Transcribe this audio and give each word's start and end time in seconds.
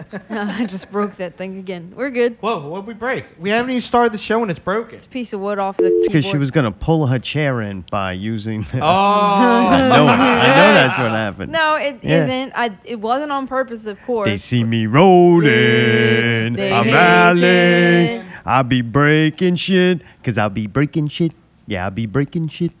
I 0.30 0.66
just 0.66 0.90
broke 0.90 1.16
that 1.16 1.36
thing 1.36 1.58
again. 1.58 1.92
We're 1.96 2.10
good. 2.10 2.36
Whoa, 2.40 2.68
what'd 2.68 2.86
we 2.86 2.94
break? 2.94 3.26
We 3.38 3.50
haven't 3.50 3.70
even 3.70 3.82
started 3.82 4.12
the 4.12 4.18
show 4.18 4.42
and 4.42 4.50
it's 4.50 4.60
broken. 4.60 4.96
It's 4.96 5.06
a 5.06 5.08
piece 5.08 5.32
of 5.32 5.40
wood 5.40 5.58
off 5.58 5.76
the 5.76 5.84
It's 5.86 6.08
because 6.08 6.24
she 6.24 6.36
was 6.38 6.50
gonna 6.50 6.72
pull 6.72 7.06
her 7.08 7.18
chair 7.18 7.60
in 7.60 7.84
by 7.90 8.12
using. 8.12 8.62
The, 8.72 8.78
Oh, 8.80 8.86
I 8.86 9.88
know. 9.88 10.04
it. 10.04 10.08
I 10.08 10.46
know 10.48 10.74
that's 10.74 10.98
what 10.98 11.10
happened. 11.10 11.52
No, 11.52 11.76
it 11.76 11.98
Yeah. 12.02 12.46
not 12.46 12.52
I. 12.56 12.76
It 12.84 13.00
wasn't 13.00 13.32
on 13.32 13.46
purpose, 13.46 13.86
of 13.86 14.00
course. 14.02 14.26
They 14.28 14.36
see 14.36 14.64
me 14.64 14.86
rolling. 14.86 16.54
They 16.54 16.72
I'm 16.72 16.84
hate 16.84 16.92
rallying. 16.92 18.26
I'll 18.44 18.64
be 18.64 18.82
breaking 18.82 19.54
shit. 19.56 20.02
Cause 20.24 20.38
I'll 20.38 20.50
be 20.50 20.66
breaking 20.66 21.08
shit. 21.08 21.32
Yeah, 21.66 21.84
I'll 21.84 21.90
be 21.90 22.06
breaking 22.06 22.48
shit. 22.48 22.72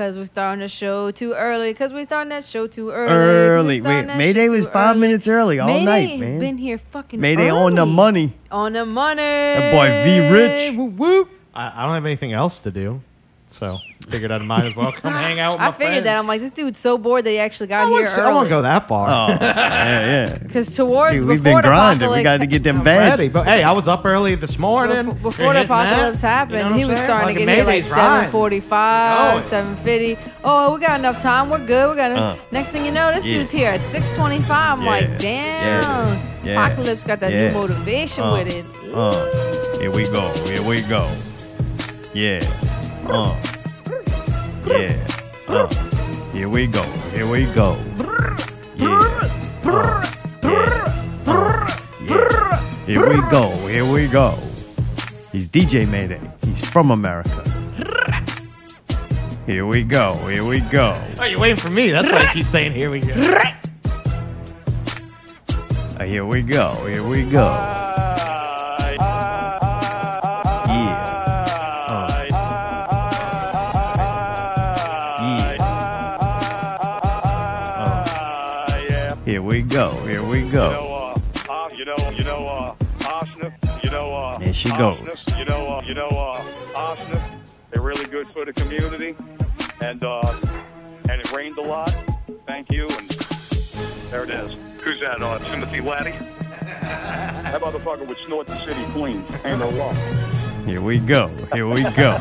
Cause 0.00 0.16
we're 0.16 0.24
starting 0.24 0.60
the 0.60 0.68
show 0.68 1.10
too 1.10 1.34
early. 1.34 1.74
Cause 1.74 1.92
we're 1.92 2.06
starting 2.06 2.30
that 2.30 2.42
show 2.46 2.66
too 2.66 2.88
early. 2.88 3.12
Early. 3.12 3.80
starting 3.80 4.08
Wait, 4.08 4.16
Mayday 4.16 4.48
was 4.48 4.64
five 4.64 4.92
early. 4.96 5.00
minutes 5.00 5.28
early 5.28 5.58
all 5.58 5.66
Mayday 5.66 5.84
night, 5.84 6.08
has 6.08 6.20
man. 6.20 6.40
been 6.40 6.56
here 6.56 6.78
fucking 6.78 7.20
Mayday 7.20 7.50
on 7.50 7.74
the 7.74 7.84
money. 7.84 8.32
On 8.50 8.72
the 8.72 8.86
money. 8.86 9.20
That 9.20 9.72
boy 9.72 9.88
V 10.10 10.32
Rich. 10.34 10.74
Whoop, 10.78 10.92
whoop. 10.94 11.28
I, 11.52 11.82
I 11.82 11.84
don't 11.84 11.92
have 11.92 12.06
anything 12.06 12.32
else 12.32 12.60
to 12.60 12.70
do, 12.70 13.02
so 13.50 13.78
figured 14.08 14.32
I'd 14.32 14.42
might 14.42 14.64
as 14.64 14.74
well 14.74 14.90
come 14.90 15.12
hang 15.12 15.38
out 15.38 15.52
with 15.54 15.60
my 15.60 15.66
I 15.68 15.70
figured 15.72 15.88
friends. 15.92 16.04
that. 16.04 16.16
I'm 16.16 16.26
like, 16.26 16.40
this 16.40 16.50
dude's 16.50 16.78
so 16.80 16.98
bored 16.98 17.24
that 17.24 17.30
he 17.30 17.38
actually 17.38 17.68
got 17.68 17.82
I 17.82 17.84
here 17.86 17.92
won't, 17.92 18.08
say- 18.08 18.20
I 18.22 18.26
won't 18.32 18.38
early. 18.40 18.48
go 18.48 18.62
that 18.62 18.88
far. 18.88 19.08
Oh, 19.08 19.32
yeah, 19.40 20.26
yeah. 20.26 20.38
Because 20.38 20.74
towards 20.74 21.14
Dude, 21.14 21.28
we've 21.28 21.42
before 21.42 21.60
been 21.62 21.70
the 21.70 21.76
grinding. 21.76 22.10
We 22.10 22.22
got 22.24 22.38
to 22.40 22.46
get 22.46 22.62
them 22.64 22.78
no, 22.78 22.84
badges. 22.84 23.18
Ready, 23.20 23.28
but 23.28 23.46
hey, 23.46 23.62
I 23.62 23.70
was 23.72 23.86
up 23.86 24.04
early 24.04 24.34
this 24.34 24.58
morning. 24.58 25.06
Before, 25.06 25.20
before 25.22 25.52
the 25.52 25.60
hitting 25.60 25.68
that. 25.68 25.92
apocalypse 25.92 26.20
happened, 26.22 26.56
You 26.58 26.64
know 26.64 26.70
what 26.70 26.76
he 26.78 26.82
I'm 26.82 26.88
was 26.88 26.98
saying? 26.98 27.06
starting 27.06 27.28
to 27.28 27.32
Fucking 27.34 27.46
get 27.46 27.54
here 27.56 27.64
like 27.64 27.74
Mayday's 27.84 27.90
riding. 27.90 28.30
745, 28.32 29.32
Going. 29.40 29.50
750. 29.50 30.32
Oh, 30.42 30.74
we 30.74 30.80
got 30.80 30.98
enough 30.98 31.22
time. 31.22 31.50
We're 31.50 31.66
good. 31.66 31.90
We 31.90 31.96
got 31.96 32.10
Uh. 32.12 32.36
Next 32.50 32.68
thing 32.70 32.84
you 32.86 32.92
know, 32.92 33.14
this 33.14 33.24
Yeah. 33.24 33.32
dude's 33.34 33.50
here 33.52 33.70
at 33.70 33.80
625. 33.92 34.78
I'm 34.78 34.82
Yeah. 34.84 34.90
like, 34.90 35.18
damn. 35.18 35.82
Yeah. 35.82 36.22
Yeah. 36.42 36.66
Apocalypse 36.66 37.04
got 37.04 37.20
that 37.20 37.32
Yeah. 37.32 37.48
new 37.48 37.52
motivation 37.54 38.24
Uh. 38.24 38.32
with 38.32 38.48
it. 38.56 38.64
Uh, 38.92 39.78
here 39.78 39.90
we 39.92 40.04
go. 40.08 40.28
Here 40.46 40.62
we 40.62 40.80
go. 40.82 41.06
Yeah. 42.12 42.40
Uh. 43.12 43.36
Yeah. 44.66 44.94
Uh. 45.48 45.66
Here 46.32 46.48
we 46.48 46.68
go. 46.68 46.82
Here 47.12 47.28
we 47.28 47.44
go. 47.52 47.76
Yeah. 48.76 49.00
Uh. 49.64 50.06
Yeah. 50.44 51.26
Uh. 51.26 51.76
Yeah. 52.06 52.60
Here 52.86 53.08
we 53.08 53.16
go. 53.30 53.48
Here 53.66 53.84
we 53.84 54.06
go. 54.06 54.38
He's 55.32 55.48
DJ 55.48 55.88
Mayday. 55.90 56.20
He's 56.44 56.64
from 56.68 56.92
America. 56.92 57.42
Here 59.46 59.66
we 59.66 59.82
go. 59.82 60.14
Here 60.28 60.44
we 60.44 60.60
go. 60.60 61.02
Oh, 61.18 61.24
you're 61.24 61.40
waiting 61.40 61.56
for 61.56 61.70
me. 61.70 61.90
That's 61.90 62.10
why 62.10 62.18
I 62.18 62.32
keep 62.32 62.46
saying 62.46 62.72
here 62.72 62.90
we 62.90 63.00
go. 63.00 63.14
Uh, 65.98 66.04
here 66.04 66.24
we 66.24 66.42
go. 66.42 66.74
Here 66.86 67.02
we 67.02 67.28
go. 67.28 67.99
Here 80.50 80.58
we 80.62 80.66
go. 80.66 81.14
you 81.76 81.84
know, 81.84 82.10
you 82.10 82.24
know, 82.24 82.48
uh, 82.48 82.74
Arsenal, 83.06 83.52
you 83.84 83.90
know, 83.90 84.12
uh, 84.12 84.36
There 84.38 84.52
she 84.52 84.68
Arsenal, 84.70 85.04
goes. 85.06 85.38
You 85.38 85.44
know, 85.44 85.74
uh, 85.76 85.82
you 85.86 85.94
know, 85.94 86.08
uh, 86.08 86.42
Arsenal, 86.74 87.22
they're 87.70 87.82
really 87.82 88.06
good 88.06 88.26
for 88.26 88.44
the 88.44 88.52
community, 88.52 89.14
and 89.80 90.02
uh, 90.02 90.34
and 91.08 91.20
it 91.20 91.30
rained 91.32 91.56
a 91.58 91.62
lot. 91.62 91.94
Thank 92.48 92.72
you, 92.72 92.88
and 92.88 93.08
there 94.10 94.24
it 94.24 94.30
is. 94.30 94.56
Who's 94.82 94.98
that? 94.98 95.22
Uh, 95.22 95.38
Timothy 95.38 95.80
Laddie. 95.82 96.18
that 96.62 97.60
motherfucker 97.60 98.04
would 98.08 98.18
snort 98.18 98.48
the 98.48 98.56
city 98.58 98.84
clean. 98.86 99.24
Ain't 99.44 99.60
no 99.60 99.70
law. 99.70 99.92
Here 100.64 100.82
we 100.82 100.98
go. 100.98 101.28
Here 101.52 101.68
we 101.68 101.84
go. 101.84 102.18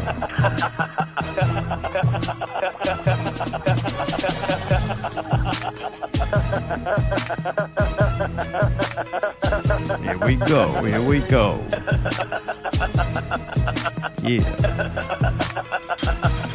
Here 10.03 10.17
we 10.19 10.35
go. 10.35 10.71
Here 10.83 11.01
we 11.01 11.19
go. 11.21 11.59
Yeah. 14.23 14.43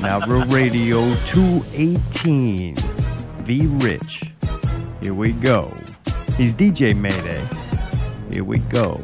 Not 0.00 0.28
Real 0.28 0.44
Radio 0.46 1.14
218. 1.26 2.76
V 2.76 3.66
Rich. 3.66 4.30
Here 5.00 5.14
we 5.14 5.32
go. 5.32 5.76
He's 6.36 6.54
DJ 6.54 6.94
Mayday. 6.96 7.44
Here 8.30 8.44
we 8.44 8.58
go. 8.58 9.02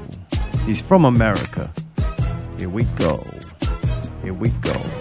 He's 0.67 0.81
from 0.81 1.05
America. 1.05 1.73
Here 2.59 2.69
we 2.69 2.85
go. 2.85 3.27
Here 4.23 4.35
we 4.35 4.51
go. 4.61 5.00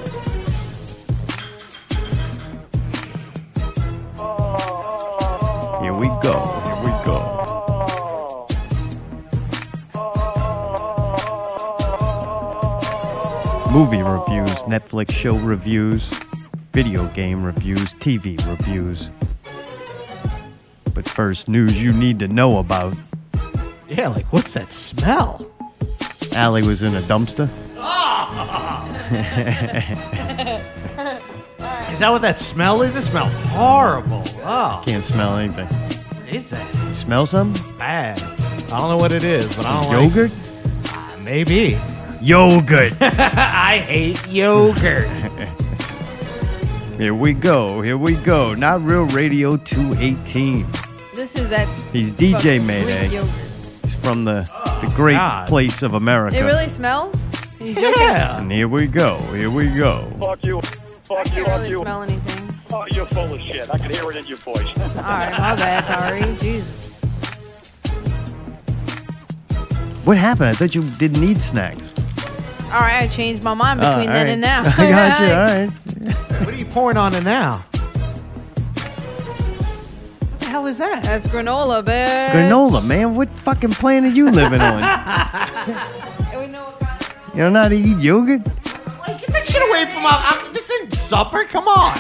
We 6.00 6.08
go. 6.22 6.40
Here 6.64 6.76
we 6.78 6.92
go. 7.04 7.20
Movie 13.74 14.02
reviews, 14.02 14.58
Netflix 14.64 15.12
show 15.12 15.36
reviews, 15.36 16.10
video 16.72 17.06
game 17.10 17.44
reviews, 17.44 17.94
TV 17.96 18.38
reviews. 18.48 19.10
But 20.94 21.08
first, 21.08 21.50
news 21.50 21.84
you 21.84 21.92
need 21.92 22.20
to 22.20 22.30
know 22.30 22.60
about. 22.60 22.96
Yeah, 23.90 24.08
like 24.08 24.32
what's 24.32 24.54
that 24.54 24.72
smell? 24.72 25.46
Allie 26.34 26.66
was 26.66 26.82
in 26.82 26.96
a 26.96 27.02
dumpster. 27.02 27.50
Is 32.00 32.02
that 32.02 32.12
what 32.12 32.22
that 32.22 32.40
smell 32.40 32.82
is? 32.82 32.96
It 32.96 33.02
smells 33.02 33.34
horrible. 33.48 34.24
Oh, 34.46 34.82
Can't 34.86 35.04
smell 35.04 35.36
anything. 35.36 35.66
what 35.68 36.30
is 36.34 36.50
that? 36.52 36.74
You 36.74 36.96
smell 36.96 37.26
something? 37.26 37.78
Bad. 37.78 38.22
I 38.72 38.80
don't 38.80 38.88
know 38.88 38.96
what 38.96 39.12
it 39.12 39.26
is, 39.26 39.54
but 39.58 39.66
I 39.66 39.84
don't 39.84 40.04
Yogurt? 40.06 40.32
like 40.86 41.20
Maybe. 41.26 41.78
Yogurt. 42.22 42.96
I 43.02 43.80
hate 43.86 44.26
yogurt. 44.30 45.10
Here 46.98 47.14
we 47.14 47.34
go. 47.34 47.82
Here 47.82 47.98
we 47.98 48.14
go. 48.14 48.54
Not 48.54 48.82
Real 48.82 49.04
Radio 49.08 49.58
218. 49.58 50.66
This 51.16 51.36
is 51.36 51.50
that. 51.50 51.68
He's 51.92 52.14
DJ 52.14 52.66
Mayday. 52.66 53.10
Yogurt. 53.10 53.30
He's 53.84 53.96
from 53.96 54.24
the, 54.24 54.50
oh, 54.56 54.80
the 54.80 54.88
great 54.96 55.16
God. 55.16 55.50
place 55.50 55.82
of 55.82 55.96
America. 55.96 56.38
It 56.38 56.44
really 56.44 56.70
smells? 56.70 57.14
Are 57.60 57.66
you 57.66 57.76
joking? 57.76 57.92
yeah. 57.98 58.40
And 58.40 58.50
here 58.50 58.70
we 58.70 58.88
go. 58.88 59.18
Here 59.34 59.52
we 59.52 59.68
go. 59.68 60.10
Fuck 60.22 60.46
you. 60.46 60.62
I 61.12 61.24
Fuck 61.24 61.26
you. 61.28 61.32
can't 61.44 61.48
Fuck 61.48 61.58
really 61.60 61.70
you. 61.72 61.82
smell 61.82 62.04
anything. 62.04 62.50
Oh, 62.72 62.86
you're 62.92 63.06
full 63.08 63.34
of 63.34 63.42
shit. 63.42 63.68
I 63.74 63.78
can 63.78 63.90
hear 63.92 64.10
it 64.12 64.18
in 64.18 64.26
your 64.28 64.38
voice. 64.38 64.68
All 64.78 65.04
right, 65.04 65.32
my 65.32 65.56
bad. 65.56 65.86
Sorry. 65.86 66.22
Jesus. 66.38 66.88
What 70.06 70.18
happened? 70.18 70.50
I 70.50 70.54
thought 70.54 70.74
you 70.76 70.84
didn't 70.92 71.20
need 71.22 71.42
snacks. 71.42 71.94
All 72.66 72.80
right, 72.82 73.02
I 73.04 73.08
changed 73.08 73.44
my 73.44 73.54
mind 73.54 73.80
Oh, 73.82 73.90
between 73.90 74.10
uh, 74.10 74.14
all 74.14 74.24
then 74.26 74.26
right. 74.26 74.32
and 74.34 74.42
now. 74.42 74.64
I 74.78 74.90
got 74.90 75.20
you. 75.20 75.28
All 75.34 75.46
right. 75.46 75.70
What 76.46 76.54
are 76.54 76.58
you 76.58 76.66
pouring 76.66 76.98
on 76.98 77.16
it 77.16 77.24
now? 77.24 77.66
What 80.30 80.40
the 80.40 80.46
hell 80.46 80.68
is 80.68 80.78
that? 80.78 81.04
That's 81.04 81.26
granola, 81.28 81.84
bitch. 81.84 82.30
Granola, 82.30 82.86
man. 82.86 83.16
What 83.16 83.34
fucking 83.34 83.72
planet 83.72 84.12
are 84.14 84.16
you 84.16 84.30
living 84.30 84.62
on? 84.62 84.84
And 84.84 86.40
we 86.40 86.48
know 86.48 86.64
what 86.66 86.80
kind 86.80 87.02
of- 87.02 87.34
you 87.36 87.42
don't 87.44 87.54
know 87.54 87.64
how 87.64 87.70
to 87.70 87.76
eat 87.76 87.98
yogurt? 87.98 88.42
Like, 89.08 89.20
get 89.22 89.30
that 89.32 89.46
shit 89.48 89.68
away 89.68 89.86
from 89.92 90.04
my. 90.04 90.12
I'm, 90.14 90.54
this 90.54 90.70
isn't 90.70 90.94
supper. 91.10 91.44
Come 91.46 91.68
on. 91.68 91.98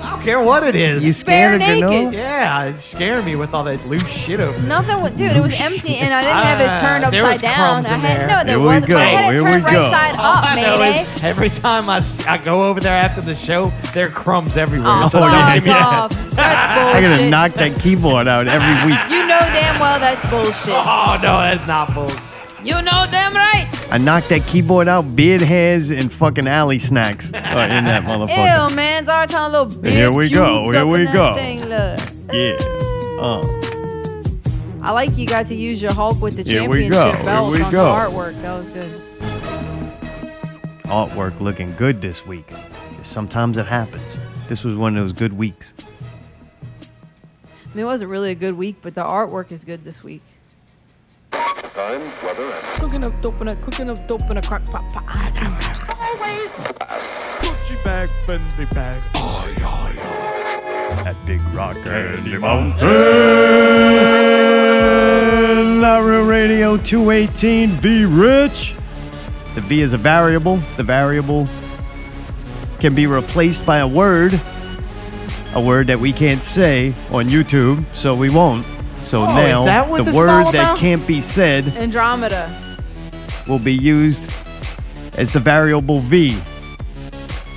I 0.00 0.12
don't 0.12 0.22
care 0.24 0.40
what 0.40 0.62
it 0.64 0.74
is. 0.74 1.04
You 1.04 1.12
scared 1.12 1.54
of 1.54 1.60
Bare 1.60 1.74
naked. 1.74 1.88
granola? 1.90 2.12
yeah, 2.14 2.64
it 2.64 2.80
scared 2.80 3.24
me 3.26 3.36
with 3.36 3.52
all 3.52 3.62
that 3.64 3.84
loose 3.86 4.08
shit 4.08 4.40
over. 4.40 4.58
Nothing 4.62 5.02
was, 5.02 5.12
dude. 5.12 5.32
It 5.36 5.42
was 5.42 5.52
empty, 5.60 5.96
and 5.96 6.14
I 6.14 6.22
didn't 6.22 6.36
have 6.36 6.60
it 6.60 6.80
turned 6.80 7.04
Ah, 7.04 7.10
there 7.10 7.22
was 7.24 7.32
upside 7.34 7.40
down. 7.42 7.82
crumbs 7.84 7.86
I 7.86 7.94
in 7.94 8.00
had 8.00 8.18
there. 8.20 8.26
no, 8.28 8.36
there 8.36 8.46
Here 8.48 8.58
we 8.58 8.64
wasn't. 8.64 8.88
but 8.88 8.96
I 8.96 9.04
had 9.04 9.34
it 9.34 9.36
here 9.36 9.44
we 9.44 9.50
turned 9.50 9.64
right 9.64 9.72
go. 9.72 9.90
side 9.90 10.16
All 10.16 10.24
up, 10.36 10.44
I 10.50 10.62
know 10.62 10.78
Mayday. 10.78 11.02
is 11.02 11.24
every 11.24 11.48
time 11.50 11.90
I, 11.90 11.98
s- 11.98 12.26
I 12.26 12.38
go 12.38 12.62
over 12.62 12.80
there 12.80 12.94
after 12.98 13.20
the 13.20 13.34
show, 13.34 13.70
there 13.92 14.06
are 14.06 14.10
crumbs 14.10 14.56
everywhere. 14.56 14.88
Oh, 14.88 15.08
so 15.08 15.18
fuck 15.20 15.30
yeah, 15.32 15.54
give 15.56 15.66
yeah. 15.66 15.86
off. 15.86 16.10
That's 16.30 16.36
I'm 16.38 17.02
bullshit. 17.02 17.18
gonna 17.18 17.30
knock 17.30 17.52
that 17.54 17.78
keyboard 17.80 18.28
out 18.28 18.48
every 18.48 18.90
week. 18.90 18.98
You 19.10 19.26
know 19.26 19.38
damn 19.52 19.78
well 19.78 20.00
that's 20.00 20.22
bullshit. 20.30 20.74
Oh 20.74 21.18
no, 21.22 21.36
that's 21.38 21.66
not 21.68 21.92
bullshit. 21.92 22.18
You 22.64 22.82
know 22.82 23.06
damn 23.10 23.34
right. 23.34 23.68
I 23.90 23.98
knocked 23.98 24.28
that 24.30 24.44
keyboard 24.46 24.88
out, 24.88 25.14
beard 25.14 25.40
hairs, 25.40 25.90
and 25.90 26.12
fucking 26.12 26.48
alley 26.48 26.78
snacks 26.78 27.32
uh, 27.32 27.36
in 27.70 27.84
that 27.84 28.02
motherfucker. 28.04 28.70
Ew, 28.70 28.76
man. 28.76 29.04
Telling 29.04 29.52
little 29.52 29.66
bitch. 29.66 29.92
Here 29.92 30.12
we 30.12 30.28
go, 30.28 30.70
here 30.70 30.86
we 30.86 31.04
go. 31.04 31.34
Thing, 31.34 31.60
look. 31.60 32.00
Yeah. 32.32 32.56
Uh. 33.20 33.46
I 34.82 34.92
like 34.92 35.16
you 35.16 35.26
got 35.26 35.46
to 35.46 35.54
use 35.54 35.80
your 35.80 35.92
Hulk 35.92 36.20
with 36.20 36.36
the 36.36 36.42
Here 36.42 36.62
championship 36.62 37.24
belt 37.24 37.54
here 37.54 37.58
we 37.58 37.62
on 37.62 37.72
go. 37.72 37.84
the 37.84 37.90
artwork. 37.90 38.42
That 38.42 38.56
was 38.56 38.68
good. 38.70 39.02
Artwork 40.84 41.40
looking 41.40 41.74
good 41.76 42.00
this 42.00 42.26
week. 42.26 42.48
Just 42.96 43.12
sometimes 43.12 43.58
it 43.58 43.66
happens. 43.66 44.18
This 44.48 44.64
was 44.64 44.76
one 44.76 44.96
of 44.96 45.04
those 45.04 45.12
good 45.12 45.32
weeks. 45.32 45.74
I 46.80 47.74
mean, 47.74 47.84
it 47.84 47.84
wasn't 47.84 48.10
really 48.10 48.30
a 48.30 48.34
good 48.34 48.54
week, 48.54 48.76
but 48.82 48.94
the 48.94 49.02
artwork 49.02 49.52
is 49.52 49.64
good 49.64 49.84
this 49.84 50.02
week. 50.02 50.22
Time, 51.78 52.02
weather, 52.24 52.42
and 52.42 52.80
Cooking 52.80 53.04
up 53.04 53.22
dope 53.22 53.40
in 53.40 53.46
a 53.46 53.54
cooking 53.54 53.88
up 53.88 54.04
dope 54.08 54.28
in 54.32 54.36
a 54.36 54.42
crock 54.42 54.66
pot. 54.66 54.92
pot. 54.92 55.14
Gucci 57.40 57.84
bag, 57.84 58.08
Fendi 58.26 58.74
bag. 58.74 59.00
Oh 59.14 59.48
yeah. 59.58 61.04
That 61.04 61.14
big 61.24 61.40
rock 61.54 61.76
candy 61.84 62.36
mountain. 62.36 62.80
Laredo 65.80 66.24
Radio 66.24 66.76
218 66.78 67.70
V 67.76 68.06
Rich. 68.06 68.74
The 69.54 69.60
V 69.60 69.80
is 69.80 69.92
a 69.92 69.98
variable. 69.98 70.56
The 70.76 70.82
variable 70.82 71.46
can 72.80 72.92
be 72.96 73.06
replaced 73.06 73.64
by 73.64 73.78
a 73.78 73.86
word. 73.86 74.40
A 75.54 75.60
word 75.60 75.86
that 75.86 76.00
we 76.00 76.12
can't 76.12 76.42
say 76.42 76.92
on 77.12 77.26
YouTube, 77.26 77.84
so 77.94 78.16
we 78.16 78.30
won't. 78.30 78.66
So 79.08 79.22
Oh, 79.22 79.26
now 79.26 79.64
that 79.64 79.88
the 80.04 80.12
word 80.12 80.52
that 80.52 80.76
can't 80.76 81.04
be 81.06 81.22
said 81.22 81.66
Andromeda. 81.78 82.54
will 83.48 83.58
be 83.58 83.72
used 83.72 84.20
as 85.16 85.32
the 85.32 85.40
variable 85.40 86.00
V. 86.00 86.38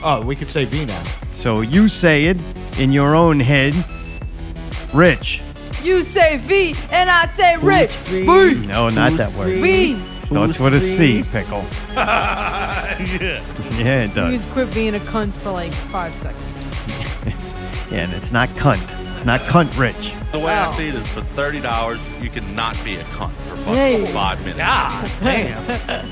Oh, 0.02 0.22
we 0.22 0.34
could 0.38 0.50
say 0.50 0.64
V 0.64 0.86
now. 0.86 1.04
So 1.34 1.60
you 1.60 1.90
say 1.90 2.26
it 2.28 2.38
in 2.80 2.94
your 2.94 3.16
own 3.16 3.38
head. 3.42 3.76
Rich. 4.94 5.42
You 5.84 6.06
say 6.06 6.38
V 6.38 6.74
and 6.90 7.10
I 7.10 7.26
say 7.28 7.58
Rich. 7.58 7.90
see? 7.90 8.22
V. 8.22 8.66
No, 8.68 8.88
not 8.88 9.12
that 9.18 9.34
word. 9.38 9.58
V. 9.58 10.00
Starts 10.22 10.58
with 10.58 10.74
a 10.74 10.80
C, 10.80 11.22
pickle. 11.34 11.66
yeah. 11.96 13.44
it 14.06 14.16
does. 14.16 14.42
could 14.46 14.54
quit 14.54 14.74
being 14.74 14.96
a 14.96 15.00
cunt 15.00 15.34
for 15.34 15.52
like 15.52 15.74
five 15.74 16.14
seconds. 16.16 16.38
Yeah, 17.92 18.06
and 18.06 18.14
it's 18.14 18.32
not 18.32 18.48
cunt. 18.52 18.80
It's 19.22 19.26
not 19.28 19.42
cunt 19.42 19.78
rich. 19.78 20.16
The 20.32 20.40
way 20.40 20.46
Wow. 20.46 20.72
I 20.72 20.76
see 20.76 20.88
it 20.88 20.96
is 20.96 21.08
for 21.10 21.22
thirty 21.22 21.60
dollars, 21.60 22.00
you 22.20 22.32
can 22.32 22.56
not 22.56 22.76
be 22.84 22.96
a 22.96 23.04
cunt 23.04 23.30
for 23.32 23.56
fucking 23.58 23.74
Hey. 23.76 24.06
five 24.08 24.40
minutes. 24.40 24.58
God 24.58 25.12
damn. 25.22 26.10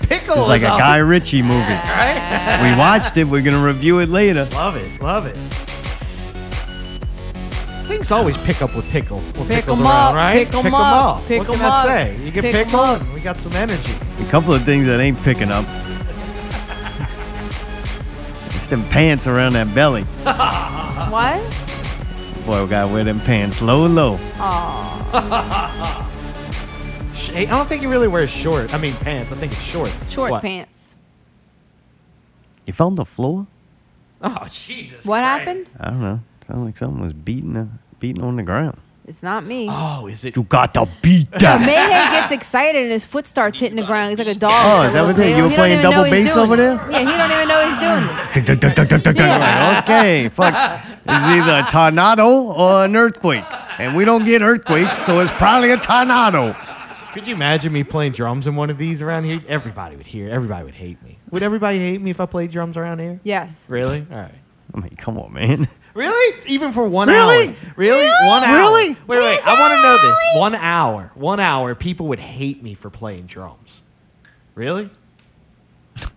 Pickle 0.08 0.38
It's 0.38 0.48
like 0.48 0.62
a 0.62 0.68
Guy 0.80 0.96
Ritchie 0.96 1.42
movie. 1.42 1.58
Right? 1.84 2.58
We 2.72 2.78
watched 2.78 3.18
it. 3.18 3.24
We're 3.24 3.42
gonna 3.42 3.62
review 3.62 3.98
it 3.98 4.08
later. 4.08 4.48
love 4.54 4.76
it. 4.76 5.02
Love 5.02 5.26
it. 5.26 5.36
Things 7.86 8.10
always 8.10 8.38
pick 8.38 8.62
up 8.62 8.74
with 8.74 8.86
pickle. 8.88 9.18
When 9.20 9.46
Pick 9.46 9.56
pickle's 9.66 9.80
'em 9.80 9.84
around, 9.86 10.06
up, 10.08 10.14
right? 10.14 10.46
pick 10.46 10.54
'em 10.54 10.66
'em 10.68 10.74
up, 10.74 11.26
pick 11.28 11.40
what 11.40 11.48
'em 11.50 11.54
can 11.56 11.64
up, 11.66 11.84
I 11.84 11.86
say? 11.86 12.16
You 12.24 12.30
get 12.30 12.44
pick 12.44 12.54
'em 12.54 12.64
pickle, 12.64 12.80
up. 12.80 13.02
we 13.14 13.20
got 13.20 13.36
some 13.36 13.52
energy. 13.52 13.92
A 14.26 14.30
couple 14.30 14.54
of 14.54 14.64
things 14.64 14.86
that 14.86 15.00
ain't 15.00 15.22
picking 15.22 15.50
up. 15.50 15.66
It's 18.54 18.68
them 18.68 18.84
pants 18.84 19.26
around 19.26 19.52
that 19.52 19.74
belly. 19.74 20.04
What? 21.10 21.40
Boy, 22.50 22.64
we 22.64 22.68
gotta 22.68 22.92
wear 22.92 23.04
them 23.04 23.20
pants 23.20 23.62
low, 23.62 23.86
low. 23.86 24.18
Aw. 24.40 26.10
Sh- 27.14 27.28
hey, 27.28 27.46
I 27.46 27.50
don't 27.50 27.68
think 27.68 27.80
he 27.80 27.86
really 27.86 28.08
wears 28.08 28.28
short. 28.28 28.74
I 28.74 28.78
mean 28.78 28.92
pants. 28.94 29.30
I 29.30 29.36
think 29.36 29.52
it's 29.52 29.62
short. 29.62 29.92
Short 30.08 30.32
What? 30.32 30.42
pants. 30.42 30.96
You 32.66 32.72
found 32.72 32.98
the 32.98 33.04
floor? 33.04 33.46
Oh 34.20 34.48
Jesus! 34.50 35.06
What 35.06 35.20
Christ. 35.20 35.46
happened? 35.46 35.70
I 35.78 35.90
don't 35.90 36.00
know. 36.00 36.20
Sounded 36.48 36.64
like 36.64 36.76
something 36.76 37.00
was 37.00 37.12
beating, 37.12 37.56
uh, 37.56 37.68
beating 38.00 38.24
on 38.24 38.34
the 38.34 38.42
ground. 38.42 38.78
It's 39.10 39.24
not 39.24 39.44
me. 39.44 39.66
Oh, 39.68 40.06
is 40.06 40.24
it? 40.24 40.36
You 40.36 40.44
got 40.44 40.72
to 40.74 40.88
beat 41.02 41.28
No, 41.32 41.38
that. 41.38 41.66
Mayhem 41.66 42.12
gets 42.12 42.30
excited 42.30 42.80
and 42.84 42.92
his 42.92 43.04
foot 43.04 43.26
starts 43.26 43.58
hitting 43.58 43.74
the 43.74 43.82
ground. 43.82 44.10
He's 44.10 44.24
like 44.24 44.28
a 44.28 44.38
oh, 44.38 44.48
dog. 44.48 44.52
Oh, 44.52 44.86
is 44.86 44.92
that 44.92 45.04
little 45.04 45.06
what 45.06 45.18
it 45.18 45.30
is? 45.30 45.34
tail. 45.34 45.36
You 45.36 45.42
were 45.42 45.54
playing 45.56 45.82
double 45.82 46.04
bass 46.04 46.36
over 46.36 46.54
there? 46.54 46.74
Yeah, 46.92 47.00
he 47.00 47.04
don't 47.06 47.32
even 47.32 47.48
know 47.48 47.68
he's 47.68 47.78
doing 47.80 48.04
it. 48.04 49.80
Okay, 49.82 50.28
fuck. 50.28 50.54
It's 50.54 51.12
either 51.12 51.66
a 51.66 51.70
tornado 51.72 52.52
or 52.52 52.84
an 52.84 52.94
earthquake. 52.94 53.42
And 53.80 53.96
we 53.96 54.04
don't 54.04 54.24
get 54.24 54.42
earthquakes, 54.42 54.96
so 55.04 55.18
it's 55.18 55.32
probably 55.32 55.72
a 55.72 55.76
tornado. 55.76 56.54
Could 57.12 57.26
you 57.26 57.34
imagine 57.34 57.72
me 57.72 57.82
playing 57.82 58.12
drums 58.12 58.46
in 58.46 58.54
one 58.54 58.70
of 58.70 58.78
these 58.78 59.02
around 59.02 59.24
here? 59.24 59.40
Everybody 59.48 59.96
would 59.96 60.06
hear. 60.06 60.30
Everybody 60.30 60.64
would 60.66 60.74
hate 60.74 61.02
me. 61.02 61.18
Would 61.32 61.42
everybody 61.42 61.78
hate 61.78 62.00
me 62.00 62.10
if 62.10 62.20
I 62.20 62.26
played 62.26 62.52
drums 62.52 62.76
around 62.76 63.00
here? 63.00 63.18
Yes. 63.24 63.64
Really? 63.66 64.06
All 64.08 64.18
right. 64.18 64.34
I 64.72 64.78
mean, 64.78 64.94
come 64.96 65.18
on, 65.18 65.32
man. 65.32 65.66
Really? 65.94 66.40
Even 66.46 66.72
for 66.72 66.86
one 66.88 67.08
Really? 67.08 67.48
hour? 67.48 67.54
Really? 67.76 68.00
Really? 68.06 68.26
One 68.26 68.44
hour? 68.44 68.58
Really? 68.58 68.88
Wait, 69.06 69.18
wait. 69.18 69.40
I 69.46 69.58
want 69.60 69.72
to 69.74 69.82
know 69.82 69.98
this. 70.08 70.18
One 70.36 70.54
hour. 70.54 71.10
One 71.14 71.40
hour. 71.40 71.74
People 71.74 72.06
would 72.08 72.20
hate 72.20 72.62
me 72.62 72.74
for 72.74 72.90
playing 72.90 73.26
drums. 73.26 73.80
Really? 74.54 74.90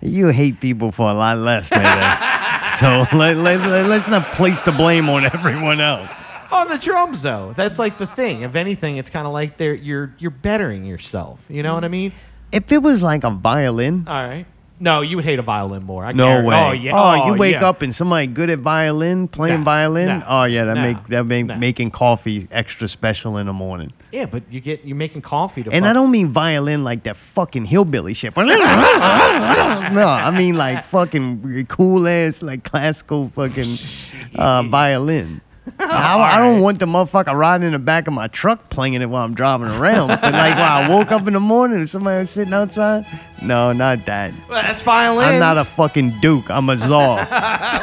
You 0.00 0.28
hate 0.28 0.60
people 0.60 0.90
for 0.92 1.10
a 1.10 1.14
lot 1.14 1.38
less, 1.38 1.70
man. 1.70 2.62
so 2.78 3.04
let, 3.16 3.36
let, 3.36 3.60
let, 3.60 3.86
let's 3.86 4.08
not 4.08 4.24
place 4.32 4.60
the 4.62 4.72
blame 4.72 5.08
on 5.08 5.24
everyone 5.26 5.80
else. 5.80 6.24
On 6.50 6.68
the 6.68 6.78
drums, 6.78 7.22
though, 7.22 7.52
that's 7.54 7.78
like 7.78 7.98
the 7.98 8.06
thing. 8.06 8.42
If 8.42 8.54
anything, 8.54 8.96
it's 8.96 9.10
kind 9.10 9.26
of 9.26 9.32
like 9.32 9.56
they're 9.58 9.74
you're 9.74 10.14
you're 10.18 10.30
bettering 10.30 10.84
yourself. 10.86 11.44
You 11.48 11.62
know 11.62 11.74
what 11.74 11.84
I 11.84 11.88
mean? 11.88 12.12
If 12.52 12.70
it 12.72 12.82
was 12.82 13.02
like 13.02 13.24
a 13.24 13.30
violin, 13.30 14.06
All 14.08 14.14
right. 14.14 14.46
No, 14.78 15.00
you 15.00 15.16
would 15.16 15.24
hate 15.24 15.38
a 15.38 15.42
violin 15.42 15.84
more. 15.84 16.04
I 16.04 16.12
no 16.12 16.26
guarantee- 16.26 16.48
way. 16.48 16.56
Oh 16.56 16.72
yeah. 16.72 16.92
Oh, 16.94 17.26
you 17.28 17.34
wake 17.34 17.54
yeah. 17.54 17.68
up 17.68 17.80
and 17.82 17.94
somebody 17.94 18.26
good 18.26 18.50
at 18.50 18.58
violin, 18.58 19.26
playing 19.26 19.60
No, 19.60 19.64
violin. 19.64 20.06
no, 20.20 20.22
oh 20.28 20.44
yeah, 20.44 20.64
that 20.64 20.74
no, 20.74 20.82
make 20.82 21.06
that 21.06 21.24
make 21.24 21.46
no. 21.46 21.56
making 21.56 21.90
coffee 21.92 22.46
extra 22.50 22.86
special 22.86 23.38
in 23.38 23.46
the 23.46 23.52
morning. 23.54 23.92
Yeah, 24.12 24.26
but 24.26 24.42
you 24.50 24.60
get 24.60 24.84
you're 24.84 24.96
making 24.96 25.22
coffee 25.22 25.62
to. 25.62 25.70
And 25.72 25.84
fuck- 25.84 25.90
I 25.90 25.92
don't 25.94 26.10
mean 26.10 26.28
violin 26.28 26.84
like 26.84 27.04
that 27.04 27.16
fucking 27.16 27.64
hillbilly 27.64 28.12
shit. 28.14 28.36
no, 28.36 28.44
I 28.44 30.30
mean 30.30 30.56
like 30.56 30.84
fucking 30.84 31.66
cool 31.68 32.06
ass 32.06 32.42
like 32.42 32.62
classical 32.64 33.30
fucking 33.34 33.74
uh, 34.34 34.62
violin. 34.64 35.40
Now, 35.78 36.18
I, 36.18 36.36
I 36.36 36.42
don't 36.42 36.60
want 36.62 36.78
the 36.78 36.86
motherfucker 36.86 37.34
riding 37.34 37.66
in 37.66 37.72
the 37.72 37.78
back 37.78 38.06
of 38.06 38.12
my 38.12 38.28
truck 38.28 38.68
playing 38.70 38.94
it 38.94 39.06
while 39.06 39.24
I'm 39.24 39.34
driving 39.34 39.68
around. 39.68 40.08
But 40.08 40.22
like 40.22 40.32
when 40.56 40.64
I 40.64 40.88
woke 40.88 41.10
up 41.10 41.26
in 41.26 41.34
the 41.34 41.40
morning 41.40 41.78
and 41.78 41.88
somebody 41.88 42.20
was 42.20 42.30
sitting 42.30 42.52
outside, 42.52 43.06
no, 43.42 43.72
not 43.72 44.04
that. 44.06 44.32
Well, 44.48 44.62
that's 44.62 44.82
violin. 44.82 45.26
I'm 45.28 45.40
not 45.40 45.58
a 45.58 45.64
fucking 45.64 46.20
duke. 46.20 46.50
I'm 46.50 46.68
a 46.68 46.76
czar. 46.76 47.16
Wow, 47.16 47.26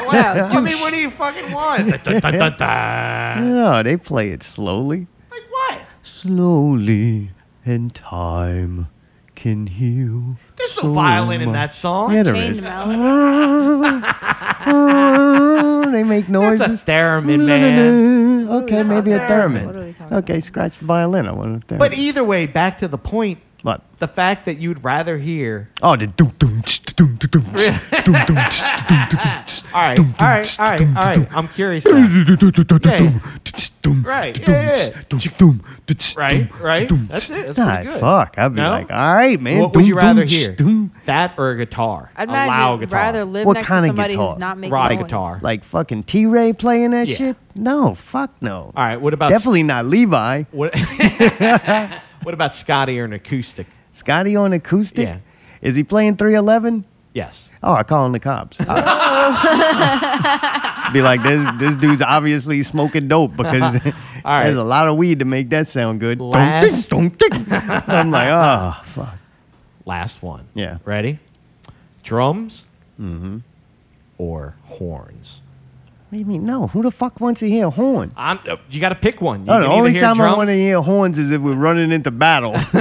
I 0.10 0.50
mean, 0.56 0.66
douche. 0.66 0.82
what 0.82 0.92
do 0.94 1.00
you 1.00 1.10
fucking 1.10 1.52
want? 1.52 1.88
No, 3.44 3.84
they 3.84 3.98
play 3.98 4.30
it 4.32 4.44
slowly. 4.44 5.08
like 5.32 5.42
what? 5.50 5.80
Slowly, 6.04 7.32
and 7.66 7.94
time 7.94 8.88
can 9.44 9.68
heal. 9.68 10.38
There's 10.56 10.76
no 10.78 10.84
so 10.84 10.94
violin 10.94 11.42
in 11.42 11.50
much. 11.50 11.54
that 11.56 11.74
song. 11.74 12.14
Yeah, 12.14 12.24
there 12.24 12.34
Change 12.34 12.52
is. 12.52 12.62
the 12.62 12.70
melody. 12.70 14.08
they 15.92 16.04
make 16.06 16.30
noises. 16.30 16.60
That's 16.60 16.70
a 16.70 16.70
noises. 16.70 16.84
theremin, 16.86 17.46
man. 17.46 18.50
Okay, 18.50 18.84
maybe 18.84 19.12
a 19.12 19.18
What 19.20 19.32
are 19.32 19.50
we 19.50 19.56
theremin. 19.56 19.98
talking 19.98 20.18
Okay, 20.18 20.40
scratch 20.40 20.80
the 20.80 20.86
violin. 20.86 21.28
I 21.28 21.34
want 21.34 21.62
a 21.62 21.68
theremin. 21.68 21.80
But 21.80 21.94
either 21.98 22.24
way, 22.24 22.46
back 22.46 22.78
to 22.78 22.88
the 22.88 22.98
point. 22.98 23.40
What? 23.64 23.82
The 24.00 24.08
fact 24.10 24.46
that 24.46 24.58
you'd 24.58 24.84
rather 24.84 25.18
hear. 25.18 25.70
Oh, 25.82 25.96
the 25.96 26.08
doom 26.08 26.34
doom 26.38 26.62
tsh, 26.64 26.80
doom 26.98 27.16
doom 27.16 27.30
doom 27.32 27.44
tsh, 27.56 28.04
doom 28.04 28.14
doom 28.26 28.36
tsh, 28.36 28.62
doom 28.90 29.00
doom 29.08 29.08
doom 29.10 29.44
tsh, 29.48 29.64
All 29.74 29.82
right, 29.82 29.96
doom, 29.96 30.16
all 30.20 30.28
right, 30.28 30.46
tsh, 30.46 30.60
all 30.60 30.66
right, 30.70 30.78
doom, 30.80 30.98
all 30.98 31.14
doom, 31.14 31.24
right. 31.24 31.34
I'm 31.38 31.48
curious. 31.48 31.86
now. 31.86 31.92
doom, 31.92 32.26
doom, 32.36 32.52
doom, 32.52 32.52
doom, 32.68 32.80
Yeah. 32.84 32.98
doom, 32.98 33.22
tsh, 33.46 33.70
doom, 33.82 34.04
Right, 34.04 34.34
doom, 34.36 34.56
yeah, 34.56 34.76
tsh, 34.76 34.90
yeah. 34.90 35.02
doom, 35.08 35.20
doom, 35.38 35.62
tsh, 35.88 36.18
Right, 36.18 36.50
doom, 36.52 36.62
right. 36.62 36.90
doom, 36.90 37.08
That's 37.10 37.28
tsh. 37.28 37.32
it. 37.32 37.48
That's 37.48 37.58
Nah, 37.58 37.76
pretty 37.76 37.84
good. 37.92 38.00
fuck. 38.02 38.36
I'd 38.38 38.54
be 38.54 38.62
No? 38.62 38.70
like, 38.70 38.92
all 38.92 39.14
right, 39.16 39.40
man. 39.42 39.60
What 39.62 39.74
would 39.76 39.86
you 39.88 39.94
doom, 39.94 39.98
rather 39.98 40.22
doom, 40.22 40.28
tsh, 40.28 40.36
hear? 40.36 40.52
doom. 40.52 40.92
That 41.06 41.34
or 41.38 41.52
a 41.52 41.56
guitar? 41.56 42.12
I'd 42.18 42.28
a 42.28 42.32
loud 42.34 42.48
imagine 42.48 42.80
guitar. 42.82 43.00
rather 43.00 43.24
live 43.26 43.46
What 43.48 43.54
next 43.54 43.68
kind 43.68 43.84
to 43.86 43.90
of 43.92 43.96
somebody 43.96 44.14
guitar? 44.16 44.32
who's 44.34 44.40
not 44.42 44.58
making 44.58 44.74
Rock 44.74 44.92
noise. 44.92 45.04
guitar. 45.04 45.40
Like 45.42 45.64
fucking 45.64 46.04
T 46.04 46.26
Ray 46.26 46.52
playing 46.52 46.92
that 46.92 47.08
Yeah. 47.08 47.16
shit? 47.16 47.38
No, 47.56 47.94
fuck 47.96 48.32
no. 48.42 48.74
All 48.76 48.84
right. 48.84 49.00
What 49.00 49.14
about 49.14 49.30
Definitely 49.30 49.64
not 49.64 49.86
Levi. 49.86 50.44
What, 50.52 50.74
what 52.24 52.34
about 52.34 52.54
Scotty 52.56 53.00
or 53.00 53.06
an 53.06 53.14
acoustic? 53.14 53.68
Scotty 53.94 54.36
on 54.36 54.54
acoustic? 54.54 55.08
Yeah. 55.08 55.18
Is 55.62 55.76
he 55.76 55.84
playing 55.84 56.18
311? 56.18 56.86
Yes. 57.14 57.50
Oh, 57.62 57.74
I 57.74 57.84
call 57.84 58.06
him 58.08 58.12
the 58.12 58.20
cops. 58.20 58.58
Be 60.94 61.02
like, 61.02 61.22
this 61.24 61.46
this 61.60 61.78
dude's 61.78 62.02
obviously 62.02 62.62
smoking 62.64 63.08
dope 63.08 63.38
because 63.38 63.76
right. 64.26 64.44
there's 64.44 64.58
a 64.58 64.64
lot 64.64 64.88
of 64.88 64.98
weed 64.98 65.20
to 65.20 65.26
make 65.26 65.50
that 65.52 65.68
sound 65.68 66.00
good. 66.00 66.20
Last- 66.20 66.90
Dunk, 66.90 67.18
dunk, 67.18 67.48
dunk. 67.50 67.90
I'm 67.90 68.12
like, 68.12 68.30
oh, 68.32 68.82
fuck. 68.86 69.16
Last 69.86 70.22
one. 70.24 70.48
Yeah. 70.54 70.80
Ready? 70.86 71.20
Drums. 72.04 72.64
Mm-hmm. 73.00 73.38
Or 74.18 74.56
horns. 74.66 75.40
What 76.14 76.18
do 76.18 76.20
you 76.20 76.26
mean? 76.28 76.44
No, 76.46 76.68
who 76.68 76.84
the 76.84 76.92
fuck 76.92 77.20
wants 77.20 77.40
to 77.40 77.50
hear 77.50 77.66
a 77.66 77.70
horn? 77.72 78.12
I'm. 78.16 78.38
Uh, 78.48 78.58
you 78.70 78.80
got 78.80 78.90
to 78.90 78.96
pick 78.96 79.20
one. 79.20 79.40
You 79.40 79.46
can 79.48 79.62
the 79.62 79.66
either 79.68 79.74
only 79.76 79.92
hear 79.94 80.02
time 80.02 80.22
I 80.22 80.26
drum- 80.26 80.38
want 80.38 80.50
to 80.50 80.54
hear 80.54 80.80
horns 80.80 81.18
is 81.18 81.32
if 81.32 81.42
we're 81.42 81.56
running 81.56 81.92
into 81.92 82.12
battle. 82.12 82.52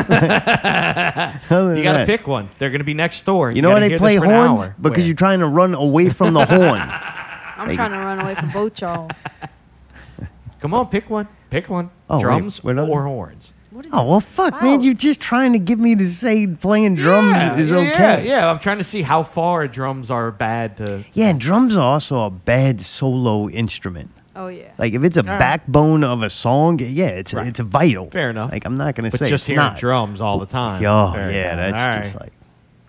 You 1.50 1.82
got 1.82 1.96
to 1.98 2.04
pick 2.04 2.26
one. 2.26 2.50
They're 2.58 2.68
going 2.68 2.80
to 2.80 2.84
be 2.84 2.92
next 2.92 3.24
door. 3.24 3.50
You 3.50 3.62
know 3.62 3.70
why 3.70 3.76
gotta 3.76 3.84
they 3.86 3.88
hear 3.88 3.98
play 3.98 4.18
for 4.18 4.24
an 4.26 4.30
horns? 4.48 4.60
hour. 4.60 4.74
Because 4.82 4.98
Where? 4.98 5.06
you're 5.06 5.16
trying 5.16 5.38
to 5.40 5.46
run 5.46 5.72
away 5.74 6.10
from 6.10 6.34
the 6.34 6.44
horn. 6.54 6.78
I'm 6.78 7.68
Like- 7.68 7.76
trying 7.76 7.92
to 7.92 7.96
run 8.04 8.20
away 8.20 8.34
from 8.34 8.50
both 8.50 8.78
y'all. 8.82 9.10
Come 10.60 10.74
on, 10.74 10.88
pick 10.88 11.08
one. 11.08 11.26
Pick 11.48 11.70
one. 11.70 11.90
Oh, 12.10 12.16
wait, 12.18 12.22
Drums 12.24 12.62
what 12.62 12.76
other- 12.78 12.90
or 12.90 13.04
horns. 13.04 13.50
Oh 13.92 14.04
well, 14.06 14.20
fuck, 14.20 14.60
man! 14.62 14.82
You're 14.82 14.92
just 14.94 15.20
trying 15.20 15.52
to 15.54 15.58
get 15.58 15.78
me 15.78 15.94
to 15.94 16.06
say 16.08 16.46
playing 16.46 16.96
drums 16.96 17.28
yeah, 17.32 17.56
is 17.56 17.70
yeah, 17.70 17.76
okay. 17.78 17.88
Yeah, 17.98 18.18
yeah, 18.20 18.50
I'm 18.50 18.58
trying 18.58 18.78
to 18.78 18.84
see 18.84 19.02
how 19.02 19.22
far 19.22 19.66
drums 19.66 20.10
are 20.10 20.30
bad 20.30 20.76
to. 20.76 21.04
Yeah, 21.14 21.32
drums 21.32 21.76
are 21.76 21.80
also 21.80 22.24
a 22.26 22.30
bad 22.30 22.82
solo 22.82 23.48
instrument. 23.48 24.10
Oh 24.36 24.48
yeah. 24.48 24.72
Like 24.78 24.92
if 24.94 25.02
it's 25.04 25.16
a 25.16 25.22
right. 25.22 25.38
backbone 25.38 26.04
of 26.04 26.22
a 26.22 26.28
song, 26.30 26.78
yeah, 26.80 27.06
it's 27.06 27.32
Right. 27.34 27.46
it's 27.46 27.60
vital. 27.60 28.10
Fair 28.10 28.30
enough. 28.30 28.50
Like 28.52 28.64
I'm 28.66 28.76
not 28.76 28.94
gonna 28.94 29.10
But 29.10 29.20
say 29.20 29.28
just 29.28 29.42
it's 29.42 29.46
hearing 29.48 29.58
not. 29.58 29.78
drums 29.78 30.20
all 30.20 30.38
the 30.38 30.46
time. 30.46 30.84
Oh 30.84 31.12
Fair 31.12 31.30
yeah, 31.32 31.52
enough. 31.52 31.74
that's 31.76 31.96
All 31.96 32.02
just 32.02 32.14
right. 32.14 32.22
like. 32.24 32.32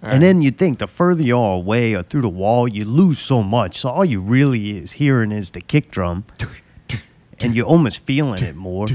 All 0.04 0.10
And 0.10 0.12
right. 0.22 0.28
then 0.28 0.42
you 0.42 0.52
think 0.52 0.80
the 0.80 0.88
further 0.88 1.24
you 1.24 1.38
are 1.38 1.54
away 1.56 1.94
or 1.94 2.04
through 2.04 2.22
the 2.24 2.30
wall, 2.30 2.68
you 2.68 2.84
lose 2.84 3.20
so 3.20 3.42
much. 3.42 3.80
So 3.80 3.90
all 3.90 4.04
you 4.06 4.20
really 4.20 4.78
is 4.78 4.94
hearing 4.94 5.32
is 5.32 5.52
the 5.52 5.62
kick 5.62 5.92
drum, 5.92 6.26
and 7.40 7.56
you're 7.56 7.66
almost 7.68 8.02
feeling 8.06 8.44
it 8.44 8.56
more 8.56 8.88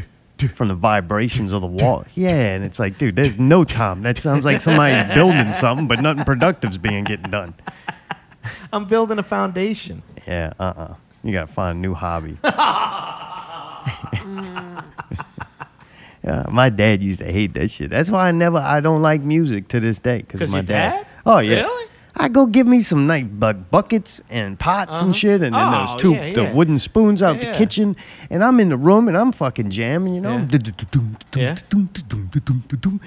from 0.46 0.68
the 0.68 0.74
vibrations 0.74 1.52
of 1.52 1.60
the 1.60 1.66
wall. 1.66 2.04
Yeah, 2.14 2.54
and 2.54 2.64
it's 2.64 2.78
like, 2.78 2.98
dude, 2.98 3.16
there's 3.16 3.38
no 3.38 3.64
time. 3.64 4.02
That 4.02 4.18
sounds 4.18 4.44
like 4.44 4.60
somebody's 4.60 5.12
building 5.14 5.52
something, 5.52 5.88
but 5.88 6.00
nothing 6.00 6.24
productive's 6.24 6.78
being 6.78 7.04
getting 7.04 7.30
done. 7.30 7.54
I'm 8.72 8.84
building 8.84 9.18
a 9.18 9.22
foundation. 9.22 10.02
Yeah, 10.26 10.52
uh, 10.60 10.62
uh 10.62 10.94
You 11.24 11.32
gotta 11.32 11.48
find 11.48 11.78
a 11.78 11.80
new 11.80 11.94
hobby. 11.94 12.36
yeah, 16.22 16.46
my 16.50 16.70
dad 16.70 17.02
used 17.02 17.20
to 17.20 17.30
hate 17.30 17.54
that 17.54 17.70
shit. 17.70 17.90
That's 17.90 18.10
why 18.10 18.28
I 18.28 18.32
never, 18.32 18.58
I 18.58 18.80
don't 18.80 19.02
like 19.02 19.22
music 19.22 19.68
to 19.68 19.80
this 19.80 19.98
day. 19.98 20.18
Because 20.18 20.48
my 20.48 20.58
your 20.58 20.62
dad? 20.62 21.06
Oh 21.26 21.38
yeah. 21.38 21.62
Really? 21.62 21.88
I 22.16 22.28
go 22.28 22.46
give 22.46 22.66
me 22.66 22.80
some 22.80 23.06
night 23.06 23.38
bu- 23.38 23.52
buckets 23.52 24.20
and 24.28 24.58
pots 24.58 24.90
Uh-huh. 24.92 25.04
and 25.06 25.14
shit, 25.16 25.40
and 25.42 25.54
then 25.54 25.74
Oh, 25.74 25.86
those 25.86 26.00
two 26.02 26.12
yeah, 26.14 26.32
the 26.32 26.42
yeah. 26.44 26.52
wooden 26.52 26.78
spoons 26.78 27.22
out 27.22 27.40
Yeah. 27.40 27.52
the 27.52 27.58
kitchen, 27.58 27.94
and 28.30 28.42
I'm 28.42 28.58
in 28.58 28.70
the 28.70 28.76
room 28.76 29.06
and 29.06 29.16
I'm 29.16 29.30
fucking 29.30 29.70
jamming, 29.70 30.14
you 30.14 30.20
know. 30.20 30.30
And 30.30 30.52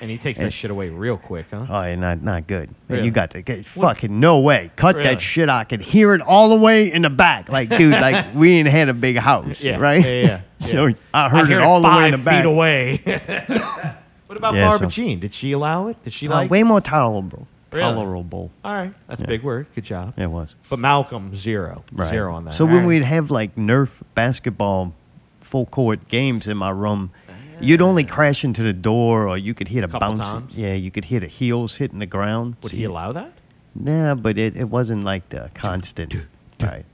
And 0.02 0.10
he 0.10 0.18
takes 0.18 0.40
that 0.40 0.54
shit 0.54 0.72
away 0.72 0.90
real 0.90 1.18
quick, 1.18 1.48
huh? 1.52 1.66
Oh, 1.70 1.82
yeah, 1.84 1.96
not 1.96 2.22
not 2.24 2.48
good. 2.48 2.70
Really? 2.88 3.06
You 3.06 3.12
got 3.12 3.32
to 3.32 3.42
get 3.42 3.66
fucking 3.66 4.18
no 4.20 4.40
way. 4.40 4.72
Cut 4.76 4.96
Really? 4.96 5.10
that 5.10 5.22
shit. 5.22 5.50
I 5.50 5.64
could 5.66 5.82
hear 5.82 6.14
it 6.14 6.22
all 6.22 6.50
the 6.50 6.56
way 6.56 6.92
in 6.92 7.02
the 7.02 7.10
back. 7.10 7.50
Like, 7.50 7.70
dude, 7.70 7.92
like 7.94 8.28
we 8.36 8.54
ain't 8.54 8.68
had 8.70 8.88
a 8.90 8.94
big 8.94 9.18
house, 9.18 9.62
Yeah, 9.64 9.78
right? 9.78 10.04
yeah, 10.04 10.22
yeah, 10.22 10.42
so. 10.60 10.90
I 11.14 11.30
heard 11.30 11.48
hear 11.48 11.60
it 11.60 11.64
all 11.64 11.82
the 11.82 11.88
way 11.90 12.06
in 12.06 12.12
the 12.12 12.18
back. 12.18 12.44
feet 12.44 12.50
away. 12.50 13.02
what 14.28 14.38
about 14.38 14.54
Yeah, 14.56 14.66
so- 14.66 14.70
Barbara 14.70 14.88
Jean? 14.88 15.20
Did 15.20 15.34
she 15.34 15.52
allow 15.52 15.88
it? 15.88 16.02
Did 16.04 16.14
she 16.14 16.28
Uh, 16.28 16.32
like? 16.32 16.52
way 16.52 16.64
more 16.64 16.82
tolerable. 16.82 17.48
Really? 17.72 17.94
Tolerable. 17.94 18.52
All 18.66 18.74
right, 18.74 18.94
that's 19.08 19.22
Yeah. 19.22 19.26
a 19.26 19.28
big 19.28 19.44
word. 19.44 19.68
Good 19.76 19.86
job. 19.86 20.14
It 20.18 20.30
was. 20.30 20.56
But 20.70 20.80
Malcolm 20.80 21.36
zero, 21.36 21.84
Right. 21.92 22.10
zero 22.10 22.34
on 22.36 22.46
that. 22.46 22.54
So 22.54 22.66
All 22.66 22.72
when 22.72 22.80
right. 22.82 22.88
we'd 22.88 23.04
have 23.04 23.32
like 23.32 23.56
Nerf 23.56 24.02
basketball 24.14 24.94
full 25.42 25.66
court 25.66 26.08
games 26.10 26.48
in 26.48 26.58
my 26.58 26.70
room, 26.70 27.12
you'd 27.60 27.82
only 27.82 28.04
crash 28.04 28.44
into 28.44 28.62
the 28.64 28.74
door 28.74 29.28
or 29.28 29.38
you 29.38 29.54
could 29.54 29.68
hear 29.70 29.82
the 29.82 29.88
Couple 29.88 30.16
bounce. 30.16 30.32
times? 30.32 30.54
Yeah, 30.54 30.74
you 30.74 30.92
could 30.92 31.06
hear 31.06 31.20
the 31.22 31.28
heels 31.28 31.76
hitting 31.76 32.00
the 32.00 32.06
ground. 32.06 32.56
would 32.64 32.72
he 32.74 32.84
allow 32.84 33.12
that? 33.14 33.32
Nah, 33.74 34.16
but 34.16 34.38
it, 34.38 34.58
it 34.58 34.70
wasn't 34.70 35.04
like 35.06 35.30
the 35.30 35.50
constant. 35.54 36.16
Right. 36.62 36.86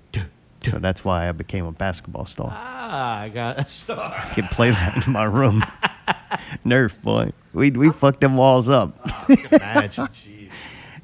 So 0.64 0.80
that's 0.80 1.06
why 1.06 1.30
I 1.30 1.32
became 1.32 1.66
a 1.66 1.72
basketball 1.72 2.26
star. 2.26 2.52
Ah, 2.54 3.20
I 3.22 3.30
got 3.30 3.58
a 3.60 3.70
star. 3.70 4.00
I 4.16 4.34
could 4.34 4.50
play 4.52 4.72
that 4.72 5.06
in 5.08 5.14
my 5.14 5.24
room. 5.24 5.64
Nerf, 6.66 7.00
boy. 7.02 7.32
We 7.54 7.72
we 7.72 7.90
fucked 7.92 8.22
them 8.22 8.36
walls 8.38 8.68
up. 8.68 8.98
Imagine, 9.30 10.08
jeez. 10.08 10.37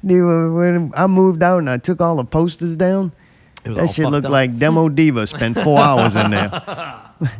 Dude, 0.04 0.26
when- 0.26 0.54
when 0.54 0.92
I 0.96 1.06
moved 1.06 1.42
out 1.42 1.58
and 1.58 1.70
I 1.70 1.78
took 1.78 2.00
all 2.00 2.16
the 2.16 2.24
posters 2.24 2.76
down, 2.76 3.12
that 3.64 3.88
shit 3.90 4.08
looked 4.08 4.26
up. 4.26 4.32
like 4.32 4.58
Demo 4.58 4.88
Diva 5.00 5.26
spent 5.26 5.58
four 5.58 5.78
hours 5.78 6.14
in 6.16 6.30
there. 6.30 6.50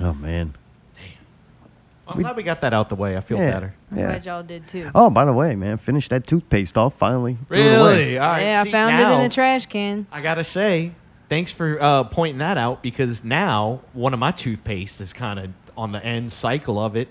oh 0.00 0.12
man. 0.14 0.54
Well, 2.06 2.16
I'm 2.16 2.22
glad 2.22 2.36
we 2.36 2.42
got 2.42 2.62
that 2.62 2.72
out 2.72 2.88
the 2.88 2.94
way. 2.94 3.16
I 3.16 3.20
feel 3.20 3.36
Yeah. 3.38 3.50
better. 3.50 3.74
I'm 3.92 3.98
Yeah. 3.98 4.06
glad 4.06 4.26
y'all 4.26 4.42
did 4.42 4.66
too. 4.66 4.90
Oh, 4.94 5.10
by 5.10 5.24
the 5.26 5.32
way, 5.32 5.54
man, 5.56 5.76
finished 5.76 6.08
that 6.10 6.26
toothpaste 6.26 6.78
off 6.78 6.94
finally. 6.98 7.36
Threw 7.48 7.58
it 7.58 7.60
away. 7.66 7.74
Really? 7.98 8.18
All 8.18 8.28
right. 8.30 8.42
yeah, 8.42 8.62
see, 8.62 8.68
I 8.70 8.72
found 8.72 8.94
it 8.98 9.14
in 9.16 9.20
the 9.28 9.34
trash 9.34 9.66
can. 9.66 10.06
I 10.10 10.20
gotta 10.22 10.44
say, 10.44 10.92
thanks 11.28 11.52
for 11.52 11.76
uh, 11.80 12.04
pointing 12.04 12.38
that 12.38 12.56
out 12.56 12.82
because 12.82 13.24
now 13.24 13.80
one 13.92 14.14
of 14.14 14.20
my 14.20 14.30
toothpaste 14.30 15.00
is 15.02 15.12
kind 15.12 15.38
of 15.38 15.50
on 15.76 15.92
the 15.92 16.02
end 16.04 16.32
cycle 16.32 16.78
of 16.82 16.96
it, 16.96 17.08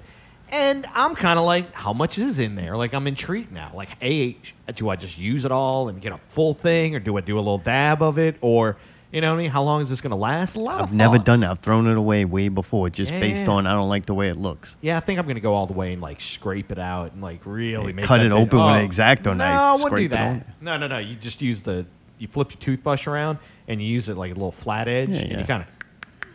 and 0.52 0.86
I'm 0.94 1.16
kind 1.16 1.38
of 1.40 1.46
like, 1.46 1.74
how 1.74 1.94
much 1.94 2.18
is 2.18 2.40
in 2.40 2.56
there? 2.56 2.76
Like 2.78 2.94
I'm 2.94 3.08
intrigued 3.08 3.52
now. 3.52 3.72
Like, 3.74 3.90
a, 4.02 4.38
do 4.76 4.90
I 4.90 4.96
just 4.96 5.18
use 5.18 5.46
it 5.46 5.52
all 5.52 5.90
and 5.90 6.02
get 6.02 6.12
a 6.14 6.20
full 6.30 6.54
thing, 6.54 6.96
or 6.96 7.00
do 7.00 7.18
I 7.18 7.22
do 7.22 7.36
a 7.36 7.40
little 7.40 7.58
dab 7.58 8.02
of 8.02 8.18
it, 8.18 8.36
or 8.42 8.78
you 9.12 9.22
know 9.22 9.30
what 9.32 9.40
I 9.40 9.44
mean? 9.44 9.52
How 9.52 9.64
long 9.64 9.82
is 9.82 9.90
this 9.90 10.02
gonna 10.02 10.18
last? 10.18 10.56
A 10.56 10.60
lot 10.60 10.82
I've 10.82 10.92
never 10.94 11.16
thoughts. 11.16 11.26
done 11.26 11.40
that. 11.40 11.52
I've 11.52 11.60
thrown 11.60 11.88
it 11.88 11.96
away 11.98 12.26
way 12.26 12.50
before, 12.50 12.90
just 12.90 13.12
based 13.12 13.48
on 13.48 13.66
I 13.66 13.72
don't 13.74 13.88
like 13.90 14.06
the 14.06 14.14
way 14.14 14.30
it 14.30 14.36
looks. 14.38 14.76
Yeah, 14.82 14.98
I 14.98 15.00
think 15.00 15.18
I'm 15.18 15.26
gonna 15.28 15.40
go 15.40 15.54
all 15.54 15.66
the 15.66 15.74
way 15.74 15.94
and 15.94 16.02
like 16.02 16.20
scrape 16.20 16.72
it 16.72 16.80
out 16.80 17.14
and 17.14 17.22
like 17.22 17.40
really 17.46 17.94
Yeah, 17.94 18.02
cut 18.02 18.20
it 18.20 18.24
big- 18.24 18.32
open 18.34 18.58
with 18.60 18.68
an 18.68 18.82
Oh. 18.82 18.86
X-Acto 18.86 19.26
no, 19.28 19.34
knife, 19.36 19.60
I 19.60 19.74
wouldn't 19.84 20.02
do 20.02 20.08
that. 20.10 20.62
No, 20.62 20.78
no, 20.78 20.88
no. 20.88 20.98
You 20.98 21.16
just 21.16 21.42
use 21.42 21.64
the 21.64 21.86
you 22.20 22.28
flip 22.28 22.52
your 22.52 22.60
toothbrush 22.60 23.08
around 23.08 23.38
and 23.68 23.82
you 23.82 23.88
use 23.88 24.10
it 24.10 24.18
like 24.18 24.32
a 24.32 24.34
little 24.34 24.52
flat 24.52 24.88
edge 24.88 25.10
Yeah, 25.10 25.18
and 25.20 25.32
yeah. 25.32 25.40
you 25.40 25.46
kind 25.46 25.64
of 25.64 25.70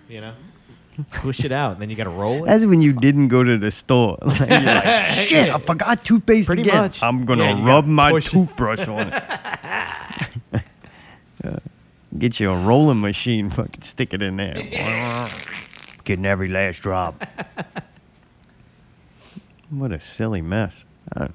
you 0.09 0.21
know 0.23 0.33
push 1.11 1.45
it 1.45 1.53
out 1.53 1.73
and 1.73 1.81
then 1.83 1.89
you 1.91 1.97
got 1.97 2.05
to 2.05 2.11
roll 2.11 2.45
it. 2.45 2.47
That's 2.49 2.67
when 2.67 2.83
you 2.83 2.93
didn't 2.93 3.29
go 3.29 3.43
to 3.43 3.57
the 3.59 3.71
store. 3.71 4.19
Like, 4.27 4.39
you're 4.41 4.61
like, 4.61 4.85
shit, 5.29 5.49
I 5.49 5.59
forgot 5.59 6.05
toothpaste 6.05 6.47
Pretty 6.47 6.63
again. 6.63 6.83
much. 6.83 7.03
I'm 7.03 7.25
gonna 7.25 7.45
Yeah, 7.45 7.57
you 7.59 7.65
rub 7.67 7.85
gotta 7.85 7.89
my 7.89 8.11
push 8.11 8.27
it. 8.27 8.31
toothbrush 8.31 8.87
on 8.89 9.13
it. 9.13 9.23
Yeah. 11.45 11.59
Get 12.19 12.39
you 12.39 12.51
a 12.53 12.57
rolling 12.65 13.01
machine, 13.01 13.51
fucking 13.51 13.83
stick 13.83 14.15
it 14.15 14.23
in 14.23 14.37
there. 14.37 14.55
Getting 16.05 16.25
every 16.27 16.49
last 16.49 16.77
drop. 16.83 17.25
what 19.71 19.91
a 19.93 19.99
silly 19.99 20.41
mess. 20.43 20.85
I 21.15 21.21
don't, 21.21 21.31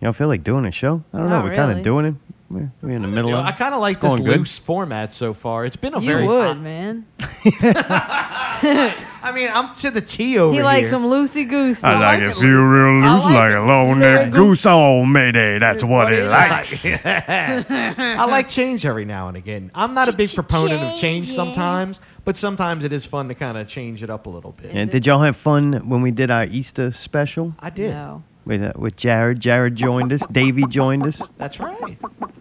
you 0.00 0.04
don't 0.06 0.12
feel 0.14 0.28
like 0.28 0.44
doing 0.44 0.64
a 0.66 0.70
show? 0.70 1.02
I 1.12 1.18
don't 1.18 1.28
know. 1.28 1.36
Not 1.36 1.44
We're 1.44 1.54
kind 1.56 1.68
really. 1.70 1.80
of 1.80 1.84
doing 1.84 2.06
it. 2.06 2.14
We're, 2.50 2.72
we're 2.80 2.90
in 2.96 3.02
the 3.02 3.08
middle 3.08 3.28
You 3.30 3.36
know, 3.36 3.40
of 3.42 3.46
I 3.46 3.52
kind 3.52 3.74
of 3.74 3.80
like 3.80 4.00
this 4.00 4.08
going 4.08 4.24
good. 4.24 4.38
loose 4.38 4.58
format 4.58 5.12
so 5.12 5.34
far. 5.34 5.66
It's 5.66 5.76
been 5.76 5.92
a 5.92 6.00
You 6.00 6.10
very 6.12 6.26
would, 6.26 6.60
man. 6.62 7.04
I 9.20 9.32
mean, 9.34 9.50
I'm 9.52 9.74
to 9.76 9.90
the 9.90 10.00
T 10.00 10.38
over 10.38 10.52
He 10.52 10.56
here. 10.56 10.62
He 10.62 10.64
likes 10.64 10.90
some 10.90 11.04
loosey 11.04 11.48
goosey. 11.48 11.84
I 11.84 11.92
like 11.94 12.00
like 12.00 12.22
it 12.22 12.30
it 12.30 12.40
feel 12.40 12.62
real 12.62 13.04
I 13.04 13.14
loose 13.14 13.24
like 13.24 13.34
like 13.34 13.54
a 13.54 13.60
long 13.60 13.88
real 13.88 13.96
necked 13.98 14.30
goose. 14.32 14.62
goose 14.62 14.66
on 14.66 15.12
Mayday. 15.12 15.58
That's 15.58 15.84
what 15.84 16.06
what 16.06 16.12
he 16.12 16.20
he 16.20 16.24
likes. 16.24 16.86
I 17.04 18.24
like 18.28 18.48
change 18.48 18.86
every 18.86 19.04
now 19.04 19.28
and 19.28 19.36
again. 19.36 19.70
I'm 19.74 19.92
not 19.94 20.08
a 20.08 20.16
big 20.16 20.32
proponent 20.34 20.82
of 20.82 20.98
change 20.98 21.30
sometimes, 21.30 22.00
but 22.24 22.36
sometimes 22.36 22.84
it 22.84 22.92
is 22.92 23.04
fun 23.04 23.28
to 23.28 23.34
kind 23.34 23.58
of 23.58 23.68
change 23.68 24.02
it 24.02 24.10
up 24.10 24.26
a 24.26 24.30
little 24.30 24.52
bit. 24.52 24.70
And 24.72 24.90
did 24.90 25.04
y'all 25.06 25.20
have 25.20 25.36
fun 25.36 25.86
when 25.88 26.00
we 26.02 26.10
did 26.10 26.30
our 26.30 26.44
Easter 26.44 26.92
special 26.92 27.54
I 27.60 27.70
did. 27.70 27.90
No. 27.90 28.22
With 28.48 28.62
uh, 28.62 28.72
with 28.76 28.96
Jared? 28.96 29.38
Jared 29.38 29.76
joined 29.76 30.12
us. 30.12 30.26
Davey 30.26 30.66
joined 30.66 31.04
us. 31.06 31.22
That's 31.36 31.60
right. 31.60 31.96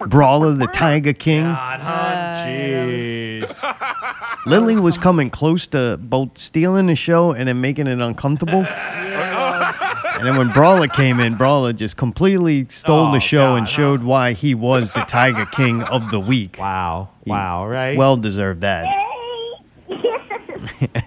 Brawler, 0.07 0.53
the 0.53 0.67
Tiger 0.67 1.13
King. 1.13 1.43
God, 1.43 1.79
hon, 1.81 1.93
Uh, 1.93 2.45
jeez. 2.47 4.45
Lily 4.47 4.77
was 4.77 4.97
coming 5.07 5.29
close 5.29 5.67
to 5.67 5.97
both 5.97 6.37
stealing 6.37 6.87
the 6.87 6.95
show 6.95 7.33
and 7.33 7.47
then 7.47 7.59
making 7.61 7.85
it 7.87 7.99
uncomfortable. 7.99 8.61
Yeah, 8.61 10.17
and 10.17 10.25
then 10.25 10.37
when 10.37 10.51
Brawler 10.53 10.87
came 10.87 11.19
in, 11.19 11.35
Brawler 11.35 11.73
just 11.73 11.97
completely 11.97 12.65
stole 12.69 13.07
Oh, 13.07 13.11
the 13.11 13.19
show 13.19 13.55
and 13.55 13.65
God, 13.67 13.71
showed 13.73 14.03
why 14.03 14.33
he 14.33 14.55
was 14.55 14.89
the 14.91 15.01
Tiger 15.01 15.45
King 15.45 15.83
of 15.83 16.09
the 16.09 16.19
week. 16.19 16.55
Wow. 16.57 17.09
He 17.25 17.29
Wow, 17.31 17.67
right? 17.67 17.97
Well 17.97 18.17
deserved 18.17 18.61
that. 18.61 18.85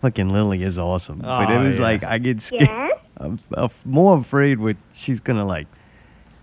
Fucking 0.00 0.30
Lily 0.30 0.62
is 0.62 0.78
awesome. 0.78 1.18
but 1.18 1.50
it 1.50 1.54
Oh, 1.56 1.64
was 1.64 1.76
yeah. 1.76 1.82
like 1.82 2.04
I 2.04 2.18
get 2.18 2.40
scared. 2.40 2.90
I'm, 3.20 3.38
I'm 3.54 3.70
more 3.84 4.18
afraid 4.18 4.58
with 4.58 4.76
she's 4.94 5.20
gonna 5.20 5.46
like 5.46 5.66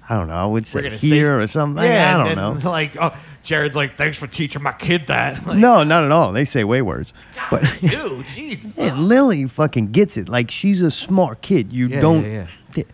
I 0.10 0.18
don't 0.18 0.28
know, 0.30 0.36
I 0.36 0.46
would 0.46 0.66
say 0.66 0.90
here 0.98 1.38
or 1.42 1.48
something. 1.48 1.84
yeah, 1.84 2.14
I 2.16 2.18
don't 2.18 2.28
then, 2.28 2.64
know. 2.64 2.70
Like, 2.72 2.96
oh, 2.98 3.14
Jared's 3.44 3.76
like, 3.76 3.98
thanks 3.98 4.18
for 4.18 4.26
teaching 4.26 4.62
my 4.64 4.72
kid 4.72 5.08
that. 5.08 5.44
Like, 5.46 5.58
No, 5.58 5.84
not 5.84 6.06
at 6.06 6.12
all. 6.14 6.32
They 6.32 6.46
say 6.46 6.64
way 6.64 6.82
worse. 6.82 7.12
But 7.52 7.64
dude, 7.82 8.26
Jesus. 8.36 8.72
Yeah, 8.78 8.94
Lily 8.96 9.46
fucking 9.48 9.92
gets 9.92 10.16
it. 10.16 10.30
Like 10.30 10.50
she's 10.50 10.82
a 10.82 10.92
smart 10.92 11.42
kid. 11.42 11.74
You 11.74 11.88
Yeah, 11.90 12.00
don't. 12.00 12.24
yeah, 12.24 12.30
yeah. 12.32 12.48
th- 12.74 12.88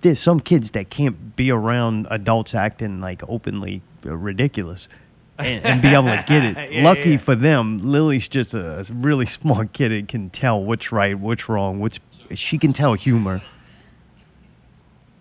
There's 0.00 0.18
some 0.18 0.40
kids 0.40 0.72
that 0.72 0.90
can't 0.90 1.36
be 1.36 1.52
around 1.52 2.08
adults 2.10 2.56
acting 2.56 3.00
like 3.00 3.22
openly 3.28 3.82
ridiculous, 4.02 4.88
and, 5.44 5.64
and 5.64 5.82
be 5.82 5.88
able 5.88 6.04
to 6.04 6.24
get 6.26 6.44
it. 6.44 6.56
Yeah, 6.72 6.84
Lucky 6.84 7.12
yeah. 7.12 7.16
for 7.18 7.34
them, 7.34 7.78
Lily's 7.78 8.28
just 8.28 8.54
a, 8.54 8.86
really 8.92 9.26
smart 9.26 9.72
kid 9.72 9.92
and 9.92 10.08
can 10.08 10.30
tell 10.30 10.62
what's 10.62 10.90
right, 10.92 11.18
what's 11.18 11.48
wrong, 11.48 11.80
which 11.80 12.00
She 12.34 12.56
can 12.58 12.72
tell 12.72 12.94
humor. 12.94 13.42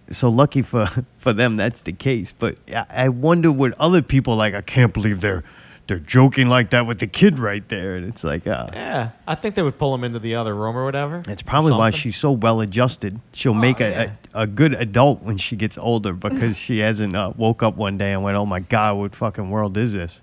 So 0.10 0.30
lucky 0.30 0.62
for 0.62 0.90
for 1.18 1.34
them, 1.34 1.58
that's 1.58 1.82
the 1.82 1.94
case. 1.94 2.34
But 2.38 2.58
I, 2.70 2.86
I 2.90 3.10
wonder 3.10 3.52
what 3.52 3.74
other 3.80 4.02
people 4.02 4.36
like. 4.36 4.54
I 4.54 4.62
can't 4.62 4.94
believe 4.94 5.22
they're 5.22 5.44
they're 5.92 6.00
joking 6.00 6.48
like 6.48 6.70
that 6.70 6.88
with 6.88 7.00
the 7.00 7.06
kid 7.08 7.38
right 7.38 7.68
there, 7.68 7.98
and 7.98 8.08
it's 8.08 8.24
like, 8.24 8.48
uh, 8.48 8.70
Yeah, 8.72 9.10
I 9.28 9.36
think 9.36 9.56
they 9.56 9.62
would 9.62 9.78
pull 9.78 9.94
him 9.94 10.06
into 10.06 10.20
the 10.20 10.36
other 10.36 10.56
room 10.56 10.78
or 10.78 10.86
whatever. 10.86 11.22
it's 11.28 11.42
probably 11.42 11.74
why 11.74 11.90
Something. 11.90 12.00
she's 12.00 12.16
so 12.16 12.32
well 12.32 12.62
adjusted. 12.62 13.20
She'll 13.34 13.54
make 13.54 13.82
a, 13.82 13.90
yeah. 13.90 14.12
a, 14.34 14.44
a 14.44 14.48
good 14.48 14.74
adult 14.74 15.22
when 15.22 15.38
she 15.38 15.58
gets 15.58 15.78
older 15.78 16.14
because 16.14 16.56
she 16.56 16.80
hasn't 16.80 17.14
uh, 17.14 17.34
woke 17.36 17.62
up 17.62 17.76
one 17.76 17.98
day 17.98 18.14
and 18.14 18.24
went, 18.24 18.38
"Oh 18.38 18.46
my 18.46 18.62
God, 18.62 19.00
what 19.00 19.14
fucking 19.18 19.50
world 19.50 19.76
is 19.76 19.92
this?" 19.92 20.22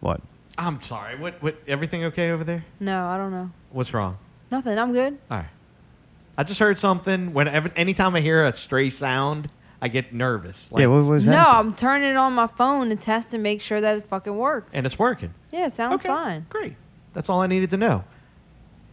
What? 0.00 0.20
I'm 0.56 0.82
sorry. 0.82 1.16
What? 1.16 1.40
What? 1.40 1.54
Everything 1.68 2.02
okay 2.06 2.32
over 2.32 2.42
there? 2.42 2.64
No, 2.80 3.06
I 3.06 3.16
don't 3.18 3.30
know. 3.30 3.50
What's 3.70 3.94
wrong? 3.94 4.18
Nothing. 4.50 4.76
I'm 4.80 4.90
good. 4.92 5.16
All 5.30 5.36
right. 5.38 5.46
I 6.36 6.42
just 6.42 6.58
heard 6.58 6.76
something. 6.76 7.32
Whenever, 7.32 7.70
anytime 7.76 8.16
I 8.16 8.20
hear 8.20 8.44
a 8.44 8.52
stray 8.52 8.90
sound, 8.90 9.48
I 9.80 9.88
get 9.88 10.12
nervous. 10.12 10.66
Like, 10.72 10.80
yeah, 10.82 10.86
what 10.88 11.04
was 11.04 11.24
that? 11.24 11.30
No, 11.30 11.36
that? 11.36 11.56
I'm 11.56 11.74
turning 11.74 12.10
it 12.10 12.16
on 12.16 12.32
my 12.32 12.48
phone 12.48 12.90
to 12.90 12.96
test 12.96 13.32
and 13.32 13.42
make 13.42 13.60
sure 13.60 13.80
that 13.80 13.96
it 13.96 14.04
fucking 14.04 14.36
works. 14.36 14.74
and 14.74 14.84
it's 14.86 14.98
working. 14.98 15.32
yeah, 15.52 15.66
it 15.66 15.72
sounds 15.72 15.94
okay, 15.96 16.08
fine. 16.08 16.46
Great. 16.50 16.74
That's 17.14 17.28
all 17.28 17.40
I 17.40 17.46
needed 17.46 17.70
to 17.70 17.76
know. 17.76 18.04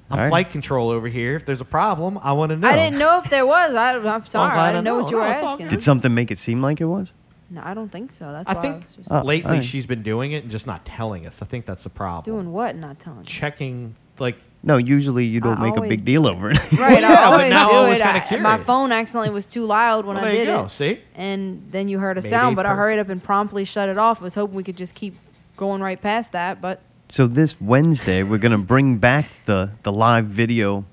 I'm 0.09 0.17
All 0.19 0.23
right. 0.25 0.29
flight 0.29 0.49
control 0.51 0.91
over 0.91 1.07
here. 1.07 1.35
If 1.35 1.45
there's 1.45 1.61
a 1.61 1.65
problem, 1.65 2.19
I 2.21 2.33
want 2.33 2.51
to 2.51 2.57
know. 2.57 2.67
I 2.69 2.75
didn't 2.75 2.99
know 2.99 3.17
if 3.17 3.29
there 3.31 3.45
was. 3.45 3.73
I, 3.73 3.95
I'm 3.97 4.03
sorry. 4.27 4.53
glad 4.53 4.57
I 4.59 4.67
I 4.67 4.71
didn't 4.73 4.83
know 4.83 4.97
know. 4.97 5.03
what 5.03 5.11
you 5.11 5.17
were 5.17 5.23
No, 5.23 5.31
it's 5.31 5.41
all 5.41 5.49
asking. 5.53 5.67
Did 5.69 5.81
something 5.81 6.13
make 6.13 6.29
it 6.29 6.37
seem 6.37 6.61
like 6.61 6.79
it 6.79 6.85
was? 6.85 7.11
No, 7.49 7.61
I 7.63 7.73
don't 7.73 7.91
think 7.91 8.11
so. 8.11 8.31
That's 8.31 8.47
I 8.47 8.53
why 8.53 8.61
think 8.61 8.75
I 8.75 8.79
was 8.79 9.07
Oh, 9.09 9.21
lately 9.21 9.49
alright. 9.49 9.63
she's 9.63 9.85
been 9.87 10.03
doing 10.03 10.31
it 10.33 10.43
and 10.43 10.51
just 10.51 10.67
not 10.67 10.85
telling 10.85 11.25
us. 11.25 11.41
I 11.41 11.45
think 11.45 11.65
that's 11.65 11.83
the 11.83 11.89
problem. 11.89 12.23
doing 12.35 12.53
what, 12.53 12.71
and 12.71 12.81
not 12.81 12.99
telling 12.99 13.23
checking 13.23 13.95
like 14.19 14.37
No, 14.67 14.77
usually 14.77 15.25
you 15.25 15.39
don't 15.41 15.59
I 15.59 15.69
make 15.69 15.77
a 15.77 15.81
big 15.81 16.03
deal 16.03 16.25
over 16.27 16.49
it. 16.49 16.57
Right, 16.73 16.99
yeah, 17.01 17.07
I 17.11 17.15
but 17.15 17.23
always 17.33 17.49
now 17.51 17.69
I 17.69 17.71
do 17.85 17.89
was 17.91 18.01
it. 18.01 18.25
kinda 18.25 18.49
I- 18.49 18.57
my 18.57 18.63
phone 18.63 18.91
accidentally 18.91 19.29
was 19.29 19.45
too 19.45 19.63
loud 19.63 20.05
when 20.05 20.15
well, 20.15 20.25
I 20.25 20.29
there 20.29 20.37
did 20.45 20.49
you 20.51 20.55
go. 20.57 20.65
it, 20.65 20.69
See, 20.71 20.99
and 21.15 21.67
then 21.71 21.87
you 21.87 21.99
heard 21.99 22.17
a 22.17 22.21
Mayday 22.21 22.29
sound. 22.35 22.55
But 22.55 22.65
I 22.65 22.73
hurried 22.75 22.97
up 22.99 23.07
and 23.09 23.23
promptly 23.23 23.63
shut 23.63 23.87
it 23.89 23.97
off. 23.99 24.19
I 24.21 24.23
was 24.23 24.33
hoping 24.35 24.55
we 24.55 24.63
could 24.63 24.75
just 24.75 24.95
keep 24.95 25.15
going 25.55 25.81
right 25.81 26.01
past 26.01 26.31
that, 26.33 26.61
but 26.61 26.81
so 27.11 27.27
this 27.27 27.61
Wednesday, 27.61 28.23
we're 28.23 28.39
gonna 28.39 28.57
bring 28.57 28.97
back 28.97 29.29
the 29.45 29.69
the 29.83 29.91
live 29.91 30.25
video 30.25 30.83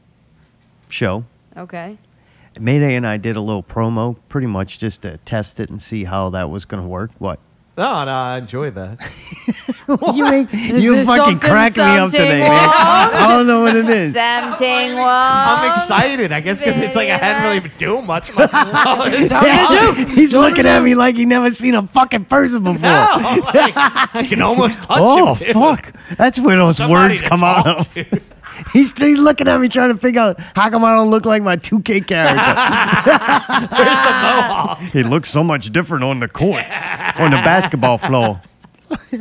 show. 0.89 1.25
okay. 1.57 1.97
Mayday 2.61 2.97
and 2.97 3.07
I 3.07 3.17
did 3.17 3.35
a 3.37 3.41
little 3.41 3.63
promo, 3.63 4.17
pretty 4.29 4.47
much 4.47 4.79
just 4.79 5.01
to 5.03 5.17
test 5.25 5.59
it 5.59 5.71
and 5.71 5.81
see 5.81 6.05
how 6.05 6.29
that 6.31 6.51
was 6.51 6.67
gonna 6.67 6.87
work. 6.87 7.11
What? 7.19 7.39
No, 7.77 8.05
no, 8.05 8.11
I 8.11 8.39
enjoy 8.39 8.71
that. 8.71 8.99
you 10.15 10.25
make 10.31 10.53
you 10.53 11.05
fucking 11.05 11.39
crack 11.41 11.77
me 11.77 11.83
up 11.83 12.11
something 12.11 12.21
today, 12.21 12.41
man. 12.41 12.51
I 12.73 13.27
don't 13.31 13.47
know 13.47 13.63
what 13.63 13.75
it 13.77 13.89
is. 13.89 14.15
Something 14.15 14.97
wrong. 14.97 15.07
I'm 15.07 15.71
excited. 15.73 16.33
I 16.33 16.41
guess 16.41 16.59
because 16.59 16.77
it's 16.79 16.95
like 16.95 17.09
I 17.09 17.17
hadn't 17.17 17.43
really 17.43 17.61
been 17.61 17.79
doing 17.79 18.07
much. 18.07 18.31
I'm 18.31 18.37
like, 18.37 18.51
oh, 18.53 19.11
this 19.11 19.23
is 19.23 19.29
Something 19.31 20.05
do. 20.07 20.13
He's 20.13 20.33
looking 20.33 20.67
at 20.67 20.83
me 20.83 20.95
like 20.95 21.17
he 21.17 21.25
never 21.25 21.51
seen 21.51 21.75
a 21.75 21.87
fucking 21.87 22.27
person 22.27 22.63
before. 22.63 22.81
No, 22.81 22.81
like, 23.55 23.73
I 23.77 24.27
can 24.29 24.43
almost 24.43 24.75
touch 24.83 24.99
Oh 25.01 25.35
him. 25.35 25.47
dude. 25.47 25.55
fuck! 25.55 25.93
That's 26.17 26.39
where 26.39 26.57
those 26.57 26.77
Somebody 26.77 27.15
words 27.15 27.23
come 27.23 27.43
out 27.43 27.67
of. 27.67 27.89
To. 28.65 28.71
He's, 28.73 28.97
he's 28.99 29.19
looking 29.19 29.49
at 29.49 29.61
me 29.61 29.69
trying 29.69 29.91
to 29.93 29.99
figure 29.99 30.21
out 30.21 30.41
how 30.55 30.71
come 30.71 30.85
I 30.85 30.95
don't 30.95 31.11
look 31.11 31.25
like 31.27 31.43
my 31.43 31.57
2K 31.57 32.07
character. 32.07 32.37
the 34.83 34.91
he 34.93 35.03
looks 35.03 35.29
so 35.31 35.43
much 35.45 35.71
different 35.71 36.05
on 36.05 36.21
the 36.21 36.29
court, 36.29 36.65
on 37.19 37.31
the 37.31 37.37
basketball 37.39 37.99
floor. 37.99 38.41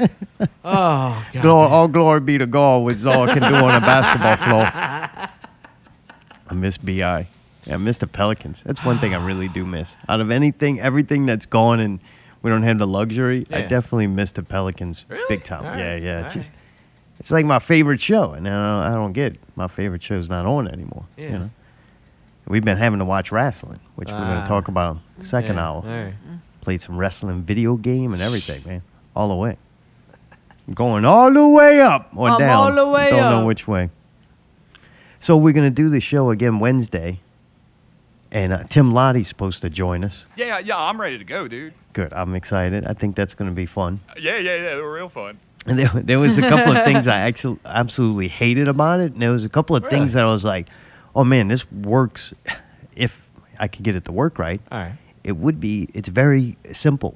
Oh, 0.65 1.23
God. 1.33 1.41
Glory, 1.43 1.67
all 1.69 1.87
glory 1.87 2.19
be 2.19 2.37
to 2.39 2.45
God 2.47 2.83
with 2.83 3.05
all 3.05 3.27
can 3.27 3.39
do 3.41 3.55
on 3.55 3.75
a 3.75 3.79
basketball 3.79 4.35
floor. 4.37 4.65
I 4.65 6.53
miss 6.53 6.77
Bi. 6.79 7.27
Yeah, 7.65 7.75
I 7.75 7.77
miss 7.77 7.99
the 7.99 8.07
Pelicans. 8.07 8.63
That's 8.65 8.83
one 8.83 8.97
thing 8.99 9.13
I 9.13 9.23
really 9.23 9.47
do 9.47 9.65
miss. 9.65 9.95
Out 10.09 10.19
of 10.19 10.31
anything, 10.31 10.79
everything 10.81 11.25
that's 11.27 11.45
gone 11.45 11.79
and 11.79 11.99
we 12.41 12.49
don't 12.49 12.63
have 12.63 12.79
the 12.79 12.87
luxury, 12.87 13.45
I 13.51 13.59
Yeah. 13.59 13.67
definitely 13.67 14.07
miss 14.07 14.31
the 14.31 14.41
Pelicans 14.43 15.05
Really? 15.09 15.23
big 15.29 15.43
time. 15.43 15.63
All 15.65 15.77
yeah, 15.77 15.95
yeah. 15.95 16.17
all 16.19 16.25
It's 16.25 16.33
just 16.33 16.49
right. 16.49 16.57
It's 17.21 17.29
like 17.29 17.45
my 17.45 17.59
favorite 17.59 18.01
show, 18.01 18.31
and 18.31 18.43
now 18.43 18.81
I 18.81 18.95
don't 18.95 19.13
get 19.13 19.33
it. 19.33 19.39
my 19.55 19.67
favorite 19.67 20.01
show's 20.01 20.27
not 20.27 20.47
on 20.47 20.67
anymore. 20.67 21.05
You 21.17 21.23
Yeah. 21.25 21.37
know? 21.37 21.49
We've 22.47 22.65
been 22.65 22.77
having 22.79 22.97
to 22.97 23.05
watch 23.05 23.31
wrestling, 23.31 23.77
which 23.93 24.09
we're 24.09 24.17
going 24.17 24.29
Ah. 24.39 24.41
to 24.41 24.47
talk 24.47 24.67
about 24.69 24.97
second 25.21 25.57
Yeah, 25.57 25.67
hour. 25.67 25.75
all 25.75 25.83
right. 25.83 26.13
Played 26.61 26.81
some 26.81 26.97
wrestling 26.97 27.43
video 27.43 27.75
game 27.75 28.11
and 28.13 28.21
everything, 28.23 28.63
man. 28.65 28.81
All 29.15 29.29
the 29.29 29.35
way. 29.35 29.57
Going 30.73 31.05
all 31.05 31.31
the 31.31 31.47
way 31.47 31.79
up 31.79 32.09
or 32.15 32.29
I'm 32.29 32.39
down. 32.39 32.49
all 32.49 32.73
the 32.75 32.87
way 32.87 33.11
Don't 33.11 33.29
know 33.41 33.45
which 33.45 33.67
way. 33.67 33.91
So 35.19 35.37
we're 35.37 35.53
going 35.53 35.69
to 35.69 35.75
do 35.75 35.89
the 35.89 35.99
show 35.99 36.31
again 36.31 36.57
Wednesday. 36.59 37.19
And 38.31 38.51
uh, 38.53 38.63
Tim 38.69 38.93
Lottie's 38.93 39.27
supposed 39.27 39.61
to 39.61 39.69
join 39.69 40.03
us. 40.03 40.25
Yeah, 40.35 40.57
yeah, 40.59 40.77
I'm 40.77 40.99
ready 40.99 41.17
to 41.19 41.23
go, 41.23 41.47
dude. 41.47 41.73
Good. 41.93 42.11
I'm 42.13 42.33
excited. 42.33 42.85
I 42.87 42.93
think 42.93 43.15
that's 43.15 43.33
going 43.35 43.51
to 43.51 43.55
be 43.55 43.65
fun. 43.67 43.99
Yeah, 44.19 44.37
yeah, 44.37 44.55
yeah, 44.55 44.75
they 44.75 44.81
were 44.81 44.91
real 44.93 45.09
fun. 45.09 45.37
And 45.67 45.77
there, 45.77 45.91
there 45.93 46.19
was 46.19 46.37
a 46.37 46.41
couple 46.41 46.75
of 46.75 46.83
things 46.85 47.07
I 47.07 47.19
actually 47.19 47.59
absolutely 47.65 48.27
hated 48.27 48.67
about 48.67 48.99
it. 48.99 49.13
And 49.13 49.21
there 49.21 49.31
was 49.31 49.45
a 49.45 49.49
couple 49.49 49.75
of 49.75 49.85
things 49.89 50.13
that 50.13 50.23
I 50.23 50.27
was 50.31 50.43
like, 50.43 50.67
oh 51.15 51.23
man, 51.23 51.47
this 51.49 51.69
works 51.71 52.33
if 52.95 53.21
I 53.59 53.67
could 53.67 53.83
get 53.83 53.95
it 53.95 54.05
to 54.05 54.11
work 54.11 54.39
right. 54.39 54.59
All 54.71 54.79
right. 54.79 54.97
It 55.23 55.33
would 55.33 55.59
be, 55.59 55.87
it's 55.93 56.09
very 56.09 56.57
simple. 56.71 57.15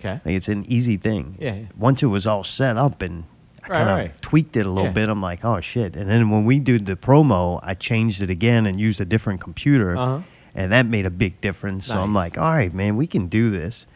Okay. 0.00 0.20
Like 0.24 0.34
it's 0.34 0.48
an 0.48 0.64
easy 0.68 0.96
thing. 0.96 1.36
Yeah, 1.38 1.54
yeah. 1.54 1.64
Once 1.76 2.02
it 2.02 2.06
was 2.06 2.26
all 2.26 2.44
set 2.44 2.76
up 2.76 3.02
and 3.02 3.24
I 3.64 3.68
Right, 3.68 3.76
kind 3.76 3.90
of 3.90 3.96
right. 3.96 4.22
tweaked 4.22 4.56
it 4.56 4.66
a 4.66 4.68
little 4.70 4.86
Yeah. 4.86 4.92
bit, 4.92 5.08
I'm 5.08 5.20
like, 5.22 5.44
oh 5.44 5.60
shit. 5.60 5.94
And 5.94 6.10
then 6.10 6.30
when 6.30 6.44
we 6.46 6.58
did 6.58 6.86
the 6.86 6.96
promo, 6.96 7.60
I 7.62 7.74
changed 7.74 8.22
it 8.22 8.30
again 8.30 8.66
and 8.66 8.80
used 8.80 9.00
a 9.00 9.04
different 9.04 9.40
computer. 9.40 9.96
Uh-huh. 9.96 10.22
And 10.54 10.72
that 10.72 10.86
made 10.86 11.06
a 11.06 11.10
big 11.10 11.40
difference. 11.40 11.86
So 11.86 12.00
I'm 12.00 12.12
like, 12.12 12.36
all 12.38 12.52
right, 12.52 12.72
man, 12.74 12.96
we 12.96 13.06
can 13.06 13.26
do 13.28 13.50
this. 13.50 13.86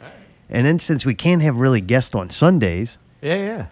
And 0.49 0.67
then 0.67 0.79
since 0.79 1.05
we 1.05 1.15
can't 1.15 1.43
have 1.43 1.57
really 1.61 1.81
guests 1.81 2.15
on 2.15 2.31
Sundays, 2.31 2.99
Yeah, 3.21 3.35
yeah. 3.37 3.67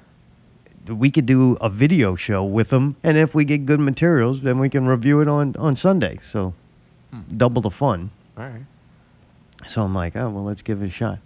We 0.88 1.10
could 1.10 1.26
do 1.26 1.56
a 1.60 1.68
video 1.68 2.14
show 2.16 2.44
with 2.44 2.68
them. 2.68 2.96
And 3.02 3.16
if 3.16 3.34
we 3.34 3.44
get 3.44 3.64
good 3.66 3.80
materials, 3.80 4.42
then 4.42 4.58
we 4.58 4.68
can 4.68 4.86
review 4.86 5.20
it 5.20 5.28
on, 5.28 5.54
on 5.58 5.76
Sunday. 5.76 6.18
So 6.22 6.54
Hmm. 7.12 7.20
double 7.36 7.62
the 7.62 7.70
fun. 7.70 8.10
All 8.36 8.44
right. 8.44 8.64
So 9.66 9.82
I'm 9.82 9.94
like, 9.94 10.16
oh, 10.16 10.28
well, 10.30 10.44
let's 10.44 10.62
give 10.62 10.82
it 10.82 10.86
a 10.86 10.90
shot. 10.90 11.18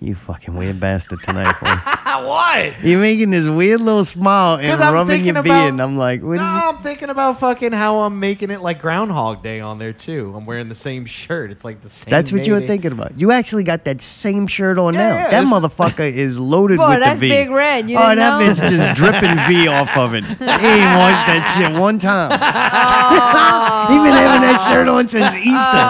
You 0.00 0.14
fucking 0.14 0.54
weird 0.56 0.80
bastard 0.80 1.20
tonight. 1.22 1.54
boy. 2.22 2.28
what? 2.28 2.82
You're 2.84 3.00
making 3.00 3.30
this 3.30 3.44
weird 3.44 3.80
little 3.80 4.04
smile 4.04 4.58
and 4.58 4.82
I'm 4.82 4.94
rubbing 4.94 5.24
your 5.24 5.34
thinking 5.34 5.50
beard. 5.52 5.74
about- 5.74 5.80
I'm 5.84 5.96
like, 5.96 6.22
what 6.22 6.34
is 6.34 6.40
no, 6.40 6.46
it? 6.46 6.48
I'm 6.48 6.78
thinking 6.82 7.08
about 7.10 7.40
fucking 7.40 7.72
how 7.72 8.00
I'm 8.00 8.20
making 8.20 8.50
it 8.50 8.60
like 8.60 8.80
Groundhog 8.80 9.42
Day 9.42 9.60
on 9.60 9.78
there 9.78 9.92
too. 9.92 10.32
I'm 10.36 10.46
wearing 10.46 10.68
the 10.68 10.74
same 10.74 11.06
shirt. 11.06 11.50
It's 11.50 11.64
like 11.64 11.82
the 11.82 11.90
same. 11.90 12.10
That's 12.10 12.32
what 12.32 12.46
you 12.46 12.52
were 12.54 12.60
thinking 12.66 12.92
about. 12.92 13.18
You 13.18 13.32
actually 13.32 13.64
got 13.64 13.84
that 13.84 14.00
same 14.00 14.46
shirt 14.46 14.78
on 14.78 14.94
Yeah, 14.94 15.00
now. 15.00 15.14
yeah, 15.14 15.30
that 15.30 15.40
this- 15.42 15.50
motherfucker 15.50 16.12
is 16.14 16.38
loaded 16.38 16.78
Boy, 16.78 16.88
with 16.90 17.00
that's 17.00 17.20
the 17.20 17.28
V. 17.28 17.34
big 17.34 17.50
red. 17.50 17.88
You 17.90 17.96
oh, 17.98 18.02
didn't 18.10 18.18
that 18.18 18.38
know? 18.40 18.46
bitch 18.52 18.68
just 18.70 18.96
dripping 19.00 19.36
V 19.48 19.68
off 19.68 19.96
of 19.96 20.14
it. 20.14 20.24
He 20.24 20.32
ain't 20.32 20.38
washed 20.98 21.26
that 21.26 21.54
shit 21.56 21.72
one 21.80 21.98
time. 21.98 22.30
he 23.88 23.96
been 23.98 24.12
having 24.12 24.42
that 24.42 24.66
shirt 24.68 24.88
on 24.88 25.08
since 25.08 25.34
Easter. 25.34 25.82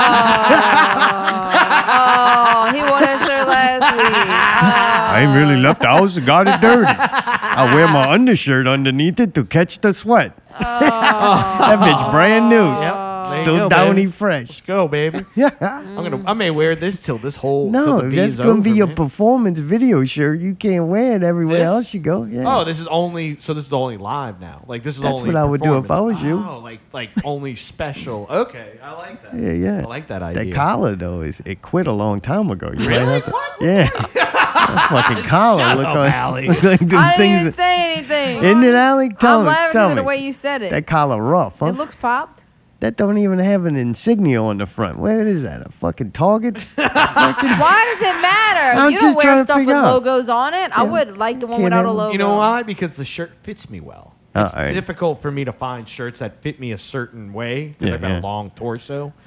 Oh, 1.91 2.71
he 2.75 2.81
wore 2.83 3.01
that 3.01 3.19
shirt 3.25 3.49
last 3.49 3.93
week. 3.97 4.88
I 5.19 5.23
ain't 5.23 5.37
really 5.37 5.57
uh. 5.57 5.67
left 5.67 5.81
the 5.81 5.89
house 5.89 6.17
and 6.17 6.25
got 6.25 6.47
it 6.47 6.61
dirty. 6.61 6.87
I 6.87 7.75
wear 7.75 7.89
my 7.89 8.09
undershirt 8.11 8.69
underneath 8.69 9.19
it 9.19 9.35
to 9.35 9.45
catch 9.45 9.81
the 9.81 9.93
sweat. 9.93 10.33
Oh. 10.53 10.61
that 10.61 11.79
bitch 11.81 12.11
brand 12.11 12.49
new. 12.49 12.69
Yep. 12.81 13.08
There 13.31 13.39
you 13.39 13.45
Still 13.45 13.57
go, 13.57 13.69
downy 13.69 14.03
baby. 14.03 14.11
fresh. 14.13 14.49
Let's 14.49 14.61
go, 14.63 14.89
baby. 14.89 15.25
Yeah. 15.35 15.51
I'm 15.63 15.95
gonna. 15.97 16.23
I 16.27 16.35
may 16.35 16.51
wear 16.51 16.75
this 16.75 17.01
till 17.01 17.19
this 17.19 17.37
whole. 17.37 17.71
till 17.73 17.87
No, 17.87 18.01
the 18.09 18.17
that's 18.17 18.29
is 18.31 18.37
gonna 18.37 18.61
be 18.61 18.71
over, 18.71 18.77
your 18.77 18.87
man. 18.89 18.97
performance 18.97 19.59
video 19.61 20.05
shirt. 20.05 20.41
You 20.41 20.55
can't 20.55 20.87
wear 20.89 21.17
it 21.17 21.23
everywhere 21.23 21.59
This? 21.59 21.67
else 21.67 21.95
you 21.95 22.01
go. 22.01 22.25
Yeah. 22.25 22.45
Oh, 22.47 22.65
this 22.65 22.81
is 22.81 22.87
only. 22.89 23.39
So 23.39 23.55
this 23.55 23.67
is 23.67 23.73
only 23.73 23.97
live 23.97 24.41
now. 24.41 24.65
Like 24.67 24.83
this 24.83 24.97
is 24.97 25.01
That's 25.03 25.21
only. 25.21 25.31
what 25.35 25.37
I 25.37 25.45
would 25.45 25.61
do 25.63 25.77
if 25.79 25.91
I 25.91 26.01
was 26.01 26.21
you. 26.23 26.43
Oh, 26.45 26.59
like 26.61 26.81
like 26.93 27.11
only 27.25 27.55
special. 27.55 28.27
Okay, 28.31 28.79
I 28.83 28.93
like 28.93 29.23
that. 29.23 29.35
yeah, 29.35 29.53
yeah. 29.53 29.79
I 29.81 29.85
like 29.85 30.09
that 30.09 30.23
idea. 30.23 30.45
That 30.47 30.55
collar 30.55 30.97
though 30.97 31.21
is 31.23 31.41
it 31.45 31.63
quit 31.63 31.87
a 31.87 31.93
long 31.93 32.21
time 32.21 32.51
ago. 32.51 32.69
You 32.73 32.79
might 32.81 32.87
Really? 32.89 33.05
have 33.15 33.25
to- 33.27 33.31
What? 33.31 33.57
Yeah. 33.61 33.91
that 34.15 34.87
fucking 34.91 35.25
collar 35.25 35.61
Shut 35.61 35.77
look 35.79 35.87
up, 35.87 35.97
like, 35.97 36.13
Allie. 36.15 36.49
look 36.49 36.63
like 36.63 36.81
them 36.81 36.99
I 36.99 37.17
didn't 37.17 37.19
things. 37.19 37.41
even 37.41 37.53
say 37.55 37.93
anything. 37.95 38.45
Isn't 38.45 38.63
it, 38.65 38.75
Allie? 38.75 39.09
Tell 39.11 39.39
I'm 39.39 39.45
me. 39.45 39.49
laughing 39.51 39.73
Tell 39.73 39.89
at 39.91 39.95
me. 39.97 40.01
the 40.03 40.03
way 40.05 40.17
you 40.19 40.33
said 40.33 40.63
it. 40.63 40.71
that 40.71 40.87
collar 40.87 41.23
rough, 41.23 41.59
huh? 41.61 41.67
It 41.67 41.77
looks 41.77 41.95
popped. 41.95 42.43
That 42.81 42.97
don't 42.97 43.19
even 43.19 43.39
have 43.41 43.65
an 43.65 43.75
insignia 43.77 44.41
on 44.43 44.59
the 44.59 44.67
front. 44.67 44.99
What 44.99 45.13
is 45.13 45.43
that? 45.43 45.67
A 45.67 45.71
fucking 45.71 46.13
target? 46.13 46.57
fucking, 46.77 47.51
Why 47.59 47.95
does 47.99 48.09
it 48.09 48.21
matter? 48.23 48.81
I'm 48.81 48.91
you 48.93 48.99
don't 48.99 49.09
just 49.09 49.21
trying 49.21 49.35
wear 49.37 49.45
to 49.45 49.47
stuff 49.47 49.57
with 49.59 49.67
figure 49.67 49.77
out. 49.77 49.95
logos 49.95 50.29
on 50.29 50.55
it. 50.55 50.71
I 50.77 50.83
Yeah. 50.85 50.91
would 50.91 51.17
like 51.19 51.41
the 51.41 51.47
one 51.49 51.57
Can't 51.61 51.65
without 51.65 51.85
a 51.85 51.89
have- 51.89 51.97
logo. 51.97 52.13
You 52.13 52.19
know 52.19 52.37
why? 52.37 52.63
Because 52.63 52.97
the 52.97 53.05
shirt 53.05 53.33
fits 53.43 53.69
me 53.69 53.81
well. 53.81 54.15
Oh, 54.37 54.45
It's 54.45 54.55
all 54.55 54.63
right. 54.63 54.73
difficult 54.73 55.21
for 55.23 55.31
me 55.33 55.45
to 55.47 55.53
find 55.53 55.89
shirts 55.89 56.21
that 56.21 56.41
fit 56.43 56.61
me 56.61 56.71
a 56.73 56.79
certain 56.79 57.33
way 57.33 57.75
because 57.79 57.89
Yeah, 57.89 57.95
I've 57.95 58.01
got 58.01 58.11
yeah. 58.11 58.21
a 58.21 58.23
long 58.23 58.51
torso. 58.51 59.13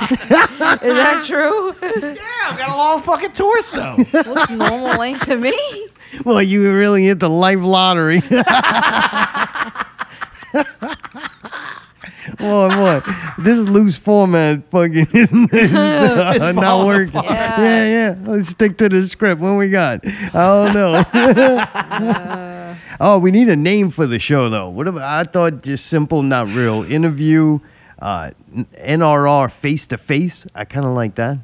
Is 0.00 0.94
that 0.94 1.22
true? 1.26 1.74
yeah, 1.82 2.14
I've 2.46 2.58
got 2.58 2.68
a 2.70 2.76
long 2.76 3.02
fucking 3.02 3.32
torso. 3.32 3.96
Looks 4.12 4.50
normal 4.50 4.98
length 4.98 5.26
to 5.26 5.36
me. 5.36 5.52
Well, 6.24 6.42
you 6.42 6.72
really 6.72 7.04
hit 7.04 7.18
the 7.18 7.30
life 7.30 7.60
lottery. 7.60 8.22
Boy, 12.38 12.68
boy, 12.70 13.02
this 13.38 13.58
loose 13.58 13.98
format 13.98 14.64
fucking 14.70 15.08
is 15.12 15.32
uh, 15.72 16.52
not 16.52 16.86
working. 16.86 17.14
Yeah. 17.14 17.60
Yeah, 17.60 17.84
yeah. 17.84 18.14
Let's 18.22 18.48
stick 18.48 18.78
to 18.78 18.88
the 18.88 19.06
script. 19.06 19.40
What 19.40 19.54
we 19.54 19.68
got? 19.68 20.00
I 20.06 20.72
don't 20.72 20.74
know. 20.74 22.76
oh, 23.00 23.18
we 23.18 23.30
need 23.30 23.48
a 23.48 23.56
name 23.56 23.90
for 23.90 24.06
the 24.06 24.18
show 24.18 24.48
though. 24.48 24.68
What 24.68 24.88
about? 24.88 25.02
I 25.02 25.30
thought 25.30 25.62
just 25.62 25.86
simple, 25.86 26.22
not 26.22 26.48
real 26.48 26.84
interview. 26.84 27.60
Uh, 27.98 28.30
NRR 28.54 29.50
face 29.50 29.86
to 29.88 29.98
face. 29.98 30.46
I 30.54 30.64
kind 30.64 30.86
of 30.86 30.92
like 30.92 31.16
that. 31.16 31.38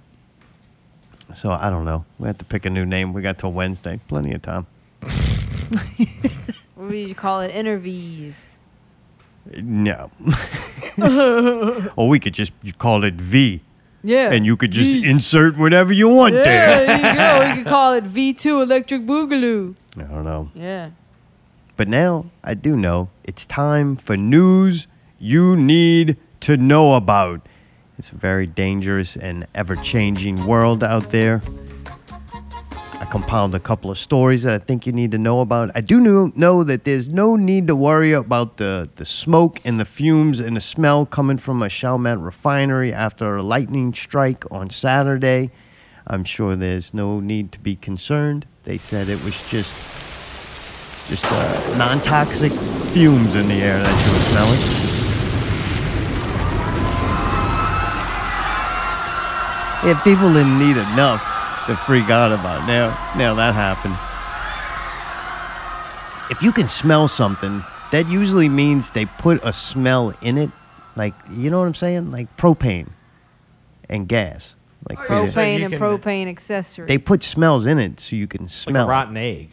So 1.37 1.51
I 1.51 1.68
don't 1.68 1.85
know. 1.85 2.07
We 2.18 2.29
have 2.29 2.38
to 2.38 2.46
pick 2.46 2.64
a 2.64 2.70
new 2.70 2.87
name. 2.87 3.12
We 3.12 3.20
got 3.20 3.38
till 3.38 3.53
Wednesday. 3.53 4.01
Plenty 4.09 4.33
of 4.33 4.40
time. 4.40 4.66
What 6.75 6.88
would 6.88 6.96
you 6.96 7.14
call 7.14 7.42
it? 7.42 7.51
Interviews. 7.55 8.37
No. 9.55 10.11
or 11.96 12.09
we 12.09 12.18
could 12.18 12.33
just 12.33 12.53
call 12.79 13.05
it 13.05 13.14
V, 13.14 13.61
Yeah. 14.03 14.33
and 14.33 14.46
you 14.46 14.57
could 14.57 14.70
just 14.70 14.88
V. 14.88 15.05
insert 15.09 15.59
whatever 15.59 15.92
you 15.92 16.09
want 16.09 16.35
Yeah, 16.35 16.42
there. 16.44 16.87
there 16.87 16.96
you 16.96 17.14
go. 17.14 17.46
You 17.49 17.55
could 17.62 17.66
call 17.70 17.92
it 17.92 18.05
V2 18.05 18.62
Electric 18.62 19.03
Boogaloo. 19.03 19.77
I 19.99 20.03
don't 20.05 20.25
know. 20.25 20.51
Yeah. 20.55 20.90
But 21.77 21.88
now 21.88 22.27
I 22.42 22.55
do 22.55 22.77
know 22.77 23.11
it's 23.25 23.44
time 23.44 23.94
for 23.96 24.16
news 24.16 24.87
you 25.18 25.55
need 25.55 26.16
to 26.40 26.57
know 26.57 26.94
about. 26.94 27.46
It's 27.98 28.11
a 28.11 28.16
very 28.16 28.46
dangerous 28.46 29.16
and 29.16 29.46
ever 29.54 29.74
changing 29.76 30.46
world 30.46 30.85
out 30.85 31.11
there. 31.11 31.40
I 32.98 33.04
compiled 33.06 33.54
a 33.54 33.61
couple 33.61 33.90
of 33.90 33.98
stories 33.98 34.42
that 34.42 34.54
I 34.54 34.59
think 34.59 34.87
you 34.87 34.92
need 34.92 35.12
to 35.12 35.18
know 35.18 35.40
about. 35.40 35.70
I 35.74 35.80
do 35.80 36.00
know, 36.00 36.32
know 36.35 36.64
that 36.64 36.85
there's 36.85 37.09
no 37.09 37.37
need 37.37 37.68
to 37.68 37.76
worry 37.76 38.12
about 38.12 38.56
the, 38.59 38.88
the 38.96 39.04
smoke 39.04 39.61
and 39.64 39.78
the 39.80 39.85
fumes 39.85 40.40
and 40.40 40.56
the 40.56 40.61
smell 40.61 41.06
coming 41.06 41.38
from 41.38 41.62
a 41.62 41.68
Chalmette 41.68 42.18
refinery 42.18 42.92
after 42.92 43.37
a 43.37 43.42
lightning 43.42 43.94
strike 43.94 44.44
on 44.50 44.70
Saturday. 44.70 45.50
I'm 46.06 46.24
sure 46.24 46.54
there's 46.54 46.92
no 46.92 47.20
need 47.20 47.52
to 47.52 47.61
be 47.61 47.76
concerned. 47.76 48.46
They 48.64 48.78
said 48.78 49.09
it 49.09 49.22
was 49.24 49.37
just 49.48 49.74
just 51.09 51.24
uh, 51.26 51.76
non-toxic 51.76 52.50
fumes 52.92 53.37
in 53.37 53.46
the 53.46 53.54
air 53.54 53.80
that 53.80 54.06
you 54.06 54.12
were 54.12 54.18
smelling. 54.18 54.95
Yeah, 59.87 60.01
people 60.03 60.33
didn't 60.33 60.59
need 60.59 60.77
enough 60.77 61.22
to 61.66 61.77
freak 61.77 62.11
out 62.11 62.33
about. 62.33 62.66
Now, 62.66 62.88
now 63.16 63.35
that 63.35 63.55
happens. 63.55 63.96
If 66.29 66.42
you 66.42 66.51
can 66.51 66.66
smell 66.66 67.07
something, 67.07 67.62
that 67.92 68.09
usually 68.09 68.49
means 68.49 68.90
they 68.90 69.07
put 69.07 69.40
a 69.44 69.53
smell 69.53 70.12
in 70.22 70.38
it, 70.38 70.51
like 70.96 71.14
you 71.31 71.51
know 71.51 71.61
what 71.61 71.66
I'm 71.66 71.75
saying, 71.75 72.11
like 72.11 72.37
propane 72.37 72.88
and 73.88 74.09
gas. 74.09 74.57
Like 74.88 74.99
Propane. 74.99 75.33
So 75.33 75.40
and 75.40 75.72
can- 75.72 75.81
propane 75.81 76.29
accessories. 76.29 76.88
they 76.88 76.99
put 76.99 77.22
smells 77.22 77.64
in 77.66 77.79
it 77.79 78.01
so 78.01 78.16
you 78.16 78.27
can 78.27 78.42
Like 78.42 78.51
smell 78.51 78.87
a 78.87 78.88
rotten 78.88 79.16
egg. 79.16 79.51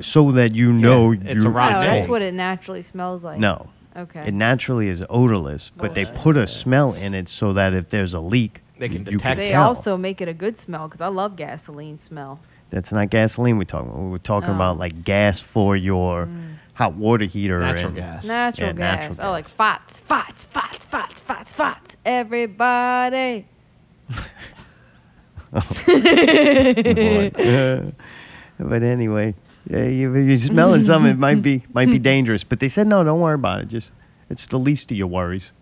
so 0.00 0.30
that 0.32 0.54
you 0.54 0.72
know 0.72 1.12
it's 1.12 1.24
a 1.24 1.34
you 1.34 1.42
No, 1.42 1.50
rotten 1.50 1.78
oh, 1.78 1.82
that's 1.82 2.08
what 2.08 2.22
it 2.22 2.34
naturally 2.34 2.82
smells 2.82 3.24
like. 3.24 3.38
No. 3.40 3.68
Okay. 3.96 4.28
It 4.28 4.34
naturally 4.34 4.88
is 4.88 5.02
odorless, 5.08 5.70
but 5.76 5.94
they 5.94 6.04
put 6.04 6.36
a 6.36 6.42
uh, 6.42 6.46
smell 6.46 6.94
in 6.94 7.14
it 7.14 7.28
so 7.28 7.52
that 7.54 7.74
if 7.74 7.88
there's 7.88 8.12
a 8.12 8.20
leak, 8.20 8.60
They 8.78 8.88
can 8.88 9.04
you 9.06 9.12
detect 9.12 9.38
they 9.38 9.50
tell. 9.50 9.68
also 9.68 9.96
make 9.96 10.20
it 10.20 10.28
a 10.28 10.34
good 10.34 10.58
smell 10.58 10.88
because 10.88 11.00
I 11.00 11.06
love 11.08 11.36
gasoline 11.36 11.98
smell. 11.98 12.40
That's 12.70 12.92
not 12.92 13.10
gasoline 13.10 13.58
we're 13.58 13.64
talking 13.64 13.90
about. 13.90 14.02
We're 14.10 14.18
talking 14.18 14.50
Oh. 14.50 14.54
about 14.56 14.78
like 14.78 15.04
gas 15.04 15.40
for 15.40 15.76
your 15.76 16.26
mm. 16.26 16.54
hot 16.74 16.94
water 16.94 17.24
heater. 17.24 17.60
Natural 17.60 17.86
and- 17.88 17.96
gas. 17.96 18.24
Natural 18.24 18.68
Yeah, 18.68 18.72
gas. 18.74 19.18
natural 19.18 19.20
Oh, 19.28 19.32
like 19.32 19.44
gas. 19.44 19.54
farts, 19.54 20.02
farts, 20.02 20.46
farts, 20.46 20.86
farts, 20.86 21.22
farts, 21.22 21.52
farts. 21.54 21.94
Everybody. 22.04 23.46
Boy. 25.52 25.58
but 28.58 28.82
anyway, 28.82 29.34
yeah, 29.68 29.84
you- 29.86 30.14
if 30.14 30.28
you're 30.28 30.38
smelling 30.38 30.84
something, 30.84 31.12
it 31.12 31.18
might 31.18 31.42
be 31.42 31.62
might 31.72 31.88
be 31.88 31.98
dangerous. 31.98 32.44
But 32.44 32.60
they 32.60 32.68
said 32.68 32.86
no, 32.86 33.02
don't 33.04 33.20
worry 33.20 33.34
about 33.34 33.60
it. 33.60 33.68
Just 33.68 33.90
it's 34.28 34.46
the 34.46 34.58
least 34.58 34.90
of 34.90 34.96
your 34.96 35.06
worries. 35.06 35.52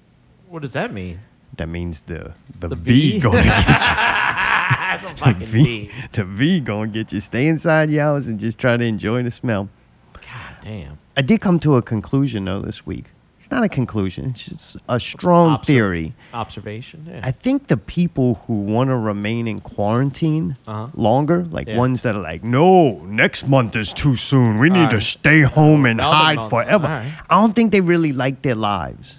What 0.48 0.62
does 0.62 0.72
that 0.72 0.92
mean? 0.92 1.20
That 1.56 1.68
means 1.68 2.02
the 2.02 2.32
the, 2.60 2.68
The 2.68 2.76
V 2.76 3.20
to 3.20 3.30
get 3.30 3.44
you. 3.44 3.50
the 5.14 5.24
The 5.24 5.32
V, 5.38 5.86
V. 5.86 5.90
the 6.12 6.24
V 6.24 6.60
going 6.60 6.92
to 6.92 6.98
get 7.04 7.12
you. 7.12 7.20
Stay 7.20 7.46
inside 7.46 7.90
your 7.90 8.02
house 8.04 8.26
and 8.26 8.38
just 8.40 8.58
try 8.58 8.76
to 8.76 8.84
enjoy 8.84 9.22
the 9.22 9.30
smell. 9.30 9.68
God 10.14 10.56
damn. 10.62 10.98
I 11.16 11.22
did 11.22 11.40
come 11.40 11.58
to 11.60 11.76
a 11.76 11.82
conclusion 11.82 12.44
though 12.46 12.60
this 12.62 12.84
week. 12.86 13.04
It's 13.38 13.50
not 13.50 13.62
a 13.62 13.68
conclusion. 13.68 14.30
It's 14.34 14.46
just 14.46 14.76
a 14.88 14.98
strong 14.98 15.56
Obser- 15.56 15.66
theory. 15.66 16.14
Observation. 16.32 17.06
Yeah. 17.06 17.20
I 17.22 17.30
think 17.30 17.66
the 17.66 17.76
people 17.76 18.40
who 18.46 18.54
want 18.54 18.88
to 18.88 18.96
remain 18.96 19.46
in 19.46 19.60
quarantine 19.60 20.56
Uh-huh. 20.66 20.88
longer, 20.94 21.44
like 21.50 21.68
Yeah. 21.68 21.76
ones 21.76 22.02
that 22.04 22.16
are 22.16 22.22
like, 22.22 22.42
no, 22.42 23.00
next 23.04 23.46
month 23.46 23.76
is 23.76 23.92
too 23.92 24.16
soon. 24.16 24.58
We 24.58 24.70
need 24.70 24.88
to 24.90 25.00
stay 25.00 25.42
home 25.42 25.84
and 25.84 26.00
Another 26.00 26.16
hide 26.16 26.36
month. 26.36 26.50
forever. 26.50 26.86
Alright. 26.86 27.12
I 27.28 27.38
don't 27.40 27.54
think 27.54 27.70
they 27.70 27.82
really 27.82 28.12
like 28.14 28.40
their 28.40 28.54
lives. 28.54 29.18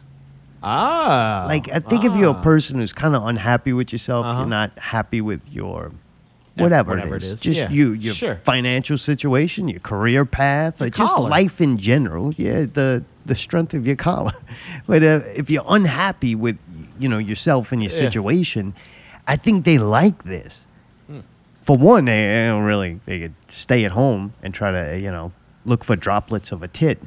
Ah. 0.65 1.45
Like, 1.47 1.71
I 1.71 1.79
think 1.79 2.03
if 2.03 2.15
you're 2.15 2.29
a 2.35 2.39
ah. 2.39 2.41
person 2.43 2.79
who's 2.79 2.91
kind 2.93 3.15
of 3.15 3.25
unhappy 3.25 3.71
with 3.73 3.91
yourself, 3.91 4.25
Uh-huh. 4.25 4.39
you're 4.39 4.49
not 4.49 4.71
happy 4.77 5.21
with 5.21 5.41
your 5.51 5.91
whatever, 6.57 6.91
whatever 6.91 7.15
it 7.15 7.23
it 7.23 7.27
is. 7.27 7.31
is. 7.33 7.39
Just 7.41 7.59
Yeah. 7.59 7.69
you, 7.69 7.93
your 7.93 8.13
Sure. 8.15 8.35
financial 8.43 8.97
situation, 8.97 9.67
your 9.69 9.79
career 9.81 10.25
path, 10.25 10.81
or 10.81 10.89
just 10.89 11.17
life 11.19 11.61
in 11.61 11.77
general. 11.77 12.33
Yeah, 12.35 12.65
the 12.71 13.03
the 13.25 13.35
strength 13.35 13.73
of 13.73 13.87
your 13.87 13.95
collar. 13.95 14.33
but 14.87 15.01
uh, 15.03 15.21
if 15.35 15.49
you're 15.49 15.65
unhappy 15.67 16.35
with 16.35 16.57
you 16.99 17.09
know 17.09 17.17
yourself 17.17 17.71
and 17.71 17.81
your 17.83 17.91
Yeah. 17.91 17.97
situation, 17.99 18.73
I 19.27 19.35
think 19.35 19.65
they 19.65 19.77
like 19.77 20.23
this. 20.23 20.61
Hmm. 21.07 21.19
For 21.63 21.75
one, 21.77 22.05
they, 22.05 22.21
they 22.25 22.45
don't 22.47 22.63
really 22.63 22.99
they 23.05 23.19
could 23.19 23.33
stay 23.49 23.83
at 23.85 23.91
home 23.91 24.33
and 24.43 24.53
try 24.53 24.71
to 24.71 24.99
you 24.99 25.11
know 25.11 25.31
look 25.65 25.83
for 25.83 25.95
droplets 25.95 26.51
of 26.51 26.63
a 26.63 26.67
tit. 26.67 26.99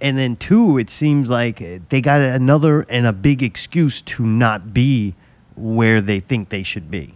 And 0.00 0.16
then 0.16 0.36
two, 0.36 0.78
it 0.78 0.90
seems 0.90 1.28
like 1.28 1.58
they 1.88 2.00
got 2.00 2.20
another 2.20 2.82
and 2.82 3.06
a 3.06 3.12
big 3.12 3.42
excuse 3.42 4.00
to 4.02 4.24
not 4.24 4.72
be 4.72 5.14
where 5.56 6.00
they 6.00 6.20
think 6.20 6.50
they 6.50 6.62
should 6.62 6.90
be. 6.90 7.14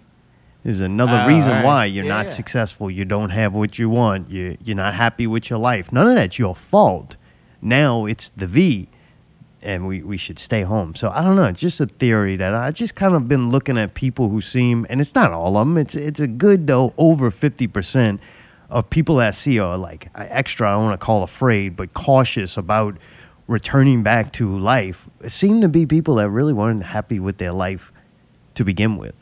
There's 0.64 0.80
another 0.80 1.22
Oh, 1.24 1.28
reason 1.28 1.50
alright. 1.50 1.64
why 1.64 1.84
you're 1.86 2.04
Yeah, 2.04 2.12
not 2.16 2.26
yeah. 2.26 2.32
successful. 2.32 2.90
You 2.90 3.04
don't 3.04 3.30
have 3.30 3.52
what 3.54 3.78
you 3.78 3.88
want. 3.88 4.30
You 4.30 4.56
you're 4.64 4.76
not 4.76 4.94
happy 4.94 5.26
with 5.26 5.48
your 5.50 5.58
life. 5.58 5.92
None 5.92 6.08
of 6.08 6.14
that's 6.14 6.38
your 6.38 6.54
fault. 6.54 7.16
Now 7.60 8.06
it's 8.06 8.30
the 8.30 8.46
V, 8.48 8.88
and 9.60 9.86
we, 9.86 10.02
we 10.02 10.16
should 10.16 10.38
stay 10.40 10.62
home. 10.62 10.94
So 10.96 11.10
I 11.10 11.22
don't 11.22 11.36
know. 11.36 11.44
It's 11.44 11.60
just 11.60 11.80
a 11.80 11.86
theory 11.86 12.36
that 12.36 12.54
I 12.54 12.70
just 12.72 12.94
kind 12.96 13.14
of 13.14 13.28
been 13.28 13.50
looking 13.50 13.78
at 13.78 13.94
people 13.94 14.28
who 14.28 14.40
seem, 14.40 14.86
and 14.90 15.00
it's 15.00 15.14
not 15.14 15.30
all 15.32 15.56
of 15.56 15.66
them. 15.66 15.78
It's 15.78 15.94
it's 15.94 16.20
a 16.20 16.26
good 16.28 16.66
though 16.66 16.94
over 16.96 17.30
fifty 17.30 17.66
percent 17.68 18.20
of 18.72 18.88
people 18.90 19.16
that 19.16 19.28
I 19.28 19.30
see 19.32 19.58
are 19.58 19.76
like 19.76 20.08
extra. 20.14 20.68
I 20.68 20.72
don't 20.72 20.84
want 20.84 21.00
to 21.00 21.04
call 21.04 21.22
afraid, 21.22 21.76
but 21.76 21.92
cautious 21.94 22.56
about 22.56 22.96
returning 23.46 24.02
back 24.02 24.32
to 24.34 24.58
life. 24.58 25.08
Seem 25.28 25.60
to 25.60 25.68
be 25.68 25.86
people 25.86 26.14
that 26.16 26.30
really 26.30 26.52
weren't 26.52 26.82
happy 26.82 27.20
with 27.20 27.38
their 27.38 27.52
life 27.52 27.92
to 28.54 28.64
begin 28.64 28.96
with. 28.96 29.14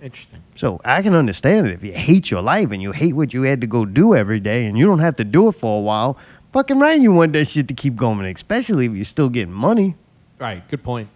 Interesting. 0.00 0.42
So 0.54 0.80
I 0.84 1.00
can 1.00 1.14
understand 1.14 1.66
it 1.66 1.72
if 1.72 1.82
you 1.82 1.92
hate 1.92 2.30
your 2.30 2.42
life 2.42 2.70
and 2.70 2.82
you 2.82 2.92
hate 2.92 3.14
what 3.14 3.32
you 3.32 3.42
had 3.42 3.62
to 3.62 3.66
go 3.66 3.86
do 3.86 4.14
every 4.14 4.38
day 4.38 4.66
and 4.66 4.78
you 4.78 4.84
don't 4.86 4.98
have 4.98 5.16
to 5.16 5.24
do 5.24 5.48
it 5.48 5.52
for 5.52 5.78
a 5.78 5.80
while. 5.80 6.18
Fucking 6.52 6.78
right, 6.78 7.00
you 7.00 7.10
want 7.10 7.32
that 7.32 7.46
shit 7.46 7.68
to 7.68 7.74
keep 7.74 7.96
going, 7.96 8.24
especially 8.26 8.86
if 8.86 8.92
you're 8.92 9.04
still 9.06 9.30
getting 9.30 9.52
money. 9.52 9.96
Right. 10.38 10.66
Good 10.68 10.82
point. 10.82 11.08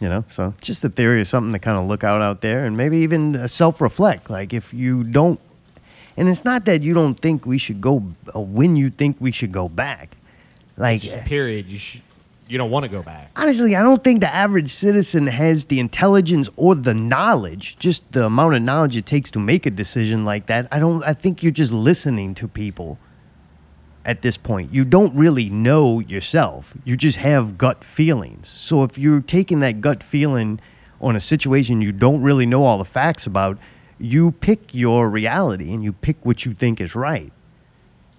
You 0.00 0.08
know, 0.08 0.24
so 0.28 0.54
just 0.60 0.84
a 0.84 0.88
theory 0.88 1.20
of 1.20 1.28
something 1.28 1.52
to 1.52 1.58
kind 1.58 1.76
of 1.76 1.86
look 1.86 2.04
out 2.04 2.22
out 2.22 2.40
there 2.42 2.64
and 2.64 2.76
maybe 2.76 2.98
even 2.98 3.36
uh, 3.36 3.48
self-reflect. 3.48 4.30
Like 4.30 4.52
if 4.52 4.72
you 4.72 5.02
don't, 5.02 5.40
and 6.16 6.28
it's 6.28 6.44
not 6.44 6.64
that 6.66 6.82
you 6.82 6.94
don't 6.94 7.18
think 7.18 7.46
we 7.46 7.58
should 7.58 7.80
go, 7.80 8.02
or 8.34 8.44
when 8.44 8.76
you 8.76 8.90
think 8.90 9.16
we 9.20 9.32
should 9.32 9.52
go 9.52 9.68
back. 9.68 10.16
Like 10.76 11.02
period. 11.26 11.66
You 11.66 11.78
should. 11.78 12.02
You 12.48 12.58
don't 12.58 12.70
want 12.70 12.82
to 12.82 12.88
go 12.90 13.02
back. 13.02 13.30
honestly, 13.34 13.76
I 13.76 13.82
don't 13.82 14.04
think 14.04 14.20
the 14.20 14.34
average 14.34 14.70
citizen 14.70 15.26
has 15.26 15.66
the 15.66 15.80
intelligence 15.80 16.50
or 16.56 16.74
the 16.74 16.92
knowledge, 16.92 17.78
just 17.78 18.10
the 18.12 18.26
amount 18.26 18.54
of 18.54 18.62
knowledge 18.62 18.94
it 18.94 19.06
takes 19.06 19.30
to 19.30 19.38
make 19.38 19.64
a 19.64 19.70
decision 19.70 20.26
like 20.26 20.46
that. 20.46 20.68
I 20.70 20.78
don't 20.78 21.02
I 21.04 21.14
think 21.14 21.42
you're 21.42 21.52
just 21.52 21.72
listening 21.72 22.34
to 22.34 22.48
people 22.48 22.98
at 24.04 24.20
this 24.20 24.36
point. 24.36 24.74
You 24.74 24.84
don't 24.84 25.14
really 25.14 25.48
know 25.48 26.00
yourself. 26.00 26.74
You 26.84 26.96
just 26.96 27.18
have 27.18 27.56
gut 27.56 27.84
feelings. 27.84 28.48
So 28.48 28.82
if 28.82 28.98
you're 28.98 29.22
taking 29.22 29.60
that 29.60 29.80
gut 29.80 30.02
feeling 30.02 30.60
on 31.00 31.16
a 31.16 31.20
situation 31.20 31.80
you 31.80 31.92
don't 31.92 32.22
really 32.22 32.46
know 32.46 32.64
all 32.64 32.78
the 32.78 32.84
facts 32.84 33.26
about, 33.26 33.56
you 34.02 34.32
pick 34.32 34.74
your 34.74 35.08
reality 35.08 35.72
and 35.72 35.82
you 35.84 35.92
pick 35.92 36.16
what 36.24 36.44
you 36.44 36.54
think 36.54 36.80
is 36.80 36.94
right. 36.94 37.32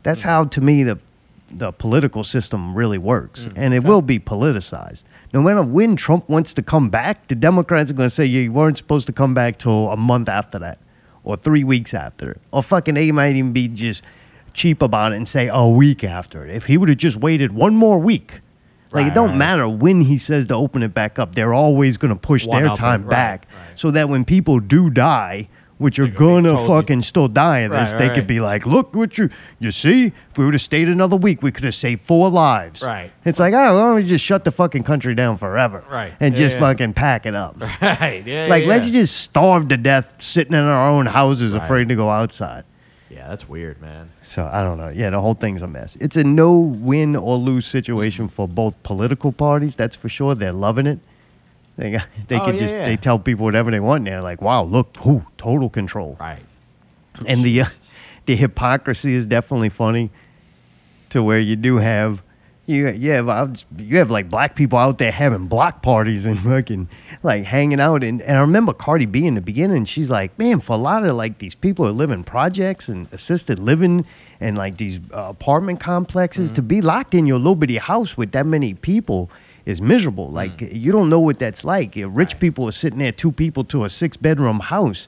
That's 0.03 0.23
hmm. 0.23 0.29
how, 0.29 0.45
to 0.45 0.61
me, 0.61 0.83
the 0.83 0.99
the 1.55 1.71
political 1.71 2.23
system 2.23 2.73
really 2.73 2.97
works, 2.97 3.43
hmm, 3.43 3.51
and 3.55 3.73
it 3.75 3.83
will 3.83 4.01
be 4.01 4.17
politicized. 4.17 5.03
No 5.33 5.41
matter 5.41 5.61
when 5.61 5.95
Trump 5.95 6.27
wants 6.27 6.53
to 6.55 6.63
come 6.63 6.89
back, 6.89 7.27
the 7.27 7.35
Democrats 7.35 7.91
are 7.91 7.93
going 7.93 8.09
to 8.09 8.15
say 8.15 8.25
you 8.25 8.51
weren't 8.51 8.77
supposed 8.77 9.05
to 9.07 9.13
come 9.13 9.35
back 9.35 9.59
till 9.59 9.89
a 9.91 9.97
month 9.97 10.29
after 10.29 10.57
that, 10.59 10.79
or 11.23 11.37
three 11.37 11.63
weeks 11.63 11.93
after, 11.93 12.37
or 12.51 12.63
fucking 12.63 12.95
they 12.95 13.11
might 13.11 13.35
even 13.35 13.53
be 13.53 13.67
just 13.67 14.03
cheap 14.53 14.81
about 14.81 15.11
it 15.11 15.17
and 15.17 15.27
say 15.27 15.47
a 15.51 15.67
week 15.67 16.03
after. 16.03 16.45
If 16.45 16.65
he 16.65 16.77
would 16.77 16.89
have 16.89 16.97
just 16.97 17.17
waited 17.17 17.51
one 17.51 17.75
more 17.75 17.99
week, 17.99 18.41
like 18.91 19.07
it 19.07 19.13
don't 19.13 19.29
right. 19.29 19.37
matter 19.37 19.67
when 19.67 20.01
he 20.01 20.17
says 20.17 20.47
to 20.47 20.55
open 20.55 20.81
it 20.81 20.93
back 20.93 21.19
up, 21.19 21.35
they're 21.35 21.53
always 21.53 21.97
going 21.97 22.13
to 22.13 22.19
push 22.19 22.45
One 22.45 22.63
their 22.63 22.73
it, 22.73 22.77
time 22.77 23.03
right, 23.03 23.09
back, 23.09 23.47
right. 23.51 23.79
so 23.79 23.91
that 23.91 24.09
when 24.09 24.25
people 24.25 24.59
do 24.59 24.89
die. 24.89 25.49
Which 25.83 25.99
are 25.99 26.07
gonna 26.07 26.55
fucking 26.65 27.01
still 27.01 27.27
die 27.27 27.59
of 27.59 27.71
this. 27.71 27.91
Right, 27.91 27.97
they 27.99 28.07
right. 28.07 28.15
could 28.15 28.25
be 28.25 28.39
like, 28.39 28.65
look 28.65 28.95
what 28.95 29.17
you 29.17 29.29
you 29.59 29.69
see. 29.69 30.05
If 30.05 30.37
we 30.37 30.45
would 30.45 30.53
have 30.53 30.61
stayed 30.61 30.87
another 30.87 31.17
week, 31.17 31.43
we 31.43 31.51
could 31.51 31.65
have 31.65 31.75
saved 31.75 32.01
four 32.01 32.29
lives. 32.29 32.81
Right. 32.81 33.11
It's 33.25 33.37
like, 33.37 33.53
oh, 33.53 33.57
why 33.75 33.81
don't 33.81 33.95
we 33.95 34.07
just 34.07 34.23
shut 34.23 34.45
the 34.45 34.51
fucking 34.51 34.83
country 34.83 35.13
down 35.13 35.37
forever? 35.37 35.83
Right. 35.91 36.13
And 36.21 36.33
Yeah, 36.33 36.39
just 36.39 36.55
yeah. 36.55 36.61
fucking 36.61 36.93
pack 36.93 37.25
it 37.25 37.35
up. 37.35 37.57
Right. 37.81 38.23
Yeah. 38.25 38.47
like, 38.47 38.63
yeah, 38.63 38.69
let's 38.69 38.89
just 38.89 39.17
starve 39.17 39.67
to 39.67 39.75
death 39.77 40.13
sitting 40.19 40.53
in 40.53 40.59
our 40.59 40.89
own 40.89 41.05
houses, 41.05 41.53
afraid 41.53 41.89
to 41.89 41.95
go 41.95 42.09
outside. 42.09 42.63
Yeah, 43.09 43.27
that's 43.27 43.49
weird, 43.49 43.81
man. 43.81 44.09
So 44.25 44.49
I 44.51 44.63
don't 44.63 44.77
know. 44.77 44.87
Yeah, 44.89 45.09
the 45.09 45.19
whole 45.19 45.33
thing's 45.33 45.61
a 45.63 45.67
mess. 45.67 45.97
It's 45.99 46.15
a 46.15 46.23
no 46.23 46.57
win 46.57 47.17
or 47.17 47.35
lose 47.37 47.65
situation 47.65 48.29
for 48.29 48.47
both 48.47 48.81
political 48.83 49.33
parties. 49.33 49.75
That's 49.75 49.97
for 49.97 50.07
sure. 50.07 50.33
They're 50.33 50.53
loving 50.53 50.87
it. 50.87 50.99
They 51.77 51.91
got, 51.91 52.07
they 52.27 52.37
Oh, 52.39 52.45
can 52.45 52.55
yeah, 52.55 52.59
just 52.59 52.73
yeah. 52.73 52.85
they 52.85 52.97
tell 52.97 53.19
people 53.19 53.45
whatever 53.45 53.71
they 53.71 53.79
want. 53.79 53.99
And 53.99 54.07
they're 54.07 54.21
like, 54.21 54.41
wow, 54.41 54.63
look, 54.63 54.95
who 54.97 55.25
total 55.37 55.69
control. 55.69 56.17
Right. 56.19 56.43
And 57.25 57.43
the 57.43 57.61
uh, 57.61 57.65
the 58.25 58.35
hypocrisy 58.35 59.13
is 59.13 59.25
definitely 59.25 59.69
funny. 59.69 60.11
To 61.09 61.21
where 61.21 61.39
you 61.39 61.55
do 61.55 61.77
have 61.77 62.23
you 62.65 62.87
you 62.89 63.11
have 63.11 63.63
you 63.77 63.97
have 63.99 64.09
like 64.09 64.31
black 64.31 64.55
people 64.55 64.79
out 64.79 64.97
there 64.97 65.11
having 65.11 65.45
block 65.45 65.83
parties 65.83 66.25
and 66.25 66.39
fucking 66.43 66.89
like 67.21 67.43
hanging 67.43 67.79
out 67.79 68.03
and, 68.03 68.19
and 68.23 68.35
I 68.37 68.41
remember 68.41 68.73
Cardi 68.73 69.05
B 69.05 69.27
in 69.27 69.35
the 69.35 69.41
beginning 69.41 69.85
she's 69.85 70.09
like 70.09 70.39
man 70.39 70.59
for 70.59 70.73
a 70.73 70.77
lot 70.77 71.05
of 71.05 71.13
like 71.13 71.37
these 71.37 71.53
people 71.53 71.85
who 71.85 71.91
live 71.91 72.09
in 72.09 72.23
projects 72.23 72.87
and 72.87 73.07
assisted 73.11 73.59
living 73.59 74.05
and 74.39 74.57
like 74.57 74.77
these 74.77 74.99
uh, 75.13 75.25
apartment 75.29 75.81
complexes 75.81 76.49
to 76.51 76.63
be 76.63 76.81
locked 76.81 77.13
in 77.13 77.27
your 77.27 77.37
little 77.37 77.55
bitty 77.55 77.77
house 77.77 78.17
with 78.17 78.31
that 78.31 78.47
many 78.47 78.73
people 78.73 79.29
is 79.65 79.81
miserable 79.81 80.29
like 80.29 80.59
you 80.61 80.91
don't 80.91 81.09
know 81.09 81.19
what 81.19 81.39
that's 81.39 81.63
like 81.63 81.93
rich 82.07 82.37
people 82.39 82.67
are 82.67 82.71
sitting 82.73 82.99
there 82.99 83.11
two 83.11 83.31
people 83.31 83.63
to 83.63 83.85
a 83.85 83.89
six 83.89 84.17
bedroom 84.17 84.59
house 84.59 85.07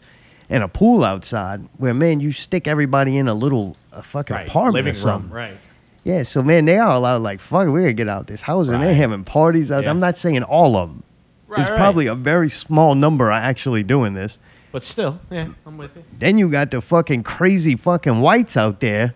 and 0.49 0.63
a 0.63 0.67
pool 0.67 1.03
outside 1.03 1.61
where 1.77 1.93
man 1.93 2.19
you 2.19 2.31
stick 2.31 2.67
everybody 2.67 3.17
in 3.17 3.27
a 3.27 3.33
little 3.33 3.75
uh, 3.91 4.01
fucking 4.01 4.33
Right. 4.35 4.47
apartment 4.47 4.85
Living 4.85 4.91
or 4.91 4.95
something. 4.95 5.29
room. 5.29 5.37
Right. 5.37 5.57
Yeah, 6.03 6.21
so 6.21 6.43
man, 6.43 6.65
they 6.65 6.77
are 6.77 6.93
allowed 6.93 7.23
like 7.23 7.39
fuck. 7.39 7.67
We 7.67 7.81
gotta 7.81 7.93
get 7.93 8.07
out 8.07 8.27
this 8.27 8.43
house, 8.43 8.67
and 8.67 8.81
they're 8.83 8.93
having 8.93 9.23
parties. 9.23 9.71
out 9.71 9.85
Yeah. 9.85 9.89
I'm 9.89 9.99
not 9.99 10.19
saying 10.19 10.43
all 10.43 10.77
of 10.77 10.89
them. 10.89 11.01
Right, 11.47 11.57
There's 11.57 11.69
right. 11.71 11.77
probably 11.79 12.05
a 12.05 12.13
very 12.13 12.47
small 12.49 12.93
number 12.93 13.25
are 13.31 13.31
actually 13.31 13.81
doing 13.81 14.13
this. 14.13 14.37
But 14.71 14.83
still, 14.83 15.19
yeah, 15.31 15.47
I'm 15.65 15.77
with 15.79 15.95
you. 15.95 16.03
Then 16.19 16.37
you 16.37 16.47
got 16.49 16.69
the 16.69 16.79
fucking 16.81 17.23
crazy 17.23 17.75
fucking 17.75 18.21
whites 18.21 18.55
out 18.55 18.81
there 18.81 19.15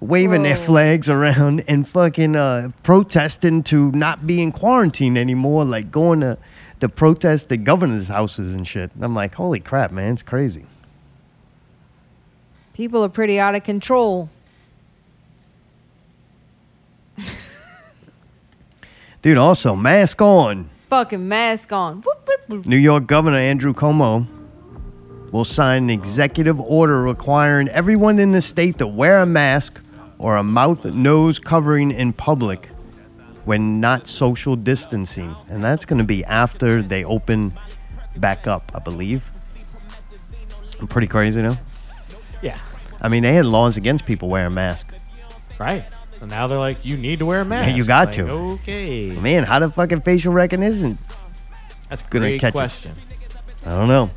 waving 0.00 0.44
their 0.44 0.56
flags 0.56 1.10
around 1.10 1.64
and 1.68 1.88
fucking 1.88 2.36
uh, 2.36 2.70
protesting 2.82 3.62
to 3.64 3.90
not 3.92 4.26
be 4.26 4.42
in 4.42 4.52
quarantine 4.52 5.16
anymore, 5.16 5.64
like 5.64 5.90
going 5.90 6.20
to 6.20 6.38
the 6.80 6.88
protest 6.88 7.48
the 7.48 7.56
governor's 7.56 8.08
houses 8.08 8.54
and 8.54 8.66
shit. 8.66 8.94
And 8.94 9.04
I'm 9.04 9.14
like, 9.14 9.34
holy 9.34 9.60
crap, 9.60 9.90
man, 9.90 10.12
it's 10.12 10.22
crazy. 10.22 10.66
People 12.74 13.04
are 13.04 13.08
pretty 13.08 13.40
out 13.40 13.54
of 13.56 13.64
control. 13.64 14.30
Dude, 19.22 19.36
also 19.36 19.74
mask 19.74 20.22
on. 20.22 20.70
Fucking 20.88 21.26
mask 21.26 21.72
on. 21.72 22.04
New 22.48 22.76
York 22.76 23.06
Governor 23.08 23.36
Andrew 23.36 23.74
Cuomo 23.74 24.26
will 25.32 25.44
sign 25.44 25.84
an 25.84 25.90
executive 25.90 26.60
order 26.60 27.02
requiring 27.02 27.68
everyone 27.68 28.18
in 28.18 28.32
the 28.32 28.40
state 28.40 28.78
to 28.78 28.86
wear 28.86 29.18
a 29.18 29.26
mask 29.26 29.80
or 30.18 30.36
a 30.36 30.42
mouth 30.42 30.84
nose 30.84 31.38
covering 31.38 31.90
in 31.90 32.12
public 32.12 32.68
when 33.44 33.80
not 33.80 34.06
social 34.06 34.56
distancing. 34.56 35.34
And 35.48 35.62
that's 35.64 35.84
going 35.84 35.98
to 35.98 36.04
be 36.04 36.24
after 36.24 36.82
they 36.82 37.04
open 37.04 37.52
back 38.16 38.46
up, 38.46 38.70
I 38.74 38.78
believe. 38.80 39.24
Pretty 40.88 41.06
crazy, 41.08 41.42
no? 41.42 41.56
Yeah. 42.42 42.58
I 43.00 43.08
mean, 43.08 43.22
they 43.22 43.32
had 43.32 43.46
laws 43.46 43.76
against 43.76 44.06
people 44.06 44.28
wearing 44.28 44.54
masks. 44.54 44.94
Right. 45.58 45.84
And 46.20 46.30
now 46.30 46.46
they're 46.46 46.58
like, 46.58 46.84
you 46.84 46.96
need 46.96 47.20
to 47.20 47.26
wear 47.26 47.40
a 47.40 47.44
mask. 47.44 47.76
you 47.76 47.84
got 47.84 48.08
Like, 48.08 48.16
to. 48.16 48.28
Okay. 48.30 49.10
Man, 49.10 49.44
how 49.44 49.58
the 49.60 49.70
fucking 49.70 50.02
facial 50.02 50.32
recognition? 50.32 50.98
That's 51.88 52.02
a 52.02 52.08
gonna 52.10 52.38
catch 52.38 52.50
it. 52.50 52.52
question. 52.54 52.92
I 53.64 53.70
don't 53.70 53.88
know. 53.88 54.10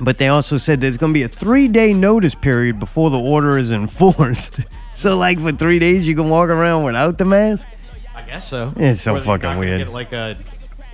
But 0.00 0.18
they 0.18 0.28
also 0.28 0.56
said 0.56 0.80
there's 0.80 0.96
going 0.96 1.12
to 1.12 1.14
be 1.14 1.22
a 1.22 1.28
three 1.28 1.68
day 1.68 1.92
notice 1.92 2.34
period 2.34 2.80
before 2.80 3.10
the 3.10 3.18
order 3.18 3.58
is 3.58 3.70
enforced. 3.70 4.60
so, 4.94 5.18
like, 5.18 5.38
for 5.38 5.52
three 5.52 5.78
days, 5.78 6.08
you 6.08 6.14
can 6.14 6.30
walk 6.30 6.48
around 6.48 6.84
without 6.84 7.18
the 7.18 7.26
mask? 7.26 7.68
I 8.14 8.22
guess 8.22 8.48
so. 8.48 8.72
It's 8.76 9.02
so 9.02 9.14
they're 9.14 9.22
fucking 9.22 9.58
weird. 9.58 9.78
Get 9.78 9.92
like 9.92 10.12
a, 10.12 10.36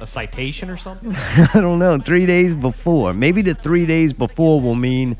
a 0.00 0.06
citation 0.06 0.70
or 0.70 0.76
something. 0.76 1.14
I 1.16 1.50
don't 1.54 1.78
know. 1.78 1.98
Three 1.98 2.26
days 2.26 2.54
before. 2.54 3.12
Maybe 3.14 3.42
the 3.42 3.54
three 3.54 3.86
days 3.86 4.12
before 4.12 4.60
will 4.60 4.74
mean, 4.74 5.16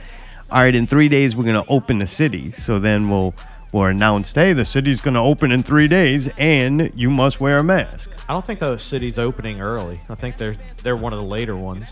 all 0.51 0.61
right, 0.61 0.75
in 0.75 0.87
three 0.87 1.09
days, 1.09 1.37
we're 1.37 1.44
going 1.44 1.62
to 1.62 1.70
open 1.70 1.99
the 1.99 2.07
city. 2.07 2.53
So 2.53 2.79
then 2.79 3.09
we'll. 3.09 3.35
We'll 3.72 3.87
announce, 3.87 4.33
hey, 4.33 4.53
the 4.55 4.64
city's 4.64 5.03
going 5.03 5.14
to 5.14 5.20
open 5.20 5.51
in 5.51 5.62
three 5.62 5.88
days, 5.88 6.29
and 6.38 6.90
you 6.94 7.11
must 7.11 7.40
wear 7.40 7.59
a 7.59 7.64
mask. 7.64 8.11
I 8.27 8.33
don't 8.33 8.46
think 8.46 8.61
the 8.61 8.79
city's 8.79 9.18
opening 9.18 9.61
early. 9.61 10.01
I 10.09 10.14
think 10.14 10.38
they're 10.38 10.55
they're 10.83 10.96
one 10.96 11.12
of 11.12 11.18
the 11.18 11.27
later 11.27 11.57
ones. 11.57 11.85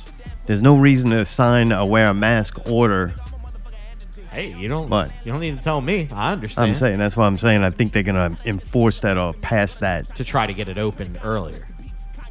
There's 0.47 0.63
no 0.63 0.77
reason 0.77 1.11
to 1.11 1.25
sign 1.25 1.73
a 1.73 1.85
wear 1.87 2.09
a 2.09 2.15
mask 2.15 2.69
order 2.71 3.15
Hey, 4.31 4.53
you 4.59 4.67
don't 4.67 4.91
What? 4.91 5.11
you 5.25 5.31
don't 5.31 5.41
need 5.41 5.57
to 5.57 5.63
tell 5.63 5.81
me. 5.81 6.09
I 6.13 6.33
understand. 6.33 6.71
I'm 6.71 6.75
saying 6.75 6.99
that's 6.99 7.17
why 7.17 7.25
I'm 7.27 7.39
saying 7.39 7.63
I 7.63 7.71
think 7.71 7.93
they're 7.93 8.03
gonna 8.03 8.37
enforce 8.45 8.99
that 9.01 9.17
or 9.17 9.33
pass 9.33 9.77
that. 9.77 10.13
to 10.17 10.25
try 10.25 10.45
to 10.47 10.53
get 10.53 10.69
it 10.69 10.77
open 10.77 11.17
earlier. 11.23 11.67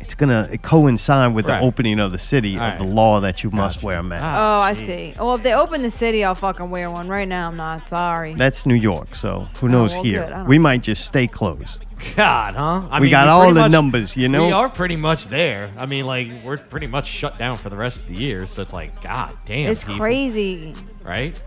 It's 0.01 0.13
gonna 0.13 0.49
coincide 0.61 1.33
with 1.33 1.47
Right. 1.47 1.59
the 1.61 1.65
opening 1.65 2.01
of 2.01 2.11
the 2.11 2.17
city 2.17 2.59
All 2.59 2.71
of 2.71 2.77
the 2.77 2.83
law 2.83 3.21
that 3.21 3.41
you 3.41 3.51
must 3.51 3.77
Gotcha. 3.77 3.85
wear 3.85 3.99
a 3.99 4.03
mask. 4.03 4.21
Ah, 4.21 4.57
oh, 4.59 4.61
I 4.63 4.73
jeez. 4.73 4.85
see. 4.85 5.13
Well, 5.17 5.35
if 5.35 5.43
they 5.43 5.53
open 5.53 5.81
the 5.81 5.89
city, 5.89 6.25
I'll 6.25 6.35
fucking 6.35 6.69
wear 6.69 6.91
one. 6.91 7.07
Right 7.07 7.27
now, 7.27 7.47
I'm 7.47 7.55
not. 7.55 7.87
Sorry. 7.87 8.33
That's 8.33 8.65
New 8.65 8.75
York, 8.75 9.15
so 9.15 9.47
who 9.61 9.69
knows 9.69 9.93
Oh, 9.93 9.95
well, 9.95 10.03
here? 10.03 10.19
good. 10.25 10.33
I 10.33 10.37
don't 10.39 10.47
We 10.49 10.57
know. 10.57 10.63
might 10.63 10.81
just 10.81 11.05
stay 11.05 11.25
closed. 11.25 11.77
God, 12.15 12.55
huh? 12.55 12.87
I 12.91 12.99
We 12.99 13.09
got 13.09 13.21
pretty 13.23 13.29
all 13.29 13.53
the 13.53 13.59
much- 13.61 13.71
numbers, 13.71 14.15
you 14.17 14.27
know? 14.29 14.45
We 14.47 14.51
are 14.51 14.69
pretty 14.69 14.95
much 14.95 15.27
there. 15.27 15.71
I 15.77 15.85
mean, 15.85 16.05
like 16.05 16.27
we're 16.43 16.57
pretty 16.57 16.87
much 16.87 17.07
shut 17.07 17.37
down 17.37 17.57
for 17.57 17.69
the 17.69 17.75
rest 17.75 18.01
of 18.01 18.07
the 18.07 18.15
year. 18.15 18.47
So 18.47 18.61
it's 18.61 18.73
like, 18.73 19.01
God 19.01 19.33
damn, 19.45 19.71
it's 19.71 19.83
people, 19.83 19.97
crazy. 19.99 20.73
right? 21.03 21.39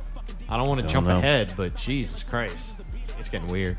I 0.49 0.57
don't 0.57 0.69
want 0.69 0.81
to 0.81 0.87
jump 0.87 1.07
know. 1.07 1.19
ahead, 1.19 1.55
but 1.57 1.75
Jesus 1.77 2.23
Christ, 2.23 2.75
it's 3.19 3.29
getting 3.29 3.49
weird. 3.49 3.77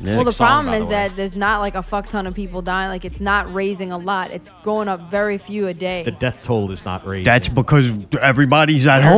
Yeah. 0.00 0.16
Well, 0.16 0.24
the 0.24 0.32
song, 0.32 0.64
problem 0.64 0.72
by 0.72 0.78
the 0.80 0.84
is 0.84 0.90
that 0.90 1.16
there's 1.16 1.36
not 1.36 1.60
like 1.60 1.76
a 1.76 1.82
fuck 1.82 2.06
ton 2.08 2.26
of 2.26 2.34
people 2.34 2.60
dying. 2.62 2.88
Like 2.88 3.04
it's 3.04 3.20
not 3.20 3.52
raising 3.54 3.92
a 3.92 3.96
lot. 3.98 4.32
It's 4.32 4.50
going 4.64 4.88
up 4.88 5.08
very 5.10 5.38
few 5.38 5.68
a 5.68 5.74
day. 5.74 6.02
The 6.02 6.10
death 6.10 6.42
toll 6.42 6.70
is 6.72 6.84
not 6.84 7.06
raising. 7.06 7.24
That's 7.24 7.48
because 7.48 7.92
everybody's 8.20 8.86
at 8.88 9.00
Wear 9.02 9.08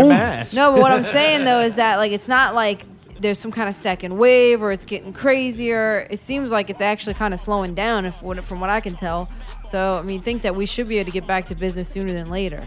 home. 0.45 0.47
No, 0.55 0.73
but 0.73 0.81
what 0.83 0.93
I'm 0.93 1.03
saying 1.19 1.45
though 1.45 1.61
is 1.61 1.75
that 1.75 1.97
like 1.97 2.13
it's 2.13 2.29
not 2.29 2.55
like 2.55 2.85
there's 3.21 3.39
some 3.39 3.53
kind 3.53 3.69
of 3.69 3.75
second 3.75 4.19
wave 4.19 4.63
or 4.63 4.73
it's 4.73 4.85
getting 4.85 5.13
crazier. 5.13 6.07
It 6.11 6.21
seems 6.21 6.51
like 6.51 6.71
it's 6.71 6.81
actually 6.81 7.15
kind 7.15 7.33
of 7.35 7.41
slowing 7.41 7.75
down, 7.75 8.05
if 8.07 8.15
from 8.45 8.61
what 8.61 8.71
I 8.71 8.81
can 8.81 8.95
tell. 8.95 9.31
So 9.71 9.97
I 9.99 10.03
mean, 10.03 10.21
think 10.23 10.43
that 10.43 10.55
we 10.55 10.67
should 10.67 10.89
be 10.89 10.99
able 10.99 11.11
to 11.11 11.13
get 11.13 11.27
back 11.27 11.47
to 11.47 11.55
business 11.55 11.89
sooner 11.89 12.13
than 12.13 12.29
later. 12.31 12.65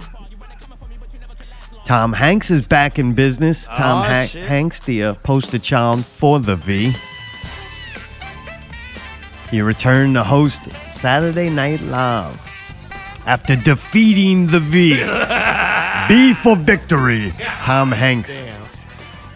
Tom 1.86 2.14
Hanks 2.14 2.52
is 2.52 2.62
back 2.62 3.00
in 3.00 3.14
business. 3.14 3.66
Tom 3.66 4.00
Aw, 4.00 4.04
Ha- 4.04 4.40
Hanks, 4.46 4.80
the 4.82 5.04
uh, 5.04 5.14
poster 5.16 5.58
child 5.58 6.06
for 6.06 6.40
the 6.40 6.56
V. 6.56 6.94
He 9.50 9.62
returned 9.62 10.14
to 10.14 10.24
host 10.24 10.62
Saturday 10.84 11.50
Night 11.50 11.82
Live 11.82 12.40
after 13.26 13.56
defeating 13.56 14.46
the 14.46 14.60
V. 14.60 14.94
B 16.08 16.34
for 16.36 16.56
victory. 16.56 17.34
Tom 17.64 17.92
Hanks. 17.92 18.34
Damn. 18.34 18.49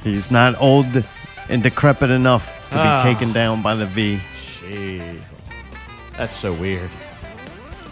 He's 0.03 0.29
not 0.31 0.59
old 0.61 1.03
and 1.49 1.63
decrepit 1.63 2.09
enough 2.09 2.45
to 2.69 2.75
be 2.75 2.79
Ah. 2.79 3.03
taken 3.03 3.31
down 3.33 3.61
by 3.61 3.75
the 3.75 3.85
V. 3.85 4.19
Jeez. 4.61 5.19
That's 6.17 6.35
so 6.35 6.53
weird. 6.53 6.89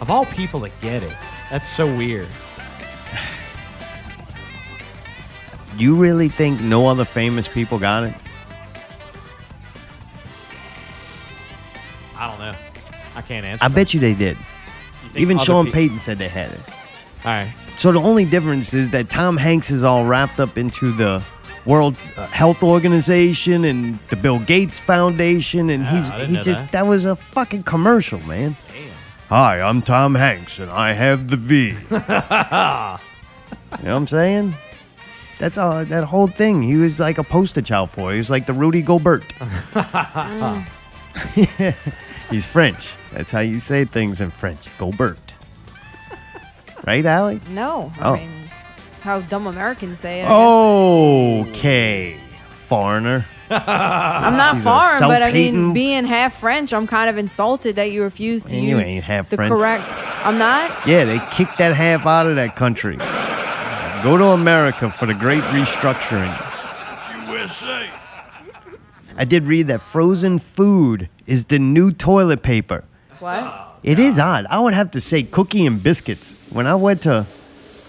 Of 0.00 0.10
all 0.10 0.26
people 0.26 0.60
to 0.60 0.70
get 0.80 1.02
it, 1.02 1.14
that's 1.50 1.68
so 1.68 1.86
weird. 1.86 2.28
You 5.78 5.94
really 5.96 6.28
think 6.28 6.60
no 6.60 6.86
other 6.88 7.04
famous 7.04 7.48
people 7.48 7.78
got 7.78 8.04
it? 8.04 8.14
I 12.18 12.28
don't 12.28 12.38
know. 12.38 12.54
I 13.16 13.22
can't 13.22 13.44
answer. 13.46 13.64
I 13.64 13.68
that. 13.68 13.74
bet 13.74 13.94
you 13.94 14.00
they 14.00 14.14
did. 14.14 14.36
You 15.14 15.20
Even 15.20 15.38
Sean 15.38 15.70
Payton 15.70 15.98
said 15.98 16.18
they 16.18 16.28
had 16.28 16.50
it. 16.52 16.60
All 17.24 17.32
right. 17.32 17.52
So 17.78 17.90
the 17.90 18.00
only 18.00 18.24
difference 18.24 18.74
is 18.74 18.90
that 18.90 19.10
Tom 19.10 19.36
Hanks 19.36 19.70
is 19.70 19.82
all 19.82 20.04
wrapped 20.04 20.38
up 20.40 20.56
into 20.58 20.92
the 20.92 21.22
World 21.64 21.96
uh, 22.16 22.26
Health 22.28 22.62
Organization 22.62 23.64
and 23.64 23.98
the 24.10 24.16
Bill 24.16 24.38
Gates 24.40 24.78
Foundation, 24.80 25.70
and 25.70 25.84
Ah, 25.84 25.90
he's 25.90 26.10
I 26.10 26.16
didn't 26.18 26.28
he 26.30 26.34
know 26.36 26.42
just 26.42 26.72
that. 26.72 26.86
was 26.86 27.04
a 27.04 27.14
fucking 27.16 27.62
commercial, 27.62 28.18
man. 28.20 28.56
Damn. 28.72 28.90
Hi, 29.28 29.60
I'm 29.62 29.80
Tom 29.82 30.14
Hanks, 30.14 30.58
and 30.58 30.70
I 30.70 30.92
have 30.92 31.28
the 31.28 31.36
V. 31.36 31.68
you 31.70 31.74
know 31.90 32.98
what 33.80 33.86
I'm 33.86 34.06
saying? 34.06 34.54
That's 35.38 35.56
all. 35.58 35.84
That 35.84 36.04
whole 36.04 36.26
thing. 36.28 36.62
He 36.62 36.76
was 36.76 36.98
like 37.00 37.18
a 37.18 37.24
poster 37.24 37.62
child 37.62 37.90
for. 37.90 38.10
it. 38.10 38.14
He 38.14 38.18
was 38.18 38.30
like 38.30 38.46
the 38.46 38.52
Rudy 38.52 38.82
Gobert. 38.82 39.24
He's 42.30 42.46
French. 42.46 42.90
That's 43.12 43.30
how 43.30 43.40
you 43.40 43.60
say 43.60 43.84
things 43.84 44.20
in 44.20 44.30
French. 44.30 44.66
Gobert. 44.78 45.18
Right, 46.86 47.04
Allie? 47.06 47.40
No, 47.50 47.92
Oh. 48.00 48.14
I 48.14 48.18
mean, 48.18 48.30
it's 48.41 48.41
how 49.02 49.20
dumb 49.20 49.46
Americans 49.46 49.98
say 50.00 50.20
it. 50.20 50.24
I 50.24 50.28
guess. 50.28 51.48
Okay, 51.56 52.16
foreigner. 52.66 53.26
I'm 53.50 54.36
not 54.36 54.54
She's 54.56 54.62
a 54.66 54.70
foreign, 54.70 55.00
but 55.00 55.22
I 55.22 55.26
mean, 55.32 55.52
self-hating- 55.54 55.72
being 55.74 56.04
half 56.06 56.38
French, 56.40 56.72
I'm 56.72 56.86
kind 56.86 57.10
of 57.10 57.18
insulted 57.18 57.76
that 57.76 57.92
you 57.92 58.02
refuse 58.02 58.44
to 58.44 58.56
And 58.56 58.64
you 58.64 58.78
use 58.78 58.86
ain't 58.86 59.04
half 59.04 59.28
the 59.28 59.36
French. 59.36 59.52
correct. 59.54 59.84
I'm 60.24 60.38
not. 60.38 60.86
Yeah, 60.86 61.04
they 61.04 61.18
kicked 61.32 61.58
that 61.58 61.74
half 61.74 62.06
out 62.06 62.26
of 62.26 62.36
that 62.36 62.56
country. 62.56 62.96
Go 64.02 64.16
to 64.16 64.24
America 64.28 64.90
for 64.90 65.06
the 65.06 65.14
great 65.14 65.42
restructuring. 65.44 66.32
USA. 67.28 67.88
I 69.16 69.24
did 69.24 69.44
read 69.44 69.66
that 69.66 69.80
frozen 69.82 70.38
food 70.38 71.08
is 71.26 71.44
the 71.46 71.58
new 71.58 71.92
toilet 71.92 72.42
paper. 72.42 72.84
What? 73.18 73.78
It 73.82 73.98
is 73.98 74.18
odd. 74.18 74.46
I 74.48 74.58
would 74.60 74.74
have 74.74 74.92
to 74.92 75.00
say 75.00 75.22
cookie 75.24 75.66
and 75.66 75.82
biscuits. 75.82 76.34
When 76.50 76.66
I 76.66 76.74
went 76.76 77.02
to 77.02 77.26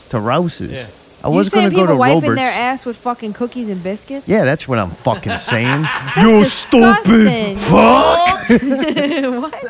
to 0.09 0.19
Rouse's, 0.19 0.71
Yeah. 0.71 0.87
I 1.23 1.29
you 1.29 1.35
was 1.35 1.49
saying 1.49 1.69
going 1.69 1.71
to 1.71 1.75
go 1.75 1.81
people 1.83 1.95
to 1.95 1.99
wiping 1.99 2.21
Robert's. 2.21 2.35
their 2.41 2.51
ass 2.51 2.85
with 2.85 2.97
fucking 2.97 3.33
cookies 3.33 3.69
and 3.69 3.81
biscuits? 3.81 4.27
yeah, 4.27 4.43
that's 4.45 4.67
what 4.67 4.79
I'm 4.79 4.89
fucking 4.91 5.37
saying. 5.37 5.81
That's 5.83 6.43
disgusting. 6.43 7.57
fuck. 7.57 8.49
what? 8.49 9.63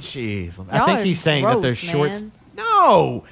Jeez. 0.00 0.56
Y'all 0.56 0.66
I 0.70 0.86
think 0.86 0.98
are 1.00 1.02
he's 1.04 1.20
saying 1.20 1.44
that 1.44 1.60
there's 1.60 1.80
gross, 1.80 1.90
shorts. 1.92 2.20
man. 2.22 2.32
No. 2.56 3.24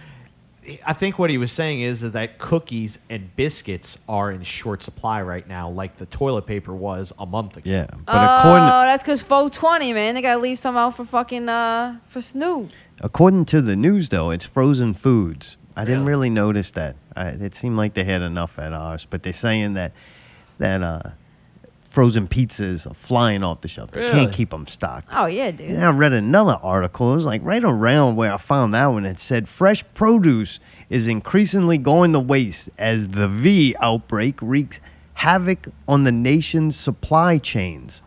I 0.87 0.95
think 0.95 1.19
what 1.19 1.29
he 1.29 1.37
was 1.37 1.53
saying 1.53 1.83
is 1.83 2.01
that 2.13 2.39
cookies 2.39 2.99
and 3.11 3.35
biscuits 3.37 3.99
are 4.09 4.31
in 4.31 4.43
short 4.45 4.83
supply 4.83 5.21
right 5.21 5.47
now, 5.47 5.69
like 5.69 5.99
the 5.99 6.07
toilet 6.07 6.47
paper 6.47 6.73
was 6.75 7.13
a 7.19 7.27
month 7.27 7.59
ago. 7.59 7.69
Yeah, 7.71 7.87
but 7.91 7.99
oh, 8.09 8.39
according 8.39 8.65
that's 8.65 9.03
because 9.03 9.21
420, 9.21 9.93
man. 9.93 10.15
They 10.15 10.23
gotta 10.23 10.41
leave 10.41 10.59
some 10.59 10.75
out 10.75 10.97
for 10.97 11.05
fucking 11.05 11.51
uh 11.51 11.99
for 12.09 12.23
Snoop. 12.23 12.71
according 13.03 13.45
to 13.47 13.61
the 13.61 13.77
news, 13.77 14.09
though, 14.09 14.31
it's 14.31 14.47
frozen 14.47 14.95
foods. 14.95 15.59
I 15.77 15.85
didn't 15.85 16.07
Really? 16.07 16.11
really 16.11 16.31
notice 16.31 16.71
that. 16.71 16.97
I, 17.17 17.29
it 17.29 17.55
seemed 17.55 17.77
like 17.77 17.95
they 17.95 18.05
had 18.05 18.23
enough 18.23 18.59
at 18.59 18.73
ours, 18.73 19.07
but 19.09 19.23
they're 19.23 19.33
saying 19.33 19.75
that 19.75 19.93
that 20.59 20.83
uh, 20.83 21.01
frozen 21.89 22.27
pizzas 22.29 22.89
are 22.91 22.95
flying 22.95 23.43
off 23.43 23.61
the 23.61 23.69
shelf. 23.69 23.91
They 23.93 24.01
Really? 24.01 24.13
can't 24.13 24.33
keep 24.33 24.51
them 24.51 24.67
stocked. 24.67 25.09
Oh 25.13 25.27
yeah, 25.27 25.51
dude. 25.51 25.71
And 25.71 25.85
I 25.85 25.91
read 25.91 26.13
another 26.13 26.59
article. 26.63 27.13
It 27.13 27.15
was 27.15 27.25
like 27.25 27.41
right 27.45 27.63
around 27.65 28.17
where 28.17 28.33
I 28.33 28.37
found 28.37 28.75
that 28.75 28.87
one. 28.87 29.05
It 29.07 29.19
said 29.21 29.49
fresh 29.49 29.85
produce 29.95 30.61
is 30.91 31.07
increasingly 31.09 31.79
going 31.79 32.13
to 32.13 32.21
waste 32.21 32.69
as 32.79 33.09
the 33.09 33.29
V 33.29 33.75
outbreak 33.81 34.39
wreaks 34.43 34.81
havoc 35.15 35.69
on 35.89 36.05
the 36.05 36.13
nation's 36.13 36.77
supply 36.77 37.39
chains. 37.39 38.03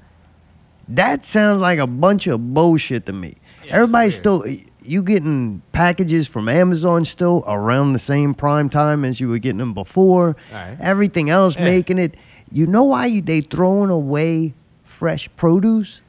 That 0.89 1.25
sounds 1.25 1.59
like 1.59 1.79
a 1.79 1.87
bunch 1.87 2.27
of 2.27 2.53
bullshit 2.53 3.05
to 3.07 3.13
me. 3.13 3.35
Yeah, 3.65 3.73
Everybody's 3.75 4.15
still 4.15 4.45
you 4.87 5.03
getting 5.03 5.61
packages 5.71 6.27
from 6.27 6.47
Amazon 6.49 7.05
still 7.05 7.43
around 7.47 7.93
the 7.93 7.99
same 7.99 8.33
prime 8.33 8.69
time 8.69 9.03
as 9.05 9.19
you 9.19 9.29
were 9.29 9.37
getting 9.39 9.57
them 9.59 9.73
before. 9.73 10.35
Alright. 10.51 10.77
Everything 10.79 11.29
else 11.29 11.55
Yeah. 11.55 11.65
making 11.65 11.99
it. 11.99 12.15
You 12.51 12.65
know 12.67 12.83
why 12.85 13.07
you, 13.07 13.21
they 13.21 13.41
throwing 13.41 13.89
away 13.89 14.53
fresh 14.83 15.29
produce? 15.35 16.01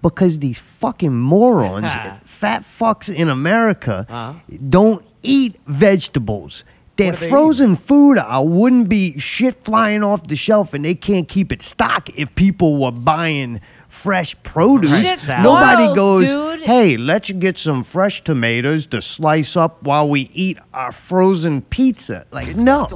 Because 0.00 0.38
these 0.40 0.58
fucking 0.58 1.14
morons, 1.14 1.92
fat 2.24 2.62
fucks 2.62 3.12
in 3.12 3.28
America, 3.28 4.06
Uh-huh. 4.08 4.38
don't 4.68 5.04
eat 5.22 5.56
vegetables. 5.66 6.64
Their 6.96 7.14
frozen 7.14 7.74
food 7.76 8.18
out 8.18 8.44
wouldn't 8.48 8.88
be 8.88 9.18
shit 9.18 9.64
flying 9.64 10.04
off 10.04 10.26
the 10.28 10.36
shelf 10.36 10.74
and 10.74 10.84
they 10.84 10.94
can't 10.94 11.26
keep 11.26 11.50
it 11.50 11.62
stock 11.62 12.10
if 12.16 12.32
people 12.34 12.80
were 12.80 12.92
buying 12.92 13.60
fresh 13.92 14.34
produce. 14.42 15.00
Shit 15.00 15.28
Nobody 15.42 15.84
spoils, 15.84 15.96
goes, 15.96 16.28
dude. 16.28 16.60
hey, 16.62 16.96
let's 16.96 17.30
get 17.30 17.58
some 17.58 17.84
fresh 17.84 18.24
tomatoes 18.24 18.86
to 18.88 19.02
slice 19.02 19.54
up 19.56 19.82
while 19.82 20.08
we 20.08 20.30
eat 20.32 20.58
our 20.72 20.90
frozen 20.90 21.60
pizza. 21.62 22.24
Like, 22.32 22.56
no. 22.56 22.86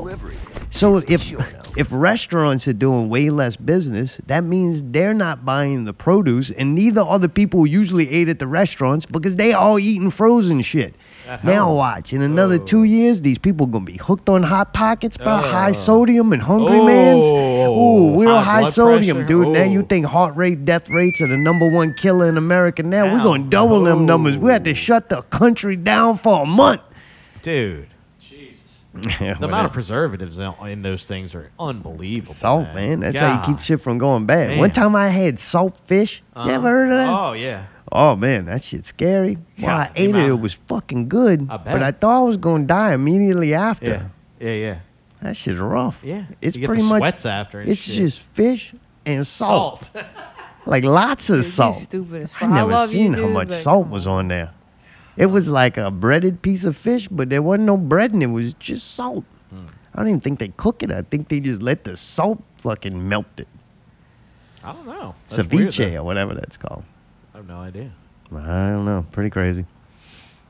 So 0.71 0.99
if 1.07 1.33
if 1.77 1.89
restaurants 1.91 2.67
are 2.67 2.73
doing 2.73 3.09
way 3.11 3.29
less 3.31 3.57
business, 3.57 4.19
that 4.27 4.45
means 4.45 4.83
they're 4.83 5.15
not 5.15 5.45
buying 5.45 5.85
the 5.85 5.93
produce, 5.93 6.51
and 6.51 6.75
neither 6.75 7.03
are 7.03 7.19
the 7.19 7.29
people 7.29 7.61
who 7.61 7.67
usually 7.67 8.11
ate 8.11 8.29
at 8.29 8.39
the 8.39 8.47
restaurants 8.47 9.05
because 9.07 9.37
they 9.37 9.53
all 9.53 9.79
eating 9.79 10.11
frozen 10.11 10.63
shit. 10.63 10.95
At 11.27 11.43
Now 11.43 11.65
home. 11.67 11.77
watch, 11.77 12.13
in 12.13 12.23
another 12.23 12.57
two 12.59 12.85
years, 12.85 13.21
these 13.21 13.39
people 13.39 13.67
gonna 13.67 13.85
be 13.85 13.97
hooked 13.97 14.29
on 14.29 14.45
hot 14.45 14.73
pockets, 14.73 15.17
bro. 15.17 15.27
high 15.27 15.71
Oh. 15.71 15.73
sodium 15.73 16.33
and 16.33 16.41
hungry 16.41 16.79
Oh, 16.79 16.87
man's. 16.87 17.27
Ooh, 17.27 18.17
we're 18.17 18.29
on 18.31 18.45
high 18.45 18.63
high 18.63 18.71
sodium, 18.71 19.17
pressure. 19.19 19.29
dude. 19.29 19.49
Now 19.49 19.65
you 19.65 19.81
Oh. 19.83 19.87
think 19.89 20.07
heart 20.07 20.37
rate, 20.37 20.65
death 20.65 20.89
rates 20.89 21.21
are 21.21 21.27
the 21.27 21.37
number 21.37 21.69
one 21.69 21.95
killer 21.95 22.29
in 22.29 22.37
America. 22.37 22.83
Now 22.85 23.13
we're 23.13 23.23
gonna 23.25 23.43
double 23.45 23.83
them 23.83 24.07
numbers. 24.07 24.39
We 24.39 24.53
had 24.53 24.65
to 24.67 24.71
oh. 24.71 24.75
shut 24.75 25.09
the 25.09 25.23
country 25.23 25.75
down 25.75 26.17
for 26.19 26.43
a 26.43 26.47
month. 26.47 26.83
Dude. 27.43 27.89
Jesus. 28.21 28.83
The 29.19 29.45
amount 29.47 29.67
of 29.67 29.73
preservatives 29.73 30.39
in 30.39 30.53
in 30.67 30.83
those 30.83 31.07
things 31.07 31.35
are 31.35 31.51
unbelievable. 31.59 32.35
Salt, 32.35 32.69
man. 32.75 33.01
That's 33.01 33.17
how 33.17 33.41
you 33.41 33.47
keep 33.55 33.63
shit 33.63 33.81
from 33.81 33.99
going 33.99 34.27
bad. 34.27 34.51
Man. 34.51 34.59
One 34.59 34.71
time 34.71 34.95
I 34.95 35.09
had 35.09 35.39
salt 35.41 35.81
fish. 35.87 36.23
Uh-huh. 36.35 36.49
You 36.49 36.55
ever 36.55 36.69
heard 36.69 36.91
of 36.93 36.97
that? 36.99 37.09
Oh, 37.09 37.33
yeah. 37.33 37.65
Oh 37.93 38.17
man, 38.17 38.47
that 38.47 38.63
shit's 38.63 38.89
scary. 38.89 39.39
Well, 39.59 39.71
I 39.71 39.91
the 39.95 40.03
ate 40.03 40.15
it. 40.17 40.29
It 40.31 40.41
was 40.41 40.55
fucking 40.55 41.09
good. 41.09 41.47
I 41.51 41.57
But. 41.57 41.83
I 41.83 41.93
thought 41.93 42.23
I 42.25 42.27
was 42.27 42.37
gonna 42.37 42.65
die 42.65 42.95
immediately 42.95 43.55
after. 43.55 43.87
Yeah. 43.87 44.09
Yeah, 44.41 44.53
yeah. 44.55 44.79
That 45.23 45.37
shit's 45.37 45.59
rough. 45.59 46.03
Yeah. 46.05 46.25
It's 46.43 46.57
You 46.57 46.61
get 46.63 46.67
pretty 46.69 46.83
the 46.83 46.89
much 46.89 47.01
sweats 47.01 47.27
after 47.27 47.61
and 47.61 47.69
It's 47.71 47.83
shit. 47.83 47.95
just 47.97 48.21
fish 48.21 48.75
and 49.05 49.27
salt. 49.27 49.91
Salt. 49.93 50.05
Like 50.69 50.83
lots 50.83 51.31
of 51.31 51.37
Dude, 51.43 51.45
salt. 51.45 51.77
stupid 51.77 52.23
as 52.23 52.33
I 52.35 52.39
fuck. 52.41 52.51
I 52.51 52.53
never 52.55 52.73
love 52.73 52.93
you, 52.93 53.05
seen 53.05 53.13
how 53.13 53.21
dude, 53.27 53.33
much 53.35 53.51
salt 53.53 53.87
was 53.87 54.09
on. 54.09 54.19
on 54.19 54.29
there. 54.29 54.51
It 55.17 55.27
was 55.27 55.49
like 55.49 55.77
a 55.77 55.93
breaded 55.93 56.43
piece 56.43 56.65
of 56.65 56.77
fish, 56.77 57.07
but 57.07 57.31
there 57.31 57.41
wasn't 57.41 57.67
no 57.67 57.77
bread 57.77 58.13
and 58.13 58.21
it 58.21 58.27
was 58.27 58.53
just 58.55 58.95
salt. 58.95 59.25
Hmm. 59.51 59.67
I 59.95 59.99
don't 59.99 60.09
even 60.09 60.21
think 60.21 60.41
they 60.41 60.49
cook 60.49 60.83
it. 60.83 60.91
I 60.91 61.03
think 61.03 61.29
they 61.29 61.39
just 61.39 61.63
let 61.63 61.85
the 61.85 61.97
salt 61.97 62.43
fucking 62.57 63.09
melt 63.09 63.27
it. 63.37 63.47
I 64.65 64.73
don't 64.73 64.87
know. 64.87 65.15
That's 65.29 65.41
Ceviche 65.49 65.93
though. 65.93 66.01
or 66.01 66.03
whatever 66.03 66.35
that's 66.35 66.57
called. 66.57 66.83
I 67.37 67.41
have 67.41 67.49
no 67.49 67.59
idea. 67.59 67.93
I 68.35 68.71
don't 68.71 68.87
know. 68.87 69.05
Pretty 69.13 69.29
crazy. 69.29 69.67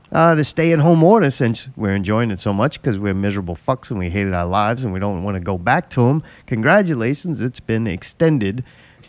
Uh, 0.09 0.35
the 0.35 0.45
stay 0.45 0.71
at 0.71 0.79
home 0.79 1.03
order, 1.03 1.29
since 1.29 1.67
we're 1.75 1.93
enjoying 1.93 2.31
it 2.31 2.39
so 2.39 2.53
much 2.53 2.81
because 2.81 2.97
we're 2.97 3.13
miserable 3.13 3.57
fucks 3.57 3.89
and 3.89 3.99
we 3.99 4.09
hated 4.09 4.33
our 4.33 4.45
lives 4.45 4.85
and 4.85 4.93
we 4.93 4.99
don't 5.01 5.21
want 5.21 5.37
to 5.37 5.43
go 5.43 5.57
back 5.57 5.89
to 5.89 6.03
them, 6.03 6.23
congratulations. 6.45 7.41
It's 7.41 7.59
been 7.59 7.87
extended 7.87 8.63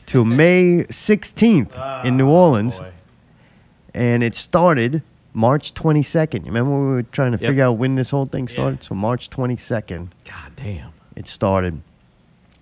to 0.06 0.24
May 0.24 0.86
16th 0.88 2.04
in 2.04 2.16
New 2.16 2.26
Orleans. 2.28 2.80
Ah, 2.80 2.82
Boy. 2.82 2.92
And 3.94 4.24
it 4.24 4.34
started 4.34 5.04
March 5.32 5.72
22nd. 5.74 6.40
You 6.40 6.46
remember 6.46 6.72
we 6.72 6.86
were 6.94 7.02
trying 7.04 7.30
to 7.30 7.38
Yep. 7.38 7.48
figure 7.48 7.62
out 7.64 7.74
when 7.74 7.94
this 7.94 8.10
whole 8.10 8.26
thing 8.26 8.48
Yeah. 8.48 8.52
started? 8.54 8.82
So 8.82 8.96
March 8.96 9.30
22nd, 9.30 10.08
God 10.24 10.52
damn. 10.56 10.90
it 11.14 11.28
started. 11.28 11.80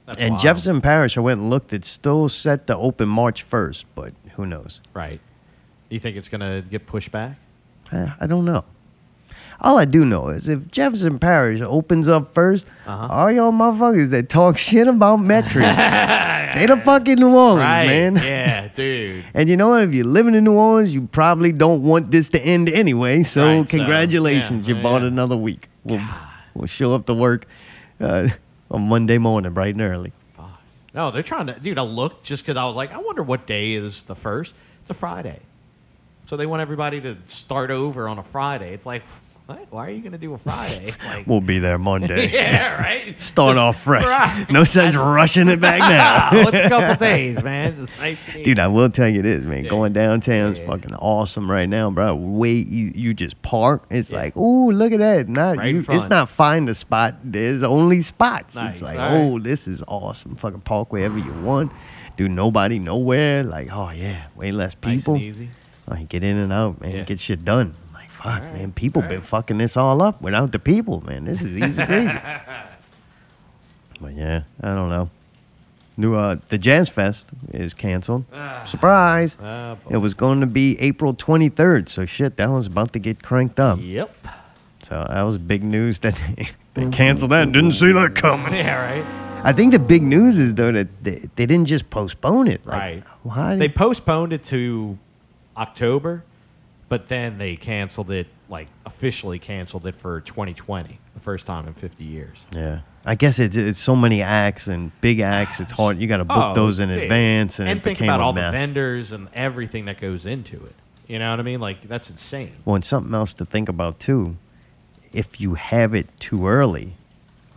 That's 0.07 0.21
and 0.21 0.33
wild. 0.33 0.43
Jefferson 0.43 0.81
Parish, 0.81 1.17
I 1.17 1.21
went 1.21 1.41
and 1.41 1.51
looked, 1.51 1.73
it's 1.73 1.89
still 1.89 2.29
set 2.29 2.67
to 2.69 2.77
open 2.77 3.09
March 3.09 3.49
1st, 3.49 3.85
but 3.95 4.13
who 4.37 4.47
knows? 4.47 4.81
Right. 4.95 5.21
You 5.89 5.99
think 5.99 6.17
it's 6.17 6.29
going 6.29 6.41
to 6.41 6.67
get 6.69 6.87
pushed 6.87 7.11
back? 7.13 7.37
Eh, 7.93 8.09
I 8.21 8.27
don't 8.27 8.45
know. 8.45 8.65
All 9.61 9.79
I 9.79 9.85
do 9.87 10.05
know 10.05 10.29
is 10.29 10.49
if 10.49 10.71
Jefferson 10.71 11.19
Parish 11.19 11.61
opens 11.63 12.09
up 12.09 12.35
1st 12.35 12.65
Uh-huh. 12.87 13.09
all 13.11 13.31
y'all 13.33 13.53
motherfuckers 13.53 14.11
that 14.11 14.29
talk 14.29 14.59
shit 14.67 14.87
about 14.87 15.17
Metro, 15.17 15.63
stay 15.63 16.67
the 16.69 16.81
fuck 16.85 17.09
in 17.09 17.19
New 17.19 17.35
Orleans, 17.35 17.61
right. 17.61 17.87
man. 17.87 18.17
Yeah, 18.17 18.69
dude. 18.69 19.25
And 19.35 19.49
you 19.49 19.57
know 19.57 19.69
what? 19.69 19.83
If 19.83 19.95
you're 19.95 20.05
living 20.05 20.35
in 20.35 20.45
New 20.45 20.53
Orleans, 20.53 20.93
you 20.93 21.07
probably 21.07 21.53
don't 21.53 21.83
want 21.83 22.11
this 22.11 22.29
to 22.31 22.41
end 22.41 22.69
anyway. 22.69 23.23
So 23.23 23.45
Right, 23.47 23.67
so, 23.69 23.79
congratulations, 23.79 24.69
yeah, 24.69 24.77
you 24.77 24.83
bought 24.83 25.03
another 25.03 25.37
week. 25.39 25.69
We'll, 25.85 26.03
we'll 26.55 26.67
show 26.67 26.95
up 26.95 27.07
to 27.07 27.15
work 27.15 27.47
uh, 27.99 28.29
on 28.71 28.89
Monday 28.89 29.19
morning, 29.19 29.53
bright 29.53 29.75
and 29.75 29.83
early. 29.83 30.13
No, 30.95 31.11
they're 31.11 31.23
trying 31.23 31.49
to, 31.49 31.61
dude. 31.61 31.79
I 31.79 31.83
looked 31.83 32.25
just 32.25 32.43
because 32.43 32.57
I 32.57 32.65
was 32.65 32.75
like, 32.75 32.93
I 32.93 32.99
wonder 32.99 33.23
what 33.23 33.47
day 33.47 33.75
is 33.75 34.05
the 34.05 34.17
first. 34.17 34.55
It's 34.81 34.91
a 34.91 34.95
Friday, 34.95 35.41
so 36.27 36.39
they 36.39 36.47
want 36.47 36.63
everybody 36.63 37.01
to 37.03 37.19
start 37.27 37.71
over 37.71 38.09
on 38.09 38.19
a 38.19 38.23
Friday. 38.23 38.73
It's 38.73 38.87
like, 38.87 39.03
what? 39.47 39.67
Why 39.71 39.87
are 39.87 39.91
you 39.91 40.03
gonna 40.03 40.19
do 40.19 40.35
a 40.35 40.39
Friday? 40.39 40.93
Like, 41.07 41.27
We'll 41.27 41.41
be 41.41 41.59
there 41.61 41.79
Monday. 41.79 42.29
yeah, 42.33 42.81
right. 42.83 43.21
Start 43.23 43.55
Just- 43.55 43.59
off 43.61 43.81
fresh. 43.83 44.05
Right. 44.05 44.47
No 44.51 44.65
sense 44.65 44.97
rushing 44.97 45.49
it 45.49 45.61
back 45.61 45.79
now. 45.81 46.31
What's 46.45 46.57
a 46.57 46.69
couple 46.69 46.97
days, 46.97 47.43
man? 47.43 47.89
Dude, 48.45 48.59
I 48.59 48.67
will 48.67 48.91
tell 48.91 49.09
you 49.09 49.23
this, 49.23 49.43
man. 49.45 49.65
Yeah. 49.65 49.71
Going 49.71 49.93
downtown 49.93 50.53
is 50.53 50.59
Yeah. 50.59 50.67
fucking 50.67 50.95
awesome 50.97 51.49
right 51.51 51.69
now, 51.69 51.91
bro. 51.91 52.15
Way 52.17 52.53
you, 52.55 52.93
you 52.95 53.15
just 53.15 53.41
park. 53.43 53.85
It's 53.91 54.11
Yeah. 54.11 54.19
like, 54.19 54.33
oh, 54.37 54.67
look 54.75 54.93
at 54.93 54.99
that. 54.99 55.29
Not 55.29 55.59
Right 55.59 55.75
you, 55.75 55.85
it's 55.89 56.09
not 56.09 56.29
find 56.29 56.69
a 56.69 56.75
spot. 56.75 57.15
There's 57.23 57.63
only 57.63 58.03
spots. 58.03 58.57
Nice. 58.57 58.75
It's 58.75 58.83
like, 58.83 58.99
right. 58.99 59.13
oh, 59.13 59.39
this 59.39 59.69
is 59.69 59.83
awesome. 59.87 60.35
Fucking 60.37 60.63
park 60.63 60.93
wherever 60.93 61.19
you 61.19 61.33
want. 61.43 61.71
Do 62.17 62.29
nobody 62.29 62.79
nowhere. 62.79 63.43
Like, 63.45 63.69
oh 63.73 63.91
yeah, 63.91 64.27
way 64.35 64.51
less 64.51 64.75
Nice 64.83 64.97
people. 65.03 65.15
and 65.15 65.23
easy. 65.23 65.51
You 65.97 66.05
get 66.07 66.25
in 66.25 66.37
and 66.37 66.53
out, 66.53 66.81
man. 66.81 67.05
Get 67.05 67.21
shit 67.21 67.45
done. 67.45 67.75
Fuck, 68.27 68.43
right, 68.43 68.55
man. 68.55 68.73
People 68.73 69.03
all 69.03 69.09
been 69.09 69.19
right. 69.19 69.27
fucking 69.27 69.59
this 69.59 69.77
all 69.77 70.03
up 70.03 70.21
without 70.21 70.53
the 70.53 70.59
people, 70.59 71.01
man. 71.07 71.25
This 71.25 71.43
is 71.43 71.57
easy 71.57 71.85
crazy. 71.85 72.09
but 74.01 74.15
yeah, 74.15 74.41
I 74.61 74.75
don't 74.75 74.89
know. 74.89 75.11
New 75.97 76.15
uh, 76.15 76.37
the 76.49 76.59
Jazz 76.59 76.89
Fest 76.89 77.27
is 77.53 77.73
canceled. 77.73 78.25
Surprise! 78.67 79.37
Ah, 79.41 79.77
it 79.89 79.97
was 79.99 80.13
going 80.13 80.41
to 80.41 80.47
be 80.47 80.79
April 80.81 81.15
23rd, 81.15 81.89
so 81.89 82.05
shit, 82.05 82.37
that 82.37 82.51
was 82.51 82.67
about 82.67 82.93
to 82.93 82.99
get 82.99 83.23
cranked 83.23 83.59
up. 83.59 83.79
Yep. 83.81 84.15
So 84.83 85.07
that 85.09 85.23
was 85.23 85.39
big 85.39 85.63
news 85.65 86.01
that 86.01 86.19
they, 86.37 86.49
they 86.75 86.91
canceled 86.91 87.31
that. 87.31 87.51
Didn't 87.53 87.73
see 87.73 87.93
that 87.93 88.15
coming. 88.15 88.53
Yeah, 88.55 88.75
right. 88.77 89.05
I 89.43 89.53
think 89.53 89.73
the 89.73 89.79
big 89.79 90.03
news 90.03 90.37
is 90.37 90.55
though 90.55 90.73
that 90.73 90.89
they, 91.03 91.29
they 91.37 91.47
didn't 91.47 91.67
just 91.67 91.89
postpone 91.91 92.49
it. 92.49 92.67
Like, 92.67 92.79
Right. 92.79 93.05
Why? 93.23 93.57
They 93.57 93.69
postponed 93.69 94.33
it 94.33 94.45
to 94.47 94.99
October, 95.57 96.25
but 96.89 97.09
then 97.09 97.39
they 97.39 97.57
canceled 97.57 98.11
it, 98.11 98.27
like 98.49 98.69
officially 98.85 99.39
canceled 99.39 99.87
it 99.87 99.95
for 99.97 100.21
2020, 100.21 100.99
the 101.15 101.21
first 101.21 101.47
time 101.47 101.67
in 101.67 101.75
50 101.75 102.05
years. 102.05 102.39
yeah. 102.55 102.81
I 103.09 103.15
guess 103.15 103.39
it's 103.39 103.57
it's 103.57 103.79
so 103.79 103.95
many 103.95 104.21
acts 104.21 104.67
and 104.67 104.91
big 105.01 105.21
acts. 105.21 105.61
It's 105.61 105.71
hard. 105.71 105.99
You 106.01 106.09
got 106.09 106.17
to 106.17 106.25
book 106.25 106.37
Oh, 106.41 106.55
those 106.55 106.81
in 106.81 106.89
dude. 106.89 107.05
advance, 107.05 107.61
and, 107.61 107.69
and 107.69 107.81
think 107.81 108.01
about 108.01 108.19
all 108.21 108.33
mess. 108.33 108.51
the 108.53 108.59
vendors 108.59 109.13
and 109.13 109.29
everything 109.33 109.85
that 109.85 110.01
goes 110.01 110.27
into 110.27 110.57
it. 110.57 110.75
You 111.07 111.21
know 111.21 111.31
what 111.31 111.39
I 111.39 111.45
mean? 111.45 111.61
Like 111.61 111.87
that's 111.87 112.11
insane. 112.11 112.51
Well, 112.65 112.75
and 112.75 112.85
something 112.85 113.15
else 113.15 113.33
to 113.35 113.45
think 113.45 113.69
about 113.69 114.01
too. 114.01 114.37
If 115.13 115.41
you 115.41 115.55
have 115.55 115.95
it 115.95 116.09
too 116.19 116.49
early, 116.49 116.95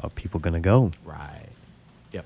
are 0.02 0.12
people 0.12 0.40
gonna 0.40 0.60
go? 0.60 0.92
Right. 1.04 1.48
Yep. 2.12 2.26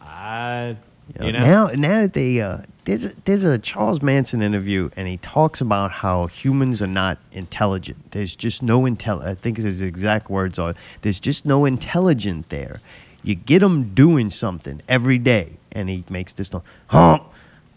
I. 0.00 0.76
You 1.20 1.26
You 1.26 1.32
know, 1.32 1.38
know. 1.40 1.66
now, 1.66 1.72
now 1.74 2.00
that 2.02 2.12
they 2.14 2.40
uh, 2.40 2.58
there's 2.88 3.04
a, 3.04 3.12
there's 3.26 3.44
a 3.44 3.58
Charles 3.58 4.00
Manson 4.00 4.40
interview, 4.40 4.88
and 4.96 5.06
he 5.06 5.18
talks 5.18 5.60
about 5.60 5.90
how 5.90 6.26
humans 6.28 6.80
are 6.80 6.86
not 6.86 7.18
intelligent. 7.32 8.12
There's 8.12 8.34
just 8.34 8.62
no 8.62 8.80
intel. 8.82 9.22
I 9.22 9.34
think 9.34 9.58
his 9.58 9.82
exact 9.82 10.30
words 10.30 10.58
are, 10.58 10.74
"There's 11.02 11.20
just 11.20 11.44
no 11.44 11.66
intelligent 11.66 12.48
there." 12.48 12.80
You 13.22 13.34
get 13.34 13.58
them 13.58 13.92
doing 13.94 14.30
something 14.30 14.80
every 14.88 15.18
day, 15.18 15.50
and 15.72 15.90
he 15.90 16.02
makes 16.08 16.32
this 16.32 16.50
noise, 16.50 16.62
hump, 16.86 17.24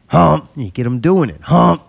hump. 0.08 0.50
You 0.56 0.70
get 0.70 0.84
them 0.86 1.02
doing 1.02 1.30
it, 1.30 1.42
hump, 1.42 1.84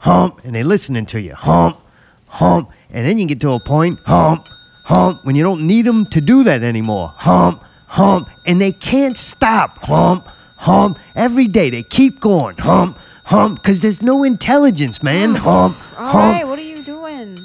hump, 0.00 0.42
and 0.44 0.54
they're 0.54 0.62
listening 0.62 1.06
to 1.06 1.20
you, 1.22 1.34
hump, 1.34 1.80
hump, 2.26 2.70
and 2.90 3.06
then 3.06 3.16
you 3.16 3.24
get 3.24 3.40
to 3.40 3.52
a 3.52 3.60
point, 3.60 3.98
hump, 4.00 4.46
hump, 4.84 5.24
when 5.24 5.36
you 5.36 5.42
don't 5.42 5.62
need 5.62 5.86
them 5.86 6.04
to 6.10 6.20
do 6.20 6.44
that 6.44 6.62
anymore, 6.62 7.14
hump, 7.16 7.62
hump, 7.86 8.28
and 8.46 8.60
they 8.60 8.72
can't 8.72 9.16
stop, 9.16 9.78
hump, 9.78 10.28
hump. 10.58 10.98
Every 11.14 11.46
day 11.46 11.70
they 11.70 11.82
keep 11.82 12.20
going, 12.20 12.56
hump, 12.58 12.98
hump, 13.24 13.62
because 13.62 13.80
there's 13.80 14.02
no 14.02 14.22
intelligence, 14.24 15.02
man, 15.02 15.34
hump, 15.34 15.76
All 15.98 16.08
hump, 16.08 16.34
right, 16.34 16.46
what 16.46 16.58
are 16.58 16.62
you 16.62 16.84
doing? 16.84 17.38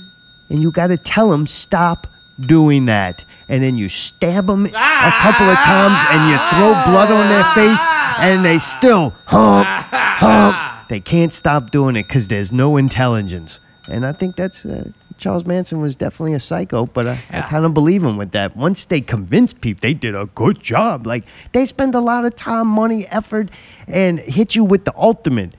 and 0.50 0.62
you 0.62 0.72
got 0.72 0.88
to 0.88 0.98
tell 0.98 1.30
them 1.30 1.48
stop 1.48 2.06
doing 2.40 2.86
that. 2.86 3.24
And 3.50 3.64
then 3.64 3.76
you 3.76 3.90
stab 3.90 4.48
them 4.48 4.66
a 4.66 4.70
couple 4.72 5.48
of 5.48 5.58
times 5.58 6.00
and 6.12 6.32
you 6.32 6.38
throw 6.50 6.74
blood 6.92 7.12
on 7.12 7.28
their 7.30 7.44
face 7.54 7.80
and 8.20 8.44
they 8.44 8.58
still 8.58 9.14
hump, 9.26 9.68
hump. 9.68 10.88
They 10.90 11.00
can't 11.00 11.32
stop 11.34 11.72
doing 11.72 11.96
it 11.96 12.08
because 12.08 12.28
there's 12.28 12.52
no 12.52 12.78
intelligence. 12.78 13.60
And 13.90 14.06
I 14.06 14.12
think 14.12 14.36
that's 14.36 14.66
uh, 14.66 14.90
Charles 15.18 15.46
Manson 15.46 15.82
was 15.82 15.96
definitely 15.96 16.34
a 16.34 16.40
psycho, 16.40 16.86
but 16.86 17.08
I, 17.08 17.20
I 17.30 17.42
kind 17.42 17.66
of 17.66 17.74
believe 17.74 18.04
him 18.04 18.18
with 18.18 18.32
that. 18.32 18.56
Once 18.58 18.86
they 18.86 19.02
convinced 19.02 19.62
people, 19.62 19.82
they 19.82 19.94
did 19.94 20.16
a 20.16 20.26
good 20.28 20.60
job. 20.62 21.06
Like 21.08 21.24
they 21.52 21.66
spend 21.66 21.96
a 21.96 22.00
lot 22.00 22.26
of 22.26 22.36
time, 22.36 22.68
money, 22.68 23.08
effort, 23.08 23.50
and 23.88 24.20
hit 24.20 24.56
you 24.56 24.64
with 24.64 24.86
the 24.86 24.94
ultimate. 24.98 25.56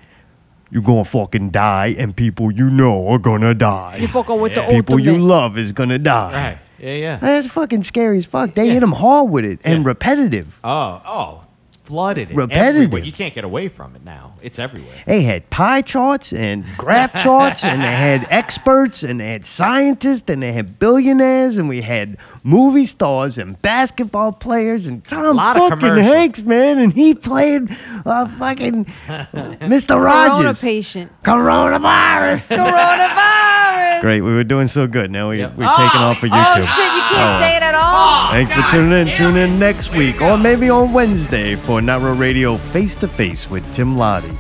You're 0.71 0.83
gonna 0.83 1.05
fucking 1.05 1.51
die, 1.51 1.95
and 1.99 2.17
people 2.17 2.51
you 2.51 2.69
know 2.69 3.07
are 3.09 3.19
gonna 3.19 3.55
die. 3.55 3.99
You 4.01 4.09
fucking 4.09 4.41
with 4.41 4.55
the 4.55 4.63
People 4.63 4.99
you 4.99 5.13
ultimate. 5.13 5.27
love 5.27 5.59
is 5.59 5.73
gonna 5.73 5.99
die. 5.99 6.33
Right. 6.33 6.59
Yeah. 6.79 6.95
Yeah. 6.95 7.17
That's 7.19 7.47
fucking 7.47 7.85
scary 7.85 8.19
as 8.19 8.27
fuck. 8.27 8.55
They 8.55 8.69
hit 8.69 8.81
them 8.81 8.93
hard 8.93 9.31
with 9.31 9.45
it 9.45 9.61
and 9.63 9.87
repetitive. 9.87 10.59
Oh. 10.65 11.01
Oh. 11.07 11.44
Flooded 11.85 12.31
it. 12.31 12.35
Repetitive. 12.37 12.75
everywhere. 12.77 13.03
You 13.03 13.13
can't 13.13 13.35
get 13.35 13.45
away 13.45 13.69
from 13.69 13.95
it 13.95 14.03
now. 14.05 14.35
It's 14.43 14.59
everywhere. 14.59 14.97
They 15.07 15.23
had 15.23 15.51
pie 15.51 15.83
charts 15.83 16.33
and 16.33 16.65
graph 16.79 17.13
charts, 17.23 17.63
and 17.63 17.83
they 17.83 17.87
had 17.95 18.27
experts, 18.31 19.03
and 19.03 19.21
they 19.21 19.31
had 19.33 19.45
scientists, 19.45 20.25
and 20.29 20.43
they 20.43 20.53
had 20.53 20.79
billionaires, 20.79 21.59
and 21.59 21.69
we 21.69 21.83
had 21.83 22.17
movie 22.43 22.87
stars 22.87 23.37
and 23.37 23.61
basketball 23.61 24.33
players, 24.33 24.87
and 24.87 25.05
Tom 25.05 25.37
lot 25.37 25.57
fucking 25.57 25.79
commercials. 25.79 26.07
Hanks, 26.07 26.43
man, 26.43 26.79
and 26.79 26.93
he 26.93 27.15
played 27.15 27.69
uh, 28.07 28.27
fucking 28.29 28.85
Mr. 29.07 29.89
Corona 29.89 30.05
Rogers. 30.05 30.61
patient. 30.63 31.13
Coronavirus. 31.23 32.57
Coronavirus. 32.57 33.74
Great, 34.01 34.21
we 34.21 34.33
were 34.35 34.45
doing 34.45 34.69
so 34.69 34.87
good. 34.87 35.11
Now 35.11 35.31
we, 35.31 35.39
Yep. 35.39 35.57
we're 35.57 35.67
taking 35.67 36.01
oh, 36.01 36.05
off 36.05 36.19
for 36.19 36.27
Oh 36.31 36.55
shit, 36.55 36.63
you 36.63 37.03
can't 37.11 37.37
Oh, 37.37 37.41
say 37.41 37.57
it 37.57 37.63
at 37.63 37.75
all. 37.75 38.31
Thanks 38.31 38.53
for 38.53 38.63
tuning 38.71 39.09
in. 39.09 39.17
Tune 39.17 39.37
in 39.37 39.59
next 39.59 39.93
week 39.93 40.21
or 40.21 40.37
maybe 40.37 40.69
on 40.69 40.93
Wednesday 40.93 41.55
for 41.57 41.81
Not 41.81 42.03
Real 42.03 42.15
Radio 42.15 42.57
Face 42.57 42.97
to 42.97 43.09
Face 43.09 43.49
with 43.49 43.65
Tim 43.73 43.97
Lottie. 43.97 44.37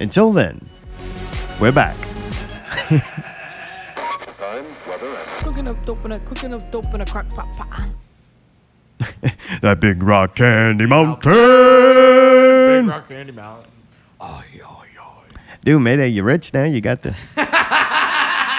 Until 0.00 0.32
then, 0.32 0.64
we're 1.60 1.72
back. 1.72 1.96
Time, 4.38 4.66
weather, 4.88 5.06
and 5.06 5.44
Cooking 5.44 5.68
up 5.68 5.86
dope 5.86 6.04
in 6.04 6.12
a 6.12 6.18
cooking 6.20 6.54
up 6.54 6.70
dope 6.70 6.94
in 6.94 7.00
a 7.00 7.06
crock 7.06 7.28
pot 7.30 7.52
pot. 7.56 7.88
That 9.62 9.80
big 9.80 10.02
rock 10.02 10.36
candy 10.36 10.86
mountain. 10.86 11.32
Big 11.32 12.86
Rock 12.88 13.08
Candy 13.08 13.32
Mountain. 13.32 13.70
Oh, 14.20 14.42
yeah, 14.54 14.62
yeah. 14.94 15.46
Dude, 15.64 15.80
Mayday, 15.82 16.08
you 16.08 16.22
rich 16.22 16.52
now? 16.54 16.64
You 16.64 16.80
got 16.80 17.02
the 17.02 17.14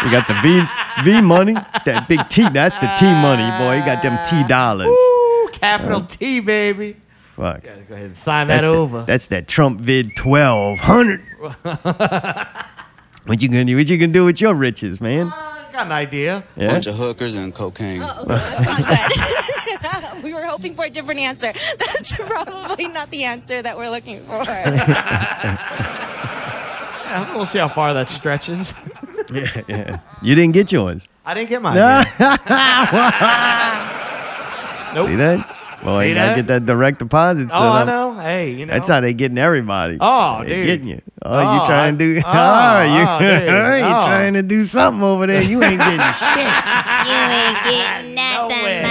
You 0.03 0.11
got 0.11 0.27
the 0.27 0.35
V 0.41 0.61
V 1.03 1.21
money. 1.21 1.53
That 1.85 2.07
big 2.07 2.27
T, 2.29 2.47
that's 2.49 2.77
the 2.79 2.87
T 2.99 3.05
money, 3.05 3.49
boy. 3.57 3.77
You 3.79 3.85
got 3.85 4.01
them 4.03 4.17
T 4.29 4.47
dollars. 4.47 4.87
Ooh, 4.89 5.49
capital 5.53 6.01
uh, 6.03 6.07
T, 6.07 6.39
baby. 6.39 6.95
Fuck. 7.35 7.63
Gotta 7.63 7.81
go 7.81 7.93
ahead 7.95 8.05
and 8.07 8.15
sign 8.17 8.47
That's 8.47 8.61
that 8.63 8.67
the- 8.69 8.73
over. 8.75 9.03
that's 9.03 9.27
that 9.29 9.47
Trump 9.47 9.79
vid 9.81 10.15
twelve 10.15 10.79
hundred. 10.79 11.21
what 13.25 13.41
you 13.41 13.47
gonna 13.49 13.65
do? 13.65 13.75
What 13.75 13.87
you 13.87 13.97
gonna 13.97 14.11
do 14.13 14.25
with 14.25 14.39
your 14.41 14.55
riches, 14.55 14.99
man? 15.01 15.27
I 15.33 15.67
got 15.71 15.85
an 15.87 15.91
idea. 15.91 16.43
Yeah. 16.55 16.71
bunch 16.71 16.87
of 16.87 16.95
hookers 16.95 17.35
and 17.35 17.53
cocaine. 17.53 18.01
Oh, 18.01 18.21
okay, 18.21 18.27
that's 18.27 18.65
not 18.65 20.13
good. 20.13 20.23
we 20.23 20.33
were 20.33 20.45
hoping 20.45 20.73
for 20.75 20.85
a 20.85 20.89
different 20.89 21.19
answer. 21.19 21.53
That's 21.79 22.15
probably 22.15 22.87
not 22.87 23.11
the 23.11 23.23
answer 23.25 23.61
that 23.61 23.77
we're 23.77 23.89
looking 23.91 24.23
for. 24.25 24.43
Yeah, 27.07 27.35
we'll 27.35 27.45
see 27.45 27.59
how 27.59 27.67
far 27.69 27.93
that 27.93 28.09
stretches. 28.09 28.73
yeah, 29.33 29.61
yeah. 29.67 29.99
You 30.21 30.35
didn't 30.35 30.53
get 30.53 30.71
yours. 30.71 31.07
I 31.25 31.33
didn't 31.33 31.49
get 31.49 31.61
mine. 31.61 31.75
No. 31.75 32.03
nope. 34.93 35.07
See 35.09 35.15
that? 35.17 35.53
Well, 35.83 35.99
See 35.99 36.09
you 36.09 36.15
gotta 36.15 36.29
that? 36.29 36.35
get 36.37 36.47
that 36.47 36.65
direct 36.65 36.99
deposit. 36.99 37.49
Oh, 37.51 37.53
set 37.53 37.61
I 37.61 37.81
up. 37.81 37.87
know. 37.87 38.13
Hey, 38.19 38.51
you 38.53 38.65
know. 38.65 38.73
That's 38.73 38.87
how 38.87 38.99
they 38.99 39.13
getting 39.13 39.37
everybody. 39.37 39.97
Oh, 40.01 40.41
They 40.43 40.47
dude. 40.55 40.65
getting 40.65 40.87
you. 40.87 41.01
Oh, 41.23 41.35
Oh, 41.37 41.53
you 41.53 41.59
trying 41.67 41.97
to 41.97 42.15
do? 42.15 42.21
Oh, 42.25 42.31
oh, 42.33 42.81
you, 42.81 42.89
oh, 43.29 43.75
you 43.75 43.83
Oh. 43.85 44.05
trying 44.07 44.33
to 44.33 44.41
do 44.41 44.63
something 44.65 45.03
over 45.03 45.27
there? 45.27 45.41
You 45.43 45.61
ain't 45.63 45.77
getting 45.79 45.99
shit. 45.99 46.37
you 47.07 47.13
ain't 47.13 47.63
getting 47.63 48.15
nothing, 48.15 48.81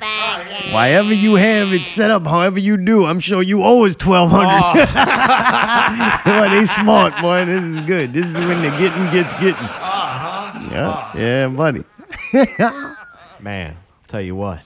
motherfucker. 0.00 0.72
Whatever 0.72 1.14
you 1.14 1.34
have 1.34 1.72
it 1.72 1.84
set 1.84 2.10
up, 2.10 2.26
however 2.26 2.58
you 2.58 2.76
do, 2.76 3.06
I'm 3.06 3.20
sure 3.20 3.42
you 3.42 3.62
owe 3.62 3.84
us 3.84 3.94
twelve 3.94 4.30
hundred. 4.30 4.88
Oh. 4.94 6.20
boy, 6.24 6.48
they 6.50 6.66
smart, 6.66 7.20
boy. 7.20 7.44
This 7.44 7.62
is 7.62 7.80
good. 7.82 8.12
This 8.12 8.26
is 8.26 8.34
when 8.34 8.62
the 8.62 8.70
getting 8.78 9.04
gets 9.12 9.32
getting. 9.34 9.54
Uh-huh. 9.54 10.68
Yeah, 10.72 11.16
yeah, 11.16 11.48
buddy. 11.48 11.84
Man, 13.40 13.76
tell 14.08 14.20
you 14.20 14.36
what. 14.36 14.62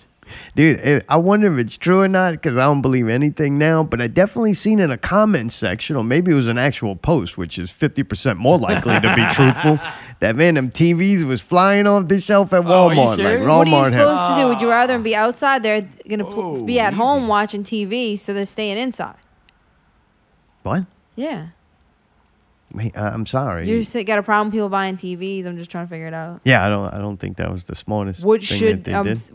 Dude, 0.57 0.81
eh, 0.83 1.01
I 1.09 1.17
wonder 1.17 1.53
if 1.53 1.59
it's 1.59 1.77
true 1.77 2.01
or 2.01 2.09
not 2.09 2.33
because 2.33 2.57
I 2.57 2.65
don't 2.65 2.83
believe 2.83 3.09
anything 3.09 3.59
now. 3.59 3.83
But 3.83 4.01
I 4.01 4.07
definitely 4.07 4.55
seen 4.55 4.79
in 4.79 4.91
a 4.91 4.99
comment 4.99 5.53
section, 5.53 5.97
or 5.97 6.05
maybe 6.05 6.33
it 6.33 6.35
was 6.35 6.47
an 6.49 6.59
actual 6.59 6.97
post, 6.97 7.37
which 7.37 7.59
is 7.59 7.71
fifty 7.71 8.03
percent 8.03 8.39
more 8.39 8.59
likely 8.59 8.95
to 9.01 9.15
be 9.15 9.25
truthful. 9.35 9.79
That 10.21 10.37
man, 10.37 10.55
them 10.55 10.71
TVs 10.71 11.25
was 11.25 11.41
flying 11.41 11.87
off 11.87 12.09
the 12.09 12.21
shelf 12.21 12.53
at 12.53 12.65
Oh, 12.65 12.89
are 12.89 12.95
you 12.95 13.01
Walmart. 13.01 13.19
like? 13.19 13.39
Walmart 13.41 13.47
What 13.49 13.67
are 13.67 13.71
you 13.71 13.75
had- 13.77 13.91
supposed 13.93 14.37
to 14.37 14.43
do? 14.43 14.49
Would 14.49 14.61
you 14.61 14.69
rather 14.71 14.99
be 14.99 15.17
outside? 15.17 15.63
They're 15.63 15.89
gonna 16.09 16.25
pl- 16.25 16.55
Whoa, 16.57 16.63
be 16.63 16.79
at 16.81 16.95
home 16.95 17.27
watching 17.29 17.65
TV, 17.65 18.19
so 18.19 18.33
they're 18.33 18.47
staying 18.47 18.79
inside. 18.79 19.17
What? 20.63 20.85
Yeah, 21.17 21.39
Wait, 21.43 21.49
I'm 22.97 23.27
sorry. 23.27 23.69
you 23.69 23.83
just 23.85 23.95
got 24.07 24.19
a 24.19 24.23
problem 24.23 24.51
people 24.51 24.69
buying 24.69 24.97
TVs. 24.97 25.47
I'm 25.47 25.57
just 25.59 25.71
trying 25.71 25.87
to 25.87 25.91
figure 25.91 26.07
it 26.09 26.15
out. 26.15 26.41
yeah, 26.45 26.67
I 26.67 26.69
don't. 26.69 26.93
I 26.93 26.99
don't 26.99 27.19
think 27.19 27.37
that 27.37 27.51
was 27.51 27.65
the 27.65 27.75
smartest 27.75 28.25
What 28.25 28.43
thing 28.43 28.59
should 28.59 28.79
that 28.79 28.85
they 28.85 28.93
um 28.95 29.07
did. 29.07 29.13
s- 29.17 29.31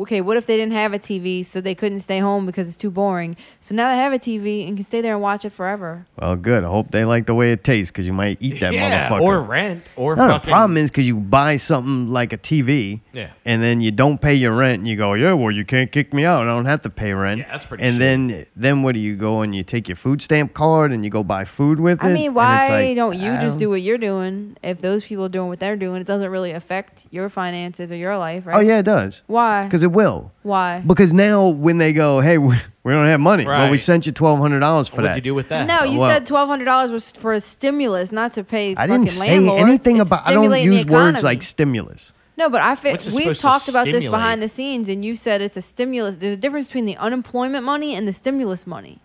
okay? 0.00 0.20
What 0.20 0.36
if 0.36 0.46
they 0.46 0.56
didn't 0.56 0.72
have 0.74 0.92
a 0.94 0.98
TV, 0.98 1.44
so 1.44 1.60
they 1.60 1.74
couldn't 1.74 2.00
stay 2.00 2.18
home 2.20 2.46
because 2.46 2.68
it's 2.68 2.76
too 2.76 2.90
boring? 2.90 3.36
So 3.60 3.74
now 3.74 3.90
they 3.90 3.96
have 3.98 4.12
a 4.12 4.18
TV 4.18 4.66
and 4.68 4.76
can 4.76 4.84
stay 4.84 5.00
there 5.00 5.14
and 5.14 5.22
watch 5.22 5.44
it 5.44 5.50
forever. 5.50 6.06
Well, 6.20 6.36
good. 6.36 6.64
I 6.64 6.68
hope 6.68 6.90
they 6.92 7.04
like 7.04 7.26
the 7.26 7.34
way 7.34 7.52
it 7.52 7.64
tastes 7.64 7.90
because 7.90 8.06
you 8.06 8.12
might 8.12 8.38
eat 8.40 8.60
that 8.60 8.72
yeah, 8.72 9.08
motherfucker. 9.08 9.20
or 9.22 9.42
rent, 9.42 9.82
or 9.96 10.16
no, 10.16 10.28
the 10.28 10.38
problem 10.40 10.76
is 10.76 10.90
because 10.90 11.06
you 11.06 11.16
buy 11.16 11.56
something 11.56 12.08
like 12.08 12.32
a 12.32 12.38
TV, 12.38 13.00
Yeah. 13.12 13.30
and 13.44 13.62
then 13.62 13.80
you 13.80 13.90
don't 13.90 14.20
pay 14.20 14.34
your 14.34 14.52
rent, 14.52 14.78
and 14.80 14.88
you 14.88 14.96
go, 14.96 15.14
yeah, 15.14 15.32
well, 15.32 15.50
you 15.50 15.64
can't 15.64 15.90
kick 15.90 16.14
me 16.14 16.24
out. 16.24 16.42
I 16.42 16.46
don't 16.46 16.64
have 16.66 16.82
to 16.82 16.90
pay 16.90 17.12
rent. 17.12 17.40
Yeah, 17.40 17.50
that's 17.52 17.66
pretty 17.66 17.82
And 17.84 17.96
shitty. 17.96 17.98
then, 17.98 18.46
then 18.54 18.82
what 18.82 18.94
do 18.94 19.00
you 19.00 19.16
go 19.16 19.40
and 19.42 19.54
you 19.54 19.62
take 19.64 19.88
your 19.88 19.96
food 19.96 20.22
stamp 20.22 20.54
card 20.54 20.92
and 20.92 21.04
you 21.04 21.10
go 21.10 21.24
buy 21.24 21.44
food 21.44 21.80
with 21.80 21.98
it? 22.02 22.04
I 22.06 22.12
mean, 22.12 22.26
and 22.26 22.34
why 22.76 22.86
like, 22.88 22.96
don't 22.96 23.18
you 23.18 23.32
I 23.32 23.40
just 23.40 23.54
um, 23.54 23.58
do 23.60 23.70
what 23.70 23.82
you're 23.82 23.98
doing? 23.98 24.56
If 24.62 24.80
those 24.80 25.04
people 25.04 25.24
are 25.24 25.28
doing 25.28 25.48
what 25.48 25.60
they're 25.60 25.76
doing, 25.76 26.00
it 26.00 26.06
doesn't 26.06 26.30
really 26.30 26.52
affect 26.52 27.06
your 27.10 27.28
finances 27.28 27.90
or 27.90 27.96
your 27.96 28.16
life, 28.18 28.44
oh, 28.46 28.50
right? 28.50 28.56
Oh 28.56 28.60
yeah, 28.60 28.78
it 28.78 28.84
does. 28.84 29.22
Why? 29.26 29.64
Because 29.64 29.82
it 29.82 29.92
will. 29.92 30.32
Why? 30.42 30.82
Because 30.86 31.12
now 31.12 31.48
when 31.48 31.78
they 31.78 31.92
go, 31.92 32.20
hey, 32.20 32.38
we, 32.38 32.56
we 32.84 32.92
don't 32.92 33.06
have 33.06 33.20
money. 33.20 33.44
Well, 33.44 33.70
we 33.70 33.78
sent 33.78 34.06
you 34.06 34.12
twelve 34.12 34.38
hundred 34.38 34.60
dollars 34.60 34.88
for 34.88 34.96
What'd 34.96 35.10
that. 35.10 35.16
you 35.16 35.22
do 35.22 35.34
with 35.34 35.48
that? 35.48 35.66
No, 35.66 35.84
you 35.84 35.98
well- 35.98 36.08
said 36.08 36.26
twelve 36.26 36.48
hundred 36.48 36.66
dollars 36.66 36.90
was 36.90 37.10
for 37.10 37.32
a 37.32 37.40
stimulus, 37.40 38.12
not 38.12 38.32
to 38.34 38.44
pay. 38.44 38.74
I 38.76 38.86
didn't 38.86 39.06
fucking 39.06 39.22
say 39.22 39.30
landlords. 39.32 39.62
anything 39.62 39.96
It's 39.98 40.08
about. 40.08 40.26
I 40.26 40.34
don't 40.34 40.62
use 40.62 40.86
words 40.86 41.22
like 41.22 41.42
stimulus. 41.42 42.12
No, 42.38 42.50
but 42.50 42.60
I 42.60 42.74
fi- 42.74 42.98
we've 43.14 43.38
talked 43.38 43.68
about 43.68 43.86
this 43.86 44.04
behind 44.04 44.42
the 44.42 44.48
scenes, 44.48 44.88
and 44.88 45.04
you 45.04 45.16
said 45.16 45.40
it's 45.40 45.56
a 45.56 45.62
stimulus. 45.62 46.16
There's 46.18 46.36
a 46.36 46.40
difference 46.40 46.66
between 46.68 46.84
the 46.84 46.96
unemployment 46.98 47.64
money 47.64 47.94
and 47.94 48.06
the 48.06 48.12
stimulus 48.12 48.66
money. 48.66 49.00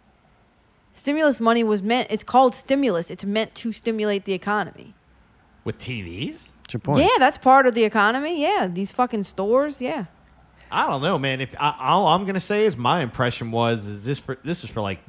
Stimulus 1.01 1.41
money 1.41 1.63
was 1.63 1.81
meant. 1.81 2.09
It's 2.11 2.23
called 2.23 2.53
stimulus. 2.53 3.09
It's 3.09 3.25
meant 3.25 3.55
to 3.55 3.71
stimulate 3.71 4.25
the 4.25 4.33
economy. 4.33 4.93
With 5.63 5.79
TVs? 5.79 6.33
What's 6.59 6.73
your 6.73 6.79
point? 6.79 6.99
Yeah, 6.99 7.17
that's 7.17 7.39
part 7.39 7.65
of 7.65 7.73
the 7.73 7.83
economy. 7.83 8.39
Yeah, 8.39 8.67
these 8.71 8.91
fucking 8.91 9.23
stores. 9.23 9.81
Yeah. 9.81 10.05
I 10.69 10.85
don't 10.85 11.01
know, 11.01 11.17
man. 11.17 11.41
If 11.41 11.55
I, 11.59 11.75
all 11.79 12.05
I'm 12.05 12.27
gonna 12.27 12.39
say 12.39 12.65
is 12.65 12.77
my 12.77 13.01
impression 13.01 13.49
was 13.49 13.83
is 13.83 14.05
this 14.05 14.19
for 14.19 14.37
this 14.43 14.63
is 14.63 14.69
for 14.69 14.81
like 14.81 14.99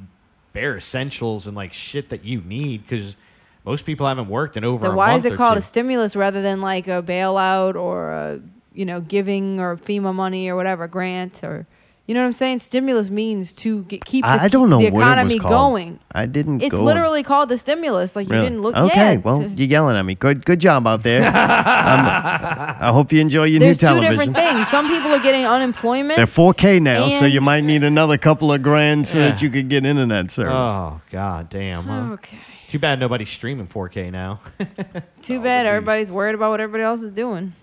bare 0.51 0.77
essentials 0.77 1.45
and 1.45 1.55
like 1.55 1.73
shit 1.73 2.09
that 2.09 2.25
you 2.25 2.41
need 2.41 2.81
because 2.81 3.15
most 3.63 3.85
people 3.85 4.07
haven't 4.07 4.29
worked 4.29 4.57
in 4.57 4.63
over. 4.63 4.81
Then 4.81 4.93
a 4.93 4.95
why 4.95 5.11
month 5.11 5.27
is 5.27 5.33
it 5.33 5.37
called 5.37 5.57
two. 5.57 5.59
a 5.59 5.61
stimulus 5.61 6.15
rather 6.15 6.41
than 6.41 6.59
like 6.59 6.87
a 6.87 7.03
bailout 7.03 7.75
or 7.75 8.09
a 8.09 8.41
you 8.73 8.85
know 8.85 8.99
giving 8.99 9.59
or 9.59 9.77
FEMA 9.77 10.11
money 10.15 10.49
or 10.49 10.55
whatever 10.55 10.87
grant 10.87 11.43
or 11.43 11.67
you 12.05 12.13
know 12.13 12.19
what 12.19 12.25
I'm 12.27 12.33
saying? 12.33 12.59
Stimulus 12.59 13.09
means 13.09 13.53
to 13.53 13.83
get, 13.83 14.03
keep 14.03 14.25
the, 14.25 14.29
I, 14.29 14.43
I 14.43 14.47
don't 14.49 14.69
know 14.69 14.79
the 14.79 14.87
economy 14.87 15.35
it 15.35 15.37
was 15.37 15.41
called. 15.51 15.73
going. 15.73 15.99
I 16.11 16.25
didn't. 16.25 16.61
It's 16.61 16.71
go 16.71 16.83
literally 16.83 17.23
called 17.23 17.47
the 17.49 17.57
stimulus. 17.57 18.15
Like 18.15 18.27
you 18.27 18.33
Really? 18.33 18.45
didn't 18.49 18.61
look. 18.61 18.75
Okay, 18.75 19.13
yeah, 19.13 19.15
well, 19.15 19.39
to- 19.39 19.47
you're 19.49 19.67
yelling 19.69 19.95
at 19.95 20.03
me. 20.03 20.15
Good, 20.15 20.45
good 20.45 20.59
job 20.59 20.85
out 20.85 21.03
there. 21.03 21.21
um, 21.27 21.33
I 21.33 22.89
hope 22.91 23.11
you 23.13 23.21
enjoy 23.21 23.45
your 23.45 23.59
new 23.61 23.73
television. 23.73 23.79
there's 23.79 23.81
new 23.81 23.87
two 23.87 24.01
television. 24.01 24.33
different 24.33 24.55
things. 24.57 24.67
Some 24.69 24.89
people 24.89 25.11
are 25.11 25.19
getting 25.19 25.45
unemployment. 25.45 26.17
They're 26.17 26.25
4K 26.25 26.81
now, 26.81 27.07
so 27.09 27.25
you 27.25 27.39
might 27.41 27.61
need 27.63 27.83
another 27.83 28.17
couple 28.17 28.51
of 28.51 28.61
grand 28.61 29.07
so 29.07 29.19
Yeah. 29.19 29.29
that 29.29 29.41
you 29.41 29.49
could 29.49 29.69
get 29.69 29.85
internet 29.85 30.29
service. 30.31 30.53
Oh 30.53 30.99
god 31.11 31.49
damn! 31.49 31.83
Huh? 31.83 32.13
okay. 32.15 32.37
Too 32.67 32.79
bad 32.79 32.99
nobody's 32.99 33.29
streaming 33.29 33.67
4K 33.67 34.11
now. 34.11 34.41
Too 35.21 35.39
bad 35.41 35.65
everybody's 35.67 36.11
worried 36.11 36.33
about 36.35 36.49
what 36.51 36.59
everybody 36.59 36.83
else 36.83 37.01
is 37.03 37.11
doing. 37.11 37.53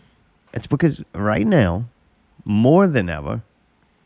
It's 0.54 0.66
because 0.66 1.02
right 1.14 1.46
now, 1.46 1.84
more 2.44 2.86
than 2.86 3.08
ever, 3.10 3.42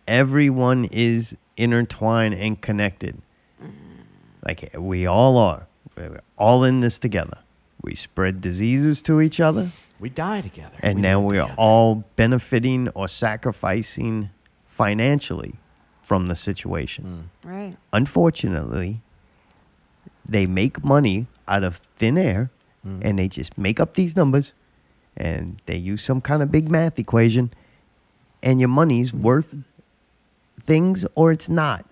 everyone 0.07 0.87
is 0.87 1.37
intertwined 1.57 2.35
and 2.35 2.61
connected. 2.61 3.21
Like 4.47 4.75
we 4.79 5.07
all 5.07 5.39
are. 5.39 5.67
We're 5.97 6.21
all 6.37 6.65
in 6.65 6.81
this 6.81 6.99
together. 6.99 7.39
We 7.83 7.95
spread 7.95 8.41
diseases 8.41 9.03
to 9.03 9.21
each 9.21 9.41
other, 9.41 9.71
we 10.01 10.09
die 10.09 10.41
together. 10.41 10.75
and 10.81 10.97
We 10.97 11.03
now 11.03 11.21
live 11.21 11.31
we 11.31 11.39
are 11.39 11.55
all 11.57 12.05
benefiting 12.17 12.89
or 12.91 13.09
sacrificing 13.09 14.31
financially 14.67 15.55
from 16.03 16.29
the 16.29 16.35
situation. 16.35 17.31
Mm. 17.45 17.51
Right. 17.51 17.77
Unfortunately, 17.93 19.01
they 20.27 20.47
make 20.47 20.83
money 20.83 21.27
out 21.47 21.63
of 21.63 21.81
thin 21.97 22.17
air 22.17 22.51
mm. 22.87 23.01
and 23.03 23.19
they 23.19 23.29
just 23.29 23.57
make 23.59 23.79
up 23.81 23.95
these 23.95 24.17
numbers 24.17 24.55
and 25.17 25.61
they 25.67 25.77
use 25.77 26.03
some 26.03 26.21
kind 26.21 26.43
of 26.43 26.51
big 26.51 26.71
math 26.71 26.99
equation 26.99 27.53
and 28.43 28.61
your 28.61 28.69
money's 28.69 29.13
worth 29.13 29.55
things 30.67 31.05
or 31.15 31.33
it's 31.33 31.49
not. 31.49 31.85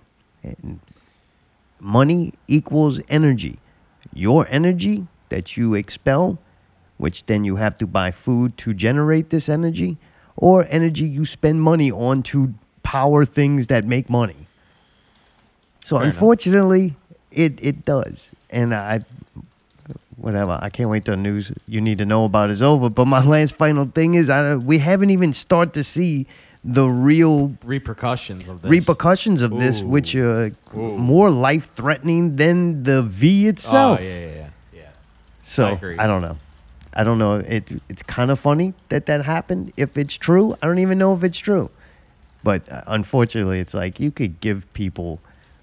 And 0.42 0.80
money 1.80 2.34
equals 2.48 3.00
energy. 3.08 3.58
Your 4.14 4.46
energy 4.48 5.06
that 5.28 5.56
you 5.56 5.74
expel, 5.74 6.38
which 6.98 7.26
then 7.26 7.44
you 7.44 7.56
have 7.56 7.78
to 7.78 7.86
buy 7.86 8.10
food 8.10 8.56
to 8.58 8.74
generate 8.74 9.30
this 9.30 9.48
energy, 9.48 9.96
or 10.36 10.66
energy 10.68 11.04
you 11.04 11.24
spend 11.24 11.62
money 11.62 11.90
on 11.90 12.22
to 12.24 12.54
power 12.82 13.24
things 13.24 13.68
that 13.68 13.84
make 13.84 14.10
money. 14.10 14.46
So 15.84 15.96
Fair 15.96 16.04
enough. 16.04 16.14
unfortunately, 16.14 16.96
it 17.30 17.58
it 17.60 17.84
does, 17.84 18.28
and 18.50 18.74
I, 18.74 19.04
whatever. 20.16 20.58
I 20.60 20.68
can't 20.70 20.90
wait 20.90 21.04
till 21.04 21.16
the 21.16 21.22
news 21.22 21.52
you 21.66 21.80
need 21.80 21.98
to 21.98 22.04
know 22.04 22.24
about 22.24 22.50
is 22.50 22.62
over. 22.62 22.88
But 22.90 23.06
my 23.06 23.24
last 23.24 23.56
final 23.56 23.86
thing 23.86 24.14
is, 24.14 24.28
I 24.28 24.56
we 24.56 24.78
haven't 24.78 25.10
even 25.10 25.32
started 25.32 25.74
to 25.74 25.84
see 25.84 26.26
the 26.64 26.88
real 26.88 27.56
repercussions 27.64 28.48
of 28.48 28.62
this. 28.62 28.70
repercussions 28.70 29.42
of 29.42 29.50
this, 29.58 29.82
which 29.82 30.14
are 30.14 30.52
Ooh. 30.74 30.96
more 30.96 31.30
life 31.30 31.72
threatening 31.72 32.36
than 32.36 32.84
the 32.84 33.02
V 33.02 33.46
Oh 33.46 33.48
itself. 33.48 34.00
yeah, 34.00 34.06
yeah, 34.20 34.26
yeah. 34.26 34.48
yeah. 34.72 34.88
So 35.42 35.66
I 35.66 36.04
I, 36.04 36.06
don't 36.06 36.22
know. 36.22 36.38
I 36.94 37.02
don't 37.04 37.18
know. 37.18 37.34
It 37.36 37.64
it's 37.88 38.02
kind 38.02 38.30
of 38.30 38.38
funny 38.38 38.74
that 38.90 39.06
that 39.06 39.24
happened. 39.24 39.72
If 39.76 39.96
it's 39.98 40.14
true, 40.14 40.56
I 40.62 40.66
don't 40.66 40.78
even 40.78 40.98
know 40.98 41.14
if 41.14 41.24
it's 41.24 41.38
true. 41.38 41.70
But 42.44 42.70
uh, 42.70 42.82
unfortunately, 42.86 43.60
it's 43.60 43.74
like 43.74 43.98
you 43.98 44.10
could 44.10 44.40
give 44.40 44.72
people 44.72 45.20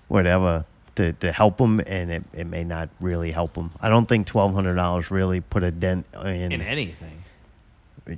whatever 0.08 0.66
to, 0.96 1.14
to 1.14 1.32
help 1.32 1.58
them, 1.58 1.80
and 1.88 2.12
it, 2.12 2.24
it 2.34 2.48
may 2.48 2.64
not 2.64 2.90
really 3.00 3.32
help 3.32 3.54
them. 3.54 3.72
I 3.82 3.88
don't 3.90 4.06
think 4.08 4.28
twelve 4.28 4.54
hundred 4.54 4.76
dollars 4.76 5.12
really 5.12 5.40
put 5.40 5.64
a 5.64 5.72
dent 5.72 6.06
in. 6.14 6.52
In 6.52 6.62
anything. 6.62 7.24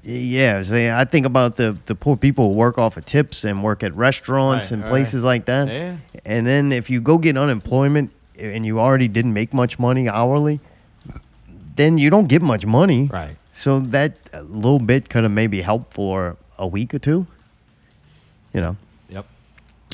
Yeah, 0.04 0.62
see, 0.62 0.90
I 0.90 1.06
think 1.06 1.26
about 1.26 1.56
the 1.56 1.78
the 1.86 1.96
poor 1.96 2.16
people 2.18 2.50
who 2.50 2.54
work 2.56 2.78
off 2.78 2.98
of 2.98 3.06
tips 3.06 3.44
and 3.44 3.64
work 3.64 3.84
at 3.84 3.96
restaurants 3.96 4.66
Right, 4.68 4.72
and 4.74 4.82
right. 4.84 4.90
places 4.90 5.24
like 5.24 5.46
that. 5.46 5.68
Yeah. 5.68 5.98
And 6.26 6.46
then 6.48 6.72
if 6.72 6.90
you 6.90 7.02
go 7.02 7.18
get 7.18 7.38
unemployment 7.38 8.12
and 8.38 8.66
you 8.66 8.80
already 8.80 9.08
didn't 9.08 9.34
make 9.34 9.54
much 9.54 9.78
money 9.80 10.08
hourly, 10.10 10.60
then 11.76 11.98
you 11.98 12.10
don't 12.10 12.28
get 12.28 12.42
much 12.42 12.66
money. 12.66 13.10
Right. 13.12 13.36
So 13.54 13.80
that 13.80 14.14
little 14.50 14.80
bit 14.80 15.10
could 15.10 15.24
have 15.24 15.32
maybe 15.32 15.62
helped 15.62 15.94
for 15.94 16.38
a 16.58 16.66
week 16.68 16.94
or 16.94 17.00
two. 17.00 17.28
You 18.54 18.62
know, 18.62 18.78
Yep. 19.10 19.26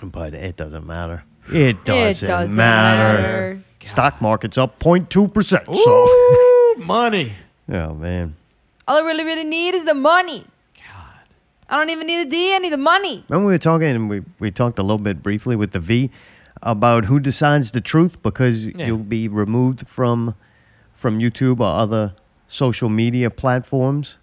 but 0.03 0.33
it 0.33 0.55
doesn't 0.57 0.85
matter. 0.85 1.23
It 1.51 1.85
doesn't, 1.85 2.27
doesn't 2.27 2.55
matter. 2.55 3.21
matter. 3.21 3.63
Stock 3.85 4.21
market's 4.21 4.57
up 4.57 4.79
0.2 4.79 5.33
percent. 5.33 5.65
So, 5.65 6.05
Ooh, 6.07 6.75
money. 6.83 7.33
oh 7.69 7.93
man. 7.93 8.35
All 8.87 8.97
I 8.97 9.01
really, 9.01 9.23
really 9.23 9.43
need 9.43 9.75
is 9.75 9.83
the 9.85 9.93
money. 9.93 10.45
God. 10.77 11.27
I 11.69 11.75
don't 11.77 11.89
even 11.89 12.07
need 12.07 12.21
a 12.25 12.29
D. 12.29 12.55
I 12.55 12.57
need 12.59 12.71
the 12.71 12.77
money. 12.77 13.25
Remember 13.29 13.47
we 13.47 13.53
were 13.53 13.57
talking, 13.59 13.87
and 13.89 14.09
we, 14.09 14.21
we 14.39 14.51
talked 14.51 14.79
a 14.79 14.81
little 14.83 14.97
bit 14.97 15.21
briefly 15.21 15.55
with 15.55 15.71
the 15.71 15.79
V 15.79 16.09
about 16.63 17.05
who 17.05 17.19
decides 17.19 17.71
the 17.71 17.81
truth 17.81 18.21
because 18.23 18.65
Yeah. 18.67 18.87
you'll 18.87 18.97
be 18.99 19.27
removed 19.27 19.87
from 19.87 20.35
from 20.93 21.19
YouTube 21.19 21.59
or 21.59 21.65
other 21.79 22.15
social 22.47 22.89
media 22.89 23.29
platforms. 23.29 24.17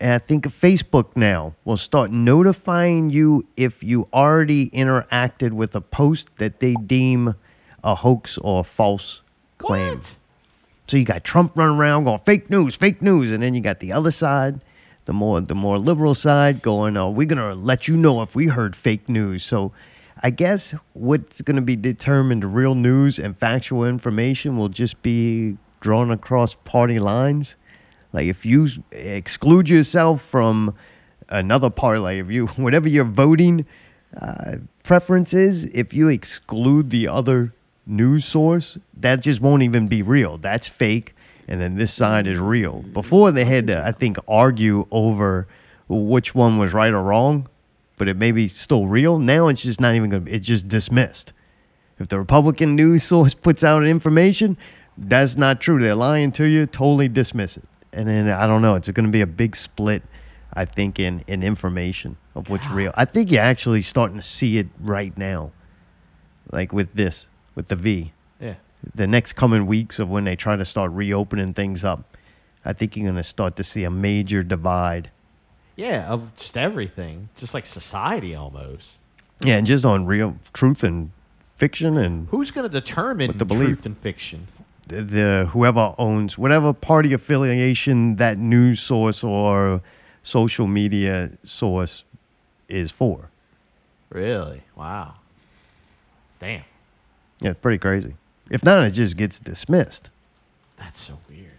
And 0.00 0.12
I 0.12 0.18
think 0.18 0.46
Facebook 0.46 1.14
now 1.14 1.54
will 1.64 1.76
start 1.76 2.10
notifying 2.10 3.10
you 3.10 3.46
if 3.56 3.82
you 3.82 4.08
already 4.12 4.70
interacted 4.70 5.52
with 5.52 5.74
a 5.76 5.80
post 5.82 6.28
that 6.38 6.60
they 6.60 6.74
deem 6.86 7.34
a 7.82 7.94
hoax 7.96 8.38
or 8.38 8.60
a 8.60 8.64
false 8.64 9.20
claim. 9.58 9.98
What? 9.98 10.16
So 10.86 10.96
you 10.96 11.04
got 11.04 11.24
Trump 11.24 11.52
running 11.56 11.78
around 11.78 12.04
going 12.04 12.20
fake 12.24 12.50
news, 12.50 12.76
fake 12.76 13.00
news, 13.00 13.30
and 13.30 13.42
then 13.42 13.54
you 13.54 13.60
got 13.60 13.80
the 13.80 13.92
other 13.92 14.10
side, 14.10 14.60
the 15.06 15.12
more 15.12 15.40
the 15.40 15.54
more 15.54 15.78
liberal 15.78 16.14
side 16.14 16.62
going, 16.62 16.96
"Oh, 16.96 17.10
we're 17.10 17.26
gonna 17.26 17.54
let 17.54 17.88
you 17.88 17.96
know 17.96 18.22
if 18.22 18.34
we 18.34 18.46
heard 18.46 18.76
fake 18.76 19.08
news." 19.08 19.42
So 19.42 19.72
I 20.22 20.30
guess 20.30 20.74
what's 20.92 21.40
gonna 21.40 21.62
be 21.62 21.76
determined 21.76 22.44
real 22.54 22.74
news 22.74 23.18
and 23.18 23.36
factual 23.38 23.84
information 23.84 24.58
will 24.58 24.68
just 24.68 25.00
be 25.02 25.56
drawn 25.80 26.10
across 26.10 26.54
party 26.64 26.98
lines. 26.98 27.56
Like 28.12 28.26
if 28.26 28.44
you 28.44 28.68
exclude 28.92 29.68
yourself 29.68 30.22
from 30.22 30.74
another 31.28 31.70
party, 31.70 32.00
like 32.00 32.18
if 32.18 32.30
you 32.30 32.46
whatever 32.56 32.88
your 32.88 33.04
voting 33.04 33.66
uh, 34.20 34.56
preference 34.82 35.32
is, 35.32 35.64
if 35.66 35.94
you 35.94 36.08
exclude 36.08 36.90
the 36.90 37.08
other 37.08 37.54
news 37.86 38.24
source, 38.24 38.78
that 38.98 39.20
just 39.20 39.40
won't 39.40 39.62
even 39.62 39.88
be 39.88 40.02
real. 40.02 40.38
That's 40.38 40.68
fake, 40.68 41.14
and 41.48 41.60
then 41.60 41.76
this 41.76 41.92
side 41.92 42.26
is 42.26 42.38
real. 42.38 42.82
Before 42.92 43.30
they 43.30 43.44
had 43.44 43.66
to, 43.68 43.84
I 43.84 43.92
think, 43.92 44.16
argue 44.26 44.86
over 44.90 45.46
which 45.88 46.34
one 46.34 46.58
was 46.58 46.72
right 46.72 46.92
or 46.92 47.02
wrong, 47.02 47.48
but 47.96 48.08
it 48.08 48.16
may 48.16 48.32
be 48.32 48.48
still 48.48 48.86
real. 48.86 49.18
Now 49.18 49.48
it's 49.48 49.62
just 49.62 49.80
not 49.80 49.94
even 49.94 50.10
gonna. 50.10 50.22
Be 50.22 50.32
it's 50.32 50.46
just 50.46 50.68
dismissed. 50.68 51.32
If 51.98 52.08
the 52.08 52.18
Republican 52.18 52.74
news 52.74 53.04
source 53.04 53.34
puts 53.34 53.62
out 53.62 53.84
information, 53.84 54.56
that's 54.98 55.36
not 55.36 55.60
true. 55.60 55.80
They're 55.80 55.94
lying 55.94 56.32
to 56.32 56.44
you. 56.44 56.66
Totally 56.66 57.08
dismiss 57.08 57.56
it. 57.56 57.64
And 57.92 58.08
then 58.08 58.28
I 58.28 58.46
don't 58.46 58.62
know. 58.62 58.74
It's 58.74 58.88
going 58.88 59.06
to 59.06 59.12
be 59.12 59.20
a 59.20 59.26
big 59.26 59.54
split, 59.54 60.02
I 60.54 60.64
think, 60.64 60.98
in 60.98 61.22
in 61.28 61.42
information 61.42 62.16
of 62.34 62.48
what's 62.50 62.66
real. 62.68 62.92
I 62.96 63.04
think 63.04 63.30
you're 63.30 63.42
actually 63.42 63.82
starting 63.82 64.16
to 64.16 64.22
see 64.22 64.58
it 64.58 64.66
right 64.80 65.16
now, 65.16 65.52
like 66.50 66.72
with 66.72 66.92
this, 66.94 67.28
with 67.54 67.68
the 67.68 67.76
V. 67.76 68.12
Yeah. 68.40 68.54
The 68.94 69.06
next 69.06 69.34
coming 69.34 69.66
weeks 69.66 69.98
of 69.98 70.10
when 70.10 70.24
they 70.24 70.36
try 70.36 70.56
to 70.56 70.64
start 70.64 70.90
reopening 70.92 71.54
things 71.54 71.84
up, 71.84 72.16
I 72.64 72.72
think 72.72 72.96
you're 72.96 73.04
going 73.04 73.16
to 73.16 73.22
start 73.22 73.56
to 73.56 73.64
see 73.64 73.84
a 73.84 73.90
major 73.90 74.42
divide. 74.42 75.10
Yeah, 75.76 76.06
of 76.08 76.34
just 76.36 76.56
everything, 76.56 77.28
just 77.36 77.54
like 77.54 77.66
society 77.66 78.34
almost. 78.34 78.98
Yeah, 79.42 79.56
and 79.56 79.66
just 79.66 79.84
on 79.84 80.06
real 80.06 80.36
truth 80.52 80.84
and 80.84 81.10
fiction 81.56 81.96
and 81.96 82.28
Who's 82.28 82.50
going 82.50 82.68
to 82.68 82.72
determine 82.72 83.36
the 83.38 83.44
belief. 83.44 83.66
truth 83.66 83.86
and 83.86 83.98
fiction? 83.98 84.48
the, 84.86 85.02
the 85.02 85.48
whoever 85.50 85.94
owns 85.98 86.36
whatever 86.36 86.72
party 86.72 87.12
affiliation 87.14 88.16
that 88.16 88.36
news 88.38 88.80
source 88.80 89.24
or 89.24 89.80
social 90.22 90.66
media 90.66 91.30
source 91.42 92.04
is 92.68 92.90
for. 92.90 93.30
Really? 94.10 94.62
Wow. 94.76 95.14
Damn. 96.38 96.62
Yeah, 97.44 97.50
it's 97.50 97.60
pretty 97.60 97.76
crazy. 97.76 98.14
If 98.50 98.64
not, 98.64 98.82
it 98.86 98.92
just 98.92 99.18
gets 99.18 99.38
dismissed. 99.38 100.08
That's 100.78 100.98
so 100.98 101.18
weird. 101.28 101.52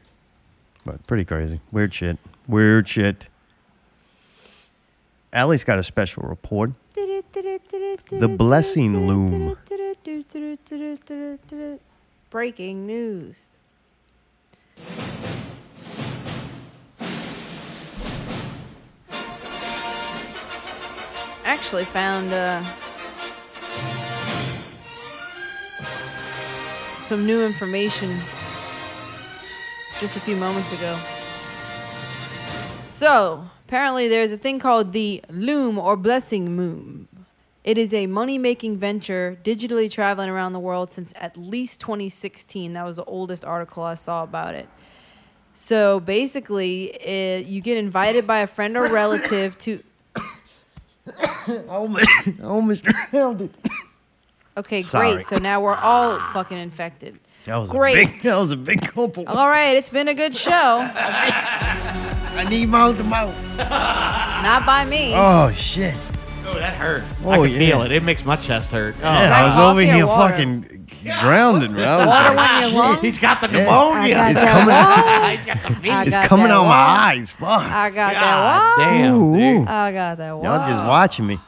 But 0.83 1.05
pretty 1.05 1.25
crazy. 1.25 1.61
Weird 1.71 1.93
shit. 1.93 2.17
Weird 2.47 2.89
shit. 2.89 3.25
Allie's 5.31 5.63
got 5.63 5.77
a 5.77 5.83
special 5.83 6.23
report. 6.23 6.71
The 6.95 8.35
blessing 8.35 9.05
loom. 9.05 9.55
Breaking 12.31 12.87
news. 12.87 13.47
Actually 21.43 21.85
found 21.85 22.33
uh, 22.33 22.63
some 27.05 27.25
new 27.27 27.45
information 27.45 28.19
just 29.99 30.15
a 30.15 30.19
few 30.19 30.35
moments 30.35 30.71
ago. 30.71 30.99
So, 32.87 33.45
apparently, 33.67 34.07
there's 34.07 34.31
a 34.31 34.37
thing 34.37 34.57
called 34.57 34.91
the 34.91 35.21
Loom 35.29 35.77
or 35.77 35.95
Blessing 35.97 36.55
Moon. 36.55 37.07
It 37.63 37.77
is 37.77 37.93
a 37.93 38.07
money 38.07 38.39
making 38.39 38.77
venture 38.77 39.37
digitally 39.43 39.89
traveling 39.89 40.29
around 40.29 40.53
the 40.53 40.59
world 40.59 40.91
since 40.91 41.13
at 41.15 41.37
least 41.37 41.79
2016. 41.79 42.73
That 42.73 42.83
was 42.83 42.95
the 42.95 43.05
oldest 43.05 43.45
article 43.45 43.83
I 43.83 43.95
saw 43.95 44.23
about 44.23 44.55
it. 44.55 44.67
So 45.53 45.99
basically, 45.99 46.85
it, 46.85 47.45
you 47.45 47.61
get 47.61 47.77
invited 47.77 48.25
by 48.25 48.39
a 48.39 48.47
friend 48.47 48.75
or 48.75 48.87
relative 48.87 49.57
to. 49.59 49.83
almost, 51.69 52.09
almost 52.43 52.83
drowned 52.83 53.41
it. 53.41 53.51
Okay, 54.57 54.81
Sorry. 54.83 55.13
great. 55.15 55.25
So 55.25 55.37
now 55.37 55.61
we're 55.61 55.73
all 55.75 56.17
fucking 56.33 56.57
infected. 56.57 57.19
That 57.45 57.57
was 57.57 57.69
Great. 57.69 57.95
A 57.97 58.11
big, 58.11 58.21
that 58.23 58.35
was 58.37 58.51
a 58.51 58.57
big 58.57 58.81
couple. 58.81 59.25
All 59.27 59.49
right, 59.49 59.75
it's 59.77 59.89
been 59.89 60.07
a 60.07 60.13
good 60.15 60.35
show. 60.35 60.51
I 60.51 62.45
need 62.49 62.69
mouth 62.69 62.97
to 62.97 63.03
mouth. 63.03 63.35
Not 63.57 64.65
by 64.65 64.85
me. 64.85 65.11
Oh 65.13 65.51
shit. 65.51 65.93
Oh, 66.47 66.53
that 66.55 66.73
hurt. 66.75 67.03
Oh, 67.23 67.31
I 67.31 67.37
can 67.37 67.49
yeah. 67.51 67.57
feel 67.57 67.81
it. 67.83 67.91
It 67.91 68.03
makes 68.03 68.23
my 68.25 68.35
chest 68.35 68.71
hurt. 68.71 68.95
Oh, 68.99 69.01
Yeah, 69.03 69.35
I 69.35 69.43
was 69.47 69.57
over 69.71 69.81
here 69.81 70.05
water? 70.05 70.31
fucking 70.33 70.87
drowning. 71.21 71.71
bro. 71.73 71.83
I 71.83 72.05
Water 72.05 72.35
like, 72.35 72.37
went 72.37 72.65
in 72.67 72.73
your 72.73 72.83
lungs? 72.83 73.01
He's 73.01 73.19
got 73.19 73.41
the 73.41 73.47
pneumonia. 73.47 74.15
I 74.17 74.29
It's 74.31 74.39
coming 74.39 74.67
that. 74.67 75.35
He's 75.37 75.45
got 75.45 75.61
the 75.63 75.69
I 75.69 75.73
fever. 75.81 76.01
It's 76.07 76.15
got 76.15 76.27
coming 76.27 76.51
out 76.51 76.63
my 76.65 76.71
eyes. 76.73 77.31
Fuck. 77.31 77.49
I 77.49 77.89
got 77.89 78.13
God 78.13 78.13
that. 78.13 78.39
Wow. 78.39 78.75
damn, 78.77 79.33
dude. 79.33 79.67
I 79.67 79.91
got 79.91 80.17
that. 80.17 80.31
Wow. 80.37 80.43
Y'all 80.43 80.69
just 80.69 80.83
watching 80.83 81.27
me. 81.27 81.39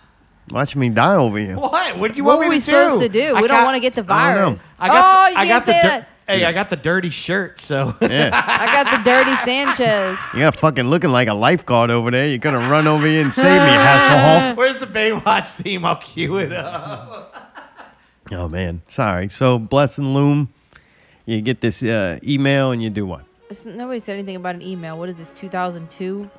Watching 0.49 0.79
me 0.79 0.89
die 0.89 1.15
over 1.15 1.37
here. 1.37 1.55
What? 1.57 1.97
What 1.97 2.11
do 2.11 2.17
you 2.17 2.23
What 2.23 2.37
want 2.37 2.47
were 2.47 2.51
me 2.51 2.55
we 2.57 2.59
to 2.61 2.65
do? 2.65 2.71
supposed 2.71 3.01
to 3.01 3.09
do? 3.09 3.35
I 3.35 3.41
we 3.41 3.47
don't 3.47 3.57
got- 3.57 3.65
want 3.65 3.75
to 3.75 3.79
get 3.81 3.95
the 3.95 4.05
I 4.13 4.33
don't 4.33 4.35
know. 4.35 4.45
virus. 4.55 4.63
I 4.79 4.87
got 4.87 4.95
oh, 5.05 5.25
the, 5.25 5.31
you 5.31 5.37
I 5.37 5.45
can't 5.45 5.49
got 5.49 5.65
the 5.65 5.71
say 5.73 5.81
dir- 5.81 5.87
that. 5.89 6.07
Hey, 6.29 6.43
I 6.45 6.51
got 6.51 6.69
the 6.69 6.75
dirty 6.75 7.09
shirt, 7.09 7.61
so 7.61 7.95
Yeah. 8.01 8.31
I 8.33 8.65
got 8.83 8.97
the 8.97 9.03
dirty 9.09 9.33
Sanchez. 9.45 10.17
You 10.33 10.39
got 10.41 10.55
fucking 10.57 10.89
looking 10.89 11.09
like 11.11 11.27
a 11.29 11.33
lifeguard 11.33 11.89
over 11.89 12.11
there. 12.11 12.27
You're 12.27 12.37
gonna 12.37 12.69
run 12.69 12.85
over 12.87 13.07
here 13.07 13.21
and 13.21 13.33
save 13.33 13.45
me, 13.45 13.49
Hasselhoff. 13.69 14.55
Where's 14.57 14.77
the 14.79 14.87
Baywatch 14.87 15.51
theme? 15.51 15.85
I'll 15.85 15.95
cue 15.95 16.37
it 16.37 16.51
up. 16.51 17.33
Oh 18.31 18.49
man, 18.49 18.81
sorry. 18.89 19.29
So 19.29 19.57
blessing 19.57 20.13
loom. 20.13 20.49
You 21.25 21.41
get 21.41 21.61
this 21.61 21.81
uh, 21.83 22.19
email 22.25 22.71
and 22.71 22.81
you 22.83 22.89
do 22.89 23.05
what? 23.05 23.21
It's- 23.49 23.63
Nobody 23.65 23.99
said 23.99 24.13
anything 24.15 24.35
about 24.35 24.55
an 24.55 24.61
email. 24.61 24.97
What 24.97 25.07
is 25.09 25.17
this? 25.17 25.29
2002. 25.35 26.29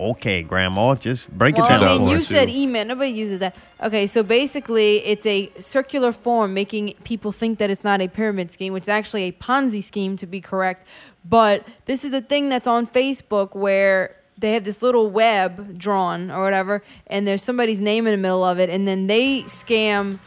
Okay, 0.00 0.42
Grandma, 0.42 0.94
just 0.94 1.30
break 1.36 1.56
Well, 1.56 1.66
it 1.66 1.68
down 1.68 1.82
I 1.82 1.98
mean, 1.98 2.08
you 2.08 2.16
us. 2.16 2.26
said 2.26 2.48
email. 2.48 2.86
Nobody 2.86 3.10
uses 3.10 3.38
that. 3.40 3.54
Okay, 3.82 4.06
so 4.06 4.22
basically, 4.22 5.04
it's 5.04 5.26
a 5.26 5.52
circular 5.58 6.10
form 6.10 6.54
making 6.54 6.94
people 7.04 7.32
think 7.32 7.58
that 7.58 7.68
it's 7.68 7.84
not 7.84 8.00
a 8.00 8.08
pyramid 8.08 8.50
scheme, 8.50 8.72
which 8.72 8.84
is 8.84 8.88
actually 8.88 9.24
a 9.24 9.32
Ponzi 9.32 9.84
scheme, 9.84 10.16
to 10.16 10.26
be 10.26 10.40
correct. 10.40 10.86
But 11.22 11.66
this 11.84 12.02
is 12.02 12.14
a 12.14 12.22
thing 12.22 12.48
that's 12.48 12.66
on 12.66 12.86
Facebook 12.86 13.54
where 13.54 14.16
they 14.38 14.54
have 14.54 14.64
this 14.64 14.80
little 14.80 15.10
web 15.10 15.76
drawn 15.78 16.30
or 16.30 16.42
whatever, 16.42 16.82
and 17.06 17.28
there's 17.28 17.42
somebody's 17.42 17.80
name 17.80 18.06
in 18.06 18.12
the 18.12 18.16
middle 18.16 18.42
of 18.42 18.58
it, 18.58 18.70
and 18.70 18.88
then 18.88 19.06
they 19.06 19.42
scam 19.42 20.18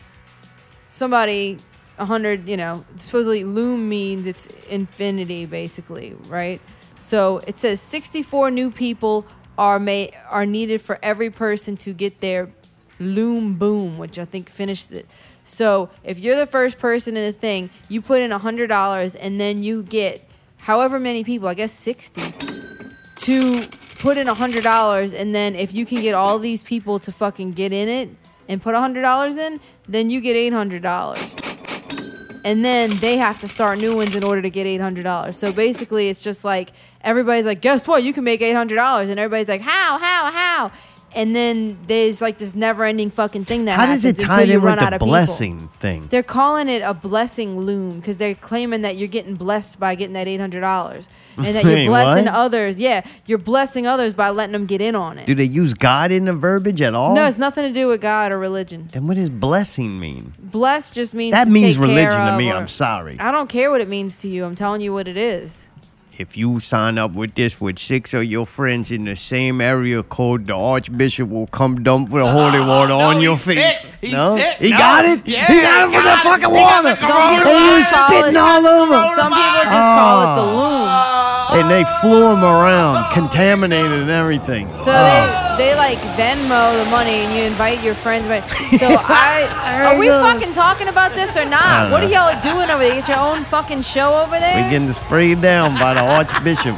somebody 0.86 1.57
a 1.97 2.05
hundred. 2.05 2.47
You 2.47 2.57
know, 2.57 2.86
supposedly 2.99 3.43
loom 3.43 3.89
means 3.89 4.28
it's 4.28 4.47
infinity, 4.69 5.47
basically, 5.47 6.15
right? 6.28 6.61
So 6.99 7.41
it 7.47 7.57
says 7.57 7.82
64 7.82 8.51
new 8.51 8.69
people 8.71 9.26
are 9.58 9.80
may 9.80 10.12
are 10.30 10.45
needed 10.45 10.82
for 10.82 10.99
every 11.01 11.30
person 11.30 11.78
to 11.78 11.93
get 11.93 12.20
their 12.22 12.49
loom 12.99 13.56
boom, 13.56 13.97
which 13.97 14.18
I 14.18 14.26
think 14.26 14.49
finishes 14.49 14.91
it. 14.91 15.08
So 15.43 15.89
if 16.04 16.18
you're 16.18 16.38
the 16.38 16.47
first 16.47 16.78
person 16.78 17.18
in 17.18 17.26
the 17.26 17.38
thing, 17.38 17.70
you 17.89 18.01
put 18.01 18.22
in 18.22 18.32
a 18.32 18.38
hundred 18.38 18.68
dollars, 18.68 19.16
and 19.16 19.39
then 19.39 19.64
you 19.64 19.84
get 19.84 20.28
however 20.58 20.99
many 20.99 21.24
people, 21.24 21.47
I 21.47 21.54
guess 21.54 21.74
60, 21.74 22.22
to 23.18 23.68
put 23.99 24.18
in 24.18 24.28
a 24.28 24.34
hundred 24.34 24.64
dollars, 24.64 25.14
and 25.14 25.34
then 25.36 25.56
if 25.56 25.74
you 25.74 25.86
can 25.86 26.01
get 26.01 26.14
all 26.14 26.39
these 26.39 26.64
people 26.64 26.99
to 26.99 27.12
fucking 27.12 27.51
get 27.51 27.72
in 27.72 27.88
it 27.88 28.10
and 28.47 28.62
put 28.62 28.76
a 28.76 28.80
hundred 28.80 29.01
dollars 29.01 29.38
in, 29.38 29.60
then 29.88 30.10
you 30.10 30.22
get 30.22 30.36
eight 30.36 30.54
hundred 30.54 30.82
dollars. 30.82 31.36
And 32.43 32.63
then 32.63 32.97
they 32.97 33.17
have 33.17 33.39
to 33.39 33.47
start 33.47 33.79
new 33.79 33.95
ones 33.95 34.15
in 34.15 34.23
order 34.23 34.41
to 34.41 34.49
get 34.49 34.65
eight 34.67 34.81
hundred 34.81 35.03
dollars. 35.03 35.37
So 35.37 35.51
basically, 35.51 36.09
it's 36.09 36.21
just 36.21 36.43
like 36.43 36.73
everybody's 37.01 37.45
like, 37.45 37.61
"Guess 37.61 37.87
what? 37.87 38.03
You 38.03 38.13
can 38.13 38.23
make 38.23 38.41
eight 38.41 38.55
hundred 38.55 38.75
dollars," 38.75 39.09
and 39.09 39.19
everybody's 39.19 39.47
like, 39.47 39.61
"How? 39.61 39.97
How? 39.97 40.31
How?" 40.31 40.71
And 41.16 41.36
then 41.36 41.78
there's 41.88 42.22
like 42.22 42.39
this 42.39 42.55
never-ending 42.55 43.11
fucking 43.11 43.45
thing 43.45 43.66
that 43.66 43.80
How 43.80 43.86
does 43.86 44.03
happens 44.03 44.20
it 44.20 44.24
until 44.24 44.36
tie 44.36 44.41
you 44.43 44.53
in 44.55 44.61
run 44.61 44.76
with 44.78 44.84
out 44.84 44.89
the 44.89 44.95
of 44.95 44.99
people. 44.99 45.07
blessing 45.07 45.70
thing? 45.80 46.07
They're 46.09 46.24
calling 46.24 46.70
it 46.70 46.82
a 46.82 46.93
blessing 46.93 47.59
loom 47.59 47.99
because 47.99 48.18
they're 48.18 48.34
claiming 48.34 48.82
that 48.82 48.97
you're 48.97 49.07
getting 49.07 49.36
blessed 49.36 49.80
by 49.80 49.93
getting 49.95 50.14
that 50.14 50.28
eight 50.28 50.39
hundred 50.39 50.61
dollars, 50.61 51.07
and 51.38 51.55
that 51.55 51.64
you're 51.64 51.74
Wait, 51.76 51.88
blessing 51.88 52.26
what? 52.26 52.34
others. 52.34 52.80
Yeah, 52.80 53.05
you're 53.28 53.38
blessing 53.38 53.86
others 53.86 54.14
by 54.14 54.32
letting 54.32 54.53
them 54.53 54.66
get 54.66 54.82
in 54.82 54.95
on 54.95 55.20
it. 55.20 55.28
Do 55.28 55.36
they 55.36 55.43
use 55.43 55.74
God 55.76 56.11
in 56.11 56.26
the 56.26 56.34
verbiage 56.34 56.82
at 56.82 56.95
all? 56.95 57.14
No, 57.14 57.28
it's 57.28 57.38
nothing 57.38 57.64
to 57.66 57.74
do 57.74 57.88
with 57.88 58.01
God 58.01 58.32
or 58.32 58.39
religion. 58.39 58.89
Then 58.91 59.05
what 59.05 59.18
does 59.18 59.30
blessing 59.30 59.99
mean? 59.99 60.34
Bless 60.39 60.89
just 60.89 61.14
means 61.14 61.34
That 61.34 61.47
means 61.47 61.78
religion 61.78 62.09
to 62.26 62.38
me. 62.38 62.49
or- 62.49 62.55
I'm 62.55 62.68
sorry. 62.68 63.18
I 63.20 63.32
don't 63.32 63.49
care 63.49 63.70
what 63.70 63.82
it 63.82 63.88
means 63.88 64.20
to 64.22 64.28
you. 64.28 64.45
I'm 64.45 64.55
telling 64.55 64.82
you 64.82 64.93
what 64.93 65.07
it 65.07 65.18
is. 65.18 65.62
If 66.16 66.38
you 66.38 66.59
sign 66.59 66.99
up 66.99 67.14
with 67.14 67.34
this 67.34 67.59
with 67.59 67.80
six 67.80 68.14
of 68.14 68.24
your 68.26 68.45
friends 68.45 68.91
in 68.91 69.05
the 69.05 69.16
same 69.16 69.59
area 69.59 70.03
code, 70.03 70.45
the 70.45 70.55
Archbishop 70.55 71.28
will 71.28 71.47
come 71.47 71.82
dump 71.84 72.11
the 72.11 72.24
holy 72.32 72.59
water 72.59 72.93
Oh, 72.93 72.99
no, 72.99 72.99
on 72.99 73.20
your 73.22 73.36
he's 73.36 73.43
face. 73.45 73.80
sick. 73.82 73.89
He's 73.99 74.14
no? 74.14 74.38
sick. 74.38 74.57
He 74.59 74.70
No. 74.70 74.78
got 74.78 75.05
it? 75.05 75.26
Yeah, 75.26 75.45
he 75.47 75.61
got 75.61 75.82
it 75.82 75.89
he 75.89 75.95
from 75.95 76.05
the 76.05 76.18
fucking 76.18 76.51
water. 76.51 76.95
Some 76.97 77.07
people 77.36 77.51
and 77.51 77.66
he 77.66 77.74
was 77.74 77.84
just 77.89 77.95
call 77.95 78.24
it- 78.26 78.38
all 78.38 78.68
over. 78.68 79.09
Some 79.16 79.34
people 79.34 79.64
just 79.64 79.89
call 79.97 80.22
it 80.22 80.36
the 80.36 80.41
Oh. 80.43 80.55
loom. 80.55 81.32
And 81.54 81.70
they 81.70 81.84
flew 82.01 82.32
him 82.32 82.43
around, 82.43 83.14
contaminated 83.14 83.91
and 83.91 84.10
everything. 84.10 84.74
So 84.74 84.86
they 84.86 85.22
oh. 85.24 85.56
they 85.58 85.76
like 85.76 85.99
Venmo 86.18 86.84
the 86.84 86.89
money 86.89 87.12
and 87.12 87.38
you 87.38 87.43
invite 87.43 87.84
your 87.84 87.93
friends. 87.93 88.28
But 88.28 88.41
so 88.80 88.88
I 89.08 89.93
are 89.93 89.97
we 89.99 90.08
fucking 90.08 90.54
talking 90.54 90.88
about 90.88 91.14
this 91.14 91.38
or 91.38 91.45
not? 91.45 91.84
don't 91.84 91.91
What 91.91 92.04
are 92.04 92.10
y'all 92.10 92.41
doing 92.41 92.70
over 92.70 92.84
there? 92.84 92.95
You 92.95 93.01
get 93.01 93.10
your 93.10 93.20
own 93.20 93.43
fucking 93.43 93.84
show 93.84 94.16
over 94.16 94.39
there? 94.39 94.64
We 94.64 94.72
getting 94.72 94.91
sprayed 94.93 95.41
down 95.41 95.78
by 95.80 95.93
the 95.93 96.01
Archbishop. 96.01 96.76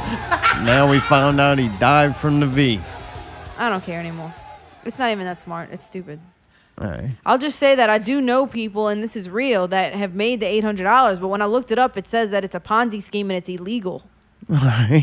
now 0.62 0.90
we 0.90 1.00
found 1.00 1.40
out 1.40 1.58
he 1.58 1.68
died 1.78 2.14
from 2.16 2.40
the 2.40 2.46
V. 2.46 2.80
I 3.58 3.70
don't 3.70 3.82
care 3.82 3.98
anymore. 3.98 4.34
It's 4.84 4.98
not 4.98 5.10
even 5.10 5.24
that 5.24 5.40
smart. 5.40 5.70
It's 5.72 5.86
stupid. 5.86 6.20
All 6.78 6.88
right. 6.88 7.10
I'll 7.24 7.38
just 7.38 7.58
say 7.58 7.74
that 7.74 7.88
I 7.88 7.98
do 7.98 8.20
know 8.20 8.46
people, 8.46 8.88
and 8.88 9.02
this 9.02 9.16
is 9.16 9.30
real, 9.30 9.66
that 9.68 9.94
have 9.94 10.14
made 10.14 10.40
the 10.40 10.46
eight 10.46 10.62
hundred 10.62 10.84
dollars. 10.84 11.18
But 11.18 11.28
when 11.28 11.40
I 11.40 11.46
looked 11.46 11.70
it 11.70 11.78
up, 11.78 11.96
it 11.96 12.06
says 12.06 12.30
that 12.30 12.44
it's 12.44 12.54
a 12.54 12.60
Ponzi 12.60 13.02
scheme 13.02 13.30
and 13.30 13.38
it's 13.38 13.48
illegal. 13.48 14.04
All 14.48 14.56
right. 14.58 15.02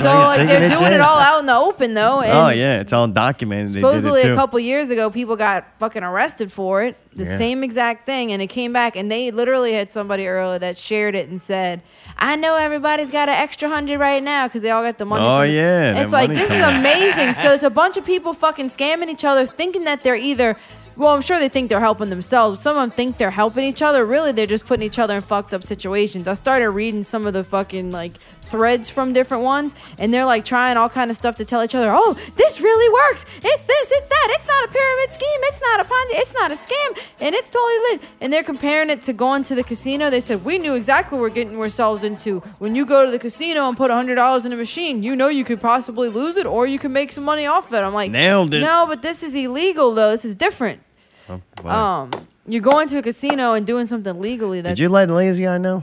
So 0.00 0.08
like 0.12 0.46
they're 0.46 0.68
doing 0.68 0.92
it 0.92 1.00
all 1.00 1.18
out 1.18 1.40
in 1.40 1.46
the 1.46 1.54
open 1.56 1.94
though. 1.94 2.20
Oh 2.24 2.50
yeah, 2.50 2.78
it's 2.80 2.92
all 2.92 3.08
documented. 3.08 3.72
Supposedly, 3.72 4.20
it 4.20 4.24
too. 4.26 4.32
a 4.32 4.36
couple 4.36 4.60
years 4.60 4.90
ago, 4.90 5.10
people 5.10 5.34
got 5.34 5.66
fucking 5.80 6.04
arrested 6.04 6.52
for 6.52 6.84
it. 6.84 6.96
The 7.16 7.24
Yeah. 7.24 7.36
same 7.36 7.64
exact 7.64 8.06
thing, 8.06 8.30
and 8.30 8.40
it 8.40 8.46
came 8.46 8.72
back, 8.72 8.94
and 8.94 9.10
they 9.10 9.32
literally 9.32 9.72
had 9.72 9.90
somebody 9.90 10.28
earlier 10.28 10.60
that 10.60 10.78
shared 10.78 11.16
it 11.16 11.28
and 11.28 11.42
said, 11.42 11.80
"I 12.16 12.36
know 12.36 12.54
everybody's 12.54 13.10
got 13.10 13.28
an 13.28 13.34
extra 13.34 13.68
hundred 13.68 13.98
right 13.98 14.22
now 14.22 14.46
because 14.46 14.62
they 14.62 14.70
all 14.70 14.84
got 14.84 14.98
the 14.98 15.06
money." 15.06 15.24
Oh, 15.26 15.42
yeah, 15.42 16.02
it's 16.02 16.12
like 16.12 16.30
this 16.30 16.48
is 16.50 16.64
amazing. 16.64 17.34
so 17.34 17.52
it's 17.54 17.64
a 17.64 17.70
bunch 17.70 17.96
of 17.96 18.04
people 18.06 18.34
fucking 18.34 18.70
scamming 18.70 19.08
each 19.08 19.24
other, 19.24 19.46
thinking 19.46 19.82
that 19.84 20.02
they're 20.02 20.14
either. 20.14 20.56
Well, 20.98 21.14
I'm 21.14 21.20
sure 21.20 21.38
they 21.38 21.50
think 21.50 21.68
they're 21.68 21.80
helping 21.80 22.08
themselves. 22.08 22.62
Some 22.62 22.74
of 22.76 22.80
them 22.80 22.90
think 22.90 23.18
they're 23.18 23.30
helping 23.30 23.64
each 23.64 23.82
other. 23.82 24.06
Really, 24.06 24.32
they're 24.32 24.46
just 24.46 24.64
putting 24.64 24.82
each 24.86 24.98
other 24.98 25.14
in 25.16 25.20
fucked 25.20 25.52
up 25.52 25.62
situations. 25.62 26.26
I 26.26 26.32
started 26.32 26.70
reading 26.70 27.02
some 27.02 27.26
of 27.26 27.34
the 27.34 27.44
fucking 27.44 27.90
like 27.90 28.12
threads 28.46 28.88
from 28.88 29.12
different 29.12 29.42
ones, 29.42 29.74
and 29.98 30.12
they're 30.12 30.24
like 30.24 30.44
trying 30.44 30.76
all 30.76 30.88
kind 30.88 31.10
of 31.10 31.16
stuff 31.16 31.36
to 31.36 31.44
tell 31.44 31.62
each 31.62 31.74
other, 31.74 31.90
"Oh, 31.92 32.16
this 32.36 32.60
really 32.60 32.88
works. 32.92 33.24
It's 33.42 33.64
this, 33.64 33.88
it's 33.92 34.08
that. 34.08 34.28
It's 34.36 34.46
not 34.46 34.64
a 34.64 34.68
pyramid 34.68 35.10
scheme. 35.12 35.40
It's 35.44 35.60
not 35.60 35.80
a 35.80 35.84
Ponzi. 35.84 36.20
It's 36.22 36.34
not 36.34 36.52
a 36.52 36.56
scam, 36.56 36.98
and 37.20 37.34
it's 37.34 37.50
totally 37.50 37.78
lit." 37.90 38.02
And 38.20 38.32
they're 38.32 38.42
comparing 38.42 38.90
it 38.90 39.02
to 39.04 39.12
going 39.12 39.44
to 39.44 39.54
the 39.54 39.64
casino. 39.64 40.10
They 40.10 40.20
said, 40.20 40.44
"We 40.44 40.58
knew 40.58 40.74
exactly 40.74 41.16
what 41.18 41.22
we're 41.22 41.30
getting 41.30 41.58
ourselves 41.58 42.02
into. 42.02 42.40
When 42.58 42.74
you 42.74 42.86
go 42.86 43.04
to 43.04 43.10
the 43.10 43.18
casino 43.18 43.68
and 43.68 43.76
put 43.76 43.90
hundred 43.90 44.16
dollars 44.16 44.46
in 44.46 44.52
a 44.52 44.56
machine, 44.56 45.02
you 45.02 45.16
know 45.16 45.28
you 45.28 45.44
could 45.44 45.60
possibly 45.60 46.08
lose 46.08 46.36
it, 46.36 46.46
or 46.46 46.66
you 46.66 46.78
can 46.78 46.92
make 46.92 47.12
some 47.12 47.24
money 47.24 47.46
off 47.46 47.72
it." 47.72 47.82
I'm 47.84 47.94
like, 47.94 48.10
Nailed 48.10 48.54
it. 48.54 48.60
No, 48.60 48.86
but 48.88 49.02
this 49.02 49.22
is 49.22 49.34
illegal 49.34 49.94
though. 49.94 50.10
This 50.10 50.24
is 50.24 50.34
different. 50.34 50.80
Oh, 51.28 51.40
wow. 51.62 52.02
Um, 52.02 52.10
you're 52.46 52.62
going 52.62 52.86
to 52.88 52.98
a 52.98 53.02
casino 53.02 53.52
and 53.54 53.66
doing 53.66 53.86
something 53.86 54.20
legally. 54.20 54.60
That's 54.60 54.76
Did 54.76 54.84
you 54.84 54.88
let 54.88 55.10
Lazy 55.10 55.46
I 55.46 55.58
know? 55.58 55.82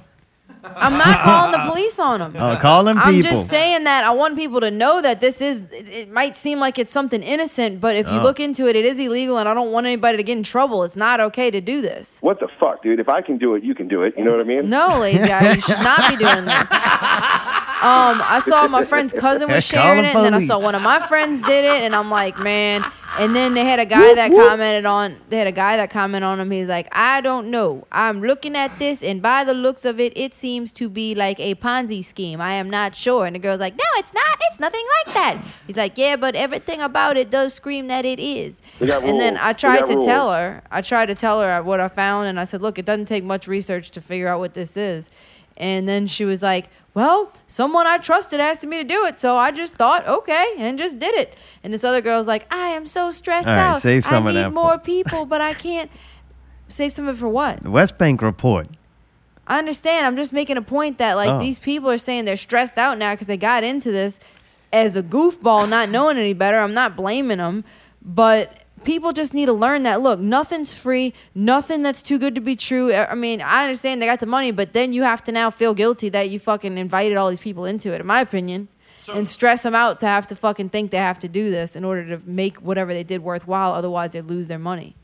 I'm 0.63 0.97
not 0.97 1.19
calling 1.19 1.51
the 1.51 1.69
police 1.69 1.99
on 1.99 2.19
them. 2.19 2.35
Oh, 2.37 2.55
call 2.61 2.83
them 2.85 2.97
I'm 2.97 3.21
just 3.21 3.49
saying 3.49 3.83
that 3.83 4.03
I 4.03 4.11
want 4.11 4.35
people 4.37 4.61
to 4.61 4.71
know 4.71 5.01
that 5.01 5.19
this 5.19 5.41
is. 5.41 5.61
It, 5.71 5.89
it 5.89 6.11
might 6.11 6.35
seem 6.35 6.59
like 6.59 6.79
it's 6.79 6.91
something 6.91 7.21
innocent, 7.21 7.81
but 7.81 7.95
if 7.95 8.07
you 8.07 8.19
Oh. 8.19 8.23
look 8.23 8.39
into 8.39 8.67
it, 8.67 8.75
it 8.75 8.85
is 8.85 8.97
illegal, 8.99 9.37
and 9.37 9.49
I 9.49 9.53
don't 9.53 9.71
want 9.71 9.85
anybody 9.85 10.17
to 10.17 10.23
get 10.23 10.37
in 10.37 10.43
trouble. 10.43 10.83
It's 10.83 10.95
not 10.95 11.19
okay 11.19 11.51
to 11.51 11.59
do 11.59 11.81
this. 11.81 12.15
What 12.21 12.39
the 12.39 12.47
fuck, 12.59 12.81
dude? 12.81 12.99
If 12.99 13.09
I 13.09 13.21
can 13.21 13.37
do 13.37 13.55
it, 13.55 13.63
you 13.63 13.75
can 13.75 13.87
do 13.87 14.03
it. 14.03 14.13
You 14.17 14.23
know 14.23 14.31
what 14.31 14.39
I 14.39 14.43
mean? 14.43 14.69
No, 14.69 14.99
lazy 14.99 15.27
guy, 15.27 15.53
you 15.55 15.61
should 15.61 15.79
not 15.79 16.09
be 16.09 16.15
doing 16.15 16.45
this. 16.45 16.69
Um, 17.83 18.21
I 18.23 18.41
saw 18.47 18.65
my 18.69 18.85
friend's 18.85 19.11
cousin 19.11 19.49
was 19.51 19.69
Call 19.69 19.81
sharing 19.83 20.03
the 20.03 20.09
it, 20.11 20.15
and 20.15 20.23
then 20.23 20.33
I 20.33 20.37
police. 20.37 20.47
saw 20.47 20.57
one 20.57 20.73
of 20.73 20.81
my 20.81 20.99
friends 21.05 21.45
did 21.45 21.65
it, 21.65 21.81
and 21.83 21.93
I'm 21.93 22.09
like, 22.09 22.39
man, 22.39 22.81
And 23.19 23.35
then 23.35 23.53
they 23.53 23.63
had 23.65 23.79
a 23.79 23.85
guy 23.85 24.13
that 24.15 24.31
commented 24.31 24.85
on. 24.85 25.17
They 25.29 25.37
had 25.37 25.47
a 25.47 25.51
guy 25.51 25.77
that 25.77 25.89
commented 25.89 26.23
on 26.23 26.39
him. 26.39 26.49
He's 26.51 26.67
like, 26.67 26.87
I 26.91 27.21
don't 27.21 27.51
know. 27.51 27.85
I'm 27.91 28.21
looking 28.21 28.55
at 28.55 28.79
this, 28.79 29.03
and 29.03 29.21
by 29.21 29.43
the 29.43 29.53
looks 29.53 29.85
of 29.85 29.99
it, 29.99 30.13
it 30.15 30.33
seems 30.33 30.71
to 30.73 30.89
be 30.89 31.13
like 31.13 31.39
a 31.39 31.55
Ponzi 31.55 32.03
scheme. 32.03 32.41
I 32.41 32.53
am 32.53 32.69
not 32.69 32.95
sure. 32.95 33.25
And 33.25 33.35
the 33.35 33.39
girl's 33.39 33.59
like, 33.59 33.75
No, 33.75 33.83
it's 33.97 34.13
not. 34.13 34.37
It's 34.49 34.59
nothing 34.59 34.85
like 35.05 35.13
that. 35.15 35.43
He's 35.67 35.77
like, 35.77 35.97
Yeah, 35.97 36.15
but 36.15 36.35
everything 36.35 36.81
about 36.81 37.17
it 37.17 37.29
does 37.29 37.53
scream 37.53 37.87
that 37.87 38.05
it 38.05 38.19
is. 38.19 38.61
And 38.79 39.19
then. 39.19 39.37
I 39.37 39.53
tried 39.53 39.85
to 39.87 39.95
rules. 39.95 40.05
tell 40.05 40.31
her. 40.31 40.63
I 40.71 40.81
tried 40.81 41.07
to 41.07 41.15
tell 41.15 41.41
her 41.41 41.61
what 41.61 41.79
I 41.79 41.87
found, 41.87 42.27
and 42.27 42.39
I 42.39 42.45
said, 42.45 42.61
"Look, 42.61 42.79
it 42.79 42.85
doesn't 42.85 43.05
take 43.05 43.23
much 43.23 43.47
research 43.47 43.89
to 43.91 44.01
figure 44.01 44.27
out 44.27 44.39
what 44.39 44.53
this 44.53 44.77
is." 44.77 45.09
And 45.57 45.87
then 45.87 46.07
she 46.07 46.25
was 46.25 46.41
like, 46.41 46.69
"Well, 46.93 47.31
someone 47.47 47.87
I 47.87 47.97
trusted 47.97 48.39
asked 48.39 48.65
me 48.65 48.77
to 48.77 48.83
do 48.83 49.05
it, 49.05 49.19
so 49.19 49.35
I 49.37 49.51
just 49.51 49.75
thought, 49.75 50.07
okay, 50.07 50.53
and 50.57 50.77
just 50.77 50.99
did 50.99 51.13
it." 51.15 51.35
And 51.63 51.73
this 51.73 51.83
other 51.83 52.01
girl's 52.01 52.27
like, 52.27 52.45
"I 52.53 52.67
am 52.69 52.85
so 52.87 53.11
stressed 53.11 53.47
All 53.47 53.55
right, 53.55 53.71
out. 53.71 53.81
save 53.81 54.05
some 54.05 54.25
I 54.27 54.29
of 54.29 54.35
need 54.35 54.41
that 54.41 54.47
for- 54.49 54.53
more 54.53 54.77
people, 54.77 55.25
but 55.25 55.41
I 55.41 55.53
can't." 55.53 55.89
Save 56.69 56.91
some 56.93 57.07
of 57.07 57.17
it 57.17 57.19
for 57.19 57.27
what? 57.29 57.61
The 57.61 57.69
West 57.69 57.97
Bank 57.99 58.21
report. 58.21 58.67
I 59.45 59.59
understand. 59.59 60.07
I'm 60.07 60.15
just 60.15 60.31
making 60.33 60.57
a 60.57 60.61
point 60.61 60.97
that 60.97 61.15
like 61.15 61.29
Oh. 61.29 61.39
these 61.39 61.59
people 61.59 61.91
are 61.91 61.97
saying 61.99 62.25
they're 62.25 62.37
stressed 62.37 62.77
out 62.77 62.97
now 62.97 63.13
because 63.13 63.27
they 63.27 63.37
got 63.37 63.63
into 63.63 63.91
this 63.91 64.17
as 64.71 64.95
a 64.95 65.03
goofball, 65.03 65.69
not 65.69 65.89
knowing 65.89 66.17
any 66.17 66.33
better. 66.33 66.57
I'm 66.57 66.73
not 66.73 66.95
blaming 66.95 67.37
them, 67.37 67.63
but 68.01 68.62
people 68.83 69.13
just 69.13 69.33
need 69.33 69.45
to 69.47 69.53
learn 69.53 69.83
that 69.83 70.01
look, 70.01 70.19
nothing's 70.19 70.73
free, 70.73 71.13
nothing 71.35 71.81
that's 71.83 72.01
too 72.01 72.17
good 72.19 72.35
to 72.35 72.41
be 72.41 72.55
true. 72.55 72.91
I 72.93 73.11
I 73.11 73.15
mean, 73.15 73.41
I 73.41 73.63
understand 73.63 74.01
they 74.01 74.05
got 74.05 74.19
the 74.19 74.25
money, 74.25 74.51
but 74.51 74.73
then 74.73 74.93
you 74.93 75.03
have 75.03 75.23
to 75.23 75.31
now 75.31 75.49
feel 75.49 75.73
guilty 75.73 76.09
that 76.09 76.29
you 76.29 76.39
fucking 76.39 76.77
invited 76.77 77.17
all 77.17 77.29
these 77.29 77.39
people 77.39 77.65
into 77.65 77.91
it, 77.93 78.01
in 78.01 78.07
my 78.07 78.21
opinion. 78.21 78.67
and 79.13 79.27
stress 79.27 79.63
them 79.63 79.75
out 79.75 79.99
to 79.99 80.05
have 80.07 80.27
to 80.27 80.35
fucking 80.35 80.69
think 80.69 80.89
they 80.91 80.97
have 80.97 81.19
to 81.19 81.27
do 81.27 81.51
this 81.51 81.75
in 81.75 81.83
order 81.83 82.17
to 82.17 82.21
make 82.25 82.55
whatever 82.57 82.93
they 82.93 83.03
did 83.03 83.21
worthwhile. 83.21 83.73
Otherwise, 83.73 84.13
they 84.13 84.21
lose 84.21 84.47
their 84.47 84.59
money. 84.59 84.95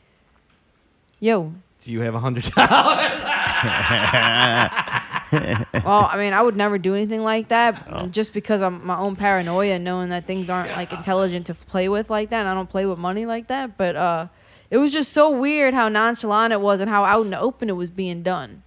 Yo, 1.20 1.54
Do 1.84 1.92
you 1.92 2.00
have 2.02 2.16
a 2.16 2.20
hundred 2.20 2.46
dollars? 2.46 3.20
well, 5.32 6.10
I 6.12 6.16
mean, 6.18 6.34
I 6.34 6.42
would 6.42 6.56
never 6.56 6.78
do 6.78 6.96
anything 6.96 7.22
like 7.22 7.50
that 7.50 8.12
just 8.12 8.34
because 8.34 8.62
I'm 8.62 8.86
my 8.86 8.98
own 8.98 9.16
paranoia, 9.16 9.80
knowing 9.80 10.10
that 10.10 10.26
things 10.26 10.50
aren't 10.50 10.72
like 10.72 10.92
intelligent 10.92 11.46
to 11.48 11.54
play 11.54 11.90
with 11.90 12.10
like 12.10 12.30
that. 12.30 12.42
And 12.42 12.50
I 12.50 12.54
don't 12.54 12.70
play 12.70 12.86
with 12.86 12.98
money 13.00 13.26
like 13.26 13.48
that. 13.48 13.78
But 13.78 13.96
uh, 13.96 14.28
it 14.70 14.78
was 14.78 14.92
just 14.92 15.12
so 15.12 15.30
weird 15.30 15.74
how 15.74 15.90
nonchalant 15.90 16.54
it 16.54 16.62
was 16.62 16.80
and 16.80 16.90
how 16.90 17.06
out 17.06 17.26
in 17.26 17.32
the 17.32 17.40
open 17.40 17.70
it 17.70 17.74
was 17.74 17.90
being 17.90 18.24
done. 18.24 18.64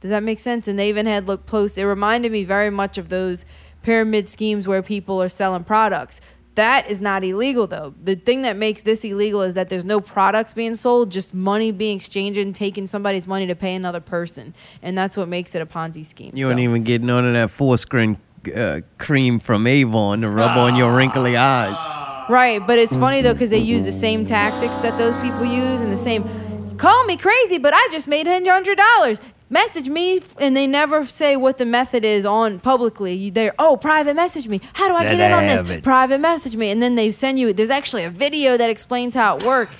Does 0.00 0.10
that 0.10 0.22
make 0.22 0.40
sense? 0.40 0.66
And 0.66 0.78
they 0.78 0.88
even 0.88 1.06
had 1.06 1.26
look 1.26 1.46
posts. 1.46 1.78
It 1.78 1.84
reminded 1.84 2.32
me 2.32 2.44
very 2.44 2.70
much 2.70 2.98
of 2.98 3.08
those 3.08 3.44
pyramid 3.82 4.28
schemes 4.28 4.66
where 4.66 4.82
people 4.82 5.22
are 5.22 5.28
selling 5.28 5.64
products. 5.64 6.20
That 6.54 6.90
is 6.90 7.00
not 7.00 7.24
illegal 7.24 7.66
though. 7.66 7.94
The 8.02 8.14
thing 8.14 8.42
that 8.42 8.56
makes 8.56 8.82
this 8.82 9.04
illegal 9.04 9.40
is 9.42 9.54
that 9.54 9.68
there's 9.70 9.84
no 9.86 10.00
products 10.00 10.52
being 10.52 10.74
sold, 10.74 11.10
just 11.10 11.32
money 11.32 11.72
being 11.72 11.96
exchanged 11.96 12.38
and 12.38 12.54
taking 12.54 12.86
somebody's 12.86 13.26
money 13.26 13.46
to 13.46 13.54
pay 13.54 13.74
another 13.74 14.00
person. 14.00 14.54
And 14.82 14.96
that's 14.96 15.16
what 15.16 15.28
makes 15.28 15.54
it 15.54 15.62
a 15.62 15.66
Ponzi 15.66 16.04
scheme. 16.04 16.32
You 16.34 16.46
So- 16.46 16.50
ain't 16.50 16.60
even 16.60 16.82
getting 16.82 17.06
none 17.06 17.24
of 17.24 17.32
that 17.32 17.50
four-screen 17.50 18.18
uh, 18.54 18.80
cream 18.98 19.38
from 19.38 19.66
Avon 19.66 20.20
to 20.22 20.28
rub 20.28 20.58
on 20.58 20.76
your 20.76 20.94
wrinkly 20.94 21.36
eyes. 21.36 21.76
Right, 22.28 22.64
but 22.66 22.78
it's 22.78 22.94
funny 22.96 23.22
though 23.22 23.32
because 23.32 23.50
they 23.50 23.58
use 23.58 23.84
the 23.84 23.92
same 23.92 24.24
tactics 24.24 24.76
that 24.78 24.98
those 24.98 25.14
people 25.22 25.44
use 25.44 25.80
and 25.80 25.90
the 25.92 25.96
same. 25.96 26.24
Call 26.76 27.04
me 27.04 27.16
crazy, 27.16 27.58
but 27.58 27.72
I 27.74 27.88
just 27.92 28.08
made 28.08 28.26
hundred 28.26 28.76
dollars. 28.78 29.20
Message 29.52 29.90
me, 29.90 30.22
and 30.38 30.56
they 30.56 30.66
never 30.66 31.06
say 31.06 31.36
what 31.36 31.58
the 31.58 31.66
method 31.66 32.06
is 32.06 32.24
on 32.24 32.58
publicly. 32.58 33.28
They're 33.28 33.54
oh, 33.58 33.76
private 33.76 34.14
message 34.16 34.48
me. 34.48 34.62
How 34.72 34.88
do 34.88 34.94
I 34.94 35.04
Let 35.04 35.18
get 35.18 35.20
in 35.20 35.32
on 35.32 35.46
this? 35.66 35.76
it. 35.76 35.82
Private 35.84 36.20
message 36.20 36.56
me, 36.56 36.70
and 36.70 36.82
then 36.82 36.94
they 36.94 37.12
send 37.12 37.38
you. 37.38 37.52
There's 37.52 37.68
actually 37.68 38.04
a 38.04 38.08
video 38.10 38.56
that 38.56 38.70
explains 38.70 39.14
how 39.14 39.36
it 39.36 39.44
works. 39.44 39.74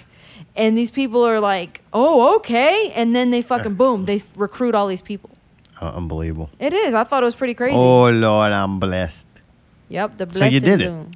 And 0.55 0.77
these 0.77 0.91
people 0.91 1.25
are 1.27 1.41
like, 1.41 1.81
oh, 1.95 2.37
okay, 2.37 2.91
and 2.95 3.17
then 3.17 3.31
they 3.31 3.41
fucking 3.41 3.77
boom, 3.77 4.05
they 4.05 4.21
recruit 4.37 4.75
all 4.75 4.87
these 4.89 5.01
people. 5.01 5.31
Uh, 5.81 5.87
unbelievable. 5.87 6.51
It 6.59 6.75
is. 6.75 6.93
I 6.93 7.05
thought 7.05 7.23
it 7.23 7.27
was 7.27 7.35
pretty 7.35 7.55
crazy. 7.55 7.75
Oh 7.75 8.11
Lord, 8.11 8.53
I'm 8.53 8.79
blessed. 8.79 9.27
Yep, 9.89 10.19
the 10.19 10.29
So 10.35 10.45
you 10.45 10.61
did 10.61 10.83
it. 10.83 10.89
boom. 10.91 11.13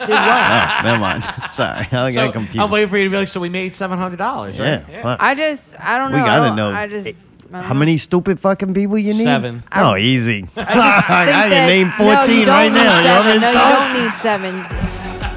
Did 0.00 0.10
what? 0.10 0.18
Oh, 0.18 0.80
never 0.84 0.98
mind. 1.00 1.24
Sorry, 1.54 1.88
I 1.90 2.12
got 2.12 2.26
So, 2.26 2.32
confused. 2.32 2.58
I'm 2.58 2.70
waiting 2.70 2.90
for 2.90 2.98
you 2.98 3.04
to 3.04 3.10
be 3.10 3.16
like, 3.16 3.28
so 3.28 3.40
we 3.40 3.48
made 3.48 3.74
seven 3.74 3.96
hundred 3.98 4.18
dollars, 4.18 4.58
right? 4.60 4.84
Yeah, 4.86 5.02
fuck. 5.02 5.18
I 5.22 5.34
just, 5.34 5.62
I 5.78 5.96
don't 5.96 6.12
know. 6.12 6.18
we 6.18 6.24
gotta 6.24 6.48
don't- 6.48 6.56
know. 6.56 6.70
I 6.70 6.86
just, 6.86 7.06
I 7.06 7.12
don't 7.12 7.35
How 7.62 7.72
know. 7.74 7.78
many 7.80 7.98
stupid 7.98 8.40
fucking 8.40 8.74
people 8.74 8.98
you 8.98 9.14
need? 9.14 9.24
Seven. 9.24 9.62
Oh, 9.72 9.96
easy. 9.96 10.48
I, 10.56 10.60
I 10.60 10.64
just 10.64 11.06
think 11.06 11.06
can 11.06 11.50
that- 11.50 11.66
name 11.66 11.88
no, 11.98 12.10
you 12.10 12.16
14 12.16 12.46
don't 12.46 12.48
right 12.48 12.68
need 12.68 12.74
now. 12.74 13.00
You 13.00 13.06
want 13.08 13.26
me 13.26 13.32
Seven. 13.32 13.40
to 13.40 13.40
No, 13.40 13.50
start? 13.52 13.72
you 13.72 13.94
don't 13.94 14.04
need 14.04 14.14
seven. 14.20 14.56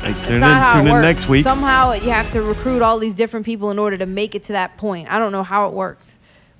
Like, 0.02 0.12
It's 0.12 0.24
tune 0.24 0.40
not 0.40 0.52
in, 0.52 0.58
how 0.58 0.74
tune 0.74 0.82
it 0.82 0.90
in 0.90 0.94
works. 0.94 1.04
next 1.04 1.30
week. 1.30 1.44
Somehow 1.44 1.94
you 1.94 2.10
have 2.12 2.32
to 2.32 2.42
recruit 2.42 2.82
all 2.82 3.00
these 3.00 3.16
different 3.16 3.46
people 3.46 3.70
in 3.72 3.78
order 3.80 3.98
to 3.98 4.06
make 4.06 4.34
it 4.36 4.44
to 4.46 4.54
that 4.54 4.78
point. 4.78 5.12
I 5.12 5.20
don't 5.20 5.32
know 5.32 5.44
how 5.44 5.68
it 5.68 5.74
works, 5.74 6.18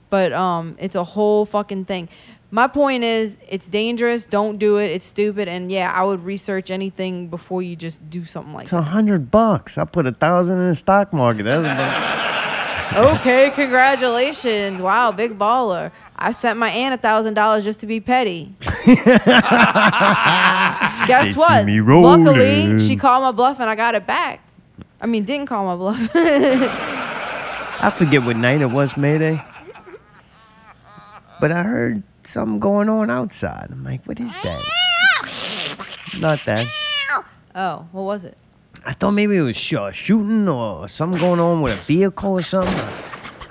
but 0.10 0.34
um, 0.34 0.76
it's 0.80 0.96
a 0.96 1.04
whole 1.04 1.46
fucking 1.46 1.86
thing. 1.86 2.10
My 2.52 2.68
point 2.68 3.04
is, 3.04 3.38
it's 3.48 3.68
dangerous. 3.68 4.26
Don't 4.26 4.58
do 4.58 4.78
it. 4.78 4.88
It's 4.90 5.06
stupid. 5.06 5.48
And 5.48 5.72
yeah, 5.72 5.92
I 5.92 6.04
would 6.04 6.24
research 6.24 6.72
anything 6.72 7.28
before 7.28 7.62
you 7.62 7.76
just 7.76 8.10
do 8.10 8.26
something 8.26 8.54
like 8.54 8.64
that. 8.70 8.76
It's 8.76 8.88
a 8.88 8.90
hundred 8.90 9.30
bucks. 9.30 9.78
I 9.78 9.86
put 9.86 10.08
a 10.08 10.12
thousand 10.12 10.58
in 10.60 10.68
the 10.70 10.74
stock 10.76 11.14
market. 11.14 11.44
That's 11.44 11.60
about, 11.62 11.78
that. 11.78 12.39
Okay, 12.94 13.52
congratulations! 13.52 14.82
Wow, 14.82 15.12
big 15.12 15.38
baller. 15.38 15.92
I 16.16 16.32
sent 16.32 16.58
my 16.60 16.70
aunt 16.70 16.94
a 16.94 16.98
thousand 16.98 17.34
dollars 17.36 17.64
just 17.64 17.80
to 17.82 17.86
be 17.88 18.00
petty. 18.00 18.54
Guess 18.86 19.26
what? 21.36 21.68
Luckily, 21.68 22.80
she 22.86 22.96
called 22.96 23.24
my 23.24 23.32
bluff 23.32 23.60
and 23.60 23.70
I 23.70 23.76
got 23.76 23.96
it 23.96 24.06
back. 24.08 24.42
I 25.02 25.08
mean, 25.08 25.24
didn't 25.24 25.46
call 25.46 25.66
my 25.66 25.76
bluff. 25.76 26.10
I 27.82 27.90
forget 27.96 28.24
what 28.24 28.36
night 28.36 28.62
it 28.62 28.72
was, 28.72 28.98
Mayday. 28.98 29.42
But 31.40 31.52
I 31.54 31.64
heard 31.64 32.04
something 32.24 32.60
going 32.60 32.90
on 32.90 33.10
outside. 33.10 33.70
I'm 33.72 33.84
like, 33.84 34.06
what 34.06 34.20
is 34.20 34.34
that? 34.44 34.62
Not 36.18 36.42
that. 36.46 36.68
oh, 37.56 37.88
what 37.94 38.02
was 38.04 38.26
it? 38.26 38.38
I 38.86 38.94
thought 38.94 39.12
maybe 39.12 39.36
it 39.38 39.42
was 39.42 39.58
sh- 39.58 39.74
uh, 39.74 39.92
shooting 39.92 40.48
or 40.48 40.88
something 40.88 41.20
going 41.20 41.40
on 41.40 41.62
with 41.62 41.74
a 41.80 41.84
vehicle 41.86 42.32
or 42.34 42.42
something. 42.42 42.74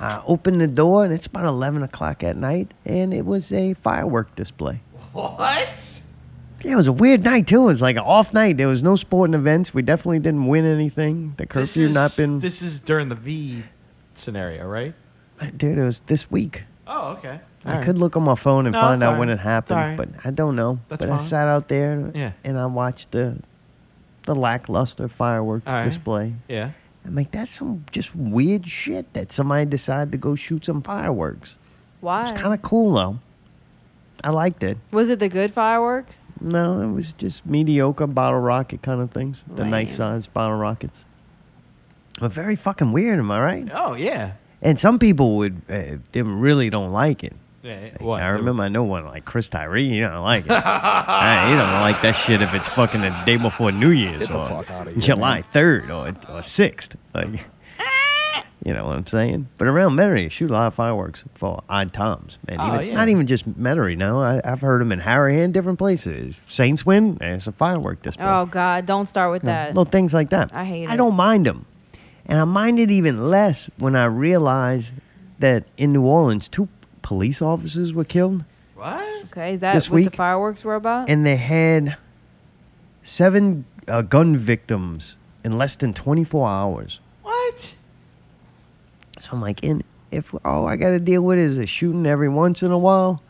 I 0.00 0.22
opened 0.26 0.60
the 0.60 0.66
door 0.68 1.04
and 1.04 1.12
it's 1.12 1.26
about 1.26 1.44
11 1.44 1.82
o'clock 1.82 2.22
at 2.22 2.36
night 2.36 2.72
and 2.86 3.12
it 3.12 3.26
was 3.26 3.52
a 3.52 3.74
firework 3.74 4.34
display. 4.36 4.80
What? 5.12 6.00
Yeah, 6.62 6.72
it 6.72 6.76
was 6.76 6.86
a 6.86 6.92
weird 6.92 7.24
night 7.24 7.46
too. 7.46 7.62
It 7.62 7.66
was 7.72 7.82
like 7.82 7.96
an 7.96 8.02
off 8.02 8.32
night. 8.32 8.56
There 8.56 8.68
was 8.68 8.82
no 8.82 8.96
sporting 8.96 9.34
events. 9.34 9.74
We 9.74 9.82
definitely 9.82 10.20
didn't 10.20 10.46
win 10.46 10.64
anything. 10.64 11.34
The 11.36 11.44
This 11.44 11.52
curfew 11.52 11.86
is, 11.88 11.94
not 11.94 12.16
been. 12.16 12.40
This 12.40 12.62
is 12.62 12.80
during 12.80 13.08
the 13.08 13.14
V 13.14 13.64
scenario, 14.14 14.66
right? 14.66 14.94
Dude, 15.56 15.78
it 15.78 15.82
was 15.84 16.00
this 16.06 16.30
week. 16.30 16.64
Oh, 16.86 17.12
okay. 17.18 17.40
I 17.64 17.84
could 17.84 17.98
look 17.98 18.16
on 18.16 18.22
my 18.22 18.34
phone 18.34 18.66
and 18.66 18.72
No, 18.72 18.80
find 18.80 18.94
it's 18.94 19.02
out 19.02 19.14
all 19.14 19.18
when 19.20 19.28
right. 19.28 19.34
it 19.34 19.40
happened, 19.40 19.78
It's 19.80 19.90
all 19.90 19.96
but 20.06 20.14
right. 20.16 20.26
I 20.26 20.30
don't 20.30 20.56
know. 20.56 20.78
That's 20.88 21.04
but 21.04 21.10
I 21.12 21.18
fine. 21.18 21.26
sat 21.26 21.48
out 21.48 21.68
there 21.68 22.10
Yeah. 22.14 22.32
and 22.44 22.58
I 22.58 22.66
watched 22.66 23.10
the 23.12 23.36
the 24.28 24.34
lackluster 24.34 25.08
fireworks 25.08 25.64
All 25.66 25.74
right. 25.74 25.84
display. 25.86 26.34
Yeah. 26.48 26.72
I'm 27.06 27.14
like, 27.14 27.30
that's 27.30 27.50
some 27.50 27.84
just 27.90 28.14
weird 28.14 28.66
shit 28.66 29.10
that 29.14 29.32
somebody 29.32 29.64
decided 29.64 30.12
to 30.12 30.18
go 30.18 30.34
shoot 30.34 30.66
some 30.66 30.82
fireworks. 30.82 31.56
Why? 32.00 32.28
It's 32.28 32.38
kind 32.38 32.52
of 32.52 32.60
cool 32.60 32.92
though. 32.92 33.18
I 34.22 34.30
liked 34.30 34.62
it. 34.62 34.76
was 34.90 35.08
it 35.08 35.18
the 35.18 35.28
good 35.30 35.54
fireworks? 35.54 36.22
No, 36.40 36.82
it 36.82 36.92
was 36.92 37.12
just 37.14 37.46
mediocre 37.46 38.06
bottle 38.06 38.40
rocket 38.40 38.82
kind 38.82 39.00
of 39.00 39.12
things. 39.12 39.44
The 39.48 39.64
nice 39.64 39.90
Lame. 39.90 39.96
sized 39.96 40.32
bottle 40.34 40.58
rockets. 40.58 41.04
But 42.20 42.32
very 42.32 42.56
fucking 42.56 42.92
weird, 42.92 43.18
am 43.18 43.30
I 43.30 43.40
right? 43.40 43.68
Oh, 43.72 43.94
yeah. 43.94 44.32
And 44.60 44.78
some 44.78 44.98
people 44.98 45.36
would, 45.36 45.62
uh, 45.70 45.98
they 46.12 46.20
really 46.22 46.68
don't 46.68 46.90
like 46.92 47.22
it. 47.24 47.32
Yeah. 47.68 47.90
What? 48.00 48.22
I 48.22 48.28
remember 48.30 48.62
I 48.62 48.68
know 48.68 48.82
one 48.84 49.04
like 49.04 49.24
Chris 49.24 49.48
Tyree. 49.48 49.84
You 49.86 50.02
don't 50.08 50.22
like 50.22 50.46
it. 50.46 50.50
Ah, 50.64 51.44
he 51.48 51.54
don't 51.54 51.80
like 51.82 52.00
that 52.02 52.12
shit 52.12 52.40
if 52.42 52.54
it's 52.54 52.68
fucking 52.68 53.00
the 53.02 53.10
day 53.26 53.36
before 53.36 53.72
New 53.72 53.90
Year's 53.90 54.20
Get 54.20 54.28
the 54.28 54.38
or 54.38 54.48
fuck 54.48 54.70
outta 54.70 54.90
here, 54.92 55.00
July 55.00 55.42
third 55.42 55.90
or 55.90 56.14
or 56.30 56.42
sixth. 56.42 56.96
Like, 57.14 57.28
you 58.64 58.72
know 58.74 58.86
what 58.86 58.96
I'm 58.96 59.06
saying? 59.06 59.48
But 59.58 59.68
around 59.68 59.96
Metairie, 59.96 60.24
they 60.24 60.28
shoot 60.28 60.50
a 60.50 60.52
lot 60.52 60.66
of 60.68 60.74
fireworks 60.74 61.24
for 61.34 61.62
odd 61.68 61.92
times. 61.92 62.38
Man, 62.48 62.58
Oh, 62.60 62.74
even, 62.74 62.86
yeah. 62.88 62.94
not 62.94 63.08
even 63.08 63.26
just 63.26 63.48
Metairie. 63.60 63.96
No, 63.96 64.20
I, 64.20 64.40
I've 64.44 64.60
heard 64.60 64.80
them 64.80 64.92
in 64.92 65.00
Harahan, 65.00 65.52
different 65.52 65.78
places. 65.78 66.36
Saints 66.46 66.84
win, 66.86 67.16
there's 67.16 67.46
a 67.46 67.52
firework 67.52 68.02
display. 68.02 68.24
Oh 68.26 68.46
God, 68.46 68.86
don't 68.86 69.06
start 69.06 69.30
with 69.32 69.42
You 69.42 69.48
know, 69.48 69.52
that. 69.52 69.68
Little 69.68 69.84
things 69.84 70.12
like 70.14 70.30
that. 70.30 70.52
I 70.54 70.64
hate 70.64 70.84
it. 70.84 70.90
I 70.90 70.94
it. 70.94 70.96
don't 70.98 71.14
mind 71.14 71.46
them. 71.46 71.66
And 72.26 72.38
I 72.38 72.44
mind 72.44 72.78
it 72.78 72.90
even 72.90 73.30
less 73.30 73.70
when 73.78 73.96
I 73.96 74.04
realize 74.06 74.92
that 75.38 75.64
in 75.76 75.92
New 75.92 76.02
Orleans, 76.04 76.48
two 76.48 76.68
police 77.08 77.40
officers 77.40 77.94
were 77.94 78.04
killed. 78.04 78.44
What? 78.74 79.24
Okay, 79.24 79.54
is 79.54 79.60
that 79.60 79.72
This 79.72 79.88
what 79.88 80.04
the 80.04 80.10
fireworks 80.10 80.62
were 80.62 80.74
about? 80.74 81.08
And 81.08 81.24
they 81.24 81.36
had 81.36 81.96
seven 83.02 83.64
uh, 83.88 84.02
gun 84.02 84.36
victims 84.36 85.16
in 85.42 85.56
less 85.56 85.74
than 85.74 85.94
24 85.94 86.46
hours. 86.46 87.00
What? 87.22 87.72
So 89.22 89.28
I'm 89.32 89.40
like, 89.40 89.64
and 89.64 89.82
if 90.10 90.34
all 90.44 90.68
I 90.68 90.76
got 90.76 90.90
to 90.90 91.00
deal 91.00 91.22
with 91.22 91.38
is 91.38 91.56
a 91.56 91.64
shooting 91.64 92.04
every 92.04 92.28
once 92.28 92.62
in 92.62 92.72
a 92.72 92.78
while, 92.78 93.22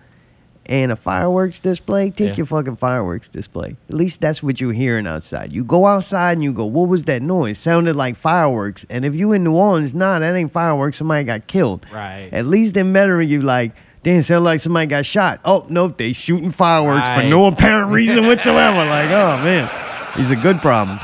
and 0.68 0.92
a 0.92 0.96
fireworks 0.96 1.60
display, 1.60 2.10
take 2.10 2.30
Yeah. 2.30 2.36
your 2.36 2.46
fucking 2.46 2.76
fireworks 2.76 3.28
display. 3.28 3.76
At 3.88 3.94
least 3.94 4.20
that's 4.20 4.42
what 4.42 4.60
you're 4.60 4.72
hearing 4.72 5.06
outside. 5.06 5.52
You 5.52 5.64
go 5.64 5.86
outside 5.86 6.32
and 6.32 6.44
you 6.44 6.52
go, 6.52 6.64
what 6.66 6.88
was 6.88 7.04
that 7.04 7.22
noise? 7.22 7.58
Sounded 7.58 7.96
like 7.96 8.16
fireworks. 8.16 8.84
And 8.90 9.04
if 9.04 9.14
you 9.14 9.32
in 9.32 9.44
New 9.44 9.54
Orleans, 9.54 9.94
nah, 9.94 10.18
that 10.18 10.34
ain't 10.36 10.52
fireworks. 10.52 10.98
Somebody 10.98 11.24
got 11.24 11.46
killed. 11.46 11.86
Right. 11.92 12.28
At 12.32 12.46
least 12.46 12.76
in 12.76 12.92
Metairie, 12.92 13.26
you 13.28 13.40
like, 13.42 13.72
damn, 14.02 14.20
sound 14.22 14.44
like 14.44 14.60
somebody 14.60 14.86
got 14.86 15.06
shot. 15.06 15.40
Oh, 15.44 15.64
nope, 15.70 15.96
they 15.96 16.12
shooting 16.12 16.50
fireworks 16.52 17.08
for 17.08 17.22
no 17.28 17.46
apparent 17.46 17.90
reason 17.92 18.26
whatsoever. 18.28 18.78
like, 18.84 19.08
oh, 19.10 19.42
man. 19.42 19.70
These 20.16 20.30
are 20.32 20.36
good 20.36 20.60
problems. 20.60 21.00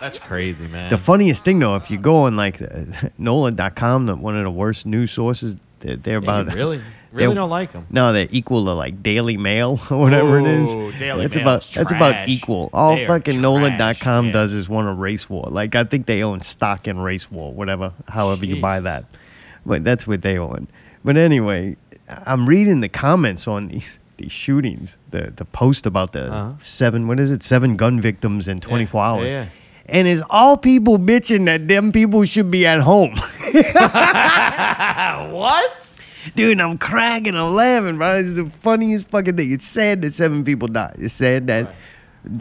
That's 0.00 0.18
crazy, 0.18 0.66
man. 0.66 0.90
The 0.90 0.98
funniest 0.98 1.44
thing, 1.44 1.60
though, 1.60 1.76
if 1.76 1.90
you 1.90 1.96
go 1.98 2.24
on 2.24 2.36
like 2.36 2.60
uh, 2.62 2.66
NOLA.com, 3.18 4.06
the, 4.06 4.16
one 4.16 4.36
of 4.36 4.44
the 4.44 4.50
worst 4.50 4.84
news 4.84 5.10
sources, 5.12 5.56
they're, 5.80 5.96
they're 5.96 6.22
Yeah, 6.22 6.40
you 6.40 6.42
about. 6.42 6.80
really, 7.14 7.26
they're- 7.28 7.34
don't 7.36 7.50
like 7.50 7.72
them. 7.72 7.86
No, 7.90 8.12
they're 8.12 8.28
equal 8.30 8.64
to 8.64 8.72
like 8.72 9.02
Daily 9.02 9.36
Mail 9.36 9.80
or 9.90 9.98
whatever 9.98 10.38
it 10.40 10.44
Ooh, 10.46 10.88
is. 10.90 10.98
Daily 10.98 11.22
that's 11.22 11.36
Mail 11.36 11.42
about 11.44 11.62
that's 11.74 11.92
about 11.92 12.28
equal. 12.28 12.70
All 12.72 12.96
They 12.96 13.06
fucking 13.06 13.40
NOLA.com 13.40 13.94
trash, 13.96 14.24
yeah. 14.26 14.32
does 14.32 14.52
is 14.52 14.68
want 14.68 14.88
a 14.88 14.92
race 14.92 15.30
war. 15.30 15.46
Like 15.48 15.74
I 15.74 15.84
think 15.84 16.06
they 16.06 16.22
own 16.22 16.40
stock 16.42 16.86
in 16.88 16.98
race 16.98 17.30
war, 17.30 17.52
whatever, 17.52 17.92
however 18.08 18.44
you 18.44 18.60
buy 18.60 18.80
that. 18.80 19.04
But 19.64 19.84
that's 19.84 20.06
what 20.06 20.22
they 20.22 20.36
own. 20.38 20.68
But 21.04 21.16
anyway, 21.16 21.76
I'm 22.08 22.46
reading 22.48 22.80
the 22.80 22.88
comments 22.88 23.46
on 23.48 23.68
these 23.68 23.98
these 24.16 24.32
shootings. 24.32 24.96
The 25.10 25.32
the 25.34 25.44
post 25.44 25.86
about 25.86 26.12
the 26.12 26.26
Uh-huh. 26.32 26.52
seven 26.62 27.06
what 27.08 27.18
is 27.20 27.30
it? 27.30 27.42
Seven 27.42 27.76
gun 27.76 28.00
victims 28.00 28.46
in 28.48 28.60
24 28.60 29.00
Yeah, 29.00 29.08
hours. 29.10 29.26
yeah. 29.30 29.46
And 29.86 30.08
it's 30.08 30.22
all 30.30 30.56
people 30.56 30.98
bitching 30.98 31.44
that 31.46 31.68
them 31.68 31.92
people 31.92 32.24
should 32.24 32.50
be 32.50 32.64
at 32.66 32.80
home. 32.80 33.16
what? 35.32 35.90
Dude, 36.34 36.60
I'm 36.60 36.78
cracking, 36.78 37.36
I'm 37.36 37.54
laughing, 37.54 37.98
bro. 37.98 38.16
It's 38.16 38.34
the 38.34 38.46
funniest 38.46 39.08
fucking 39.08 39.36
thing. 39.36 39.52
It's 39.52 39.66
sad 39.66 40.02
that 40.02 40.12
seven 40.14 40.44
people 40.44 40.68
died. 40.68 40.96
It's 40.98 41.14
sad 41.14 41.46
that 41.48 41.74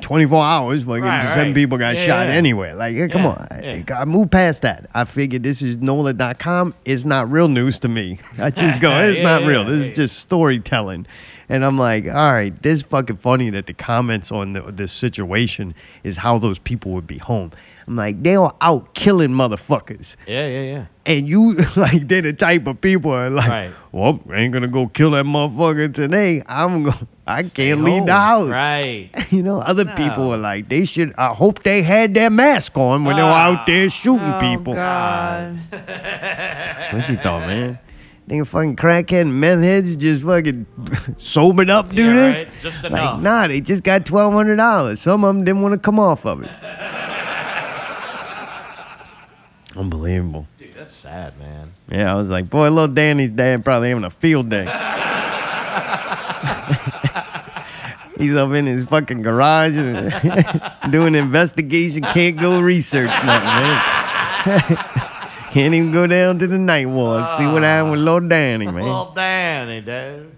24 0.01 0.41
hours, 0.43 0.83
fucking 0.83 1.03
Right, 1.03 1.27
seven 1.29 1.47
right. 1.47 1.55
people 1.55 1.77
got 1.77 1.95
Yeah, 1.95 2.05
shot 2.05 2.27
yeah. 2.27 2.33
anyway. 2.35 2.71
Like, 2.73 2.95
yeah, 2.95 3.07
come 3.07 3.25
on. 3.25 3.45
I. 3.51 3.83
I 3.93 4.05
moved 4.05 4.31
past 4.31 4.61
that. 4.61 4.89
I 4.93 5.03
figured 5.03 5.43
this 5.43 5.61
is 5.61 5.75
NOLA.com. 5.77 6.73
It's 6.85 7.03
not 7.03 7.29
real 7.29 7.49
news 7.49 7.79
to 7.79 7.89
me. 7.89 8.19
I 8.37 8.49
just 8.49 8.79
go, 8.79 8.97
it's 9.01 9.19
not 9.21 9.43
real. 9.43 9.65
This 9.65 9.87
is 9.87 9.93
just 9.93 10.19
storytelling. 10.19 11.05
And 11.49 11.65
I'm 11.65 11.77
like, 11.77 12.05
all 12.07 12.31
right, 12.33 12.59
this 12.63 12.81
fucking 12.83 13.17
funny 13.17 13.49
that 13.49 13.65
the 13.65 13.73
comments 13.73 14.31
on 14.31 14.53
the, 14.53 14.61
this 14.71 14.93
situation 14.93 15.73
is 16.05 16.15
how 16.15 16.37
those 16.39 16.57
people 16.59 16.91
would 16.93 17.05
be 17.05 17.17
home. 17.17 17.51
I'm 17.87 17.95
like, 17.95 18.23
they 18.23 18.35
are 18.35 18.53
out 18.61 18.93
killing 18.95 19.31
motherfuckers 19.31 20.15
Yeah, 20.27 20.47
yeah, 20.47 20.61
yeah. 20.61 20.85
and 21.05 21.27
you 21.27 21.53
like 21.75 22.07
they're 22.07 22.21
the 22.21 22.33
type 22.33 22.65
of 22.67 22.79
people 22.79 23.11
are 23.11 23.29
like, 23.29 23.49
Right. 23.49 23.71
well, 23.91 24.19
I 24.31 24.35
ain't 24.37 24.53
gonna 24.53 24.67
go 24.69 24.87
kill 24.87 25.11
that 25.11 25.25
motherfucker 25.25 25.93
today. 25.93 26.41
I'm 26.47 26.83
gonna 26.83 27.07
I 27.27 27.41
Stay 27.43 27.69
can't 27.69 27.83
leave 27.83 28.05
the 28.05 28.13
house. 28.15 28.49
Right. 28.49 29.09
You 29.31 29.43
know, 29.43 29.59
other 29.59 29.85
people 29.85 30.25
No. 30.25 30.33
are 30.33 30.37
like, 30.37 30.69
they 30.69 30.85
should. 30.85 31.13
I 31.17 31.29
hope 31.33 31.63
they 31.63 31.81
had 31.81 32.13
their 32.13 32.29
mask 32.29 32.77
on 32.77 33.03
when 33.05 33.15
they 33.15 33.21
were 33.23 33.27
out 33.29 33.59
ah. 33.59 33.63
there 33.65 33.89
shooting 33.89 34.21
Oh, 34.33 34.39
people. 34.39 34.73
God. 34.75 35.57
What 36.91 37.09
you 37.09 37.17
thought, 37.17 37.47
man? 37.47 37.79
Think 38.27 38.47
fucking 38.47 38.75
crackhead 38.77 39.21
and 39.21 39.39
meth 39.41 39.59
heads 39.59 39.97
just 39.97 40.21
fucking 40.21 40.65
sobered 41.17 41.69
up, 41.69 41.93
do 41.93 42.03
Yeah, 42.05 42.13
this? 42.13 42.35
right. 42.45 42.47
Just 42.61 42.83
Like, 42.83 42.91
enough. 42.93 43.21
nah, 43.21 43.47
they 43.47 43.59
just 43.59 43.83
got 43.83 44.05
twelve 44.05 44.33
hundred 44.33 44.55
dollars. 44.57 45.01
Some 45.01 45.23
of 45.25 45.35
them 45.35 45.43
didn't 45.43 45.61
want 45.61 45.73
to 45.73 45.79
come 45.79 45.99
off 45.99 46.25
of 46.25 46.41
it. 46.43 46.49
Unbelievable. 49.75 50.45
Dude, 50.57 50.73
that's 50.75 50.93
sad, 50.93 51.37
man. 51.39 51.73
Yeah, 51.89 52.13
I 52.13 52.15
was 52.15 52.29
like, 52.29 52.49
boy, 52.49 52.69
little 52.69 52.87
Danny's 52.87 53.31
dad 53.31 53.65
probably 53.65 53.89
having 53.89 54.03
a 54.03 54.09
field 54.09 54.49
day. 54.49 54.65
He's 58.17 58.35
up 58.35 58.51
in 58.53 58.67
his 58.67 58.85
fucking 58.85 59.21
garage 59.23 59.73
doing 60.91 61.15
investigation. 61.15 62.03
Can't 62.03 62.37
go 62.37 62.61
research 62.61 63.07
nothing, 63.07 63.49
man. 63.49 64.77
Can't 65.51 65.73
even 65.73 65.91
go 65.91 66.07
down 66.07 66.39
to 66.39 66.47
the 66.47 66.57
Ninth 66.57 66.91
Ward. 66.91 67.25
See 67.37 67.45
what 67.45 67.63
happened 67.63 67.91
with 67.91 67.99
little 68.01 68.27
Danny, 68.27 68.65
man. 68.65 68.83
Well, 68.83 69.11
Danny, 69.15 69.81
dude. 69.81 70.31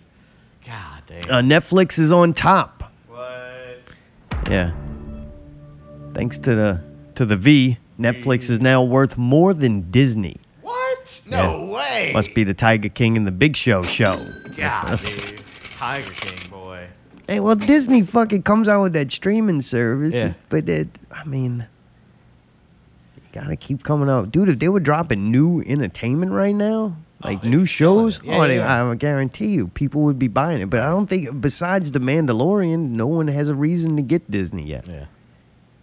God 0.65 1.03
damn. 1.07 1.29
Uh, 1.29 1.41
Netflix 1.41 1.99
is 1.99 2.11
on 2.11 2.33
top. 2.33 2.91
what? 3.07 3.79
Yeah. 4.49 4.71
Thanks 6.13 6.37
to 6.39 6.55
the 6.55 6.81
to 7.15 7.25
the 7.25 7.35
V, 7.37 7.77
Netflix 7.99 8.49
is 8.49 8.59
now 8.59 8.83
worth 8.83 9.17
more 9.17 9.53
than 9.53 9.89
Disney. 9.91 10.37
What? 10.61 11.21
No 11.29 11.65
way. 11.65 12.11
Must 12.13 12.33
be 12.33 12.43
the 12.43 12.53
Tiger 12.53 12.89
King 12.89 13.15
and 13.17 13.25
the 13.25 13.31
Big 13.31 13.55
Show 13.55 13.81
show. 13.83 14.15
God, 14.57 14.99
dude. 15.05 15.41
Tiger 15.77 16.11
King, 16.11 16.49
boy. 16.49 16.87
Hey, 17.27 17.39
well, 17.39 17.55
Disney 17.55 18.01
fucking 18.03 18.43
comes 18.43 18.67
out 18.67 18.83
with 18.83 18.93
that 18.93 19.11
streaming 19.11 19.61
service, 19.61 20.13
Yeah. 20.13 20.33
but 20.49 20.67
it, 20.69 20.87
I 21.11 21.23
mean, 21.23 21.65
you 23.15 23.23
gotta 23.31 23.55
keep 23.55 23.83
coming 23.83 24.09
out, 24.09 24.31
dude. 24.31 24.49
If 24.49 24.59
they 24.59 24.69
were 24.69 24.79
dropping 24.79 25.31
new 25.31 25.61
entertainment 25.65 26.31
right 26.31 26.53
now, 26.55 26.95
oh, 27.23 27.27
like 27.27 27.41
they'd 27.41 27.49
new 27.49 27.65
shows. 27.65 28.19
Yeah, 28.23 28.37
oh, 28.37 28.47
they, 28.47 28.57
yeah. 28.57 28.91
I 28.91 28.95
guarantee 28.95 29.47
you, 29.47 29.69
people 29.69 30.01
would 30.01 30.19
be 30.19 30.27
buying 30.27 30.61
it. 30.61 30.69
But 30.69 30.81
I 30.81 30.89
don't 30.89 31.07
think, 31.07 31.41
besides 31.41 31.91
the 31.93 31.99
Mandalorian, 31.99 32.89
no 32.91 33.07
one 33.07 33.27
has 33.27 33.47
a 33.47 33.55
reason 33.55 33.95
to 33.95 34.01
get 34.03 34.29
Disney 34.29 34.63
yet. 34.63 34.85
Yeah. 34.87 35.05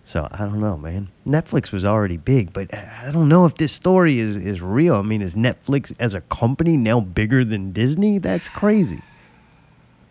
So 0.04 0.26
I 0.30 0.38
don't 0.38 0.60
know, 0.60 0.76
man. 0.76 1.08
Netflix 1.26 1.72
was 1.72 1.84
already 1.84 2.16
big, 2.16 2.52
but 2.52 2.74
I 2.74 3.10
don't 3.12 3.28
know 3.28 3.46
if 3.46 3.54
this 3.54 3.72
story 3.72 4.18
is 4.18 4.36
is 4.36 4.60
real. 4.60 4.96
I 4.96 5.02
mean, 5.02 5.22
is 5.22 5.34
Netflix 5.34 5.94
as 6.00 6.14
a 6.14 6.20
company 6.22 6.76
now 6.76 7.00
bigger 7.00 7.44
than 7.44 7.72
Disney? 7.72 8.18
That's 8.18 8.48
crazy. 8.48 9.00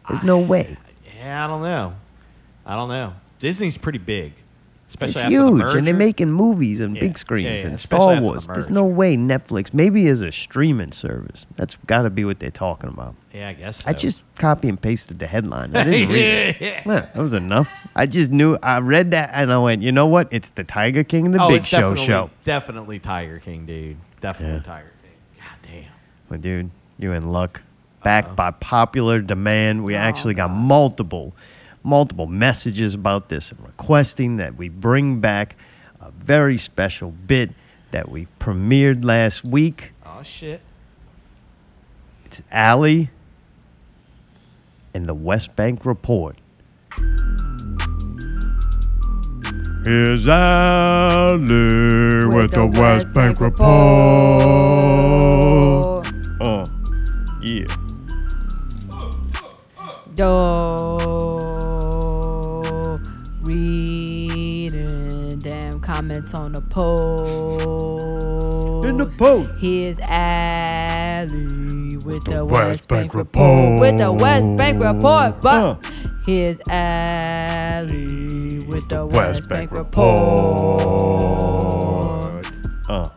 There's 0.10 0.24
no 0.24 0.39
way. 0.39 0.78
Yeah, 1.18 1.46
I 1.46 1.48
don't 1.48 1.62
know. 1.62 1.96
I 2.66 2.76
don't 2.76 2.89
know. 2.89 3.14
Disney's 3.39 3.78
pretty 3.78 4.00
big, 4.00 4.34
especially 4.92 5.22
It's 5.22 5.22
the 5.22 5.28
huge, 5.30 5.54
merger. 5.54 5.78
and 5.78 5.88
they're 5.88 5.94
making 5.94 6.32
movies 6.32 6.82
and 6.82 6.96
Yeah, 6.96 7.00
big 7.00 7.18
screens 7.18 7.46
yeah, 7.46 7.58
yeah, 7.58 7.66
and 7.68 7.76
especially 7.76 8.04
Star 8.04 8.14
after 8.14 8.22
the 8.22 8.28
Wars. 8.28 8.48
There's 8.48 8.70
no 8.70 8.86
way 8.86 9.16
Netflix, 9.16 9.74
maybe 9.74 10.08
as 10.08 10.22
a 10.22 10.32
streaming 10.32 10.92
service. 10.92 11.46
That's 11.56 11.78
got 11.88 12.02
to 12.02 12.10
be 12.10 12.26
what 12.26 12.39
they're 12.39 12.52
talking 12.52 12.89
about. 12.89 13.16
Yeah, 13.34 13.48
I 13.48 13.54
guess. 13.54 13.88
I 13.88 13.94
just 13.94 14.22
copy 14.36 14.68
and 14.68 14.80
pasted 14.80 15.20
the 15.20 15.28
headline. 15.28 15.76
I 15.76 15.86
didn't 15.86 16.10
read 16.14 16.56
it. 16.56 16.58
Yeah. 16.60 16.84
That 16.86 17.16
was 17.16 17.32
enough. 17.32 17.70
I 17.96 18.06
just 18.06 18.32
knew. 18.32 18.58
I 18.62 18.80
read 18.80 19.12
that 19.12 19.32
and 19.34 19.54
I 19.54 19.58
went, 19.58 19.82
you 19.82 19.94
know 19.94 20.08
what? 20.08 20.28
It's 20.32 20.50
the 20.50 20.66
Tiger 20.66 21.06
King 21.06 21.28
and 21.28 21.36
the 21.36 21.42
oh, 21.42 21.48
Big 21.48 21.64
Show 21.64 21.80
definitely, 21.80 22.06
show. 22.06 22.30
Definitely 22.44 23.00
Tiger 23.00 23.39
King, 23.39 23.66
dude. 23.66 23.98
Definitely. 24.20 24.62
Tiger 24.66 24.92
King. 25.02 25.12
God 25.38 25.70
damn. 25.70 25.92
Well, 26.30 26.39
dude, 26.39 26.70
you're 27.00 27.16
in 27.16 27.32
luck. 27.32 27.62
Backed 28.04 28.28
uh-huh. 28.28 28.36
by 28.36 28.52
popular 28.52 29.22
demand, 29.22 29.86
we 29.86 29.96
oh, 29.96 30.00
actually 30.00 30.34
got 30.34 30.50
multiple, 30.50 31.34
multiple 31.84 32.28
messages 32.28 32.94
about 32.94 33.30
this 33.30 33.52
and 33.52 33.60
requesting 33.66 34.38
that 34.38 34.56
we 34.56 34.70
bring 34.70 35.20
back 35.20 35.56
a 36.00 36.12
very 36.12 36.58
special 36.58 37.12
bit 37.12 37.52
that 37.92 38.10
we 38.10 38.28
premiered 38.40 39.04
last 39.04 39.44
week. 39.44 39.92
Oh 40.06 40.24
shit. 40.24 40.62
It's 42.26 42.42
Allie 42.52 43.10
and 44.94 45.06
the 45.06 45.14
West 45.14 45.56
Bank 45.56 45.86
Report. 45.86 46.38
Here's 49.84 50.30
Allie 50.30 51.48
with 52.28 52.52
the 52.52 52.70
West 52.72 53.14
Bank 53.14 53.42
Report. 53.42 53.68
Oh, 56.40 56.64
yeah. 57.42 57.66
Do 60.14 61.01
comments 66.12 66.34
on 66.34 66.51
the 66.53 66.62
post. 66.62 67.66
In 68.86 68.97
the 68.97 69.05
post. 69.18 69.49
Here's 69.59 69.97
Allie 70.01 71.97
with 72.05 72.26
the, 72.26 72.43
West 72.45 72.51
West 72.51 72.88
Bank 72.89 73.12
Bank, 73.12 73.14
report. 73.16 73.80
With 73.80 73.97
the 73.97 74.12
West 74.12 74.57
Bank 74.57 74.84
report. 74.84 75.39
But 75.41 75.64
Uh. 75.64 75.76
here's 76.26 76.57
Allie 76.70 78.59
with 78.68 78.89
the 78.89 79.05
West 79.05 79.16
West, 79.41 79.49
Bank 79.49 79.70
Bank, 79.72 79.78
report. 79.78 80.12
Uh, 82.89 83.09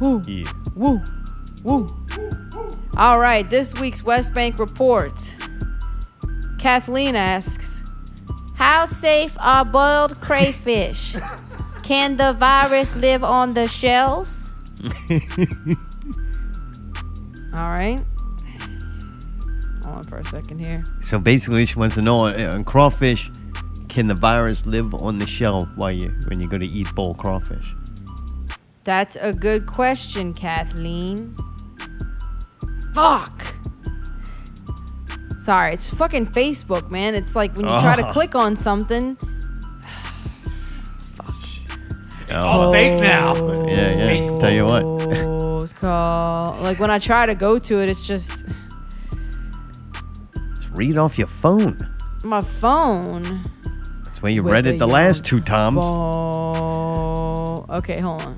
Woo, 0.00 0.22
yeah. 0.26 0.44
woo, 0.74 1.00
woo. 1.64 1.86
All 2.96 3.20
right, 3.20 3.48
this 3.50 3.74
week's 3.80 4.02
West 4.02 4.32
Bank 4.32 4.58
report. 4.58 5.12
Kathleen 6.58 7.14
asks, 7.14 7.82
"How 8.56 8.86
safe 8.86 9.36
are 9.38 9.64
boiled 9.64 10.20
crayfish? 10.20 11.14
Can 11.88 12.18
the 12.18 12.34
virus 12.34 12.94
live 12.96 13.24
on 13.24 13.54
the 13.54 13.66
shells?" 13.66 14.52
All 17.56 17.70
right. 17.70 17.98
Hold 19.84 19.96
on 19.96 20.02
for 20.04 20.18
a 20.18 20.24
second 20.24 20.58
here. 20.58 20.84
So 21.00 21.18
basically, 21.18 21.64
she 21.64 21.76
wants 21.78 21.94
to 21.94 22.02
know 22.02 22.26
uh, 22.26 22.50
on 22.52 22.64
crawfish, 22.64 23.30
can 23.88 24.06
the 24.06 24.14
virus 24.14 24.66
live 24.66 24.92
on 24.96 25.16
the 25.16 25.26
shell 25.26 25.66
while 25.76 25.90
you 25.90 26.10
when 26.28 26.42
you 26.42 26.48
go 26.48 26.58
to 26.58 26.66
eat 26.68 26.94
bowl 26.94 27.14
crawfish? 27.14 27.74
That's 28.84 29.16
a 29.18 29.32
good 29.32 29.66
question, 29.66 30.34
Kathleen. 30.34 31.34
Fuck. 32.92 33.46
Sorry, 35.42 35.72
it's 35.72 35.88
fucking 35.94 36.26
Facebook, 36.26 36.90
man. 36.90 37.14
It's 37.14 37.34
like 37.34 37.56
when 37.56 37.66
you 37.66 37.80
try 37.80 37.96
to 37.96 38.12
click 38.12 38.34
on 38.34 38.58
something. 38.58 39.16
Oh, 42.30 42.72
fake 42.72 43.00
now. 43.00 43.34
Yeah, 43.66 43.96
yeah. 44.12 44.36
Tell 44.36 44.52
you 44.52 44.64
what. 44.66 44.82
Oh, 44.84 45.60
it's 45.62 45.72
called 45.72 46.62
like 46.62 46.78
when 46.78 46.90
I 46.90 46.98
try 46.98 47.26
to 47.26 47.34
go 47.34 47.58
to 47.58 47.82
it, 47.82 47.88
it's 47.88 48.06
just 48.06 48.30
Just 50.56 50.70
read 50.74 50.98
off 50.98 51.16
your 51.18 51.26
phone. 51.28 51.76
my 52.24 52.40
phone. 52.40 53.22
That's 54.04 54.22
why 54.22 54.30
you 54.30 54.42
With 54.42 54.52
read 54.52 54.66
a 54.66 54.74
it 54.74 54.78
the 54.78 54.86
last 54.86 55.24
two 55.24 55.40
times. 55.40 55.76
Oh, 55.80 57.64
okay, 57.70 58.00
hold 58.00 58.22
on. 58.22 58.36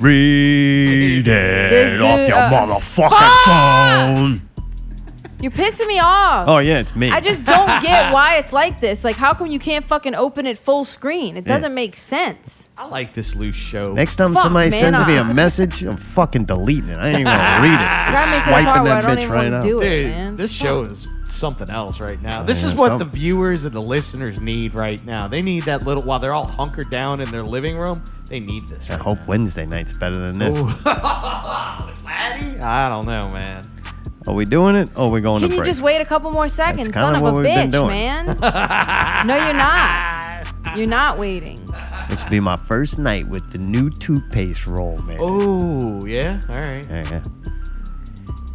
Read 0.00 1.26
This 1.26 1.94
it 1.94 2.00
off 2.00 2.18
dude, 2.18 2.28
your 2.28 2.38
uh, 2.38 2.50
motherfucking 2.50 3.10
fuck! 3.10 4.16
phone. 4.16 4.49
You're 5.42 5.50
pissing 5.52 5.86
me 5.86 5.98
off. 5.98 6.44
Oh 6.46 6.58
yeah, 6.58 6.80
it's 6.80 6.94
me. 6.94 7.10
I 7.10 7.20
just 7.20 7.44
don't 7.46 7.82
get 7.82 8.12
why 8.12 8.36
it's 8.36 8.52
like 8.52 8.80
this. 8.80 9.04
Like, 9.04 9.16
how 9.16 9.32
come 9.34 9.46
you 9.48 9.58
can't 9.58 9.86
fucking 9.86 10.14
open 10.14 10.46
it 10.46 10.58
full 10.58 10.84
screen? 10.84 11.36
It 11.36 11.44
doesn't 11.44 11.74
make 11.74 11.96
sense. 11.96 12.68
I 12.76 12.86
like 12.88 13.12
this 13.14 13.34
loose 13.34 13.56
show. 13.56 13.92
Next 13.92 14.16
time 14.16 14.32
Fuck, 14.34 14.44
somebody 14.44 14.70
man, 14.70 14.80
sends 14.80 15.06
me 15.06 15.16
a 15.16 15.20
I- 15.22 15.32
message, 15.32 15.82
I'm 15.82 15.96
fucking 15.98 16.46
deleting 16.46 16.88
it. 16.90 16.96
I 16.96 17.08
ain't 17.08 17.20
even 17.20 17.24
gonna 17.26 17.62
read 17.62 17.72
it. 17.72 17.72
You 17.72 17.78
gotta 17.78 18.30
Just 18.30 18.48
it 18.48 18.50
part 18.50 18.62
swiping 18.64 18.82
where 18.84 18.92
I 18.92 19.00
that 19.00 19.02
don't 19.08 19.16
bitch 19.16 19.20
even 19.22 19.32
right 19.32 19.44
wanna 19.44 19.56
out. 19.56 19.62
do 19.62 19.80
it, 19.80 20.02
Dude, 20.02 20.06
man. 20.06 20.36
this 20.36 20.50
show 20.50 20.80
is 20.82 21.08
something 21.24 21.68
else 21.70 22.00
right 22.00 22.20
now. 22.22 22.42
This 22.42 22.62
Yeah, 22.62 22.68
is 22.70 22.74
what 22.74 22.88
some- 22.88 22.98
the 22.98 23.04
viewers 23.04 23.64
and 23.66 23.74
the 23.74 23.82
listeners 23.82 24.40
need 24.40 24.74
right 24.74 25.04
now. 25.04 25.28
They 25.28 25.42
need 25.42 25.64
that 25.64 25.84
little 25.86 26.02
while 26.04 26.18
they're 26.18 26.32
all 26.32 26.46
hunkered 26.46 26.90
down 26.90 27.20
in 27.20 27.30
their 27.30 27.42
living 27.44 27.76
room. 27.76 28.02
They 28.28 28.40
need 28.40 28.66
this. 28.68 28.88
I 28.88 28.94
right 28.94 29.02
hope 29.02 29.18
Wednesday 29.26 29.66
night's 29.66 29.92
better 29.96 30.16
than 30.16 30.38
this. 30.38 30.56
Ooh. 30.58 30.64
Laddie? 32.04 32.60
I 32.60 32.88
don't 32.88 33.06
know, 33.06 33.28
man. 33.28 33.64
Are 34.26 34.34
we 34.34 34.44
doing 34.44 34.76
it? 34.76 34.90
Or 34.96 35.06
are 35.06 35.10
we 35.10 35.20
going 35.20 35.40
to? 35.40 35.46
Can 35.46 35.50
to 35.50 35.54
you 35.54 35.60
break? 35.62 35.70
just 35.70 35.80
wait 35.80 36.00
a 36.00 36.04
couple 36.04 36.30
more 36.30 36.48
seconds, 36.48 36.92
son 36.92 37.16
of 37.16 37.22
a 37.22 37.40
bitch, 37.40 37.72
man? 37.88 38.26
no, 39.26 39.36
you're 39.36 39.54
not. 39.54 40.76
You're 40.76 40.86
not 40.86 41.18
waiting. 41.18 41.58
This 42.08 42.22
will 42.22 42.30
be 42.30 42.40
my 42.40 42.56
first 42.56 42.98
night 42.98 43.26
with 43.28 43.50
the 43.50 43.58
new 43.58 43.88
toothpaste 43.90 44.66
roll, 44.66 44.98
man. 44.98 45.16
Oh, 45.20 46.04
yeah? 46.04 46.40
All 46.48 46.56
right. 46.56 46.86
Yeah, 46.88 47.02
yeah. 47.10 47.22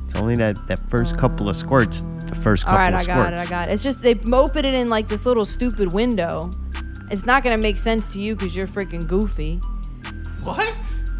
It's 0.07 0.15
only 0.15 0.35
that, 0.35 0.67
that 0.67 0.79
first 0.89 1.17
couple 1.17 1.49
of 1.49 1.55
squirts. 1.55 2.05
The 2.27 2.35
first 2.35 2.65
All 2.65 2.73
couple 2.73 2.79
right, 2.79 2.93
of 2.93 2.99
I 2.99 3.03
squirts. 3.03 3.29
got 3.29 3.33
it. 3.33 3.39
I 3.39 3.45
got 3.45 3.67
it. 3.67 3.73
It's 3.73 3.83
just 3.83 4.01
they 4.01 4.19
open 4.31 4.65
it 4.65 4.73
in 4.73 4.87
like 4.87 5.07
this 5.07 5.25
little 5.25 5.45
stupid 5.45 5.93
window. 5.93 6.51
It's 7.11 7.25
not 7.25 7.43
gonna 7.43 7.57
make 7.57 7.79
sense 7.79 8.11
to 8.13 8.19
you 8.19 8.35
because 8.35 8.55
you're 8.55 8.67
freaking 8.67 9.07
goofy. 9.07 9.57
What? 10.43 10.73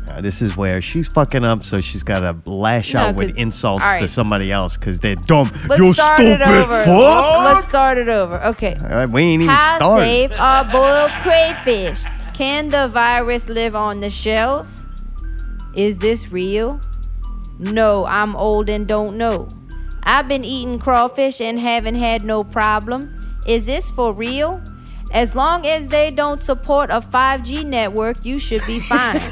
Uh, 0.09 0.21
this 0.21 0.41
is 0.41 0.55
where 0.55 0.81
she's 0.81 1.07
fucking 1.07 1.43
up, 1.43 1.63
so 1.63 1.81
she's 1.81 2.03
got 2.03 2.19
to 2.21 2.49
lash 2.49 2.93
No, 2.93 2.99
out 3.01 3.15
with 3.15 3.29
'cause- 3.31 3.37
insults 3.41 3.83
all 3.83 3.93
to 3.95 3.99
right. 4.01 4.09
somebody 4.09 4.51
else 4.51 4.77
because 4.77 4.99
they're 4.99 5.15
dumb. 5.15 5.51
Let's 5.67 5.81
you 5.81 5.93
start 5.93 6.17
stupid 6.19 6.41
it 6.41 6.47
over. 6.47 6.83
fuck! 6.83 7.53
Let's 7.55 7.67
start 7.67 7.97
it 7.97 8.07
over. 8.09 8.45
Okay. 8.45 8.77
All 8.83 8.89
right, 8.89 9.09
we 9.09 9.23
ain't 9.23 9.43
even 9.43 9.53
How 9.55 9.77
started. 9.77 10.03
safe 10.05 10.39
are 10.39 10.65
boiled 10.65 11.11
crayfish? 11.23 11.99
Can 12.33 12.67
the 12.67 12.87
virus 12.87 13.49
live 13.49 13.75
on 13.75 14.01
the 14.01 14.09
shells? 14.09 14.83
Is 15.73 15.97
this 15.97 16.31
real? 16.31 16.79
No, 17.59 18.05
I'm 18.05 18.35
old 18.35 18.69
and 18.69 18.85
don't 18.87 19.15
know. 19.17 19.47
I've 20.03 20.27
been 20.27 20.43
eating 20.43 20.77
crawfish 20.79 21.41
and 21.41 21.59
haven't 21.59 21.95
had 21.95 22.23
no 22.23 22.43
problem. 22.43 23.19
Is 23.47 23.65
this 23.65 23.89
for 23.89 24.13
real? 24.13 24.61
As 25.13 25.33
long 25.33 25.65
as 25.65 25.87
they 25.87 26.09
don't 26.11 26.41
support 26.41 26.89
a 26.91 26.99
5G 27.01 27.63
network, 27.63 28.25
you 28.25 28.37
should 28.37 28.65
be 28.67 28.79
fine. 28.79 29.21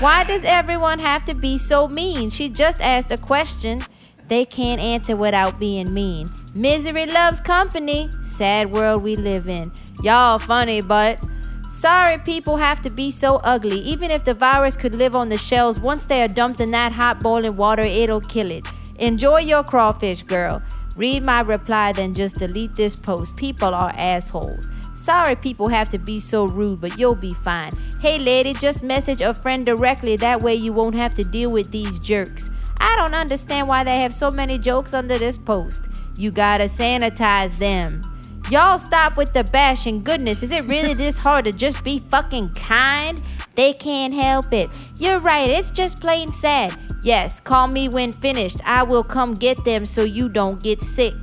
Why 0.00 0.24
does 0.24 0.44
everyone 0.44 0.98
have 0.98 1.26
to 1.26 1.34
be 1.34 1.58
so 1.58 1.86
mean? 1.86 2.30
She 2.30 2.48
just 2.48 2.80
asked 2.80 3.12
a 3.12 3.18
question. 3.18 3.82
They 4.28 4.46
can't 4.46 4.80
answer 4.80 5.14
without 5.14 5.60
being 5.60 5.92
mean. 5.92 6.26
Misery 6.54 7.04
loves 7.04 7.38
company. 7.42 8.08
Sad 8.22 8.72
world 8.72 9.02
we 9.02 9.14
live 9.14 9.46
in. 9.46 9.70
Y'all 10.02 10.38
funny, 10.38 10.80
but 10.80 11.22
sorry 11.70 12.16
people 12.16 12.56
have 12.56 12.80
to 12.80 12.88
be 12.88 13.10
so 13.10 13.42
ugly. 13.44 13.78
Even 13.80 14.10
if 14.10 14.24
the 14.24 14.32
virus 14.32 14.74
could 14.74 14.94
live 14.94 15.14
on 15.14 15.28
the 15.28 15.36
shells, 15.36 15.78
once 15.78 16.06
they 16.06 16.22
are 16.22 16.28
dumped 16.28 16.60
in 16.60 16.70
that 16.70 16.92
hot 16.92 17.20
boiling 17.20 17.58
water, 17.58 17.82
it'll 17.82 18.22
kill 18.22 18.50
it. 18.50 18.66
Enjoy 18.98 19.40
your 19.40 19.62
crawfish, 19.62 20.22
girl. 20.22 20.62
Read 20.96 21.22
my 21.22 21.40
reply, 21.40 21.92
then 21.92 22.14
just 22.14 22.36
delete 22.36 22.74
this 22.74 22.96
post. 22.96 23.36
People 23.36 23.74
are 23.74 23.92
assholes. 23.94 24.70
Sorry, 25.00 25.34
people 25.34 25.68
have 25.68 25.88
to 25.90 25.98
be 25.98 26.20
so 26.20 26.46
rude, 26.46 26.82
but 26.82 26.98
you'll 26.98 27.14
be 27.14 27.32
fine. 27.32 27.72
Hey, 28.00 28.18
lady, 28.18 28.52
just 28.52 28.82
message 28.82 29.22
a 29.22 29.32
friend 29.32 29.64
directly. 29.64 30.16
That 30.16 30.42
way, 30.42 30.54
you 30.54 30.74
won't 30.74 30.94
have 30.94 31.14
to 31.14 31.24
deal 31.24 31.50
with 31.50 31.70
these 31.70 31.98
jerks. 32.00 32.50
I 32.80 32.96
don't 32.96 33.14
understand 33.14 33.66
why 33.66 33.82
they 33.82 33.98
have 34.00 34.12
so 34.12 34.30
many 34.30 34.58
jokes 34.58 34.92
under 34.92 35.16
this 35.16 35.38
post. 35.38 35.86
You 36.18 36.30
gotta 36.30 36.64
sanitize 36.64 37.58
them. 37.58 38.02
Y'all 38.50 38.78
stop 38.78 39.16
with 39.16 39.32
the 39.32 39.44
bashing. 39.44 40.02
Goodness, 40.02 40.42
is 40.42 40.52
it 40.52 40.64
really 40.64 40.92
this 40.92 41.18
hard 41.26 41.46
to 41.46 41.52
just 41.52 41.82
be 41.82 42.00
fucking 42.10 42.50
kind? 42.50 43.22
They 43.54 43.72
can't 43.72 44.12
help 44.12 44.52
it. 44.52 44.68
You're 44.98 45.20
right, 45.20 45.48
it's 45.48 45.70
just 45.70 45.98
plain 45.98 46.30
sad. 46.30 46.78
Yes, 47.02 47.40
call 47.40 47.68
me 47.68 47.88
when 47.88 48.12
finished. 48.12 48.58
I 48.66 48.82
will 48.82 49.04
come 49.04 49.32
get 49.32 49.64
them 49.64 49.86
so 49.86 50.02
you 50.04 50.28
don't 50.28 50.62
get 50.62 50.82
sick. 50.82 51.14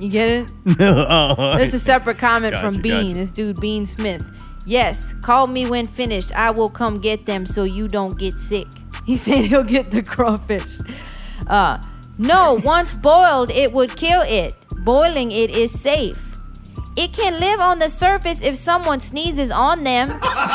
You 0.00 0.08
get 0.10 0.28
it? 0.28 0.52
This 1.58 1.74
is 1.74 1.82
a 1.82 1.84
separate 1.84 2.18
comment 2.18 2.54
Gotcha, 2.54 2.72
from 2.72 2.80
Bean. 2.82 3.08
gotcha. 3.08 3.14
This 3.20 3.32
dude, 3.32 3.60
Bean 3.60 3.84
Smith. 3.86 4.24
Yes, 4.66 5.14
call 5.20 5.46
me 5.46 5.68
when 5.68 5.86
finished. 5.86 6.32
I 6.32 6.50
will 6.50 6.70
come 6.70 6.98
get 7.00 7.26
them 7.26 7.44
so 7.46 7.64
you 7.64 7.86
don't 7.86 8.18
get 8.18 8.34
sick. 8.34 8.66
He 9.06 9.16
said 9.16 9.46
he'll 9.46 9.64
get 9.64 9.90
the 9.90 10.02
crawfish. 10.02 10.78
Uh, 11.46 11.82
no, 12.18 12.54
once 12.64 12.94
boiled, 12.94 13.50
it 13.50 13.72
would 13.72 13.96
kill 13.96 14.22
it. 14.22 14.54
Boiling 14.84 15.32
it 15.32 15.50
is 15.50 15.78
safe. 15.78 16.18
It 16.96 17.12
can 17.12 17.40
live 17.40 17.60
on 17.60 17.78
the 17.78 17.88
surface 17.88 18.42
if 18.42 18.56
someone 18.56 19.00
sneezes 19.00 19.50
on 19.50 19.84
them. 19.84 20.08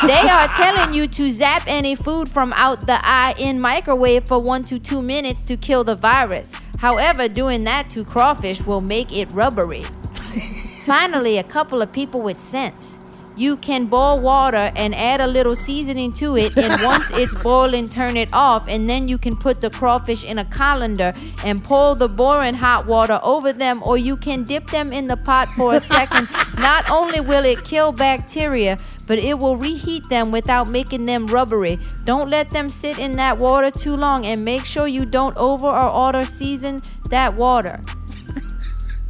They 0.05 0.23
are 0.29 0.47
telling 0.49 0.93
you 0.93 1.07
to 1.07 1.31
zap 1.31 1.63
any 1.65 1.95
food 1.95 2.29
from 2.29 2.53
out 2.53 2.85
the 2.85 2.99
eye 3.03 3.33
in 3.37 3.59
microwave 3.59 4.27
for 4.27 4.39
one 4.39 4.63
to 4.65 4.77
two 4.79 5.01
minutes 5.01 5.45
to 5.45 5.57
kill 5.57 5.83
the 5.83 5.95
virus. 5.95 6.51
However, 6.85 7.27
doing 7.27 7.63
that 7.63 7.89
to 7.89 8.05
crawfish 8.05 8.61
will 8.61 8.79
make 8.79 9.11
it 9.11 9.31
rubbery. 9.31 9.81
Finally, 10.85 11.39
a 11.39 11.43
couple 11.43 11.81
of 11.81 11.91
people 11.91 12.21
with 12.21 12.39
sense. 12.39 12.99
You 13.37 13.57
can 13.57 13.87
boil 13.87 14.21
water 14.21 14.71
and 14.75 14.95
add 14.95 15.19
a 15.19 15.27
little 15.27 15.55
seasoning 15.55 16.13
to 16.13 16.37
it, 16.37 16.57
and 16.57 16.81
once 16.83 17.11
it's 17.11 17.35
boiling, 17.35 17.87
turn 17.89 18.15
it 18.15 18.29
off, 18.33 18.65
and 18.67 18.89
then 18.89 19.07
you 19.07 19.17
can 19.17 19.35
put 19.35 19.61
the 19.61 19.69
crawfish 19.69 20.23
in 20.23 20.37
a 20.37 20.45
colander 20.45 21.13
and 21.43 21.63
pour 21.63 21.95
the 21.95 22.07
boiling 22.07 22.53
hot 22.53 22.87
water 22.87 23.19
over 23.23 23.51
them, 23.51 23.83
or 23.83 23.97
you 23.97 24.15
can 24.15 24.43
dip 24.43 24.67
them 24.67 24.93
in 24.93 25.07
the 25.07 25.17
pot 25.17 25.51
for 25.51 25.75
a 25.75 25.79
second. 25.79 26.29
Not 26.57 26.89
only 26.89 27.19
will 27.19 27.45
it 27.45 27.63
kill 27.65 27.91
bacteria, 27.91 28.77
but 29.07 29.19
it 29.19 29.37
will 29.37 29.57
reheat 29.57 30.07
them 30.09 30.31
without 30.31 30.69
making 30.69 31.05
them 31.05 31.27
rubbery. 31.27 31.77
Don't 32.05 32.29
let 32.29 32.49
them 32.49 32.69
sit 32.69 32.97
in 32.97 33.11
that 33.17 33.37
water 33.37 33.69
too 33.69 33.93
long, 33.93 34.25
and 34.25 34.45
make 34.45 34.65
sure 34.65 34.87
you 34.87 35.05
don't 35.05 35.35
over 35.37 35.67
or 35.67 35.93
auto 35.93 36.21
season 36.21 36.81
that 37.09 37.35
water. 37.35 37.81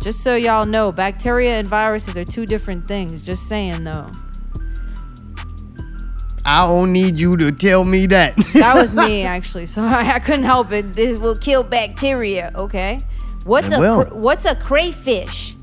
Just 0.05 0.21
so 0.21 0.35
y'all 0.35 0.67
know, 0.67 0.91
bacteria 0.91 1.57
and 1.57 1.67
viruses 1.67 2.15
are 2.15 2.23
two 2.23 2.45
different 2.45 2.87
things. 2.87 3.23
Just 3.23 3.49
saying 3.49 3.83
though. 3.85 4.11
I 6.45 6.67
don't 6.67 6.93
need 6.93 7.15
you 7.15 7.35
to 7.37 7.51
tell 7.51 7.83
me 7.83 8.05
that. 8.05 8.35
That 8.53 8.75
was 8.75 8.93
me 8.93 9.23
actually, 9.35 9.65
so 9.65 9.81
I, 9.81 10.11
I 10.13 10.19
couldn't 10.19 10.43
help 10.43 10.71
it. 10.71 10.93
This 10.93 11.17
will 11.17 11.35
kill 11.35 11.63
bacteria, 11.63 12.51
okay? 12.55 12.99
What's 13.45 13.65
It 13.65 13.73
a 13.73 13.79
will. 13.79 14.03
cr- 14.03 14.13
what's 14.13 14.45
a 14.45 14.55
crayfish? 14.55 15.55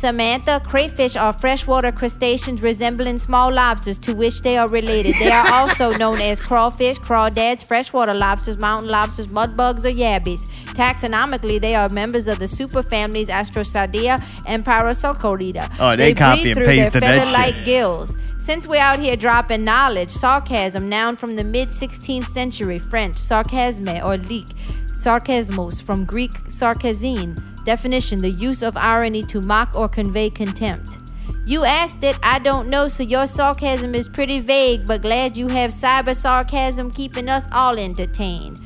Samantha, 0.00 0.62
crayfish 0.64 1.14
are 1.14 1.34
freshwater 1.34 1.92
crustaceans 1.92 2.62
resembling 2.62 3.18
small 3.18 3.52
lobsters 3.52 3.98
to 3.98 4.14
which 4.14 4.40
they 4.40 4.56
are 4.56 4.66
related. 4.66 5.14
They 5.16 5.30
are 5.30 5.52
also 5.52 5.90
known 5.98 6.22
as 6.22 6.40
crawfish, 6.40 6.98
crawdads, 6.98 7.62
freshwater 7.62 8.14
lobsters, 8.14 8.56
mountain 8.56 8.88
lobsters, 8.88 9.26
mudbugs, 9.26 9.84
or 9.84 9.90
yabbies. 9.90 10.48
Taxonomically, 10.68 11.60
they 11.60 11.74
are 11.74 11.90
members 11.90 12.28
of 12.28 12.38
the 12.38 12.46
superfamilies 12.46 13.26
Astrosardia 13.26 14.24
and 14.46 14.64
Parasocorida. 14.64 15.70
Oh, 15.78 15.94
they 15.94 16.14
copy 16.14 16.54
breathe 16.54 16.56
and 16.56 16.64
through 16.64 16.76
their 16.76 16.90
feather-like 16.90 17.66
gills. 17.66 18.16
Since 18.38 18.66
we're 18.66 18.80
out 18.80 19.00
here 19.00 19.16
dropping 19.16 19.64
knowledge, 19.64 20.10
sarcasm, 20.12 20.88
noun 20.88 21.16
from 21.16 21.36
the 21.36 21.44
mid 21.44 21.68
16th 21.68 22.28
century, 22.28 22.78
French, 22.78 23.16
sarcasme 23.16 24.02
or 24.02 24.16
leak, 24.16 24.46
sarcasmos 24.94 25.82
from 25.82 26.06
Greek 26.06 26.32
sarkazine. 26.48 27.49
Definition 27.70 28.18
the 28.18 28.30
use 28.30 28.64
of 28.64 28.76
irony 28.76 29.22
to 29.22 29.40
mock 29.42 29.76
or 29.76 29.88
convey 29.88 30.28
contempt. 30.28 30.98
You 31.46 31.62
asked 31.62 32.02
it, 32.02 32.18
I 32.20 32.40
don't 32.40 32.68
know, 32.68 32.88
so 32.88 33.04
your 33.04 33.28
sarcasm 33.28 33.94
is 33.94 34.08
pretty 34.08 34.40
vague, 34.40 34.88
but 34.88 35.02
glad 35.02 35.36
you 35.36 35.46
have 35.46 35.70
cyber 35.70 36.16
sarcasm 36.16 36.90
keeping 36.90 37.28
us 37.28 37.46
all 37.52 37.78
entertained. 37.78 38.60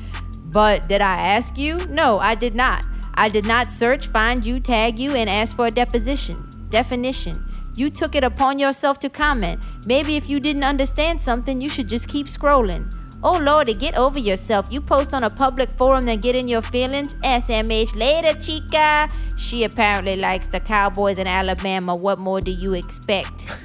But 0.45 0.87
did 0.87 1.01
I 1.01 1.21
ask 1.21 1.55
you? 1.55 1.85
No, 1.85 2.17
I 2.17 2.33
did 2.33 2.55
not. 2.55 2.83
I 3.13 3.29
did 3.29 3.45
not 3.45 3.69
search, 3.69 4.07
find 4.07 4.43
you, 4.43 4.59
tag 4.59 4.97
you, 4.97 5.11
and 5.11 5.29
ask 5.29 5.55
for 5.55 5.67
a 5.67 5.71
deposition. 5.71 6.49
Definition. 6.69 7.45
You 7.75 7.91
took 7.91 8.15
it 8.15 8.23
upon 8.23 8.57
yourself 8.57 8.97
to 9.01 9.09
comment. 9.11 9.67
Maybe 9.85 10.15
if 10.15 10.27
you 10.27 10.39
didn't 10.39 10.63
understand 10.63 11.21
something, 11.21 11.61
you 11.61 11.69
should 11.69 11.87
just 11.87 12.07
keep 12.07 12.25
scrolling. 12.25 12.91
Oh 13.23 13.37
lordy, 13.37 13.73
get 13.73 13.97
over 13.97 14.19
yourself. 14.19 14.67
You 14.71 14.81
post 14.81 15.13
on 15.13 15.23
a 15.23 15.29
public 15.29 15.69
forum, 15.71 16.07
and 16.07 16.21
get 16.21 16.35
in 16.35 16.47
your 16.47 16.61
feelings. 16.61 17.15
SMH 17.15 17.95
later, 17.95 18.39
chica. 18.39 19.09
She 19.37 19.63
apparently 19.63 20.15
likes 20.15 20.47
the 20.47 20.59
Cowboys 20.59 21.17
in 21.17 21.27
Alabama. 21.27 21.95
What 21.95 22.19
more 22.19 22.41
do 22.41 22.51
you 22.51 22.73
expect? 22.73 23.47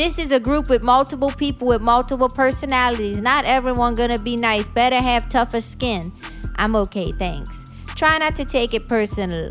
This 0.00 0.18
is 0.18 0.32
a 0.32 0.40
group 0.40 0.70
with 0.70 0.82
multiple 0.82 1.30
people 1.30 1.66
with 1.66 1.82
multiple 1.82 2.30
personalities. 2.30 3.18
Not 3.20 3.44
everyone 3.44 3.94
gonna 3.94 4.18
be 4.18 4.34
nice. 4.34 4.66
Better 4.66 4.96
have 4.96 5.28
tougher 5.28 5.60
skin. 5.60 6.10
I'm 6.56 6.74
okay, 6.74 7.12
thanks. 7.12 7.66
Try 7.96 8.16
not 8.16 8.34
to 8.36 8.46
take 8.46 8.72
it 8.72 8.88
personal. 8.88 9.50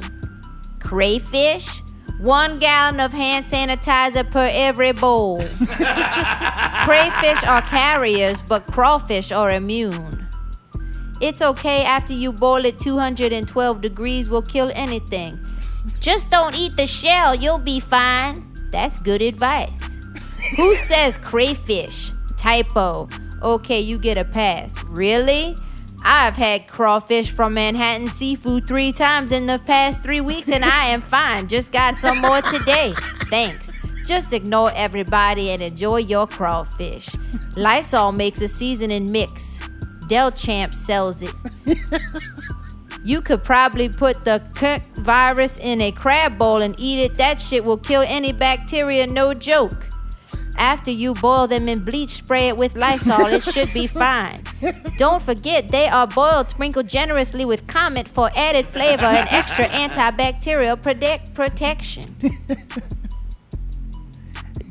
Crayfish? 0.79 1.83
One 2.19 2.57
gallon 2.57 2.99
of 2.99 3.13
hand 3.13 3.45
sanitizer 3.45 4.29
per 4.29 4.49
every 4.51 4.91
bowl. 4.91 5.37
Crayfish 6.83 7.43
are 7.45 7.61
carriers, 7.61 8.41
but 8.41 8.67
crawfish 8.67 9.31
are 9.31 9.51
immune. 9.51 10.27
It's 11.21 11.41
okay 11.41 11.83
after 11.83 12.11
you 12.11 12.33
boil 12.33 12.65
it 12.65 12.77
212 12.77 13.79
degrees 13.79 14.29
will 14.29 14.41
kill 14.41 14.69
anything. 14.75 15.39
Just 16.01 16.29
don't 16.29 16.57
eat 16.57 16.75
the 16.75 16.87
shell, 16.87 17.35
you'll 17.35 17.57
be 17.57 17.79
fine. 17.79 18.53
That's 18.71 19.01
good 19.01 19.21
advice. 19.21 19.81
Who 20.57 20.75
says 20.89 21.17
crayfish? 21.17 22.11
Typo. 22.35 23.07
Okay, 23.41 23.79
you 23.79 23.97
get 23.97 24.17
a 24.17 24.25
pass. 24.25 24.75
Really? 24.83 25.55
I've 26.03 26.35
had 26.35 26.67
crawfish 26.67 27.31
from 27.31 27.53
Manhattan 27.53 28.07
Seafood 28.07 28.67
three 28.67 28.91
times 28.91 29.31
in 29.31 29.45
the 29.45 29.59
past 29.59 30.03
three 30.03 30.21
weeks 30.21 30.49
and 30.49 30.63
I 30.63 30.87
am 30.87 31.01
fine. 31.15 31.47
Just 31.47 31.71
got 31.71 31.97
some 31.97 32.19
more 32.19 32.41
today. 32.41 32.93
Thanks. 33.29 33.77
Just 34.05 34.33
ignore 34.33 34.71
everybody 34.73 35.51
and 35.51 35.61
enjoy 35.61 35.97
your 35.97 36.27
crawfish. 36.27 37.09
Lysol 37.55 38.11
makes 38.11 38.41
a 38.41 38.47
seasoning 38.47 39.11
mix. 39.11 39.59
Del 40.07 40.31
Champ 40.31 40.73
sells 40.73 41.21
it. 41.21 41.33
You 43.03 43.21
could 43.21 43.43
probably 43.43 43.87
put 43.87 44.25
the 44.25 44.41
virus 44.95 45.57
in 45.59 45.79
a 45.81 45.91
crab 45.91 46.37
bowl 46.37 46.61
and 46.61 46.75
eat 46.77 46.99
it. 46.99 47.15
That 47.15 47.39
shit 47.39 47.63
will 47.63 47.77
kill 47.77 48.03
any 48.05 48.33
bacteria, 48.33 49.07
no 49.07 49.33
joke. 49.33 49.87
After 50.57 50.91
you 50.91 51.13
boil 51.13 51.47
them 51.47 51.69
in 51.69 51.83
bleach, 51.85 52.09
spray 52.11 52.47
it 52.49 52.57
with 52.57 52.75
Lysol. 52.75 53.27
it 53.27 53.43
should 53.43 53.71
be 53.73 53.87
fine. 54.03 54.43
Don't 54.97 55.23
forget, 55.23 55.69
they 55.69 55.87
are 55.87 56.05
boiled, 56.07 56.49
sprinkled 56.49 56.87
generously 56.87 57.45
with 57.45 57.65
Comet 57.67 58.07
for 58.09 58.29
added 58.35 58.67
flavor 58.67 59.05
and 59.05 59.27
extra 59.29 59.65
antibacterial 59.69 60.81
protect- 60.81 61.33
protection. 61.33 62.07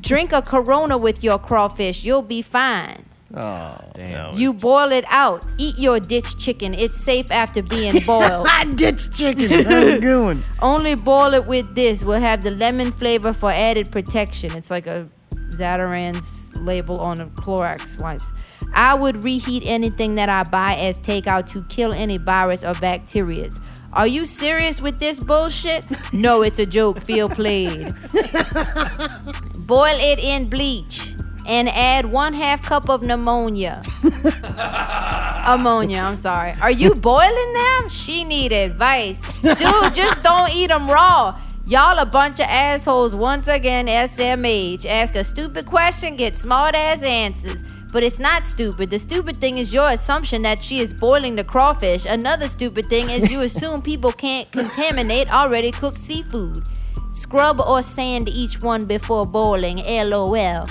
Drink 0.00 0.32
a 0.32 0.42
Corona 0.42 0.96
with 0.96 1.22
your 1.24 1.38
crawfish. 1.38 2.04
You'll 2.04 2.22
be 2.22 2.42
fine. 2.42 3.04
Oh, 3.34 3.76
damn. 3.94 4.34
You 4.38 4.54
boil 4.54 4.90
it 4.90 5.04
out. 5.08 5.44
Eat 5.58 5.78
your 5.78 6.00
ditch 6.00 6.38
chicken. 6.38 6.72
It's 6.72 6.96
safe 6.96 7.30
after 7.30 7.62
being 7.62 7.94
boiled. 8.06 8.46
Hot 8.48 8.74
ditch 8.76 9.14
chicken. 9.14 9.48
That's 9.64 9.96
a 9.96 10.00
good 10.00 10.22
one. 10.22 10.44
Only 10.62 10.94
boil 10.94 11.34
it 11.34 11.46
with 11.46 11.74
this. 11.74 12.04
We'll 12.04 12.20
have 12.20 12.42
the 12.42 12.50
lemon 12.50 12.90
flavor 12.92 13.34
for 13.34 13.50
added 13.50 13.92
protection. 13.92 14.54
It's 14.56 14.70
like 14.70 14.86
a 14.86 15.08
Zatarain's 15.50 16.54
label 16.56 17.00
on 17.00 17.18
the 17.18 17.26
Clorox 17.26 18.00
wipes. 18.00 18.30
I 18.74 18.94
would 18.94 19.24
reheat 19.24 19.64
anything 19.66 20.14
that 20.16 20.28
I 20.28 20.42
buy 20.44 20.76
as 20.76 20.98
takeout 21.00 21.46
to 21.52 21.62
kill 21.64 21.92
any 21.92 22.18
virus 22.18 22.64
or 22.64 22.74
bacteria. 22.74 23.50
Are 23.92 24.06
you 24.06 24.26
serious 24.26 24.80
with 24.80 24.98
this 24.98 25.18
bullshit? 25.18 25.86
No, 26.12 26.42
it's 26.42 26.58
a 26.58 26.66
joke. 26.66 27.00
Feel 27.00 27.28
played. 27.28 27.94
Boil 29.58 29.94
it 29.96 30.18
in 30.18 30.48
bleach 30.48 31.14
and 31.46 31.68
add 31.68 32.04
one 32.06 32.34
half 32.34 32.62
cup 32.62 32.88
of 32.88 33.02
pneumonia. 33.02 33.82
Ammonia, 35.46 36.00
I'm 36.00 36.14
sorry. 36.14 36.54
Are 36.60 36.70
you 36.70 36.94
boiling 36.94 37.54
them? 37.54 37.88
She 37.88 38.24
need 38.24 38.52
advice. 38.52 39.20
Dude, 39.42 39.94
just 39.94 40.22
don't 40.22 40.50
eat 40.52 40.68
them 40.68 40.88
raw. 40.88 41.38
Y'all 41.68 41.98
a 41.98 42.06
bunch 42.06 42.40
of 42.40 42.46
assholes 42.46 43.14
once 43.14 43.46
again, 43.46 43.88
SMH. 43.88 44.86
Ask 44.86 45.14
a 45.16 45.22
stupid 45.22 45.66
question, 45.66 46.16
get 46.16 46.34
smart 46.34 46.74
ass 46.74 47.02
answers. 47.02 47.62
But 47.92 48.02
it's 48.02 48.18
not 48.18 48.42
stupid. 48.42 48.88
The 48.88 48.98
stupid 48.98 49.36
thing 49.36 49.58
is 49.58 49.70
your 49.70 49.90
assumption 49.90 50.40
that 50.42 50.64
she 50.64 50.78
is 50.78 50.94
boiling 50.94 51.36
the 51.36 51.44
crawfish. 51.44 52.06
Another 52.06 52.48
stupid 52.48 52.86
thing 52.86 53.10
is 53.10 53.30
you 53.30 53.42
assume 53.42 53.82
people 53.82 54.12
can't 54.12 54.50
contaminate 54.50 55.30
already 55.30 55.70
cooked 55.70 56.00
seafood. 56.00 56.66
Scrub 57.12 57.60
or 57.60 57.82
sand 57.82 58.30
each 58.30 58.62
one 58.62 58.86
before 58.86 59.26
boiling, 59.26 59.82
lol. 60.08 60.64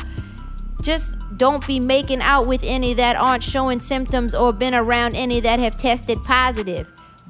Just 0.82 1.16
don't 1.38 1.66
be 1.68 1.80
making 1.80 2.22
out 2.22 2.48
with 2.48 2.64
any 2.64 2.96
that 2.96 3.16
aren't 3.16 3.44
showing 3.44 3.80
symptoms 3.80 4.34
or 4.34 4.52
been 4.52 4.74
around 4.74 5.16
any 5.16 5.42
that 5.42 5.60
have 5.60 5.78
tested 5.78 6.24
positive. 6.24 6.88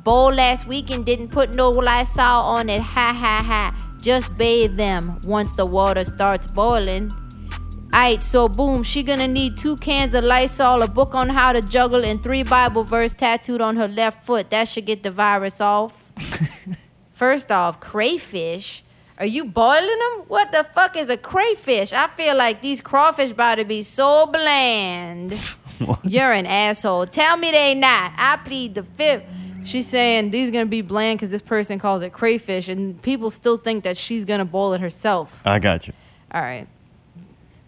Bowl 0.08 0.34
last 0.34 0.66
weekend 0.68 1.06
didn't 1.06 1.34
put 1.34 1.54
no 1.54 1.70
Lysol 1.70 2.42
on 2.42 2.70
it. 2.70 2.80
Ha 2.80 3.14
ha 3.14 3.44
ha. 3.44 3.98
Just 4.02 4.38
bathe 4.38 4.78
them 4.78 5.20
once 5.26 5.54
the 5.58 5.66
water 5.66 6.06
starts 6.06 6.50
boiling. 6.50 7.12
Alright, 7.94 8.24
so 8.24 8.48
boom, 8.48 8.84
she 8.84 9.04
gonna 9.04 9.28
need 9.28 9.58
two 9.58 9.76
cans 9.76 10.14
of 10.14 10.24
Lysol, 10.24 10.82
a 10.82 10.88
book 10.88 11.14
on 11.14 11.28
how 11.28 11.52
to 11.52 11.62
juggle, 11.62 12.06
and 12.06 12.24
three 12.24 12.44
Bible 12.44 12.86
verse 12.86 13.14
tattooed 13.14 13.60
on 13.60 13.76
her 13.76 13.90
left 13.90 14.26
foot. 14.26 14.50
That 14.50 14.70
should 14.70 14.86
get 14.86 15.04
the 15.04 15.12
virus 15.12 15.60
off. 15.60 16.10
First 17.12 17.52
off, 17.52 17.82
crayfish. 17.82 18.86
Are 19.18 19.26
you 19.26 19.44
boiling 19.44 20.00
them? 20.00 20.24
What 20.30 20.54
the 20.54 20.66
fuck 20.74 20.96
is 20.96 21.10
a 21.10 21.18
crayfish? 21.18 21.92
I 21.92 22.08
feel 22.16 22.38
like 22.38 22.62
these 22.62 22.80
crawfish 22.80 23.32
about 23.32 23.56
to 23.56 23.66
be 23.66 23.84
so 23.84 24.26
bland. 24.28 25.38
You're 26.06 26.32
an 26.32 26.46
asshole. 26.46 27.08
Tell 27.08 27.36
me 27.36 27.52
they 27.52 27.76
not. 27.76 28.14
I 28.16 28.38
plead 28.38 28.76
the 28.76 28.84
fifth. 28.84 29.24
She's 29.68 29.88
saying 29.88 30.32
these 30.32 30.48
are 30.48 30.52
gonna 30.54 30.66
be 30.66 30.82
bland 30.82 31.20
because 31.20 31.30
this 31.30 31.42
person 31.42 31.78
calls 31.78 32.02
it 32.02 32.14
crayfish, 32.14 32.70
and 32.70 33.02
people 33.02 33.30
still 33.30 33.58
think 33.58 33.84
that 33.84 33.98
she's 33.98 34.24
gonna 34.24 34.46
boil 34.46 34.74
it 34.74 34.82
herself. 34.82 35.42
I 35.46 35.60
got 35.60 35.88
you. 35.88 35.94
All 36.32 36.42
right. 36.42 36.68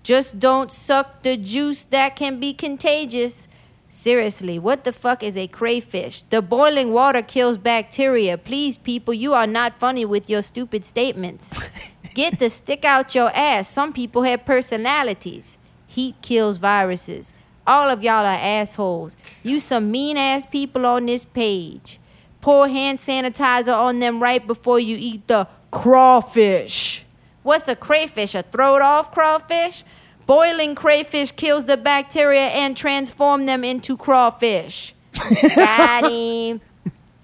Just 0.01 0.39
don't 0.39 0.71
suck 0.71 1.23
the 1.23 1.35
juice 1.35 1.83
that 1.85 2.15
can 2.15 2.39
be 2.39 2.53
contagious. 2.53 3.47
Seriously, 3.89 4.57
what 4.57 4.83
the 4.83 4.93
fuck 4.93 5.23
is 5.23 5.35
a 5.35 5.47
crayfish? 5.47 6.21
The 6.29 6.41
boiling 6.41 6.93
water 6.93 7.21
kills 7.21 7.57
bacteria. 7.57 8.37
Please, 8.37 8.77
people, 8.77 9.13
you 9.13 9.33
are 9.33 9.47
not 9.47 9.79
funny 9.79 10.05
with 10.05 10.29
your 10.29 10.41
stupid 10.41 10.85
statements. 10.85 11.51
Get 12.13 12.39
the 12.39 12.49
stick 12.49 12.85
out 12.85 13.13
your 13.13 13.31
ass. 13.35 13.67
Some 13.67 13.91
people 13.91 14.23
have 14.23 14.45
personalities. 14.45 15.57
Heat 15.85 16.15
kills 16.21 16.57
viruses. 16.57 17.33
All 17.69 17.91
of 17.91 18.01
y'all 18.01 18.25
are 18.25 18.39
assholes. 18.41 19.15
You 19.43 19.59
some 19.59 19.91
mean 19.91 20.17
ass 20.17 20.47
people 20.47 20.87
on 20.87 21.05
this 21.05 21.23
page. 21.23 21.99
Pour 22.41 22.67
hand 22.67 22.97
sanitizer 22.97 23.71
on 23.71 23.99
them 23.99 24.23
right 24.23 24.45
before 24.45 24.79
you 24.79 24.97
eat 24.97 25.27
the 25.27 25.47
crawfish. 25.69 27.05
What's 27.43 27.67
a 27.67 27.75
crayfish? 27.75 28.33
A 28.33 28.41
throwed 28.41 28.81
off 28.81 29.11
crawfish? 29.11 29.83
Boiling 30.25 30.73
crayfish 30.73 31.31
kills 31.33 31.65
the 31.65 31.77
bacteria 31.77 32.47
and 32.47 32.75
transform 32.75 33.45
them 33.45 33.63
into 33.63 33.95
crawfish. 33.95 34.95
Got 35.55 36.09
him. 36.09 36.61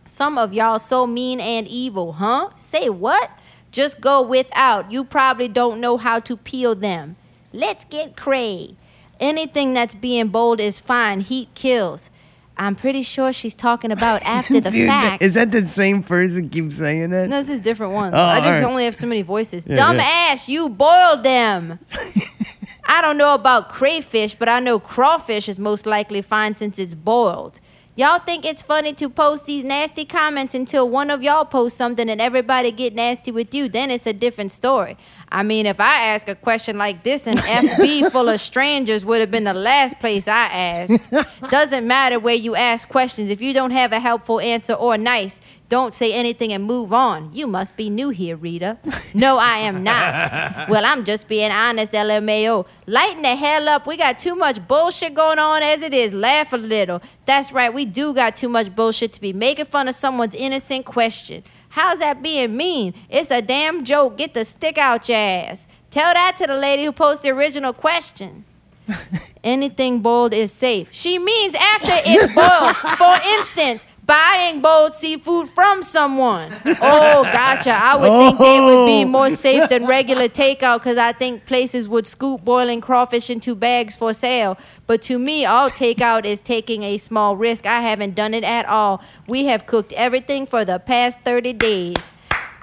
Some 0.06 0.38
of 0.38 0.54
y'all 0.54 0.78
so 0.78 1.08
mean 1.08 1.40
and 1.40 1.68
evil, 1.68 2.14
huh? 2.14 2.52
Say 2.56 2.90
what? 2.90 3.32
Just 3.72 4.00
go 4.00 4.22
without. 4.22 4.92
You 4.92 5.06
probably 5.06 5.48
don't 5.48 5.82
know 5.82 5.98
how 5.98 6.20
to 6.20 6.38
peel 6.38 6.76
them. 6.76 7.16
Let's 7.52 7.84
get 7.86 8.16
cray. 8.16 8.76
Anything 9.20 9.74
that's 9.74 9.96
being 9.96 10.28
boiled 10.30 10.60
is 10.60 10.80
fine. 10.80 11.22
Heat 11.22 11.50
kills. 11.56 12.10
I'm 12.58 12.76
pretty 12.76 13.04
sure 13.04 13.34
she's 13.34 13.56
talking 13.56 13.92
about 13.92 14.22
after 14.26 14.60
the 14.62 14.72
Dude, 14.72 14.88
fact. 14.88 15.24
Is 15.24 15.34
that 15.34 15.52
the 15.52 15.68
same 15.68 16.04
person 16.04 16.50
keep 16.50 16.72
saying 16.72 17.10
that? 17.10 17.30
No, 17.30 17.42
this 17.42 17.50
is 17.50 17.62
different 17.62 17.94
ones. 17.94 18.14
Oh, 18.16 18.24
I 18.24 18.38
just 18.38 18.48
alright. 18.48 18.64
only 18.64 18.86
have 18.86 18.96
so 18.96 19.08
many 19.08 19.22
voices. 19.22 19.66
Yeah, 19.68 19.76
Dumb 19.76 19.98
yeah. 19.98 20.30
ass, 20.32 20.48
you 20.48 20.70
boiled 20.70 21.24
them. 21.24 21.80
I 22.88 23.02
don't 23.02 23.18
know 23.18 23.34
about 23.34 23.70
crayfish, 23.70 24.36
but 24.36 24.48
I 24.48 24.60
know 24.60 24.80
crawfish 24.80 25.50
is 25.50 25.58
most 25.58 25.86
likely 25.86 26.22
fine 26.22 26.56
since 26.56 26.78
it's 26.78 26.94
boiled. 26.94 27.60
Y'all 27.98 28.20
think 28.20 28.46
it's 28.46 28.62
funny 28.62 28.92
to 28.94 29.10
post 29.10 29.46
these 29.46 29.64
nasty 29.64 30.04
comments 30.04 30.54
until 30.54 30.88
one 30.88 31.10
of 31.10 31.24
y'all 31.24 31.46
posts 31.46 31.78
something 31.78 32.10
and 32.10 32.20
everybody 32.20 32.70
get 32.72 32.94
nasty 32.94 33.32
with 33.32 33.54
you. 33.56 33.70
Then 33.70 33.90
it's 33.90 34.06
a 34.06 34.12
different 34.12 34.52
story. 34.52 34.98
I 35.36 35.44
mean, 35.44 35.66
if 35.66 35.82
I 35.82 36.14
ask 36.14 36.30
a 36.30 36.36
question 36.36 36.78
like 36.78 37.04
this 37.04 37.28
an 37.28 37.36
FB 37.36 38.10
full 38.14 38.30
of 38.30 38.40
strangers 38.40 39.04
would 39.04 39.20
have 39.20 39.32
been 39.32 39.44
the 39.44 39.54
last 39.54 40.00
place 40.00 40.30
I 40.30 40.46
asked. 40.46 41.12
Doesn't 41.52 41.86
matter 41.86 42.20
where 42.20 42.36
you 42.36 42.56
ask 42.56 42.88
questions. 42.88 43.30
If 43.30 43.42
you 43.42 43.52
don't 43.52 43.72
have 43.72 43.92
a 43.92 44.00
helpful 44.00 44.40
answer 44.40 44.72
or 44.72 44.98
nice, 44.98 45.42
don't 45.68 45.94
say 45.94 46.14
anything 46.14 46.54
and 46.54 46.64
move 46.64 46.94
on. 46.94 47.34
You 47.34 47.48
must 47.48 47.76
be 47.76 47.90
new 47.90 48.12
here, 48.12 48.38
Rita. 48.38 48.78
No, 49.14 49.38
I 49.38 49.58
am 49.58 49.84
not. 49.84 50.70
Well, 50.70 50.86
I'm 50.86 51.04
just 51.04 51.28
being 51.28 51.52
honest, 51.52 51.92
LMAO. 51.92 52.66
Lighten 52.88 53.24
the 53.24 53.36
hell 53.36 53.68
up. 53.68 53.86
We 53.86 53.98
got 53.98 54.18
too 54.18 54.36
much 54.36 54.66
bullshit 54.68 55.14
going 55.14 55.38
on 55.38 55.64
as 55.64 55.82
it 55.82 55.94
is. 55.94 56.14
Laugh 56.14 56.54
a 56.54 56.58
little. 56.58 57.02
That's 57.26 57.52
right, 57.52 57.74
we 57.74 57.84
do 57.86 58.14
got 58.14 58.38
too 58.38 58.48
much 58.50 58.74
bullshit 58.74 59.12
to 59.14 59.22
be 59.22 59.34
making 59.34 59.66
fun 59.66 59.90
of 59.90 59.96
someone's 59.96 60.34
innocent 60.34 60.86
question. 60.86 61.44
How's 61.76 62.00
that 62.00 62.24
being 62.24 62.56
mean? 62.56 62.94
It's 63.10 63.30
a 63.30 63.42
damn 63.42 63.84
joke. 63.84 64.18
Get 64.18 64.34
the 64.34 64.46
stick 64.46 64.78
out 64.78 65.10
your 65.10 65.18
ass. 65.18 65.68
Tell 65.92 66.14
that 66.14 66.38
to 66.38 66.48
the 66.48 66.56
lady 66.56 66.86
who 66.86 66.94
posted 66.94 67.26
the 67.26 67.38
original 67.38 67.74
question. 67.74 68.46
Anything 69.44 70.00
boiled 70.00 70.34
is 70.34 70.54
safe. 70.54 70.88
She 70.92 71.20
means 71.20 71.54
after 71.54 71.92
it's 71.92 72.34
boiled. 72.34 72.78
For 72.98 73.20
instance, 73.28 73.88
buying 74.06 74.62
boiled 74.62 74.94
seafood 74.94 75.50
from 75.50 75.84
someone. 75.84 76.52
Oh, 76.88 77.24
gotcha. 77.24 77.72
I 77.72 77.96
would 77.96 78.10
think 78.10 78.38
they 78.38 78.60
would 78.60 78.86
be 78.86 79.04
oh. 79.04 79.08
more 79.08 79.30
safe 79.32 79.70
than 79.70 79.88
regular 79.88 80.28
takeout 80.28 80.80
because 80.80 80.98
I 80.98 81.14
think 81.14 81.46
places 81.46 81.88
would 81.88 82.06
scoop 82.06 82.44
boiling 82.44 82.82
crawfish 82.82 83.30
into 83.30 83.56
bags 83.56 83.96
for 83.96 84.14
sale. 84.14 84.58
But 84.86 85.02
to 85.04 85.18
me, 85.18 85.46
all 85.46 85.70
takeout 85.70 86.26
is 86.26 86.42
taking 86.42 86.84
a 86.84 86.98
small 86.98 87.38
risk. 87.38 87.66
I 87.66 87.82
haven't 87.82 88.14
done 88.14 88.34
it 88.34 88.44
at 88.44 88.66
all. 88.68 89.02
We 89.26 89.46
have 89.46 89.66
cooked 89.66 89.94
everything 89.94 90.46
for 90.46 90.64
the 90.66 90.80
past 90.80 91.22
30 91.22 91.54
days. 91.54 91.96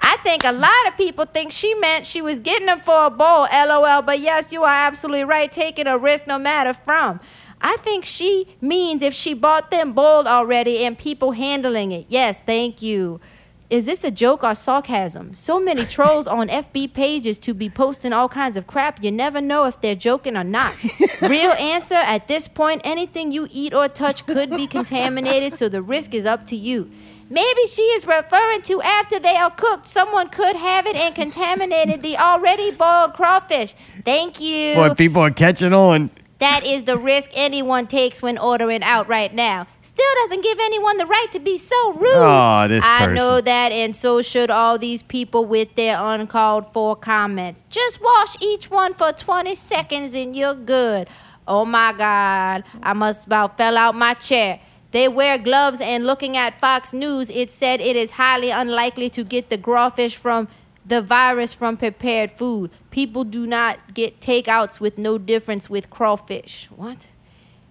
I 0.05 0.17
think 0.17 0.43
a 0.43 0.51
lot 0.51 0.87
of 0.87 0.97
people 0.97 1.25
think 1.25 1.51
she 1.51 1.73
meant 1.75 2.05
she 2.05 2.21
was 2.21 2.39
getting 2.39 2.67
them 2.67 2.81
for 2.81 3.05
a 3.05 3.09
bowl, 3.09 3.47
lol. 3.51 4.01
But 4.01 4.19
yes, 4.19 4.51
you 4.51 4.63
are 4.63 4.85
absolutely 4.87 5.23
right, 5.23 5.51
taking 5.51 5.87
a 5.87 5.97
risk 5.97 6.27
no 6.27 6.37
matter 6.37 6.73
from. 6.73 7.19
I 7.63 7.77
think 7.77 8.03
she 8.03 8.55
means 8.59 9.01
if 9.01 9.13
she 9.13 9.33
bought 9.33 9.71
them 9.71 9.93
boiled 9.93 10.27
already 10.27 10.85
and 10.85 10.97
people 10.97 11.31
handling 11.31 11.93
it. 11.93 12.05
Yes, 12.09 12.41
thank 12.41 12.81
you. 12.81 13.21
Is 13.69 13.85
this 13.85 14.03
a 14.03 14.11
joke 14.11 14.43
or 14.43 14.53
sarcasm? 14.53 15.33
So 15.33 15.59
many 15.59 15.85
trolls 15.85 16.27
on 16.27 16.49
FB 16.49 16.93
pages 16.93 17.39
to 17.39 17.53
be 17.53 17.69
posting 17.69 18.13
all 18.13 18.29
kinds 18.29 18.57
of 18.57 18.67
crap. 18.67 19.01
You 19.01 19.11
never 19.11 19.41
know 19.41 19.63
if 19.63 19.79
they're 19.81 19.95
joking 19.95 20.35
or 20.35 20.43
not. 20.43 20.75
Real 21.21 21.53
answer 21.53 21.95
at 21.95 22.27
this 22.27 22.47
point 22.47 22.81
anything 22.83 23.31
you 23.31 23.47
eat 23.49 23.73
or 23.73 23.87
touch 23.87 24.25
could 24.27 24.51
be 24.51 24.67
contaminated, 24.67 25.55
so 25.55 25.69
the 25.69 25.81
risk 25.81 26.13
is 26.13 26.25
up 26.25 26.45
to 26.47 26.55
you. 26.55 26.91
Maybe 27.29 27.65
she 27.65 27.81
is 27.81 28.05
referring 28.05 28.61
to 28.63 28.81
after 28.81 29.17
they 29.17 29.37
are 29.37 29.49
cooked. 29.49 29.87
Someone 29.87 30.29
could 30.29 30.55
have 30.55 30.85
it 30.85 30.95
and 30.95 31.15
contaminated 31.15 32.03
the 32.03 32.17
already 32.17 32.69
boiled 32.71 33.13
crawfish. 33.13 33.73
Thank 34.05 34.39
you. 34.39 34.75
Boy, 34.75 34.93
people 34.93 35.23
are 35.23 35.31
catching 35.31 35.73
on. 35.73 36.11
That 36.43 36.65
is 36.65 36.83
the 36.83 36.97
risk 36.97 37.29
anyone 37.33 37.87
takes 37.87 38.21
when 38.21 38.37
ordering 38.37 38.83
out 38.83 39.07
right 39.07 39.33
now. 39.33 39.65
Still 39.81 40.13
doesn't 40.23 40.43
give 40.43 40.59
anyone 40.59 40.97
the 40.97 41.05
right 41.05 41.31
to 41.31 41.39
be 41.39 41.57
so 41.57 41.93
rude. 41.93 42.17
Aw, 42.17 42.67
this 42.67 42.83
I 42.83 43.05
person. 43.05 43.15
know 43.15 43.39
that, 43.39 43.71
and 43.71 43.95
so 43.95 44.21
should 44.21 44.51
all 44.51 44.77
these 44.77 45.01
people 45.03 45.45
with 45.45 45.73
their 45.75 45.97
uncalled 45.97 46.73
for 46.73 46.97
comments. 46.97 47.63
Just 47.69 48.01
wash 48.01 48.35
each 48.41 48.69
one 48.69 48.93
for 48.93 49.13
20 49.13 49.55
seconds 49.55 50.13
and 50.13 50.35
you're 50.35 50.53
good. 50.53 51.07
Oh 51.47 51.63
my 51.63 51.93
God, 51.93 52.65
I 52.81 52.91
must 52.91 53.25
about 53.25 53.57
fell 53.57 53.77
out 53.77 53.95
my 53.95 54.13
chair. 54.13 54.59
They 54.91 55.07
wear 55.07 55.37
gloves, 55.37 55.79
and 55.79 56.05
looking 56.05 56.35
at 56.35 56.59
Fox 56.59 56.91
News, 56.91 57.29
it 57.29 57.51
said 57.51 57.79
it 57.79 57.95
is 57.95 58.11
highly 58.11 58.49
unlikely 58.49 59.09
to 59.11 59.23
get 59.23 59.49
the 59.49 59.57
crawfish 59.57 60.17
from 60.17 60.49
the 60.85 61.01
virus 61.01 61.53
from 61.53 61.77
prepared 61.77 62.31
food. 62.31 62.71
People 62.91 63.23
do 63.23 63.47
not 63.47 63.93
get 63.93 64.19
takeouts 64.19 64.79
with 64.79 64.97
no 64.97 65.17
difference 65.17 65.69
with 65.69 65.89
crawfish. 65.89 66.67
What? 66.75 67.07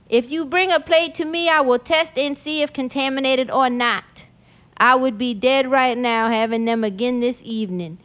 If 0.09 0.31
you 0.31 0.45
bring 0.45 0.71
a 0.71 0.81
plate 0.81 1.15
to 1.15 1.25
me, 1.25 1.49
I 1.49 1.61
will 1.61 1.79
test 1.79 2.19
and 2.19 2.37
see 2.37 2.63
if 2.63 2.73
contaminated 2.73 3.51
or 3.51 3.71
not. 3.71 4.25
I 4.77 4.95
would 4.95 5.17
be 5.17 5.33
dead 5.33 5.71
right 5.71 5.97
now 5.97 6.29
having 6.29 6.65
them 6.65 6.85
again 6.85 7.21
this 7.21 7.41
evening. 7.45 7.99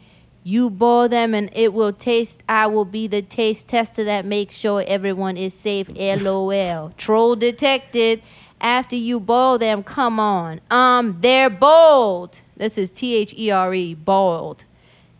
You 0.44 0.70
boil 0.70 1.08
them 1.08 1.34
and 1.34 1.50
it 1.52 1.74
will 1.74 1.92
taste. 1.92 2.42
I 2.48 2.66
will 2.68 2.84
be 2.86 3.06
the 3.06 3.20
taste 3.20 3.68
tester 3.68 4.04
that 4.04 4.24
makes 4.24 4.54
sure 4.54 4.84
everyone 4.86 5.36
is 5.36 5.52
safe. 5.52 5.88
LOL. 5.94 6.92
Troll 6.96 7.36
detected. 7.36 8.22
After 8.60 8.96
you 8.96 9.20
boil 9.20 9.58
them, 9.58 9.82
come 9.82 10.18
on. 10.18 10.60
Um, 10.70 11.18
they're 11.20 11.50
boiled. 11.50 12.40
This 12.56 12.78
is 12.78 12.90
T 12.90 13.14
H 13.14 13.34
E 13.36 13.50
R 13.50 13.74
E, 13.74 13.94
boiled. 13.94 14.64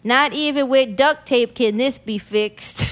Not 0.05 0.33
even 0.33 0.69
with 0.69 0.97
duct 0.97 1.27
tape 1.27 1.55
can 1.55 1.77
this 1.77 1.99
be 1.99 2.19
fixed. 2.19 2.87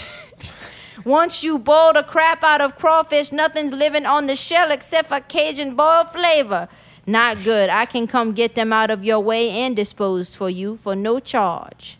Once 1.04 1.44
you 1.44 1.58
boil 1.58 1.92
the 1.92 2.02
crap 2.02 2.42
out 2.42 2.60
of 2.60 2.76
crawfish, 2.76 3.30
nothing's 3.30 3.72
living 3.72 4.04
on 4.04 4.26
the 4.26 4.34
shell 4.34 4.72
except 4.72 5.08
for 5.08 5.20
Cajun 5.20 5.76
boiled 5.76 6.10
flavor. 6.10 6.68
Not 7.06 7.44
good. 7.44 7.70
I 7.70 7.86
can 7.86 8.08
come 8.08 8.32
get 8.32 8.56
them 8.56 8.72
out 8.72 8.90
of 8.90 9.04
your 9.04 9.20
way 9.20 9.50
and 9.50 9.76
disposed 9.76 10.34
for 10.34 10.50
you 10.50 10.76
for 10.76 10.96
no 10.96 11.20
charge. 11.20 11.96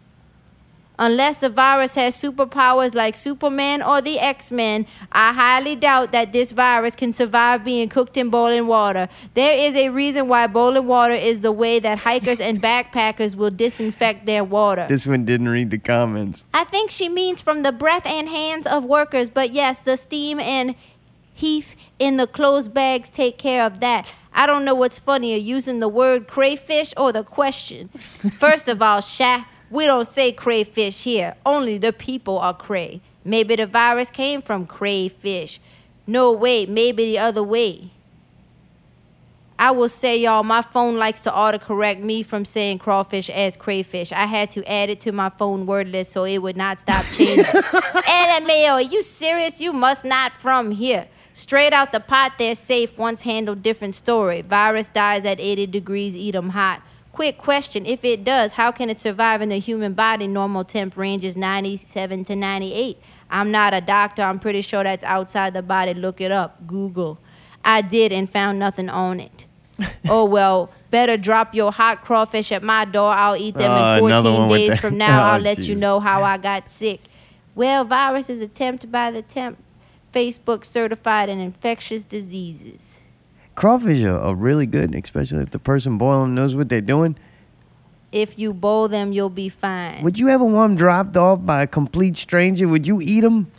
Unless 0.99 1.39
the 1.39 1.49
virus 1.49 1.95
has 1.95 2.17
superpowers 2.17 2.95
like 2.95 3.17
Superman 3.17 3.83
or 3.83 4.01
the 4.01 4.19
X 4.19 4.51
Men, 4.51 4.87
I 5.13 5.33
highly 5.33 5.77
doubt 5.77 6.13
that 6.13 6.33
this 6.33 6.53
virus 6.53 6.97
can 6.97 7.13
survive 7.13 7.65
being 7.65 7.89
cooked 7.89 8.17
in 8.17 8.31
boiling 8.31 8.67
water. 8.67 9.09
There 9.35 9.57
is 9.57 9.75
a 9.75 9.91
reason 9.91 10.29
why 10.29 10.47
boiling 10.47 10.87
water 10.87 11.15
is 11.15 11.43
the 11.43 11.53
way 11.53 11.79
that 11.81 12.01
hikers 12.01 12.41
and 12.41 12.63
backpackers 12.63 13.35
will 13.35 13.51
disinfect 13.51 14.27
their 14.27 14.45
water. 14.45 14.87
This 14.89 15.07
one 15.07 15.25
didn't 15.25 15.49
read 15.49 15.71
the 15.71 15.79
comments. 15.79 16.45
I 16.55 16.65
think 16.65 16.91
she 16.91 17.09
means 17.09 17.41
from 17.41 17.63
the 17.63 17.73
breath 17.73 18.07
and 18.07 18.29
hands 18.29 18.67
of 18.67 18.85
workers, 18.85 19.29
but 19.29 19.53
yes, 19.53 19.79
the 19.79 19.97
steam 19.97 20.41
and 20.41 20.75
heat 21.35 21.77
in 21.99 22.17
the 22.17 22.27
closed 22.27 22.73
bags 22.73 23.11
take 23.11 23.37
care 23.37 23.65
of 23.65 23.81
that. 23.81 24.07
I 24.33 24.47
don't 24.47 24.65
know 24.65 24.75
what's 24.75 24.99
funnier, 24.99 25.37
using 25.37 25.81
the 25.81 25.89
word 25.89 26.29
crayfish 26.29 26.93
or 26.97 27.13
the 27.13 27.25
question. 27.25 27.89
First 28.39 28.69
of 28.69 28.83
all, 28.83 29.01
Sha, 29.01 29.45
we 29.71 29.87
don't 29.87 30.07
say 30.07 30.33
crayfish 30.33 31.03
here. 31.05 31.35
Only 31.45 31.79
the 31.79 31.93
people 31.93 32.39
are 32.39 32.55
cray. 32.55 33.01
Maybe 33.25 33.57
the 33.57 33.67
virus 33.67 34.11
came 34.11 34.43
from 34.43 34.67
crayfish. 34.67 35.61
No, 36.07 36.31
wait, 36.33 36.69
maybe 36.69 37.05
the 37.05 37.19
other 37.19 37.43
way. 37.43 37.91
I 39.59 39.71
will 39.71 39.89
say, 39.89 40.19
y'all, 40.19 40.43
my 40.43 40.61
phone 40.61 40.97
likes 40.97 41.23
to 41.23 41.31
autocorrect 41.31 42.01
me 42.01 42.23
from 42.23 42.45
saying 42.45 42.79
crawfish 42.79 43.31
as 43.31 43.57
crayfish. 43.57 44.13
I 44.13 44.27
had 44.27 44.51
to 44.53 44.71
add 44.71 44.91
it 44.91 45.01
to 45.01 45.13
my 45.13 45.31
phone 45.31 45.65
word 45.65 45.89
list 45.89 46.13
so 46.13 46.25
it 46.25 46.39
would 46.39 46.57
not 46.59 46.79
stop 46.79 47.07
changing. 47.07 47.45
LMAO, 47.45 48.73
are 48.73 48.83
you 48.83 49.03
serious? 49.03 49.61
You 49.61 49.73
must 49.73 50.05
not 50.05 50.33
from 50.33 50.73
here. 50.73 51.09
Straight 51.33 51.73
out 51.73 51.93
the 51.93 52.01
pot, 52.01 52.33
they're 52.39 52.55
safe. 52.55 52.97
Once 52.99 53.23
handled, 53.23 53.63
different 53.63 53.95
story. 53.95 54.43
Virus 54.43 54.89
dies 54.89 55.25
at 55.25 55.41
80 55.41 55.67
degrees, 55.67 56.15
eat 56.15 56.35
'em 56.35 56.51
hot. 56.51 56.83
Quick 57.17 57.39
question 57.39 57.87
if 57.87 58.05
it 58.05 58.25
does, 58.25 58.53
how 58.53 58.71
can 58.71 58.91
it 58.91 59.01
survive 59.01 59.41
in 59.41 59.49
the 59.49 59.59
human 59.59 59.95
body? 59.95 60.27
Normal 60.27 60.65
temp 60.65 60.99
range 60.99 61.25
is 61.25 61.35
97 61.35 62.27
to 62.27 62.37
98. 62.37 62.99
I'm 63.31 63.51
not 63.51 63.73
a 63.73 63.81
doctor. 63.81 64.21
I'm 64.21 64.39
pretty 64.39 64.61
sure 64.61 64.85
that's 64.85 65.03
outside 65.03 65.55
the 65.55 65.63
body. 65.63 65.95
Look 65.95 66.21
it 66.21 66.31
up. 66.31 66.67
Google. 66.67 67.19
I 67.65 67.81
did 67.81 68.13
and 68.13 68.31
found 68.31 68.59
nothing 68.59 68.91
on 68.91 69.21
it. 69.21 69.47
oh 70.11 70.27
well, 70.27 70.71
better 70.91 71.17
drop 71.17 71.55
your 71.55 71.73
hot 71.73 72.05
crawfish 72.05 72.53
at 72.53 72.63
my 72.63 72.85
door. 72.85 73.11
I'll 73.15 73.35
eat 73.35 73.55
them 73.55 73.71
Oh, 73.71 73.95
in 74.07 74.23
14 74.23 74.49
days 74.49 74.79
from 74.79 74.99
now. 74.99 75.23
Oh, 75.23 75.27
I'll 75.33 75.41
let 75.41 75.61
you 75.61 75.75
know 75.75 76.01
how 76.01 76.23
I 76.23 76.37
got 76.37 76.71
sick. 76.71 77.01
Well, 77.55 77.87
virus 77.87 78.29
is 78.29 78.43
attempted 78.43 78.93
by 78.93 79.11
the 79.11 79.23
temp. 79.23 79.57
Facebook 80.13 80.67
certified 80.67 81.31
in 81.31 81.41
infectious 81.41 82.05
diseases. 82.05 82.96
Crawfish 83.57 84.05
are, 84.05 84.19
are 84.19 84.35
really 84.35 84.67
good, 84.67 84.95
especially 84.95 85.43
if 85.43 85.51
the 85.51 85.59
person 85.59 85.99
boiling 85.99 86.29
them 86.29 86.35
knows 86.35 86.55
what 86.55 86.69
they're 86.69 86.81
doing. 86.81 87.17
If 88.13 88.39
you 88.39 88.53
boil 88.53 88.89
them, 88.89 89.13
you'll 89.13 89.31
be 89.31 89.49
fine. 89.49 90.03
Would 90.03 90.19
you 90.19 90.29
ever 90.29 90.45
want 90.45 90.71
them 90.71 90.77
dropped 90.77 91.17
off 91.17 91.45
by 91.45 91.63
a 91.63 91.67
complete 91.67 92.17
stranger? 92.17 92.69
Would 92.69 92.87
you 92.87 93.01
eat 93.01 93.23
them? 93.23 93.51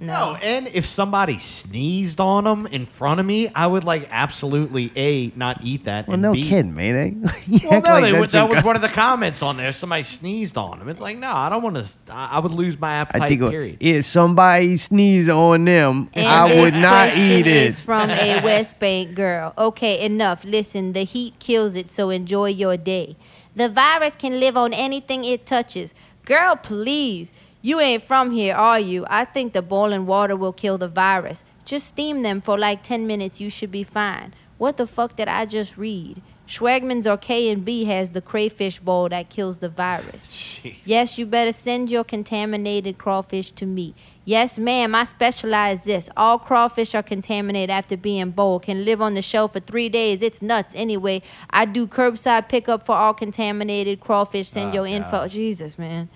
No, 0.00 0.34
and 0.42 0.66
if 0.68 0.86
somebody 0.86 1.38
sneezed 1.38 2.20
on 2.20 2.44
them 2.44 2.66
in 2.66 2.86
front 2.86 3.20
of 3.20 3.26
me, 3.26 3.50
I 3.54 3.66
would 3.66 3.84
like 3.84 4.08
absolutely 4.10 4.90
a 4.96 5.30
not 5.36 5.60
eat 5.62 5.84
that. 5.84 6.06
Well, 6.08 6.14
and 6.14 6.22
no 6.22 6.32
B, 6.32 6.48
kidding, 6.48 6.74
man. 6.74 7.30
You 7.46 7.68
Well, 7.70 7.82
no, 7.82 7.90
like 7.90 8.02
they, 8.04 8.18
would- 8.18 8.30
that 8.30 8.48
was 8.48 8.64
one 8.64 8.76
of 8.76 8.82
the 8.82 8.88
comments 8.88 9.42
on 9.42 9.56
there. 9.58 9.72
Somebody 9.72 10.04
sneezed 10.04 10.56
on 10.56 10.78
them. 10.78 10.88
It's 10.88 11.00
like, 11.00 11.18
no, 11.18 11.30
I 11.30 11.48
don't 11.50 11.62
want 11.62 11.76
to. 11.76 11.86
I 12.08 12.28
I 12.36 12.38
would 12.38 12.52
lose 12.52 12.78
my 12.80 12.94
appetite. 12.94 13.22
I 13.22 13.28
think 13.28 13.40
period. 13.42 13.76
if 13.80 14.04
somebody 14.06 14.76
sneezed 14.78 15.28
on 15.28 15.64
them, 15.66 16.08
And 16.14 16.26
I 16.26 16.60
would 16.62 16.74
not 16.74 17.10
question 17.10 17.22
eat 17.32 17.46
Is 17.46 17.78
it. 17.78 17.82
from 17.82 18.08
a 18.10 18.40
West 18.42 18.78
Bank 18.78 19.14
girl. 19.14 19.52
Okay, 19.58 20.00
enough. 20.04 20.44
Listen, 20.44 20.92
the 20.94 21.04
heat 21.04 21.34
kills 21.40 21.74
it, 21.74 21.90
so 21.90 22.08
enjoy 22.10 22.48
your 22.48 22.76
day. 22.76 23.16
The 23.54 23.68
virus 23.68 24.16
can 24.16 24.40
live 24.40 24.56
on 24.56 24.72
anything 24.72 25.24
it 25.24 25.44
touches. 25.44 25.92
Girl, 26.24 26.56
please. 26.56 27.32
You 27.62 27.78
ain't 27.80 28.02
from 28.04 28.30
here, 28.30 28.54
are 28.54 28.80
you? 28.80 29.04
I 29.08 29.24
think 29.24 29.52
the 29.52 29.62
boiling 29.62 30.06
water 30.06 30.34
will 30.36 30.52
kill 30.52 30.78
the 30.78 30.88
virus. 30.88 31.44
Just 31.64 31.86
steam 31.88 32.22
them 32.22 32.40
for 32.40 32.58
like 32.58 32.82
10 32.82 33.06
minutes. 33.06 33.40
You 33.40 33.50
should 33.50 33.70
be 33.70 33.82
fine. 33.84 34.32
What 34.56 34.76
the 34.76 34.86
fuck 34.86 35.16
did 35.16 35.28
I 35.28 35.44
just 35.46 35.76
read? 35.76 36.22
Schwegmann's 36.48 37.06
or 37.06 37.16
K&B 37.16 37.84
has 37.84 38.10
the 38.10 38.20
crayfish 38.20 38.80
bowl 38.80 39.08
that 39.10 39.28
kills 39.28 39.58
the 39.58 39.68
virus. 39.68 40.26
Jeez. 40.26 40.74
Yes, 40.84 41.16
you 41.16 41.24
better 41.24 41.52
send 41.52 41.88
your 41.90 42.02
contaminated 42.02 42.98
crawfish 42.98 43.52
to 43.52 43.66
me. 43.66 43.94
Yes, 44.24 44.58
ma'am, 44.58 44.94
I 44.94 45.04
specialize 45.04 45.82
this. 45.82 46.10
All 46.16 46.38
crawfish 46.38 46.94
are 46.94 47.04
contaminated 47.04 47.70
after 47.70 47.96
being 47.96 48.30
boiled, 48.30 48.62
can 48.64 48.84
live 48.84 49.00
on 49.00 49.14
the 49.14 49.22
shelf 49.22 49.52
for 49.52 49.60
three 49.60 49.88
days. 49.88 50.22
It's 50.22 50.42
nuts. 50.42 50.74
Anyway, 50.76 51.22
I 51.50 51.66
do 51.66 51.86
curbside 51.86 52.48
pickup 52.48 52.84
for 52.84 52.96
all 52.96 53.14
contaminated 53.14 54.00
crawfish. 54.00 54.48
Send 54.48 54.70
Oh, 54.70 54.74
your 54.82 54.86
info. 54.86 55.28
Jesus, 55.28 55.78
man. 55.78 56.08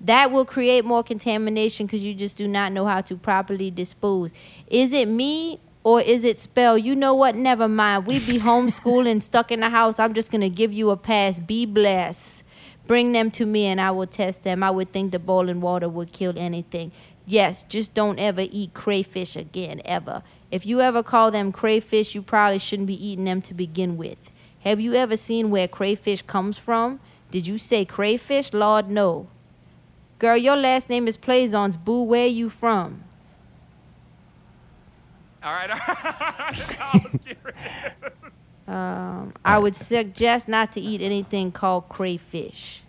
That 0.00 0.30
will 0.30 0.44
create 0.44 0.84
more 0.84 1.02
contamination 1.02 1.86
because 1.86 2.02
you 2.02 2.14
just 2.14 2.36
do 2.36 2.48
not 2.48 2.72
know 2.72 2.86
how 2.86 3.02
to 3.02 3.16
properly 3.16 3.70
dispose. 3.70 4.32
Is 4.66 4.92
it 4.92 5.08
me 5.08 5.60
or 5.84 6.00
is 6.00 6.24
it 6.24 6.38
spell? 6.38 6.78
You 6.78 6.96
know 6.96 7.14
what? 7.14 7.36
Never 7.36 7.68
mind. 7.68 8.06
We 8.06 8.18
be 8.20 8.38
homeschooling, 8.38 9.22
stuck 9.22 9.52
in 9.52 9.60
the 9.60 9.68
house. 9.68 9.98
I'm 9.98 10.14
just 10.14 10.30
gonna 10.30 10.48
give 10.48 10.72
you 10.72 10.90
a 10.90 10.96
pass. 10.96 11.38
Be 11.38 11.66
blessed. 11.66 12.42
Bring 12.86 13.12
them 13.12 13.30
to 13.32 13.46
me 13.46 13.66
and 13.66 13.80
I 13.80 13.90
will 13.90 14.06
test 14.06 14.42
them. 14.42 14.62
I 14.62 14.70
would 14.70 14.90
think 14.90 15.12
the 15.12 15.18
boiling 15.18 15.60
water 15.60 15.88
would 15.88 16.12
kill 16.12 16.36
anything. 16.36 16.92
Yes, 17.26 17.64
just 17.68 17.94
don't 17.94 18.18
ever 18.18 18.46
eat 18.50 18.74
crayfish 18.74 19.36
again, 19.36 19.82
ever. 19.84 20.22
If 20.50 20.66
you 20.66 20.80
ever 20.80 21.02
call 21.02 21.30
them 21.30 21.52
crayfish, 21.52 22.14
you 22.14 22.22
probably 22.22 22.58
shouldn't 22.58 22.88
be 22.88 23.06
eating 23.06 23.26
them 23.26 23.42
to 23.42 23.54
begin 23.54 23.96
with. 23.96 24.32
Have 24.60 24.80
you 24.80 24.94
ever 24.94 25.16
seen 25.16 25.50
where 25.50 25.68
crayfish 25.68 26.22
comes 26.22 26.58
from? 26.58 26.98
Did 27.30 27.46
you 27.46 27.58
say 27.58 27.84
crayfish? 27.84 28.52
Lord, 28.52 28.90
no. 28.90 29.28
Girl, 30.20 30.36
your 30.36 30.54
last 30.54 30.90
name 30.90 31.08
is 31.08 31.16
Plaisance. 31.16 31.76
Boo, 31.76 32.02
where 32.02 32.26
you 32.26 32.50
from? 32.50 33.04
All 35.42 35.50
right. 35.50 35.70
All 35.70 35.78
right. 35.78 36.54
Let's 36.94 37.24
get 37.24 37.38
rid 37.42 37.54
of 37.54 38.14
it. 38.68 38.72
Um, 38.72 39.32
I 39.42 39.58
would 39.58 39.74
suggest 39.74 40.46
not 40.46 40.72
to 40.72 40.80
eat 40.80 41.00
anything 41.00 41.50
called 41.50 41.88
crayfish. 41.88 42.82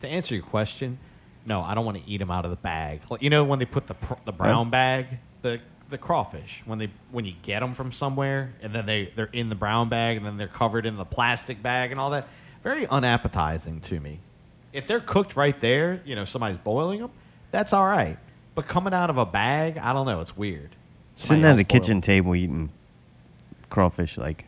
To 0.00 0.08
answer 0.08 0.34
your 0.34 0.42
question, 0.42 0.98
no, 1.44 1.60
I 1.60 1.74
don't 1.74 1.84
want 1.84 2.02
to 2.02 2.10
eat 2.10 2.16
them 2.16 2.30
out 2.30 2.46
of 2.46 2.50
the 2.50 2.56
bag. 2.56 3.02
Like, 3.10 3.20
you 3.20 3.28
know 3.28 3.44
when 3.44 3.58
they 3.58 3.66
put 3.66 3.86
the 3.86 3.94
pr- 3.94 4.14
the 4.24 4.32
brown 4.32 4.70
bag, 4.70 5.18
the 5.42 5.60
the 5.90 5.98
crawfish 5.98 6.62
when 6.64 6.78
they 6.78 6.88
when 7.10 7.26
you 7.26 7.34
get 7.42 7.60
them 7.60 7.74
from 7.74 7.92
somewhere 7.92 8.54
and 8.62 8.72
then 8.74 8.86
they 8.86 9.12
they're 9.16 9.26
in 9.32 9.50
the 9.50 9.54
brown 9.54 9.90
bag 9.90 10.16
and 10.16 10.24
then 10.24 10.38
they're 10.38 10.48
covered 10.48 10.86
in 10.86 10.96
the 10.96 11.04
plastic 11.04 11.62
bag 11.62 11.90
and 11.90 12.00
all 12.00 12.10
that. 12.10 12.26
Very 12.64 12.86
unappetizing 12.86 13.82
to 13.82 14.00
me. 14.00 14.20
If 14.72 14.86
they're 14.86 15.00
cooked 15.00 15.36
right 15.36 15.58
there, 15.60 16.00
you 16.04 16.14
know, 16.14 16.24
somebody's 16.24 16.58
boiling 16.58 17.00
them, 17.00 17.10
that's 17.50 17.72
all 17.72 17.86
right. 17.86 18.16
But 18.54 18.66
coming 18.68 18.92
out 18.94 19.10
of 19.10 19.18
a 19.18 19.26
bag, 19.26 19.78
I 19.78 19.92
don't 19.92 20.06
know. 20.06 20.20
It's 20.20 20.36
weird. 20.36 20.76
Sitting 21.16 21.44
at 21.44 21.50
else 21.50 21.56
the 21.58 21.64
boiled 21.64 21.68
kitchen 21.82 22.00
table 22.00 22.34
eating 22.34 22.70
crawfish, 23.68 24.16
like 24.16 24.44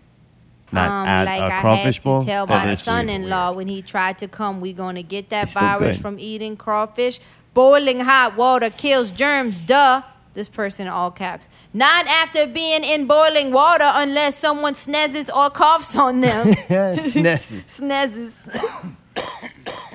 not 0.71 0.89
um, 0.89 1.09
at 1.09 1.25
like 1.25 1.41
a 1.51 1.55
I 1.57 1.61
crawfish 1.61 1.97
had 1.97 2.05
bowl. 2.05 2.21
to 2.21 2.27
tell 2.27 2.47
That 2.47 2.67
my 2.67 2.75
son-in-law 2.75 3.53
when 3.53 3.69
he 3.69 3.83
tried 3.83 4.19
to 4.19 4.29
come, 4.29 4.61
we're 4.61 4.73
gonna 4.75 5.03
get 5.03 5.29
that 5.31 5.45
It's 5.45 5.53
virus 5.53 5.97
good. 5.97 6.03
from 6.03 6.19
eating 6.19 6.57
crawfish. 6.57 7.21
Boiling 7.55 8.01
hot 8.01 8.37
water 8.37 8.71
kills 8.71 9.11
germs. 9.11 9.61
Duh. 9.61 10.03
This 10.35 10.49
person 10.49 10.87
in 10.87 10.93
all 10.93 11.11
caps. 11.11 11.47
Not 11.75 12.07
after 12.07 12.47
being 12.47 12.85
in 12.85 13.07
boiling 13.07 13.53
water 13.53 13.85
unless 13.87 14.39
someone 14.39 14.75
sneezes 14.75 15.29
or 15.29 15.51
coughs 15.51 15.95
on 15.95 16.23
them. 16.23 16.55
Sneezes. 16.99 17.67
Sneezes. 17.69 18.39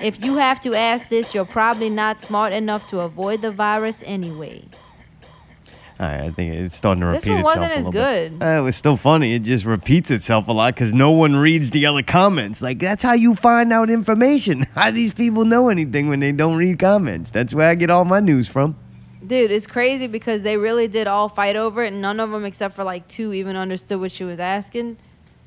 if 0.02 0.22
you 0.22 0.36
have 0.36 0.60
to 0.60 0.74
ask 0.74 1.08
this, 1.08 1.34
you're 1.34 1.44
probably 1.44 1.90
not 1.90 2.20
smart 2.20 2.52
enough 2.52 2.86
to 2.88 3.00
avoid 3.00 3.42
the 3.42 3.50
virus 3.52 4.02
anyway. 4.06 4.64
All 6.00 6.06
right, 6.06 6.20
I 6.26 6.30
think 6.30 6.54
it's 6.54 6.76
starting 6.76 7.00
to 7.00 7.08
This 7.10 7.24
repeat 7.26 7.42
one 7.42 7.58
itself. 7.58 7.84
wasn't 7.84 7.86
as 7.86 7.90
good. 7.90 8.40
Uh, 8.42 8.60
it 8.60 8.62
was 8.62 8.76
still 8.76 8.96
funny. 8.96 9.34
It 9.34 9.42
just 9.42 9.64
repeats 9.64 10.12
itself 10.12 10.46
a 10.46 10.52
lot 10.52 10.74
because 10.74 10.92
no 10.92 11.10
one 11.10 11.34
reads 11.34 11.70
the 11.70 11.86
other 11.86 12.04
comments. 12.04 12.62
Like 12.62 12.78
that's 12.78 13.02
how 13.02 13.14
you 13.14 13.34
find 13.34 13.72
out 13.72 13.90
information. 13.90 14.62
How 14.76 14.90
do 14.90 14.94
these 14.96 15.12
people 15.12 15.44
know 15.44 15.68
anything 15.70 16.08
when 16.08 16.20
they 16.20 16.30
don't 16.30 16.56
read 16.56 16.78
comments? 16.78 17.32
That's 17.32 17.52
where 17.52 17.68
I 17.68 17.74
get 17.74 17.90
all 17.90 18.04
my 18.04 18.20
news 18.20 18.46
from. 18.46 18.76
Dude, 19.26 19.50
it's 19.50 19.66
crazy 19.66 20.06
because 20.06 20.42
they 20.42 20.56
really 20.56 20.86
did 20.86 21.08
all 21.08 21.28
fight 21.28 21.56
over 21.56 21.82
it, 21.82 21.88
and 21.92 22.00
none 22.00 22.20
of 22.20 22.30
them, 22.30 22.44
except 22.44 22.76
for 22.76 22.84
like 22.84 23.08
two, 23.08 23.32
even 23.32 23.56
understood 23.56 23.98
what 23.98 24.12
she 24.12 24.22
was 24.22 24.38
asking. 24.38 24.98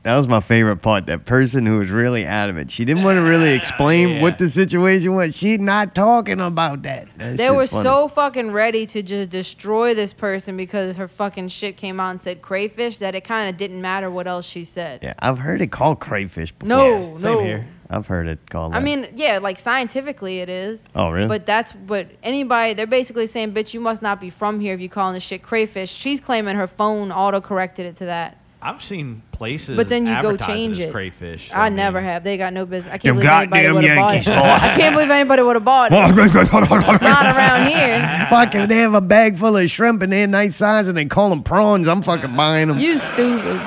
That 0.03 0.17
was 0.17 0.27
my 0.27 0.39
favorite 0.41 0.77
part. 0.77 1.05
That 1.05 1.25
person 1.25 1.65
who 1.67 1.77
was 1.77 1.91
really 1.91 2.25
adamant. 2.25 2.71
She 2.71 2.85
didn't 2.85 3.03
want 3.03 3.17
to 3.17 3.21
really 3.21 3.51
ah, 3.53 3.55
explain 3.61 4.09
Yeah. 4.09 4.21
what 4.23 4.39
the 4.39 4.47
situation 4.47 5.13
was. 5.13 5.37
She's 5.37 5.59
not 5.59 5.93
talking 5.93 6.39
about 6.41 6.81
that. 6.83 7.07
That 7.19 7.37
They 7.37 7.51
were 7.51 7.67
funny. 7.67 7.83
so 7.83 8.07
fucking 8.07 8.51
ready 8.51 8.87
to 8.87 9.03
just 9.03 9.29
destroy 9.29 9.93
this 9.93 10.11
person 10.11 10.57
because 10.57 10.97
her 10.97 11.07
fucking 11.07 11.49
shit 11.49 11.77
came 11.77 11.99
out 11.99 12.09
and 12.11 12.21
said 12.21 12.41
crayfish 12.41 12.97
that 12.97 13.13
it 13.13 13.23
kind 13.23 13.47
of 13.47 13.57
didn't 13.57 13.79
matter 13.79 14.09
what 14.09 14.25
else 14.25 14.47
she 14.47 14.63
said. 14.63 15.01
Yeah, 15.03 15.13
I've 15.19 15.37
heard 15.37 15.61
it 15.61 15.71
called 15.71 15.99
crayfish 15.99 16.51
before. 16.51 16.67
No, 16.67 16.97
Yeah, 16.97 17.13
same 17.13 17.33
no. 17.37 17.43
here. 17.43 17.67
I've 17.93 18.07
heard 18.07 18.27
it 18.27 18.39
called. 18.49 18.73
I 18.73 18.79
that. 18.79 18.83
mean, 18.85 19.07
yeah, 19.15 19.37
like 19.37 19.59
scientifically 19.59 20.39
it 20.39 20.49
is. 20.49 20.81
Oh, 20.95 21.09
really? 21.11 21.27
But 21.27 21.45
that's 21.45 21.73
what 21.73 22.07
anybody, 22.23 22.73
they're 22.73 22.87
basically 22.87 23.27
saying, 23.27 23.53
bitch, 23.53 23.73
you 23.75 23.81
must 23.81 24.01
not 24.01 24.19
be 24.21 24.29
from 24.31 24.61
here 24.61 24.73
if 24.73 24.79
you're 24.79 24.89
calling 24.89 25.13
this 25.13 25.23
shit 25.23 25.43
crayfish. 25.43 25.91
She's 25.91 26.19
claiming 26.21 26.55
her 26.55 26.67
phone 26.67 27.11
auto 27.11 27.39
corrected 27.41 27.85
it 27.85 27.97
to 27.97 28.05
that. 28.05 28.37
I've 28.63 28.83
seen 28.83 29.23
places, 29.31 29.75
But 29.75 29.89
then 29.89 30.05
you 30.05 30.21
go 30.21 30.37
change 30.37 30.77
it. 30.77 30.91
crayfish. 30.91 31.49
I, 31.51 31.69
mean, 31.69 31.77
never 31.77 31.99
have. 31.99 32.23
They 32.23 32.37
got 32.37 32.53
no 32.53 32.65
business. 32.67 32.93
I 32.93 32.99
can't 32.99 33.15
believe 33.15 33.29
anybody 33.29 33.69
would 33.69 33.83
have 33.85 33.97
bought 33.97 34.15
it. 34.15 34.27
I 34.27 34.75
can't 34.77 34.93
believe 34.95 35.09
anybody 35.09 35.41
would 35.41 35.55
have 35.55 35.65
bought 35.65 35.91
it. 35.91 37.01
Not 37.01 37.35
around 37.35 37.67
here. 37.67 38.27
fucking, 38.29 38.67
they 38.67 38.77
have 38.77 38.93
a 38.93 39.01
bag 39.01 39.39
full 39.39 39.57
of 39.57 39.69
shrimp 39.69 40.03
and 40.03 40.13
they're 40.13 40.27
nice 40.27 40.55
size 40.57 40.87
and 40.87 40.95
they 40.95 41.05
call 41.05 41.29
them 41.29 41.41
prawns. 41.43 41.87
I'm 41.87 42.03
fucking 42.03 42.35
buying 42.35 42.67
them. 42.67 42.77
You 42.79 42.99
stupid. 42.99 43.59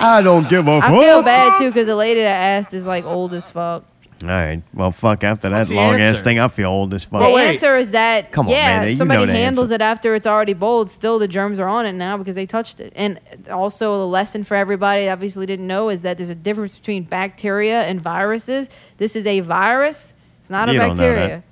I 0.00 0.22
don't 0.22 0.48
give 0.48 0.66
a 0.68 0.80
fuck. 0.80 0.90
I 0.90 1.02
feel 1.02 1.22
bad 1.22 1.58
too 1.58 1.66
because 1.66 1.86
the 1.86 1.96
lady 1.96 2.20
that 2.20 2.60
asked 2.62 2.72
is 2.72 2.86
like 2.86 3.04
old 3.04 3.34
as 3.34 3.50
fuck. 3.50 3.84
All 4.22 4.28
right. 4.28 4.62
Well, 4.74 4.90
fuck. 4.90 5.22
After 5.22 5.48
What's 5.48 5.68
that 5.68 5.74
the 5.74 5.80
long 5.80 5.94
ass 5.94 6.02
answer? 6.02 6.24
thing, 6.24 6.38
I 6.40 6.48
feel 6.48 6.68
old 6.70 6.92
as 6.92 7.04
fuck. 7.04 7.20
The 7.22 7.30
wait. 7.30 7.54
answer 7.54 7.76
is 7.76 7.92
that 7.92 8.32
Come 8.32 8.46
on, 8.46 8.52
yeah, 8.52 8.78
man, 8.80 8.82
if 8.88 8.90
you 8.92 8.96
somebody 8.96 9.24
the 9.26 9.32
handles 9.32 9.68
answer. 9.68 9.74
it 9.76 9.80
after 9.80 10.14
it's 10.16 10.26
already 10.26 10.54
bold, 10.54 10.90
still 10.90 11.20
the 11.20 11.28
germs 11.28 11.60
are 11.60 11.68
on 11.68 11.86
it 11.86 11.92
now 11.92 12.16
because 12.16 12.34
they 12.34 12.44
touched 12.46 12.80
it. 12.80 12.92
And 12.96 13.20
also 13.50 13.96
the 13.98 14.06
lesson 14.08 14.42
for 14.42 14.56
everybody 14.56 15.04
that 15.04 15.12
obviously 15.12 15.46
didn't 15.46 15.66
know 15.68 15.88
is 15.88 16.02
that 16.02 16.16
there's 16.16 16.30
a 16.30 16.34
difference 16.34 16.76
between 16.76 17.04
bacteria 17.04 17.82
and 17.84 18.00
viruses. 18.00 18.68
This 18.96 19.14
is 19.14 19.24
a 19.24 19.38
virus. 19.40 20.12
It's 20.40 20.50
not 20.50 20.68
You 20.68 20.74
a 20.74 20.78
don't 20.78 20.96
know 20.96 21.14
bacteria. 21.14 21.42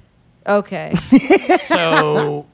Okay. 0.48 0.94
So 1.62 2.47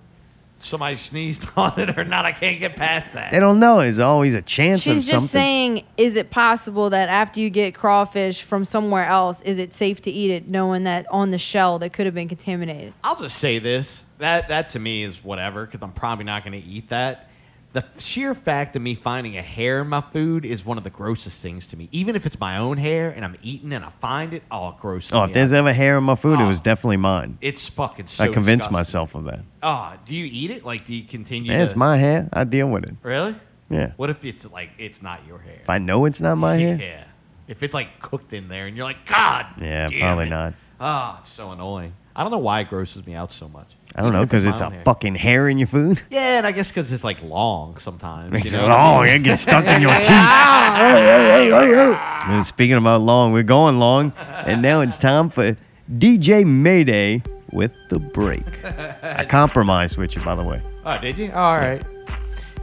somebody 0.64 0.96
sneezed 0.96 1.46
on 1.56 1.78
it 1.78 1.98
or 1.98 2.04
not, 2.04 2.24
I 2.24 2.32
can't 2.32 2.58
get 2.60 2.76
past 2.76 3.14
that. 3.14 3.30
They 3.32 3.40
don't 3.40 3.58
know. 3.58 3.78
There's 3.80 3.98
always 3.98 4.34
a 4.34 4.42
chance 4.42 4.80
of 4.80 4.94
She's 4.94 5.06
something. 5.06 5.20
just 5.20 5.32
saying, 5.32 5.84
is 5.96 6.16
it 6.16 6.30
possible 6.30 6.90
that 6.90 7.08
after 7.08 7.40
you 7.40 7.50
get 7.50 7.74
crawfish 7.74 8.42
from 8.42 8.64
somewhere 8.64 9.04
else, 9.04 9.40
is 9.42 9.58
it 9.58 9.72
safe 9.72 10.00
to 10.02 10.10
eat 10.10 10.30
it 10.30 10.48
knowing 10.48 10.84
that 10.84 11.06
on 11.10 11.30
the 11.30 11.38
shell 11.38 11.78
that 11.80 11.92
could 11.92 12.06
have 12.06 12.14
been 12.14 12.28
contaminated? 12.28 12.94
I'll 13.02 13.20
just 13.20 13.38
say 13.38 13.58
this. 13.58 14.04
That 14.18 14.48
that 14.48 14.68
to 14.70 14.78
me 14.78 15.02
is 15.02 15.22
whatever 15.24 15.66
because 15.66 15.82
I'm 15.82 15.92
probably 15.92 16.24
not 16.24 16.44
going 16.44 16.60
to 16.60 16.68
eat 16.68 16.90
that. 16.90 17.28
The 17.72 17.84
sheer 17.98 18.34
fact 18.34 18.76
of 18.76 18.82
me 18.82 18.94
finding 18.94 19.38
a 19.38 19.42
hair 19.42 19.80
in 19.80 19.88
my 19.88 20.02
food 20.02 20.44
is 20.44 20.62
one 20.64 20.76
of 20.76 20.84
the 20.84 20.90
grossest 20.90 21.40
things 21.40 21.66
to 21.68 21.76
me. 21.76 21.88
Even 21.90 22.16
if 22.16 22.26
it's 22.26 22.38
my 22.38 22.58
own 22.58 22.76
hair 22.76 23.10
and 23.10 23.24
I'm 23.24 23.34
eating 23.42 23.72
and 23.72 23.82
I 23.82 23.88
find 24.00 24.34
it, 24.34 24.42
oh, 24.50 24.76
gross. 24.78 25.10
oh, 25.12 25.24
if 25.24 25.32
there's 25.32 25.52
out. 25.54 25.60
ever 25.60 25.72
hair 25.72 25.96
in 25.96 26.04
my 26.04 26.14
food, 26.14 26.38
it 26.38 26.42
Oh. 26.42 26.48
was 26.48 26.60
definitely 26.60 26.98
mine. 26.98 27.38
It's 27.40 27.70
fucking 27.70 28.08
so 28.08 28.24
I 28.24 28.26
convinced 28.26 28.68
disgusting. 28.68 28.72
myself 28.74 29.14
of 29.14 29.24
that. 29.24 29.40
Oh, 29.62 29.94
do 30.04 30.14
you 30.14 30.26
eat 30.30 30.50
it? 30.50 30.66
Like, 30.66 30.84
do 30.84 30.94
you 30.94 31.04
continue 31.04 31.50
Yeah, 31.50 31.58
to... 31.58 31.64
it's 31.64 31.74
my 31.76 31.96
hair. 31.96 32.28
I 32.32 32.44
deal 32.44 32.68
with 32.68 32.84
it. 32.84 32.94
Really? 33.02 33.34
Yeah. 33.70 33.92
What 33.96 34.10
if 34.10 34.22
it's 34.26 34.44
like, 34.50 34.70
it's 34.76 35.00
not 35.00 35.20
your 35.26 35.38
hair? 35.38 35.60
If 35.62 35.70
I 35.70 35.78
know 35.78 36.04
it's 36.04 36.20
not 36.20 36.36
my 36.36 36.56
hair, 36.58 36.76
Yeah. 36.76 37.04
If 37.48 37.62
it's 37.62 37.72
like 37.74 38.00
cooked 38.00 38.34
in 38.34 38.48
there 38.48 38.66
and 38.66 38.76
you're 38.76 38.84
like, 38.84 39.06
God. 39.06 39.46
Yeah, 39.62 39.88
probably 39.98 40.26
it." 40.26 40.30
not. 40.30 40.54
Ah, 40.78 41.20
it's 41.20 41.30
so 41.30 41.50
annoying. 41.52 41.94
I 42.14 42.22
don't 42.22 42.30
know 42.32 42.38
why 42.38 42.60
it 42.60 42.68
grosses 42.68 43.06
me 43.06 43.14
out 43.14 43.32
so 43.32 43.48
much. 43.48 43.66
I 43.94 44.00
don't 44.02 44.12
know 44.14 44.24
because 44.24 44.46
it's 44.46 44.60
a 44.62 44.70
hair. 44.70 44.82
fucking 44.84 45.14
hair 45.16 45.48
in 45.48 45.58
your 45.58 45.66
food. 45.66 46.00
Yeah, 46.10 46.38
and 46.38 46.46
I 46.46 46.52
guess 46.52 46.68
because 46.70 46.90
it's 46.90 47.04
like 47.04 47.22
long 47.22 47.76
sometimes. 47.78 48.34
It's 48.34 48.46
You 48.46 48.52
know 48.52 48.62
what 48.62 48.72
I 48.72 48.90
long. 48.92 49.04
mean? 49.04 49.14
It 49.14 49.22
gets 49.24 49.42
stuck 49.42 49.66
in 49.66 49.82
your 49.82 49.90
teeth. 50.00 50.08
And 52.28 52.46
speaking 52.46 52.76
about 52.76 53.00
long, 53.00 53.32
we're 53.32 53.42
going 53.42 53.78
long, 53.78 54.12
and 54.46 54.62
now 54.62 54.80
it's 54.80 54.96
time 54.98 55.28
for 55.28 55.56
DJ 55.98 56.46
Mayday 56.46 57.22
with 57.52 57.72
the 57.90 57.98
break. 57.98 58.44
I 59.02 59.24
compromised 59.24 59.96
with 59.98 60.14
you, 60.16 60.22
by 60.22 60.34
the 60.36 60.44
way. 60.44 60.62
Oh, 60.86 60.98
did 61.00 61.18
you? 61.18 61.30
All 61.32 61.56
right. 61.58 61.82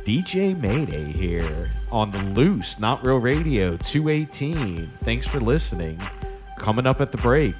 DJ 0.05 0.59
Mayday 0.59 1.11
here 1.11 1.69
on 1.91 2.09
the 2.11 2.23
loose, 2.29 2.79
not 2.79 3.05
real 3.05 3.19
radio 3.19 3.75
218. 3.77 4.89
Thanks 5.03 5.27
for 5.27 5.39
listening. 5.39 5.99
Coming 6.57 6.87
up 6.87 7.01
at 7.01 7.11
the 7.11 7.17
break, 7.17 7.55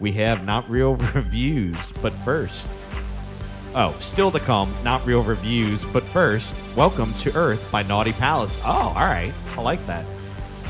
we 0.00 0.12
have 0.12 0.44
not 0.44 0.68
real 0.68 0.96
reviews, 0.96 1.78
but 2.02 2.12
first. 2.24 2.66
Oh, 3.78 3.94
still 4.00 4.30
to 4.30 4.40
come, 4.40 4.72
not 4.82 5.04
real 5.04 5.22
reviews, 5.22 5.84
but 5.84 6.02
first, 6.02 6.54
Welcome 6.74 7.12
to 7.20 7.36
Earth 7.36 7.70
by 7.70 7.82
Naughty 7.82 8.14
Palace. 8.14 8.56
Oh, 8.64 8.70
all 8.70 8.94
right. 8.94 9.34
I 9.54 9.60
like 9.60 9.86
that. 9.86 10.06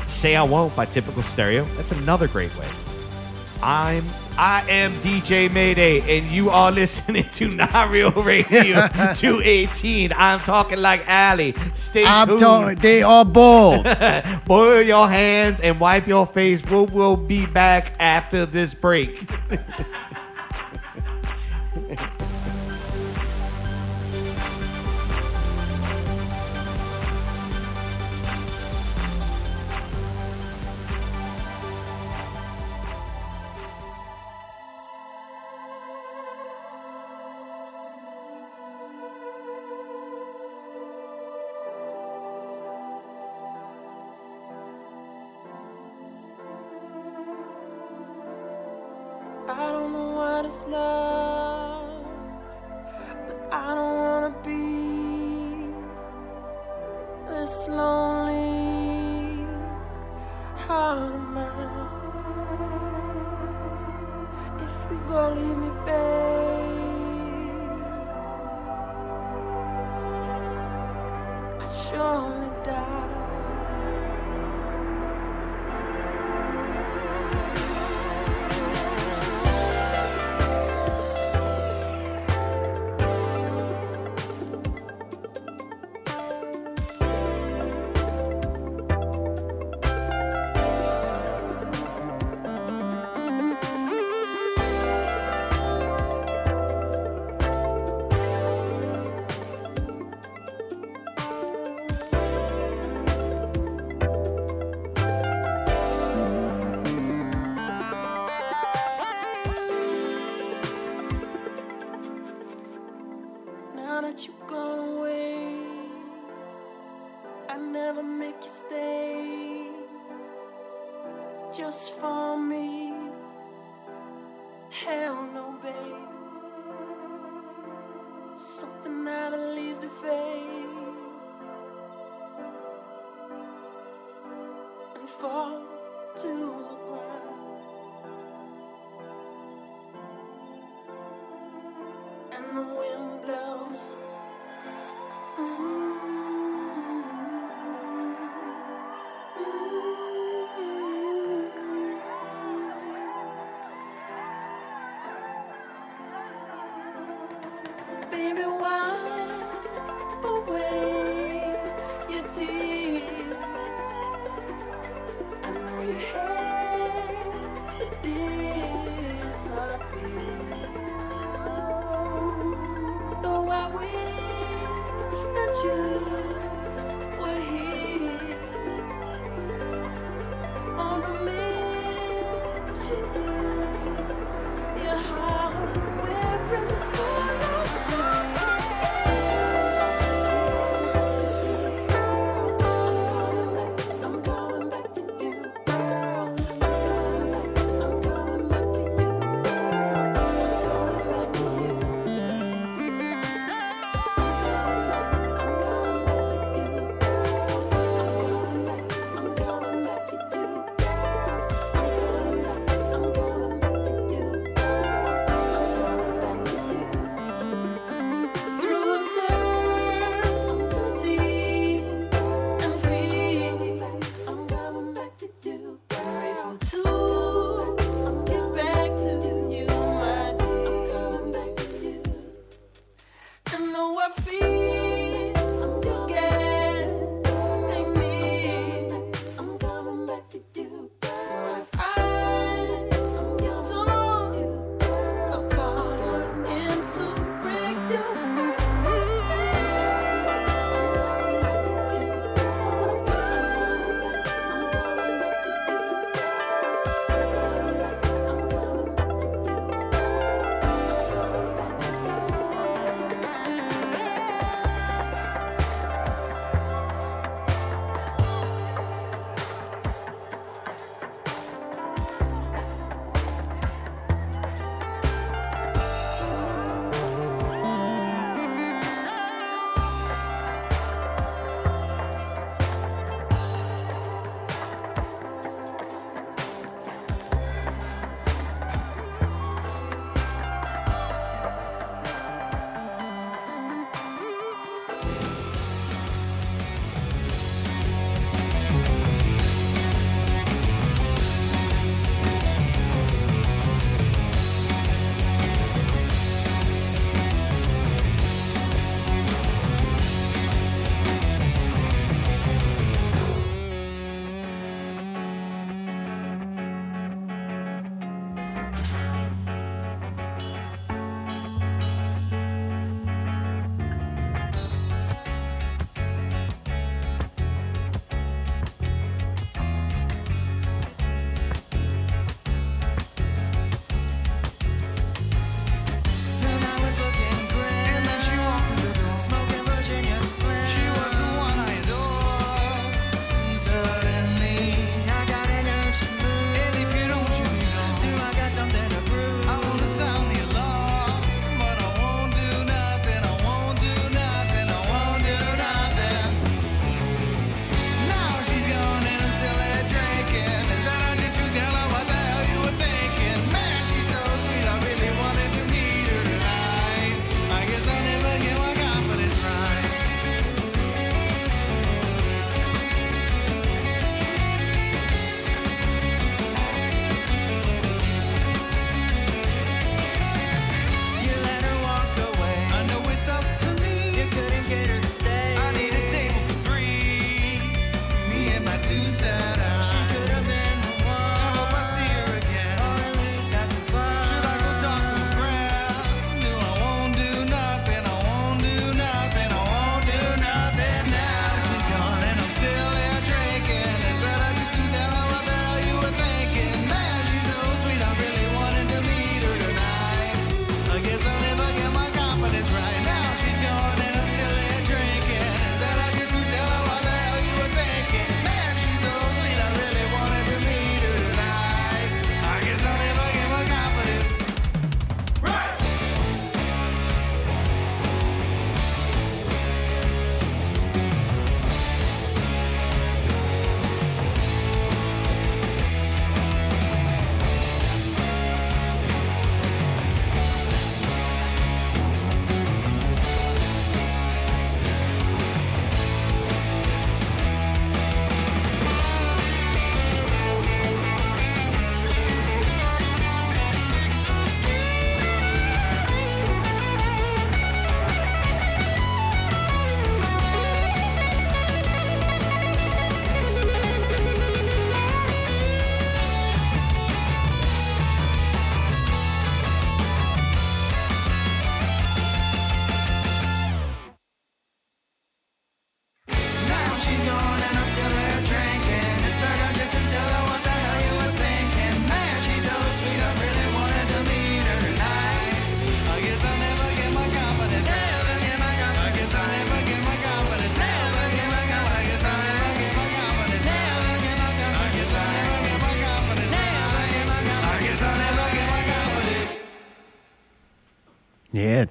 Say 0.09 0.35
I 0.35 0.43
Won't 0.43 0.75
by 0.75 0.83
Typical 0.87 1.23
Stereo. 1.23 1.63
That's 1.77 1.93
another 1.93 2.27
great 2.27 2.53
way. 2.57 2.67
I'm 3.63 4.03
I 4.37 4.69
am 4.69 4.91
DJ 4.95 5.49
Mayday, 5.49 6.17
and 6.17 6.29
you 6.29 6.49
are 6.49 6.69
listening 6.83 7.29
to 7.29 7.47
Not 7.47 7.89
Real 7.89 8.11
Radio 8.11 8.87
218. 9.15 10.11
I'm 10.13 10.39
talking 10.39 10.79
like 10.79 11.09
Ali. 11.09 11.53
Stay 11.75 12.03
tuned. 12.37 12.79
they 12.79 13.03
are 13.03 13.23
bold. 13.23 13.87
Boil 14.45 14.81
your 14.81 15.07
hands 15.07 15.61
and 15.61 15.79
wipe 15.79 16.07
your 16.07 16.27
face. 16.27 16.61
We 16.65 16.75
will 16.75 16.85
We 16.87 16.93
will 16.93 17.15
be 17.15 17.45
back 17.45 17.93
after 17.99 18.45
this 18.45 18.73
break. 18.73 19.29
Love. 50.77 52.05
I 53.51 53.75
don't 53.75 53.96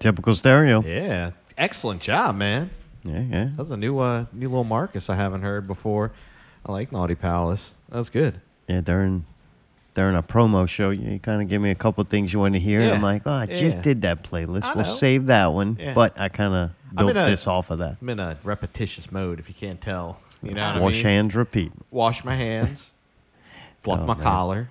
typical 0.07 0.35
stereo. 0.37 0.83
Yeah, 0.83 1.33
excellent 1.59 2.01
job, 2.01 2.37
man. 2.37 2.71
Yeah, 3.03 3.21
yeah. 3.21 3.49
That's 3.57 3.71
a 3.71 3.77
new 3.77 3.99
uh 3.99 4.27
new 4.33 4.49
little 4.49 4.65
Marcus 4.65 5.11
I 5.11 5.17
haven't 5.17 5.43
heard 5.43 5.67
before. 5.67 6.13
I 6.65 6.73
like 6.73 6.93
Naughty 6.93 7.15
Palace. 7.17 7.75
That's 7.89 8.09
good. 8.09 8.41
Yeah, 8.69 8.81
during 8.83 9.25
during 9.95 10.15
a 10.15 10.23
promo 10.23 10.69
show, 10.69 10.91
you 10.91 11.19
kind 11.19 11.43
of 11.43 11.49
give 11.49 11.61
me 11.61 11.71
a 11.71 11.75
couple 11.75 12.05
things 12.05 12.33
you 12.33 12.39
want 12.39 12.55
to 12.55 12.61
hear. 12.61 12.81
And 12.81 12.93
I'm 12.93 13.03
like, 13.03 13.23
oh, 13.27 13.33
I 13.33 13.47
just 13.47 13.83
did 13.83 14.03
that 14.03 14.23
playlist. 14.23 14.75
We'll 14.77 14.85
save 14.85 15.27
that 15.27 15.47
one. 15.53 15.77
Yeah. 15.81 15.95
But 15.95 16.21
I 16.21 16.29
kind 16.29 16.55
of 16.55 16.71
built 16.97 17.11
in 17.11 17.17
a- 17.17 17.27
this 17.27 17.47
off 17.47 17.71
of 17.71 17.79
that. 17.79 17.97
I'm 18.01 18.09
in 18.11 18.21
a 18.21 18.39
repetitious 18.45 19.11
mode 19.11 19.39
if 19.41 19.49
you 19.49 19.55
can't 19.55 19.81
tell. 19.81 20.21
You 20.43 20.53
know 20.55 20.75
what 20.75 20.83
Wash 20.83 20.93
I 20.93 20.97
mean? 20.97 21.05
hands, 21.07 21.35
repeat. 21.35 21.73
Wash 21.91 22.23
my 22.25 22.35
hands, 22.35 22.91
fluff 23.83 24.01
Oh, 24.03 24.07
my 24.07 24.15
man. 24.15 24.23
collar, 24.23 24.69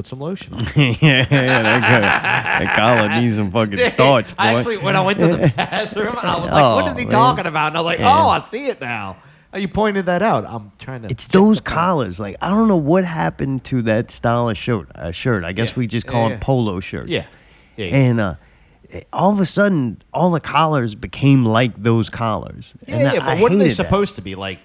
put 0.00 0.06
some 0.06 0.20
lotion 0.20 0.54
on. 0.54 0.60
yeah, 0.76 0.94
yeah, 1.00 1.24
that, 1.62 1.80
guy, 1.82 2.64
that 2.64 2.76
collar 2.76 3.20
needs 3.20 3.36
some 3.36 3.50
fucking 3.50 3.78
starch, 3.94 4.28
boy. 4.28 4.34
I 4.38 4.54
actually, 4.54 4.78
when 4.78 4.96
I 4.96 5.02
went 5.02 5.18
to 5.18 5.28
the 5.28 5.48
bathroom, 5.56 6.14
I 6.20 6.38
was 6.40 6.50
like, 6.50 6.74
"What 6.74 6.86
is 6.86 6.92
Oh, 6.92 6.96
he 6.96 7.04
man. 7.04 7.12
talking 7.12 7.46
about?" 7.46 7.68
And 7.68 7.76
I 7.76 7.80
was 7.80 7.84
like, 7.86 7.98
Yeah. 7.98 8.08
"Oh, 8.24 8.28
I 8.30 8.46
see 8.46 8.66
it 8.66 8.80
now." 8.80 9.16
Oh, 9.52 9.58
you 9.58 9.68
pointed 9.68 10.06
that 10.06 10.22
out. 10.22 10.46
I'm 10.46 10.70
trying 10.78 11.02
to. 11.02 11.08
It's 11.10 11.26
those 11.26 11.60
collars. 11.60 12.18
Like 12.18 12.36
I 12.40 12.48
don't 12.48 12.66
know 12.68 12.76
what 12.78 13.04
happened 13.04 13.64
to 13.64 13.82
that 13.82 14.10
style 14.10 14.48
of 14.48 14.56
shirt. 14.56 14.88
Uh, 14.94 15.10
shirt. 15.12 15.44
I 15.44 15.52
guess 15.52 15.70
Yeah. 15.70 15.74
we 15.76 15.86
just 15.86 16.06
Yeah, 16.06 16.12
call 16.12 16.22
yeah. 16.24 16.28
them 16.30 16.40
polo 16.40 16.80
shirts. 16.80 17.10
Yeah. 17.10 17.26
Yeah, 17.76 17.86
yeah. 17.86 17.96
And 17.96 18.20
uh, 18.20 18.34
all 19.12 19.32
of 19.32 19.40
a 19.40 19.44
sudden, 19.46 20.00
all 20.14 20.30
the 20.30 20.40
collars 20.40 20.94
became 20.94 21.44
like 21.44 21.80
those 21.82 22.08
collars. 22.08 22.72
yeah, 22.86 22.96
and 22.96 23.08
I- 23.08 23.12
but 23.18 23.22
I 23.22 23.40
what 23.42 23.52
are 23.52 23.56
they 23.56 23.64
hated 23.64 23.70
that. 23.78 23.84
supposed 23.84 24.14
to 24.16 24.22
be 24.22 24.34
like? 24.34 24.60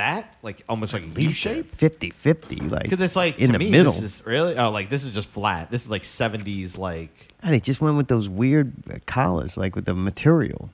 That, 0.00 0.36
like 0.42 0.62
almost 0.68 0.92
like 0.94 1.02
a 1.02 1.20
U 1.20 1.30
shape. 1.30 1.76
50-50, 1.76 2.70
like 2.70 2.84
Because 2.84 3.00
it's 3.04 3.16
like 3.16 3.38
in 3.38 3.48
to 3.48 3.52
the 3.52 3.58
me, 3.58 3.70
middle. 3.70 3.92
This 3.92 4.20
is 4.20 4.26
really 4.26 4.56
oh, 4.56 4.70
like 4.70 4.88
this 4.88 5.04
is 5.04 5.12
just 5.14 5.28
flat. 5.28 5.70
This 5.70 5.84
is 5.84 5.90
like 5.90 6.02
'70s, 6.04 6.78
like. 6.78 7.10
And 7.42 7.52
they 7.54 7.60
just 7.60 7.80
went 7.82 7.96
with 7.96 8.08
those 8.08 8.28
weird 8.28 8.72
uh, 8.90 8.96
collars, 9.06 9.56
like 9.56 9.76
with 9.76 9.84
the 9.84 9.94
material. 9.94 10.70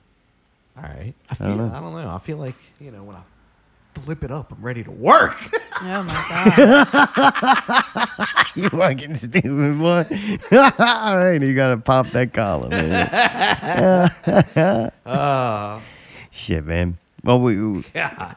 All 0.77 0.83
right, 0.83 1.13
I 1.29 1.31
I 1.31 1.35
feel. 1.35 1.47
don't 1.57 1.59
I 1.59 1.79
know. 1.79 1.81
don't 1.81 1.93
know. 2.03 2.09
I 2.15 2.19
feel 2.19 2.37
like 2.37 2.55
you 2.79 2.91
know 2.91 3.03
when 3.03 3.17
I 3.17 3.21
flip 3.99 4.23
it 4.23 4.31
up, 4.31 4.51
I'm 4.51 4.61
ready 4.63 4.83
to 4.83 4.91
work. 4.91 5.35
Oh 5.79 6.01
my 6.01 6.13
god. 8.17 8.27
you 8.55 8.67
fucking 8.69 9.13
stupid 9.13 9.77
boy. 9.77 10.07
all 10.79 11.17
right, 11.17 11.39
you 11.39 11.53
gotta 11.53 11.77
pop 11.77 12.09
that 12.13 12.33
collar, 12.33 12.67
man. 12.69 14.11
Oh 15.05 15.81
Shit, 16.31 16.65
man. 16.65 16.97
Well, 17.23 17.39
we, 17.39 17.61
we- 17.61 17.83
God. 17.93 18.35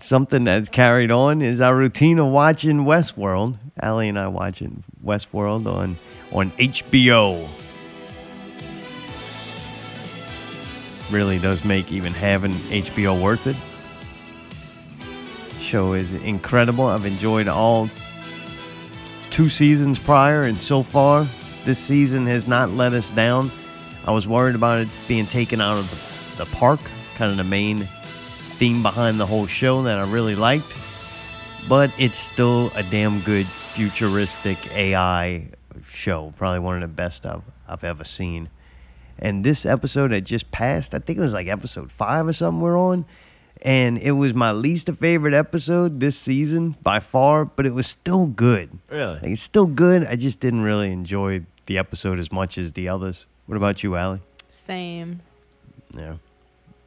Something 0.00 0.44
that's 0.44 0.68
carried 0.68 1.10
on 1.10 1.42
is 1.42 1.60
our 1.60 1.74
routine 1.74 2.18
of 2.18 2.28
watching 2.28 2.84
Westworld. 2.84 3.56
Allie 3.80 4.08
and 4.08 4.18
I 4.18 4.28
watching 4.28 4.84
Westworld 5.04 5.66
on 5.66 5.98
on 6.32 6.50
HBO. 6.52 7.48
Really 11.10 11.38
does 11.38 11.64
make 11.64 11.90
even 11.90 12.12
having 12.12 12.52
HBO 12.52 13.20
worth 13.20 13.46
it. 13.46 13.56
Show 15.60 15.94
is 15.94 16.14
incredible. 16.14 16.86
I've 16.86 17.06
enjoyed 17.06 17.48
all 17.48 17.88
two 19.30 19.48
seasons 19.48 19.98
prior, 19.98 20.42
and 20.42 20.56
so 20.56 20.82
far, 20.82 21.26
this 21.64 21.78
season 21.78 22.26
has 22.26 22.46
not 22.46 22.70
let 22.70 22.92
us 22.92 23.10
down. 23.10 23.50
I 24.06 24.12
was 24.12 24.26
worried 24.26 24.54
about 24.54 24.80
it 24.80 24.88
being 25.08 25.26
taken 25.26 25.60
out 25.60 25.78
of 25.78 26.34
the 26.38 26.46
park, 26.56 26.80
kind 27.16 27.30
of 27.30 27.36
the 27.36 27.44
main 27.44 27.88
theme 28.60 28.82
behind 28.82 29.18
the 29.18 29.24
whole 29.24 29.46
show 29.46 29.82
that 29.84 29.96
I 29.96 30.04
really 30.12 30.34
liked. 30.34 30.70
But 31.66 31.90
it's 31.98 32.18
still 32.18 32.70
a 32.76 32.82
damn 32.82 33.20
good 33.20 33.46
futuristic 33.46 34.58
AI 34.76 35.46
show. 35.88 36.34
Probably 36.36 36.58
one 36.58 36.74
of 36.74 36.82
the 36.82 36.94
best 36.94 37.24
I've, 37.24 37.40
I've 37.66 37.84
ever 37.84 38.04
seen. 38.04 38.50
And 39.18 39.42
this 39.42 39.64
episode 39.64 40.12
that 40.12 40.24
just 40.24 40.50
passed, 40.50 40.92
I 40.92 40.98
think 40.98 41.18
it 41.18 41.22
was 41.22 41.32
like 41.32 41.46
episode 41.46 41.90
five 41.90 42.28
or 42.28 42.34
something 42.34 42.60
we're 42.60 42.78
on. 42.78 43.06
And 43.62 43.96
it 43.96 44.12
was 44.12 44.34
my 44.34 44.52
least 44.52 44.90
favorite 44.90 45.32
episode 45.32 45.98
this 45.98 46.18
season 46.18 46.76
by 46.82 47.00
far, 47.00 47.46
but 47.46 47.64
it 47.64 47.72
was 47.72 47.86
still 47.86 48.26
good. 48.26 48.78
Really? 48.90 49.14
Like, 49.14 49.24
it's 49.24 49.40
still 49.40 49.66
good. 49.66 50.04
I 50.04 50.16
just 50.16 50.38
didn't 50.38 50.60
really 50.60 50.92
enjoy 50.92 51.46
the 51.64 51.78
episode 51.78 52.18
as 52.18 52.30
much 52.30 52.58
as 52.58 52.74
the 52.74 52.90
others. 52.90 53.24
What 53.46 53.56
about 53.56 53.82
you, 53.82 53.96
Allie? 53.96 54.20
Same. 54.50 55.22
Yeah. 55.96 56.16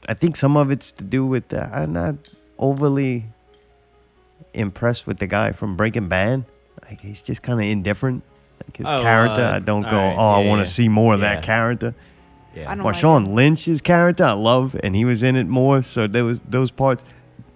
I 0.10 0.14
think 0.14 0.36
some 0.36 0.58
of 0.58 0.72
it's 0.72 0.92
to 0.94 1.04
do 1.04 1.26
with 1.26 1.48
the, 1.50 1.64
I'm 1.74 1.94
not 1.94 2.16
overly 2.60 3.26
impressed 4.54 5.08
with 5.08 5.18
the 5.20 5.28
guy 5.28 5.52
from 5.52 5.76
Breaking 5.76 6.08
Bad. 6.08 6.44
Like 6.84 7.02
he's 7.02 7.22
just 7.22 7.42
kind 7.42 7.60
of 7.60 7.66
indifferent. 7.66 8.24
Like 8.66 8.78
his 8.78 8.88
Oh, 8.88 9.02
character, 9.02 9.42
uh, 9.44 9.56
I 9.56 9.60
don't 9.60 9.84
go, 9.84 9.98
alright, 9.98 10.18
oh, 10.18 10.22
I 10.22 10.42
yeah, 10.44 10.50
want 10.50 10.60
yeah. 10.60 10.66
to 10.66 10.72
see 10.72 10.90
more 10.90 11.14
of 11.14 11.22
Yeah. 11.22 11.36
that 11.36 11.44
character. 11.44 11.94
Yeah. 12.56 12.70
I 12.72 12.76
don't 12.76 12.86
like 12.86 12.96
Marshawn 12.96 13.34
Lynch's 13.34 13.82
character, 13.82 14.26
I 14.26 14.34
love, 14.34 14.76
and 14.84 14.96
he 14.96 15.06
was 15.06 15.24
in 15.24 15.36
it 15.36 15.48
more. 15.48 15.82
So 15.82 16.06
there 16.08 16.24
was 16.24 16.40
those 16.48 16.70
parts 16.70 17.04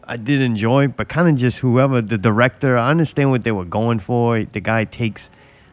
I 0.06 0.18
did 0.18 0.42
enjoy, 0.42 0.88
but 0.88 1.08
kind 1.10 1.28
of 1.30 1.36
just 1.36 1.60
whoever 1.60 2.02
the 2.02 2.18
director. 2.18 2.78
I 2.78 2.90
understand 2.90 3.30
what 3.30 3.44
they 3.44 3.52
were 3.52 3.66
going 3.66 4.00
for. 4.00 4.42
The 4.44 4.60
guy 4.60 4.86
takes 4.86 5.30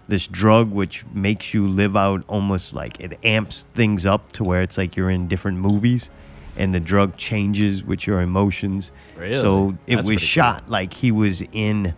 this 0.09 0.27
drug 0.27 0.71
which 0.71 1.07
makes 1.15 1.55
you 1.55 1.67
live 1.67 1.97
out 1.97 2.23
almost 2.29 2.75
like 2.75 3.01
it 3.01 3.19
amps 3.25 3.65
things 3.73 4.05
up 4.05 4.33
to 4.33 4.45
where 4.45 4.61
it's 4.61 4.77
like 4.77 4.97
you're 4.97 5.09
in 5.11 5.29
different 5.29 5.57
movies, 5.57 6.11
and 6.57 6.75
the 6.75 6.81
drug 6.81 7.17
changes 7.17 7.85
with 7.85 8.07
your 8.07 8.21
emotions. 8.21 8.91
Really? 9.19 9.41
So 9.41 9.77
it 9.87 9.97
That's 9.97 10.09
was 10.09 10.21
shot 10.21 10.69
like 10.71 10.93
he 10.95 11.11
was 11.13 11.43
in 11.53 11.95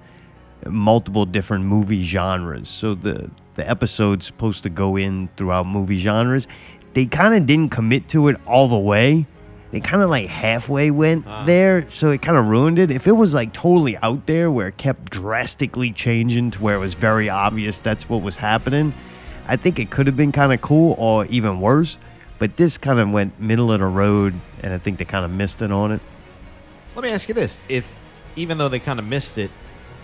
multiple 0.66 1.26
different 1.26 1.64
movie 1.64 2.04
genres. 2.04 2.68
So 2.68 2.94
the 2.94 3.30
the 3.54 3.68
episode's 3.68 4.26
supposed 4.26 4.62
to 4.64 4.68
go 4.68 4.96
in 4.96 5.28
throughout 5.36 5.66
movie 5.66 5.98
genres. 5.98 6.46
They 6.92 7.06
kind 7.06 7.34
of 7.34 7.46
didn't 7.46 7.70
commit 7.70 8.08
to 8.10 8.28
it 8.28 8.36
all 8.46 8.68
the 8.68 8.78
way. 8.78 9.26
They 9.70 9.80
kind 9.80 10.02
of 10.02 10.10
like 10.10 10.28
halfway 10.28 10.90
went 10.90 11.24
Ah. 11.26 11.44
there, 11.44 11.88
so 11.90 12.10
it 12.10 12.22
kind 12.22 12.38
of 12.38 12.46
ruined 12.46 12.78
it. 12.78 12.90
If 12.90 13.06
it 13.06 13.12
was 13.12 13.34
like 13.34 13.52
totally 13.52 13.96
out 13.98 14.26
there 14.26 14.50
where 14.50 14.68
it 14.68 14.76
kept 14.76 15.10
drastically 15.10 15.90
changing 15.92 16.52
to 16.52 16.62
where 16.62 16.76
it 16.76 16.78
was 16.78 16.94
very 16.94 17.28
obvious 17.28 17.78
that's 17.78 18.08
what 18.08 18.22
was 18.22 18.36
happening, 18.36 18.92
I 19.48 19.56
think 19.56 19.78
it 19.78 19.90
could 19.90 20.06
have 20.06 20.16
been 20.16 20.32
kind 20.32 20.52
of 20.52 20.60
cool 20.60 20.94
or 20.98 21.26
even 21.26 21.60
worse. 21.60 21.98
But 22.38 22.56
this 22.56 22.76
kind 22.78 22.98
of 23.00 23.10
went 23.10 23.40
middle 23.40 23.72
of 23.72 23.80
the 23.80 23.86
road, 23.86 24.34
and 24.62 24.72
I 24.72 24.78
think 24.78 24.98
they 24.98 25.04
kind 25.06 25.24
of 25.24 25.30
missed 25.30 25.62
it 25.62 25.72
on 25.72 25.92
it. 25.92 26.00
Let 26.94 27.04
me 27.04 27.10
ask 27.10 27.28
you 27.28 27.34
this: 27.34 27.58
If 27.68 27.86
even 28.36 28.58
though 28.58 28.68
they 28.68 28.78
kind 28.78 28.98
of 28.98 29.06
missed 29.06 29.38
it, 29.38 29.50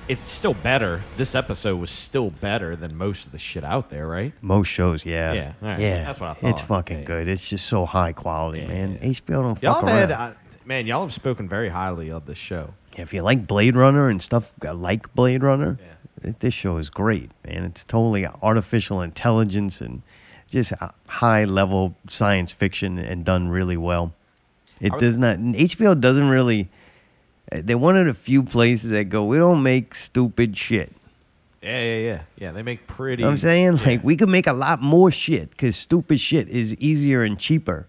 it's 0.09 0.29
still 0.29 0.55
better. 0.55 1.03
This 1.17 1.35
episode 1.35 1.77
was 1.79 1.91
still 1.91 2.31
better 2.31 2.75
than 2.75 2.97
most 2.97 3.27
of 3.27 3.33
the 3.33 3.39
shit 3.39 3.65
out 3.65 3.91
there, 3.91 4.07
right? 4.07 4.33
Most 4.41 4.69
shows, 4.69 5.05
yeah. 5.05 5.33
Yeah, 5.33 5.53
right. 5.61 5.79
Yeah. 5.79 6.05
That's 6.05 6.21
what 6.21 6.31
I 6.31 6.35
thought. 6.35 6.51
It's 6.51 6.61
fucking 6.63 6.99
Yeah. 7.01 7.05
good. 7.05 7.29
It's 7.29 7.49
just 7.49 7.67
so 7.67 7.85
high 7.87 8.13
quality, 8.13 8.67
man. 8.67 8.99
Yeah. 9.01 9.09
HBO 9.11 9.43
don't 9.43 9.63
Y'all 9.63 9.75
fuck 9.75 9.89
have 9.89 10.11
around. 10.11 10.11
had, 10.11 10.13
uh, 10.13 10.35
man, 10.65 10.87
y'all 10.87 11.03
have 11.03 11.13
spoken 11.13 11.49
very 11.49 11.69
highly 11.69 12.11
of 12.11 12.27
this 12.27 12.39
show. 12.39 12.75
if 12.97 13.13
you 13.15 13.23
like 13.23 13.47
Blade 13.47 13.77
Runner 13.77 14.09
and 14.09 14.21
stuff 14.21 14.51
uh, 14.67 14.75
like 14.75 15.15
Blade 15.15 15.43
Runner, 15.43 15.79
th- 16.23 16.35
this 16.41 16.53
show 16.55 16.77
is 16.79 16.91
great, 16.91 17.31
man. 17.47 17.65
It's 17.65 17.85
totally 17.85 18.27
artificial 18.43 19.01
intelligence 19.03 19.81
and 19.81 20.03
just 20.53 20.73
high 21.09 21.45
level 21.45 21.97
science 22.09 22.53
fiction 22.53 22.99
and 22.99 23.25
done 23.25 23.49
really 23.49 23.77
well. 23.77 24.13
It 24.81 24.93
does 24.99 25.17
not. 25.17 25.39
HBO 25.39 25.99
doesn't 26.01 26.29
really. 26.29 26.69
They're 27.51 27.79
one 27.79 27.97
of 27.97 28.07
the 28.07 28.15
few 28.15 28.43
places 28.43 28.91
that 28.91 29.05
go, 29.05 29.25
we 29.25 29.37
don't 29.39 29.63
make 29.63 29.95
stupid 29.95 30.57
shit. 30.57 30.93
Yeah, 31.63 31.81
yeah, 31.83 31.99
yeah, 31.99 32.23
yeah. 32.39 32.53
They 32.53 32.63
make 32.63 32.87
pretty. 32.87 33.23
You 33.23 33.27
know 33.27 33.33
I'm 33.33 33.39
saying? 33.39 33.77
yeah. 33.79 33.85
Like, 33.87 34.05
we 34.05 34.17
could 34.17 34.29
make 34.29 34.47
a 34.47 34.53
lot 34.53 34.83
more 34.83 35.11
shit 35.11 35.51
because 35.51 35.77
stupid 35.77 36.21
shit 36.21 36.49
is 36.49 36.75
easier 36.77 37.23
and 37.23 37.39
cheaper. 37.39 37.87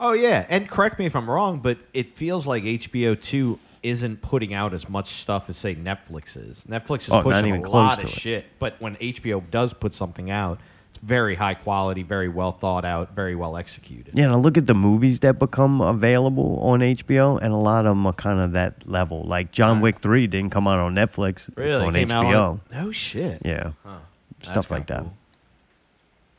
Oh 0.00 0.12
yeah, 0.12 0.46
and 0.48 0.68
correct 0.68 0.98
me 0.98 1.06
if 1.06 1.14
I'm 1.14 1.28
wrong, 1.30 1.60
but 1.60 1.78
it 1.92 2.16
feels 2.16 2.46
like 2.46 2.64
HBO 2.64 3.20
two 3.20 3.58
isn't 3.82 4.22
putting 4.22 4.52
out 4.54 4.74
as 4.74 4.88
much 4.88 5.10
stuff 5.10 5.48
as 5.48 5.56
say 5.56 5.74
Netflix 5.74 6.36
is. 6.36 6.64
Netflix 6.68 7.02
is 7.02 7.10
Oh, 7.10 7.22
pushing 7.22 7.64
a 7.64 7.68
lot 7.70 8.02
of 8.02 8.08
it. 8.08 8.12
shit, 8.12 8.46
but 8.58 8.74
when 8.80 8.96
HBO 8.96 9.42
does 9.50 9.72
put 9.74 9.94
something 9.94 10.30
out, 10.30 10.58
very 11.02 11.34
high 11.34 11.54
quality, 11.54 12.02
very 12.02 12.28
well 12.28 12.52
thought 12.52 12.84
out, 12.84 13.14
very 13.14 13.34
well 13.34 13.56
executed. 13.56 14.12
Yeah, 14.18 14.32
and 14.32 14.42
look 14.42 14.58
at 14.58 14.66
the 14.66 14.74
movies 14.74 15.20
that 15.20 15.38
become 15.38 15.80
available 15.80 16.58
on 16.60 16.80
HBO, 16.80 17.38
and 17.40 17.52
a 17.52 17.56
lot 17.56 17.86
of 17.86 17.90
them 17.92 18.06
are 18.06 18.12
kind 18.12 18.38
of 18.40 18.52
that 18.52 18.86
level. 18.88 19.22
Like 19.24 19.50
John 19.52 19.80
Wick 19.80 20.00
3 20.00 20.26
didn't 20.26 20.50
come 20.50 20.68
out 20.68 20.78
on 20.78 20.94
Netflix, 20.94 21.48
Really, 21.56 21.70
it's 21.70 21.78
on 21.78 21.92
Came 21.94 22.08
HBO. 22.08 22.50
on- 22.50 22.60
no 22.70 22.90
shit. 22.92 23.40
Yeah, 23.44 23.72
Huh. 23.84 23.98
Stuff 24.42 24.70
like 24.70 24.86
that. 24.88 25.00
cool. 25.02 25.12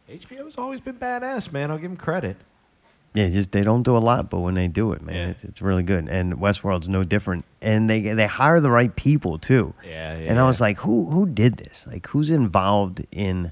HBO's 0.09 0.57
always 0.57 0.81
been 0.81 0.95
badass, 0.95 1.51
man. 1.51 1.71
I'll 1.71 1.77
give 1.77 1.89
them 1.89 1.97
credit. 1.97 2.38
Yeah, 3.13 3.27
just 3.29 3.51
they 3.51 3.61
don't 3.61 3.83
do 3.83 3.95
a 3.97 3.99
lot, 3.99 4.29
but 4.29 4.39
when 4.39 4.53
they 4.53 4.67
do 4.67 4.93
it, 4.93 5.01
man, 5.01 5.15
Yeah. 5.15 5.27
it's, 5.27 5.43
it's 5.43 5.61
really 5.61 5.83
good. 5.83 6.07
And 6.07 6.35
Westworld's 6.35 6.88
no 6.88 7.03
different. 7.03 7.43
And 7.61 7.89
they 7.89 8.01
they 8.01 8.27
hire 8.27 8.59
the 8.61 8.71
right 8.71 8.95
people 8.95 9.38
too. 9.38 9.73
Yeah, 9.85 10.17
Yeah, 10.17 10.29
And 10.29 10.39
I 10.39 10.45
was 10.45 10.61
like, 10.61 10.77
who 10.77 11.09
who 11.09 11.25
did 11.25 11.57
this? 11.57 11.85
Like, 11.88 12.07
who's 12.07 12.29
involved 12.29 13.05
in 13.11 13.51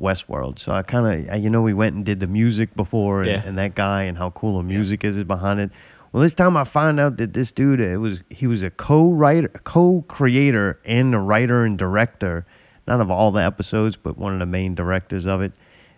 Westworld? 0.00 0.58
So 0.58 0.72
I 0.72 0.82
kind 0.82 1.28
of, 1.28 1.40
you 1.42 1.50
know, 1.50 1.62
we 1.62 1.74
went 1.74 1.94
and 1.96 2.04
did 2.04 2.20
the 2.20 2.26
music 2.26 2.74
before, 2.74 3.22
and, 3.22 3.30
Yeah. 3.30 3.42
and 3.44 3.56
that 3.58 3.74
guy, 3.74 4.02
and 4.04 4.16
how 4.18 4.30
cool 4.30 4.58
the 4.58 4.62
music 4.62 5.04
is 5.04 5.22
behind 5.24 5.60
it. 5.60 5.70
Well, 6.12 6.22
this 6.22 6.34
time 6.34 6.56
I 6.56 6.64
find 6.64 6.98
out 6.98 7.16
that 7.18 7.32
this 7.34 7.52
dude, 7.52 7.80
it 7.80 7.98
was 7.98 8.20
he 8.30 8.46
was 8.46 8.62
a 8.62 8.70
co-writer, 8.70 9.48
co-creator, 9.64 10.78
and 10.84 11.14
a 11.14 11.18
writer 11.18 11.64
and 11.64 11.76
director, 11.78 12.46
not 12.86 13.00
of 13.00 13.10
all 13.10 13.32
the 13.32 13.42
episodes, 13.42 13.96
but 13.96 14.16
one 14.16 14.32
of 14.32 14.38
the 14.38 14.46
main 14.46 14.74
directors 14.74 15.26
of 15.26 15.40
it 15.42 15.52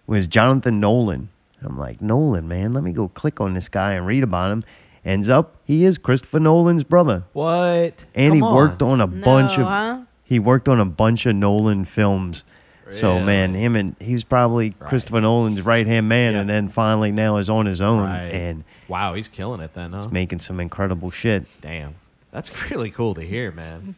was 0.07 0.27
Jonathan 0.27 0.81
Nolan. 0.81 1.29
I'm 1.63 1.77
like, 1.77 2.01
Nolan, 2.01 2.49
man, 2.49 2.73
let 2.73 2.85
me 2.85 2.93
go 2.93 3.09
click 3.09 3.41
on 3.41 3.55
this 3.55 3.69
guy 3.69 3.93
and 3.95 4.07
read 4.07 4.23
about 4.23 4.51
him. 4.53 4.65
Ends 5.05 5.29
up, 5.29 5.57
he 5.65 5.85
is 5.85 5.99
Christopher 5.99 6.41
Nolan's 6.41 6.85
brother. 6.85 7.25
What? 7.33 7.95
And 8.15 8.35
he 8.35 8.41
Come 8.41 8.55
worked 8.55 8.83
on. 8.83 8.93
on 8.93 9.01
a 9.01 9.07
bunch 9.07 9.53
of 9.59 9.67
huh? 9.67 10.01
he 10.25 10.39
worked 10.39 10.69
on 10.69 10.81
a 10.81 10.85
bunch 10.85 11.27
of 11.27 11.35
Nolan 11.37 11.85
films. 11.85 12.45
So 12.93 13.21
man, 13.21 13.55
him 13.55 13.77
and 13.77 13.95
he's 14.01 14.25
probably 14.25 14.71
Christopher 14.71 15.21
Nolan's 15.21 15.63
right 15.63 15.87
hand 15.87 16.09
man, 16.09 16.35
and 16.35 16.49
then 16.49 16.69
finally 16.69 17.13
now 17.13 17.37
is 17.39 17.49
on 17.51 17.67
his 17.67 17.81
own 17.81 18.03
Right. 18.05 18.23
and 18.33 18.65
Wow, 18.89 19.15
he's 19.15 19.29
killing 19.29 19.61
it 19.61 19.75
then, 19.75 19.93
huh? 19.93 19.99
he's 20.03 20.11
making 20.13 20.41
some 20.41 20.61
incredible 20.61 21.11
shit. 21.11 21.47
Damn. 21.61 21.95
That's 22.31 22.51
really 22.71 22.91
cool 22.91 23.15
to 23.15 23.23
hear, 23.23 23.51
man. 23.53 23.95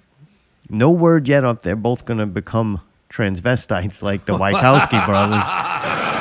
No 0.69 0.91
word 0.91 1.27
yet 1.29 1.45
if 1.45 1.62
they're 1.62 1.77
both 1.77 2.05
gonna 2.05 2.27
become 2.27 2.81
transvestites 3.11 4.03
like 4.03 4.25
the 4.27 4.37
Wachowski 4.39 5.05
brothers. 5.07 5.43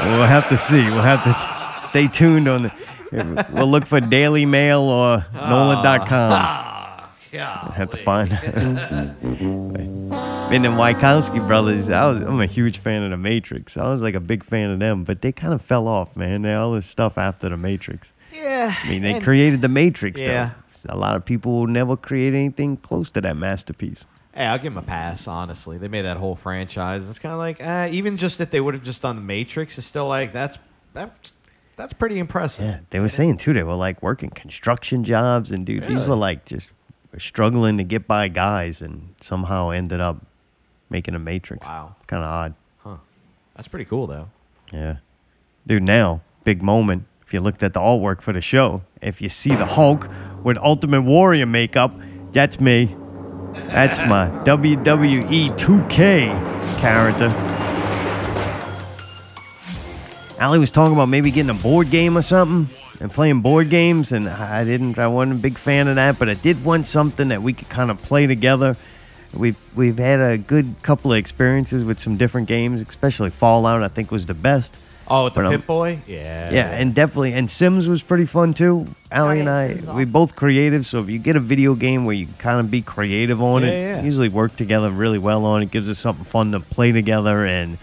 We'll 0.06 0.26
have 0.26 0.48
to 0.50 0.58
see. 0.58 0.84
We'll 0.86 1.02
have 1.02 1.24
to 1.24 1.82
stay 1.86 2.08
tuned 2.08 2.48
on 2.48 2.64
the. 2.64 3.46
We'll 3.52 3.68
look 3.68 3.86
for 3.86 4.00
Daily 4.00 4.46
Mail 4.46 4.82
or 4.82 5.26
Nolan.com. 5.34 7.10
Yeah. 7.32 7.72
have 7.74 7.92
to 7.92 7.98
find. 7.98 8.32
and 10.52 10.66
the 10.66 10.70
Wachowski 10.70 11.46
brothers, 11.48 11.90
I 11.90 12.08
was, 12.10 12.22
I'm 12.24 12.42
a 12.42 12.46
huge 12.48 12.80
fan 12.80 13.04
of 13.04 13.12
the 13.12 13.18
Matrix. 13.18 13.78
I 13.78 13.90
was 13.90 14.02
like 14.02 14.16
a 14.16 14.20
big 14.20 14.44
fan 14.44 14.72
of 14.72 14.80
them, 14.80 15.04
but 15.04 15.22
they 15.22 15.32
kind 15.32 15.54
of 15.54 15.62
fell 15.62 15.88
off, 15.88 16.16
man. 16.16 16.42
They 16.42 16.54
all 16.54 16.74
this 16.74 16.88
stuff 16.88 17.18
after 17.18 17.50
the 17.50 17.58
Matrix. 17.58 18.12
Yeah. 18.34 18.76
I 18.84 18.90
mean, 18.90 19.02
they 19.04 19.14
and- 19.14 19.24
created 19.24 19.62
the 19.62 19.68
Matrix, 19.70 20.20
Yeah. 20.22 20.52
though. 20.86 20.94
A 20.94 20.96
lot 20.98 21.16
of 21.16 21.26
people 21.26 21.52
will 21.52 21.68
never 21.68 21.98
create 21.98 22.34
anything 22.34 22.78
close 22.78 23.12
to 23.12 23.22
that 23.22 23.36
masterpiece. 23.36 24.06
Hey, 24.34 24.46
I'll 24.46 24.58
give 24.58 24.74
them 24.74 24.78
a 24.78 24.88
pass. 24.88 25.28
Honestly, 25.28 25.78
they 25.78 25.90
made 25.90 26.04
that 26.04 26.16
whole 26.18 26.36
franchise. 26.36 27.08
It's 27.10 27.20
kind 27.20 27.34
of 27.34 27.40
like, 27.40 27.62
uh, 27.62 27.90
even 27.92 28.16
just 28.18 28.38
that 28.38 28.52
they 28.52 28.62
would 28.62 28.74
have 28.74 28.84
just 28.84 29.02
done 29.02 29.18
the 29.18 29.22
Matrix, 29.22 29.78
it's 29.78 29.86
still 29.86 30.08
like 30.08 30.32
that's 30.32 30.58
that's 30.94 31.34
that's 31.76 31.92
pretty 31.94 32.18
impressive. 32.18 32.64
Yeah, 32.64 32.80
they 32.92 33.00
were 33.02 33.10
saying 33.10 33.38
too. 33.38 33.52
They 33.54 33.64
were 33.64 33.76
like 33.76 34.02
working 34.02 34.30
construction 34.30 35.04
jobs, 35.04 35.52
and 35.52 35.66
dude, 35.66 35.88
these 35.88 36.06
were 36.06 36.16
like 36.16 36.46
just 36.46 36.70
struggling 37.18 37.78
to 37.78 37.84
get 37.84 38.08
by 38.08 38.30
guys, 38.30 38.82
and 38.82 39.14
somehow 39.22 39.72
ended 39.72 40.00
up 40.00 40.26
making 40.90 41.16
a 41.16 41.20
Matrix. 41.20 41.68
Wow. 41.68 41.96
kind 42.08 42.24
of 42.24 42.30
odd. 42.30 42.54
Huh. 42.80 42.98
That's 43.56 43.68
pretty 43.68 43.86
cool 43.86 44.08
though. 44.08 44.30
Yeah, 44.72 44.98
dude. 45.68 45.84
Now, 45.84 46.22
big 46.44 46.62
moment. 46.62 47.06
If 47.26 47.34
you 47.34 47.42
looked 47.42 47.62
at 47.62 47.74
the 47.74 47.80
artwork 47.80 48.22
for 48.22 48.34
the 48.34 48.42
show, 48.42 48.82
if 49.02 49.22
you 49.22 49.30
see 49.30 49.54
the 49.56 49.66
Hulk 49.66 50.10
with 50.44 50.58
Ultimate 50.58 51.02
Warrior 51.02 51.46
makeup, 51.46 51.94
that's 52.32 52.60
me. 52.60 52.96
That's 53.68 54.00
my 54.00 54.30
WWE 54.46 55.56
2K 55.58 56.80
character. 56.80 57.30
Ali 60.42 60.58
was 60.58 60.72
talking 60.72 60.94
about 60.94 61.10
maybe 61.10 61.32
getting 61.32 61.50
a 61.50 61.62
board 61.62 61.90
game 61.92 62.18
or 62.18 62.22
something 62.22 62.76
and 63.02 63.12
playing 63.12 63.42
board 63.42 63.70
games, 63.70 64.12
and 64.12 64.28
I 64.28 64.64
didn't. 64.64 64.98
I 64.98 65.08
wasn't 65.08 65.40
a 65.40 65.42
big 65.42 65.58
fan 65.58 65.88
of 65.88 65.96
that, 65.96 66.18
but 66.18 66.30
I 66.30 66.34
did 66.34 66.64
want 66.64 66.88
something 66.88 67.28
that 67.30 67.42
we 67.42 67.54
could 67.54 67.70
kind 67.70 67.92
of 67.92 67.98
play 68.02 68.26
together. 68.28 68.76
We've 69.34 69.58
we've 69.76 69.98
had 69.98 70.20
a 70.20 70.38
good 70.38 70.76
couple 70.82 71.12
of 71.12 71.18
experiences 71.18 71.84
with 71.84 72.00
some 72.00 72.18
different 72.18 72.48
games, 72.48 72.82
especially 72.82 73.30
Fallout. 73.30 73.84
I 73.84 73.88
think 73.88 74.12
was 74.12 74.26
the 74.26 74.34
best. 74.34 74.78
Oh, 75.12 75.24
with 75.24 75.34
the 75.34 75.40
But, 75.42 75.46
um, 75.48 75.52
Pip 75.54 75.66
Boy. 75.68 76.00
Yeah. 76.06 76.52
Yeah, 76.52 76.70
and 76.70 76.94
definitely, 76.94 77.34
and 77.34 77.50
Sims 77.50 77.88
was 77.88 78.04
pretty 78.04 78.26
fun 78.26 78.54
too. 78.54 78.86
Ali 79.12 79.40
and 79.40 79.50
I, 79.50 79.76
we 79.96 80.06
both 80.06 80.36
creative, 80.36 80.86
so 80.86 81.00
if 81.00 81.10
you 81.10 81.18
get 81.18 81.36
a 81.36 81.40
video 81.40 81.74
game 81.74 82.06
where 82.06 82.14
you 82.16 82.28
kind 82.38 82.60
of 82.60 82.70
be 82.70 82.84
creative 82.84 83.42
on 83.42 83.64
Yeah, 83.64 83.70
it, 83.70 83.82
yeah. 83.98 84.02
usually 84.04 84.30
work 84.30 84.56
together 84.56 84.92
really 84.92 85.18
well 85.18 85.46
on 85.46 85.64
it. 85.64 85.72
Gives 85.72 85.90
us 85.90 85.98
something 85.98 86.26
fun 86.26 86.52
to 86.52 86.60
play 86.60 86.92
together 86.92 87.44
and 87.46 87.78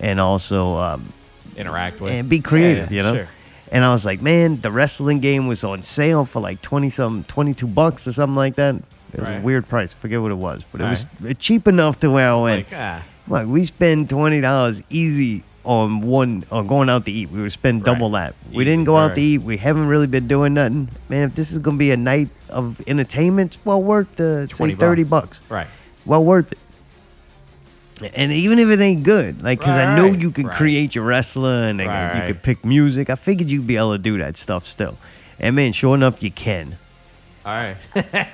and 0.00 0.20
also 0.20 0.76
um, 0.76 1.12
interact 1.56 2.00
with 2.02 2.12
and 2.12 2.28
be 2.28 2.40
creative, 2.40 2.90
Yeah, 2.90 2.96
you 2.96 3.02
know. 3.02 3.14
sure. 3.16 3.28
And 3.72 3.82
I 3.82 3.92
was 3.92 4.04
like, 4.04 4.20
man, 4.20 4.60
the 4.60 4.70
wrestling 4.70 5.20
game 5.20 5.46
was 5.46 5.64
on 5.64 5.82
sale 5.82 6.24
for 6.26 6.40
like 6.40 6.60
twenty 6.60 6.90
some, 6.90 7.24
twenty 7.24 7.54
two 7.54 7.66
bucks 7.66 8.06
or 8.06 8.12
something 8.12 8.36
like 8.36 8.56
that. 8.56 8.76
It 9.16 9.20
was 9.20 9.28
Right. 9.30 9.38
a 9.38 9.40
weird 9.40 9.66
price. 9.68 9.94
I 9.98 10.00
forget 10.00 10.20
what 10.20 10.30
it 10.30 10.36
was, 10.36 10.62
but 10.70 10.80
it 10.82 10.88
was 10.90 11.06
cheap 11.38 11.66
enough 11.66 11.98
to 12.00 12.10
where 12.10 12.30
I 12.30 12.40
went. 12.40 12.70
Like, 12.70 12.78
ah. 12.78 13.02
Like 13.28 13.46
we 13.48 13.64
spend 13.64 14.08
twenty 14.10 14.40
dollars 14.40 14.82
easy 14.90 15.42
on 15.64 16.00
one 16.02 16.44
on 16.52 16.66
going 16.68 16.88
out 16.88 17.04
to 17.06 17.10
eat. 17.10 17.28
We 17.30 17.40
would 17.40 17.50
spend 17.50 17.82
double 17.82 18.10
that. 18.10 18.34
We 18.52 18.62
didn't 18.64 18.84
go 18.84 18.96
out 18.96 19.08
to 19.08 19.12
right. 19.14 19.18
eat. 19.18 19.38
We 19.42 19.56
haven't 19.56 19.88
really 19.88 20.06
been 20.06 20.28
doing 20.28 20.54
nothing. 20.54 20.90
Man, 21.08 21.28
if 21.30 21.34
this 21.34 21.50
is 21.50 21.58
gonna 21.58 21.76
be 21.78 21.90
a 21.90 21.96
night 21.96 22.28
of 22.50 22.80
entertainment, 22.86 23.54
it's 23.56 23.64
well 23.64 23.82
worth 23.82 24.14
the 24.16 24.46
say 24.52 24.56
20 24.58 24.74
thirty 24.76 25.02
bucks. 25.02 25.40
Right. 25.48 25.66
Well 26.04 26.22
worth 26.24 26.52
it. 26.52 26.58
And 28.14 28.30
even 28.30 28.58
if 28.58 28.68
it 28.68 28.78
ain't 28.78 29.02
good, 29.02 29.42
like 29.42 29.58
because 29.58 29.74
I 29.74 29.96
know 29.96 30.08
right. 30.10 30.20
you 30.20 30.30
can 30.30 30.46
Right. 30.48 30.56
create 30.56 30.94
your 30.94 31.04
wrestler 31.04 31.64
and 31.68 31.80
they- 31.80 31.84
you 31.84 31.90
right. 31.90 32.26
could 32.26 32.42
pick 32.42 32.64
music. 32.64 33.08
I 33.10 33.14
figured 33.16 33.48
you'd 33.48 33.66
be 33.66 33.76
able 33.76 33.92
to 33.92 33.98
do 33.98 34.18
that 34.18 34.36
stuff 34.36 34.66
still. 34.66 34.98
And 35.40 35.56
man, 35.56 35.72
sure 35.72 35.94
enough, 35.94 36.22
you 36.22 36.30
can. 36.30 36.76
All 37.44 37.52
right. 37.54 37.76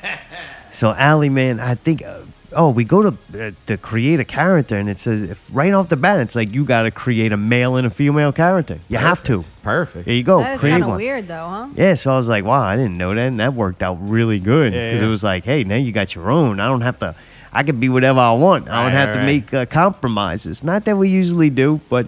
So 0.72 0.92
Ali, 0.92 1.28
man, 1.28 1.60
I 1.60 1.74
think. 1.74 2.02
Uh, 2.04 2.20
oh, 2.54 2.68
we 2.70 2.84
go 2.84 3.02
to 3.10 3.46
uh, 3.46 3.50
to 3.66 3.76
create 3.76 4.20
a 4.20 4.24
character, 4.24 4.76
and 4.76 4.88
it 4.88 4.98
says 4.98 5.22
if 5.22 5.48
right 5.52 5.72
off 5.72 5.88
the 5.88 5.96
bat, 5.96 6.20
it's 6.20 6.34
like 6.34 6.52
you 6.52 6.64
got 6.64 6.82
to 6.82 6.90
create 6.90 7.32
a 7.32 7.36
male 7.36 7.76
and 7.76 7.86
a 7.86 7.90
female 7.90 8.32
character. 8.32 8.78
You 8.88 8.98
have 8.98 9.22
to. 9.24 9.44
Perfect. 9.62 10.06
There 10.06 10.14
you 10.14 10.22
go. 10.22 10.40
That 10.40 10.54
is 10.54 10.60
create 10.60 10.72
kind 10.72 10.82
of 10.84 10.88
one. 10.90 10.96
weird, 10.98 11.28
though, 11.28 11.46
huh? 11.48 11.68
Yeah, 11.76 11.94
so 11.94 12.10
I 12.12 12.16
was 12.16 12.28
like, 12.28 12.44
wow, 12.44 12.62
I 12.62 12.76
didn't 12.76 12.96
know 12.98 13.14
that, 13.14 13.20
and 13.28 13.38
that 13.40 13.54
worked 13.54 13.82
out 13.82 13.96
really 14.00 14.38
good 14.38 14.72
because 14.72 15.00
yeah. 15.00 15.06
it 15.06 15.10
was 15.10 15.22
like, 15.22 15.44
hey, 15.44 15.64
now 15.64 15.76
you 15.76 15.92
got 15.92 16.14
your 16.14 16.30
own. 16.30 16.58
I 16.60 16.68
don't 16.68 16.80
have 16.82 16.98
to. 17.00 17.14
I 17.52 17.62
can 17.64 17.78
be 17.78 17.90
whatever 17.90 18.18
I 18.20 18.32
want. 18.32 18.68
I 18.68 18.82
don't 18.84 18.84
Right, 18.86 18.92
have 18.92 19.08
right, 19.08 19.12
to 19.14 19.18
right. 19.18 19.26
make 19.26 19.54
uh, 19.54 19.66
compromises. 19.66 20.62
Not 20.64 20.84
that 20.86 20.96
we 20.96 21.10
usually 21.10 21.50
do, 21.50 21.80
but 21.90 22.06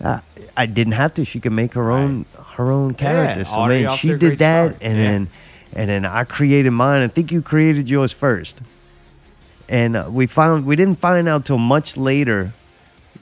uh, 0.00 0.20
I 0.56 0.66
didn't 0.66 0.92
have 0.92 1.12
to. 1.14 1.24
She 1.24 1.40
could 1.40 1.52
make 1.52 1.74
her 1.74 1.90
own 1.90 2.24
her 2.54 2.70
own 2.70 2.94
character. 2.94 3.44
so 3.44 3.54
already 3.54 3.84
man, 3.84 3.96
she 3.98 4.14
did 4.16 4.38
that, 4.38 4.66
start. 4.76 4.82
and 4.82 4.96
Yeah. 4.96 5.04
then 5.04 5.28
and 5.76 5.88
then 5.88 6.04
I 6.04 6.24
created 6.24 6.70
mine. 6.72 7.02
I 7.02 7.08
think 7.08 7.30
you 7.30 7.40
created 7.42 7.88
yours 7.88 8.10
first, 8.12 8.58
and 9.68 9.96
uh, 9.96 10.08
we 10.10 10.26
found 10.26 10.64
we 10.66 10.74
didn't 10.74 10.98
find 10.98 11.28
out 11.28 11.44
till 11.44 11.58
much 11.58 11.96
later 11.96 12.50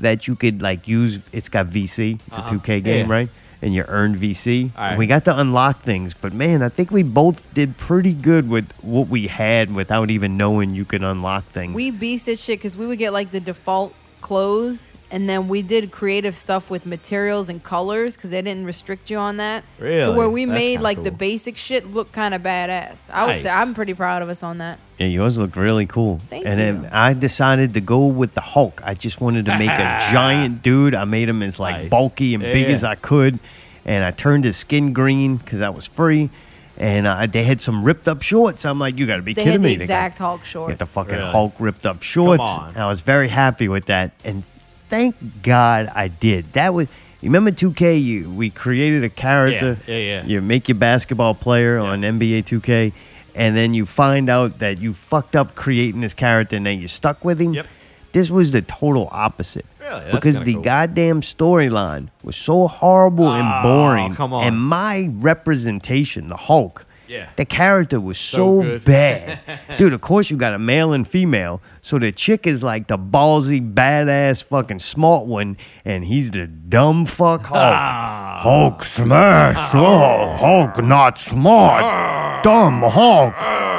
that 0.00 0.26
you 0.26 0.34
could 0.36 0.62
like 0.62 0.88
use. 0.88 1.18
It's 1.32 1.48
got 1.48 1.66
VC. 1.66 2.18
It's 2.28 2.38
Uh-huh. 2.38 2.54
a 2.56 2.58
2K 2.58 2.80
game, 2.82 3.06
Yeah. 3.08 3.12
right? 3.12 3.28
And 3.62 3.74
you 3.74 3.84
earn 3.88 4.14
VC. 4.16 4.70
All 4.76 4.84
right. 4.90 4.98
We 4.98 5.06
got 5.06 5.24
to 5.24 5.38
unlock 5.38 5.82
things, 5.82 6.12
but 6.14 6.32
man, 6.34 6.62
I 6.62 6.68
think 6.68 6.90
we 6.90 7.02
both 7.02 7.40
did 7.54 7.78
pretty 7.78 8.12
good 8.12 8.48
with 8.48 8.70
what 8.82 9.08
we 9.08 9.26
had 9.28 9.74
without 9.74 10.10
even 10.10 10.36
knowing 10.36 10.74
you 10.74 10.84
could 10.84 11.02
unlock 11.02 11.44
things. 11.44 11.74
We 11.74 11.90
beasted 11.90 12.38
shit 12.44 12.58
because 12.58 12.76
we 12.76 12.86
would 12.86 12.98
get 12.98 13.12
like 13.12 13.30
the 13.30 13.40
default 13.40 13.94
clothes, 14.20 14.92
and 15.10 15.28
then 15.28 15.46
we 15.48 15.62
did 15.62 15.90
creative 15.92 16.34
stuff 16.34 16.70
with 16.70 16.86
materials 16.86 17.48
and 17.48 17.62
colors 17.62 18.16
because 18.16 18.30
they 18.30 18.42
didn't 18.42 18.64
restrict 18.64 19.10
you 19.10 19.18
on 19.18 19.36
that. 19.36 19.62
Really? 19.78 20.04
To 20.10 20.12
where 20.18 20.28
we 20.28 20.44
That's 20.44 20.54
made 20.58 20.68
kinda 20.72 20.82
like 20.82 21.02
the 21.04 21.10
cool. 21.10 21.18
basic 21.18 21.56
shit 21.56 21.92
look 21.92 22.10
kind 22.12 22.34
of 22.34 22.42
badass. 22.42 22.98
I 23.10 23.26
would 23.26 23.36
say 23.38 23.42
Nice. 23.44 23.52
I'm 23.52 23.74
pretty 23.74 23.94
proud 23.94 24.22
of 24.22 24.28
us 24.28 24.42
on 24.42 24.58
that. 24.58 24.78
yeah, 24.98 25.06
yours 25.06 25.38
looked 25.38 25.56
really 25.56 25.86
cool. 25.86 26.20
Thank 26.30 26.46
and 26.46 26.58
then 26.58 26.82
you. 26.82 26.88
I 26.92 27.12
decided 27.14 27.74
to 27.74 27.80
go 27.80 28.06
with 28.06 28.34
the 28.34 28.40
Hulk. 28.40 28.80
I 28.84 28.94
just 28.94 29.20
wanted 29.20 29.44
to 29.46 29.56
make 29.58 29.70
a 29.70 30.08
giant 30.12 30.62
dude. 30.62 30.94
I 30.94 31.04
made 31.04 31.28
him 31.28 31.42
as 31.42 31.60
like 31.60 31.76
Nice. 31.82 31.90
bulky 31.90 32.34
and 32.34 32.42
Yeah, 32.42 32.52
big 32.52 32.66
yeah. 32.68 32.74
as 32.74 32.82
I 32.84 32.94
could, 32.96 33.38
and 33.84 34.04
I 34.04 34.10
turned 34.10 34.44
his 34.44 34.56
skin 34.56 34.92
green 34.92 35.36
because 35.36 35.60
that 35.60 35.74
was 35.74 35.86
free. 35.86 36.30
And 36.76 37.06
uh, 37.06 37.26
they 37.26 37.44
had 37.44 37.60
some 37.62 37.84
ripped 37.84 38.08
up 38.08 38.20
shorts. 38.22 38.64
I'm 38.64 38.80
like, 38.80 38.98
you 38.98 39.06
got 39.06 39.14
to 39.16 39.22
be 39.22 39.32
They 39.32 39.44
kidding 39.44 39.52
had 39.52 39.62
the 39.62 39.68
me! 39.68 39.74
They 39.76 39.86
got- 39.86 40.06
exact 40.06 40.18
Hulk 40.18 40.40
Get 40.40 40.48
shorts. 40.48 40.78
the 40.80 40.86
fucking 40.86 41.14
Really? 41.14 41.30
Hulk 41.30 41.54
ripped 41.60 41.86
up 41.86 42.02
shorts. 42.02 42.42
on. 42.42 42.76
I 42.76 42.86
was 42.86 43.00
very 43.00 43.28
happy 43.28 43.68
with 43.68 43.84
that, 43.86 44.10
and 44.24 44.42
thank 44.88 45.16
God 45.42 45.90
I 45.94 46.08
did. 46.08 46.52
That 46.52 46.74
was. 46.74 46.88
You 47.20 47.28
remember 47.30 47.52
2K? 47.52 48.02
You 48.02 48.28
we 48.30 48.50
created 48.50 49.02
a 49.02 49.08
character. 49.08 49.78
Yeah, 49.86 49.96
yeah, 49.96 50.20
yeah. 50.20 50.26
You 50.26 50.40
make 50.42 50.68
your 50.68 50.76
basketball 50.76 51.34
player 51.34 51.78
on 51.78 52.02
NBA 52.02 52.44
2K, 52.44 52.92
and 53.34 53.56
then 53.56 53.72
you 53.72 53.86
find 53.86 54.28
out 54.28 54.58
that 54.58 54.76
you 54.78 54.92
fucked 54.92 55.34
up 55.34 55.54
creating 55.54 56.00
this 56.02 56.12
character, 56.12 56.54
and 56.56 56.66
then 56.66 56.78
you're 56.78 56.88
stuck 56.88 57.24
with 57.24 57.40
him. 57.40 57.54
Yep. 57.54 57.66
This 58.12 58.30
was 58.30 58.52
the 58.52 58.60
total 58.62 59.08
opposite. 59.10 59.64
Really? 59.80 60.00
That's 60.04 60.14
Because 60.14 60.38
the 60.40 60.52
cool. 60.54 60.62
goddamn 60.62 61.20
storyline 61.22 62.10
was 62.22 62.36
so 62.36 62.68
horrible 62.68 63.28
and 63.32 63.48
Oh, 63.48 63.62
boring. 63.62 64.14
come 64.14 64.32
on. 64.34 64.46
And 64.46 64.60
my 64.60 65.08
representation, 65.14 66.28
the 66.28 66.36
Hulk, 66.36 66.84
Yeah. 67.06 67.28
the 67.36 67.44
character 67.44 68.00
was 68.00 68.18
So 68.18 68.62
so, 68.62 68.78
bad. 68.80 69.40
Dude, 69.78 69.92
of 69.92 70.00
course 70.00 70.30
you 70.30 70.36
got 70.36 70.54
a 70.54 70.58
male 70.58 70.92
and 70.92 71.06
female. 71.06 71.60
So 71.82 71.98
the 71.98 72.12
chick 72.12 72.46
is 72.46 72.62
like 72.62 72.88
the 72.88 72.96
ballsy, 72.98 73.60
badass, 73.74 74.42
fucking 74.44 74.78
smart 74.78 75.26
one, 75.26 75.56
and 75.84 76.04
he's 76.04 76.30
the 76.30 76.46
dumb 76.46 77.04
fuck 77.06 77.42
Hulk. 77.46 77.56
Ah. 77.60 78.38
Hulk 78.42 78.84
smash. 78.84 79.56
Oh, 79.74 80.36
Hulk 80.36 80.82
not 80.84 81.18
smart. 81.18 82.42
Dumb 82.44 82.82
Hulk. 82.82 83.34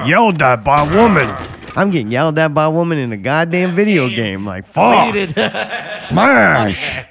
Yelled 0.07 0.41
at 0.41 0.63
by 0.63 0.81
a 0.85 0.95
woman. 0.95 1.27
I'm 1.77 1.89
getting 1.91 2.11
yelled 2.11 2.37
at 2.39 2.53
by 2.53 2.65
a 2.65 2.69
woman 2.69 2.97
in 2.97 3.11
a 3.11 3.17
goddamn 3.17 3.75
video 3.75 4.07
game. 4.07 4.45
Like, 4.45 4.65
fuck. 4.65 5.13
Smash. 6.03 7.05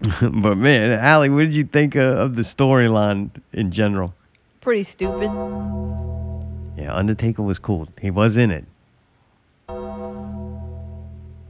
but 0.22 0.56
man, 0.56 0.92
Allie, 0.92 1.28
what 1.28 1.40
did 1.40 1.54
you 1.54 1.64
think 1.64 1.94
uh, 1.94 2.00
of 2.00 2.34
the 2.36 2.42
storyline 2.42 3.30
in 3.52 3.70
general? 3.70 4.14
Pretty 4.60 4.82
stupid. 4.82 5.30
Yeah, 6.76 6.94
Undertaker 6.94 7.42
was 7.42 7.58
cool. 7.58 7.88
He 8.00 8.10
was 8.10 8.36
in 8.36 8.50
it. 8.50 8.64
I 9.68 9.74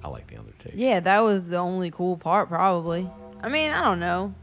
like 0.08 0.26
the 0.26 0.36
Undertaker. 0.38 0.74
Yeah, 0.76 1.00
that 1.00 1.20
was 1.20 1.44
the 1.48 1.58
only 1.58 1.90
cool 1.90 2.16
part, 2.16 2.48
probably. 2.48 3.08
I 3.42 3.48
mean, 3.48 3.70
I 3.70 3.82
don't 3.84 4.00
know. 4.00 4.34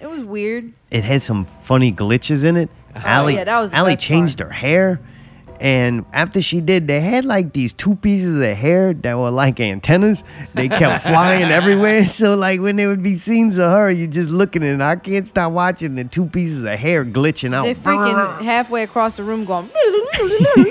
It 0.00 0.08
was 0.08 0.24
weird. 0.24 0.72
It 0.90 1.04
had 1.04 1.20
some 1.20 1.46
funny 1.62 1.92
glitches 1.92 2.44
in 2.44 2.56
it. 2.56 2.70
Allie, 2.94 3.34
Oh, 3.34 3.38
yeah, 3.38 3.44
that 3.44 3.60
was 3.60 3.72
Allie 3.74 3.92
best 3.92 4.02
changed 4.02 4.40
her 4.40 4.50
hair, 4.50 5.00
and 5.60 6.06
after 6.14 6.40
she 6.40 6.60
did, 6.62 6.88
they 6.88 7.00
had 7.00 7.24
like 7.26 7.52
these 7.52 7.72
two 7.74 7.94
pieces 7.96 8.40
of 8.40 8.56
hair 8.56 8.94
that 8.94 9.18
were 9.18 9.30
like 9.30 9.60
antennas. 9.60 10.24
They 10.54 10.68
kept 10.70 11.02
flying 11.06 11.44
everywhere. 11.50 12.06
So 12.06 12.34
like 12.34 12.60
when 12.60 12.76
there 12.76 12.88
would 12.88 13.02
be 13.02 13.14
scenes 13.14 13.58
of 13.58 13.70
her, 13.70 13.90
you're 13.90 14.06
just 14.08 14.30
looking 14.30 14.64
and 14.64 14.82
I 14.82 14.96
can't 14.96 15.26
stop 15.26 15.52
watching 15.52 15.96
the 15.96 16.04
two 16.04 16.24
pieces 16.26 16.62
of 16.62 16.70
hair 16.78 17.04
glitching 17.04 17.54
out. 17.54 17.64
They're 17.64 17.74
freaking 17.74 18.40
halfway 18.42 18.82
across 18.84 19.16
the 19.18 19.22
room 19.22 19.44
going. 19.44 19.68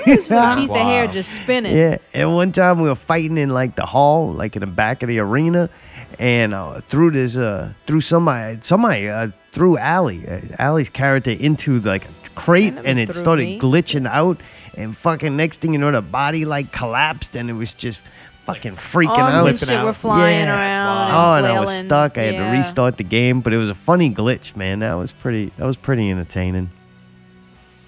just 0.06 0.30
a 0.30 0.56
piece 0.56 0.70
of 0.70 0.76
hair 0.76 1.06
Wow. 1.06 1.12
just 1.12 1.30
spinning. 1.34 1.76
Yeah, 1.76 1.98
and 2.12 2.34
one 2.34 2.52
time 2.52 2.80
we 2.80 2.88
were 2.88 2.94
fighting 2.96 3.38
in 3.38 3.50
like 3.50 3.76
the 3.76 3.86
hall, 3.86 4.32
like 4.32 4.56
in 4.56 4.60
the 4.60 4.66
back 4.66 5.02
of 5.02 5.08
the 5.08 5.18
arena, 5.20 5.70
and 6.18 6.52
uh, 6.52 6.80
threw 6.80 7.10
this 7.10 7.36
uh 7.36 7.72
threw 7.86 8.00
somebody 8.00 8.58
somebody 8.62 9.08
uh, 9.08 9.28
threw 9.52 9.78
Allie 9.78 10.26
uh, 10.26 10.40
Allie's 10.58 10.88
character 10.90 11.30
into 11.30 11.78
like 11.80 12.04
a 12.04 12.08
crate, 12.34 12.74
never 12.74 12.86
and 12.88 12.98
it 12.98 13.14
started 13.14 13.44
me. 13.44 13.58
glitching 13.58 14.08
out, 14.08 14.40
and 14.76 14.96
fucking 14.96 15.36
next 15.36 15.60
thing 15.60 15.72
you 15.72 15.78
know, 15.78 15.90
the 15.90 16.02
body 16.02 16.44
like 16.44 16.72
collapsed, 16.72 17.36
and 17.36 17.48
it 17.50 17.54
was 17.54 17.74
just 17.74 18.00
fucking 18.46 18.72
freaking 18.76 19.08
Arms 19.18 19.34
out. 19.44 19.48
and 19.48 19.58
shit 19.60 19.84
were 19.84 19.92
flying 19.92 20.46
Yeah. 20.46 20.56
around. 20.56 21.10
Oh, 21.12 21.34
and 21.38 21.46
and 21.46 21.56
I 21.56 21.60
was 21.60 21.68
flailing. 21.68 21.86
stuck. 21.88 22.18
I 22.18 22.22
had 22.22 22.34
Yeah. 22.34 22.50
to 22.52 22.58
restart 22.58 22.96
the 22.96 23.04
game, 23.04 23.40
but 23.40 23.52
it 23.52 23.58
was 23.58 23.70
a 23.70 23.74
funny 23.74 24.10
glitch, 24.12 24.56
man. 24.56 24.80
That 24.80 24.94
was 24.94 25.12
pretty. 25.12 25.52
That 25.56 25.66
was 25.66 25.76
pretty 25.76 26.10
entertaining. 26.10 26.70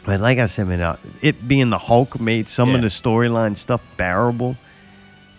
But 0.05 0.21
like 0.21 0.39
I 0.39 0.47
said, 0.47 0.67
man, 0.67 0.81
uh, 0.81 0.97
it 1.21 1.47
being 1.47 1.71
the 1.71 1.79
Hulk 1.79 2.19
made 2.21 2.49
some 2.49 2.75
of 2.75 2.81
the 2.83 2.89
storyline 2.89 3.57
stuff 3.57 3.81
bearable. 3.97 4.57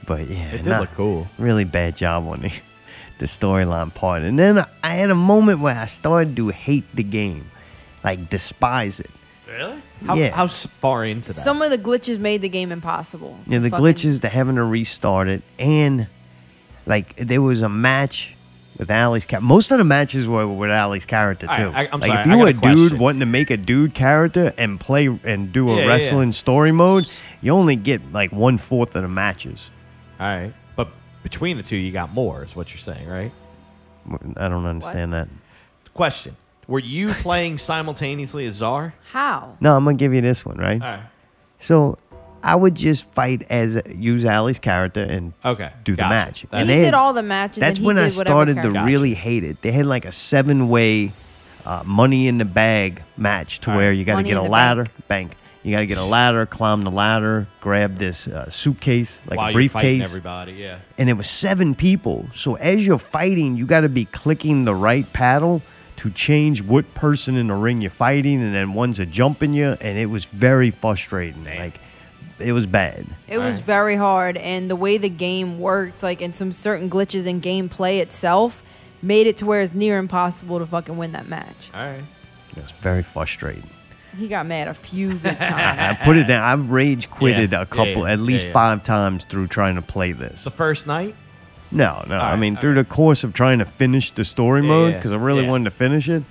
But 0.05 0.29
yeah, 0.29 0.45
It 0.51 0.63
did 0.63 0.65
not- 0.67 0.81
look 0.81 0.93
cool. 0.95 1.27
Really 1.37 1.65
bad 1.65 1.97
job 1.97 2.27
on 2.27 2.39
the 2.39 2.51
the 3.19 3.25
storyline 3.25 3.93
part. 3.93 4.23
And 4.23 4.37
then 4.39 4.65
I 4.83 4.89
had 4.95 5.09
a 5.11 5.15
moment 5.15 5.59
where 5.59 5.75
I 5.77 5.85
started 5.85 6.35
to 6.37 6.49
hate 6.49 6.85
the 6.95 7.03
game, 7.03 7.49
like 8.03 8.29
despise 8.29 8.99
it. 8.99 9.11
Really? 9.53 9.81
How, 10.05 10.15
Yeah. 10.15 10.35
how 10.35 10.47
far 10.47 11.05
into 11.05 11.31
that? 11.33 11.41
Some 11.41 11.61
of 11.61 11.69
the 11.69 11.77
glitches 11.77 12.17
made 12.19 12.41
the 12.41 12.49
game 12.49 12.71
impossible. 12.71 13.37
Yeah, 13.47 13.59
the 13.59 13.69
Fucking- 13.69 13.85
glitches, 13.85 14.21
the 14.21 14.29
having 14.29 14.55
to 14.55 14.63
restart 14.63 15.27
it, 15.27 15.43
and 15.59 16.07
like 16.85 17.15
there 17.17 17.41
was 17.41 17.61
a 17.61 17.69
match 17.69 18.35
with 18.77 18.89
Allie's 18.89 19.25
character. 19.25 19.45
Most 19.45 19.71
of 19.71 19.77
the 19.77 19.83
matches 19.83 20.27
were 20.27 20.47
with 20.47 20.71
Allie's 20.71 21.05
character 21.05 21.45
too. 21.45 21.51
right, 21.51 21.75
I- 21.75 21.89
I'm 21.93 21.99
like 21.99 22.09
sorry, 22.09 22.21
if 22.21 22.27
I 22.27 22.29
you 22.31 22.35
got 22.37 22.39
were 22.63 22.67
a 22.67 22.71
a 22.71 22.75
dude 22.75 22.99
wanting 22.99 23.19
to 23.19 23.25
make 23.27 23.51
a 23.51 23.57
dude 23.57 23.93
character 23.93 24.51
and 24.57 24.79
play 24.79 25.07
and 25.23 25.53
do 25.53 25.69
a 25.69 25.73
Yeah, 25.73 25.77
yeah, 25.81 25.85
yeah. 25.85 25.91
wrestling 25.93 26.31
story 26.31 26.71
mode, 26.71 27.05
you 27.41 27.51
only 27.53 27.75
get 27.75 28.11
like 28.11 28.31
one 28.31 28.57
fourth 28.57 28.95
of 28.95 29.03
the 29.03 29.07
matches. 29.07 29.69
All 30.19 30.25
right, 30.27 30.53
but 30.75 30.87
between 31.21 31.57
the 31.57 31.63
two, 31.63 31.77
you 31.77 31.91
got 31.91 32.11
more. 32.13 32.43
Is 32.43 32.55
what 32.55 32.71
you're 32.71 32.79
saying, 32.79 33.07
right? 33.07 33.31
I 34.37 34.49
don't 34.49 34.65
understand 34.65 35.13
that. 35.13 35.27
Question: 35.93 36.35
Were 36.67 36.79
you 36.79 37.13
playing 37.13 37.57
simultaneously 37.57 38.45
as 38.45 38.55
Czar? 38.55 38.93
How? 39.11 39.57
No, 39.59 39.75
I'm 39.75 39.83
gonna 39.83 39.97
give 39.97 40.13
you 40.13 40.21
this 40.21 40.45
one, 40.45 40.57
right? 40.57 40.81
All 40.81 40.87
right. 40.89 41.03
So 41.59 41.97
I 42.41 42.55
would 42.55 42.75
just 42.75 43.05
fight 43.11 43.45
as 43.49 43.81
use 43.93 44.25
Ali's 44.25 44.59
character 44.59 45.01
and 45.03 45.33
Okay, 45.45 45.71
do 45.83 45.93
the 45.93 45.97
gotcha. 46.01 46.09
match. 46.09 46.39
He 46.41 46.47
And 46.51 46.67
did 46.67 46.85
then- 46.85 46.93
all 46.93 47.13
the 47.13 47.23
matches 47.23 47.59
That's 47.61 47.77
and 47.79 47.83
he 47.83 47.87
when 47.87 47.97
I 47.97 48.09
did 48.09 48.17
whatever 48.17 48.33
started 48.35 48.55
to 48.57 48.61
character- 48.63 48.83
really 48.85 49.13
hate 49.13 49.43
it. 49.43 49.61
They 49.61 49.71
had 49.71 49.85
like 49.85 50.05
a 50.05 50.11
seven 50.11 50.69
way 50.69 51.11
uh, 51.65 51.81
money 51.85 52.27
in 52.27 52.37
the 52.39 52.45
bag 52.45 53.01
match 53.15 53.59
to 53.61 53.71
All 53.71 53.77
where 53.77 53.89
right. 53.89 53.97
you 53.97 54.03
got 54.03 54.13
to 54.13 54.15
Money 54.17 54.29
get 54.29 54.37
in 54.37 54.41
a 54.41 54.43
the 54.43 54.49
ladder, 54.51 54.85
bank. 55.07 55.35
You 55.63 55.71
got 55.71 55.79
to 55.79 55.85
get 55.85 55.97
a 55.97 56.03
ladder, 56.03 56.45
climb 56.45 56.81
the 56.81 56.91
ladder, 56.91 57.47
grab 57.61 57.97
this 57.97 58.27
uh, 58.27 58.49
suitcase, 58.49 59.21
like 59.27 59.37
While 59.37 59.47
a 59.47 59.51
you're 59.61 59.69
fighting 59.69 59.99
briefcase. 59.99 60.09
everybody, 60.11 60.51
yeah. 60.53 60.79
and 60.97 61.09
it 61.09 61.13
was 61.13 61.29
seven 61.29 61.73
people. 61.73 62.27
So 62.33 62.55
as 62.55 62.85
you're 62.85 62.97
fighting, 62.99 63.55
you 63.55 63.65
got 63.65 63.81
to 63.81 63.87
be 63.89 64.03
clicking 64.03 64.65
the 64.65 64.75
right 64.75 65.05
paddle 65.13 65.61
to 66.03 66.09
change 66.11 66.61
what 66.61 66.93
person 66.95 67.37
in 67.37 67.47
the 67.47 67.53
ring 67.53 67.79
you're 67.79 67.89
fighting, 67.89 68.41
and 68.43 68.53
then 68.53 68.73
one's 68.73 68.99
a 68.99 69.05
jumping 69.05 69.53
you, 69.53 69.77
and 69.79 69.97
it 69.97 70.07
was 70.07 70.25
very 70.25 70.69
frustrating. 70.69 71.45
Like 71.45 71.79
it 72.39 72.51
was 72.51 72.65
bad. 72.65 73.05
It 73.29 73.37
was 73.37 73.59
very 73.59 73.95
hard, 73.95 74.35
and 74.35 74.69
the 74.69 74.75
way 74.75 74.97
the 74.97 75.07
game 75.07 75.59
worked, 75.61 76.03
like, 76.03 76.19
and 76.19 76.35
some 76.35 76.51
certain 76.51 76.89
glitches 76.89 77.25
in 77.25 77.39
gameplay 77.39 78.01
itself, 78.01 78.61
made 79.01 79.27
it 79.27 79.37
to 79.37 79.45
where 79.45 79.61
it's 79.61 79.73
near 79.73 79.97
impossible 79.97 80.59
to 80.59 80.65
fucking 80.65 80.97
win 80.97 81.13
that 81.13 81.29
match. 81.29 81.69
All 81.73 81.79
right. 81.79 82.03
It 82.51 82.61
was 82.61 82.71
very 82.71 83.01
frustrating. 83.01 83.69
He 84.17 84.27
got 84.27 84.45
mad 84.45 84.67
a 84.67 84.73
few 84.73 85.13
good 85.19 85.37
times. 85.37 85.99
I 86.01 86.03
put 86.03 86.17
it 86.17 86.27
down. 86.27 86.43
I've 86.43 86.69
rage 86.69 87.09
quitted 87.09 87.53
Yeah, 87.53 87.61
a 87.61 87.65
couple, 87.65 87.85
yeah, 87.85 88.07
yeah, 88.07 88.11
at 88.11 88.19
least 88.19 88.43
yeah, 88.43 88.49
yeah. 88.49 88.53
five 88.53 88.83
times 88.83 89.23
through 89.23 89.47
trying 89.47 89.75
to 89.75 89.81
play 89.81 90.11
this. 90.11 90.43
The 90.43 90.51
first 90.51 90.85
night. 90.85 91.15
No, 91.73 92.03
no. 92.07 92.15
I 92.15 92.31
right, 92.31 92.35
mean, 92.39 92.55
through 92.55 92.75
the 92.75 92.83
course 92.83 93.23
of 93.23 93.33
trying 93.33 93.59
to 93.59 93.65
finish 93.65 94.11
the 94.11 94.23
story 94.23 94.61
Yeah, 94.61 94.67
mode, 94.67 94.93
because 94.93 95.11
I 95.11 95.17
really 95.17 95.43
yeah. 95.43 95.49
wanted 95.49 95.65
to 95.65 95.71
finish 95.71 96.07
it. 96.07 96.23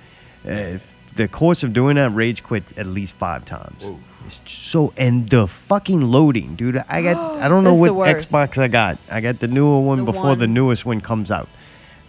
Uh, 0.47 0.77
the 1.15 1.27
course 1.27 1.63
of 1.63 1.73
doing 1.73 1.95
that, 1.95 2.11
rage 2.11 2.43
quit 2.43 2.63
at 2.77 2.87
least 2.87 3.13
five 3.15 3.45
times. 3.45 3.89
It's 4.25 4.41
so 4.45 4.93
and 4.95 5.29
the 5.29 5.47
fucking 5.47 6.01
loading, 6.01 6.55
dude. 6.55 6.77
I 6.87 7.01
got. 7.01 7.17
I 7.41 7.47
don't 7.49 7.63
know 7.63 7.83
It's 7.85 7.91
what. 7.93 8.15
Xbox 8.17 8.57
I 8.57 8.67
got. 8.67 8.97
I 9.11 9.21
got 9.21 9.39
the 9.39 9.47
newer 9.47 9.79
one 9.81 10.05
The 10.05 10.11
before 10.11 10.35
the 10.35 10.47
newest 10.47 10.85
one 10.85 11.01
comes 11.01 11.29
out. 11.29 11.49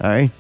All 0.01 0.11
right, 0.11 0.31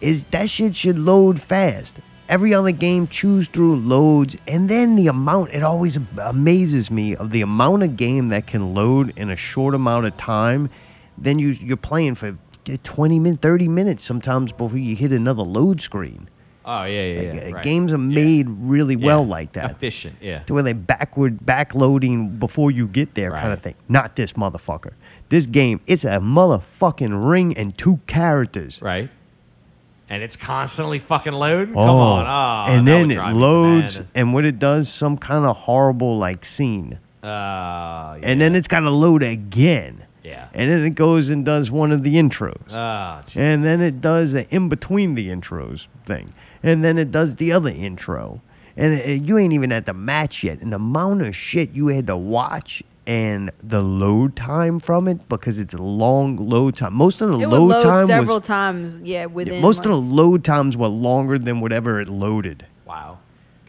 is 0.00 0.24
that 0.30 0.48
shit 0.48 0.74
should 0.76 0.98
load 0.98 1.40
fast. 1.40 1.96
Every 2.26 2.54
other 2.54 2.70
game 2.70 3.06
chews 3.06 3.48
through 3.48 3.76
loads, 3.76 4.36
and 4.46 4.68
then 4.68 4.96
the 4.96 5.08
amount. 5.08 5.50
It 5.52 5.62
always 5.62 5.98
amazes 6.18 6.90
me 6.90 7.14
of 7.16 7.30
the 7.30 7.42
amount 7.42 7.82
of 7.82 7.96
game 7.96 8.28
that 8.28 8.46
can 8.46 8.72
load 8.74 9.12
in 9.18 9.28
a 9.30 9.36
short 9.36 9.74
amount 9.74 10.06
of 10.06 10.16
time. 10.16 10.70
Then 11.18 11.38
you 11.38 11.48
you're 11.50 11.76
playing 11.76 12.14
for 12.16 12.36
20 12.82 13.18
minutes, 13.18 13.40
30 13.42 13.68
minutes 13.68 14.04
sometimes 14.04 14.52
before 14.52 14.78
you 14.78 14.96
hit 14.96 15.12
another 15.12 15.42
load 15.42 15.80
screen. 15.80 16.28
Oh 16.66 16.84
yeah, 16.84 17.04
yeah, 17.04 17.20
yeah. 17.20 17.40
Uh, 17.48 17.50
right. 17.52 17.62
Games 17.64 17.92
are 17.92 17.98
made 17.98 18.46
really 18.48 18.94
Yeah. 18.94 19.06
well 19.06 19.26
like 19.26 19.52
that 19.52 19.70
Efficient, 19.72 20.16
yeah. 20.22 20.38
to 20.44 20.54
where 20.54 20.62
they 20.62 20.72
backward 20.72 21.40
backloading 21.44 22.38
before 22.38 22.70
you 22.70 22.86
get 22.86 23.14
there 23.14 23.32
kind 23.32 23.52
of 23.52 23.60
thing. 23.60 23.74
Not 23.88 24.16
this 24.16 24.32
motherfucker. 24.32 24.92
This 25.28 25.44
game, 25.44 25.80
it's 25.86 26.04
a 26.04 26.20
motherfucking 26.20 27.28
ring 27.30 27.54
and 27.58 27.76
two 27.76 28.00
characters. 28.06 28.80
Right. 28.80 29.10
And 30.08 30.22
it's 30.22 30.36
constantly 30.36 30.98
fucking 31.00 31.32
loading. 31.34 31.74
Come 31.74 31.82
on. 31.82 32.26
Oh, 32.26 32.72
and 32.72 32.88
then 32.88 33.10
it 33.10 33.18
loads, 33.34 34.00
and 34.14 34.32
what 34.32 34.44
it 34.46 34.58
does, 34.58 34.88
some 34.88 35.18
kind 35.18 35.44
of 35.44 35.56
horrible 35.56 36.16
like 36.18 36.44
scene, 36.46 36.98
Uh, 37.22 37.26
yeah. 37.26 38.18
and 38.22 38.40
then 38.40 38.54
it's 38.54 38.68
got 38.68 38.80
to 38.80 38.90
load 38.90 39.22
again. 39.22 40.04
Yeah. 40.24 40.48
And 40.54 40.70
then 40.70 40.82
it 40.84 40.94
goes 40.94 41.28
and 41.30 41.44
does 41.44 41.70
one 41.70 41.92
of 41.92 42.02
the 42.02 42.14
intros. 42.14 42.72
Ah, 42.72 43.22
gee. 43.26 43.40
And 43.40 43.62
then 43.62 43.80
it 43.82 44.00
does 44.00 44.32
an 44.34 44.46
in 44.50 44.68
between 44.70 45.14
the 45.14 45.28
intros 45.28 45.86
thing. 46.04 46.30
And 46.62 46.82
then 46.82 46.98
it 46.98 47.10
does 47.12 47.36
the 47.36 47.52
other 47.52 47.70
intro. 47.70 48.40
And 48.76 48.94
it- 48.94 49.22
you 49.22 49.36
ain't 49.38 49.52
even 49.52 49.70
at 49.70 49.84
the 49.86 49.92
match 49.92 50.42
yet. 50.42 50.60
And 50.62 50.72
the 50.72 50.76
amount 50.76 51.20
of 51.22 51.36
shit 51.36 51.72
you 51.74 51.88
had 51.88 52.06
to 52.08 52.16
watch 52.16 52.82
and 53.06 53.50
the 53.62 53.82
load 53.82 54.34
time 54.34 54.80
from 54.80 55.06
it 55.08 55.28
because 55.28 55.60
it's 55.60 55.74
a 55.74 55.82
long 55.82 56.36
load 56.38 56.74
time. 56.74 56.94
Most 56.94 57.20
of 57.20 57.30
the 57.30 57.38
It 57.40 57.46
would 57.50 57.58
load 57.58 57.66
load 57.70 57.82
time 57.82 58.06
several 58.06 58.38
was 58.38 58.46
times, 58.46 58.98
yeah, 59.04 59.26
within. 59.26 59.60
most 59.60 59.76
like, 59.78 59.86
of 59.86 59.92
the 59.92 59.98
load 59.98 60.42
times 60.42 60.74
were 60.74 60.88
longer 60.88 61.38
than 61.38 61.60
whatever 61.60 62.00
it 62.00 62.08
loaded. 62.08 62.64
wow. 62.86 63.18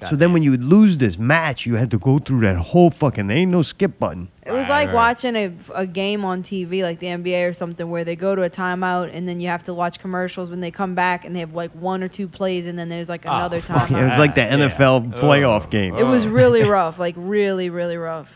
So 0.10 0.16
then 0.16 0.34
when 0.34 0.44
you 0.44 0.52
would 0.52 0.64
lose 0.64 0.98
this 0.98 1.18
match, 1.18 1.66
you 1.66 1.76
had 1.76 1.92
to 1.92 1.98
go 2.00 2.20
through 2.20 2.42
that 2.42 2.56
whole 2.58 2.90
fucking. 2.90 3.28
There 3.28 3.38
ain't 3.38 3.52
no 3.52 3.62
skip 3.62 3.98
button. 4.00 4.30
It 4.46 4.52
was 4.52 4.68
like 4.70 4.88
right. 4.88 4.94
watching 4.96 5.36
a, 5.36 5.52
a 5.74 5.88
game 5.88 6.24
on 6.24 6.44
TV, 6.44 6.84
like 6.84 7.00
the 7.00 7.08
NBA 7.08 7.50
or 7.50 7.54
something, 7.54 7.90
where 7.90 8.04
they 8.04 8.16
go 8.16 8.36
to 8.36 8.44
a 8.44 8.50
timeout 8.50 9.10
and 9.14 9.28
then 9.28 9.40
you 9.40 9.48
have 9.48 9.64
to 9.64 9.74
watch 9.74 10.00
commercials 10.00 10.50
when 10.50 10.60
they 10.62 10.70
come 10.72 10.94
back 10.96 11.26
and 11.26 11.36
they 11.36 11.40
have 11.40 11.54
like 11.56 11.72
one 11.72 12.04
or 12.04 12.08
two 12.08 12.28
plays 12.28 12.68
and 12.68 12.78
then 12.78 12.88
there's 12.90 13.10
like 13.10 13.26
Oh, 13.26 13.32
another 13.36 13.60
fuck 13.62 13.88
timeout. 13.90 14.04
It 14.04 14.10
was 14.10 14.20
like 14.20 14.36
the 14.36 14.42
Yeah. 14.42 14.70
NFL 14.70 15.14
playoff 15.16 15.64
Oh. 15.66 15.70
game, 15.70 15.96
It 15.96 16.04
was 16.06 16.28
really 16.28 16.64
rough, 16.70 17.00
like 17.00 17.16
really, 17.18 17.70
really 17.70 17.98
rough. 17.98 18.32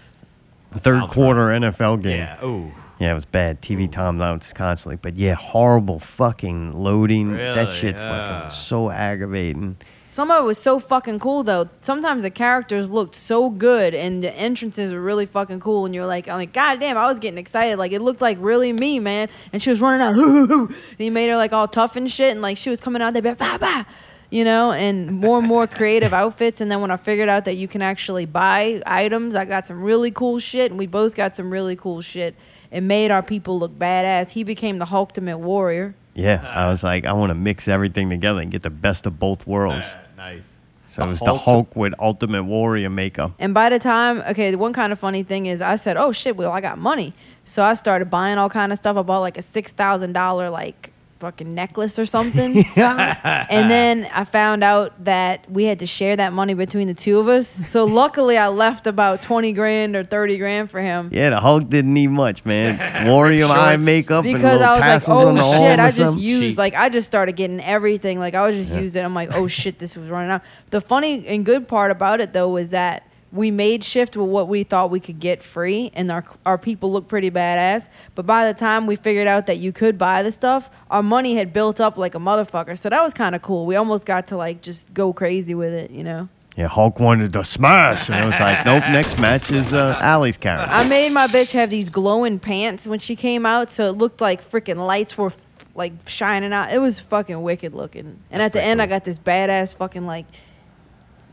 third 0.74 1.00
Sounds 1.02 1.14
quarter 1.14 1.48
NFL 1.50 2.02
game. 2.02 2.18
Yeah. 2.18 2.44
Ooh. 2.46 2.72
Yeah, 3.00 3.12
it 3.12 3.16
was 3.16 3.26
bad. 3.26 3.62
TV 3.62 3.88
timeouts 3.90 4.54
constantly. 4.54 4.98
But 5.02 5.16
yeah, 5.16 5.34
horrible 5.36 6.00
fucking 6.00 6.74
loading. 6.74 7.32
that 7.38 7.56
Really? 7.58 7.72
shit 7.78 7.96
Yeah. 7.96 8.10
fucking 8.10 8.46
was 8.48 8.58
so 8.58 8.90
aggravating. 8.92 9.78
Some 10.12 10.32
of 10.32 10.44
it 10.44 10.48
was 10.48 10.58
so 10.58 10.80
fucking 10.80 11.20
cool 11.20 11.44
though. 11.44 11.70
Sometimes 11.82 12.24
the 12.24 12.32
characters 12.32 12.90
looked 12.90 13.14
so 13.14 13.52
good 13.52 13.94
and 13.94 14.24
the 14.24 14.36
entrances 14.36 14.92
were 14.92 15.00
really 15.00 15.28
fucking 15.28 15.60
cool. 15.60 15.86
And 15.86 15.94
you're 15.94 16.08
like, 16.08 16.28
I'm 16.28 16.38
like, 16.38 16.52
God 16.52 16.80
damn, 16.80 16.98
I 16.98 17.06
was 17.06 17.20
getting 17.20 17.38
excited. 17.38 17.78
Like 17.78 17.92
it 17.92 18.02
looked 18.02 18.20
like 18.20 18.40
really 18.42 18.74
me, 18.74 19.00
man. 19.00 19.30
And 19.54 19.62
she 19.62 19.70
was 19.70 19.82
running 19.82 20.02
out, 20.02 20.18
and 20.70 20.76
he 20.98 21.12
made 21.12 21.30
her 21.30 21.36
like 21.36 21.54
all 21.54 21.68
tough 21.68 21.96
and 21.96 22.10
shit. 22.10 22.32
And 22.32 22.42
like 22.42 22.58
she 22.58 22.72
was 22.72 22.82
coming 22.82 23.04
out 23.04 23.14
there, 23.14 23.22
bah, 23.22 23.60
bah, 23.60 23.86
you 24.32 24.44
know, 24.44 24.72
and 24.72 25.12
more 25.12 25.38
and 25.38 25.48
more 25.48 25.68
creative 25.68 26.12
outfits. 26.24 26.60
And 26.60 26.72
then 26.72 26.82
when 26.82 26.90
I 26.90 26.98
figured 26.98 27.30
out 27.30 27.46
that 27.46 27.58
you 27.58 27.68
can 27.68 27.84
actually 27.84 28.26
buy 28.26 28.82
items, 28.88 29.36
I 29.36 29.46
got 29.46 29.68
some 29.68 29.80
really 29.80 30.10
cool 30.10 30.40
shit, 30.40 30.72
and 30.72 30.80
we 30.80 30.88
both 30.88 31.14
got 31.14 31.36
some 31.36 31.52
really 31.52 31.76
cool 31.76 32.02
shit. 32.02 32.34
It 32.72 32.82
made 32.82 33.12
our 33.12 33.22
people 33.22 33.60
look 33.60 33.78
badass. 33.78 34.32
He 34.32 34.44
became 34.44 34.80
the 34.80 34.88
Ultimate 34.92 35.38
Warrior. 35.38 35.94
Yeah, 36.20 36.46
I 36.56 36.70
was 36.70 36.84
like, 36.84 37.06
I 37.06 37.14
want 37.14 37.30
to 37.30 37.36
mix 37.36 37.68
everything 37.68 38.10
together 38.10 38.40
and 38.40 38.52
get 38.52 38.64
the 38.64 38.70
best 38.70 39.06
of 39.06 39.20
both 39.20 39.48
worlds. 39.48 39.88
nice. 40.18 40.44
So 40.92 41.06
it 41.06 41.10
was 41.10 41.20
the 41.20 41.38
Hulk 41.38 41.76
with 41.76 41.94
Ultimate 42.00 42.44
Warrior 42.44 42.90
makeup. 42.90 43.34
And 43.38 43.54
by 43.54 43.70
the 43.70 43.78
time, 43.78 44.22
okay, 44.28 44.52
the 44.52 44.58
one 44.58 44.74
kind 44.74 44.92
of 44.92 45.00
funny 45.00 45.22
thing 45.22 45.46
is 45.46 45.62
I 45.62 45.76
said, 45.76 45.98
oh 45.98 46.12
shit, 46.12 46.36
well, 46.36 46.52
I 46.52 46.62
got 46.62 46.80
money. 46.80 47.14
So 47.46 47.64
I 47.64 47.76
started 47.76 48.10
buying 48.10 48.38
all 48.40 48.50
kind 48.50 48.74
of 48.74 48.80
stuff. 48.80 48.98
I 48.98 49.04
bought 49.04 49.20
like 49.20 49.38
a 49.38 49.42
$6,000 49.42 50.52
like 50.52 50.92
fucking 51.20 51.54
necklace 51.54 52.00
or 52.00 52.06
something. 52.06 52.58
and 52.76 53.72
then 53.72 54.10
I 54.12 54.24
found 54.24 54.64
out 54.64 55.04
that 55.04 55.50
we 55.52 55.66
had 55.66 55.80
to 55.80 55.86
share 55.86 56.16
that 56.16 56.34
money 56.34 56.54
between 56.54 56.88
the 56.88 56.94
two 56.94 57.20
of 57.20 57.28
us. 57.28 57.48
So 57.48 57.86
luckily, 57.86 58.38
I 58.38 58.48
left 58.48 58.88
about 58.88 59.22
twenty 59.22 59.52
grand 59.54 59.96
or 59.96 60.04
thirty 60.04 60.38
grand 60.38 60.72
for 60.72 60.82
him. 60.82 61.10
Yeah, 61.12 61.30
the 61.30 61.40
Hulk 61.40 61.70
didn't 61.70 61.94
need 61.94 62.08
much, 62.08 62.46
man. 62.46 63.08
Warrior 63.08 63.46
eye 63.46 63.74
shorts. 63.74 63.86
makeup 63.86 64.26
and 64.26 64.34
Because 64.34 64.60
little 64.60 64.68
I 64.68 64.72
was 64.72 64.80
like, 64.80 64.90
tassels 64.90 65.20
oh, 65.20 65.28
on 65.28 65.36
the 65.36 65.42
oh 65.42 65.52
arm 65.52 65.62
shit, 65.62 65.80
or 65.80 65.84
I 65.84 65.92
just 65.92 66.18
used 66.18 66.42
Cheap. 66.42 66.58
like 66.58 66.74
I 66.76 66.90
just 66.90 67.08
started 67.08 67.36
getting 67.36 67.60
everything. 67.60 68.20
Like 68.20 68.34
I 68.34 68.48
was 68.50 68.56
just 68.56 68.74
using. 68.74 69.02
It. 69.02 69.06
I'm 69.06 69.14
like, 69.14 69.34
oh 69.34 69.48
shit, 69.48 69.80
this 69.80 69.96
was 69.96 70.10
running 70.10 70.32
out. 70.32 70.42
The 70.70 70.82
funny 70.82 71.28
and 71.28 71.46
good 71.46 71.68
part 71.68 71.92
about 71.92 72.22
it 72.22 72.34
though 72.34 72.50
was 72.50 72.70
that 72.70 73.09
we 73.32 73.52
made 73.52 73.84
shift 73.84 74.18
with 74.18 74.28
what 74.30 74.48
we 74.48 74.64
thought 74.64 74.90
we 74.90 75.00
could 75.00 75.20
get 75.20 75.44
free, 75.44 75.92
and 75.94 76.12
our 76.12 76.26
our 76.46 76.58
people 76.58 76.92
looked 76.92 77.08
pretty 77.08 77.30
badass. 77.30 77.88
But 78.16 78.26
by 78.26 78.52
the 78.52 78.58
time 78.58 78.88
we 78.88 78.96
figured 78.96 79.28
out 79.28 79.46
that 79.46 79.58
you 79.58 79.72
could 79.72 79.98
buy 79.98 80.24
the 80.24 80.32
stuff, 80.32 80.70
our 80.90 81.04
money 81.04 81.36
had 81.36 81.54
built 81.54 81.80
up 81.80 81.98
like 81.98 82.16
a 82.16 82.20
motherfucker. 82.20 82.78
So 82.78 82.90
that 82.90 83.04
was 83.04 83.14
kind 83.14 83.36
of 83.36 83.42
cool. 83.42 83.66
We 83.66 83.76
almost 83.76 84.06
got 84.06 84.28
to 84.28 84.38
like 84.38 84.62
just 84.62 84.94
go 84.94 85.14
crazy 85.14 85.54
with 85.54 85.74
it, 85.74 85.92
you 85.92 86.04
know. 86.04 86.30
Yeah, 86.58 86.68
Hulk 86.68 87.00
wanted 87.00 87.32
to 87.34 87.44
smash, 87.46 88.10
and 88.10 88.16
I 88.16 88.26
was 88.26 88.38
like, 88.40 88.66
nope. 88.66 88.84
Next 88.90 89.18
match 89.18 89.50
is 89.50 89.72
uh, 89.72 89.98
Allie's 90.02 90.36
character. 90.36 90.68
I 90.70 90.86
made 90.90 91.14
my 91.14 91.28
bitch 91.28 91.54
have 91.54 91.70
these 91.70 91.90
glowing 91.90 92.38
pants 92.38 92.86
when 92.86 93.00
she 93.00 93.16
came 93.16 93.46
out, 93.46 93.72
so 93.72 93.88
it 93.88 93.94
looked 93.94 94.20
like 94.20 94.44
freaking 94.44 94.86
lights 94.86 95.18
were 95.18 95.28
f- 95.28 95.38
like 95.74 95.94
shining 96.10 96.52
out. 96.52 96.74
It 96.74 96.80
was 96.80 97.00
fucking 97.00 97.42
wicked 97.44 97.74
looking. 97.74 98.20
And 98.30 98.42
at 98.42 98.52
the 98.52 98.62
end, 98.62 98.82
I 98.82 98.88
got 98.88 99.06
this 99.06 99.18
badass 99.18 99.76
fucking 99.78 100.06
like 100.06 100.26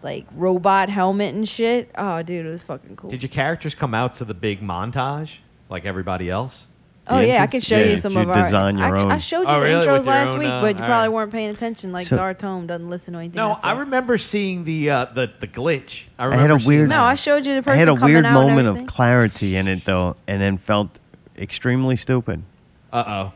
like 0.03 0.27
robot 0.35 0.89
helmet 0.89 1.35
and 1.35 1.49
shit. 1.49 1.91
Oh, 1.97 2.23
dude, 2.23 2.47
it 2.47 2.49
was 2.51 2.63
fucking 2.63 2.97
cool. 2.97 3.11
Did 3.11 3.23
your 3.23 3.31
characters 3.31 3.75
come 3.75 3.95
out 3.95 4.15
to 4.15 4.25
the 4.25 4.35
big 4.35 4.61
montage 4.61 5.37
like 5.69 5.85
everybody 5.85 6.31
else? 6.31 6.67
oh 7.09 7.19
The 7.19 7.27
yeah, 7.29 7.43
I 7.43 7.47
can 7.47 7.61
show 7.61 7.77
Yeah, 7.77 7.83
you 7.85 7.89
did 7.91 8.01
some 8.01 8.13
you 8.15 8.21
of 8.21 8.31
our. 8.31 8.43
design 8.43 8.79
your 8.79 8.97
I, 8.97 9.01
own? 9.03 9.13
I 9.13 9.19
showed 9.19 9.43
you 9.43 9.47
Oh, 9.49 9.61
the 9.61 9.67
really? 9.67 9.87
intros 9.87 9.95
your 9.97 9.99
last 10.05 10.29
own, 10.33 10.39
week, 10.41 10.49
uh, 10.49 10.61
but 10.61 10.75
you 10.77 10.83
all 10.83 10.89
probably 10.89 11.09
right. 11.09 11.15
weren't 11.15 11.33
paying 11.33 11.51
attention. 11.51 11.93
Like 11.93 12.07
So- 12.09 12.17
Zartome 12.17 12.67
doesn't 12.67 12.91
listen 12.91 13.15
to 13.15 13.21
anything. 13.21 13.37
No, 13.37 13.53
I, 13.63 13.73
I 13.75 13.79
remember 13.81 14.19
seeing 14.19 14.65
the 14.65 14.91
uh, 14.91 15.05
the 15.07 15.31
the 15.41 15.47
glitch. 15.49 16.03
I, 16.19 16.25
I 16.25 16.27
remember 16.27 16.43
had 16.43 16.51
a 16.51 16.61
seeing 16.61 16.79
weird- 16.79 16.89
No, 16.89 17.03
I 17.03 17.15
showed 17.15 17.47
you 17.47 17.53
the 17.55 17.59
I 17.59 17.63
person 17.63 17.79
had 17.79 17.89
a 17.89 17.95
coming 17.97 18.15
weird 18.15 18.25
out 18.27 18.37
and 18.41 18.49
moment 18.49 18.69
of 18.69 18.75
everything. 18.75 18.87
clarity 18.89 19.57
in 19.57 19.69
it 19.69 19.85
though, 19.85 20.17
and 20.27 20.41
then 20.43 20.59
felt 20.59 20.99
extremely 21.39 21.97
stupid. 21.97 22.43
Uh 22.93 23.05
oh. 23.07 23.33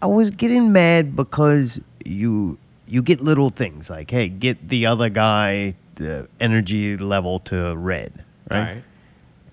I 0.00 0.06
was 0.06 0.30
getting 0.30 0.72
mad 0.72 1.14
because 1.14 1.80
you 2.04 2.58
you 2.92 3.00
get 3.02 3.20
little 3.22 3.48
things 3.48 3.88
like, 3.88 4.10
hey, 4.10 4.28
get 4.28 4.68
the 4.68 4.84
other 4.86 5.08
guy 5.08 5.74
the 5.94 6.28
energy 6.40 6.96
level 6.96 7.38
to 7.40 7.74
red, 7.76 8.12
right? 8.50 8.58
All 8.58 8.64
right. 8.74 8.84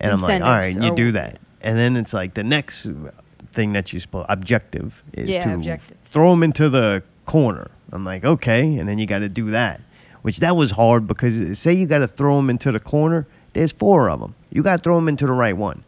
And 0.01 0.11
I'm 0.11 0.21
like, 0.21 0.41
all 0.41 0.49
right, 0.49 0.75
and 0.75 0.83
you 0.83 0.91
or- 0.91 0.95
do 0.95 1.11
that, 1.13 1.39
and 1.61 1.77
then 1.77 1.95
it's 1.95 2.13
like 2.13 2.33
the 2.33 2.43
next 2.43 2.87
thing 3.51 3.73
that 3.73 3.91
you 3.93 3.99
supposed 3.99 4.27
objective 4.29 5.01
is 5.13 5.29
Yeah, 5.29 5.45
to 5.45 5.53
objective. 5.55 5.97
throw 6.11 6.29
them 6.31 6.43
into 6.43 6.69
the 6.69 7.01
corner. 7.25 7.71
I'm 7.91 8.05
like, 8.05 8.23
okay, 8.25 8.77
and 8.77 8.87
then 8.87 8.99
you 8.99 9.05
got 9.05 9.19
to 9.19 9.29
do 9.29 9.51
that, 9.51 9.81
which 10.21 10.37
that 10.37 10.55
was 10.55 10.71
hard 10.71 11.07
because 11.07 11.39
uh, 11.39 11.53
say 11.53 11.73
you 11.73 11.85
got 11.85 11.99
to 11.99 12.07
throw 12.07 12.35
them 12.37 12.49
into 12.49 12.71
the 12.71 12.79
corner. 12.79 13.25
There's 13.53 13.71
four 13.71 14.09
of 14.09 14.19
them. 14.19 14.35
You 14.51 14.63
got 14.63 14.77
to 14.77 14.83
throw 14.83 14.95
them 14.95 15.07
into 15.07 15.25
the 15.25 15.33
right 15.33 15.57
one. 15.57 15.83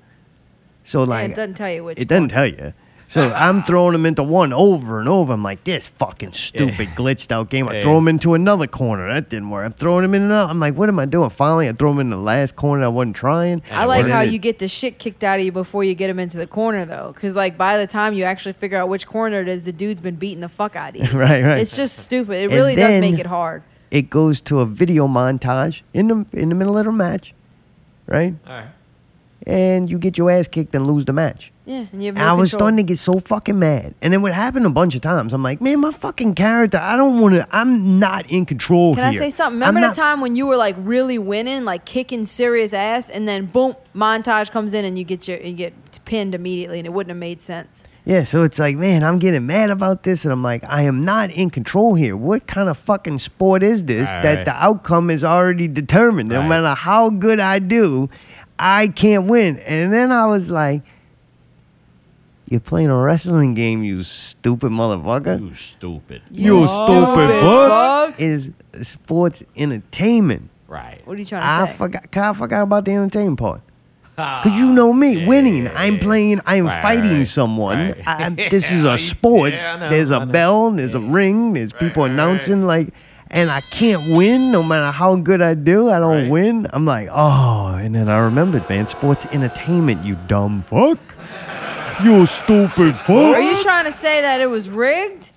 So 0.84 1.02
Yeah, 1.02 1.06
like, 1.10 1.32
it 1.32 1.36
doesn't 1.36 1.56
tell 1.56 1.72
you 1.72 1.84
which. 1.84 2.00
it 2.00 2.08
doesn't 2.08 2.30
tell 2.30 2.48
you. 2.48 2.74
So 3.12 3.30
I'm 3.34 3.62
throwing 3.64 3.94
him 3.94 4.06
into 4.06 4.24
one 4.24 4.54
over 4.54 5.02
and 5.02 5.10
over. 5.10 5.34
I'm 5.34 5.44
like, 5.44 5.66
this 5.66 5.86
fucking 5.90 6.32
stupid 6.32 6.88
glitched 6.96 7.30
out 7.30 7.50
game. 7.50 7.68
I 7.68 7.82
throw 7.82 7.98
him 7.98 8.08
into 8.08 8.36
another 8.36 8.68
corner. 8.68 9.14
That 9.14 9.28
didn't 9.30 9.50
work. 9.50 9.66
I'm 9.66 9.74
throwing 9.74 10.06
him 10.06 10.16
in 10.16 10.22
another. 10.22 10.50
I'm 10.50 10.62
like, 10.62 10.76
what 10.76 10.88
am 10.88 10.98
I 10.98 11.04
doing? 11.04 11.30
Finally, 11.30 11.68
I 11.68 11.74
throw 11.74 11.92
him 11.92 12.00
in 12.00 12.10
the 12.10 12.16
last 12.16 12.56
corner 12.56 12.86
I 12.86 12.88
wasn't 12.88 13.18
trying. 13.18 13.64
I 13.70 13.84
like 13.84 14.08
how 14.08 14.22
then 14.24 14.32
you 14.32 14.40
get 14.40 14.60
the 14.60 14.70
shit 14.70 14.98
kicked 14.98 15.26
out 15.26 15.40
of 15.40 15.46
you 15.46 15.52
before 15.52 15.84
you 15.84 15.94
get 15.94 16.10
him 16.10 16.20
into 16.20 16.38
the 16.38 16.48
corner, 16.48 16.86
though. 16.86 17.12
Because, 17.14 17.36
like, 17.36 17.58
by 17.58 17.78
the 17.78 17.86
time 17.86 18.14
you 18.14 18.24
actually 18.24 18.54
figure 18.54 18.78
out 18.78 18.88
which 18.88 19.06
corner 19.06 19.42
it 19.42 19.50
is, 19.50 19.64
the 19.64 19.74
dude's 19.74 20.00
been 20.00 20.16
beating 20.16 20.40
the 20.40 20.48
fuck 20.48 20.78
out 20.78 20.96
of 20.96 21.02
you. 21.06 21.12
Right, 21.20 21.44
right. 21.44 21.60
It's 21.60 21.76
just 21.76 22.00
stupid. 22.00 22.36
It 22.36 22.44
And 22.46 22.54
really 22.54 22.76
does 22.76 22.88
then- 22.88 23.02
make 23.02 23.20
it 23.20 23.26
hard. 23.26 23.64
It 23.92 24.10
goes 24.10 24.40
to 24.44 24.62
a 24.62 24.66
video 24.66 25.06
montage 25.10 25.82
in 25.94 26.08
the 26.08 26.26
in 26.32 26.48
the 26.48 26.56
middle 26.56 26.78
of 26.78 26.86
the 26.86 26.94
match, 26.94 27.34
right? 28.08 28.34
All 28.48 28.54
right. 28.54 28.68
And 29.46 29.90
you 29.90 30.00
get 30.00 30.18
your 30.18 30.32
ass 30.32 30.48
kicked 30.48 30.74
and 30.74 30.88
lose 30.88 31.04
the 31.04 31.12
match. 31.12 31.52
Yeah, 31.72 31.86
and 31.94 32.04
you 32.04 32.08
have 32.08 32.16
no 32.18 32.26
I 32.26 32.34
was 32.34 32.50
control. 32.52 32.68
starting 32.68 32.78
to 32.78 32.84
get 32.84 33.00
so 33.00 33.20
fucking 33.20 33.58
mad. 33.58 33.96
And 34.02 34.12
then 34.12 34.22
what 34.22 34.34
happened 34.34 34.66
a 34.66 34.70
bunch 34.70 34.94
of 34.94 35.02
times, 35.02 35.32
I'm 35.32 35.42
like, 35.42 35.62
man, 35.62 35.80
my 35.80 35.92
fucking 35.92 36.36
character, 36.36 36.78
I 36.78 36.98
don't 36.98 37.22
want 37.22 37.36
to, 37.36 37.48
I'm 37.50 37.98
not 37.98 38.30
in 38.30 38.46
control 38.46 38.94
here. 38.94 39.06
Can 39.06 39.14
I 39.16 39.18
say 39.18 39.30
something? 39.30 39.64
I'm 39.64 39.70
Remember 39.76 39.88
not- 39.88 39.96
time 39.96 40.20
when 40.20 40.36
you 40.36 40.48
were 40.48 40.58
like 40.58 40.76
really 40.80 41.18
winning, 41.18 41.64
like 41.64 41.86
kicking 41.86 42.26
serious 42.26 42.74
ass, 42.74 43.10
and 43.10 43.26
then 43.26 43.46
boom, 43.46 43.76
montage 43.96 44.52
comes 44.52 44.74
in 44.74 44.84
and 44.84 44.98
you 45.00 45.06
get 45.06 45.30
your 45.30 45.38
you 45.40 45.54
get 45.54 45.74
pinned 46.04 46.36
immediately, 46.36 46.78
and 46.80 46.86
it 46.86 46.92
wouldn't 46.92 47.12
have 47.12 47.18
made 47.20 47.42
sense. 47.42 47.84
Yeah, 48.04 48.24
so 48.24 48.44
it's 48.44 48.58
like, 48.60 48.76
man, 48.76 49.04
I'm 49.04 49.20
getting 49.20 49.46
mad 49.46 49.70
about 49.70 50.04
this, 50.04 50.26
and 50.26 50.32
I'm 50.34 50.42
like, 50.44 50.64
I 50.68 50.82
am 50.82 51.06
not 51.06 51.30
in 51.32 51.52
control 51.52 51.94
here. 51.94 52.18
What 52.18 52.48
kind 52.48 52.68
of 52.68 52.78
fucking 52.80 53.20
sport 53.20 53.62
is 53.64 53.86
this 53.86 54.10
Right, 54.10 54.24
that 54.24 54.36
right. 54.38 54.46
the 54.46 54.54
outcome 54.54 55.10
is 55.10 55.24
already 55.24 55.68
determined? 55.70 56.28
No 56.30 56.40
Right. 56.40 56.50
matter 56.50 56.74
how 56.76 57.12
good 57.12 57.40
I 57.40 57.60
do, 57.60 58.10
I 58.60 58.88
can't 58.88 59.28
win. 59.28 59.60
And 59.60 59.94
then 59.94 60.12
I 60.12 60.26
was 60.26 60.50
like, 60.50 60.82
you're 62.52 62.60
playing 62.60 62.90
a 62.90 62.98
wrestling 62.98 63.54
game, 63.56 63.84
you 63.84 64.04
stupid 64.04 64.72
motherfucker. 64.72 65.40
You 65.40 65.54
stupid. 65.56 66.22
You 66.30 66.66
stupid 66.68 67.30
fuck. 67.42 68.10
fuck. 68.12 68.20
Is 68.20 68.52
sports 68.84 69.42
entertainment. 69.56 70.50
Right. 70.68 71.02
What 71.06 71.18
are 71.18 71.20
you 71.22 71.26
trying 71.26 71.42
I 71.44 71.62
to 71.62 71.68
say? 71.68 71.74
I 71.74 71.78
forgot, 71.78 72.18
I 72.18 72.34
forgot 72.34 72.62
about 72.64 72.86
the 72.86 72.92
entertainment 72.94 73.40
part. 73.40 73.62
Cause 74.18 74.52
you 74.52 74.72
know 74.72 74.94
me, 74.94 75.22
Yeah, 75.22 75.28
winning. 75.28 75.64
yeah, 75.64 75.72
I'm 75.76 75.98
playing. 75.98 76.42
I'm 76.46 76.68
Right, 76.68 76.82
fighting 76.84 77.18
right, 77.20 77.28
someone. 77.28 77.78
right. 77.80 78.02
I, 78.06 78.30
this 78.52 78.70
is 78.72 78.84
a 78.84 78.96
sport. 78.98 79.52
yeah, 79.54 79.78
know, 79.78 79.90
there's 79.90 80.12
a 80.12 80.26
bell. 80.28 80.70
There's 80.72 80.94
a 80.94 81.00
ring. 81.00 81.54
There's 81.54 81.74
people 81.74 82.04
right, 82.04 82.12
announcing 82.12 82.64
like, 82.64 82.90
and 83.32 83.50
I 83.50 83.62
can't 83.72 84.16
win 84.16 84.52
no 84.52 84.62
matter 84.62 84.92
how 84.92 85.16
good 85.16 85.42
I 85.42 85.56
do. 85.56 85.90
I 85.90 85.98
don't 86.00 86.24
Right. 86.24 86.30
win. 86.30 86.68
I'm 86.72 86.86
like, 86.86 87.10
oh, 87.12 87.74
and 87.82 87.96
then 87.96 88.10
I 88.10 88.20
remembered, 88.20 88.70
man. 88.70 88.86
Sports 88.86 89.26
entertainment. 89.32 90.06
You 90.06 90.18
dumb 90.28 90.62
fuck. 90.62 91.00
You 92.04 92.26
stupid 92.26 92.96
fuck. 92.96 93.36
Are 93.36 93.42
you 93.42 93.62
trying 93.62 93.86
to 93.86 93.92
say 93.92 94.22
that 94.22 94.42
it 94.42 94.50
was 94.50 94.70
rigged? 94.70 95.30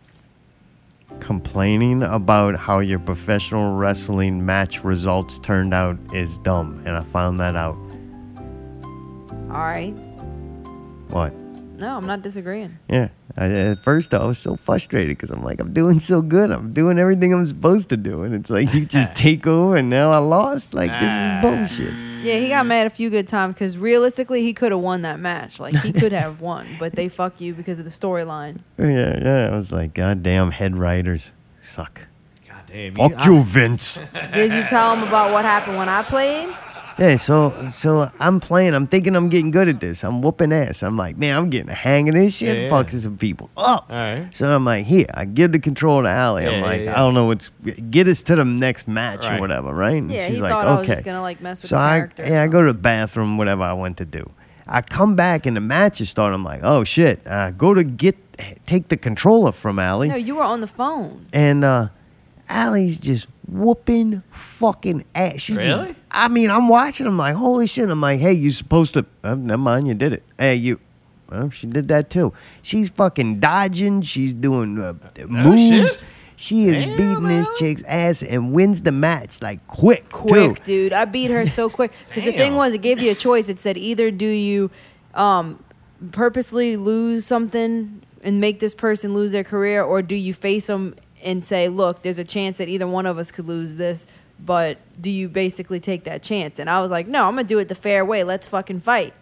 Complaining 1.20 2.02
about 2.02 2.56
how 2.56 2.78
your 2.80 2.98
professional 2.98 3.76
wrestling 3.76 4.44
match 4.44 4.82
results 4.84 5.38
turned 5.38 5.74
out 5.74 5.96
is 6.12 6.38
dumb, 6.38 6.82
and 6.86 6.96
I 6.96 7.00
found 7.00 7.38
that 7.38 7.56
out. 7.56 7.76
All 9.50 9.60
right. 9.60 9.94
What? 11.10 11.32
No, 11.76 11.96
I'm 11.96 12.06
not 12.06 12.22
disagreeing. 12.22 12.78
Yeah. 12.88 13.08
I, 13.36 13.46
at 13.46 13.78
first, 13.78 14.14
I 14.14 14.24
was 14.24 14.38
so 14.38 14.56
frustrated 14.56 15.16
because 15.16 15.30
I'm 15.30 15.42
like, 15.42 15.60
I'm 15.60 15.72
doing 15.72 15.98
so 16.00 16.22
good. 16.22 16.50
I'm 16.50 16.72
doing 16.72 16.98
everything 16.98 17.34
I'm 17.34 17.46
supposed 17.46 17.88
to 17.88 17.96
do. 17.96 18.22
And 18.22 18.34
it's 18.34 18.48
like, 18.50 18.72
you 18.72 18.86
just 18.86 19.14
take 19.16 19.46
over 19.46 19.76
and 19.76 19.90
now 19.90 20.10
I 20.10 20.18
lost? 20.18 20.72
Like, 20.72 20.90
this 20.90 21.02
is 21.02 21.78
bullshit. 21.78 21.94
Yeah, 22.24 22.38
he 22.38 22.48
got 22.48 22.64
mad 22.64 22.86
a 22.86 22.90
few 22.90 23.10
good 23.10 23.28
times 23.28 23.54
because 23.54 23.76
realistically, 23.76 24.42
he 24.42 24.54
could 24.54 24.72
have 24.72 24.80
won 24.80 25.02
that 25.02 25.20
match. 25.20 25.60
Like 25.60 25.74
he 25.82 25.92
could 25.92 26.12
have 26.12 26.40
won, 26.40 26.66
but 26.78 26.94
they 26.94 27.10
fuck 27.10 27.38
you 27.40 27.52
because 27.52 27.78
of 27.78 27.84
the 27.84 27.90
storyline. 27.90 28.60
Yeah, 28.78 29.18
yeah. 29.22 29.50
I 29.52 29.56
was 29.56 29.70
like, 29.72 29.92
goddamn 29.94 30.50
head 30.52 30.76
writers 30.76 31.32
suck. 31.60 32.00
Goddamn. 32.48 32.94
Fuck 32.94 33.12
I- 33.18 33.24
you, 33.26 33.42
Vince. 33.42 33.98
Did 34.32 34.52
you 34.54 34.62
tell 34.62 34.96
him 34.96 35.06
about 35.06 35.32
what 35.32 35.44
happened 35.44 35.76
when 35.76 35.88
I 35.90 36.02
played? 36.02 36.48
Yeah, 36.98 37.16
so 37.16 37.52
so 37.70 38.10
I'm 38.20 38.38
playing. 38.40 38.74
I'm 38.74 38.86
thinking 38.86 39.16
I'm 39.16 39.28
getting 39.28 39.50
good 39.50 39.68
at 39.68 39.80
this. 39.80 40.04
I'm 40.04 40.22
whooping 40.22 40.52
ass. 40.52 40.82
I'm 40.82 40.96
like, 40.96 41.16
man, 41.16 41.36
I'm 41.36 41.50
getting 41.50 41.68
a 41.70 41.74
hang 41.74 42.08
of 42.08 42.14
this 42.14 42.34
shit. 42.34 42.56
Yeah, 42.56 42.62
yeah. 42.64 42.70
Fucking 42.70 43.00
some 43.00 43.16
people 43.18 43.50
up. 43.56 43.86
All 43.90 43.96
right. 43.96 44.28
So 44.34 44.54
I'm 44.54 44.64
like, 44.64 44.84
here, 44.86 45.06
I 45.12 45.24
give 45.24 45.52
the 45.52 45.58
control 45.58 46.02
to 46.02 46.08
Allie. 46.08 46.44
Yeah, 46.44 46.50
I'm 46.50 46.60
like, 46.62 46.82
yeah. 46.82 46.92
I 46.94 46.98
don't 46.98 47.14
know 47.14 47.26
what's 47.26 47.50
get 47.90 48.06
us 48.06 48.22
to 48.24 48.36
the 48.36 48.44
next 48.44 48.86
match 48.86 49.24
or 49.24 49.40
whatever, 49.40 49.72
right? 49.72 49.96
And 49.96 50.10
Yeah, 50.10 50.26
she's 50.28 50.36
he 50.36 50.42
like, 50.42 50.52
thought 50.52 50.66
okay. 50.66 50.76
I 50.76 50.78
was 50.80 50.88
just 50.88 51.04
gonna 51.04 51.20
like 51.22 51.40
mess 51.40 51.62
with 51.62 51.70
so 51.70 51.76
the 51.76 51.80
I 51.82 52.08
yeah, 52.18 52.42
I 52.42 52.46
go 52.46 52.60
to 52.62 52.68
the 52.72 52.78
bathroom, 52.78 53.38
whatever 53.38 53.62
I 53.62 53.72
want 53.72 53.96
to 53.98 54.04
do. 54.04 54.30
I 54.66 54.80
come 54.80 55.14
back 55.16 55.44
and 55.46 55.56
the 55.56 55.60
match 55.60 56.00
is 56.00 56.08
starting. 56.08 56.34
I'm 56.36 56.44
like, 56.44 56.60
oh 56.62 56.84
shit. 56.84 57.26
I 57.26 57.50
go 57.50 57.74
to 57.74 57.82
get 57.84 58.16
take 58.66 58.88
the 58.88 58.96
controller 58.96 59.52
from 59.52 59.78
Allie, 59.78 60.08
No, 60.08 60.16
you 60.16 60.34
were 60.36 60.42
on 60.42 60.60
the 60.60 60.66
phone. 60.66 61.26
and 61.32 61.64
uh 61.64 61.88
Allie's 62.48 62.98
just 62.98 63.26
whooping 63.48 64.22
fucking 64.30 65.04
ass. 65.14 65.40
She 65.40 65.54
just- 65.54 65.66
Really? 65.66 65.94
I 66.10 66.28
mean, 66.28 66.50
I'm 66.50 66.68
watching. 66.68 67.06
I'm 67.06 67.16
like, 67.18 67.34
holy 67.34 67.66
shit. 67.66 67.88
I'm 67.88 68.00
like, 68.00 68.20
hey, 68.20 68.32
you 68.32 68.50
supposed 68.50 68.94
to? 68.94 69.04
Oh, 69.24 69.34
never 69.34 69.58
mind, 69.58 69.88
you 69.88 69.94
did 69.94 70.12
it. 70.12 70.22
Hey, 70.38 70.54
you. 70.56 70.78
Well, 71.30 71.50
she 71.50 71.66
did 71.66 71.88
that 71.88 72.10
too. 72.10 72.32
She's 72.62 72.90
fucking 72.90 73.40
dodging. 73.40 74.02
She's 74.02 74.34
doing 74.34 74.78
uh, 74.78 74.94
moves. 75.26 75.92
shit. 75.92 76.04
She 76.36 76.68
is 76.68 76.84
Damn, 76.84 76.96
beating 76.96 77.24
this 77.28 77.48
chick's 77.58 77.82
ass 77.86 78.22
and 78.22 78.52
wins 78.52 78.82
the 78.82 78.90
match 78.92 79.40
like 79.40 79.66
quick, 79.68 80.10
Quick, 80.10 80.58
too. 80.58 80.64
dude. 80.64 80.92
I 80.92 81.04
beat 81.06 81.30
her 81.30 81.46
so 81.46 81.70
quick. 81.70 81.92
Because 82.08 82.24
the 82.24 82.32
thing 82.32 82.56
was, 82.56 82.74
it 82.74 82.78
gave 82.82 83.00
you 83.00 83.12
a 83.12 83.14
choice. 83.14 83.48
It 83.48 83.58
said 83.60 83.78
either 83.78 84.10
do 84.10 84.26
you 84.26 84.70
um, 85.14 85.62
purposely 86.12 86.76
lose 86.76 87.24
something 87.24 88.02
and 88.22 88.40
make 88.40 88.58
this 88.60 88.74
person 88.74 89.14
lose 89.14 89.32
their 89.32 89.44
career, 89.44 89.82
or 89.82 90.02
do 90.02 90.14
you 90.16 90.34
face 90.34 90.66
them 90.66 90.94
and 91.24 91.44
say, 91.44 91.68
look, 91.68 92.02
there's 92.02 92.18
a 92.18 92.24
chance 92.24 92.58
that 92.58 92.68
either 92.68 92.86
one 92.86 93.06
of 93.06 93.18
us 93.18 93.32
could 93.32 93.46
lose 93.46 93.76
this, 93.76 94.06
but 94.38 94.78
do 95.00 95.10
you 95.10 95.28
basically 95.28 95.80
take 95.80 96.04
that 96.04 96.22
chance? 96.22 96.58
And 96.58 96.68
I 96.68 96.80
was 96.80 96.90
like, 96.90 97.06
no, 97.06 97.24
I'm 97.24 97.34
going 97.34 97.46
to 97.46 97.48
do 97.48 97.58
it 97.58 97.68
the 97.68 97.74
fair 97.74 98.04
way. 98.04 98.24
Let's 98.24 98.46
fucking 98.46 98.80
fight. 98.80 99.14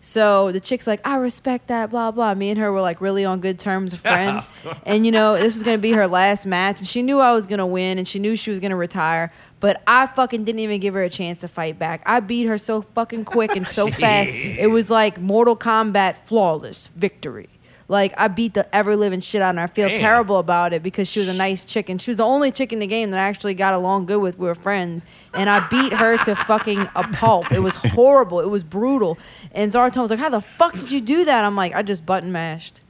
So 0.00 0.52
the 0.52 0.60
chick's 0.60 0.86
like, 0.86 1.00
I 1.02 1.16
respect 1.16 1.68
that, 1.68 1.88
blah, 1.88 2.10
blah. 2.10 2.34
Me 2.34 2.50
and 2.50 2.60
her 2.60 2.70
were 2.70 2.82
like 2.82 3.00
really 3.00 3.24
on 3.24 3.40
good 3.40 3.58
terms 3.58 3.94
of 3.94 4.00
friends. 4.00 4.44
and, 4.84 5.06
you 5.06 5.10
know, 5.10 5.34
this 5.34 5.54
was 5.54 5.62
going 5.62 5.78
to 5.78 5.80
be 5.80 5.92
her 5.92 6.06
last 6.06 6.44
match. 6.44 6.78
And 6.78 6.86
she 6.86 7.00
knew 7.00 7.20
I 7.20 7.32
was 7.32 7.46
going 7.46 7.58
to 7.58 7.64
win 7.64 7.96
and 7.96 8.06
she 8.06 8.18
knew 8.18 8.36
she 8.36 8.50
was 8.50 8.60
going 8.60 8.70
to 8.70 8.76
retire. 8.76 9.32
But 9.60 9.82
I 9.86 10.06
fucking 10.06 10.44
didn't 10.44 10.58
even 10.58 10.78
give 10.78 10.92
her 10.92 11.02
a 11.02 11.08
chance 11.08 11.38
to 11.38 11.48
fight 11.48 11.78
back. 11.78 12.02
I 12.04 12.20
beat 12.20 12.44
her 12.44 12.58
so 12.58 12.82
fucking 12.82 13.24
quick 13.24 13.56
and 13.56 13.66
so 13.66 13.90
fast. 13.90 14.28
It 14.28 14.70
was 14.70 14.90
like 14.90 15.18
Mortal 15.18 15.56
Kombat 15.56 16.18
flawless 16.26 16.88
victory. 16.88 17.48
Like 17.88 18.14
I 18.16 18.28
beat 18.28 18.54
the 18.54 18.72
ever 18.74 18.96
living 18.96 19.20
shit 19.20 19.42
out 19.42 19.50
of 19.54 19.56
her. 19.58 19.64
I 19.64 19.66
feel 19.66 19.88
Damn. 19.88 20.00
terrible 20.00 20.38
about 20.38 20.72
it 20.72 20.82
because 20.82 21.06
she 21.06 21.20
was 21.20 21.28
a 21.28 21.34
nice 21.34 21.64
chick 21.64 21.88
and 21.88 22.00
she 22.00 22.10
was 22.10 22.16
the 22.16 22.24
only 22.24 22.50
chick 22.50 22.72
in 22.72 22.78
the 22.78 22.86
game 22.86 23.10
that 23.10 23.20
I 23.20 23.24
actually 23.24 23.54
got 23.54 23.74
along 23.74 24.06
good 24.06 24.20
with. 24.20 24.38
We 24.38 24.46
were 24.46 24.54
friends, 24.54 25.04
and 25.34 25.50
I 25.50 25.66
beat 25.68 25.92
her 25.92 26.16
to 26.24 26.34
fucking 26.34 26.88
a 26.94 27.08
pulp. 27.08 27.52
It 27.52 27.60
was 27.60 27.74
horrible. 27.74 28.40
It 28.40 28.48
was 28.48 28.62
brutal. 28.62 29.18
And 29.52 29.70
Zartone 29.70 30.02
was 30.02 30.10
like, 30.10 30.20
"How 30.20 30.30
the 30.30 30.40
fuck 30.40 30.72
did 30.72 30.90
you 30.92 31.00
do 31.00 31.24
that?" 31.24 31.44
I'm 31.44 31.56
like, 31.56 31.74
"I 31.74 31.82
just 31.82 32.06
button 32.06 32.32
mashed." 32.32 32.80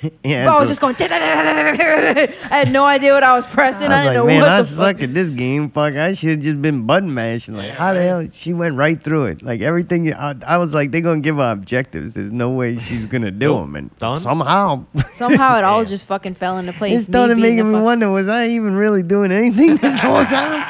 Yeah, 0.24 0.52
I 0.54 0.60
was 0.60 0.68
just 0.68 0.80
going. 0.80 0.94
I 1.00 2.28
had 2.50 2.70
no 2.72 2.84
idea 2.84 3.12
what 3.12 3.22
I 3.24 3.34
was 3.34 3.44
pressing. 3.46 3.88
I, 3.90 4.02
I 4.02 4.04
was 4.04 4.12
didn't 4.14 4.26
like, 4.26 4.34
man, 4.34 4.42
I 4.44 4.56
what 4.58 4.62
the 4.62 4.64
fuck. 4.68 4.76
suck 4.96 5.02
at 5.02 5.14
this 5.14 5.30
game. 5.30 5.70
Fuck, 5.70 5.94
I 5.94 6.14
should 6.14 6.30
have 6.30 6.40
just 6.40 6.62
been 6.62 6.86
button 6.86 7.12
mashing. 7.12 7.54
Like, 7.56 7.72
how 7.72 7.92
the 7.94 8.02
hell? 8.02 8.28
She 8.32 8.52
went 8.52 8.76
right 8.76 9.02
through 9.02 9.24
it. 9.26 9.42
Like 9.42 9.60
everything. 9.60 10.12
I, 10.14 10.34
I 10.46 10.56
was 10.58 10.74
like, 10.74 10.90
they're 10.92 11.00
gonna 11.00 11.20
give 11.20 11.36
her 11.36 11.50
objectives. 11.50 12.14
There's 12.14 12.30
no 12.30 12.50
way 12.50 12.78
she's 12.78 13.06
gonna 13.06 13.30
do 13.30 13.54
them. 13.54 13.74
And 13.76 13.96
Done? 13.98 14.20
somehow, 14.20 14.84
Somehow 15.14 15.58
it 15.58 15.64
all 15.64 15.84
just 15.84 16.06
fucking 16.06 16.34
fell 16.34 16.58
into 16.58 16.72
place. 16.72 17.00
it 17.00 17.04
started 17.04 17.36
the 17.38 17.42
making 17.42 17.68
me 17.68 17.74
fuck- 17.74 17.84
wonder: 17.84 18.10
was 18.10 18.28
I 18.28 18.48
even 18.48 18.74
really 18.76 19.02
doing 19.02 19.32
anything 19.32 19.76
this 19.76 19.98
whole 20.00 20.24
time? 20.24 20.66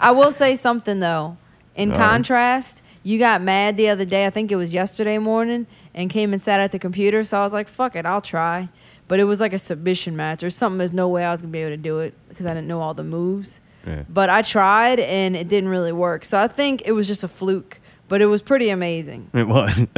I 0.00 0.12
will 0.14 0.32
say 0.32 0.56
something 0.56 1.00
though. 1.00 1.36
In 1.74 1.92
contrast, 1.92 2.82
you 3.02 3.18
got 3.18 3.42
mad 3.42 3.76
the 3.76 3.88
other 3.88 4.04
day. 4.04 4.26
I 4.26 4.30
think 4.30 4.50
it 4.50 4.56
was 4.56 4.72
yesterday 4.72 5.18
morning, 5.18 5.66
and 5.96 6.08
came 6.10 6.32
and 6.32 6.40
sat 6.40 6.60
at 6.60 6.70
the 6.70 6.78
computer. 6.78 7.24
So 7.24 7.38
I 7.38 7.42
was 7.42 7.52
like, 7.52 7.66
"Fuck 7.66 7.96
it, 7.96 8.06
I'll 8.06 8.20
try." 8.20 8.68
But 9.08 9.18
it 9.18 9.24
was 9.24 9.40
like 9.40 9.52
a 9.52 9.58
submission 9.58 10.14
match 10.14 10.42
or 10.42 10.50
something. 10.50 10.78
There's 10.78 10.92
no 10.92 11.08
way 11.08 11.24
I 11.24 11.32
was 11.32 11.40
gonna 11.40 11.50
be 11.50 11.60
able 11.60 11.70
to 11.70 11.76
do 11.76 11.98
it 12.00 12.14
because 12.28 12.46
I 12.46 12.54
didn't 12.54 12.68
know 12.68 12.80
all 12.80 12.94
the 12.94 13.04
moves. 13.04 13.60
Yeah. 13.86 14.02
But 14.08 14.30
I 14.30 14.42
tried, 14.42 15.00
and 15.00 15.34
it 15.36 15.48
didn't 15.48 15.70
really 15.70 15.92
work. 15.92 16.24
So 16.24 16.38
I 16.38 16.48
think 16.48 16.82
it 16.84 16.92
was 16.92 17.06
just 17.06 17.24
a 17.24 17.28
fluke. 17.28 17.80
But 18.08 18.20
it 18.22 18.26
was 18.26 18.42
pretty 18.42 18.68
amazing. 18.68 19.30
It 19.34 19.48
was. 19.48 19.84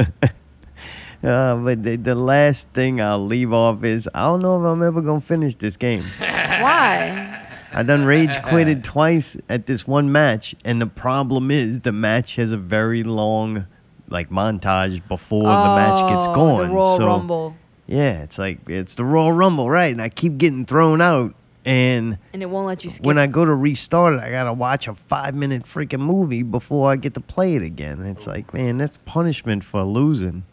Uh, 1.21 1.53
but 1.57 1.83
the, 1.83 1.97
the 1.97 2.15
last 2.15 2.69
thing 2.69 3.01
I'll 3.01 3.25
leave 3.25 3.51
off 3.51 3.83
is 3.83 4.07
I 4.13 4.21
don't 4.21 4.41
know 4.41 4.61
if 4.61 4.65
I'm 4.65 4.81
ever 4.81 5.01
gonna 5.01 5.19
finish 5.19 5.53
this 5.55 5.75
game. 5.75 6.05
Why? 6.17 7.45
I 7.73 7.83
done 7.83 8.05
rage 8.05 8.41
quitted 8.43 8.85
twice 8.85 9.35
at 9.49 9.65
this 9.65 9.85
one 9.85 10.13
match, 10.13 10.55
and 10.63 10.81
the 10.81 10.87
problem 10.87 11.51
is 11.51 11.81
the 11.81 11.91
match 11.91 12.35
has 12.37 12.53
a 12.53 12.57
very 12.57 13.03
long 13.03 13.67
like 14.09 14.29
montage 14.29 15.05
before 15.07 15.43
the 15.43 15.49
match 15.49 16.09
gets 16.09 16.27
Oh, 16.27 16.33
going. 16.35 16.69
The 16.69 16.75
Royal 16.75 16.97
so, 16.97 17.05
Rumble, 17.07 17.55
Yeah, 17.87 18.21
it's 18.23 18.37
like 18.37 18.67
it's 18.69 18.95
the 18.95 19.05
Royal 19.05 19.31
Rumble, 19.31 19.69
right? 19.69 19.91
And 19.91 20.01
I 20.01 20.09
keep 20.09 20.37
getting 20.37 20.65
thrown 20.65 21.01
out, 21.01 21.33
and 21.65 22.17
and 22.33 22.41
it 22.41 22.47
won't 22.47 22.67
let 22.67 22.83
you 22.83 22.89
skip. 22.89 23.05
when 23.05 23.17
I 23.17 23.27
go 23.27 23.45
to 23.45 23.53
restart 23.53 24.13
it, 24.15 24.19
I 24.19 24.29
gotta 24.31 24.53
watch 24.53 24.87
a 24.87 24.93
five 24.95 25.35
minute 25.35 25.63
freaking 25.63 25.99
movie 26.01 26.43
before 26.43 26.91
I 26.91 26.95
get 26.95 27.13
to 27.15 27.21
play 27.21 27.55
it 27.55 27.61
again. 27.63 28.01
It's 28.05 28.25
like, 28.27 28.53
man, 28.53 28.77
that's 28.77 28.97
punishment 29.05 29.63
for 29.63 29.83
losing. 29.83 30.43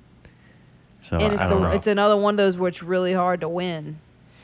So 1.03 1.19
and 1.19 1.39
I 1.39 1.43
it's, 1.43 1.51
don't 1.53 1.63
a, 1.65 1.69
know. 1.69 1.75
it's 1.75 1.87
another 1.87 2.17
one 2.17 2.35
of 2.35 2.39
those 2.39 2.57
where 2.57 2.69
it's 2.69 2.83
really 2.83 3.13
hard 3.13 3.41
to 3.43 3.49
win. 3.49 3.99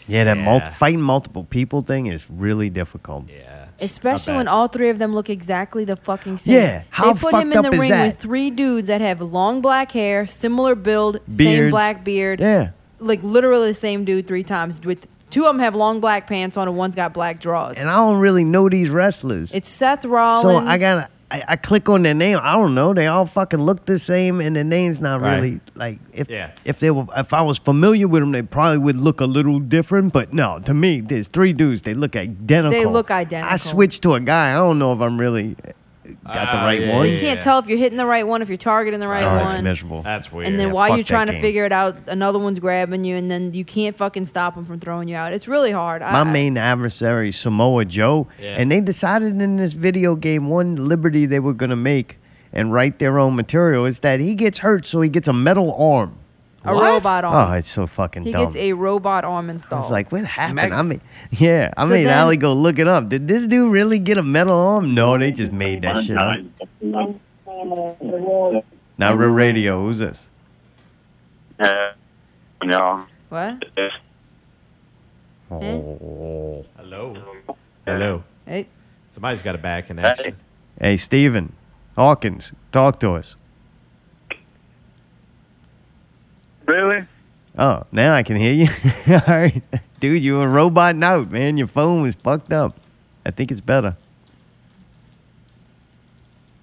yeah, 0.07 0.25
that 0.25 0.37
mul- 0.37 0.59
Yeah. 0.59 0.73
fighting 0.75 1.01
multiple 1.01 1.45
people 1.45 1.83
thing 1.83 2.07
is 2.07 2.25
really 2.31 2.71
difficult. 2.71 3.25
Yeah. 3.29 3.52
Especially 3.81 4.35
when 4.37 4.49
all 4.49 4.69
three 4.69 4.89
of 4.91 4.99
them 4.99 5.15
look 5.15 5.29
exactly 5.31 5.85
the 5.85 5.97
fucking 5.97 6.39
same. 6.39 6.55
Yeah, 6.55 6.83
how 6.91 7.13
they 7.13 7.21
put 7.21 7.35
him 7.35 7.53
in 7.53 7.59
up 7.59 7.65
the 7.67 7.73
is 7.73 7.81
ring 7.81 7.91
that? 7.91 8.07
with 8.07 8.19
three 8.19 8.51
dudes 8.51 8.89
that 8.89 9.01
have 9.01 9.21
long 9.21 9.61
black 9.61 9.93
hair, 9.93 10.27
similar 10.27 10.75
build, 10.75 11.21
same 11.29 11.37
Beards. 11.37 11.71
black 11.73 12.05
beard. 12.05 12.41
Yeah. 12.41 12.71
Like 13.01 13.23
literally 13.23 13.69
the 13.69 13.75
same 13.75 14.05
dude 14.05 14.27
three 14.27 14.45
times. 14.45 14.81
With 14.83 15.07
two 15.31 15.45
of 15.47 15.49
them 15.55 15.59
have 15.59 15.75
long 15.75 16.01
black 16.01 16.27
pants 16.29 16.57
on 16.57 16.69
and 16.69 16.77
one's 16.77 16.95
got 16.95 17.13
black 17.13 17.41
drawers. 17.41 17.79
And 17.79 17.91
I 17.91 17.97
don't 17.97 18.19
really 18.21 18.45
know 18.45 18.69
these 18.69 18.91
wrestlers. 18.91 19.53
it's 19.53 19.69
Seth 19.69 20.05
Rollins. 20.05 20.43
So 20.43 20.57
I 20.59 20.79
gotta, 20.79 21.09
I, 21.33 21.43
I 21.49 21.57
click 21.57 21.89
on 21.89 22.03
their 22.03 22.13
name. 22.15 22.39
I 22.43 22.53
don't 22.53 22.75
know. 22.75 22.93
They 22.93 23.07
all 23.07 23.27
fucking 23.27 23.59
look 23.61 23.87
the 23.87 23.99
same, 23.99 24.41
and 24.41 24.55
the 24.55 24.63
name's 24.65 25.01
not 25.01 25.21
Right. 25.23 25.37
really 25.37 25.61
like 25.75 25.99
if 26.13 26.29
Yeah. 26.29 26.51
if 26.65 26.79
they 26.79 26.91
were 26.91 27.07
if 27.17 27.33
I 27.33 27.41
was 27.43 27.59
familiar 27.59 28.07
with 28.07 28.21
them, 28.23 28.33
they 28.33 28.43
probably 28.43 28.79
would 28.79 28.97
look 28.97 29.21
a 29.21 29.25
little 29.27 29.59
different. 29.59 30.13
But 30.13 30.33
no, 30.35 30.59
to 30.67 30.75
me, 30.75 31.01
there's 31.01 31.29
three 31.29 31.53
dudes. 31.55 31.83
They 31.83 31.95
look 31.95 32.15
identical. 32.17 32.71
They 32.71 32.85
look 32.87 33.11
identical. 33.11 33.53
I 33.53 33.57
switched 33.57 34.03
to 34.03 34.15
a 34.15 34.21
guy. 34.21 34.51
I 34.53 34.57
don't 34.57 34.79
know 34.79 34.93
if 34.93 35.01
I'm 35.01 35.19
really 35.19 35.57
got 36.05 36.23
the 36.25 36.31
Ah, 36.59 36.65
right 36.65 36.81
yeah, 36.81 36.97
one. 36.99 37.09
you 37.09 37.19
can't 37.19 37.41
tell 37.41 37.59
if 37.59 37.67
you're 37.67 37.79
hitting 37.79 37.97
the 37.99 38.07
right 38.07 38.27
one, 38.27 38.43
if 38.43 38.49
you're 38.49 38.59
targeting 38.59 38.99
the 39.01 39.07
right 39.09 39.23
Oh, 39.23 39.45
it's 39.45 39.55
one. 39.55 39.65
miserable. 39.65 40.03
That's 40.03 40.33
weird. 40.33 40.49
and 40.49 40.59
then 40.59 40.69
Yeah, 40.69 40.73
while 40.75 40.89
you're 40.89 40.99
that 40.99 41.07
trying 41.07 41.27
to 41.29 41.33
game. 41.35 41.43
figure 41.43 41.65
it 41.65 41.73
out, 41.73 41.97
another 42.09 42.39
one's 42.39 42.59
grabbing 42.59 43.05
you, 43.05 43.17
and 43.17 43.31
then 43.31 43.53
you 43.53 43.65
can't 43.65 43.97
fucking 43.97 44.27
stop 44.27 44.55
them 44.57 44.65
from 44.65 44.81
throwing 44.81 45.09
you 45.09 45.17
out. 45.17 45.33
It's 45.33 45.47
really 45.47 45.71
hard. 45.71 46.03
My 46.03 46.21
I, 46.21 46.25
main 46.25 46.57
adversary, 46.59 47.31
Samoa 47.33 47.85
Joe, 47.85 48.27
Yeah. 48.41 48.57
and 48.59 48.71
they 48.71 48.81
decided 48.81 49.41
in 49.41 49.57
this 49.57 49.73
video 49.75 50.17
game 50.17 50.49
one 50.49 50.77
liberty 50.77 51.27
they 51.27 51.41
were 51.41 51.55
gonna 51.55 51.77
make 51.77 52.19
and 52.53 52.73
write 52.73 52.99
their 52.99 53.19
own 53.19 53.35
material 53.37 53.87
is 53.87 54.01
that 54.01 54.21
he 54.21 54.35
gets 54.35 54.59
hurt, 54.59 54.87
so 54.87 55.01
he 55.01 55.09
gets 55.09 55.29
a 55.29 55.33
metal 55.33 55.75
arm. 55.79 56.15
A 56.65 56.73
What? 56.75 56.85
robot 56.85 57.25
arm. 57.25 57.51
Oh, 57.51 57.55
it's 57.55 57.69
so 57.71 57.87
fucking 57.89 58.23
he 58.23 58.31
dumb. 58.33 58.45
gets 58.45 58.57
a 58.57 58.73
robot 58.73 59.25
arm 59.25 59.51
installed. 59.51 59.83
It's 59.85 59.91
like, 59.91 60.13
what 60.13 60.25
happened? 60.25 60.57
Meg- 60.57 60.73
I 60.73 60.83
mean, 60.83 61.01
yeah, 61.33 61.73
I 61.77 61.83
So 61.85 61.91
made 61.91 62.05
then- 62.07 62.17
Allie 62.17 62.37
go 62.37 62.53
look 62.53 62.79
it 62.79 62.87
up. 62.87 63.09
Did 63.09 63.27
this 63.27 63.47
dude 63.49 63.73
really 63.73 63.99
get 63.99 64.17
a 64.17 64.23
metal 64.23 64.57
arm? 64.57 64.95
No, 64.95 65.19
they 65.19 65.33
just 65.33 65.51
made 65.51 65.83
that 65.83 66.05
shit 66.05 66.17
up. 66.17 66.37
Not 68.99 69.17
Real 69.19 69.31
Radio, 69.31 69.85
who's 69.85 69.99
this? 69.99 70.29
Uh, 71.59 71.93
no. 72.65 73.07
what? 73.29 73.65
Oh. 75.51 76.65
Hello. 76.77 77.17
Hello. 77.87 78.25
Hey, 78.47 78.69
Somebody's 79.13 79.43
got 79.43 79.55
a 79.55 79.59
bad 79.59 79.87
connection. 79.87 80.37
Hey, 80.81 80.97
Steven 80.97 81.53
Hawkins, 81.97 82.53
talk 82.71 82.99
to 83.01 83.13
us. 83.13 83.37
Really? 86.73 87.05
Oh, 87.59 87.83
now 87.93 88.15
I 88.15 88.23
can 88.23 88.37
hear 88.37 88.53
you. 88.55 88.69
All 89.15 89.21
right. 89.29 89.63
Dude, 90.01 90.23
you 90.25 90.39
were 90.39 90.49
roboting 90.49 91.03
out, 91.05 91.31
man. 91.31 91.59
Your 91.59 91.67
phone 91.67 92.01
was 92.01 92.15
fucked 92.15 92.51
up. 92.51 92.75
I 93.27 93.31
think 93.31 93.51
it's 93.51 93.61
better. 93.61 93.95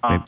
Maybe- 0.08 0.24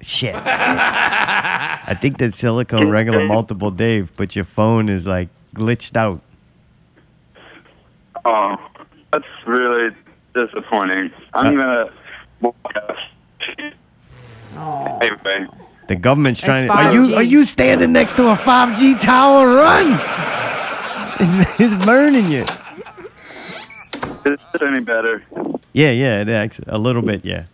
Shit. 0.00 0.34
I 0.36 1.96
think 2.00 2.16
that's 2.18 2.38
silicone 2.38 2.88
regular 2.90 3.26
multiple 3.26 3.70
Dave, 3.70 4.10
but 4.16 4.34
your 4.36 4.44
phone 4.46 4.88
is 4.88 5.06
like 5.06 5.28
glitched 5.54 5.96
out. 5.96 6.20
Oh, 8.24 8.56
that's 9.12 9.24
really 9.46 9.90
disappointing. 10.34 11.10
I'm 11.34 11.58
Uh, 11.58 11.60
gonna 11.60 11.90
walk 12.40 12.56
out. 12.76 12.96
Anyway, 15.02 15.46
The 15.88 15.96
government's 15.96 16.40
trying 16.40 16.66
to. 16.66 16.72
Are 16.72 16.92
you 16.92 17.14
are 17.16 17.22
you 17.22 17.44
standing 17.44 17.92
next 17.92 18.14
to 18.16 18.28
a 18.30 18.34
5G 18.36 19.00
tower? 19.00 19.46
Run! 19.54 19.92
It's, 21.18 21.60
it's 21.60 21.84
burning 21.86 22.30
you. 22.30 22.42
is 22.42 24.38
this 24.52 24.62
any 24.62 24.80
better? 24.80 25.22
Yeah, 25.72 25.90
yeah, 25.92 26.20
it 26.22 26.28
actually 26.28 26.66
a 26.68 26.78
little 26.78 27.02
bit, 27.02 27.24
yeah. 27.24 27.44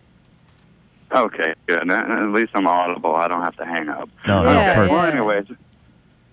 Okay, 1.11 1.53
good. 1.67 1.89
At 1.91 2.09
at 2.11 2.29
least 2.29 2.51
I'm 2.55 2.65
audible. 2.67 3.15
I 3.15 3.27
don't 3.27 3.41
have 3.41 3.55
to 3.57 3.65
hang 3.65 3.87
up. 3.89 4.09
No, 4.27 4.43
Yeah, 4.43 4.51
no, 4.53 4.59
yeah. 4.59 4.75
perfect. 4.75 4.91
Well, 4.93 5.05
anyways, 5.05 5.45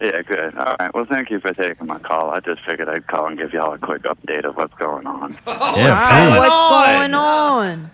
yeah, 0.00 0.22
good. 0.22 0.54
All 0.56 0.76
right. 0.80 0.94
Well, 0.94 1.04
thank 1.04 1.30
you 1.30 1.38
for 1.40 1.52
taking 1.52 1.86
my 1.86 1.98
call. 1.98 2.30
I 2.30 2.40
just 2.40 2.62
figured 2.64 2.88
I'd 2.88 3.06
call 3.06 3.26
and 3.26 3.36
give 3.36 3.52
y'all 3.52 3.74
a 3.74 3.78
quick 3.78 4.02
update 4.04 4.44
of 4.44 4.56
what's 4.56 4.72
going 4.74 5.06
on. 5.06 5.38
Yeah, 5.46 5.54
Wow, 5.56 6.28
of 6.28 6.34
course. 6.34 6.48
what's 6.48 6.96
going 6.96 7.14
on? 7.14 7.90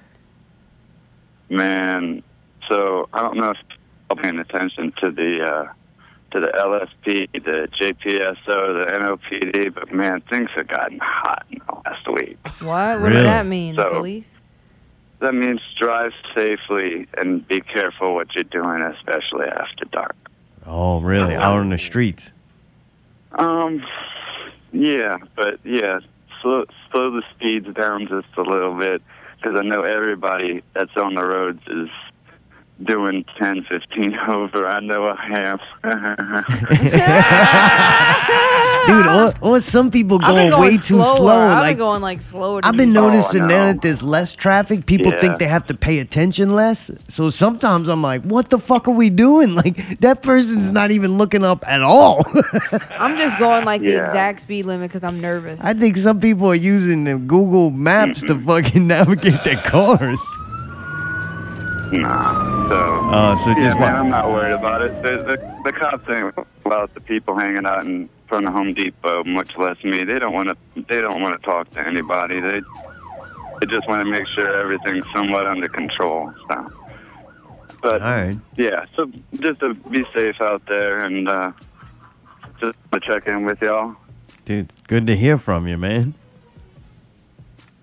Man, 1.49 2.23
so 2.69 3.09
I 3.13 3.21
don't 3.21 3.37
know 3.37 3.51
if 3.51 3.57
you're 3.69 3.76
paying 4.15 4.39
attention 4.39 4.93
to 5.03 5.11
the 5.11 5.41
uh, 5.43 5.73
to 6.33 6.41
the 6.41 6.49
LSP, 6.49 7.31
the 7.33 7.69
JPSO, 7.81 8.85
the 8.85 8.93
NOPD, 8.99 9.75
but 9.75 9.93
man, 9.93 10.21
things 10.31 10.49
have 10.57 10.69
gotten 10.69 10.99
hot 11.03 11.45
in 11.51 11.61
the 11.67 11.75
last 11.85 12.07
week. 12.13 12.37
What? 12.61 12.67
What 12.67 13.01
Really? 13.01 13.15
does 13.15 13.25
that 13.25 13.47
mean? 13.47 13.77
The 13.77 13.83
So- 13.83 13.91
police? 13.95 14.33
That 15.21 15.33
means 15.33 15.61
drive 15.81 16.13
safely 16.37 17.09
and 17.17 17.47
be 17.49 17.61
careful 17.63 18.15
what 18.15 18.35
you're 18.35 18.45
doing, 18.45 18.83
especially 18.83 19.47
after 19.47 19.87
dark. 19.87 20.15
Oh, 20.67 21.01
really? 21.01 21.35
Out 21.35 21.59
on 21.61 21.71
the 21.71 21.79
streets. 21.79 22.33
Um, 23.33 23.83
yeah, 24.73 25.17
but 25.35 25.59
yeah, 25.65 26.01
slow 26.43 26.65
slow 26.91 27.11
the 27.13 27.23
speeds 27.35 27.67
down 27.75 28.09
just 28.09 28.27
a 28.37 28.43
little 28.43 28.75
bit 28.75 29.01
because 29.37 29.59
I 29.59 29.63
know 29.63 29.81
everybody 29.83 30.63
that's 30.75 30.95
on 30.97 31.15
the 31.15 31.27
roads 31.27 31.63
is 31.67 31.89
doing 32.85 33.25
10, 33.39 33.65
15 33.69 34.15
over. 34.29 34.67
I 34.67 34.81
know 34.81 35.09
I 35.09 35.27
have. 35.27 35.61
dude. 38.87 39.07
Or, 39.07 39.33
or 39.41 39.61
some 39.61 39.91
people 39.91 40.19
I've 40.23 40.35
been 40.35 40.37
going, 40.37 40.51
going 40.51 40.63
way 40.73 40.77
too 40.77 41.03
slow. 41.03 41.29
I've 41.29 41.59
like 41.59 41.77
been 41.77 41.79
going 41.79 42.03
like 42.03 42.23
slower. 42.23 42.61
I've 42.63 42.77
been 42.77 42.91
me. 42.91 42.95
noticing 43.01 43.43
Oh, 43.43 43.47
now 43.47 43.67
no. 43.67 43.73
that 43.73 43.83
there's 43.83 44.03
less 44.03 44.35
traffic, 44.35 44.87
people 44.87 45.13
Yeah. 45.13 45.21
think 45.21 45.39
they 45.39 45.49
have 45.49 45.65
to 45.67 45.75
pay 45.75 45.99
attention 46.01 46.51
less. 46.55 46.91
So 47.09 47.31
sometimes 47.31 47.89
I'm 47.89 48.03
like, 48.03 48.23
what 48.23 48.51
the 48.51 48.59
fuck 48.59 48.87
are 48.89 48.93
we 48.93 49.11
doing? 49.11 49.57
Like 49.67 50.01
that 50.01 50.23
person's 50.23 50.71
not 50.71 50.91
even 50.91 51.17
looking 51.17 51.43
up 51.43 51.67
at 51.67 51.81
all. 51.81 52.23
I'm 52.91 53.17
just 53.17 53.39
going 53.39 53.65
like 53.65 53.81
the 53.81 53.97
exact 53.99 54.43
speed 54.43 54.67
limit 54.67 54.91
because 54.91 55.03
I'm 55.03 55.19
nervous. 55.21 55.59
I 55.63 55.73
think 55.73 55.97
some 55.97 56.21
people 56.21 56.47
are 56.49 56.55
using 56.55 57.05
the 57.05 57.17
Google 57.17 57.71
Maps 57.71 58.21
to 58.25 58.39
fucking 58.39 58.87
navigate 58.87 59.43
their 59.45 59.57
cars. 59.57 60.21
Nah. 61.93 62.69
So. 62.69 63.01
Oh, 63.13 63.35
so 63.37 63.51
yeah, 63.51 63.57
just 63.57 63.79
man, 63.79 63.97
I'm 63.97 64.09
not 64.11 64.29
worried 64.29 64.53
about 64.53 64.83
it. 64.83 65.03
The, 65.03 65.19
the, 65.19 65.63
the 65.65 65.73
cops 65.73 66.09
ain't 66.11 66.35
about 66.65 66.93
the 66.95 67.01
people 67.01 67.39
hanging 67.39 67.65
out 67.65 67.85
in 67.85 68.09
front 68.27 68.47
of 68.47 68.53
Home 68.53 68.75
Depot, 68.75 69.25
much 69.25 69.57
less 69.57 69.83
me. 69.85 70.05
They 70.05 70.19
don't 70.19 70.33
want 70.33 70.49
to. 70.49 70.85
They 70.89 71.01
don't 71.01 71.23
want 71.23 71.41
to 71.41 71.47
talk 71.47 71.71
to 71.71 71.87
anybody. 71.87 72.41
They 72.41 72.61
they 73.61 73.67
just 73.67 73.89
want 73.89 74.03
to 74.03 74.11
make 74.11 74.27
sure 74.35 74.61
everything's 74.61 75.05
somewhat 75.15 75.47
under 75.47 75.69
control. 75.69 76.33
So. 76.49 76.73
But 77.83 78.03
All 78.03 78.09
right. 78.09 78.37
yeah, 78.57 78.87
so 78.97 79.11
just 79.35 79.61
to 79.61 79.75
be 79.75 80.05
safe 80.15 80.41
out 80.41 80.67
there 80.67 81.05
and 81.05 81.29
uh, 81.29 81.53
just 82.61 82.77
to 82.93 83.01
check 83.01 83.29
in 83.29 83.45
with 83.45 83.63
y'all. 83.63 83.95
Dude, 84.45 84.73
good 84.89 85.07
to 85.07 85.17
hear 85.17 85.39
from 85.39 85.69
you, 85.69 85.79
man. 85.79 86.15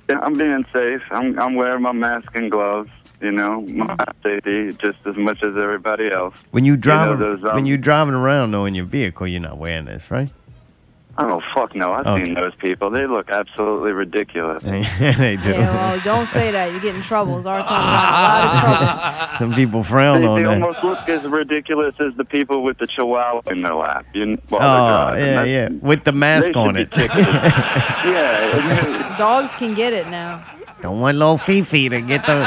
Yeah, 0.10 0.20
I'm 0.22 0.34
being 0.34 0.66
safe. 0.74 1.02
I'm 1.12 1.40
I'm 1.40 1.56
wearing 1.56 1.82
my 1.82 1.94
mask 1.94 2.36
and 2.36 2.52
gloves. 2.52 2.90
You 3.24 3.32
know, 3.32 3.62
my 3.62 3.96
safety 4.22 4.74
just 4.74 4.98
as 5.06 5.16
much 5.16 5.42
as 5.44 5.56
everybody 5.56 6.12
else. 6.12 6.36
When 6.52 6.66
you 6.66 6.74
know, 6.74 6.82
drive, 6.82 7.20
those, 7.20 7.42
um, 7.46 7.56
when 7.56 7.66
you're 7.66 7.78
driving 7.78 8.14
around 8.16 8.52
though 8.52 8.66
in 8.66 8.76
your 8.76 8.84
vehicle, 8.86 9.26
you're 9.28 9.40
not 9.40 9.58
wearing 9.58 9.86
this, 9.86 10.12
right? 10.12 10.30
Oh 11.16 11.40
fuck 11.54 11.76
no! 11.76 11.92
I've 11.94 12.08
Okay. 12.08 12.26
seen 12.26 12.34
those 12.34 12.56
people. 12.56 12.90
They 12.90 13.06
look 13.06 13.30
absolutely 13.30 13.92
ridiculous. 13.92 14.64
they 14.64 14.82
do. 14.82 15.52
Yeah, 15.52 15.74
well, 15.74 16.00
don't 16.02 16.28
say 16.28 16.50
that. 16.52 16.74
You 16.74 16.80
get 16.82 16.96
in 16.96 17.04
trouble. 17.04 17.38
It's 17.38 17.46
our 17.46 17.60
time. 17.60 17.68
Got 17.70 17.78
a 18.10 18.18
lot 18.28 18.44
of 18.44 18.60
trouble. 19.30 19.38
Some 19.38 19.54
people 19.54 19.84
They, 19.84 19.90
frown 19.90 20.24
on 20.26 20.38
they 20.40 20.44
that. 20.50 20.54
almost 20.62 20.84
look 20.84 21.08
as 21.08 21.24
ridiculous 21.24 21.94
as 22.00 22.16
the 22.16 22.26
people 22.26 22.64
with 22.64 22.80
the 22.80 22.88
chihuahua 22.88 23.42
in 23.52 23.62
their 23.62 23.76
lap. 23.76 24.06
You, 24.16 24.40
while 24.50 25.12
Oh 25.14 25.16
yeah, 25.18 25.44
yeah, 25.44 25.70
with 25.70 26.04
the 26.04 26.12
mask 26.14 26.56
on 26.58 26.76
it. 26.78 26.90
yeah, 28.06 29.16
Dogs 29.18 29.56
can 29.56 29.76
get 29.76 29.94
it 29.94 30.08
now. 30.10 30.44
Don't 30.84 31.00
want 31.00 31.16
little 31.18 31.38
Fifi 31.38 31.88
to 31.88 32.02
get 32.02 32.26
the 32.26 32.40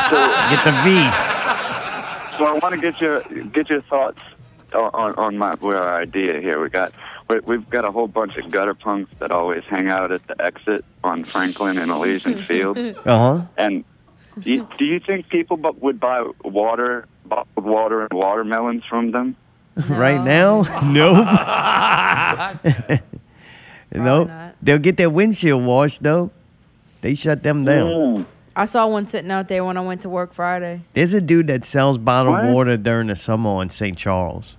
get 0.50 0.62
the 0.62 0.72
V. 0.84 0.92
So 2.36 2.44
I 2.44 2.58
want 2.60 2.74
to 2.74 2.78
get 2.78 3.00
your 3.00 3.22
get 3.46 3.70
your 3.70 3.80
thoughts 3.80 4.20
on, 4.74 4.90
on, 4.92 5.14
on 5.14 5.38
my 5.38 5.56
our 5.62 6.02
idea 6.02 6.38
here. 6.42 6.60
We 6.60 6.68
got 6.68 6.92
we, 7.30 7.38
we've 7.38 7.70
got 7.70 7.86
a 7.86 7.90
whole 7.90 8.08
bunch 8.08 8.36
of 8.36 8.50
gutter 8.50 8.74
punks 8.74 9.10
that 9.20 9.30
always 9.30 9.64
hang 9.64 9.88
out 9.88 10.12
at 10.12 10.26
the 10.26 10.38
exit 10.38 10.84
on 11.02 11.24
Franklin 11.24 11.78
and 11.78 11.90
Elysian 11.90 12.42
Field. 12.48 12.76
Uh 12.76 12.92
huh. 13.06 13.42
And 13.56 13.84
do 14.38 14.50
you, 14.50 14.68
do 14.76 14.84
you 14.84 15.00
think 15.00 15.30
people 15.30 15.56
would 15.56 15.98
buy 15.98 16.22
water, 16.44 17.06
bottled 17.24 17.64
water 17.64 18.02
and 18.02 18.12
watermelons 18.12 18.84
from 18.84 19.12
them? 19.12 19.34
Right 19.88 20.22
now, 20.22 20.62
nope. 20.84 21.26
no, 23.94 24.24
not. 24.24 24.56
they'll 24.62 24.78
get 24.78 24.98
their 24.98 25.08
windshield 25.08 25.64
washed 25.64 26.02
though. 26.02 26.30
They 27.06 27.14
shut 27.14 27.44
them 27.44 27.64
down. 27.64 28.26
I 28.56 28.64
saw 28.64 28.88
one 28.88 29.06
sitting 29.06 29.30
out 29.30 29.46
there 29.46 29.64
when 29.64 29.76
I 29.76 29.80
went 29.80 30.00
to 30.00 30.08
work 30.08 30.34
Friday. 30.34 30.80
There's 30.94 31.14
a 31.14 31.20
dude 31.20 31.46
that 31.46 31.64
sells 31.64 31.98
bottled 31.98 32.34
What? 32.34 32.46
water 32.52 32.76
during 32.76 33.06
the 33.06 33.14
summer 33.14 33.50
on 33.50 33.70
St. 33.70 33.96
Charles. 33.96 34.56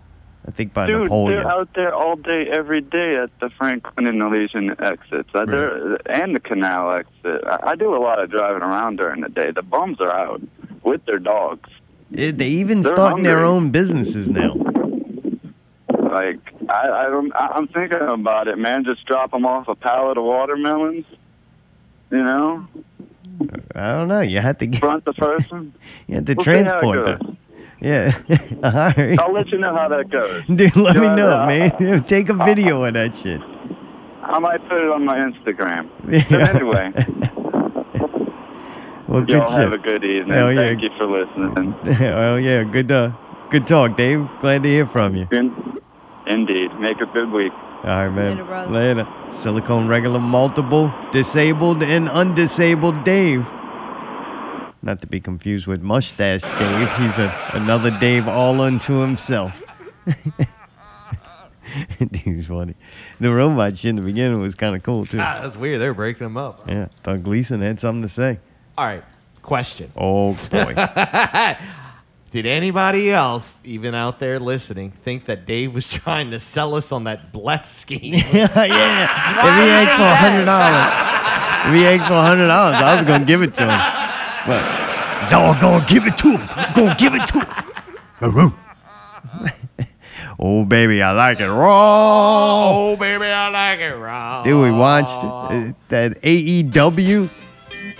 I 0.47 0.51
think 0.51 0.73
by 0.73 0.87
Dude, 0.87 1.01
Napoleon. 1.03 1.41
they're 1.43 1.51
out 1.53 1.67
there 1.75 1.93
all 1.93 2.15
day, 2.15 2.45
every 2.49 2.79
day 2.79 3.15
at 3.21 3.37
the 3.41 3.49
Franklin 3.57 4.07
and 4.07 4.21
Elysian 4.21 4.69
exits, 4.81 5.27
uh, 5.35 5.43
they're- 5.43 5.97
and 6.05 6.33
the 6.33 6.39
canal 6.39 6.89
exit. 6.93 7.43
I, 7.45 7.71
I 7.71 7.75
do 7.75 7.93
a 7.93 7.99
lot 7.99 8.23
of 8.23 8.31
driving 8.31 8.61
around 8.63 8.95
during 8.95 9.19
the 9.19 9.27
day. 9.29 9.51
The 9.51 9.61
bums 9.61 9.99
are 9.99 10.15
out 10.15 10.41
with 10.83 11.03
their 11.05 11.19
dogs. 11.19 11.69
They- 12.11 12.31
They 12.31 12.47
even 12.47 12.79
They're 12.79 12.93
starting 12.95 13.23
their 13.23 13.39
hungry. 13.43 13.49
own 13.49 13.71
businesses 13.71 14.29
now. 14.29 14.53
Like 15.99 16.39
I, 16.69 16.87
I, 16.87 17.07
rem- 17.07 17.33
I- 17.35 17.51
I'm 17.55 17.67
thinking 17.67 17.99
about 17.99 18.47
it, 18.47 18.57
man. 18.57 18.85
Just 18.85 19.05
drop 19.05 19.31
them 19.31 19.45
off 19.45 19.67
a 19.67 19.75
pallet 19.75 20.17
of 20.17 20.23
watermelons. 20.23 21.03
You 22.11 22.23
know, 22.23 22.67
I 23.75 23.93
don't 23.93 24.07
know. 24.07 24.21
You 24.21 24.39
have 24.39 24.57
to 24.59 24.65
get, 24.67 24.79
front 24.79 25.05
the 25.05 25.13
person. 25.13 25.73
you 26.07 26.15
have 26.15 26.25
to 26.25 26.33
We'll 26.35 26.43
transport 26.43 27.05
them. 27.05 27.37
Yeah. 27.79 28.17
All 28.63 28.71
right. 28.71 29.19
I'll 29.19 29.33
let 29.33 29.49
you 29.49 29.57
know 29.59 29.75
how 29.75 29.87
that 29.89 30.09
goes. 30.09 30.43
Dude, 30.47 30.75
let 30.75 30.95
me 30.95 31.01
Drive 31.01 31.17
know, 31.17 31.43
it 31.47 31.79
man. 31.79 32.03
Take 32.05 32.29
a 32.29 32.33
video 32.33 32.83
of 32.83 32.93
that 32.95 33.15
shit. 33.15 33.41
I 34.23 34.39
might 34.39 34.61
put 34.67 34.77
it 34.81 34.89
on 34.89 35.05
my 35.05 35.17
Instagram. 35.17 35.89
Yeah. 36.09 36.25
But 36.29 36.55
anyway, 36.55 36.91
Well, 39.07 39.21
good 39.21 39.29
y'all 39.29 39.49
have 39.51 39.71
a 39.73 39.77
good 39.77 40.03
evening. 40.03 40.33
Hell 40.33 40.51
yeah. 40.51 40.67
Thank 40.67 40.81
you 40.81 40.89
for 40.97 41.05
listening. 41.05 41.73
well, 42.01 42.39
yeah, 42.39 42.63
good, 42.63 42.91
uh, 42.91 43.11
good 43.49 43.65
talk, 43.67 43.95
Dave. 43.95 44.27
Glad 44.41 44.63
to 44.63 44.69
hear 44.69 44.85
from 44.85 45.15
you. 45.15 45.27
In- 45.31 45.79
Indeed. 46.25 46.73
Make 46.79 46.99
a 46.99 47.05
good 47.05 47.31
week. 47.31 47.53
All 47.87 47.95
right, 47.95 48.09
man. 48.09 48.31
Later, 48.31 48.43
brother. 48.43 48.71
Later. 48.71 49.07
Silicone 49.37 49.87
regular, 49.87 50.19
multiple, 50.19 50.93
disabled, 51.13 51.81
and 51.83 52.09
undisabled 52.09 53.05
Dave. 53.05 53.49
Not 54.81 54.99
to 54.99 55.07
be 55.07 55.21
confused 55.21 55.67
with 55.67 55.81
mustache 55.81 56.41
Dave. 56.41 56.93
He's 56.97 57.17
a, 57.17 57.33
another 57.53 57.91
Dave 57.97 58.27
all 58.27 58.59
unto 58.59 58.95
himself. 58.95 59.63
Dude's 62.11 62.47
funny. 62.47 62.75
The 63.21 63.31
robot 63.31 63.77
shit 63.77 63.91
in 63.91 63.95
the 63.95 64.01
beginning 64.01 64.41
was 64.41 64.53
kind 64.53 64.75
of 64.75 64.83
cool, 64.83 65.05
too. 65.05 65.19
Ah, 65.21 65.39
that's 65.41 65.55
weird. 65.55 65.79
They're 65.79 65.93
breaking 65.93 66.25
them 66.25 66.35
up. 66.35 66.67
Yeah, 66.67 66.89
Doug 67.03 67.23
Gleason 67.23 67.61
had 67.61 67.79
something 67.79 68.01
to 68.01 68.09
say. 68.09 68.39
All 68.77 68.85
right. 68.85 69.03
Question. 69.41 69.93
Oh, 69.95 70.33
boy. 70.51 70.75
Did 72.29 72.45
anybody 72.45 73.09
else, 73.09 73.61
even 73.63 73.95
out 73.95 74.19
there 74.19 74.37
listening, 74.37 74.91
think 74.91 75.25
that 75.25 75.45
Dave 75.45 75.73
was 75.73 75.87
trying 76.03 76.31
to 76.31 76.39
sell 76.39 76.75
us 76.75 76.91
on 76.91 77.05
that 77.05 77.31
bless 77.31 77.73
scheme? 77.73 78.13
yeah, 78.33 78.63
yeah. 78.63 79.43
Why 79.43 79.59
if 79.59 79.63
he 79.63 79.69
asked 79.69 79.95
for 79.95 80.03
a 80.03 80.15
hundred 80.15 80.45
dollars, 80.45 81.67
if 81.67 81.73
he 81.73 81.87
asked 81.87 82.07
for 82.07 82.13
a 82.13 82.21
hundred 82.23 82.47
dollars, 82.47 82.75
I 82.75 82.95
was 82.95 83.05
gonna 83.05 83.25
give 83.25 83.41
it 83.41 83.53
to 83.55 83.61
him. 83.61 83.79
But 84.47 85.29
so 85.29 85.39
I'm 85.39 85.61
gonna 85.61 85.85
give 85.87 86.05
it 86.05 86.17
to 86.17 86.37
him. 86.37 86.49
I'm 86.51 86.73
gonna 86.73 86.95
give 86.95 87.13
it 87.15 87.27
to 87.27 87.39
him. 87.39 88.53
oh 90.39 90.65
baby, 90.65 91.01
I 91.01 91.11
like 91.13 91.39
it 91.39 91.49
raw. 91.49 92.91
oh, 92.91 92.97
baby, 92.97 93.25
I 93.25 93.49
like 93.49 93.79
it 93.79 93.95
raw. 93.95 94.43
Dude, 94.43 94.63
we 94.63 94.71
watched 94.71 95.23
uh, 95.23 95.71
that 95.87 96.21
AEW. 96.21 97.29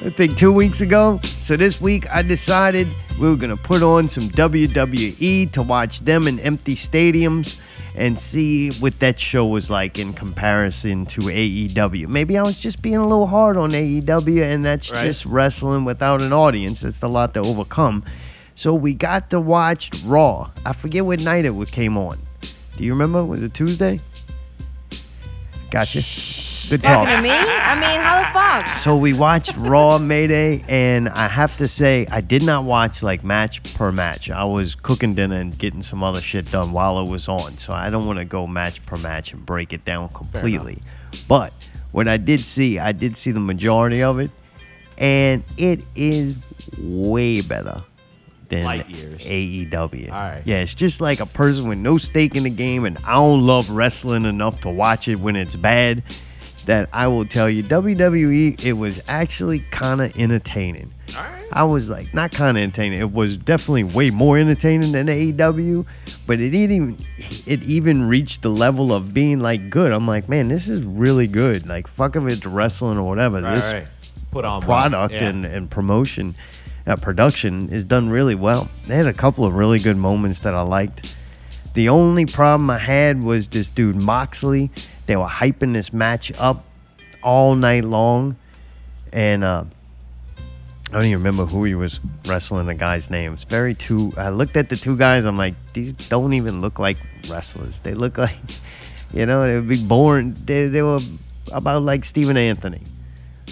I 0.06 0.10
think 0.12 0.38
two 0.38 0.52
weeks 0.52 0.82
ago. 0.82 1.20
So 1.42 1.58
this 1.58 1.82
week 1.82 2.08
I 2.14 2.22
decided 2.22 2.88
we 3.20 3.28
were 3.30 3.36
gonna 3.36 3.58
put 3.58 3.82
on 3.82 4.08
some 4.10 4.30
WWE 4.30 5.52
to 5.52 5.62
watch 5.64 6.02
them 6.02 6.28
in 6.28 6.40
empty 6.40 6.76
stadiums 6.76 7.58
and 7.96 8.20
see 8.20 8.70
what 8.80 9.00
that 9.00 9.20
show 9.20 9.48
was 9.48 9.72
like 9.72 9.98
in 9.98 10.14
comparison 10.14 11.08
to 11.08 11.22
AEW. 11.22 12.08
Maybe 12.08 12.38
I 12.38 12.44
was 12.44 12.60
just 12.60 12.84
being 12.84 12.98
a 12.98 13.02
little 13.08 13.26
hard 13.26 13.58
on 13.58 13.72
AEW, 13.72 14.44
and 14.44 14.64
that's 14.64 14.92
Right. 14.92 15.06
just 15.08 15.26
wrestling 15.26 15.84
without 15.84 16.22
an 16.22 16.32
audience. 16.32 16.82
That's 16.82 17.02
a 17.02 17.08
lot 17.08 17.34
to 17.34 17.40
overcome. 17.40 18.04
So 18.54 18.76
we 18.76 18.94
got 18.94 19.32
to 19.32 19.40
watch 19.40 19.90
Raw. 20.06 20.52
I 20.64 20.74
forget 20.74 21.06
what 21.08 21.22
night 21.22 21.46
it 21.46 21.72
came 21.72 21.98
on. 21.98 22.20
Do 22.78 22.84
you 22.84 22.92
remember? 22.94 23.26
Was 23.26 23.42
it 23.42 23.56
Tuesday? 23.56 24.00
Gotcha. 25.70 26.00
Good 26.70 26.82
talk. 26.82 27.08
Talking 27.08 27.16
to 27.16 27.22
me? 27.22 27.30
I 27.32 27.76
mean, 27.76 28.00
how 28.02 28.20
the 28.20 28.66
fuck? 28.66 28.78
So 28.78 28.96
we 28.96 29.14
watched 29.14 29.56
Raw 29.58 29.98
Mayday, 29.98 30.64
and 30.68 31.08
I 31.10 31.28
have 31.28 31.56
to 31.58 31.68
say, 31.68 32.08
I 32.12 32.22
did 32.22 32.44
not 32.44 32.66
watch 32.66 33.04
like 33.04 33.24
match 33.24 33.62
per 33.74 33.92
match. 33.92 34.30
I 34.30 34.44
was 34.44 34.76
cooking 34.76 35.14
dinner 35.14 35.40
and 35.40 35.58
getting 35.58 35.82
some 35.82 36.04
other 36.04 36.22
shit 36.22 36.52
done 36.52 36.72
while 36.72 37.00
it 37.00 37.10
was 37.10 37.28
on. 37.28 37.58
So 37.58 37.74
I 37.74 37.90
don't 37.90 38.06
want 38.06 38.20
to 38.20 38.26
go 38.26 38.48
match 38.48 38.86
per 38.86 38.98
match 38.98 39.34
and 39.34 39.46
break 39.46 39.72
it 39.74 39.86
down 39.86 40.10
completely. 40.10 40.80
But 41.28 41.54
what 41.92 42.08
I 42.08 42.18
did 42.18 42.42
see, 42.42 42.80
I 42.80 42.92
did 42.92 43.16
see 43.16 43.32
the 43.32 43.40
majority 43.40 44.04
of 44.04 44.20
it, 44.20 44.32
and 44.98 45.44
it 45.58 45.84
is 45.96 46.36
way 46.78 47.42
better 47.42 47.84
than 48.50 48.64
Light 48.64 48.90
years. 48.90 49.22
AEW. 49.24 50.12
All 50.12 50.18
right. 50.20 50.42
Yeah, 50.46 50.58
it's 50.62 50.74
just 50.76 51.02
like 51.02 51.20
a 51.20 51.26
person 51.26 51.68
with 51.68 51.78
no 51.78 51.98
stake 51.98 52.36
in 52.36 52.44
the 52.44 52.50
game, 52.50 52.86
and 52.86 52.98
I 53.06 53.14
don't 53.16 53.46
love 53.46 53.70
wrestling 53.70 54.26
enough 54.26 54.62
to 54.62 54.70
watch 54.70 55.08
it 55.08 55.20
when 55.20 55.36
it's 55.36 55.56
bad. 55.56 56.04
That 56.66 56.90
I 56.92 57.08
will 57.08 57.24
tell 57.26 57.50
you, 57.50 57.64
WWE, 57.64 58.62
it 58.62 58.74
was 58.74 59.00
actually 59.08 59.60
kind 59.72 60.02
of 60.02 60.18
entertaining. 60.20 60.92
All 61.16 61.24
right. 61.24 61.44
I 61.54 61.64
was 61.64 61.88
like, 61.90 62.14
not 62.14 62.34
kind 62.34 62.58
of 62.58 62.62
entertaining. 62.62 63.00
It 63.00 63.14
was 63.14 63.38
definitely 63.38 63.86
way 63.86 64.10
more 64.10 64.38
entertaining 64.38 64.92
than 64.92 65.08
AEW, 65.08 65.86
but 66.26 66.42
it 66.42 66.54
even 66.54 66.98
it 67.46 67.64
even 67.64 68.10
reached 68.10 68.42
the 68.42 68.50
level 68.50 68.92
of 68.92 69.14
being 69.14 69.40
like 69.40 69.70
good. 69.70 69.94
I'm 69.94 70.06
like, 70.08 70.28
man, 70.28 70.50
this 70.50 70.68
is 70.68 70.84
really 70.84 71.28
good. 71.28 71.70
Like, 71.70 71.88
fuck 71.88 72.18
if 72.18 72.24
it's 72.26 72.46
wrestling 72.46 72.98
or 72.98 73.08
whatever. 73.08 73.38
All 73.38 73.56
this 73.56 73.66
right. 73.66 73.88
Put 74.32 74.44
on 74.44 74.62
product 74.62 75.14
Yeah. 75.14 75.30
and, 75.30 75.46
and 75.46 75.72
promotion, 75.72 76.36
uh, 76.88 76.96
production 76.96 77.70
is 77.70 77.84
done 77.84 78.10
really 78.10 78.36
well. 78.36 78.70
They 78.88 78.96
had 78.96 79.08
a 79.08 79.14
couple 79.14 79.46
of 79.46 79.54
really 79.54 79.80
good 79.80 79.98
moments 79.98 80.40
that 80.40 80.54
I 80.54 80.62
liked. 80.62 81.16
The 81.74 81.90
only 81.90 82.26
problem 82.26 82.70
I 82.70 82.78
had 82.80 83.22
was 83.22 83.48
this 83.50 83.70
dude 83.70 83.98
Moxley 83.98 84.72
They 85.06 85.16
were 85.16 85.28
hyping 85.28 85.74
this 85.74 85.94
match 85.94 86.32
up 86.40 86.66
all 87.22 87.56
night 87.56 87.84
long, 87.84 88.36
and 89.12 89.44
uh, 89.44 89.66
I 90.90 90.92
don't 90.92 91.04
even 91.04 91.18
remember 91.18 91.46
who 91.46 91.66
he 91.66 91.76
was 91.76 92.00
wrestling. 92.26 92.66
The 92.68 92.74
guy's 92.74 93.10
name. 93.10 93.34
It's 93.34 93.44
very 93.44 93.76
two. 93.76 94.14
I 94.18 94.30
looked 94.30 94.56
at 94.56 94.70
the 94.70 94.78
two 94.78 94.96
guys. 94.96 95.26
I'm 95.26 95.38
like, 95.38 95.54
these 95.74 95.92
don't 95.92 96.34
even 96.34 96.62
look 96.62 96.80
like 96.80 96.98
wrestlers. 97.30 97.80
They 97.82 97.94
look 97.94 98.18
like, 98.28 98.38
you 99.14 99.26
know, 99.26 99.46
they 99.46 99.56
would 99.56 99.68
be 99.68 99.84
born. 99.84 100.36
They 100.46 100.68
they 100.68 100.82
were 100.82 101.00
about 101.52 101.84
like 101.84 102.06
Stephen 102.06 102.38
Anthony. 102.38 102.82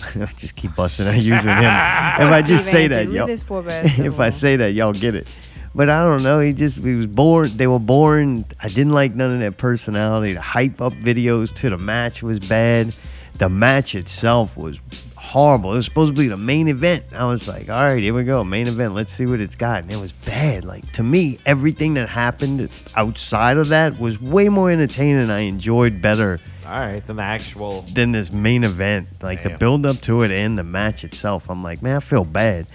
I 0.04 0.26
just 0.38 0.56
keep 0.56 0.76
busting 0.76 1.08
out 1.08 1.16
using 1.16 1.32
him. 1.32 1.40
if 1.50 2.32
I 2.32 2.42
just 2.46 2.66
say 2.66 2.88
that, 2.88 3.10
y'all, 3.10 3.28
this 3.28 3.44
poor 3.44 3.62
bastard 3.64 4.06
if 4.06 4.20
I 4.20 4.30
say 4.30 4.56
that, 4.58 4.74
y'all 4.74 4.94
get 4.94 5.16
it. 5.16 5.28
But 5.74 5.90
I 5.90 6.04
don't 6.04 6.24
know. 6.24 6.40
He 6.40 6.54
just 6.54 6.78
he 6.78 6.96
was 6.96 7.08
bored. 7.08 7.50
They 7.52 7.68
were 7.68 7.80
boring. 7.80 8.46
I 8.62 8.70
didn't 8.70 8.94
like 8.94 9.14
none 9.14 9.34
of 9.34 9.40
that 9.42 9.58
personality. 9.58 10.34
The 10.34 10.42
hype 10.42 10.82
up 10.82 10.94
videos 10.94 11.54
to 11.56 11.70
the 11.70 11.78
match 11.78 12.24
was 12.24 12.40
bad. 12.40 12.96
The 13.38 13.50
match 13.50 13.96
itself 13.96 14.56
was 14.56 14.80
horrible. 15.26 15.73
It 15.73 15.77
was 15.77 15.85
supposed 15.85 16.15
to 16.15 16.22
be 16.22 16.27
the 16.27 16.38
main 16.38 16.68
event. 16.68 17.06
I 17.14 17.26
was 17.26 17.47
like, 17.47 17.69
all 17.69 17.84
right, 17.84 18.02
here 18.02 18.14
we 18.14 18.23
go, 18.23 18.43
main 18.43 18.68
event. 18.68 18.93
Let's 18.93 19.11
see 19.11 19.26
what 19.26 19.39
it's 19.39 19.56
got. 19.56 19.84
And 19.84 19.91
it 19.91 19.99
was 19.99 20.11
bad. 20.11 20.64
Like 20.64 20.89
to 20.93 21.03
me, 21.03 21.39
everything 21.45 21.95
that 21.95 22.07
happened 22.07 22.69
outside 22.95 23.57
of 23.57 23.69
that 23.69 23.99
was 23.99 24.22
way 24.22 24.49
more 24.49 24.72
entertaining. 24.72 25.30
I 25.30 25.39
enjoyed 25.39 26.02
better 26.02 26.39
All 26.65 26.80
right, 26.80 27.06
then 27.06 27.15
the 27.18 27.23
actual. 27.23 27.81
than 27.93 28.11
this 28.11 28.31
main 28.31 28.64
event. 28.64 29.07
Like 29.22 29.43
the 29.43 29.57
build 29.57 29.85
up 29.85 29.99
to 30.02 30.22
it 30.22 30.31
and 30.31 30.57
the 30.57 30.64
match 30.64 31.03
itself. 31.03 31.49
I'm 31.49 31.64
like, 31.64 31.81
man, 31.81 31.97
I 31.97 31.99
feel 31.99 32.23
bad. 32.23 32.68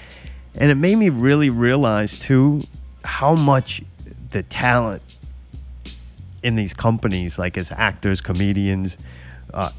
And 0.54 0.70
it 0.70 0.74
made 0.76 0.96
me 0.96 1.08
really 1.08 1.50
realize 1.50 2.18
too 2.18 2.64
how 3.04 3.34
much 3.34 3.82
the 4.30 4.42
talent 4.42 5.02
in 6.42 6.56
these 6.56 6.74
companies, 6.74 7.38
like 7.38 7.56
as 7.56 7.70
actors, 7.70 8.20
comedians, 8.20 8.96
uh, 9.54 9.70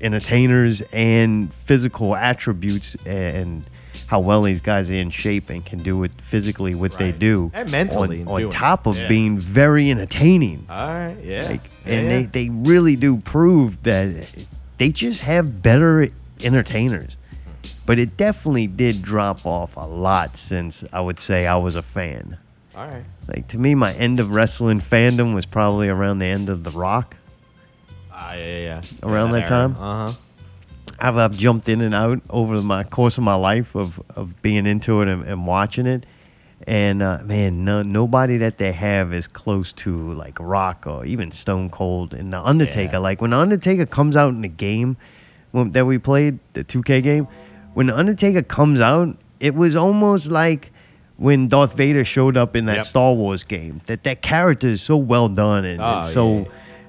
entertainers, 0.00 0.82
and 0.92 1.52
physical 1.52 2.14
attributes, 2.16 2.96
and 3.06 3.64
how 4.06 4.20
well 4.20 4.42
these 4.42 4.60
guys 4.60 4.90
are 4.90 4.94
in 4.94 5.08
shape 5.10 5.48
and 5.50 5.64
can 5.64 5.82
do 5.82 6.02
it 6.04 6.10
physically 6.20 6.74
what 6.74 6.98
they 6.98 7.12
do, 7.12 7.50
And 7.54 7.70
mentally 7.70 8.22
on, 8.22 8.44
on 8.44 8.50
top 8.50 8.86
of 8.86 8.96
Yeah. 8.96 9.08
being 9.08 9.38
very 9.38 9.90
entertaining. 9.90 10.66
All 10.68 10.88
right, 10.88 11.16
yeah. 11.22 11.48
Like, 11.48 11.70
Yeah, 11.86 11.92
and 11.94 12.06
yeah. 12.10 12.18
they, 12.20 12.24
they 12.26 12.50
really 12.50 12.96
do 12.96 13.16
prove 13.18 13.82
that 13.84 14.26
they 14.78 14.90
just 14.90 15.20
have 15.20 15.62
better 15.62 16.08
entertainers. 16.42 17.16
But 17.86 17.98
it 17.98 18.16
definitely 18.16 18.66
did 18.66 19.02
drop 19.02 19.44
off 19.46 19.76
a 19.76 19.80
lot 19.86 20.36
since 20.36 20.84
I 20.92 21.00
would 21.00 21.20
say 21.20 21.46
I 21.46 21.56
was 21.56 21.74
a 21.76 21.82
fan. 21.82 22.38
All 22.76 22.86
right. 22.86 23.04
Like 23.28 23.48
to 23.48 23.58
me, 23.58 23.74
my 23.74 23.92
end 23.94 24.20
of 24.20 24.30
wrestling 24.34 24.80
fandom 24.80 25.34
was 25.34 25.46
probably 25.46 25.88
around 25.88 26.18
the 26.18 26.26
end 26.26 26.48
of 26.48 26.64
The 26.64 26.70
Rock. 26.70 27.16
Ah, 28.16 28.34
yeah, 28.34 28.44
yeah, 28.46 28.58
yeah. 28.62 28.82
Around 29.02 29.32
that 29.32 29.48
time? 29.48 29.72
Uh 29.78 30.10
huh. 30.10 30.12
I've, 31.00 31.16
I've 31.16 31.36
jumped 31.36 31.68
in 31.68 31.80
and 31.80 31.94
out 31.94 32.20
over 32.30 32.62
my 32.62 32.84
course 32.84 33.18
of 33.18 33.24
my 33.24 33.34
life 33.34 33.74
of, 33.74 34.00
of 34.14 34.40
being 34.42 34.66
into 34.66 35.02
it 35.02 35.08
and, 35.08 35.24
and 35.24 35.46
watching 35.46 35.86
it. 35.86 36.06
And 36.66 37.02
uh, 37.02 37.18
man, 37.24 37.64
no, 37.64 37.82
nobody 37.82 38.36
that 38.38 38.58
they 38.58 38.70
have 38.72 39.12
is 39.12 39.26
close 39.26 39.72
to 39.72 40.12
like 40.14 40.38
Rock 40.40 40.86
or 40.86 41.04
even 41.04 41.30
Stone 41.32 41.70
Cold 41.70 42.14
and 42.14 42.32
The 42.32 42.40
Undertaker. 42.40 42.92
Yeah. 42.94 42.98
Like 42.98 43.20
when 43.20 43.30
The 43.32 43.36
Undertaker 43.38 43.84
comes 43.86 44.14
out 44.16 44.28
in 44.30 44.40
the 44.42 44.48
game 44.48 44.96
when, 45.50 45.72
that 45.72 45.84
we 45.84 45.98
played, 45.98 46.38
the 46.52 46.62
2K 46.64 47.02
game, 47.02 47.26
when 47.74 47.88
The 47.88 47.96
Undertaker 47.98 48.42
comes 48.42 48.80
out, 48.80 49.16
it 49.40 49.54
was 49.54 49.74
almost 49.76 50.28
like 50.28 50.70
when 51.16 51.48
Darth 51.48 51.74
Vader 51.74 52.04
showed 52.04 52.36
up 52.36 52.54
in 52.56 52.66
that 52.66 52.76
Yep. 52.76 52.86
Star 52.86 53.14
Wars 53.14 53.42
game. 53.42 53.80
That 53.86 54.04
that 54.04 54.22
character 54.22 54.68
is 54.68 54.80
so 54.80 54.96
well 54.96 55.28
done 55.28 55.64
and, 55.64 55.82
and 55.82 56.06
Oh, 56.06 56.08
so 56.08 56.38
yeah, 56.38 56.44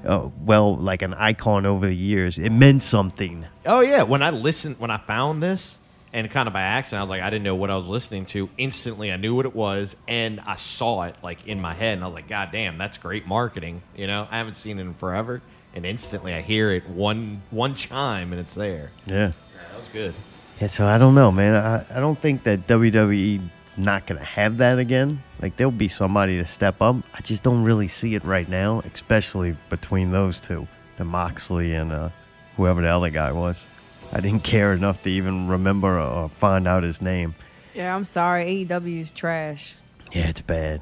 Uh, 0.05 0.29
well 0.43 0.75
like 0.77 1.01
an 1.01 1.13
icon 1.15 1.65
over 1.65 1.87
the 1.87 1.95
years. 1.95 2.37
It 2.37 2.51
meant 2.51 2.83
something. 2.83 3.45
Oh 3.65 3.79
yeah, 3.79 4.03
when 4.03 4.21
I 4.21 4.29
listened, 4.29 4.79
when 4.79 4.91
I 4.91 4.97
found 4.97 5.41
this, 5.41 5.77
and 6.13 6.29
kind 6.31 6.47
of 6.47 6.53
by 6.53 6.61
accident, 6.61 6.99
I 6.99 7.03
was 7.03 7.09
like, 7.09 7.21
I 7.21 7.29
didn't 7.29 7.43
know 7.43 7.55
what 7.55 7.69
I 7.69 7.75
was 7.75 7.87
listening 7.87 8.25
to. 8.27 8.49
Instantly, 8.57 9.11
I 9.11 9.17
knew 9.17 9.35
what 9.35 9.45
it 9.45 9.53
was, 9.53 9.95
and 10.07 10.39
I 10.41 10.55
saw 10.55 11.03
it 11.03 11.15
like 11.21 11.45
in 11.47 11.59
my 11.59 11.73
head, 11.73 11.95
and 11.95 12.03
I 12.03 12.07
was 12.07 12.13
like, 12.13 12.29
God 12.29 12.49
damn, 12.51 12.77
that's 12.77 12.97
great 12.97 13.27
marketing. 13.27 13.81
You 13.97 14.07
know, 14.07 14.27
I 14.31 14.37
haven't 14.37 14.55
seen 14.55 14.79
it 14.79 14.83
in 14.83 14.93
forever, 14.93 15.41
and 15.73 15.85
instantly 15.85 16.33
I 16.33 16.41
hear 16.41 16.71
it 16.71 16.87
one 16.87 17.41
one 17.51 17.75
chime, 17.75 18.31
and 18.31 18.39
it's 18.39 18.55
there. 18.55 18.91
Yeah. 19.05 19.13
Yeah, 19.15 19.31
that 19.71 19.79
was 19.79 19.89
good. 19.89 20.13
Yeah, 20.61 20.67
so 20.67 20.85
I 20.85 20.97
don't 20.97 21.15
know, 21.15 21.31
man. 21.33 21.53
I, 21.53 21.85
I 21.97 21.99
don't 21.99 22.19
think 22.19 22.43
that 22.43 22.65
WWE 22.65 23.41
is 23.65 23.77
not 23.77 24.07
going 24.07 24.19
to 24.19 24.25
have 24.25 24.57
that 24.57 24.79
again. 24.79 25.21
Like, 25.45 25.57
there'll 25.57 25.69
be 25.69 25.87
somebody 25.89 26.39
to 26.39 26.47
step 26.47 26.81
up. 26.81 26.95
I 27.13 27.21
just 27.21 27.43
don't 27.43 27.63
really 27.63 27.87
see 27.87 28.15
it 28.15 28.23
right 28.25 28.49
now, 28.49 28.81
especially 28.91 29.55
between 29.69 30.11
those 30.11 30.39
two, 30.39 30.67
the 30.97 31.05
Moxley 31.05 31.75
and 31.75 31.91
uh, 31.91 32.09
whoever 32.57 32.81
the 32.81 32.87
other 32.87 33.11
guy 33.11 33.31
was. 33.31 33.63
I 34.11 34.21
didn't 34.21 34.43
care 34.53 34.73
enough 34.73 35.03
to 35.03 35.11
even 35.11 35.47
remember 35.47 35.99
or 35.99 36.29
find 36.29 36.67
out 36.67 36.81
his 36.81 36.99
name. 36.99 37.35
Yeah, 37.75 37.95
I'm 37.95 38.05
sorry. 38.05 38.65
AEW 38.65 39.01
is 39.01 39.11
trash. 39.11 39.75
Yeah, 40.13 40.29
it's 40.29 40.41
bad. 40.41 40.81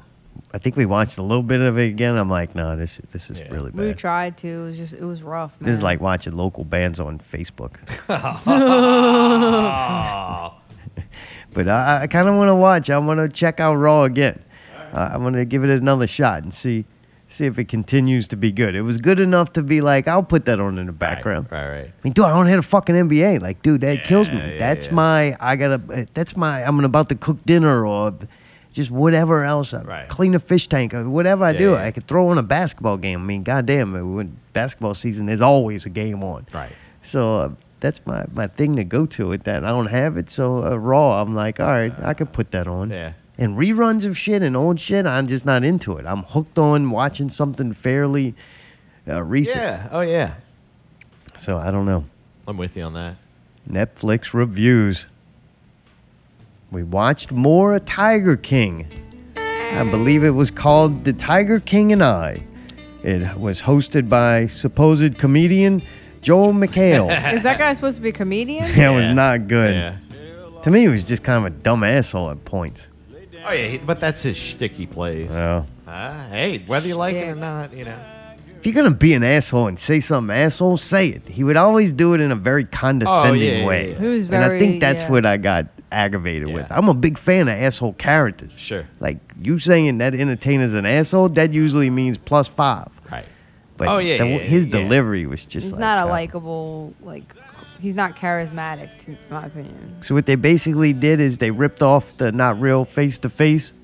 I 0.54 0.56
think 0.56 0.76
we 0.76 0.86
watched 0.86 1.18
a 1.18 1.22
little 1.22 1.42
bit 1.42 1.60
of 1.60 1.78
it 1.78 1.88
again. 1.88 2.16
I'm 2.16 2.30
like, 2.30 2.54
no, 2.54 2.74
this 2.74 2.98
this 3.12 3.28
is 3.28 3.42
really 3.50 3.70
bad. 3.70 3.86
We 3.86 3.92
tried 3.92 4.38
to. 4.38 4.48
It 4.48 4.64
was 4.64 4.76
just 4.78 4.94
it 4.94 5.04
was 5.04 5.22
rough, 5.22 5.60
man. 5.60 5.68
This 5.68 5.76
is 5.76 5.82
like 5.82 6.00
watching 6.00 6.32
local 6.32 6.64
bands 6.64 7.00
on 7.00 7.20
Facebook. 7.30 7.76
Oh, 8.08 8.40
But 11.52 11.68
I, 11.68 12.02
I 12.02 12.06
kind 12.08 12.28
of 12.28 12.34
want 12.34 12.48
to 12.48 12.54
watch. 12.54 12.88
I 12.90 12.98
want 12.98 13.20
to 13.20 13.28
check 13.28 13.60
out 13.60 13.74
Raw 13.74 14.02
again. 14.04 14.42
Uh, 14.94 15.10
I 15.12 15.16
want 15.18 15.34
to 15.36 15.44
give 15.44 15.64
it 15.64 15.70
another 15.70 16.06
shot 16.06 16.42
and 16.42 16.54
see 16.54 16.84
see 17.28 17.46
if 17.46 17.58
it 17.58 17.68
continues 17.68 18.28
to 18.28 18.36
be 18.36 18.52
good. 18.52 18.74
It 18.76 18.82
was 18.82 18.98
good 18.98 19.18
enough 19.18 19.52
to 19.54 19.62
be 19.62 19.80
like, 19.80 20.06
I'll 20.06 20.22
put 20.22 20.44
that 20.44 20.60
on 20.60 20.78
in 20.78 20.86
the 20.86 20.92
background. 20.92 21.48
right, 21.50 21.68
right. 21.68 21.86
I 21.88 21.92
mean, 22.04 22.12
dude, 22.12 22.24
I 22.26 22.30
don't 22.30 22.46
hit 22.46 22.58
a 22.58 22.62
fucking 22.62 22.94
NBA. 22.94 23.40
Like, 23.40 23.60
dude, 23.62 23.80
that 23.80 24.04
kills 24.04 24.28
me. 24.28 24.36
yeah, 24.36 24.58
that's 24.58 24.86
yeah. 24.86 24.92
my. 24.94 25.36
I 25.40 25.56
gotta. 25.56 26.06
That's 26.14 26.36
my. 26.36 26.62
I'm 26.64 26.82
about 26.84 27.08
to 27.08 27.16
cook 27.16 27.38
dinner 27.44 27.84
or 27.86 28.14
just 28.72 28.90
whatever 28.90 29.44
else. 29.44 29.72
I 29.74 29.82
Right. 29.82 30.08
Clean 30.08 30.34
a 30.34 30.38
fish 30.38 30.68
tank 30.68 30.94
or 30.94 31.08
whatever 31.08 31.44
I 31.44 31.52
Yeah, 31.52 31.58
do. 31.58 31.70
yeah. 31.72 31.84
I 31.84 31.90
could 31.90 32.06
throw 32.06 32.28
on 32.28 32.38
a 32.38 32.42
basketball 32.42 32.96
game. 32.98 33.20
I 33.20 33.24
mean, 33.24 33.42
goddamn, 33.42 34.14
when 34.14 34.36
basketball 34.52 34.94
season, 34.94 35.26
there's 35.26 35.40
always 35.40 35.86
a 35.86 35.90
game 35.90 36.22
on. 36.22 36.46
Right. 36.52 36.72
So 37.02 37.36
uh, 37.38 37.48
that's 37.80 38.04
my, 38.06 38.24
my 38.32 38.46
thing 38.48 38.76
to 38.76 38.84
go 38.84 39.06
to 39.06 39.28
with 39.28 39.44
that. 39.44 39.64
I 39.64 39.68
don't 39.68 39.86
have 39.86 40.16
it, 40.16 40.30
so 40.30 40.64
uh, 40.64 40.76
Raw, 40.76 41.20
I'm 41.20 41.34
like, 41.34 41.60
all 41.60 41.66
right, 41.68 41.92
I 42.02 42.14
could 42.14 42.32
put 42.32 42.50
that 42.52 42.66
on. 42.66 42.90
Yeah. 42.90 43.12
And 43.36 43.56
reruns 43.56 44.04
of 44.04 44.16
shit 44.16 44.42
and 44.42 44.56
old 44.56 44.78
shit, 44.78 45.06
I'm 45.06 45.26
just 45.26 45.44
not 45.44 45.64
into 45.64 45.96
it. 45.96 46.06
I'm 46.06 46.22
hooked 46.22 46.58
on 46.58 46.90
watching 46.90 47.28
something 47.28 47.72
fairly 47.72 48.34
uh, 49.08 49.22
recent. 49.22 49.56
Yeah. 49.56 49.88
Oh 49.90 50.02
yeah. 50.02 50.34
So 51.36 51.58
I 51.58 51.70
don't 51.70 51.84
know. 51.84 52.04
I'm 52.46 52.56
with 52.56 52.76
you 52.76 52.84
on 52.84 52.94
that. 52.94 53.16
Netflix 53.68 54.34
reviews. 54.34 55.06
We 56.70 56.82
watched 56.82 57.32
more 57.32 57.78
Tiger 57.80 58.36
King. 58.36 58.86
I 59.36 59.88
believe 59.90 60.22
it 60.22 60.30
was 60.30 60.50
called 60.50 61.04
The 61.04 61.12
Tiger 61.12 61.58
King 61.58 61.92
and 61.92 62.02
I. 62.02 62.40
It 63.02 63.36
was 63.36 63.60
hosted 63.60 64.08
by 64.08 64.46
supposed 64.46 65.18
comedian 65.18 65.82
Joel 66.22 66.52
McHale. 66.52 67.10
Is 67.34 67.42
that 67.42 67.58
guy 67.58 67.72
supposed 67.72 67.96
to 67.96 68.02
be 68.02 68.08
a 68.10 68.12
comedian? 68.12 68.72
That 68.74 68.90
was 68.90 69.14
not 69.14 69.48
good. 69.48 69.74
Yeah. 69.74 69.96
To 70.62 70.70
me, 70.70 70.80
he 70.80 70.88
was 70.88 71.04
just 71.04 71.22
kind 71.22 71.44
of 71.46 71.52
a 71.52 71.56
dumb 71.56 71.84
asshole 71.84 72.30
at 72.30 72.44
points. 72.44 72.88
Oh 73.46 73.52
yeah, 73.52 73.66
he- 73.68 73.78
but 73.78 74.00
that's 74.00 74.22
his 74.22 74.36
shtick 74.36 74.72
he 74.72 74.86
plays. 74.86 75.28
Well, 75.30 75.66
Ah, 75.86 76.26
hey, 76.30 76.62
whether 76.66 76.88
you 76.88 76.96
like 76.96 77.14
it 77.14 77.28
or 77.28 77.34
not, 77.34 77.76
you 77.76 77.84
know. 77.84 77.96
if 78.58 78.64
you're 78.66 78.74
gonna 78.74 78.90
be 78.94 79.12
an 79.14 79.22
asshole 79.22 79.68
and 79.68 79.78
say 79.78 80.00
something 80.00 80.34
asshole, 80.34 80.76
say 80.78 81.08
it. 81.08 81.28
He 81.28 81.44
would 81.44 81.56
always 81.58 81.92
do 81.92 82.14
it 82.14 82.20
in 82.20 82.32
a 82.32 82.36
very 82.36 82.64
condescending 82.64 83.30
Oh, 83.30 83.34
yeah, 83.60 83.66
way, 83.66 83.90
yeah. 83.92 83.98
He 83.98 84.06
was 84.06 84.24
and 84.26 84.36
I 84.36 84.48
very- 84.48 84.58
think 84.58 84.80
that's 84.80 85.02
yeah. 85.02 85.10
what 85.10 85.26
I 85.26 85.36
got 85.36 85.66
aggravated 85.92 86.48
with. 86.52 86.66
Yeah. 86.70 86.76
I'm 86.76 86.88
a 86.88 86.94
big 86.94 87.18
fan 87.18 87.48
of 87.48 87.56
asshole 87.58 87.92
characters. 87.92 88.56
Sure. 88.58 88.84
Like 88.98 89.18
you 89.40 89.58
saying 89.58 89.98
that 89.98 90.14
entertainer's 90.14 90.72
an 90.74 90.86
asshole, 90.86 91.28
that 91.30 91.52
usually 91.52 91.90
means 91.90 92.16
plus 92.18 92.48
five. 92.48 92.88
Right. 93.12 93.26
But 93.76 93.88
Oh, 93.88 93.98
yeah, 93.98 94.18
the- 94.18 94.26
yeah, 94.26 94.38
his 94.38 94.66
yeah. 94.66 94.72
delivery 94.72 95.26
was 95.26 95.44
just 95.44 95.64
He's 95.66 95.72
like, 95.72 95.80
not 95.80 95.98
a 95.98 96.02
uh, 96.02 96.06
likable 96.06 96.94
like. 97.02 97.34
He's 97.84 97.94
not 97.96 98.16
charismatic, 98.16 98.88
in 99.06 99.18
my 99.28 99.44
opinion. 99.44 99.98
So 100.00 100.14
what 100.14 100.24
they 100.24 100.36
basically 100.36 100.94
did 100.94 101.20
is 101.20 101.36
they 101.36 101.50
ripped 101.50 101.82
off 101.82 102.16
the 102.16 102.32
not 102.32 102.58
real 102.58 102.86
face 102.86 103.18
to 103.18 103.28
face 103.28 103.74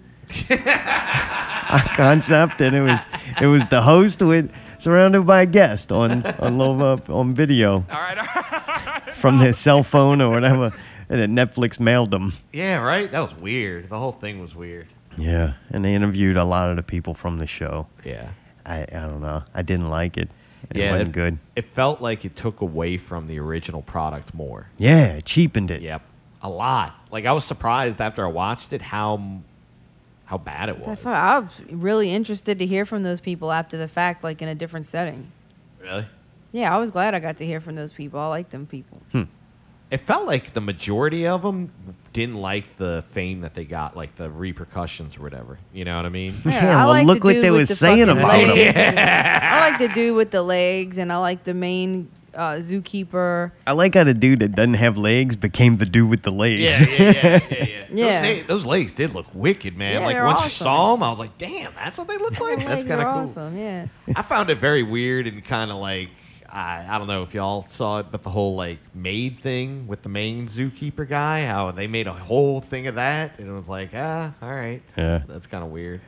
concept, 1.96 2.62
and 2.62 2.74
it 2.74 2.80
was 2.80 3.00
it 3.42 3.46
was 3.46 3.68
the 3.68 3.82
host 3.82 4.22
with 4.22 4.50
surrounded 4.78 5.26
by 5.26 5.42
a 5.42 5.46
guest 5.46 5.92
on 5.92 6.24
on 6.38 6.56
low, 6.56 6.98
on 7.10 7.34
video 7.34 7.84
All 7.90 8.00
right, 8.00 8.16
all 8.16 8.24
right. 8.24 9.14
from 9.16 9.38
their 9.38 9.52
cell 9.52 9.82
phone 9.82 10.22
or 10.22 10.30
whatever, 10.30 10.72
and 11.10 11.20
then 11.20 11.36
Netflix 11.36 11.78
mailed 11.78 12.10
them. 12.10 12.32
Yeah, 12.52 12.78
right. 12.78 13.12
That 13.12 13.20
was 13.20 13.34
weird. 13.34 13.90
The 13.90 13.98
whole 13.98 14.12
thing 14.12 14.40
was 14.40 14.54
weird. 14.56 14.88
Yeah, 15.18 15.54
and 15.70 15.84
they 15.84 15.94
interviewed 15.94 16.38
a 16.38 16.44
lot 16.44 16.70
of 16.70 16.76
the 16.76 16.82
people 16.82 17.12
from 17.12 17.36
the 17.36 17.46
show. 17.46 17.86
Yeah. 18.02 18.30
I 18.64 18.80
I 18.82 19.00
don't 19.00 19.20
know. 19.20 19.42
I 19.54 19.60
didn't 19.60 19.90
like 19.90 20.16
it. 20.16 20.30
It 20.68 20.76
yeah, 20.76 20.92
wasn't 20.92 21.10
it, 21.10 21.12
good. 21.12 21.38
It 21.56 21.64
felt 21.66 22.00
like 22.00 22.24
it 22.24 22.36
took 22.36 22.60
away 22.60 22.96
from 22.96 23.26
the 23.26 23.38
original 23.38 23.82
product 23.82 24.34
more. 24.34 24.66
Yeah, 24.78 25.06
it 25.14 25.24
cheapened 25.24 25.70
it. 25.70 25.82
Yep, 25.82 26.02
a 26.42 26.50
lot. 26.50 26.94
Like 27.10 27.24
I 27.24 27.32
was 27.32 27.44
surprised 27.44 28.00
after 28.00 28.24
I 28.24 28.28
watched 28.28 28.72
it 28.72 28.82
how 28.82 29.40
how 30.26 30.38
bad 30.38 30.68
it 30.68 30.76
I 30.84 30.90
was. 30.90 30.98
thought 30.98 31.20
I 31.20 31.38
was 31.40 31.52
really 31.70 32.12
interested 32.12 32.58
to 32.60 32.66
hear 32.66 32.84
from 32.86 33.02
those 33.02 33.20
people 33.20 33.50
after 33.50 33.76
the 33.76 33.88
fact, 33.88 34.22
like 34.22 34.42
in 34.42 34.48
a 34.48 34.54
different 34.54 34.86
setting. 34.86 35.32
Really? 35.80 36.06
Yeah, 36.52 36.74
I 36.74 36.78
was 36.78 36.90
glad 36.90 37.14
I 37.14 37.20
got 37.20 37.36
to 37.38 37.46
hear 37.46 37.60
from 37.60 37.74
those 37.74 37.92
people. 37.92 38.20
I 38.20 38.26
like 38.28 38.50
them 38.50 38.66
people. 38.66 39.00
Hmm. 39.12 39.22
It 39.90 40.02
felt 40.02 40.26
like 40.26 40.52
the 40.52 40.60
majority 40.60 41.26
of 41.26 41.42
them 41.42 41.72
didn't 42.12 42.36
like 42.36 42.76
the 42.76 43.02
fame 43.08 43.40
that 43.40 43.54
they 43.54 43.64
got, 43.64 43.96
like 43.96 44.14
the 44.16 44.30
repercussions 44.30 45.16
or 45.16 45.22
whatever. 45.22 45.58
You 45.72 45.84
know 45.84 45.96
what 45.96 46.06
I 46.06 46.10
mean? 46.10 46.34
Yeah, 46.44 46.72
I 46.80 46.84
well, 46.84 46.88
like 46.88 47.06
look 47.06 47.20
the 47.20 47.24
what 47.26 47.32
dude 47.34 47.44
they 47.44 47.50
with 47.50 47.60
was 47.60 47.68
the 47.70 47.74
saying 47.76 48.08
about 48.08 48.34
him. 48.38 48.48
legs 48.50 48.72
and- 48.76 48.98
I 49.00 49.70
like 49.70 49.78
the 49.80 49.88
dude 49.88 50.16
with 50.16 50.30
the 50.30 50.42
legs, 50.42 50.96
and 50.98 51.12
I 51.12 51.16
like 51.16 51.42
the 51.44 51.54
main 51.54 52.08
uh, 52.34 52.52
zookeeper. 52.54 53.50
I 53.66 53.72
like 53.72 53.94
how 53.94 54.04
the 54.04 54.14
dude 54.14 54.38
that 54.40 54.52
doesn't 54.54 54.74
have 54.74 54.96
legs 54.96 55.34
became 55.34 55.78
the 55.78 55.86
dude 55.86 56.08
with 56.08 56.22
the 56.22 56.30
legs. 56.30 56.60
Yeah, 56.60 56.80
yeah, 56.80 56.88
yeah, 56.88 57.12
yeah, 57.12 57.40
yeah. 57.50 57.66
Yeah. 57.92 58.22
Those, 58.22 58.22
they- 58.22 58.42
those 58.42 58.64
legs 58.64 58.94
did 58.94 59.12
look 59.14 59.26
wicked, 59.34 59.76
man. 59.76 59.94
Yeah, 59.94 60.06
like 60.06 60.14
they're 60.14 60.24
once 60.24 60.44
you 60.44 60.50
saw 60.50 60.92
them, 60.94 61.02
I 61.02 61.10
was 61.10 61.18
like, 61.18 61.36
damn, 61.38 61.74
that's 61.74 61.98
what 61.98 62.06
they 62.06 62.18
look 62.18 62.38
like. 62.38 62.58
That's 62.64 62.84
kind 62.84 63.00
of 63.00 63.12
cool. 63.12 63.22
awesome. 63.22 63.58
Yeah. 63.58 63.86
I 64.14 64.22
found 64.22 64.48
it 64.50 64.58
very 64.58 64.84
weird 64.84 65.26
and 65.26 65.44
kind 65.44 65.72
of 65.72 65.78
like 65.78 66.10
I, 66.52 66.84
I 66.88 66.98
don't 66.98 67.06
know 67.06 67.22
if 67.22 67.32
y'all 67.34 67.64
saw 67.66 68.00
it, 68.00 68.06
but 68.10 68.22
the 68.22 68.30
whole 68.30 68.54
like 68.56 68.78
maid 68.94 69.40
thing 69.40 69.86
with 69.86 70.02
the 70.02 70.08
main 70.08 70.48
zookeeper 70.48 71.08
guy, 71.08 71.44
how 71.46 71.70
they 71.70 71.86
made 71.86 72.06
a 72.06 72.12
whole 72.12 72.60
thing 72.60 72.86
of 72.86 72.96
that, 72.96 73.38
and 73.38 73.48
it 73.48 73.52
was 73.52 73.68
like, 73.68 73.90
ah, 73.94 74.32
all 74.42 74.54
right, 74.54 74.82
Yeah. 74.96 75.22
that's 75.28 75.46
kind 75.46 75.62
of 75.64 75.70
weird. 75.70 76.00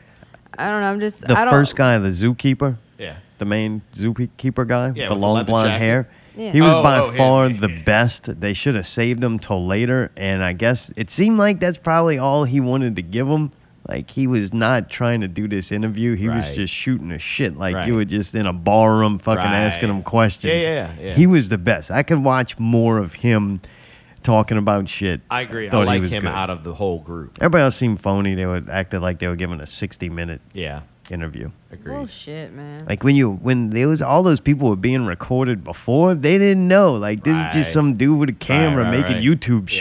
I 0.58 0.68
don't 0.68 0.80
know. 0.82 0.88
I'm 0.90 1.00
just. 1.00 1.20
The 1.20 1.32
I 1.38 1.44
don't, 1.44 1.52
first 1.54 1.76
guy, 1.76 1.96
the 1.98 2.08
zookeeper, 2.08 2.76
Yeah, 2.98 3.16
the 3.38 3.44
main 3.46 3.82
zookeeper 3.94 4.66
guy, 4.66 4.86
Yeah, 4.86 4.88
with 4.88 4.94
the 4.96 5.00
with 5.00 5.08
the 5.08 5.14
long 5.14 5.34
leather 5.36 5.46
blonde 5.46 5.68
jacket. 5.68 5.84
hair. 5.84 6.08
Yeah. 6.34 6.52
He 6.52 6.60
was 6.62 6.72
Oh, 6.72 6.82
by 6.82 6.98
oh, 6.98 7.10
him, 7.10 7.16
far 7.16 7.48
yeah, 7.48 7.60
the 7.60 7.70
yeah. 7.70 7.82
best. 7.86 8.40
They 8.40 8.52
should 8.52 8.74
have 8.74 8.86
saved 8.86 9.22
him 9.22 9.38
till 9.38 9.66
later, 9.66 10.10
and 10.16 10.42
I 10.42 10.52
guess 10.54 10.90
it 10.96 11.10
seemed 11.10 11.38
like 11.38 11.60
that's 11.60 11.78
probably 11.78 12.18
all 12.18 12.44
he 12.44 12.60
wanted 12.60 12.96
to 12.96 13.02
give 13.02 13.26
him. 13.28 13.52
Like 13.88 14.10
he 14.10 14.26
was 14.28 14.52
not 14.54 14.88
trying 14.90 15.22
to 15.22 15.28
do 15.28 15.48
this 15.48 15.72
interview; 15.72 16.14
he 16.14 16.28
was 16.28 16.48
just 16.52 16.72
shooting 16.72 17.10
a 17.10 17.18
shit. 17.18 17.56
Like 17.56 17.74
Right. 17.74 17.88
you 17.88 17.94
were 17.94 18.04
just 18.04 18.34
in 18.34 18.46
a 18.46 18.52
ballroom, 18.52 19.18
fucking 19.18 19.42
asking 19.44 19.88
Right. 19.88 19.96
him 19.96 20.02
questions. 20.04 20.52
Yeah, 20.52 20.60
yeah, 20.60 20.90
yeah. 21.08 21.14
He 21.14 21.26
was 21.26 21.48
the 21.48 21.58
best. 21.58 21.90
I 21.90 22.02
could 22.04 22.22
watch 22.22 22.58
more 22.58 22.98
of 22.98 23.12
him 23.14 23.60
talking 24.22 24.56
about 24.56 24.88
shit. 24.88 25.20
I 25.30 25.40
agree. 25.40 25.66
I 25.66 25.70
Thought 25.70 25.80
he 25.80 25.86
like 26.00 26.02
him 26.04 26.22
good. 26.22 26.28
out 26.30 26.48
of 26.48 26.62
the 26.62 26.74
whole 26.74 27.00
group. 27.00 27.38
Everybody 27.40 27.62
else 27.64 27.74
seemed 27.76 27.98
phony. 28.00 28.36
They 28.36 28.46
were 28.46 28.62
acted 28.70 29.00
like 29.02 29.18
they 29.18 29.26
were 29.26 29.34
giving 29.36 29.60
a 29.60 29.66
sixty-minute 29.66 30.40
Yeah, 30.52 30.82
interview. 31.10 31.50
agreed. 31.72 31.92
Bullshit, 31.96 32.52
man. 32.52 32.84
Like 32.88 33.02
when 33.02 33.16
you 33.16 33.32
when 33.32 33.70
there 33.70 33.88
was 33.88 34.00
all 34.00 34.22
those 34.22 34.38
people 34.38 34.68
were 34.68 34.76
being 34.76 35.06
recorded 35.06 35.64
before, 35.64 36.14
they 36.14 36.38
didn't 36.38 36.68
know. 36.68 36.92
Like 36.94 37.24
this 37.24 37.34
is 37.36 37.52
just 37.52 37.72
some 37.72 37.94
dude 37.94 38.16
with 38.16 38.28
a 38.28 38.32
camera 38.32 38.84
right, 38.84 38.92
making 39.00 39.14
right. 39.16 39.24
YouTube 39.24 39.68
Yeah. 39.72 39.78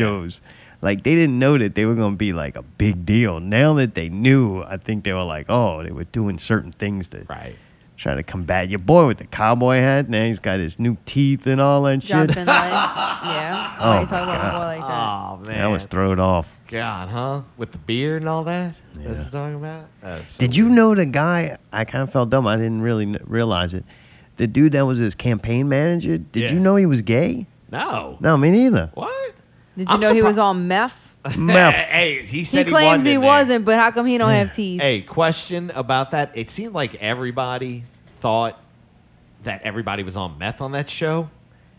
Shows. 0.81 0.83
Like 0.83 1.03
they 1.03 1.15
didn't 1.15 1.37
know 1.39 1.57
that 1.57 1.75
they 1.75 1.85
were 1.85 1.95
gonna 1.95 2.15
be 2.15 2.33
like 2.33 2.55
a 2.55 2.61
big 2.63 3.05
deal. 3.05 3.39
Now 3.39 3.73
that 3.75 3.95
they 3.95 4.09
knew, 4.09 4.61
I 4.63 4.77
think 4.77 5.03
they 5.03 5.13
were 5.13 5.23
like, 5.23 5.45
oh, 5.49 5.83
they 5.83 5.91
were 5.91 6.05
doing 6.05 6.37
certain 6.39 6.71
things 6.71 7.07
to 7.09 7.25
Right. 7.29 7.55
try 7.97 8.15
to 8.15 8.23
combat 8.23 8.69
your 8.69 8.79
boy 8.79 9.07
with 9.07 9.17
the 9.19 9.25
cowboy 9.25 9.75
hat. 9.77 10.09
Now 10.09 10.25
he's 10.25 10.39
got 10.39 10.59
his 10.59 10.79
new 10.79 10.97
teeth 11.05 11.45
and 11.47 11.61
all 11.61 11.83
that 11.83 11.99
John 11.99 12.27
shit. 12.27 12.35
Finlay. 12.35 12.53
yeah. 12.53 13.75
Oh 13.79 13.89
Why 13.89 13.95
you 13.95 14.05
my 14.05 14.09
talking 14.09 14.29
about 14.33 14.43
my 14.43 14.51
boy 14.51 14.65
like 14.65 14.81
that? 14.81 14.87
Oh 14.89 15.37
man, 15.45 15.57
That 15.59 15.67
was 15.67 15.85
thrown 15.85 16.19
off. 16.19 16.49
God, 16.67 17.09
huh? 17.09 17.41
With 17.57 17.73
the 17.73 17.77
beard 17.79 18.21
and 18.21 18.29
all 18.29 18.43
that. 18.45 18.75
That's 18.93 19.07
what 19.07 19.15
you're 19.17 19.25
talking 19.29 19.55
about. 19.55 19.85
That's 20.01 20.31
so 20.31 20.39
Did 20.39 20.55
you 20.55 20.65
weird. 20.65 20.75
know 20.77 20.95
the 20.95 21.05
guy? 21.05 21.57
I 21.73 21.83
kind 21.85 22.01
of 22.01 22.11
felt 22.13 22.29
dumb. 22.29 22.47
I 22.47 22.55
didn't 22.55 22.81
really 22.81 23.05
kn- 23.05 23.23
realize 23.25 23.73
it. 23.73 23.83
The 24.37 24.47
dude 24.47 24.71
that 24.71 24.83
was 24.85 24.97
his 24.97 25.13
campaign 25.13 25.67
manager. 25.67 26.17
Did 26.17 26.39
Yeah. 26.43 26.53
you 26.53 26.59
know 26.59 26.77
he 26.77 26.85
was 26.85 27.01
gay? 27.01 27.45
No. 27.71 28.17
No, 28.21 28.37
me 28.37 28.51
neither. 28.51 28.89
What? 28.93 29.33
Did 29.77 29.87
you 29.89 29.93
I'm 29.93 29.99
know 29.99 30.13
he 30.13 30.21
was 30.21 30.37
surpri- 30.37 30.43
on 30.43 30.67
meth? 30.67 30.97
Meth. 31.37 31.75
hey, 31.75 32.23
he 32.25 32.39
He 32.39 32.45
said 32.45 32.65
he, 32.65 32.71
claims 32.71 32.97
wasn't 32.97 33.05
he 33.07 33.13
in 33.13 33.21
there. 33.21 33.29
wasn't, 33.29 33.65
but 33.65 33.77
how 33.79 33.91
come 33.91 34.07
he 34.07 34.17
don't 34.17 34.31
have 34.31 34.53
teeth? 34.53 34.81
Hey, 34.81 35.01
question 35.01 35.71
about 35.75 36.11
that. 36.11 36.31
It 36.35 36.49
seemed 36.49 36.73
like 36.73 36.95
everybody 36.95 37.83
thought 38.21 38.59
that 39.43 39.61
everybody 39.61 40.01
was 40.03 40.15
on 40.15 40.37
meth 40.39 40.61
on 40.61 40.71
that 40.71 40.89
show. 40.89 41.29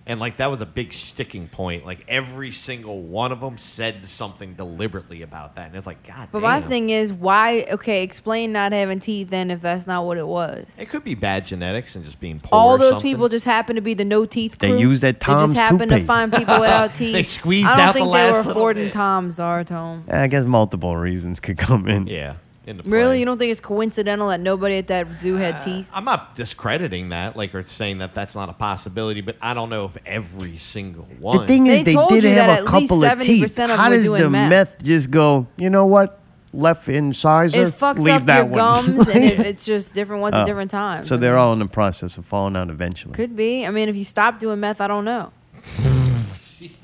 And 0.04 0.18
like 0.18 0.38
that 0.38 0.50
was 0.50 0.60
a 0.60 0.66
big 0.66 0.92
sticking 0.92 1.46
point. 1.46 1.86
Like 1.86 2.04
every 2.08 2.50
single 2.50 3.02
one 3.02 3.30
of 3.30 3.40
them 3.40 3.56
said 3.56 4.02
something 4.04 4.54
deliberately 4.54 5.22
about 5.22 5.54
that, 5.54 5.68
and 5.68 5.76
it's 5.76 5.86
like, 5.86 6.04
God. 6.04 6.28
But 6.32 6.42
my 6.42 6.60
thing 6.60 6.90
is, 6.90 7.12
why? 7.12 7.66
Okay, 7.70 8.02
explain 8.02 8.50
not 8.50 8.72
having 8.72 8.98
teeth 8.98 9.30
then 9.30 9.50
if 9.52 9.60
that's 9.60 9.86
not 9.86 10.04
what 10.04 10.18
it 10.18 10.26
was. 10.26 10.66
it 10.76 10.88
could 10.88 11.04
be 11.04 11.14
bad 11.14 11.46
genetics 11.46 11.94
and 11.94 12.04
just 12.04 12.18
being 12.18 12.40
poor. 12.40 12.48
All 12.52 12.74
or 12.74 12.78
those 12.78 12.94
something. 12.94 13.12
people 13.12 13.28
just 13.28 13.44
happen 13.44 13.76
to 13.76 13.80
be 13.82 13.94
the 13.94 14.04
no 14.04 14.24
teeth 14.24 14.58
They 14.58 14.70
crew. 14.70 14.78
used 14.78 15.02
that 15.02 15.20
They 15.20 15.26
just 15.34 15.54
happen 15.54 15.88
to 15.88 16.04
find 16.04 16.32
people 16.32 16.58
without 16.58 16.94
teeth. 16.96 17.12
They 17.12 17.22
squeezed 17.22 17.68
I 17.68 17.76
don't 17.76 17.80
out 17.86 17.92
the 17.94 18.00
think 18.00 18.10
last 18.10 18.24
they 18.26 18.32
were 18.32 18.36
little 18.38 18.50
affording 18.52 18.84
bit. 18.86 18.92
Tom's 18.94 19.38
art 19.38 19.68
home. 19.68 20.04
I 20.10 20.26
guess 20.26 20.44
multiple 20.44 20.96
reasons 20.96 21.38
could 21.38 21.58
come 21.58 21.86
in. 21.88 22.08
Yeah. 22.08 22.34
In 22.64 22.76
the 22.76 22.82
Really, 22.84 23.18
you 23.18 23.24
don't 23.24 23.38
think 23.38 23.50
it's 23.50 23.60
coincidental 23.60 24.28
that 24.28 24.38
nobody 24.40 24.76
at 24.76 24.86
that 24.86 25.18
zoo 25.18 25.34
had 25.34 25.56
uh, 25.56 25.64
teeth? 25.64 25.86
I'm 25.92 26.04
not 26.04 26.36
discrediting 26.36 27.08
that, 27.08 27.36
like, 27.36 27.54
or 27.56 27.62
saying 27.64 27.98
that 27.98 28.14
that's 28.14 28.36
not 28.36 28.48
a 28.48 28.52
possibility, 28.52 29.20
but 29.20 29.36
I 29.42 29.52
don't 29.52 29.68
know 29.68 29.86
if 29.86 29.96
every 30.06 30.58
single 30.58 31.04
one. 31.18 31.40
The 31.40 31.46
thing 31.48 31.66
is, 31.66 31.72
They 31.78 31.82
they, 31.82 31.92
told 31.94 32.10
did 32.10 32.22
you 32.22 32.30
that 32.36 32.48
have 32.48 32.50
at 32.50 32.72
a 32.72 32.76
least 32.76 32.88
couple 32.90 33.04
of 33.04 33.10
70% 33.18 33.24
teeth. 33.24 33.44
of 33.44 33.54
them 33.56 33.70
How 33.70 33.88
does 33.88 34.06
the 34.08 34.30
meth. 34.30 34.82
just 34.82 35.10
go? 35.10 35.48
You 35.56 35.70
know 35.70 35.86
what? 35.86 36.20
Left 36.54 36.86
incisor. 36.88 37.66
It 37.66 37.74
fucks 37.78 37.98
leave 37.98 38.14
up 38.14 38.26
that 38.26 38.36
your 38.36 38.46
one. 38.46 38.58
gums, 38.96 39.08
and 39.14 39.24
it, 39.24 39.40
it's 39.40 39.64
just 39.64 39.92
different 39.94 40.22
ones 40.22 40.34
Oh. 40.34 40.38
Uh, 40.38 40.40
at 40.42 40.46
different 40.46 40.70
times. 40.70 41.08
So 41.08 41.16
I 41.16 41.18
they're 41.18 41.32
mean, 41.32 41.38
all 41.40 41.52
in 41.54 41.58
the 41.58 41.66
process 41.66 42.16
of 42.18 42.26
falling 42.26 42.54
out 42.56 42.68
eventually. 42.70 43.14
Could 43.14 43.34
be. 43.34 43.66
I 43.66 43.70
mean, 43.70 43.88
if 43.88 43.96
you 43.96 44.04
stop 44.04 44.38
doing 44.38 44.60
meth, 44.60 44.80
I 44.80 44.86
don't 44.86 45.04
know. 45.04 45.32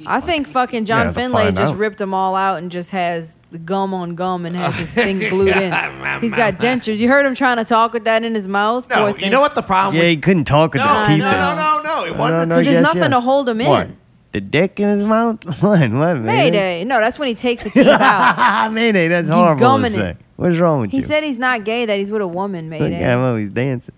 I 0.07 0.21
think 0.21 0.49
fucking 0.53 0.85
John 0.85 1.07
have 1.07 1.15
to 1.15 1.21
Finlay 1.21 1.53
just 1.53 1.73
out. 1.73 1.79
ripped 1.79 1.99
them 1.99 2.13
all 2.15 2.35
out 2.35 2.59
and 2.59 2.71
just 2.71 2.91
has 2.91 3.39
the 3.51 3.59
gum 3.59 3.95
on 3.95 4.15
gum 4.15 4.45
and 4.47 4.55
has 4.57 4.75
his 4.75 4.91
thing 4.91 5.19
glued 5.31 5.49
in. 5.57 5.73
He's 6.21 6.35
got 6.35 6.55
dentures. 6.59 6.99
You 6.99 7.09
heard 7.09 7.25
him 7.27 7.35
trying 7.35 7.57
to 7.59 7.65
talk 7.65 7.93
with 7.93 8.05
that 8.05 8.25
in 8.25 8.35
his 8.35 8.49
mouth. 8.49 8.89
no, 8.91 8.97
Poor 8.97 9.09
you 9.11 9.15
thing. 9.15 9.31
know 9.31 9.41
what 9.41 9.55
the 9.55 9.63
problem? 9.63 9.95
Yeah, 9.97 10.03
with, 10.03 10.09
he 10.11 10.17
couldn't 10.19 10.45
talk 10.45 10.73
with 10.75 10.83
no, 10.83 10.87
the 11.03 11.07
teeth. 11.09 11.19
no, 11.21 11.31
in. 11.33 11.39
no, 11.39 11.55
no, 11.57 11.83
no, 11.83 12.05
It 12.05 12.13
No, 12.13 12.19
wasn't. 12.19 12.39
no, 12.39 12.39
the 12.41 12.47
no, 12.47 12.55
There's 12.57 12.67
yes, 12.67 12.83
nothing 12.83 13.03
yes. 13.03 13.11
to 13.11 13.21
hold 13.21 13.49
him 13.49 13.59
What? 13.59 13.87
in. 13.87 13.97
The 14.33 14.41
dick 14.43 14.79
in 14.79 14.89
his 14.89 15.05
mouth? 15.09 15.39
What? 15.63 15.81
What? 15.81 15.91
Man? 15.91 16.25
Mayday. 16.27 16.85
No, 16.85 17.01
that's 17.01 17.19
when 17.19 17.29
he 17.29 17.35
takes 17.35 17.65
the 17.65 17.71
teeth 17.71 17.87
out. 17.87 18.71
Mayday. 18.73 19.09
That's 19.09 19.29
He's 19.29 19.35
horrible 19.35 19.79
to 19.83 19.91
say. 19.91 20.11
it. 20.11 20.17
What's 20.37 20.57
wrong 20.59 20.83
with 20.83 20.91
He 20.91 20.99
you? 20.99 21.03
He 21.03 21.09
said 21.09 21.25
he's 21.25 21.39
not 21.39 21.65
gay, 21.65 21.87
that 21.87 21.99
he's 21.99 22.11
with 22.13 22.21
a 22.23 22.27
woman, 22.29 22.69
Look 22.71 22.81
Mayday. 22.81 22.97
at 23.03 23.15
him. 23.15 23.21
Oh, 23.21 23.37
he's 23.37 23.49
dancing. 23.51 23.95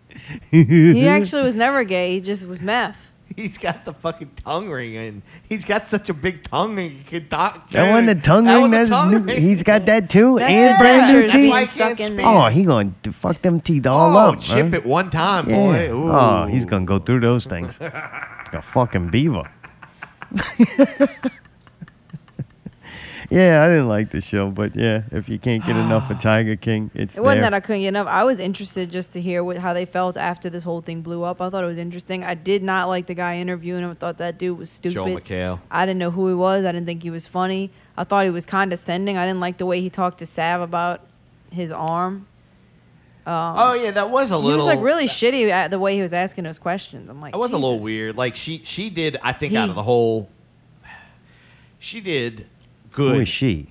He 0.51 1.07
actually 1.09 1.43
was 1.43 1.55
never 1.57 1.82
gay. 1.85 2.12
He 2.12 2.20
just 2.20 2.47
was 2.47 2.61
meth. 2.61 3.10
He's 3.36 3.57
got 3.59 3.85
the 3.85 3.93
fucking 3.94 4.31
tongue 4.44 4.69
ring, 4.69 4.97
and 4.97 5.23
he's 5.48 5.65
got 5.65 5.86
such 5.86 6.09
a 6.09 6.15
big 6.15 6.43
tongue, 6.43 6.78
and 6.78 6.90
he 6.90 7.02
can 7.05 7.28
talk. 7.28 7.70
That 7.70 7.90
one, 7.93 8.07
the 8.07 8.15
tongue 8.16 8.44
That 8.44 8.55
ring. 8.55 8.61
one, 8.62 8.70
the 8.73 8.77
That's 8.78 8.90
tongue 8.90 9.11
new. 9.12 9.19
ring. 9.20 9.40
He's 9.40 9.62
got 9.62 9.86
that 9.86 10.11
too, 10.11 10.39
That's 10.39 10.51
and 10.52 10.74
the 10.74 10.78
brand 10.78 11.12
new 11.15 11.28
dentures 11.28 11.48
why 11.51 11.61
he 11.61 11.66
teeth. 11.66 11.77
can't 11.77 12.01
in 12.01 12.07
speak. 12.07 12.16
there. 12.16 12.27
Oh, 12.27 12.47
he 12.48 12.65
gonna 12.65 12.93
fuck 13.12 13.40
them 13.43 13.61
teeth 13.61 13.86
all 13.86 14.16
oh, 14.16 14.32
up. 14.32 14.40
chip 14.40 14.70
huh? 14.70 14.77
it 14.78 14.85
one 14.85 15.11
time, 15.11 15.48
Yeah. 15.48 15.57
boy. 15.57 15.90
Ooh. 15.93 16.11
Oh, 16.11 16.47
he's 16.47 16.65
gonna 16.65 16.85
go 16.85 16.98
through 16.98 17.20
those 17.20 17.47
things. 17.47 17.81
like 17.81 17.94
a 18.55 18.62
fucking 18.62 19.09
beaver. 19.11 19.44
yeah, 23.31 23.62
I 23.62 23.66
didn't 23.69 23.89
like 23.89 24.11
the 24.11 24.20
show, 24.20 24.51
but 24.51 24.74
yeah, 24.74 25.02
if 25.12 25.28
you 25.28 25.39
can't 25.39 25.65
get 25.65 25.77
enough 25.77 26.11
of 26.11 26.19
Tiger 26.20 26.57
King, 26.57 26.90
it's 26.94 27.16
It 27.16 27.20
wasn't 27.23 27.43
there. 27.43 27.51
that 27.51 27.55
I 27.57 27.61
couldn't 27.61 27.82
get 27.82 27.89
enough. 27.89 28.09
I 28.09 28.24
was 28.24 28.39
interested 28.40 28.90
just 28.90 29.12
to 29.12 29.20
hear 29.20 29.44
what, 29.44 29.57
how 29.59 29.73
they 29.73 29.85
felt 29.85 30.16
after 30.16 30.51
this 30.51 30.65
whole 30.65 30.81
thing 30.81 31.01
blew 31.02 31.23
up. 31.23 31.40
I 31.40 31.48
thought 31.48 31.62
it 31.62 31.69
was 31.69 31.78
interesting. 31.78 32.24
I 32.24 32.35
did 32.35 32.62
not 32.62 32.89
like 32.89 33.07
the 33.07 33.15
guy 33.15 33.39
interviewing 33.39 33.85
him. 33.85 33.90
I 33.90 33.94
thought 33.94 34.19
that 34.19 34.36
dude 34.36 34.59
was 34.59 34.69
stupid. 34.69 34.94
Joel 34.94 35.07
McHale. 35.20 35.61
I 35.70 35.86
didn't 35.86 35.98
know 36.01 36.11
who 36.11 36.27
he 36.28 36.35
was. 36.35 36.65
I 36.65 36.73
didn't 36.73 36.86
think 36.86 37.02
he 37.02 37.11
was 37.11 37.28
funny. 37.28 37.70
I 37.97 38.05
thought 38.05 38.24
he 38.24 38.31
was 38.31 38.47
condescending. 38.47 39.16
I 39.16 39.27
didn't 39.27 39.40
like 39.40 39.59
the 39.59 39.66
way 39.66 39.81
he 39.81 39.90
talked 39.90 40.19
to 40.19 40.24
Saff 40.24 40.62
about 40.62 41.07
his 41.52 41.70
arm. 41.70 42.27
Um, 43.27 43.55
oh 43.59 43.74
yeah, 43.74 43.90
that 43.93 44.11
was 44.11 44.31
a 44.31 44.36
little. 44.39 44.51
He 44.52 44.57
was 44.57 44.66
like 44.66 44.81
really 44.85 45.07
shitty 45.07 45.51
at 45.51 45.70
the 45.70 45.78
way 45.78 45.94
he 45.94 46.02
was 46.02 46.12
asking 46.12 46.44
those 46.44 46.59
questions. 46.59 47.09
I'm 47.11 47.20
like, 47.20 47.32
That 47.32 47.39
was 47.39 47.52
a 47.52 47.59
little 47.59 47.78
weird. 47.78 48.16
Like 48.16 48.35
she, 48.35 48.62
she 48.65 48.89
did. 48.90 49.19
I 49.23 49.32
think 49.35 49.51
He- 49.52 49.57
out 49.59 49.69
of 49.69 49.74
the 49.74 49.82
whole, 49.82 50.31
she 51.78 52.01
did 52.01 52.47
Who 52.93 53.12
good. 53.12 53.23
is 53.23 53.29
she? 53.29 53.69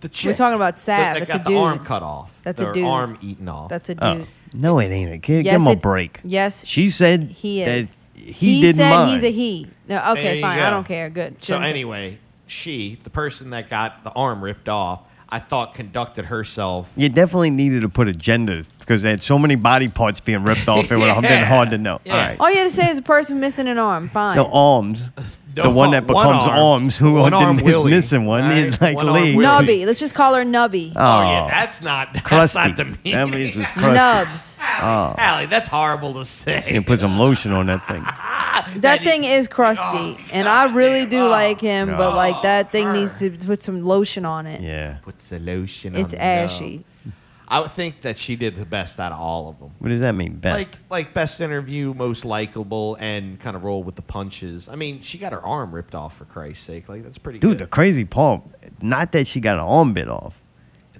The 0.00 0.08
chick. 0.08 0.30
We're 0.32 0.36
talking 0.36 0.56
about 0.56 0.76
that- 0.76 0.80
Saff. 0.82 0.86
That 0.86 1.18
That's 1.20 1.26
got 1.28 1.40
a 1.40 1.44
the 1.44 1.50
dude. 1.50 1.58
arm 1.58 1.78
cut 1.84 2.02
off. 2.02 2.30
That's 2.42 2.60
a 2.60 2.64
Their 2.64 2.72
dude. 2.74 2.84
arm 2.86 3.18
eaten 3.22 3.48
off. 3.48 3.68
That's 3.70 3.88
a 3.90 3.96
oh, 4.04 4.14
dude. 4.18 4.26
Oh, 4.26 4.28
no, 4.54 4.78
it 4.78 4.88
ain't. 4.90 5.22
Give, 5.22 5.44
Yes, 5.44 5.52
give 5.54 5.60
him 5.62 5.66
a 5.66 5.72
it- 5.72 5.82
break. 5.82 6.20
Yes, 6.24 6.64
She 6.66 6.90
said 6.90 7.24
he 7.30 7.62
is. 7.62 7.88
that 7.88 7.94
he, 8.14 8.60
didn't 8.60 8.76
said 8.76 8.90
mind. 8.90 9.10
he's 9.12 9.22
a 9.22 9.32
he. 9.32 9.68
No, 9.88 9.96
There 9.96 10.12
okay, 10.12 10.36
you 10.36 10.42
fine. 10.42 10.58
go. 10.58 10.64
I 10.64 10.70
don't 10.70 10.86
care. 10.86 11.10
Good. 11.10 11.36
So 11.42 11.54
Shouldn't- 11.54 11.64
anyway, 11.66 12.18
she, 12.46 12.98
the 13.02 13.10
person 13.10 13.50
that 13.50 13.68
got 13.70 14.04
the 14.04 14.10
arm 14.12 14.42
ripped 14.44 14.68
off, 14.68 15.00
I 15.28 15.38
thought 15.40 15.74
conducted 15.74 16.26
herself. 16.26 16.90
You 16.96 17.08
definitely 17.08 17.50
needed 17.50 17.80
to 17.80 17.88
put 17.88 18.06
a 18.06 18.12
gender 18.12 18.62
because 18.78 19.02
they 19.02 19.10
had 19.10 19.22
so 19.22 19.38
many 19.38 19.56
body 19.56 19.88
parts 19.88 20.20
being 20.20 20.44
ripped 20.44 20.68
off. 20.68 20.92
It 20.92 20.96
would 20.96 21.08
have 21.08 21.22
been 21.22 21.44
hard 21.44 21.70
to 21.70 21.78
know. 21.78 22.00
Yeah. 22.04 22.12
All 22.12 22.18
right. 22.20 22.36
all 22.40 22.50
you 22.50 22.58
had 22.58 22.64
to 22.70 22.76
say 22.76 22.90
is 22.90 22.98
a 22.98 23.02
person 23.02 23.40
missing 23.40 23.66
an 23.66 23.78
arm. 23.78 24.08
Fine. 24.08 24.34
So 24.34 24.46
arms, 24.52 25.08
No, 25.16 25.24
the 25.62 25.70
one 25.70 25.90
that 25.92 26.06
one 26.06 26.26
becomes 26.26 26.44
arm. 26.46 26.58
arms, 26.58 26.96
who 26.96 27.12
One 27.14 27.32
arm 27.34 27.56
didn't, 27.56 27.68
is 27.70 27.74
Willie, 27.76 27.90
missing 27.92 28.24
one, 28.26 28.42
right? 28.42 28.58
is 28.58 28.80
like 28.80 28.96
One 28.96 29.08
arm 29.08 29.16
Nubby. 29.16 29.86
Let's 29.86 30.00
just 30.00 30.14
call 30.14 30.34
her 30.34 30.44
Nubby. 30.44 30.92
Oh, 30.96 31.00
Oh, 31.00 31.22
yeah, 31.22 31.46
that's 31.48 31.80
not. 31.80 32.12
That's 32.12 32.26
crusty. 32.26 32.58
not 32.58 32.76
the 32.76 32.84
meaning. 32.84 33.12
That 33.12 33.28
means 33.28 33.56
it's 33.56 33.70
crusty. 33.72 33.94
Nubs. 33.94 34.58
Oh, 34.80 35.14
Allie, 35.18 35.46
that's 35.46 35.68
horrible 35.68 36.14
to 36.14 36.24
say. 36.24 36.64
you 36.72 36.82
put 36.82 37.00
some 37.00 37.18
lotion 37.18 37.52
on 37.52 37.66
that 37.66 37.86
thing. 37.86 38.04
That 38.76 39.02
thing 39.04 39.24
is 39.24 39.46
crusty, 39.46 39.82
oh, 39.84 40.18
and 40.32 40.48
I 40.48 40.72
really 40.72 41.06
do 41.06 41.18
oh, 41.26 41.28
like 41.28 41.60
him, 41.60 41.88
but 41.88 42.16
like 42.16 42.42
that 42.42 42.72
thing 42.72 42.92
needs 42.92 43.18
to 43.18 43.30
put 43.30 43.62
some 43.62 43.84
lotion 43.84 44.24
on 44.24 44.46
it. 44.46 44.62
Yeah. 44.62 44.96
put 45.02 45.18
the 45.18 45.38
lotion 45.38 45.94
on 45.94 46.00
it. 46.00 46.04
It's 46.04 46.14
on. 46.14 46.20
ashy. 46.20 46.84
I 47.46 47.60
would 47.60 47.72
think 47.72 48.00
that 48.02 48.18
she 48.18 48.36
did 48.36 48.56
the 48.56 48.64
best 48.64 48.98
out 48.98 49.12
of 49.12 49.20
all 49.20 49.48
of 49.50 49.58
them. 49.58 49.70
What 49.78 49.90
does 49.90 50.00
that 50.00 50.12
mean? 50.14 50.34
Best. 50.36 50.56
Like, 50.56 50.78
like 50.90 51.14
best 51.14 51.40
interview, 51.40 51.92
most 51.94 52.24
likable, 52.24 52.96
and 53.00 53.38
kind 53.38 53.54
of 53.54 53.64
roll 53.64 53.82
with 53.82 53.96
the 53.96 54.02
punches. 54.02 54.68
I 54.68 54.76
mean, 54.76 55.00
she 55.02 55.18
got 55.18 55.32
her 55.32 55.44
arm 55.44 55.74
ripped 55.74 55.94
off 55.94 56.16
for 56.16 56.24
Christ's 56.24 56.64
sake. 56.64 56.88
Like 56.88 57.02
that's 57.02 57.18
pretty 57.18 57.38
Dude, 57.40 57.58
the 57.58 57.66
crazy 57.66 58.04
part, 58.04 58.42
not 58.80 59.12
that 59.12 59.26
she 59.26 59.40
got 59.40 59.58
her 59.58 59.64
arm 59.64 59.92
bit 59.92 60.08
off. 60.08 60.34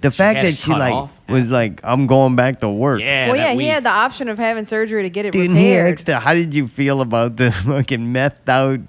The 0.01 0.11
She 0.11 0.17
fact 0.17 0.41
that 0.43 0.53
she 0.55 0.71
like 0.71 0.93
off? 0.93 1.11
was 1.27 1.49
like, 1.49 1.79
I'm 1.83 2.05
going 2.05 2.35
back 2.35 2.59
to 2.59 2.69
work. 2.69 2.99
yeah, 2.99 3.27
well, 3.27 3.37
that 3.37 3.55
yeah, 3.55 3.61
he 3.61 3.67
had 3.67 3.83
the 3.83 3.89
option 3.89 4.27
of 4.27 4.37
having 4.37 4.65
surgery 4.65 5.01
to 5.03 5.09
get 5.09 5.25
it 5.25 5.31
Didn't 5.31 5.55
he 5.55 5.71
repaired. 5.75 5.99
ask 5.99 6.07
her, 6.07 6.19
how 6.19 6.33
did 6.35 6.53
you 6.53 6.67
feel 6.67 7.01
about 7.01 7.37
the 7.37 7.51
fucking 7.65 8.13
methed 8.13 8.47
out 8.49 8.81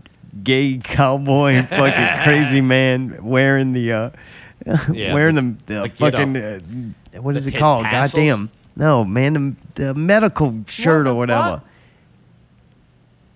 gay 0.42 0.78
cowboy 0.84 1.62
fucking 1.64 2.22
crazy 2.24 2.60
man 2.60 3.24
wearing 3.24 3.72
the 3.72 3.90
uh 3.92 4.10
Yeah, 4.92 5.14
wearing 5.14 5.34
the- 5.36 5.56
the, 5.66 5.74
the, 5.74 5.82
the 5.82 5.88
fucking 5.90 6.36
uh, 6.36 7.20
what 7.22 7.32
The 7.34 7.38
is 7.38 7.46
it 7.46 7.56
called? 7.56 7.84
tassels? 7.84 8.12
Goddamn. 8.14 8.50
No, 8.76 9.04
man, 9.04 9.56
the, 9.74 9.82
the 9.84 9.94
medical 9.94 10.64
shirt 10.68 11.04
the 11.06 11.12
or 11.12 11.14
whatever. 11.14 11.58
fuck? 11.58 11.64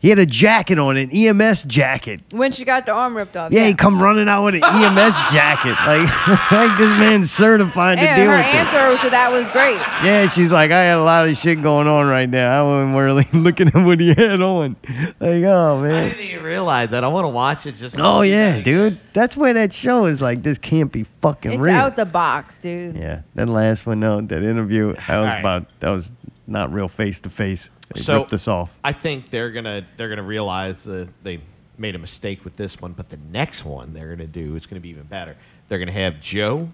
He 0.01 0.09
had 0.09 0.18
a 0.18 0.24
jacket 0.24 0.78
on, 0.78 0.97
an 0.97 1.10
EMS 1.10 1.64
jacket. 1.64 2.20
when 2.31 2.52
she 2.52 2.64
got 2.64 2.86
the 2.86 2.93
arm 2.93 3.14
ripped 3.14 3.36
off. 3.36 3.52
Yeah, 3.52 3.66
he 3.66 3.74
come 3.74 4.02
running 4.02 4.31
out 4.31 4.44
with 4.47 4.55
an 4.55 4.64
EMS 4.64 5.14
jacket. 5.31 5.77
Like, 5.86 6.51
like 6.51 6.78
this 6.78 6.93
man's 6.94 7.31
certified 7.31 7.98
to 7.98 8.09
And 8.09 8.16
deal 8.16 8.31
her 8.31 8.39
with 8.39 8.47
it. 8.47 8.55
answer 8.55 9.05
to 9.05 9.10
that 9.10 9.31
was 9.31 9.47
great. 9.48 9.77
Yeah, 10.02 10.27
she's 10.27 10.51
like, 10.52 10.70
I 10.70 10.85
had 10.85 10.97
a 10.97 11.02
lot 11.02 11.28
of 11.28 11.36
shit 11.36 11.60
going 11.62 11.86
on 11.86 12.06
right 12.06 12.28
now. 12.28 12.60
I 12.60 12.66
wasn't 12.66 12.97
really 12.97 13.28
looking 13.39 13.68
at 13.68 13.74
what 13.85 14.01
he 14.01 14.09
had 14.14 14.40
on. 14.40 14.77
Like, 15.20 15.44
oh 15.44 15.82
man. 15.82 15.93
I 16.05 16.09
didn't 16.09 16.24
even 16.24 16.44
realize 16.44 16.89
that. 16.90 17.05
I 17.05 17.09
want 17.09 17.27
to 17.27 17.28
watch 17.28 17.66
it 17.66 17.77
just. 17.77 17.97
Oh 17.98 18.22
yeah, 18.22 18.56
that 18.56 18.64
dude. 18.64 18.98
That's 19.12 19.36
where 19.36 19.52
that 19.52 19.72
show 19.74 20.06
is 20.06 20.22
like. 20.22 20.43
This 20.43 20.56
can't 20.56 20.90
be 20.90 21.05
fucking 21.20 21.51
It's 21.52 21.60
real. 21.60 21.74
out 21.74 21.97
the 21.97 22.06
box, 22.06 22.56
dude. 22.59 22.97
yeah, 22.97 23.20
that 23.35 23.51
last 23.51 23.85
one, 23.85 24.01
though, 24.01 24.22
that 24.22 24.43
interview, 24.43 24.94
that 24.94 25.09
was 25.09 25.27
Alright. 25.27 25.40
about. 25.40 25.81
That 25.81 25.90
was 25.90 26.10
not 26.51 26.72
real 26.72 26.89
face 26.89 27.20
to 27.20 27.31
face. 27.31 27.70
They 27.94 28.01
So- 28.01 28.18
ripped 28.18 28.32
us 28.32 28.48
off. 28.48 28.70
I 28.85 28.93
think 28.93 29.31
they're 29.31 29.51
gonna 29.51 29.86
they're 29.97 30.09
gonna 30.09 30.22
realize 30.22 30.85
that 30.85 31.09
they 31.22 31.40
made 31.78 31.94
a 31.94 31.98
mistake 31.98 32.44
with 32.44 32.56
this 32.56 32.81
one, 32.81 32.93
but 32.93 33.09
the 33.09 33.18
next 33.32 33.64
one 33.64 33.94
they're 33.94 34.10
gonna 34.14 34.27
do 34.27 34.56
is 34.56 34.66
gonna 34.66 34.81
be 34.81 34.90
even 34.90 35.05
better. 35.05 35.36
They're 35.68 35.78
gonna 35.78 35.93
have 35.93 36.20
Joe. 36.20 36.70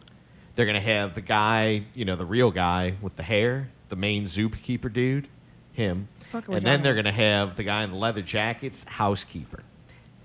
They're 0.54 0.66
gonna 0.66 0.80
have 0.80 1.14
the 1.14 1.20
guy, 1.20 1.82
you 1.94 2.04
know, 2.04 2.16
the 2.16 2.24
real 2.26 2.50
guy 2.50 2.94
with 3.02 3.16
the 3.16 3.22
hair, 3.22 3.68
the 3.90 3.96
main 3.96 4.24
zookeeper 4.24 4.92
dude, 4.92 5.28
him, 5.72 6.08
Fuck 6.30 6.48
and 6.48 6.64
then 6.66 6.82
they're 6.82 6.94
gonna 6.94 7.12
have 7.12 7.56
the 7.56 7.62
guy 7.62 7.84
in 7.84 7.90
the 7.90 7.96
leather 7.96 8.22
jackets, 8.22 8.84
housekeeper. 8.88 9.62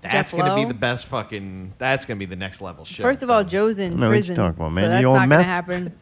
That's 0.02 0.32
Jeff 0.32 0.40
gonna 0.40 0.54
be 0.56 0.62
Lowe? 0.62 0.68
the 0.68 0.74
best 0.74 1.06
fucking. 1.06 1.74
That's 1.78 2.04
gonna 2.04 2.18
be 2.18 2.26
the 2.26 2.36
next 2.36 2.60
level 2.60 2.84
shit. 2.84 3.02
First 3.02 3.22
of 3.22 3.30
all, 3.30 3.44
Joe's 3.44 3.78
in 3.78 3.92
know 3.98 4.08
what 4.08 4.14
you're 4.14 4.20
prison, 4.20 4.36
talking 4.36 4.56
about, 4.60 4.72
man. 4.72 4.84
so 4.84 4.88
that's 4.88 5.02
You 5.02 5.08
on 5.10 5.14
not 5.14 5.20
gonna 5.20 5.36
meth? 5.38 5.46
happen. 5.46 5.92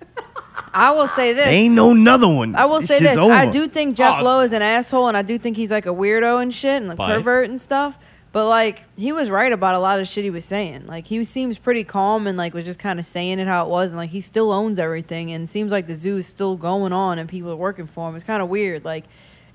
I 0.72 0.90
will 0.92 1.08
say 1.08 1.32
this. 1.32 1.44
There 1.44 1.52
ain't 1.52 1.74
no 1.74 1.90
another 1.90 2.28
one. 2.28 2.54
I 2.54 2.64
will 2.64 2.80
say 2.82 2.98
shit's 2.98 3.10
this. 3.10 3.16
Over. 3.18 3.32
I 3.32 3.46
do 3.46 3.66
think 3.68 3.96
Jeff 3.96 4.20
Oh. 4.20 4.24
Lowe 4.24 4.40
is 4.40 4.52
an 4.52 4.62
asshole, 4.62 5.08
and 5.08 5.16
I 5.16 5.22
do 5.22 5.38
think 5.38 5.56
he's 5.56 5.70
like 5.70 5.86
a 5.86 5.90
weirdo 5.90 6.40
and 6.42 6.52
shit, 6.54 6.80
and 6.82 6.92
a 6.92 6.94
But- 6.94 7.08
pervert 7.16 7.50
and 7.50 7.60
stuff. 7.60 7.98
But 8.32 8.46
like, 8.48 8.82
he 8.96 9.10
was 9.10 9.28
right 9.28 9.52
about 9.52 9.74
a 9.74 9.80
lot 9.80 9.98
of 9.98 10.06
shit 10.06 10.22
he 10.22 10.30
was 10.30 10.44
saying. 10.44 10.84
Like, 10.86 11.06
he 11.08 11.24
seems 11.24 11.58
pretty 11.58 11.82
calm 11.82 12.28
and 12.28 12.38
like 12.38 12.54
was 12.54 12.64
just 12.64 12.78
kind 12.78 13.00
of 13.00 13.06
saying 13.06 13.40
it 13.40 13.48
how 13.48 13.64
it 13.64 13.68
was, 13.68 13.90
and 13.90 13.96
like 13.98 14.10
he 14.10 14.20
still 14.20 14.52
owns 14.52 14.78
everything, 14.78 15.32
and 15.32 15.50
seems 15.50 15.72
like 15.72 15.88
the 15.88 15.96
zoo 15.96 16.18
is 16.18 16.26
still 16.28 16.56
going 16.56 16.92
on, 16.92 17.18
and 17.18 17.28
people 17.28 17.50
are 17.50 17.56
working 17.56 17.88
for 17.88 18.08
him. 18.08 18.14
It's 18.14 18.24
kind 18.24 18.40
of 18.40 18.48
weird. 18.48 18.84
Like, 18.84 19.04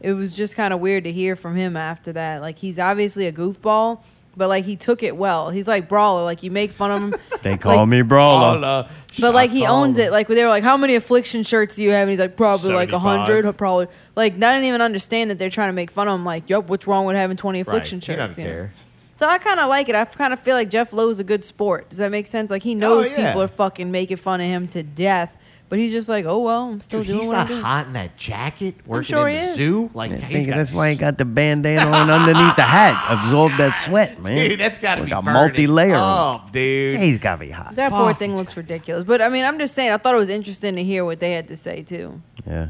it 0.02 0.12
was 0.12 0.34
just 0.34 0.56
kind 0.58 0.74
of 0.74 0.82
weird 0.82 1.06
to 1.06 1.12
hear 1.14 1.38
from 1.38 1.56
him 1.56 1.78
after 1.78 2.12
that. 2.14 2.42
Like, 2.42 2.60
he's 2.60 2.78
obviously 2.78 3.26
a 3.28 3.32
goofball. 3.32 4.00
But 4.38 4.50
like 4.50 4.66
he 4.66 4.76
took 4.76 5.02
it 5.04 5.16
well. 5.16 5.50
He's 5.50 5.68
like 5.68 5.88
brawler. 5.88 6.24
Like 6.24 6.44
you 6.44 6.52
make 6.52 6.72
fun 6.72 6.92
of 6.92 7.00
him. 7.00 7.14
They 7.46 7.58
call 7.58 7.76
like, 7.78 7.88
me 7.90 8.02
brawler. 8.02 8.54
Paula, 8.60 8.90
but 9.20 9.36
like 9.36 9.52
he 9.52 9.68
owns 9.68 10.00
it. 10.00 10.10
Like 10.12 10.28
they 10.28 10.42
were 10.44 10.50
like, 10.50 10.64
"How 10.64 10.78
many 10.78 10.96
affliction 10.96 11.44
shirts 11.44 11.76
do 11.76 11.84
you 11.84 11.92
have?" 11.92 12.04
And 12.08 12.10
he's 12.10 12.20
like, 12.20 12.36
"Probably 12.36 12.74
like 12.74 12.90
a 12.90 13.00
75. 13.00 13.02
hundred. 13.28 13.58
Probably 13.58 13.88
like 14.16 14.34
I 14.34 14.38
didn't 14.38 14.64
even 14.64 14.82
understand 14.82 15.30
that 15.30 15.38
they're 15.38 15.52
trying 15.52 15.70
to 15.70 15.74
make 15.74 15.92
fun 15.92 16.08
of 16.08 16.16
him. 16.16 16.26
Like, 16.26 16.50
yup, 16.50 16.68
what's 16.70 16.88
wrong 16.88 17.06
with 17.06 17.16
having 17.16 17.38
twenty 17.38 17.60
Right. 17.60 17.68
affliction 17.68 18.00
He 18.00 18.06
shirts? 18.08 18.18
doesn't 18.18 18.44
you 18.44 18.50
know? 18.50 18.56
care. 18.56 18.74
So 19.20 19.28
I 19.28 19.38
kind 19.38 19.60
of 19.60 19.70
like 19.70 19.90
it. 19.90 19.96
I 19.96 20.06
kind 20.06 20.34
of 20.34 20.40
feel 20.40 20.56
like 20.56 20.70
Jeff 20.72 20.92
Lowe's 20.92 21.20
a 21.20 21.24
good 21.24 21.44
sport. 21.44 21.88
Does 21.90 22.00
that 22.00 22.10
make 22.10 22.26
sense? 22.26 22.50
Like 22.50 22.64
he 22.64 22.74
oh, 22.74 22.80
knows 22.80 23.06
Oh, 23.06 23.10
yeah. 23.12 23.28
people 23.28 23.44
are 23.44 23.48
fucking 23.48 23.92
making 23.92 24.18
fun 24.18 24.42
of 24.42 24.48
him 24.48 24.68
to 24.70 24.82
death, 24.82 25.38
but 25.70 25.80
he's 25.80 25.92
just 25.92 26.08
like, 26.08 26.26
"Oh 26.26 26.40
well, 26.42 26.70
I'm 26.70 26.82
still 26.82 27.00
Dude, 27.00 27.08
doing 27.08 27.20
he's 27.22 27.28
what 27.28 27.34
not 27.36 27.42
I'm 27.42 27.48
doing." 27.48 27.62
hot 27.62 27.88
in 27.88 27.94
that 27.94 28.18
jacket, 28.18 28.76
working 28.86 29.08
sure 29.08 29.28
in 29.28 29.36
he 29.38 29.42
the 29.42 29.48
is. 29.50 29.56
zoo. 29.56 29.90
Like 29.94 30.12
I 30.12 30.16
he's 30.18 30.28
think 30.32 30.48
got 30.48 30.58
that's 30.58 30.72
why 30.72 30.92
he 30.92 30.96
got 30.96 31.18
the 31.18 31.26
bandana 31.26 31.90
on 31.90 32.10
underneath 32.10 32.56
the 32.56 32.62
hat. 32.64 33.06
Absorb 33.20 33.52
that 33.58 33.72
sweat, 33.86 34.22
man. 34.22 34.50
Dude, 34.50 34.60
that's 34.60 34.80
got 34.80 34.96
to 34.96 35.02
like 35.02 35.10
be 35.10 35.12
a 35.16 35.22
burning 35.22 35.34
multi-layer. 35.34 35.96
up, 35.96 36.52
dude. 36.52 36.94
Yeah, 37.00 37.06
he's 37.06 37.18
got 37.20 37.36
to 37.38 37.46
be 37.46 37.52
hot. 37.52 37.76
That 37.76 37.92
poor 37.92 38.10
Fuck. 38.10 38.20
thing 38.20 38.36
looks 38.36 38.56
ridiculous. 38.56 39.04
But 39.04 39.22
I 39.22 39.30
mean, 39.30 39.44
I'm 39.46 39.58
just 39.60 39.74
saying. 39.74 39.92
I 39.92 39.98
thought 39.98 40.14
it 40.14 40.20
was 40.20 40.30
interesting 40.30 40.76
to 40.76 40.84
hear 40.84 41.04
what 41.04 41.20
they 41.20 41.32
had 41.34 41.48
to 41.50 41.58
say 41.58 41.82
too. 41.82 42.22
Yeah. 42.46 42.70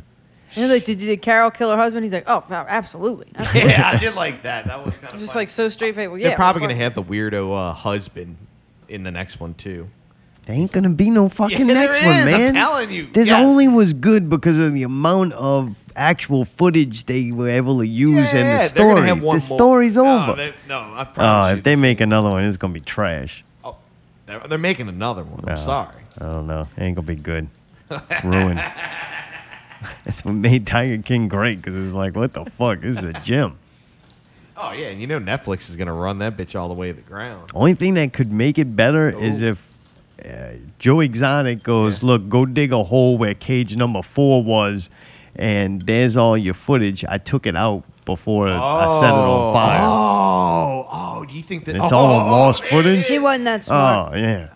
And 0.57 0.63
he's 0.63 0.69
like, 0.71 0.85
"Did, 0.85 0.99
did 0.99 1.21
Carol 1.21 1.51
kill 1.51 1.69
her 1.71 1.75
husband?" 1.77 2.05
He's 2.05 2.13
like, 2.13 2.23
"Oh, 2.27 2.43
absolutely." 2.49 3.27
absolutely." 3.35 3.69
yeah, 3.71 3.91
I 3.93 3.97
did 3.97 4.15
like 4.15 4.43
that. 4.43 4.67
That 4.67 4.85
was 4.85 4.97
kind 4.99 5.13
of 5.13 5.19
just 5.19 5.35
like 5.35 5.49
so 5.49 5.67
straight 5.67 5.95
faced. 5.95 6.09
Well, 6.09 6.17
yeah, 6.17 6.29
They're 6.29 6.37
probably 6.37 6.61
gonna 6.61 6.75
have 6.75 6.95
the 6.95 7.03
weirdo 7.03 7.53
uh, 7.71 7.73
husband 7.73 8.37
in 8.87 9.03
the 9.03 9.11
next 9.11 9.39
one 9.39 9.53
too. 9.55 9.89
There 10.45 10.55
ain't 10.55 10.71
gonna 10.71 10.89
be 10.91 11.09
no 11.09 11.27
fucking 11.27 11.57
Yeah, 11.67 11.73
next 11.73 11.97
is, 11.97 12.05
one, 12.05 12.15
I'm 12.17 12.25
man. 12.25 12.53
telling 12.53 12.91
you. 12.91 13.07
This 13.11 13.27
Yeah. 13.29 13.39
only 13.39 13.67
was 13.67 13.93
good 13.93 14.29
because 14.29 14.59
of 14.59 14.73
the 14.73 14.83
amount 14.83 15.33
of 15.33 15.75
actual 15.95 16.45
footage 16.45 17.05
they 17.05 17.31
were 17.31 17.49
able 17.49 17.79
to 17.79 17.87
use 17.87 18.31
in 18.31 18.45
Yeah, 18.45 18.67
the 18.67 18.73
they're 18.73 18.83
gonna 18.85 18.97
story. 18.97 19.07
have 19.07 19.21
one 19.23 19.39
the 19.39 19.45
more. 19.49 19.57
story's 19.57 19.95
No, 19.95 20.05
over. 20.23 20.33
they- 20.35 20.53
no, 20.69 20.77
I 20.79 21.01
oh, 21.01 21.05
promise 21.05 21.51
you 21.51 21.57
if 21.57 21.63
they 21.63 21.75
make 21.75 21.99
another 21.99 22.29
one, 22.29 22.43
it's 22.43 22.57
gonna 22.57 22.73
be 22.73 22.79
trash. 22.79 23.43
Oh, 23.63 23.75
they're, 24.27 24.39
they're 24.47 24.57
making 24.59 24.87
another 24.87 25.23
one. 25.23 25.43
I'm 25.47 25.57
sorry. 25.57 25.95
I 26.21 26.25
don't 26.25 26.45
know. 26.47 26.67
It 26.77 26.81
ain't 26.83 26.95
gonna 26.95 27.07
be 27.07 27.15
good. 27.15 27.47
It's 27.89 28.23
ruined. 28.23 28.61
That's 30.05 30.23
what 30.23 30.33
made 30.35 30.65
Tiger 30.67 31.01
King 31.01 31.27
great 31.27 31.57
because 31.61 31.73
it 31.75 31.81
was 31.81 31.93
like, 31.93 32.15
what 32.15 32.33
the 32.33 32.45
fuck? 32.45 32.81
This 32.81 32.97
is 32.97 33.03
a 33.03 33.13
gym. 33.13 33.57
Oh 34.57 34.71
yeah, 34.71 34.87
and 34.87 35.01
you 35.01 35.07
know 35.07 35.19
Netflix 35.19 35.69
is 35.69 35.75
gonna 35.75 35.91
run 35.93 36.19
that 36.19 36.37
bitch 36.37 36.57
all 36.59 36.67
the 36.69 36.73
way 36.75 36.87
to 36.89 36.93
the 36.93 37.01
ground. 37.01 37.51
Only 37.53 37.73
thing 37.73 37.95
that 37.95 38.13
could 38.13 38.31
make 38.31 38.57
it 38.57 38.75
better 38.75 39.09
is 39.09 39.41
Oh. 39.43 39.47
if 39.47 39.67
uh, 40.23 40.53
Joe 40.79 40.99
Exotic 41.01 41.63
goes, 41.63 42.03
look, 42.03 42.29
go 42.29 42.45
dig 42.45 42.71
a 42.71 42.83
hole 42.83 43.17
where 43.17 43.33
cage 43.33 43.75
number 43.75 44.01
four 44.01 44.43
was, 44.43 44.89
and 45.35 45.81
there's 45.81 46.15
all 46.15 46.37
your 46.37 46.53
footage. 46.53 47.03
I 47.05 47.17
took 47.17 47.45
it 47.45 47.55
out 47.55 47.83
before 48.05 48.47
I 48.47 48.99
set 49.01 49.09
it 49.09 49.13
on 49.13 49.53
fire. 49.53 49.79
Oh, 49.81 50.87
oh, 50.91 51.25
do 51.25 51.33
you 51.33 51.41
think 51.41 51.65
that 51.65 51.75
And 51.75 51.83
it's 51.83 51.91
oh, 51.93 51.97
all 51.97 52.31
lost 52.31 52.61
there 52.61 52.69
footage? 52.71 52.99
it 52.99 53.05
He 53.07 53.19
wasn't 53.19 53.45
that 53.45 53.65
smart. 53.65 54.13
Oh 54.13 54.17
yeah, 54.17 54.49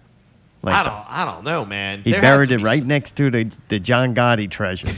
like 0.61 0.75
I 0.75 0.83
don't, 0.83 0.93
I 1.09 1.25
don't 1.25 1.43
know, 1.43 1.65
man. 1.65 2.03
he 2.03 2.11
There 2.11 2.21
buried 2.21 2.51
it 2.51 2.57
be 2.57 2.63
right 2.63 2.81
s- 2.81 2.85
next 2.85 3.15
to 3.17 3.31
the 3.31 3.49
the 3.69 3.79
John 3.79 4.13
Gotti 4.15 4.49
treasure. 4.49 4.87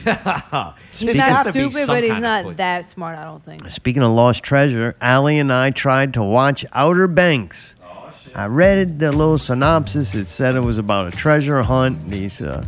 He's 0.93 1.15
not 1.15 1.47
stupid, 1.47 1.87
but 1.87 2.03
he's 2.03 2.19
not 2.19 2.57
that 2.57 2.89
smart. 2.89 3.17
I 3.17 3.23
don't 3.23 3.43
think. 3.43 3.69
Speaking 3.71 4.03
of 4.03 4.11
lost 4.11 4.43
treasure, 4.43 4.95
Allie 5.01 5.39
and 5.39 5.51
I 5.51 5.71
tried 5.71 6.13
to 6.15 6.21
watch 6.23 6.65
Outer 6.73 7.07
Banks. 7.07 7.73
I 8.33 8.45
read 8.47 8.99
the 8.99 9.11
little 9.11 9.37
synopsis. 9.37 10.15
It 10.15 10.25
said 10.27 10.55
it 10.55 10.61
was 10.63 10.77
about 10.77 11.07
a 11.13 11.15
treasure 11.15 11.61
hunt. 11.63 12.07
These 12.09 12.41
uh, 12.41 12.63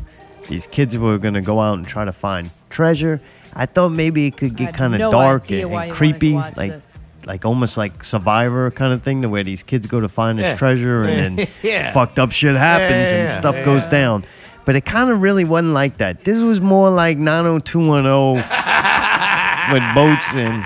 these 0.50 0.68
kids 0.68 0.98
were 0.98 1.18
gonna 1.18 1.42
go 1.42 1.60
out 1.62 1.78
and 1.78 1.88
try 1.88 2.04
to 2.06 2.12
find 2.12 2.50
treasure. 2.70 3.22
I 3.54 3.66
thought 3.66 3.90
maybe 3.90 4.26
it 4.28 4.36
could 4.38 4.56
get 4.56 4.74
kind 4.74 4.94
of 4.94 5.00
no 5.00 5.12
dark 5.12 5.44
and, 5.44 5.52
and 5.52 5.60
you 5.62 5.70
wanted 5.70 5.90
to 5.90 5.94
creepy, 5.96 6.34
like 6.34 6.72
this. 6.72 6.86
like 7.26 7.46
almost 7.46 7.78
like 7.78 8.04
Survivor 8.04 8.72
kind 8.72 8.92
of 8.94 9.04
thing, 9.04 9.22
the 9.22 9.30
way 9.30 9.44
these 9.44 9.62
kids 9.64 9.86
go 9.88 10.00
to 10.02 10.10
find 10.10 10.40
this 10.40 10.44
Yeah. 10.46 10.56
treasure 10.56 11.04
and 11.04 11.38
then 11.40 11.48
Yeah. 11.62 11.92
fucked 11.94 12.18
up 12.20 12.32
shit 12.32 12.56
happens 12.56 13.10
Yeah, 13.12 13.18
and 13.20 13.30
yeah, 13.30 13.40
stuff 13.40 13.56
yeah. 13.56 13.64
goes 13.66 13.86
down. 13.88 14.26
But 14.66 14.76
it 14.76 14.86
kind 14.86 15.10
of 15.12 15.22
really 15.22 15.44
wasn't 15.46 15.74
like 15.74 15.98
that. 15.98 16.24
This 16.24 16.40
was 16.40 16.60
more 16.62 16.90
like 16.90 17.18
90210 17.18 18.36
with 19.74 19.96
boats 19.96 20.36
and 20.36 20.66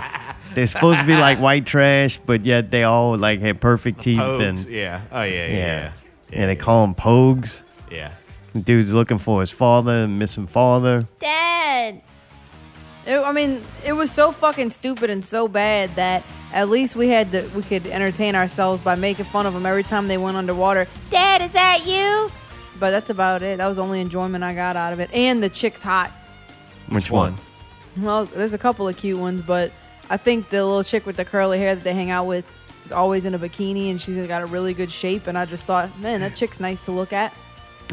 they're 0.57 0.65
supposed 0.65 0.99
to 0.99 1.05
be 1.05 1.15
like 1.15 1.39
white 1.39 1.65
trash, 1.73 2.19
but 2.25 2.43
yet 2.43 2.71
they 2.71 2.81
all 2.81 3.15
like 3.15 3.41
had 3.41 3.61
perfect 3.61 4.01
teeth 4.01 4.17
Pogues, 4.17 4.41
and 4.41 4.65
yeah. 4.65 5.03
Oh 5.11 5.21
yeah, 5.21 5.31
yeah, 5.31 5.47
yeah, 5.47 5.55
yeah. 5.55 5.91
yeah. 6.31 6.45
they 6.47 6.55
call 6.55 6.81
them 6.81 6.95
pogues. 6.95 7.61
Yeah. 7.91 8.13
Dude's 8.59 8.91
looking 8.91 9.19
for 9.19 9.41
his 9.41 9.51
father, 9.51 10.07
missing 10.07 10.47
father. 10.47 11.07
Dad. 11.19 12.01
It, 13.05 13.19
I 13.19 13.31
mean, 13.33 13.63
it 13.85 13.93
was 13.93 14.09
so 14.09 14.31
fucking 14.31 14.71
stupid 14.71 15.11
and 15.11 15.23
so 15.23 15.47
bad 15.47 15.95
that 15.95 16.23
at 16.51 16.69
least 16.69 16.95
we 16.95 17.09
had 17.09 17.31
to 17.33 17.47
we 17.55 17.61
could 17.61 17.85
entertain 17.85 18.33
ourselves 18.33 18.83
by 18.83 18.95
making 18.95 19.25
fun 19.25 19.45
of 19.45 19.53
them 19.53 19.67
every 19.67 19.83
time 19.83 20.07
they 20.07 20.17
went 20.17 20.37
underwater. 20.37 20.87
Dad, 21.11 21.43
is 21.43 21.51
that 21.51 21.85
you? 21.85 22.31
But 22.79 22.89
that's 22.89 23.11
about 23.11 23.43
it. 23.43 23.59
That 23.59 23.67
was 23.67 23.77
the 23.77 23.83
only 23.83 24.01
enjoyment 24.01 24.43
I 24.43 24.55
got 24.55 24.75
out 24.75 24.91
of 24.91 24.99
it. 24.99 25.11
And 25.13 25.43
the 25.43 25.49
chick's 25.49 25.83
hot. 25.83 26.11
Which 26.89 27.11
one? 27.11 27.35
Well, 27.95 28.25
there's 28.25 28.53
a 28.53 28.57
couple 28.57 28.87
of 28.87 28.97
cute 28.97 29.19
ones, 29.19 29.43
but 29.43 29.71
I 30.09 30.17
think 30.17 30.49
the 30.49 30.63
little 30.65 30.83
chick 30.83 31.05
with 31.05 31.17
the 31.17 31.25
curly 31.25 31.59
hair 31.59 31.75
that 31.75 31.83
they 31.83 31.93
hang 31.93 32.09
out 32.09 32.25
with 32.25 32.45
is 32.85 32.91
always 32.91 33.25
in 33.25 33.33
a 33.33 33.39
bikini 33.39 33.91
and 33.91 34.01
she's 34.01 34.15
got 34.27 34.41
a 34.41 34.45
really 34.45 34.73
good 34.73 34.91
shape. 34.91 35.27
And 35.27 35.37
I 35.37 35.45
just 35.45 35.65
thought, 35.65 35.97
man, 35.99 36.21
that 36.21 36.35
chick's 36.35 36.59
nice 36.59 36.83
to 36.85 36.91
look 36.91 37.13
at. 37.13 37.33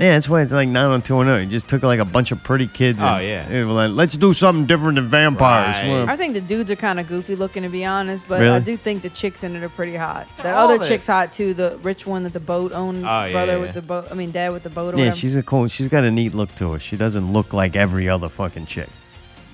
Yeah, 0.00 0.14
that's 0.14 0.28
why 0.28 0.42
it's 0.42 0.50
like 0.52 0.68
90210. 0.68 1.44
You 1.48 1.52
just 1.52 1.68
took 1.68 1.84
like 1.84 2.00
a 2.00 2.04
bunch 2.04 2.32
of 2.32 2.42
pretty 2.42 2.66
kids. 2.66 3.00
Oh, 3.00 3.06
and, 3.06 3.24
yeah. 3.24 3.46
and 3.48 3.68
were 3.68 3.74
like, 3.74 3.90
let's 3.92 4.16
do 4.16 4.32
something 4.32 4.66
different 4.66 4.96
than 4.96 5.08
vampires. 5.08 5.76
Right. 5.76 5.88
Well, 5.88 6.10
I 6.10 6.16
think 6.16 6.34
the 6.34 6.40
dudes 6.40 6.68
are 6.72 6.76
kind 6.76 6.98
of 6.98 7.06
goofy 7.06 7.36
looking, 7.36 7.62
to 7.62 7.68
be 7.68 7.84
honest, 7.84 8.24
but 8.26 8.40
Really? 8.40 8.56
I 8.56 8.58
do 8.58 8.76
think 8.76 9.02
the 9.02 9.10
chicks 9.10 9.44
in 9.44 9.54
it 9.54 9.62
are 9.62 9.68
pretty 9.68 9.94
hot. 9.94 10.26
That 10.38 10.54
all 10.54 10.68
other 10.68 10.84
chick's 10.84 11.06
hot 11.06 11.30
too. 11.32 11.54
The 11.54 11.78
rich 11.84 12.06
one 12.08 12.24
that 12.24 12.32
the 12.32 12.40
boat 12.40 12.72
owned, 12.72 13.04
Oh, 13.04 13.30
brother 13.30 13.52
yeah, 13.52 13.58
with 13.58 13.74
the 13.74 13.82
boat. 13.82 14.08
I 14.10 14.14
mean, 14.14 14.32
dad 14.32 14.52
with 14.52 14.64
the 14.64 14.70
boat. 14.70 14.94
Or 14.94 14.98
yeah, 14.98 15.04
whatever. 15.04 15.16
she's 15.16 15.36
a 15.36 15.42
cool. 15.42 15.68
She's 15.68 15.86
got 15.86 16.02
a 16.02 16.10
neat 16.10 16.34
look 16.34 16.52
to 16.56 16.72
her. 16.72 16.80
She 16.80 16.96
doesn't 16.96 17.32
look 17.32 17.52
like 17.52 17.76
every 17.76 18.08
other 18.08 18.28
fucking 18.28 18.66
chick. 18.66 18.88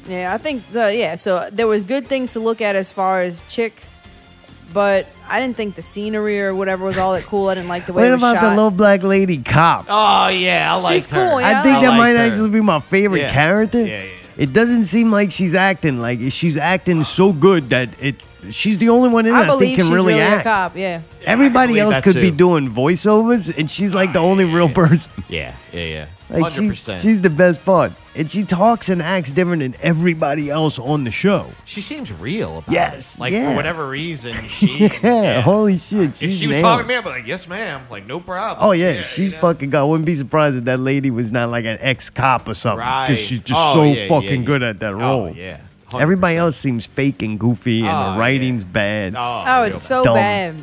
Yeah, 0.08 0.34
I 0.34 0.38
think 0.38 0.68
the 0.72 0.94
yeah. 0.94 1.14
So 1.14 1.48
there 1.52 1.66
was 1.66 1.84
good 1.84 2.06
things 2.06 2.32
to 2.32 2.40
look 2.40 2.60
at 2.60 2.74
as 2.76 2.90
far 2.90 3.20
as 3.22 3.42
chicks, 3.48 3.94
but 4.72 5.06
I 5.28 5.40
didn't 5.40 5.56
think 5.56 5.74
the 5.74 5.82
scenery 5.82 6.40
or 6.40 6.54
whatever 6.54 6.84
was 6.84 6.98
all 6.98 7.12
that 7.12 7.24
cool. 7.24 7.48
I 7.48 7.54
didn't 7.54 7.68
like 7.68 7.86
the 7.86 7.92
way 7.92 8.02
What 8.02 8.08
it 8.08 8.12
was 8.12 8.20
about 8.20 8.36
shot. 8.36 8.42
the 8.50 8.56
little 8.56 8.70
black 8.70 9.02
lady 9.02 9.38
cop? 9.38 9.86
Oh 9.88 10.28
yeah, 10.28 10.68
I 10.72 10.76
like 10.80 10.94
She's 11.02 11.06
her. 11.10 11.28
cool, 11.30 11.40
yeah. 11.40 11.60
I 11.60 11.62
think 11.62 11.76
I 11.76 11.80
that 11.82 11.88
like 11.90 11.98
might 11.98 12.16
her. 12.16 12.18
actually 12.30 12.50
be 12.50 12.60
my 12.60 12.80
favorite 12.80 13.20
Yeah. 13.20 13.32
character. 13.32 13.84
Yeah, 13.86 14.02
yeah. 14.04 14.10
It 14.36 14.52
doesn't 14.54 14.86
seem 14.86 15.10
like 15.10 15.30
she's 15.32 15.54
acting 15.54 15.98
like 16.00 16.18
she's 16.30 16.56
acting 16.56 17.04
so 17.04 17.32
good 17.32 17.68
that 17.68 17.88
it 18.00 18.16
she's 18.50 18.78
the 18.78 18.88
only 18.88 19.08
one 19.10 19.26
in 19.26 19.34
I, 19.34 19.42
I 19.42 19.46
believe 19.46 19.68
think 19.68 19.76
can 19.76 19.84
she's 19.86 19.94
really, 19.94 20.14
really 20.14 20.24
act. 20.24 20.40
a 20.40 20.44
cop. 20.44 20.76
Yeah. 20.76 21.02
Everybody 21.24 21.78
else 21.78 22.00
could 22.02 22.14
be 22.16 22.30
doing 22.30 22.68
voiceovers, 22.70 23.56
and 23.56 23.70
she's 23.70 23.92
like 23.94 24.12
the 24.12 24.18
only 24.20 24.44
real 24.44 24.68
person. 24.68 25.10
Yeah, 25.28 25.54
yeah, 25.72 25.80
yeah. 25.84 26.06
Like 26.28 26.52
100%. 26.52 27.00
she's 27.02 27.22
the 27.22 27.30
best 27.30 27.64
part, 27.64 27.92
and 28.14 28.30
she 28.30 28.44
talks 28.44 28.88
and 28.88 29.00
acts 29.02 29.30
different 29.32 29.60
than 29.62 29.74
everybody 29.82 30.48
else 30.50 30.78
on 30.78 31.04
the 31.04 31.10
show. 31.10 31.50
she 31.64 31.80
seems 31.80 32.12
real 32.12 32.58
about 32.58 32.72
Yes, 32.72 33.14
it. 33.16 33.20
Like, 33.20 33.32
yeah. 33.32 33.50
for 33.50 33.56
whatever 33.56 33.88
reason, 33.88 34.34
she. 34.48 34.88
Yeah, 35.02 35.40
holy 35.40 35.78
shit, 35.78 36.16
she's 36.16 36.38
she 36.38 36.46
was 36.46 36.54
nailed 36.54 36.62
talking 36.64 36.84
to 36.84 36.88
me, 36.88 36.96
I'd 36.96 37.04
be 37.04 37.10
like, 37.10 37.26
yes, 37.26 37.46
ma'am. 37.48 37.82
Like, 37.90 38.06
no 38.06 38.18
problem. 38.20 38.66
Oh 38.66 38.72
yeah, 38.72 39.02
she's 39.02 39.32
know? 39.32 39.40
fucking 39.40 39.70
god. 39.70 39.82
I 39.82 39.84
wouldn't 39.84 40.06
be 40.06 40.14
surprised 40.14 40.56
if 40.56 40.64
that 40.64 40.80
lady 40.80 41.10
was 41.10 41.30
not 41.30 41.50
like 41.50 41.64
an 41.64 41.78
ex 41.80 42.10
cop 42.10 42.48
or 42.48 42.54
something, 42.54 42.78
Right. 42.86 43.16
she's 43.16 43.40
just 43.40 43.60
Oh, 43.60 43.74
so 43.74 43.82
yeah, 43.84 44.08
fucking 44.08 44.40
yeah. 44.40 44.46
good 44.46 44.62
at 44.62 44.78
that 44.80 44.94
oh, 44.94 44.98
role. 44.98 45.22
Oh, 45.28 45.32
yeah. 45.32 45.60
100%. 45.90 46.00
Everybody 46.02 46.36
else 46.36 46.56
seems 46.56 46.86
fake 46.86 47.22
and 47.22 47.38
goofy, 47.38 47.80
and 47.80 47.88
Oh, 47.88 47.92
the 47.92 48.16
yeah. 48.16 48.18
writing's 48.18 48.64
bad. 48.64 49.14
Oh, 49.16 49.44
Oh, 49.46 49.62
it's 49.64 49.82
so 49.82 50.04
dumb. 50.04 50.14
bad. 50.14 50.54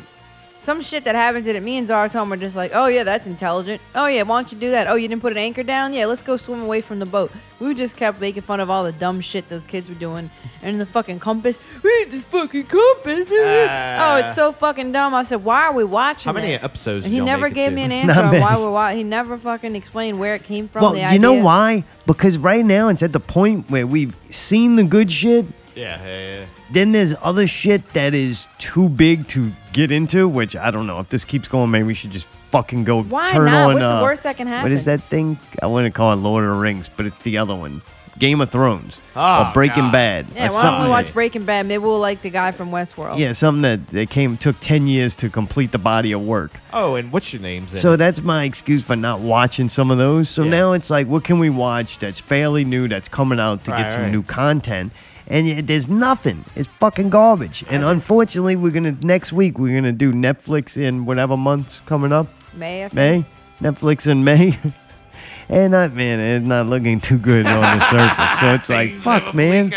Some 0.58 0.82
shit 0.82 1.04
that 1.04 1.14
happens 1.14 1.46
in 1.46 1.54
it. 1.54 1.62
Me 1.62 1.78
and 1.78 1.86
Zartom 1.86 2.32
are 2.32 2.36
just 2.36 2.56
like, 2.56 2.72
oh 2.74 2.86
yeah, 2.88 3.04
that's 3.04 3.26
intelligent. 3.28 3.80
Oh 3.94 4.06
yeah, 4.06 4.22
why 4.24 4.42
don't 4.42 4.52
you 4.52 4.58
do 4.58 4.72
that? 4.72 4.88
Oh, 4.88 4.96
you 4.96 5.06
didn't 5.06 5.22
put 5.22 5.30
an 5.32 5.38
anchor 5.38 5.62
down? 5.62 5.94
Yeah, 5.94 6.06
let's 6.06 6.20
go 6.20 6.36
swim 6.36 6.60
away 6.60 6.80
from 6.80 6.98
the 6.98 7.06
boat. 7.06 7.30
We 7.60 7.74
just 7.74 7.96
kept 7.96 8.20
making 8.20 8.42
fun 8.42 8.58
of 8.58 8.68
all 8.68 8.82
the 8.82 8.90
dumb 8.92 9.20
shit 9.20 9.48
those 9.48 9.66
kids 9.68 9.88
were 9.88 9.94
doing, 9.94 10.30
and 10.60 10.80
the 10.80 10.86
fucking 10.86 11.20
compass. 11.20 11.60
We 11.82 11.96
need 12.00 12.10
this 12.10 12.24
fucking 12.24 12.66
compass. 12.66 13.28
oh, 13.30 14.22
it's 14.24 14.34
so 14.34 14.52
fucking 14.52 14.90
dumb. 14.92 15.14
I 15.14 15.22
said, 15.22 15.44
why 15.44 15.62
are 15.62 15.72
we 15.72 15.84
watching? 15.84 16.24
How 16.24 16.32
many 16.32 16.48
this? 16.48 16.62
episodes 16.64 17.04
And 17.04 17.14
he 17.14 17.20
never 17.20 17.48
gave 17.48 17.72
me 17.72 17.82
an 17.82 17.92
answer 17.92 18.20
on 18.20 18.40
why 18.40 18.56
we're 18.56 18.70
watching. 18.70 18.98
He 18.98 19.04
never 19.04 19.38
fucking 19.38 19.76
explained 19.76 20.18
where 20.18 20.34
it 20.34 20.42
came 20.42 20.66
from. 20.68 20.82
well, 20.82 21.12
you 21.12 21.20
know 21.20 21.34
why? 21.34 21.84
Because 22.04 22.36
right 22.36 22.64
now 22.64 22.88
it's 22.88 23.02
at 23.02 23.12
the 23.12 23.20
point 23.20 23.70
where 23.70 23.86
we've 23.86 24.16
seen 24.30 24.74
the 24.76 24.84
good 24.84 25.10
shit. 25.12 25.46
Yeah, 25.78 26.04
yeah, 26.04 26.38
yeah. 26.40 26.46
Then 26.70 26.92
there's 26.92 27.14
other 27.22 27.46
shit 27.46 27.92
that 27.94 28.12
is 28.14 28.46
too 28.58 28.88
big 28.88 29.28
to 29.28 29.52
get 29.72 29.90
into, 29.92 30.26
which 30.28 30.56
I 30.56 30.70
don't 30.70 30.86
know. 30.86 30.98
If 30.98 31.08
this 31.08 31.24
keeps 31.24 31.46
going, 31.48 31.70
maybe 31.70 31.84
we 31.84 31.94
should 31.94 32.10
just 32.10 32.26
fucking 32.50 32.84
go 32.84 33.02
Why 33.02 33.30
turn 33.30 33.46
not? 33.46 33.68
on. 33.68 33.74
What's 33.74 33.86
the 33.86 33.94
uh, 33.94 34.02
worst 34.02 34.22
that 34.24 34.36
can 34.36 34.46
happen? 34.46 34.64
What 34.64 34.72
is 34.72 34.84
that 34.86 35.02
thing? 35.04 35.38
I 35.62 35.66
want 35.66 35.86
to 35.86 35.90
call 35.90 36.12
it 36.12 36.16
Lord 36.16 36.44
of 36.44 36.50
the 36.50 36.56
Rings, 36.56 36.88
but 36.88 37.06
it's 37.06 37.20
the 37.20 37.38
other 37.38 37.54
one. 37.54 37.82
Game 38.18 38.40
of 38.40 38.50
Thrones. 38.50 38.98
Oh, 39.14 39.44
or 39.48 39.52
Breaking 39.54 39.84
God. 39.84 39.92
Bad. 39.92 40.26
Yeah, 40.34 40.48
or 40.48 40.52
why 40.52 40.62
don't 40.64 40.82
we 40.82 40.88
watch 40.88 41.12
Breaking 41.14 41.44
Bad? 41.44 41.66
Maybe 41.66 41.78
we'll 41.84 42.00
like 42.00 42.20
the 42.22 42.30
guy 42.30 42.50
from 42.50 42.72
Westworld. 42.72 43.20
Yeah, 43.20 43.30
something 43.30 43.62
that, 43.62 43.86
that 43.90 44.10
came 44.10 44.36
took 44.36 44.58
10 44.58 44.88
years 44.88 45.14
to 45.16 45.30
complete 45.30 45.70
the 45.70 45.78
body 45.78 46.10
of 46.10 46.22
work. 46.22 46.50
Oh, 46.72 46.96
and 46.96 47.12
what's 47.12 47.32
your 47.32 47.40
name's 47.42 47.72
in 47.72 47.78
So 47.78 47.92
it? 47.92 47.98
that's 47.98 48.20
my 48.20 48.42
excuse 48.42 48.82
for 48.82 48.96
not 48.96 49.20
watching 49.20 49.68
some 49.68 49.92
of 49.92 49.98
those. 49.98 50.28
So 50.28 50.42
Yeah. 50.42 50.50
now 50.50 50.72
it's 50.72 50.90
like, 50.90 51.06
what 51.06 51.22
can 51.22 51.38
we 51.38 51.48
watch 51.48 52.00
that's 52.00 52.18
fairly 52.18 52.64
new, 52.64 52.88
that's 52.88 53.08
coming 53.08 53.38
out 53.38 53.62
to 53.66 53.70
Right, 53.70 53.82
get 53.82 53.92
some 53.92 54.02
right. 54.02 54.10
new 54.10 54.24
content? 54.24 54.92
And 55.30 55.46
yet 55.46 55.66
there's 55.66 55.88
nothing. 55.88 56.44
It's 56.56 56.68
fucking 56.80 57.10
garbage. 57.10 57.62
And 57.68 57.84
unfortunately, 57.84 58.56
we're 58.56 58.72
gonna 58.72 58.96
next 59.02 59.32
week 59.32 59.58
we're 59.58 59.74
gonna 59.74 59.92
do 59.92 60.12
Netflix 60.12 60.76
in 60.80 61.04
whatever 61.04 61.36
month's 61.36 61.80
coming 61.86 62.12
up. 62.12 62.28
May. 62.54 62.84
I 62.84 62.88
think. 62.88 63.26
May, 63.60 63.70
Netflix 63.70 64.06
in 64.06 64.24
May. 64.24 64.58
and 65.50 65.72
not 65.72 65.92
man, 65.92 66.18
it's 66.18 66.46
not 66.46 66.66
looking 66.66 67.00
too 67.00 67.18
good 67.18 67.46
on 67.46 67.60
the 67.78 67.90
surface. 67.90 68.40
So 68.40 68.54
it's 68.54 68.68
like, 68.70 68.90
fuck, 69.02 69.34
man. 69.34 69.70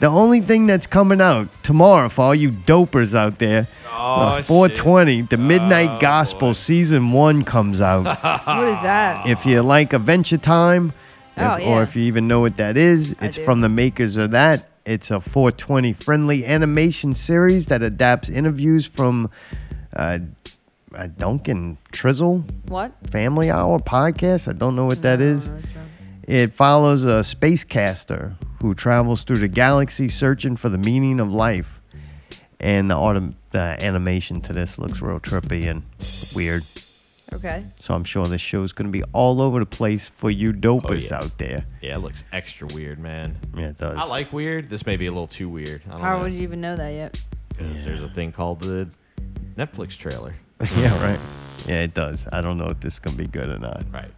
The 0.00 0.08
only 0.08 0.40
thing 0.40 0.66
that's 0.66 0.88
coming 0.88 1.20
out 1.20 1.46
tomorrow 1.62 2.08
for 2.08 2.22
all 2.22 2.34
you 2.34 2.50
dopers 2.50 3.14
out 3.14 3.38
there, 3.38 3.68
Oh, 3.88 4.38
uh, 4.38 4.42
420, 4.42 5.22
the 5.22 5.36
Midnight 5.36 5.90
Oh, 5.90 6.00
Gospel 6.00 6.48
boy. 6.48 6.52
season 6.54 7.12
one 7.12 7.44
comes 7.44 7.80
out. 7.80 8.02
What 8.46 8.66
is 8.66 8.82
that? 8.82 9.28
if 9.28 9.46
you 9.46 9.62
like 9.62 9.92
Adventure 9.92 10.38
Time, 10.38 10.92
Oh, 11.36 11.56
yeah. 11.56 11.68
or 11.68 11.82
if 11.84 11.94
you 11.94 12.02
even 12.02 12.26
know 12.26 12.40
what 12.40 12.56
that 12.56 12.76
is, 12.76 13.14
I 13.20 13.26
it's 13.26 13.36
do. 13.36 13.44
from 13.44 13.60
the 13.60 13.68
makers 13.68 14.16
of 14.16 14.32
that. 14.32 14.68
It's 14.84 15.10
a 15.10 15.20
420 15.20 15.92
friendly 15.92 16.44
animation 16.44 17.14
series 17.14 17.66
that 17.66 17.82
adapts 17.82 18.28
interviews 18.28 18.86
from 18.86 19.30
uh, 19.94 20.18
uh, 20.94 21.06
Duncan 21.18 21.78
Trussell 21.92 22.44
What? 22.68 22.92
Family 23.08 23.50
Hour 23.50 23.78
podcast. 23.78 24.48
I 24.48 24.52
don't 24.52 24.74
know 24.74 24.86
what 24.86 25.02
that 25.02 25.20
is. 25.20 25.50
It 26.24 26.52
follows 26.54 27.04
a 27.04 27.20
spacecaster 27.20 28.34
who 28.60 28.74
travels 28.74 29.22
through 29.24 29.36
the 29.36 29.48
galaxy 29.48 30.08
searching 30.08 30.56
for 30.56 30.68
the 30.68 30.78
meaning 30.78 31.20
of 31.20 31.30
life. 31.30 31.80
And 32.58 32.90
the, 32.90 32.94
autom- 32.94 33.34
the 33.50 33.76
animation 33.80 34.40
to 34.42 34.52
this 34.52 34.78
looks 34.78 35.00
real 35.00 35.18
trippy 35.20 35.66
and 35.66 35.82
weird. 36.34 36.64
Okay. 37.32 37.64
So 37.80 37.94
I'm 37.94 38.04
sure 38.04 38.24
this 38.26 38.40
show 38.40 38.62
is 38.62 38.72
going 38.72 38.90
to 38.90 38.92
be 38.92 39.02
all 39.12 39.40
over 39.40 39.58
the 39.58 39.66
place 39.66 40.08
for 40.08 40.30
you 40.30 40.52
dopers 40.52 41.10
oh, 41.12 41.16
yeah. 41.16 41.24
out 41.24 41.38
there. 41.38 41.66
Yeah, 41.80 41.96
it 41.96 41.98
looks 41.98 42.24
extra 42.32 42.66
weird, 42.74 42.98
man. 42.98 43.38
Yeah, 43.56 43.68
it 43.68 43.78
does. 43.78 43.96
I 43.98 44.04
like 44.04 44.32
weird. 44.32 44.70
This 44.70 44.86
may 44.86 44.96
be 44.96 45.06
a 45.06 45.10
little 45.10 45.26
too 45.26 45.48
weird. 45.48 45.82
I 45.86 45.90
don't 45.92 46.00
How 46.00 46.16
know. 46.18 46.24
would 46.24 46.34
you 46.34 46.42
even 46.42 46.60
know 46.60 46.76
that 46.76 46.90
yet? 46.90 47.20
'Cause 47.58 47.84
there's 47.84 48.02
a 48.02 48.08
thing 48.08 48.32
called 48.32 48.60
the 48.62 48.88
Netflix 49.56 49.96
trailer. 49.96 50.34
yeah, 50.78 51.02
right. 51.04 51.20
Yeah, 51.66 51.82
it 51.82 51.94
does. 51.94 52.26
I 52.32 52.40
don't 52.40 52.58
know 52.58 52.66
if 52.66 52.80
this 52.80 52.94
is 52.94 52.98
going 52.98 53.16
to 53.16 53.22
be 53.22 53.28
good 53.28 53.48
or 53.48 53.58
not. 53.58 53.84
Right. 53.92 54.10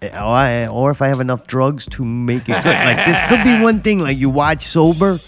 Or, 0.00 0.08
I, 0.18 0.66
or 0.66 0.90
if 0.90 1.00
I 1.02 1.08
have 1.08 1.20
enough 1.20 1.46
drugs 1.46 1.86
to 1.90 2.04
make 2.04 2.42
it 2.48 2.62
good. 2.62 2.64
like, 2.64 3.06
this 3.06 3.20
could 3.28 3.44
be 3.44 3.60
one 3.62 3.80
thing. 3.82 4.00
Like, 4.00 4.16
you 4.18 4.30
watch 4.30 4.66
sober 4.66 5.18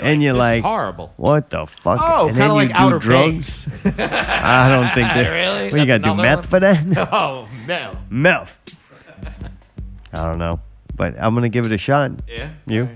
and 0.00 0.22
you're, 0.22 0.32
"This 0.32 0.36
is 0.36 0.38
like, 0.38 0.62
horrible. 0.62 1.12
what 1.16 1.50
the 1.50 1.66
fuck? 1.66 2.00
Oh, 2.02 2.28
and 2.28 2.36
kind 2.36 2.50
of 2.52 2.56
then 2.58 2.68
like 2.68 2.68
you 2.68 2.74
do 2.74 2.80
Outer 2.80 2.98
drugs. 2.98 3.66
I 3.84 4.68
don't 4.68 4.92
think 4.94 5.08
that. 5.14 5.30
Really? 5.30 5.70
What, 5.70 5.80
you 5.80 5.86
got 5.86 5.98
to 5.98 6.04
do 6.04 6.14
meth 6.14 6.38
one? 6.38 6.46
for 6.48 6.60
that? 6.60 7.08
Oh 7.12 7.48
no. 7.66 7.96
meth. 8.10 8.58
I 10.12 10.24
don't 10.26 10.38
know. 10.38 10.60
But 10.94 11.14
I'm 11.20 11.32
going 11.34 11.42
to 11.44 11.48
give 11.48 11.64
it 11.66 11.72
a 11.72 11.78
shot. 11.78 12.12
Yeah. 12.28 12.50
You? 12.66 12.88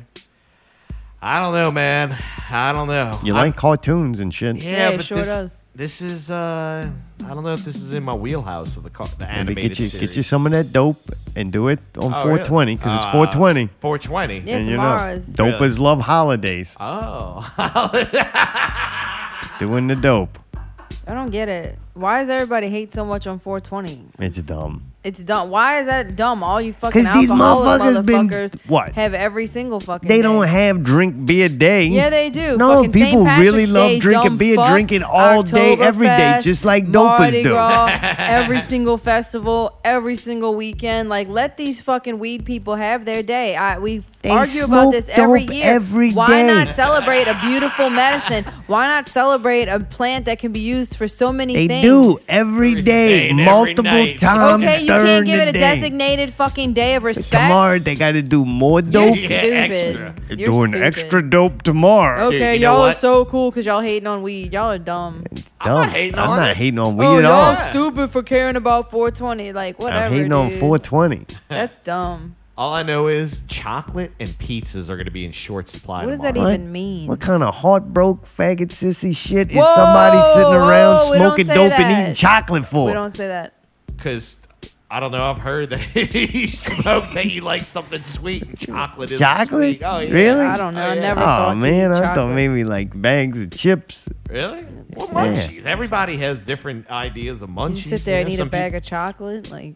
I 1.22 1.40
don't 1.40 1.54
know, 1.54 1.70
man. 1.72 2.16
I 2.50 2.72
don't 2.72 2.86
know. 2.88 3.18
You 3.24 3.34
I'm- 3.34 3.46
like 3.48 3.56
cartoons 3.56 4.20
and 4.20 4.32
shit. 4.34 4.56
Yeah, 4.62 4.70
Yeah, 4.70 4.88
it 4.90 4.96
but 4.98 5.06
sure 5.06 5.18
this, 5.18 5.26
does. 5.26 5.50
This 5.76 6.00
is 6.00 6.30
uh 6.30 6.90
I 7.24 7.28
don't 7.34 7.44
know 7.44 7.52
if 7.52 7.64
this 7.64 7.76
is 7.76 7.92
in 7.94 8.02
my 8.02 8.14
wheelhouse 8.14 8.76
of 8.78 8.82
the 8.82 8.90
car, 8.90 9.06
the 9.18 9.26
Maybe 9.26 9.38
animated 9.40 9.70
get 9.72 9.78
you 9.80 9.86
series. 9.88 10.08
get 10.08 10.16
you 10.16 10.22
some 10.22 10.46
of 10.46 10.52
that 10.52 10.72
dope 10.72 11.10
and 11.36 11.52
do 11.52 11.68
it 11.68 11.80
on 11.98 12.12
Oh, 12.14 12.22
420 12.24 12.76
because 12.76 12.86
really? 12.86 12.96
it's 12.96 13.06
Uh, 13.06 13.12
420. 13.12 13.66
420. 13.80 14.38
Yeah, 14.38 14.56
and 14.56 14.66
you 14.66 14.76
know, 14.76 14.82
tomorrow 14.82 15.10
is- 15.12 15.26
dopers 15.26 15.78
love 15.78 16.00
holidays. 16.00 16.76
Oh. 16.80 17.44
Doing 19.58 19.86
the 19.86 19.96
dope. 19.96 20.38
I 21.06 21.14
don't 21.14 21.30
get 21.30 21.48
it. 21.48 21.78
Why 21.94 22.20
does 22.20 22.30
everybody 22.30 22.68
hate 22.68 22.92
so 22.92 23.04
much 23.04 23.26
on 23.26 23.38
420? 23.38 24.06
It's 24.18 24.38
dumb. 24.42 24.92
It's 25.06 25.22
dumb. 25.22 25.50
Why 25.50 25.80
is 25.80 25.86
that 25.86 26.16
dumb? 26.16 26.42
All 26.42 26.60
you 26.60 26.72
fucking 26.72 27.04
'Cause 27.04 27.14
these 27.14 27.30
alcoholic 27.30 27.80
motherfuckers 27.80 28.06
been- 28.06 28.28
motherfuckers 28.28 28.54
what? 28.66 28.92
have 28.94 29.14
every 29.14 29.46
single 29.46 29.78
fucking. 29.78 30.08
They 30.08 30.16
day. 30.16 30.22
don't 30.22 30.44
have 30.48 30.82
drink 30.82 31.24
beer 31.24 31.48
day. 31.48 31.84
Yeah, 31.84 32.10
they 32.10 32.28
do. 32.28 32.56
No, 32.56 32.78
Fucking 32.78 32.90
people 32.90 33.24
St. 33.24 33.40
really 33.40 33.66
love 33.66 33.88
Day, 33.90 33.98
drinking 34.00 34.28
dumb 34.30 34.36
beer, 34.36 34.56
fuck, 34.56 34.70
drinking 34.72 35.02
all 35.04 35.44
day, 35.44 35.74
every 35.78 36.08
day, 36.08 36.34
Oktoberfest, 36.38 36.42
just 36.42 36.64
like 36.64 36.88
dopers 36.88 37.18
Mardi 37.20 37.42
do. 37.44 37.50
Gras, 37.50 37.98
every 38.18 38.58
single 38.60 38.98
festival, 38.98 39.78
every 39.84 40.16
single 40.16 40.56
weekend. 40.56 41.08
Like, 41.08 41.28
let 41.28 41.56
these 41.56 41.80
fucking 41.80 42.18
weed 42.18 42.44
people 42.44 42.74
have 42.74 43.04
their 43.04 43.22
day. 43.22 43.54
I 43.54 43.78
we 43.78 44.02
They 44.26 44.32
argue 44.32 44.64
about 44.64 44.90
this 44.90 45.08
every 45.08 45.46
dope 45.46 45.54
year. 45.54 45.64
every 45.66 46.12
Why 46.12 46.28
day. 46.28 46.46
not 46.46 46.74
celebrate 46.74 47.28
a 47.28 47.38
beautiful 47.40 47.90
medicine? 47.90 48.44
Why 48.66 48.88
not 48.88 49.08
celebrate 49.08 49.68
a 49.68 49.78
plant 49.80 50.24
that 50.24 50.38
can 50.40 50.52
be 50.52 50.60
used 50.60 50.96
for 50.96 51.06
so 51.06 51.32
many 51.32 51.54
They 51.54 51.68
things? 51.68 51.82
do 51.84 52.18
every 52.28 52.82
day, 52.82 53.30
and 53.30 53.44
multiple 53.44 53.84
night. 53.84 54.18
times. 54.18 54.62
Okay, 54.64 54.80
you 54.80 54.86
can't 54.88 55.24
give 55.26 55.38
it 55.40 55.48
a 55.48 55.52
day. 55.52 55.60
designated 55.60 56.34
fucking 56.34 56.72
day 56.72 56.94
of 56.96 57.04
respect. 57.04 57.30
Tomorrow 57.44 57.78
they 57.78 57.94
got 57.94 58.12
to 58.12 58.22
do 58.22 58.44
more 58.44 58.82
dope. 58.82 59.16
You're 59.16 59.28
dope. 59.28 59.40
stupid. 59.40 59.52
extra. 59.52 60.14
They're 60.28 60.38
You're 60.38 60.48
doing 60.48 60.72
stupid. 60.72 60.86
extra 60.86 61.30
dope 61.30 61.62
tomorrow. 61.62 62.26
Okay, 62.26 62.54
you 62.54 62.60
know 62.60 62.74
y'all 62.78 62.82
are 62.86 62.94
so 62.94 63.24
cool 63.26 63.50
because 63.50 63.64
y'all 63.66 63.80
hating 63.80 64.06
on 64.08 64.22
weed. 64.22 64.52
Y'all 64.52 64.72
are 64.72 64.78
dumb. 64.78 65.24
I'm 65.60 65.72
not 65.72 65.82
Dumb. 65.84 65.90
hating 65.90 66.18
I'm 66.18 66.30
on 66.30 66.36
not 66.38 66.50
it. 66.50 66.56
hating 66.56 66.78
on 66.78 66.86
oh, 66.86 66.96
weed 66.96 67.06
oh, 67.06 67.16
at 67.18 67.22
y'all 67.22 67.32
all. 67.32 67.56
stupid 67.70 68.10
for 68.10 68.22
caring 68.22 68.56
about 68.56 68.90
420. 68.90 69.52
Like 69.52 69.78
whatever. 69.80 70.04
I'm 70.06 70.12
hating 70.12 70.32
on 70.32 70.50
420. 70.50 71.26
That's 71.48 71.78
dumb. 71.78 72.36
All 72.58 72.72
I 72.72 72.82
know 72.82 73.06
is 73.08 73.42
chocolate 73.48 74.12
and 74.18 74.30
pizzas 74.30 74.84
are 74.88 74.96
going 74.96 75.04
to 75.04 75.10
be 75.10 75.26
in 75.26 75.32
short 75.32 75.68
supply 75.68 76.04
What 76.06 76.12
does 76.12 76.20
that 76.20 76.34
tomorrow. 76.34 76.54
even 76.54 76.72
mean? 76.72 77.06
What 77.06 77.20
kind 77.20 77.42
of 77.42 77.54
heartbroke 77.54 78.20
faggot 78.26 78.68
sissy 78.68 79.14
shit 79.14 79.50
is 79.50 79.62
somebody 79.74 80.18
sitting 80.32 80.54
around 80.54 80.96
whoa, 80.96 81.10
we 81.12 81.18
don't 81.18 81.26
smoking 81.28 81.46
say 81.46 81.54
dope 81.54 81.78
and 81.78 82.02
eating 82.02 82.14
chocolate 82.14 82.64
for? 82.64 82.86
We 82.86 82.92
don't 82.94 83.14
say 83.14 83.28
that. 83.28 83.52
Because 83.94 84.36
I 84.90 85.00
don't 85.00 85.10
know. 85.12 85.22
I've 85.22 85.36
heard 85.38 85.68
that 85.70 85.80
he 85.80 86.46
smoked 86.46 87.12
that 87.12 87.24
he 87.24 87.42
like 87.42 87.62
something 87.62 88.02
sweet 88.02 88.44
and 88.44 88.58
chocolate. 88.58 89.10
is 89.10 89.18
Chocolate? 89.18 89.78
sweet. 89.78 89.82
Oh 89.82 89.98
yeah. 89.98 90.14
Really? 90.14 90.40
I 90.46 90.56
don't 90.56 90.72
know. 90.74 90.80
I 90.80 90.90
oh, 90.90 90.94
yeah. 90.94 91.00
never 91.00 91.20
Oh 91.20 91.24
thought 91.24 91.50
to 91.50 91.56
man, 91.56 91.90
eat 91.90 91.94
I 91.94 92.00
thought 92.00 92.14
chocolate. 92.14 92.34
maybe 92.36 92.64
like 92.64 92.98
bags 93.02 93.38
of 93.38 93.50
chips. 93.50 94.08
Really? 94.30 94.64
Well, 94.94 95.08
Yeah. 95.08 95.46
munchies. 95.48 95.66
Everybody 95.66 96.16
has 96.18 96.42
different 96.44 96.88
ideas 96.90 97.42
of 97.42 97.50
munchies. 97.50 97.76
You 97.76 97.82
sit 97.82 98.04
there 98.06 98.20
and 98.20 98.30
eat 98.30 98.34
a 98.34 98.38
some 98.38 98.48
bag 98.48 98.74
of 98.74 98.82
chocolate, 98.82 99.50
like 99.50 99.74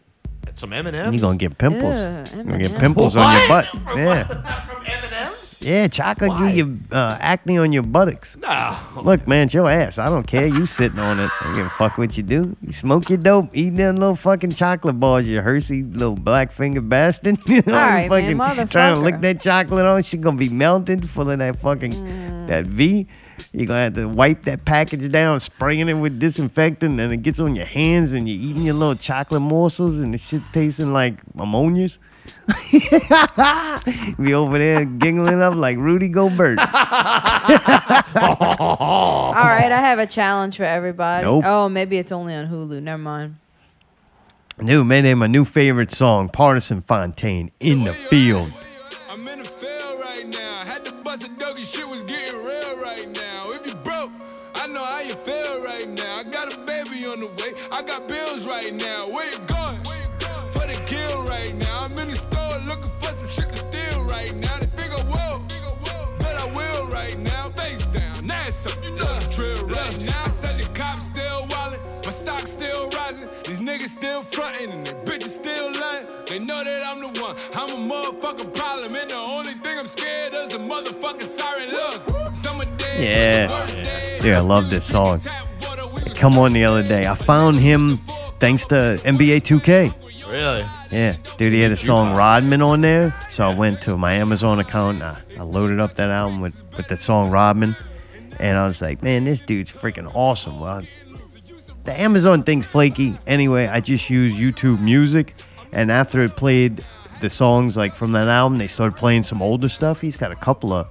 people- 0.51 0.59
some 0.59 0.73
M 0.73 0.87
and 0.87 0.95
M's. 0.95 1.13
You're 1.21 1.27
gonna 1.27 1.37
get 1.37 1.57
pimples. 1.57 1.95
Yeah, 1.95 2.23
You're 2.35 2.43
gonna 2.43 2.57
get 2.59 2.67
M&Ms. 2.71 2.81
pimples 2.81 3.15
on 3.17 3.37
your 3.39 3.47
butt. 3.47 3.65
What? 3.85 3.97
Yeah. 3.97 4.23
From 4.67 4.83
M&M's? 4.85 5.37
Yeah, 5.61 5.87
chocolate 5.87 6.31
Why? 6.31 6.47
give 6.53 6.57
you 6.57 6.79
uh, 6.91 7.17
acne 7.19 7.59
on 7.59 7.71
your 7.71 7.83
buttocks. 7.83 8.35
No. 8.37 8.75
Look, 9.03 9.27
man, 9.27 9.43
it's 9.45 9.53
your 9.53 9.69
ass. 9.69 9.99
I 9.99 10.05
don't 10.07 10.25
care. 10.25 10.47
You 10.47 10.65
sitting 10.65 10.97
on 10.97 11.19
it. 11.19 11.29
I 11.39 11.43
don't 11.43 11.53
give 11.53 11.67
a 11.67 11.69
fuck 11.69 11.99
what 11.99 12.17
you 12.17 12.23
do. 12.23 12.55
You 12.65 12.73
smoke 12.73 13.09
your 13.09 13.19
dope, 13.19 13.51
eat 13.53 13.75
them 13.77 13.97
little 13.97 14.15
fucking 14.15 14.49
chocolate 14.51 14.99
bars, 14.99 15.27
you 15.27 15.39
Hershey 15.39 15.83
little 15.83 16.15
black 16.15 16.51
finger 16.51 16.81
bastard. 16.81 17.37
you 17.47 17.61
know, 17.67 17.75
All 17.75 17.79
right, 17.79 18.09
fucking 18.09 18.37
man, 18.37 18.67
trying 18.69 18.95
to 18.95 19.01
lick 19.01 19.21
that 19.21 19.39
chocolate 19.39 19.85
on. 19.85 20.01
She 20.01 20.17
gonna 20.17 20.35
be 20.35 20.49
melted, 20.49 21.07
full 21.07 21.29
of 21.29 21.37
that 21.37 21.59
fucking 21.59 21.91
Mm. 21.91 22.47
that 22.47 22.65
V. 22.65 23.05
You're 23.51 23.67
gonna 23.67 23.83
have 23.83 23.95
to 23.95 24.07
wipe 24.07 24.43
that 24.43 24.65
package 24.65 25.11
down, 25.11 25.39
spraying 25.39 25.89
it 25.89 25.93
with 25.93 26.19
disinfectant, 26.19 26.99
and 26.99 27.13
it 27.13 27.17
gets 27.17 27.39
on 27.39 27.55
your 27.55 27.65
hands, 27.65 28.13
and 28.13 28.27
you're 28.27 28.39
eating 28.39 28.63
your 28.63 28.73
little 28.73 28.95
chocolate 28.95 29.41
morsels, 29.41 29.99
and 29.99 30.13
the 30.13 30.17
shit 30.17 30.41
tasting 30.53 30.93
like 30.93 31.15
ammonias. 31.37 31.99
be 34.21 34.33
over 34.33 34.57
there 34.57 34.85
giggling 34.85 35.41
up 35.41 35.55
like 35.55 35.77
Rudy 35.77 36.07
Gobert. 36.07 36.59
All 36.59 36.65
right, 39.33 39.71
I 39.71 39.79
have 39.79 39.99
a 39.99 40.05
challenge 40.05 40.57
for 40.57 40.63
everybody. 40.63 41.25
Nope. 41.25 41.43
Oh, 41.45 41.69
maybe 41.69 41.97
it's 41.97 42.11
only 42.11 42.35
on 42.35 42.47
Hulu. 42.47 42.81
Never 42.81 43.01
mind. 43.01 43.37
Dude, 44.63 44.85
man, 44.85 45.03
they 45.03 45.15
my 45.15 45.27
new 45.27 45.45
favorite 45.45 45.91
song, 45.91 46.29
Pardison 46.29 46.85
Fontaine, 46.85 47.51
In 47.59 47.83
the 47.83 47.93
Field. 47.93 48.51
I 57.81 57.83
got 57.83 58.07
bills 58.07 58.45
right 58.45 58.71
now. 58.75 59.09
Where 59.09 59.25
you 59.31 59.39
going? 59.47 59.83
For 60.51 60.67
the 60.67 60.79
kill 60.85 61.23
right 61.23 61.55
now. 61.55 61.85
I'm 61.85 61.97
in 61.97 62.09
the 62.09 62.15
store 62.15 62.59
looking 62.67 62.91
for 62.99 63.07
some 63.07 63.27
shit 63.27 63.49
to 63.49 63.57
steal 63.57 64.03
right 64.03 64.35
now. 64.35 64.55
They 64.59 64.67
think 64.67 64.91
I 64.93 65.03
will, 65.09 65.43
but 66.19 66.35
I 66.35 66.45
will 66.53 66.85
right 66.89 67.17
now. 67.17 67.49
Face 67.49 67.83
down, 67.87 68.29
ass 68.29 68.67
up, 68.67 68.85
you 68.85 68.91
know 68.91 69.19
the 69.19 69.27
drill 69.35 69.65
right 69.65 69.99
now. 69.99 70.25
I 70.25 70.29
said 70.29 70.63
the 70.63 70.69
cops 70.75 71.05
still 71.05 71.47
wildin', 71.47 72.05
my 72.05 72.11
stock 72.11 72.45
still 72.45 72.87
rising. 72.91 73.27
These 73.47 73.61
niggas 73.61 73.89
still 73.89 74.21
frontin' 74.21 74.69
and 74.69 74.85
they 74.85 74.93
bitches 74.93 75.29
still 75.29 75.71
lying. 75.71 76.05
They 76.27 76.37
know 76.37 76.63
that 76.63 76.85
I'm 76.85 77.01
the 77.01 77.19
one. 77.19 77.35
I'm 77.55 77.71
a 77.71 77.93
motherfucking 77.95 78.53
problem, 78.53 78.93
and 78.93 79.09
the 79.09 79.15
only 79.15 79.55
thing 79.55 79.79
I'm 79.79 79.87
scared 79.87 80.35
of 80.35 80.49
is 80.49 80.53
a 80.53 80.59
motherfucking 80.59 81.23
siren. 81.23 81.71
Look, 81.71 82.35
summer 82.35 82.65
days, 82.77 83.01
Yeah. 83.01 84.19
Dude, 84.19 84.33
I 84.35 84.39
love 84.41 84.69
this 84.69 84.85
song. 84.85 85.19
Come 86.21 86.37
on 86.37 86.53
the 86.53 86.65
other 86.65 86.83
day. 86.83 87.07
I 87.07 87.15
found 87.15 87.59
him 87.59 87.97
thanks 88.37 88.67
to 88.67 89.01
NBA 89.03 89.41
2K. 89.41 90.29
Really? 90.29 90.69
Yeah, 90.91 91.15
dude, 91.39 91.51
he 91.51 91.61
had 91.61 91.71
a 91.71 91.75
song 91.75 92.15
Rodman 92.15 92.61
on 92.61 92.81
there. 92.81 93.11
So 93.31 93.43
I 93.47 93.55
went 93.55 93.81
to 93.81 93.97
my 93.97 94.13
Amazon 94.13 94.59
account. 94.59 95.01
I, 95.01 95.19
I 95.39 95.41
loaded 95.41 95.79
up 95.79 95.95
that 95.95 96.11
album 96.11 96.39
with, 96.39 96.63
with 96.77 96.87
the 96.89 96.95
song 96.95 97.31
Rodman. 97.31 97.75
And 98.39 98.55
I 98.55 98.67
was 98.67 98.83
like, 98.83 99.01
man, 99.01 99.23
this 99.23 99.41
dude's 99.41 99.71
freaking 99.71 100.13
awesome. 100.13 100.59
Well, 100.59 100.83
the 101.85 101.99
Amazon 101.99 102.43
thing's 102.43 102.67
flaky. 102.67 103.17
Anyway, 103.25 103.65
I 103.65 103.79
just 103.79 104.07
use 104.07 104.31
YouTube 104.33 104.79
Music. 104.79 105.33
And 105.71 105.91
after 105.91 106.21
it 106.21 106.35
played 106.35 106.85
the 107.21 107.31
songs 107.31 107.75
like 107.75 107.95
from 107.95 108.11
that 108.11 108.27
album, 108.27 108.59
they 108.59 108.67
started 108.67 108.95
playing 108.95 109.23
some 109.23 109.41
older 109.41 109.69
stuff. 109.69 110.01
He's 110.01 110.17
got 110.17 110.31
a 110.31 110.35
couple 110.35 110.71
of, 110.71 110.87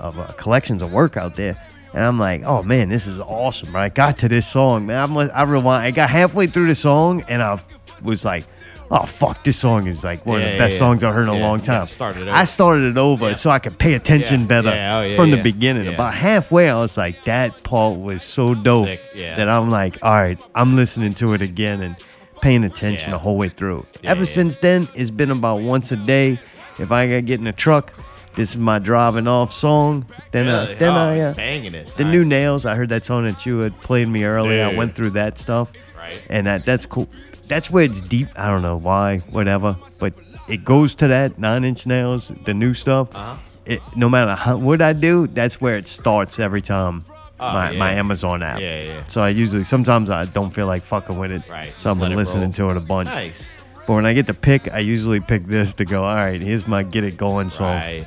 of 0.00 0.18
uh, 0.18 0.32
collections 0.32 0.82
of 0.82 0.92
work 0.92 1.16
out 1.16 1.36
there. 1.36 1.56
And 1.98 2.06
I'm 2.06 2.18
like, 2.20 2.44
oh 2.44 2.62
man, 2.62 2.88
this 2.90 3.08
is 3.08 3.18
awesome. 3.18 3.74
Right? 3.74 3.86
I 3.86 3.88
got 3.88 4.18
to 4.18 4.28
this 4.28 4.46
song, 4.46 4.86
man. 4.86 5.02
I'm, 5.10 5.18
I 5.18 5.42
rewind. 5.42 5.82
I 5.82 5.90
got 5.90 6.08
halfway 6.08 6.46
through 6.46 6.68
the 6.68 6.76
song 6.76 7.24
and 7.28 7.42
I 7.42 7.60
was 8.04 8.24
like, 8.24 8.44
oh 8.92 9.04
fuck, 9.04 9.42
this 9.42 9.56
song 9.56 9.88
is 9.88 10.04
like 10.04 10.24
one 10.24 10.40
of 10.40 10.48
the 10.48 10.58
best 10.58 10.74
yeah. 10.74 10.78
songs 10.78 11.02
I've 11.02 11.12
heard 11.12 11.24
in 11.24 11.28
a 11.30 11.38
long 11.40 11.60
time. 11.60 11.88
start 11.88 12.16
it 12.16 12.28
I 12.28 12.44
started 12.44 12.84
it 12.84 12.98
over 12.98 13.34
so 13.34 13.50
I 13.50 13.58
could 13.58 13.80
pay 13.80 13.94
attention 13.94 14.42
Yeah, 14.42 14.46
better 14.46 14.68
yeah, 14.68 14.98
oh, 14.98 15.02
yeah, 15.02 15.16
from 15.16 15.32
the 15.32 15.42
beginning. 15.42 15.86
Yeah. 15.86 15.90
About 15.90 16.14
halfway, 16.14 16.70
I 16.70 16.76
was 16.76 16.96
like, 16.96 17.24
that 17.24 17.64
part 17.64 17.98
was 17.98 18.22
so 18.22 18.54
dope 18.54 19.00
yeah. 19.16 19.34
that 19.34 19.48
I'm 19.48 19.68
like, 19.68 19.98
all 20.00 20.12
right, 20.12 20.40
I'm 20.54 20.76
listening 20.76 21.14
to 21.14 21.32
it 21.32 21.42
again 21.42 21.82
and 21.82 21.96
paying 22.40 22.62
attention 22.62 23.08
Yeah. 23.08 23.16
the 23.16 23.18
whole 23.18 23.36
way 23.36 23.48
through. 23.48 23.84
Yeah, 24.02 24.12
Ever 24.12 24.20
yeah. 24.20 24.26
since 24.26 24.56
then, 24.58 24.88
it's 24.94 25.10
been 25.10 25.32
about 25.32 25.62
once 25.62 25.90
a 25.90 25.96
day. 25.96 26.38
If 26.78 26.92
I 26.92 27.08
gotta 27.08 27.22
get 27.22 27.40
in 27.40 27.48
a 27.48 27.52
truck, 27.52 27.92
this 28.38 28.50
is 28.50 28.56
my 28.56 28.78
driving 28.78 29.26
off 29.26 29.52
song. 29.52 30.06
Then, 30.30 30.48
uh, 30.48 30.62
Really? 30.62 30.74
then 30.76 30.88
Oh, 30.88 30.96
I, 30.96 31.20
uh, 31.20 31.34
banging 31.34 31.74
it. 31.74 31.92
the 31.96 32.04
Nice. 32.04 32.12
new 32.12 32.24
nails. 32.24 32.64
I 32.64 32.74
heard 32.74 32.88
that 32.88 33.04
song 33.04 33.26
that 33.26 33.44
you 33.44 33.58
had 33.58 33.78
played 33.82 34.08
me 34.08 34.24
earlier. 34.24 34.64
I 34.64 34.74
went 34.74 34.94
through 34.94 35.10
that 35.10 35.38
stuff, 35.38 35.70
Right. 35.96 36.18
and 36.30 36.46
that 36.46 36.64
that's 36.64 36.86
cool. 36.86 37.08
That's 37.48 37.70
where 37.70 37.84
it's 37.84 38.00
deep. 38.00 38.28
I 38.36 38.48
don't 38.50 38.62
know 38.62 38.76
why, 38.76 39.18
whatever, 39.30 39.76
but 39.98 40.12
it 40.48 40.64
goes 40.64 40.94
to 40.96 41.08
that 41.08 41.38
nine 41.38 41.64
inch 41.64 41.86
nails, 41.86 42.30
the 42.44 42.54
new 42.54 42.72
stuff. 42.74 43.08
Uh-huh. 43.14 43.36
It, 43.66 43.82
no 43.96 44.08
matter 44.08 44.34
how, 44.34 44.56
what 44.56 44.80
I 44.80 44.94
do, 44.94 45.26
that's 45.26 45.60
where 45.60 45.76
it 45.76 45.86
starts 45.88 46.38
every 46.38 46.62
time. 46.62 47.04
Oh, 47.40 47.52
my, 47.52 47.72
my. 47.72 47.92
Amazon 47.92 48.42
app. 48.42 48.60
Yeah, 48.60 48.82
yeah. 48.82 49.02
So 49.08 49.20
I 49.20 49.28
usually 49.28 49.62
sometimes 49.64 50.10
I 50.10 50.24
don't 50.24 50.50
feel 50.50 50.66
like 50.66 50.82
fucking 50.82 51.18
with 51.18 51.30
it. 51.30 51.48
Right, 51.48 51.72
So 51.78 51.90
I've 51.90 52.00
been 52.00 52.16
listening 52.16 52.50
roll. 52.50 52.52
to 52.52 52.70
it 52.70 52.76
a 52.78 52.80
bunch. 52.80 53.06
Nice. 53.06 53.46
But 53.86 53.92
when 53.94 54.06
I 54.06 54.12
get 54.12 54.26
to 54.26 54.34
pick, 54.34 54.72
I 54.72 54.80
usually 54.80 55.20
pick 55.20 55.46
this 55.46 55.72
to 55.74 55.84
go. 55.84 56.02
All 56.04 56.14
right, 56.16 56.40
here's 56.40 56.66
my 56.66 56.82
get 56.82 57.04
it 57.04 57.16
going 57.16 57.50
song. 57.50 57.76
Right. 57.76 58.06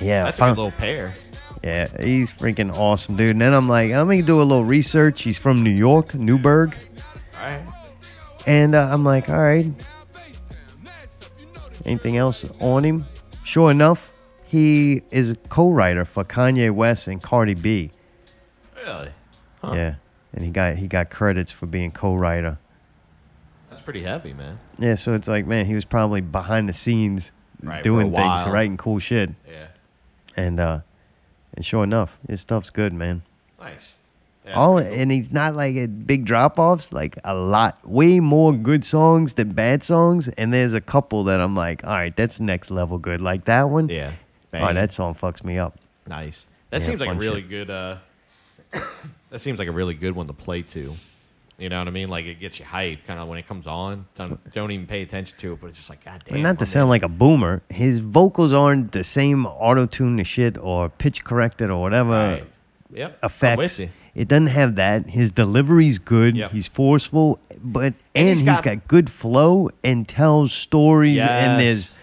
Yeah, 0.00 0.24
That's 0.24 0.38
a 0.38 0.42
good 0.42 0.48
little 0.56 0.70
pair. 0.72 1.14
yeah, 1.64 1.88
he's 2.02 2.30
freaking 2.30 2.74
awesome, 2.74 3.16
dude. 3.16 3.30
And 3.30 3.40
then 3.40 3.52
I'm 3.54 3.68
like, 3.68 3.92
I'm 3.92 4.06
gonna 4.08 4.22
do 4.22 4.40
a 4.40 4.44
little 4.44 4.64
research. 4.64 5.22
He's 5.22 5.38
from 5.38 5.62
New 5.62 5.70
York, 5.70 6.14
Newburgh, 6.14 6.74
All 7.38 7.40
right. 7.46 7.62
and 8.46 8.74
uh, 8.74 8.88
I'm 8.90 9.04
like, 9.04 9.28
all 9.28 9.42
right. 9.42 9.66
Anything 11.84 12.16
else 12.16 12.44
on 12.60 12.84
him? 12.84 13.04
Sure 13.44 13.70
enough, 13.70 14.10
he 14.46 15.02
is 15.10 15.30
a 15.30 15.34
co-writer 15.36 16.04
for 16.04 16.24
Kanye 16.24 16.70
West 16.70 17.06
and 17.08 17.22
Cardi 17.22 17.54
B. 17.54 17.90
Really? 18.76 19.10
Huh. 19.62 19.72
Yeah, 19.74 19.94
and 20.34 20.44
he 20.44 20.50
got 20.50 20.76
he 20.76 20.86
got 20.86 21.10
credits 21.10 21.50
for 21.52 21.66
being 21.66 21.90
co-writer. 21.90 22.58
That's 23.70 23.82
pretty 23.82 24.02
heavy, 24.02 24.32
man. 24.34 24.58
Yeah, 24.78 24.94
so 24.96 25.14
it's 25.14 25.28
like, 25.28 25.46
man, 25.46 25.64
he 25.66 25.74
was 25.74 25.84
probably 25.84 26.20
behind 26.20 26.68
the 26.68 26.72
scenes 26.72 27.32
Right, 27.62 27.82
doing 27.82 28.12
things, 28.12 28.44
writing 28.44 28.76
cool 28.76 28.98
shit. 28.98 29.30
Yeah. 29.48 29.66
And 30.40 30.58
uh, 30.60 30.80
and 31.54 31.64
sure 31.64 31.84
enough, 31.84 32.18
his 32.28 32.40
stuff's 32.40 32.70
good, 32.70 32.92
man. 32.92 33.22
Nice. 33.60 33.94
All 34.52 34.78
and 34.78 35.12
he's 35.12 35.30
not 35.30 35.54
like 35.54 35.76
a 35.76 35.86
big 35.86 36.24
drop 36.24 36.58
offs, 36.58 36.92
like 36.92 37.16
a 37.24 37.34
lot, 37.34 37.78
way 37.88 38.18
more 38.18 38.52
good 38.52 38.84
songs 38.84 39.34
than 39.34 39.52
bad 39.52 39.84
songs. 39.84 40.26
And 40.36 40.52
there's 40.52 40.74
a 40.74 40.80
couple 40.80 41.22
that 41.24 41.40
I'm 41.40 41.54
like, 41.54 41.84
all 41.84 41.90
right, 41.90 42.16
that's 42.16 42.40
next 42.40 42.70
level 42.72 42.98
good. 42.98 43.20
Like 43.20 43.44
that 43.44 43.70
one. 43.70 43.88
Yeah. 43.88 44.12
Oh, 44.52 44.74
that 44.74 44.92
song 44.92 45.14
fucks 45.14 45.44
me 45.44 45.56
up. 45.58 45.78
Nice. 46.08 46.46
That 46.70 46.80
Yeah, 46.80 46.86
seems 46.88 47.00
like 47.00 47.10
a 47.10 47.14
really 47.14 47.42
shit. 47.42 47.50
good. 47.50 47.70
uh 47.70 47.98
That 49.30 49.40
seems 49.40 49.60
like 49.60 49.68
a 49.68 49.72
really 49.72 49.94
good 49.94 50.16
one 50.16 50.26
to 50.26 50.32
play 50.32 50.62
to. 50.62 50.96
You 51.60 51.68
know 51.68 51.78
what 51.78 51.88
I 51.88 51.90
mean? 51.90 52.08
Like 52.08 52.24
it 52.24 52.40
gets 52.40 52.58
you 52.58 52.64
hyped, 52.64 53.06
kind 53.06 53.20
of 53.20 53.28
when 53.28 53.38
it 53.38 53.46
comes 53.46 53.66
on. 53.66 54.06
Don't, 54.14 54.52
don't 54.54 54.70
even 54.70 54.86
pay 54.86 55.02
attention 55.02 55.36
to 55.38 55.52
it, 55.52 55.60
but 55.60 55.66
it's 55.68 55.76
just 55.78 55.90
like, 55.90 56.02
God 56.04 56.24
damn. 56.26 56.36
And 56.36 56.42
not 56.42 56.58
to 56.60 56.66
sound 56.66 56.88
like 56.88 57.02
a 57.02 57.08
boomer, 57.08 57.60
his 57.68 57.98
vocals 57.98 58.52
aren't 58.54 58.92
the 58.92 59.04
same 59.04 59.44
auto 59.44 59.84
tune 59.84 60.16
to 60.16 60.24
shit 60.24 60.56
or 60.56 60.88
pitch 60.88 61.22
corrected 61.22 61.68
or 61.70 61.80
whatever 61.82 62.10
Right. 62.10 62.44
Yep. 62.92 63.18
Effects. 63.22 63.80
It 64.14 64.26
doesn't 64.26 64.48
have 64.48 64.74
that. 64.76 65.06
His 65.10 65.30
delivery's 65.30 65.98
good. 65.98 66.34
Yep. 66.36 66.50
He's 66.50 66.66
forceful, 66.66 67.38
but 67.62 67.92
and, 68.14 68.28
he's 68.28 68.40
he's 68.40 68.46
got- 68.48 68.64
got, 68.64 68.88
good 68.88 69.08
flow 69.10 69.68
and 69.84 70.08
tells 70.08 70.52
stories 70.52 71.18
and 71.20 71.28
Yes. 71.28 71.58
there's 71.60 71.94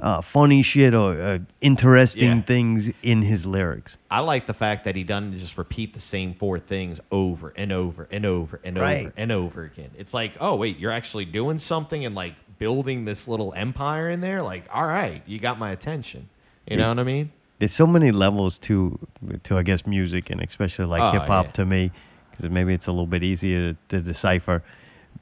uh, 0.00 0.20
funny 0.20 0.62
shit 0.62 0.92
or 0.94 1.20
uh, 1.20 1.38
interesting 1.60 2.36
Yeah. 2.36 2.42
things 2.42 2.90
in 3.02 3.22
his 3.22 3.46
lyrics. 3.46 3.96
I 4.10 4.20
like 4.20 4.46
the 4.46 4.54
fact 4.54 4.84
that 4.84 4.94
he 4.96 5.04
doesn't 5.04 5.36
just 5.38 5.56
repeat 5.56 5.94
the 5.94 6.00
same 6.00 6.34
four 6.34 6.58
things 6.58 7.00
over 7.10 7.52
and 7.56 7.72
over 7.72 8.06
and 8.10 8.26
over 8.26 8.60
and 8.62 8.76
over 8.78 9.12
and 9.16 9.32
over 9.32 9.64
again. 9.64 9.90
It's 9.96 10.12
like, 10.12 10.32
oh 10.40 10.54
wait, 10.56 10.78
you're 10.78 10.92
actually 10.92 11.24
doing 11.24 11.58
something 11.58 12.04
and 12.04 12.14
like 12.14 12.34
building 12.58 13.04
this 13.04 13.26
little 13.26 13.52
empire 13.54 14.10
in 14.10 14.20
there. 14.20 14.42
Like, 14.42 14.64
all 14.72 14.86
right, 14.86 15.22
you 15.26 15.38
got 15.38 15.58
my 15.58 15.70
attention. 15.72 16.28
You 16.68 16.76
know 16.76 16.88
what 16.88 16.98
I 16.98 17.04
mean? 17.04 17.32
There's 17.58 17.72
so 17.72 17.86
many 17.86 18.10
levels 18.10 18.58
to 18.58 18.98
to 19.44 19.56
I 19.56 19.62
guess 19.62 19.86
music 19.86 20.28
and 20.30 20.42
especially 20.42 20.84
like 20.86 21.00
Oh, 21.02 21.10
hip 21.18 21.22
hop 21.28 21.46
yeah. 21.46 21.52
to 21.52 21.64
me 21.64 21.90
because 22.30 22.50
maybe 22.50 22.74
it's 22.74 22.86
a 22.86 22.90
little 22.92 23.06
bit 23.06 23.22
easier 23.22 23.72
to, 23.72 23.76
to 23.88 24.00
decipher. 24.02 24.62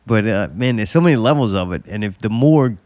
But 0.05 0.27
uh, 0.27 0.49
man, 0.53 0.75
there's 0.77 0.91
so 0.91 1.01
many 1.01 1.15
levels 1.15 1.55
of 1.55 1.73
it, 1.73 1.85
and 1.87 2.03
if 2.03 2.19
the 2.19 2.29
more 2.29 2.77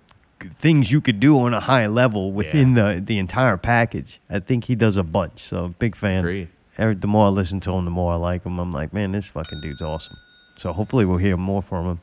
things 0.41 0.91
you 0.93 1.01
could 1.01 1.21
do 1.21 1.39
on 1.41 1.55
a 1.55 1.61
high 1.61 1.87
level 1.87 2.33
within 2.33 2.75
the 2.75 3.03
the 3.05 3.19
entire 3.19 3.57
package, 3.57 4.21
I 4.31 4.41
think 4.41 4.65
he 4.65 4.75
does 4.75 4.97
a 4.97 5.03
bunch. 5.03 5.45
So 5.45 5.75
big 5.79 5.97
fan. 5.97 6.21
Agreed. 6.21 6.49
Every, 6.77 6.95
the 6.95 7.09
more 7.09 7.27
I 7.27 7.31
listen 7.31 7.61
to 7.61 7.73
him, 7.73 7.85
the 7.85 7.91
more 7.91 8.13
I 8.13 8.17
like 8.17 8.45
him. 8.45 8.59
I'm 8.61 8.73
like, 8.73 8.93
man, 8.93 9.11
this 9.13 9.29
fucking 9.31 9.61
dude's 9.61 9.83
awesome. 9.83 10.17
So 10.59 10.73
hopefully 10.73 11.05
we'll 11.05 11.19
hear 11.19 11.37
more 11.37 11.61
from 11.63 11.87
him. 11.87 12.01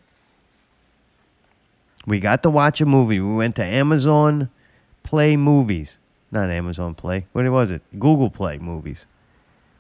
We 2.06 2.20
got 2.20 2.44
to 2.44 2.50
watch 2.50 2.82
a 2.82 2.86
movie. 2.86 3.20
We 3.20 3.34
went 3.34 3.56
to 3.56 3.64
Amazon 3.64 4.50
Play 5.04 5.38
Movies. 5.38 5.98
Not 6.32 6.50
Amazon 6.50 6.94
Play. 6.94 7.26
What 7.32 7.50
was 7.50 7.72
it? 7.72 7.82
Google 7.98 8.30
Play 8.30 8.58
Movies. 8.58 9.06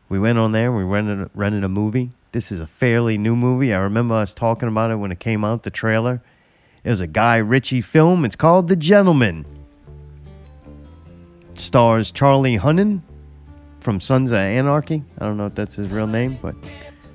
We 0.08 0.18
went 0.18 0.40
on 0.40 0.54
there. 0.54 0.68
And 0.70 0.78
we 0.78 0.84
rented 0.84 1.30
rented 1.34 1.64
a 1.64 1.70
movie. 1.70 2.12
This 2.32 2.52
is 2.52 2.60
a 2.60 2.68
fairly 2.68 3.18
new 3.18 3.36
movie. 3.36 3.74
I 3.74 3.80
remember 3.80 4.16
us 4.16 4.34
talking 4.34 4.70
about 4.70 4.92
it 4.92 4.96
when 4.96 5.12
it 5.12 5.20
came 5.20 5.44
out. 5.44 5.64
The 5.64 5.70
trailer. 5.70 6.22
It 6.86 6.90
was 6.90 7.02
a 7.02 7.08
Guy 7.08 7.38
Ritchie 7.38 7.82
film. 7.82 8.26
It's 8.26 8.36
called 8.36 8.68
The 8.68 8.76
Gentlemen. 8.76 9.44
Stars 11.56 12.12
Charlie 12.12 12.60
Hunnam 12.60 13.02
from 13.80 14.00
Sons 14.00 14.32
of 14.32 14.38
Anarchy. 14.38 15.04
I 15.18 15.26
don't 15.26 15.36
know 15.36 15.48
if 15.48 15.56
that's 15.56 15.74
his 15.74 15.90
real 15.90 16.06
name, 16.06 16.38
but 16.44 16.56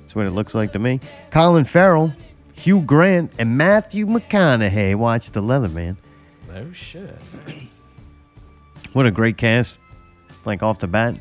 that's 0.01 0.13
what 0.13 0.25
it 0.25 0.31
looks 0.31 0.53
like 0.53 0.73
to 0.73 0.79
me. 0.79 0.99
Colin 1.29 1.63
Farrell, 1.63 2.13
Hugh 2.53 2.81
Grant, 2.81 3.31
and 3.37 3.57
Matthew 3.57 4.05
McConaughey. 4.05 4.95
Watch 4.95 5.31
the 5.31 5.41
Leatherman. 5.41 5.95
Oh 6.53 6.73
shit. 6.73 7.17
What 8.91 9.05
a 9.05 9.11
great 9.11 9.37
cast. 9.37 9.77
Like 10.43 10.61
off 10.63 10.79
the 10.79 10.87
bat. 10.87 11.15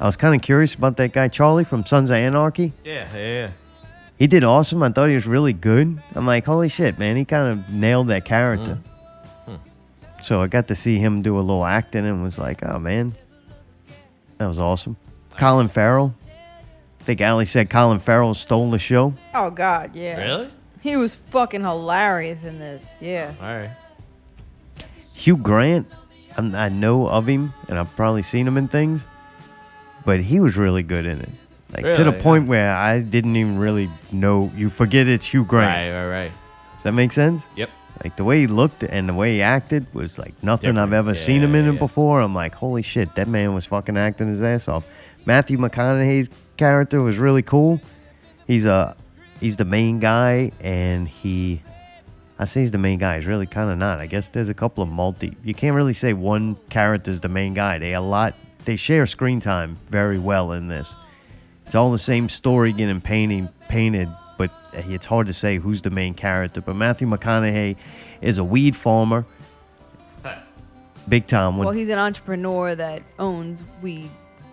I 0.00 0.06
was 0.06 0.16
kind 0.16 0.34
of 0.34 0.42
curious 0.42 0.74
about 0.74 0.96
that 0.96 1.12
guy 1.12 1.28
Charlie 1.28 1.62
from 1.62 1.86
Sons 1.86 2.10
of 2.10 2.16
Anarchy. 2.16 2.72
Yeah, 2.82 3.16
yeah. 3.16 3.50
He 4.18 4.26
did 4.26 4.44
awesome. 4.44 4.82
I 4.82 4.90
thought 4.90 5.08
he 5.08 5.14
was 5.14 5.26
really 5.26 5.52
good. 5.52 6.02
I'm 6.14 6.26
like, 6.26 6.44
holy 6.44 6.68
shit, 6.68 6.98
man. 6.98 7.16
He 7.16 7.24
kind 7.24 7.48
of 7.48 7.70
nailed 7.70 8.08
that 8.08 8.24
character. 8.24 8.78
Mm. 9.46 9.58
So 10.22 10.40
I 10.40 10.46
got 10.46 10.68
to 10.68 10.74
see 10.74 10.98
him 10.98 11.22
do 11.22 11.38
a 11.38 11.40
little 11.40 11.64
acting 11.64 12.06
and 12.06 12.22
was 12.22 12.38
like, 12.38 12.64
oh, 12.64 12.78
man. 12.78 13.14
That 14.38 14.46
was 14.46 14.58
awesome. 14.58 14.96
Colin 15.36 15.68
Farrell. 15.68 16.14
I 17.00 17.04
think 17.04 17.20
Allie 17.20 17.44
said 17.44 17.70
Colin 17.70 18.00
Farrell 18.00 18.34
stole 18.34 18.70
the 18.70 18.78
show. 18.78 19.14
Oh 19.32 19.50
God, 19.50 19.94
yeah. 19.94 20.20
Really? 20.20 20.50
He 20.80 20.96
was 20.96 21.14
fucking 21.14 21.62
hilarious 21.62 22.42
in 22.42 22.58
this. 22.58 22.84
Yeah. 23.00 23.32
All 23.40 23.46
right. 23.46 23.70
Hugh 25.14 25.36
Grant, 25.36 25.86
I'm, 26.36 26.54
I 26.54 26.68
know 26.68 27.08
of 27.08 27.26
him 27.26 27.52
and 27.68 27.78
I've 27.78 27.94
probably 27.96 28.22
seen 28.22 28.46
him 28.46 28.56
in 28.56 28.68
things, 28.68 29.06
but 30.04 30.20
he 30.20 30.40
was 30.40 30.56
really 30.56 30.82
good 30.82 31.06
in 31.06 31.20
it. 31.20 31.30
Like 31.76 31.96
to 31.96 32.04
the 32.04 32.10
Really? 32.10 32.22
point 32.22 32.48
where 32.48 32.74
I 32.74 33.00
didn't 33.00 33.36
even 33.36 33.58
really 33.58 33.90
know. 34.12 34.50
You 34.56 34.70
forget 34.70 35.06
it's 35.06 35.26
Hugh 35.26 35.44
Grant. 35.44 35.92
Right, 35.92 36.04
right, 36.04 36.10
right. 36.24 36.32
Does 36.74 36.84
that 36.84 36.92
make 36.92 37.12
sense? 37.12 37.42
Yep. 37.56 37.70
Like 38.04 38.16
the 38.16 38.24
way 38.24 38.40
he 38.40 38.46
looked 38.46 38.82
and 38.82 39.08
the 39.08 39.14
way 39.14 39.34
he 39.34 39.42
acted 39.42 39.86
was 39.94 40.18
like 40.18 40.34
nothing 40.42 40.76
I've 40.78 40.92
ever 40.92 41.14
seen 41.14 41.42
him 41.42 41.54
in 41.54 41.66
it 41.68 41.78
before. 41.78 42.20
I'm 42.20 42.34
like, 42.34 42.54
holy 42.54 42.82
shit, 42.82 43.14
that 43.14 43.26
man 43.28 43.54
was 43.54 43.64
fucking 43.66 43.96
acting 43.96 44.28
his 44.28 44.42
ass 44.42 44.68
off. 44.68 44.86
Matthew 45.24 45.58
McConaughey's 45.58 46.28
character 46.56 47.00
was 47.02 47.18
really 47.18 47.42
cool. 47.42 47.80
He's 48.46 48.64
a 48.64 48.96
he's 49.40 49.56
the 49.56 49.64
main 49.64 49.98
guy 49.98 50.52
and 50.60 51.08
he 51.08 51.62
I 52.38 52.44
say 52.44 52.60
he's 52.60 52.70
the 52.70 52.78
main 52.78 52.98
guy. 52.98 53.16
He's 53.16 53.26
really 53.26 53.46
kind 53.46 53.70
of 53.70 53.78
not. 53.78 53.98
I 53.98 54.06
guess 54.06 54.28
there's 54.28 54.50
a 54.50 54.54
couple 54.54 54.82
of 54.82 54.90
multi. 54.90 55.34
You 55.42 55.54
can't 55.54 55.74
really 55.74 55.94
say 55.94 56.12
one 56.12 56.56
character's 56.68 57.20
the 57.20 57.28
main 57.30 57.54
guy. 57.54 57.78
They 57.78 57.94
a 57.94 58.00
lot. 58.00 58.34
They 58.66 58.76
share 58.76 59.06
screen 59.06 59.40
time 59.40 59.78
very 59.90 60.18
well 60.18 60.52
in 60.52 60.68
this. 60.68 60.94
It's 61.66 61.74
all 61.74 61.90
the 61.90 61.98
same 61.98 62.28
story 62.28 62.72
getting 62.72 63.00
painting 63.00 63.48
painted, 63.68 64.08
but 64.38 64.50
it's 64.72 65.06
hard 65.06 65.26
to 65.26 65.32
say 65.32 65.58
who's 65.58 65.82
the 65.82 65.90
main 65.90 66.14
character. 66.14 66.60
But 66.60 66.76
Matthew 66.76 67.08
McConaughey 67.08 67.76
is 68.20 68.38
a 68.38 68.44
weed 68.44 68.76
farmer, 68.76 69.24
big 71.08 71.26
time. 71.26 71.56
When, 71.56 71.66
Well, 71.66 71.74
he's 71.74 71.88
an 71.88 71.98
entrepreneur 71.98 72.74
that 72.74 73.02
owns 73.18 73.64
weed. 73.82 74.10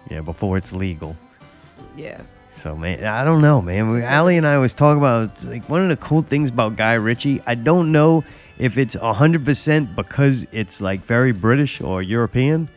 yeah, 0.10 0.22
before 0.22 0.58
it's 0.58 0.74
legal. 0.74 1.16
Yeah. 1.96 2.22
So 2.52 2.76
man, 2.76 3.04
I 3.04 3.24
don't 3.24 3.42
know, 3.42 3.62
man. 3.62 3.90
We, 3.90 4.04
Allie 4.04 4.38
and 4.38 4.48
I 4.48 4.58
was 4.60 4.74
talking 4.74 5.00
about 5.00 5.44
like 5.44 5.68
one 5.70 5.82
of 5.82 5.90
the 5.90 5.98
cool 5.98 6.22
things 6.22 6.50
about 6.50 6.76
Guy 6.76 6.94
Ritchie. 6.94 7.42
I 7.48 7.56
don't 7.56 7.92
know 7.92 8.24
if 8.60 8.78
it's 8.78 8.96
hundred 8.96 9.44
percent 9.44 9.96
because 9.96 10.46
it's 10.52 10.80
like 10.82 11.04
very 11.06 11.32
British 11.32 11.82
or 11.82 12.02
European, 12.04 12.70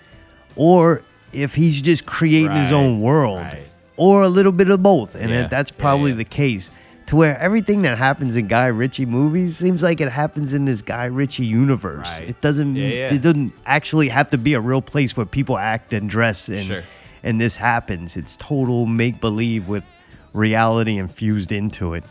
or 0.57 1.03
if 1.33 1.55
he's 1.55 1.83
just 1.83 2.07
creating 2.07 2.53
his 2.53 2.73
own 2.73 3.03
world, 3.03 3.41
right. 3.41 3.67
Or 3.97 4.23
a 4.23 4.28
little 4.28 4.52
bit 4.52 4.68
of 4.70 4.83
both. 4.83 5.15
And 5.15 5.31
Yeah, 5.31 5.42
that- 5.42 5.50
that's 5.50 5.70
probably 5.70 6.10
yeah. 6.12 6.18
the 6.18 6.25
case. 6.25 6.70
To 7.07 7.15
where 7.16 7.39
everything 7.39 7.83
that 7.83 7.97
happens 7.99 8.34
in 8.36 8.49
Guy 8.49 8.66
Ritchie 8.66 9.07
movies 9.07 9.57
seems 9.57 9.81
like 9.81 10.00
it 10.00 10.10
happens 10.10 10.52
in 10.52 10.65
this 10.65 10.83
Guy 10.83 11.05
Ritchie 11.05 11.47
universe. 11.47 12.05
Right. 12.08 12.31
It 12.31 12.41
doesn't. 12.41 12.75
Yeah, 12.75 12.89
yeah. 12.89 13.15
It 13.15 13.23
doesn't 13.23 13.52
actually 13.65 14.08
have 14.08 14.28
to 14.31 14.39
be 14.39 14.55
a 14.55 14.60
real 14.60 14.83
place 14.83 15.16
where 15.16 15.25
people 15.25 15.57
act 15.57 15.92
and 15.92 16.10
dress 16.10 16.49
and 16.49 16.65
Sure. 16.66 16.83
and 17.23 17.41
this 17.41 17.55
happens. 17.55 18.16
It's 18.16 18.34
total 18.41 18.86
make 18.86 19.20
believe 19.20 19.68
with 19.68 19.84
reality 20.33 20.99
infused 20.99 21.52
into 21.52 21.94
it. 21.94 22.02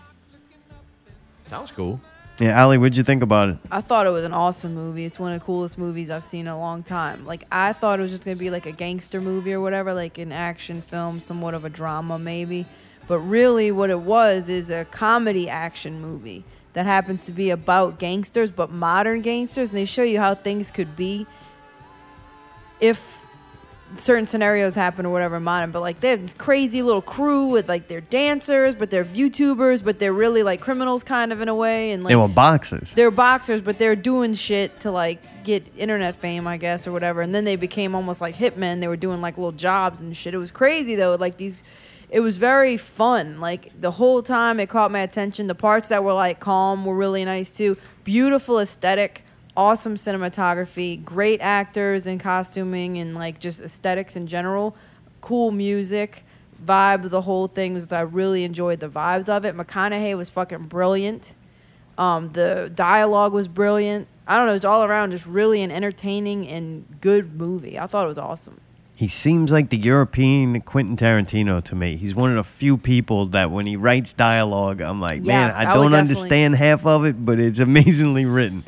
Sounds 1.44 1.72
cool. 1.72 2.00
Yeah, 2.38 2.50
Allie, 2.50 2.78
what'd 2.78 2.98
you 2.98 3.04
think 3.04 3.24
about 3.24 3.48
it? 3.48 3.58
I 3.72 3.80
thought 3.80 4.06
it 4.06 4.10
was 4.10 4.26
an 4.26 4.34
awesome 4.34 4.76
movie. 4.76 5.06
It's 5.06 5.18
one 5.18 5.32
of 5.32 5.40
the 5.40 5.46
coolest 5.46 5.78
movies 5.78 6.10
I've 6.10 6.24
seen 6.24 6.42
in 6.42 6.48
a 6.48 6.60
long 6.60 6.84
time. 6.84 7.26
Like 7.26 7.46
I 7.50 7.72
thought 7.72 8.00
it 8.00 8.02
was 8.02 8.12
just 8.12 8.26
gonna 8.26 8.36
be 8.36 8.50
like 8.50 8.66
a 8.66 8.74
gangster 8.74 9.22
movie 9.22 9.54
or 9.54 9.62
whatever, 9.62 9.94
like 9.94 10.18
an 10.18 10.34
action 10.34 10.82
film, 10.82 11.22
somewhat 11.22 11.54
of 11.54 11.64
a 11.64 11.70
drama 11.70 12.20
maybe. 12.20 12.66
But 13.08 13.20
really, 13.20 13.72
what 13.72 13.90
it 13.90 14.02
was 14.02 14.50
is 14.50 14.70
a 14.70 14.84
comedy 14.86 15.48
action 15.48 16.02
movie 16.02 16.44
that 16.74 16.86
happens 16.86 17.24
to 17.26 17.32
be 17.32 17.52
about 17.52 18.00
gangsters, 18.00 18.52
but 18.52 18.70
modern 18.70 19.22
gangsters, 19.22 19.70
and 19.70 19.78
they 19.78 19.86
show 19.86 20.04
you 20.04 20.20
how 20.20 20.36
things 20.36 20.72
could 20.72 20.98
be 20.98 21.26
if 22.82 23.25
certain 23.98 24.26
scenarios 24.26 24.76
happen 24.76 25.06
or 25.06 25.10
whatever 25.12 25.40
modern 25.40 25.72
but 25.72 25.82
like 25.82 26.00
they 26.00 26.10
have 26.10 26.22
this 26.22 26.34
crazy 26.34 26.82
little 26.82 27.02
crew 27.02 27.48
with 27.48 27.68
like 27.68 27.88
they're 27.88 28.02
dancers 28.02 28.76
but 28.76 28.90
they're 28.90 29.06
youtubers 29.06 29.84
but 29.84 30.00
they're 30.00 30.14
really 30.14 30.44
like 30.44 30.62
criminals 30.62 31.04
kind 31.04 31.32
of 31.32 31.42
in 31.42 31.50
a 31.50 31.56
way 31.56 31.92
and 31.92 32.04
like 32.04 32.12
they 32.12 32.16
were 32.16 32.28
boxers. 32.28 32.94
they're 32.94 33.12
boxers, 33.12 33.62
but 33.62 33.80
they're 33.80 33.96
doing 33.96 34.34
shit 34.34 34.80
to 34.82 34.92
like 34.92 35.44
get 35.44 35.66
internet 35.78 36.16
fame, 36.16 36.48
I 36.48 36.58
guess, 36.58 36.88
or 36.88 36.92
whatever. 36.92 37.22
And 37.22 37.34
then 37.34 37.46
they 37.46 37.56
became 37.56 37.96
almost 37.96 38.22
like 38.22 38.36
hitmen. 38.36 38.80
They 38.80 38.88
were 38.88 38.98
doing 38.98 39.22
like 39.22 39.38
little 39.38 39.52
jobs 39.52 40.02
and 40.02 40.16
shit. 40.16 40.34
It 40.34 40.38
was 40.38 40.52
crazy 40.52 40.96
though. 40.96 41.16
Like 41.16 41.38
these, 41.38 41.64
it 42.10 42.20
was 42.20 42.38
very 42.38 42.78
fun. 42.78 43.40
Like 43.40 43.72
the 43.80 43.92
whole 43.92 44.22
time, 44.22 44.60
it 44.60 44.70
caught 44.70 44.92
my 44.92 45.00
attention. 45.00 45.48
The 45.48 45.56
parts 45.56 45.90
that 45.90 46.04
were 46.04 46.14
like 46.14 46.40
calm 46.40 46.86
were 46.86 46.96
really 46.96 47.26
nice 47.26 47.56
too. 47.56 47.78
Beautiful 48.04 48.60
aesthetic, 48.60 49.25
awesome 49.58 49.96
cinematography, 49.96 51.04
great 51.04 51.42
actors 51.42 52.08
and 52.08 52.20
costuming 52.20 52.98
and 52.98 53.16
like 53.16 53.40
just 53.40 53.62
aesthetics 53.62 54.16
in 54.16 54.28
general. 54.28 54.76
Cool 55.22 55.52
music. 55.52 56.24
Vibe, 56.64 57.10
the 57.10 57.22
whole 57.22 57.48
thing 57.48 57.74
was. 57.74 57.92
I 57.92 58.02
really 58.02 58.44
enjoyed 58.44 58.80
the 58.80 58.88
vibes 58.88 59.28
of 59.28 59.44
it. 59.46 59.56
McConaughey 59.56 60.16
was 60.16 60.30
fucking 60.30 60.68
brilliant. 60.68 61.34
Um, 61.98 62.32
the 62.34 62.72
dialogue 62.74 63.34
was 63.34 63.48
brilliant. 63.48 64.08
I 64.28 64.38
don't 64.38 64.48
know, 64.48 64.56
it's 64.56 64.66
all 64.66 64.84
around 64.84 65.12
just 65.12 65.26
really 65.26 65.62
an 65.62 65.72
entertaining 65.72 66.48
and 66.48 66.86
good 67.00 67.36
movie. 67.36 67.78
I 67.78 67.88
thought 67.88 68.06
it 68.06 68.10
was 68.10 68.18
awesome. 68.18 68.60
He 68.96 69.08
seems 69.10 69.52
like 69.52 69.70
the 69.70 69.78
European 69.78 70.62
Quentin 70.62 70.96
Tarantino 70.96 71.62
to 71.66 71.76
me. 71.76 71.98
He's 71.98 72.16
one 72.16 72.30
of 72.30 72.38
the 72.38 72.44
few 72.44 72.78
people 72.78 73.26
that 73.28 73.52
when 73.52 73.66
he 73.66 73.76
writes 73.76 74.14
dialogue, 74.14 74.80
I'm 74.82 75.02
like, 75.02 75.22
man, 75.22 75.52
I 75.52 75.70
I 75.70 75.74
don't 75.74 75.94
understand 75.94 76.56
half 76.56 76.86
of 76.86 77.04
it, 77.04 77.26
but 77.26 77.38
it's 77.40 77.60
amazingly 77.70 78.24
written. 78.26 78.64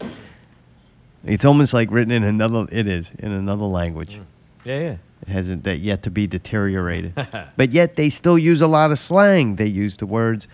It's 1.28 1.46
almost 1.46 1.74
like 1.74 1.92
written 1.92 2.12
in 2.12 2.24
another. 2.24 2.68
It 2.72 2.88
is 2.88 3.12
in 3.20 3.32
another 3.32 3.66
language. 3.66 4.16
Mm. 4.16 4.24
Yeah, 4.66 4.80
yeah. 4.80 4.96
It 5.24 5.30
hasn't 5.30 5.64
that 5.64 5.78
yet 5.80 6.04
to 6.04 6.12
be 6.12 6.28
deteriorated. 6.28 7.14
but 7.58 7.72
yet 7.72 7.96
they 7.96 8.10
still 8.10 8.38
use 8.38 8.62
a 8.62 8.68
lot 8.68 8.92
of 8.92 9.00
slang. 9.00 9.56
They 9.56 9.66
use 9.68 9.98
the 9.98 10.06
words 10.06 10.48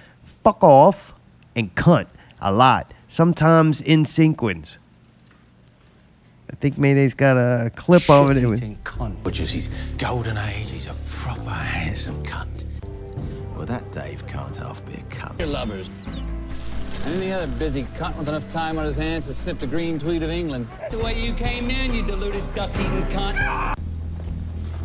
fuck 0.44 0.64
off 0.64 1.14
and 1.56 1.74
cunt 1.76 2.08
a 2.42 2.54
lot, 2.54 2.94
sometimes 3.08 3.82
in 3.82 4.06
sequence. 4.06 4.78
I 6.52 6.56
think 6.58 6.78
Mayday's 6.78 7.14
got 7.14 7.36
a 7.38 7.72
clip 7.76 8.10
of 8.10 8.30
it. 8.32 8.38
It 8.38 8.48
was- 8.48 8.60
Shit-eating 8.60 8.78
cunt. 8.84 9.16
Which 9.24 9.40
is 9.40 9.52
his 9.52 9.70
golden 9.98 10.38
age. 10.38 10.70
He's 10.72 10.88
a 10.88 10.96
proper 11.08 11.50
handsome 11.50 12.22
cunt. 12.24 12.66
Well, 13.56 13.66
that 13.66 13.92
Dave 13.92 14.26
can't 14.28 14.56
half 14.58 14.86
be 14.86 14.94
a 14.94 14.98
cunt. 15.16 15.40
Your 15.40 15.48
lovers. 15.50 15.90
And 17.06 17.16
any 17.16 17.34
other 17.34 17.48
busy 17.58 17.84
cunt 17.98 18.16
with 18.18 18.30
enough 18.30 18.48
time 18.48 18.78
on 18.78 18.86
his 18.86 18.96
hands 18.96 19.28
to 19.28 19.34
sniff 19.34 19.60
the 19.60 19.68
green 19.68 20.00
tweed 20.00 20.24
of 20.24 20.30
England. 20.30 20.70
The 20.90 21.00
way 21.00 21.20
you 21.22 21.34
came 21.34 21.70
in, 21.70 21.94
you 21.94 22.02
deluded 22.02 22.42
duck-eating 22.56 23.04
cunt. 23.08 23.76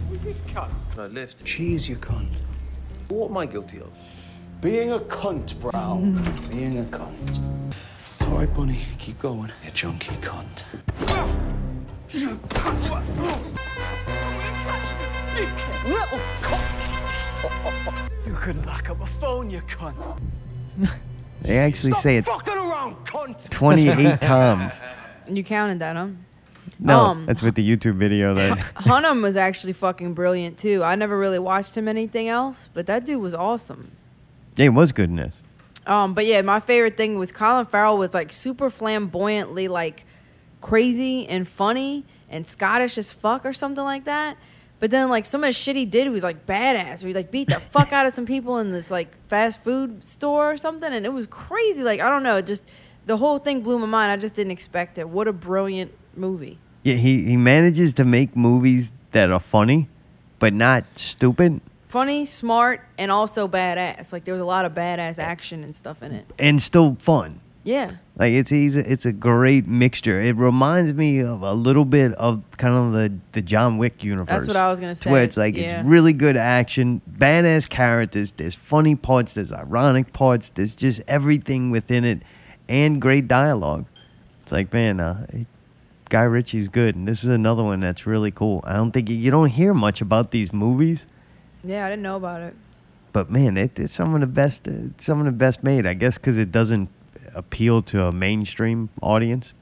Who's 0.09 0.23
this 0.23 0.41
cunt? 0.41 0.73
I 0.99 1.07
lift. 1.07 1.45
Cheese, 1.45 1.89
you 1.89 1.95
cunt. 1.95 2.43
What 3.09 3.31
am 3.31 3.37
I 3.37 3.47
guilty 3.47 3.79
of? 3.79 3.93
Being 4.61 4.91
a 4.91 4.99
cunt, 4.99 5.61
Brown. 5.61 6.21
Being 6.51 6.81
a 6.81 6.85
cunt. 6.85 7.39
It's 7.71 8.27
all 8.27 8.39
right, 8.39 8.53
Bunny. 8.53 8.81
Keep 8.99 9.21
going. 9.21 9.53
You 9.65 9.71
junkie 9.71 10.17
cunt. 10.17 10.65
Little 12.13 12.37
cunt. 16.41 18.11
You 18.27 18.35
couldn't 18.35 18.67
lock 18.67 18.91
up 18.91 19.01
a 19.01 19.07
phone, 19.07 19.51
you 19.51 19.61
cunt. 19.61 20.19
they 21.43 21.59
actually 21.59 21.93
Stop 21.93 22.03
say 22.03 22.17
it 22.19 22.25
fucking 22.25 22.55
around, 22.55 22.97
cunt. 23.07 23.49
28 23.51 24.21
times. 24.21 24.75
You 25.29 25.45
counted 25.45 25.79
that, 25.81 25.97
huh? 25.97 26.09
No, 26.81 26.99
Um, 27.01 27.27
that's 27.27 27.43
with 27.43 27.55
the 27.55 27.69
YouTube 27.77 27.97
video 27.97 28.35
that. 28.35 28.57
Hunnam 28.77 29.23
was 29.23 29.37
actually 29.37 29.73
fucking 29.73 30.15
brilliant 30.15 30.59
too. 30.59 30.83
I 30.85 30.95
never 30.95 31.19
really 31.19 31.39
watched 31.39 31.77
him 31.77 31.89
anything 31.89 32.29
else, 32.29 32.69
but 32.73 32.87
that 32.87 33.05
dude 33.05 33.21
was 33.21 33.35
awesome. 33.35 33.91
Yeah, 34.57 34.67
it 34.67 34.75
was 34.75 34.93
good 34.93 35.11
in 35.11 35.17
this. 35.17 35.41
Um, 35.87 36.15
but 36.15 36.27
yeah, 36.27 36.43
my 36.43 36.61
favorite 36.61 36.97
thing 36.97 37.19
was 37.19 37.33
Colin 37.33 37.67
Farrell 37.67 37.97
was 37.99 38.13
like 38.15 38.31
super 38.33 38.69
flamboyantly 38.71 39.69
like 39.69 40.05
crazy 40.61 41.27
and 41.27 41.49
funny 41.49 42.05
and 42.29 42.47
Scottish 42.47 42.99
as 42.99 43.13
fuck 43.13 43.45
or 43.47 43.53
something 43.53 43.85
like 43.85 44.05
that. 44.05 44.37
But 44.81 44.91
then 44.91 45.09
like 45.09 45.27
some 45.27 45.43
of 45.43 45.49
the 45.49 45.53
shit 45.53 45.77
he 45.77 45.85
did 45.85 46.09
was 46.11 46.23
like 46.23 46.47
badass. 46.47 47.03
Where 47.03 47.09
he 47.09 47.15
like 47.15 47.31
beat 47.31 47.49
the 47.49 47.61
fuck 47.73 47.93
out 47.93 48.07
of 48.07 48.13
some 48.13 48.27
people 48.27 48.59
in 48.59 48.73
this 48.73 48.91
like 48.91 49.15
fast 49.29 49.63
food 49.63 50.07
store 50.07 50.53
or 50.53 50.57
something, 50.57 50.93
and 50.93 51.05
it 51.05 51.13
was 51.13 51.27
crazy. 51.27 51.83
Like 51.83 52.01
I 52.01 52.09
don't 52.09 52.23
know, 52.23 52.41
just 52.41 52.65
the 53.07 53.17
whole 53.17 53.39
thing 53.39 53.63
blew 53.63 53.79
my 53.79 53.87
mind. 53.87 54.13
I 54.13 54.17
just 54.17 54.35
didn't 54.35 54.53
expect 54.53 54.99
it. 54.99 55.09
What 55.09 55.29
a 55.29 55.33
brilliant 55.33 55.93
movie. 56.15 56.59
Yeah, 56.85 56.95
he, 56.95 57.25
he 57.25 57.37
manages 57.37 57.93
to 57.95 58.05
make 58.05 58.37
movies 58.37 58.93
that 59.11 59.31
are 59.31 59.41
funny, 59.41 59.89
but 60.39 60.53
not 60.53 60.85
stupid 60.95 61.61
Funny, 61.89 62.27
smart, 62.27 62.83
and 62.99 63.11
also 63.11 63.49
badass. 63.49 64.13
Like 64.13 64.25
there 64.25 64.35
was 64.35 64.43
a 64.43 64.47
lot 64.47 64.67
of 64.67 64.73
badass 64.75 65.19
action 65.19 65.65
and 65.65 65.75
stuff 65.75 66.03
in 66.03 66.13
it. 66.13 66.27
and 66.39 66.63
still 66.63 66.97
fun. 67.01 67.41
Yeah. 67.69 67.97
Like 68.17 68.33
it's 68.33 68.49
he's 68.49 68.77
a, 68.77 68.91
it's 68.91 69.05
a 69.05 69.13
great 69.13 69.67
mixture. 69.67 70.19
It 70.19 70.37
reminds 70.37 70.95
me 70.95 71.19
of 71.19 71.43
a 71.43 71.53
little 71.53 71.85
bit 71.85 72.13
of 72.15 72.43
kind 72.57 72.75
of 72.75 72.95
the 72.95 73.13
the 73.33 73.43
John 73.43 73.77
Wick 73.77 74.03
universe. 74.03 74.27
That's 74.27 74.47
what 74.47 74.57
I 74.57 74.71
was 74.71 74.81
gonna 74.81 74.95
To 74.95 75.09
where 75.11 75.21
say, 75.21 75.25
it's 75.27 75.37
like 75.37 75.55
yeah. 75.55 75.81
it's 75.81 75.87
really 75.87 76.15
good 76.15 76.39
action, 76.39 77.03
badass 77.19 77.69
characters. 77.69 78.33
There's 78.33 78.55
funny 78.55 78.95
parts. 78.95 79.35
There's 79.35 79.53
ironic 79.53 80.15
parts. 80.15 80.49
There's 80.49 80.75
just 80.75 81.03
everything 81.07 81.71
within 81.71 82.07
it, 82.07 82.23
and 82.71 83.03
great 83.03 83.29
dialogue. 83.29 83.85
It's 84.45 84.51
like 84.51 84.73
man, 84.73 84.99
uh, 84.99 85.27
Guy 86.09 86.23
Ritchie's 86.23 86.69
good, 86.69 86.97
and 86.97 87.07
this 87.07 87.23
is 87.23 87.29
another 87.29 87.63
one 87.63 87.81
that's 87.81 88.07
really 88.07 88.31
cool. 88.31 88.65
I 88.65 88.77
don't 88.77 88.93
think 88.93 89.11
you, 89.11 89.17
you 89.17 89.31
don't 89.31 89.51
hear 89.51 89.75
much 89.75 90.01
about 90.01 90.31
these 90.31 90.55
movies. 90.55 91.05
Yeah, 91.63 91.85
I 91.85 91.91
didn't 91.91 92.03
know 92.03 92.17
about 92.17 92.41
it. 92.41 92.57
But 93.13 93.31
man, 93.31 93.59
it, 93.59 93.79
it's 93.79 93.93
some 93.93 94.15
of 94.15 94.23
the 94.23 94.27
best, 94.27 94.67
uh, 94.67 94.73
some 94.97 95.19
of 95.19 95.27
the 95.27 95.33
best 95.33 95.63
made. 95.63 95.87
I 95.87 95.93
guess 95.93 96.17
because 96.17 96.39
it 96.39 96.51
doesn't 96.51 96.89
appeal 97.39 97.81
to 97.83 98.05
a 98.05 98.13
mainstream 98.13 98.91
audience. 99.01 99.55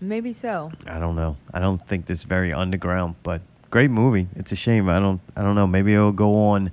Maybe 0.00 0.32
so. 0.32 0.72
I 0.86 0.98
don't 0.98 1.16
know. 1.16 1.36
I 1.52 1.60
don't 1.60 1.84
think 1.86 2.06
this 2.06 2.24
very 2.24 2.52
underground, 2.52 3.16
but 3.22 3.42
great 3.70 3.90
movie. 3.90 4.28
It's 4.34 4.52
a 4.52 4.56
shame. 4.56 4.88
I 4.88 4.98
don't. 4.98 5.20
I 5.36 5.42
don't 5.42 5.54
know. 5.54 5.66
Maybe 5.66 5.94
it'll 5.94 6.12
go 6.12 6.34
on 6.50 6.70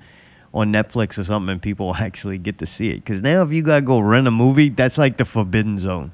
on 0.53 0.71
Netflix 0.71 1.19
or 1.19 1.23
something, 1.23 1.51
and 1.51 1.61
people 1.61 1.87
will 1.87 1.95
actually 2.09 2.37
get 2.37 2.59
to 2.59 2.65
see 2.65 2.89
it. 2.91 2.95
Because 2.95 3.21
now, 3.21 3.43
if 3.43 3.51
you 3.51 3.61
gotta 3.61 3.81
go 3.81 3.99
rent 3.99 4.27
a 4.27 4.31
movie, 4.31 4.69
that's 4.69 4.97
like 4.97 5.17
the 5.17 5.25
forbidden 5.25 5.77
zone. 5.79 6.11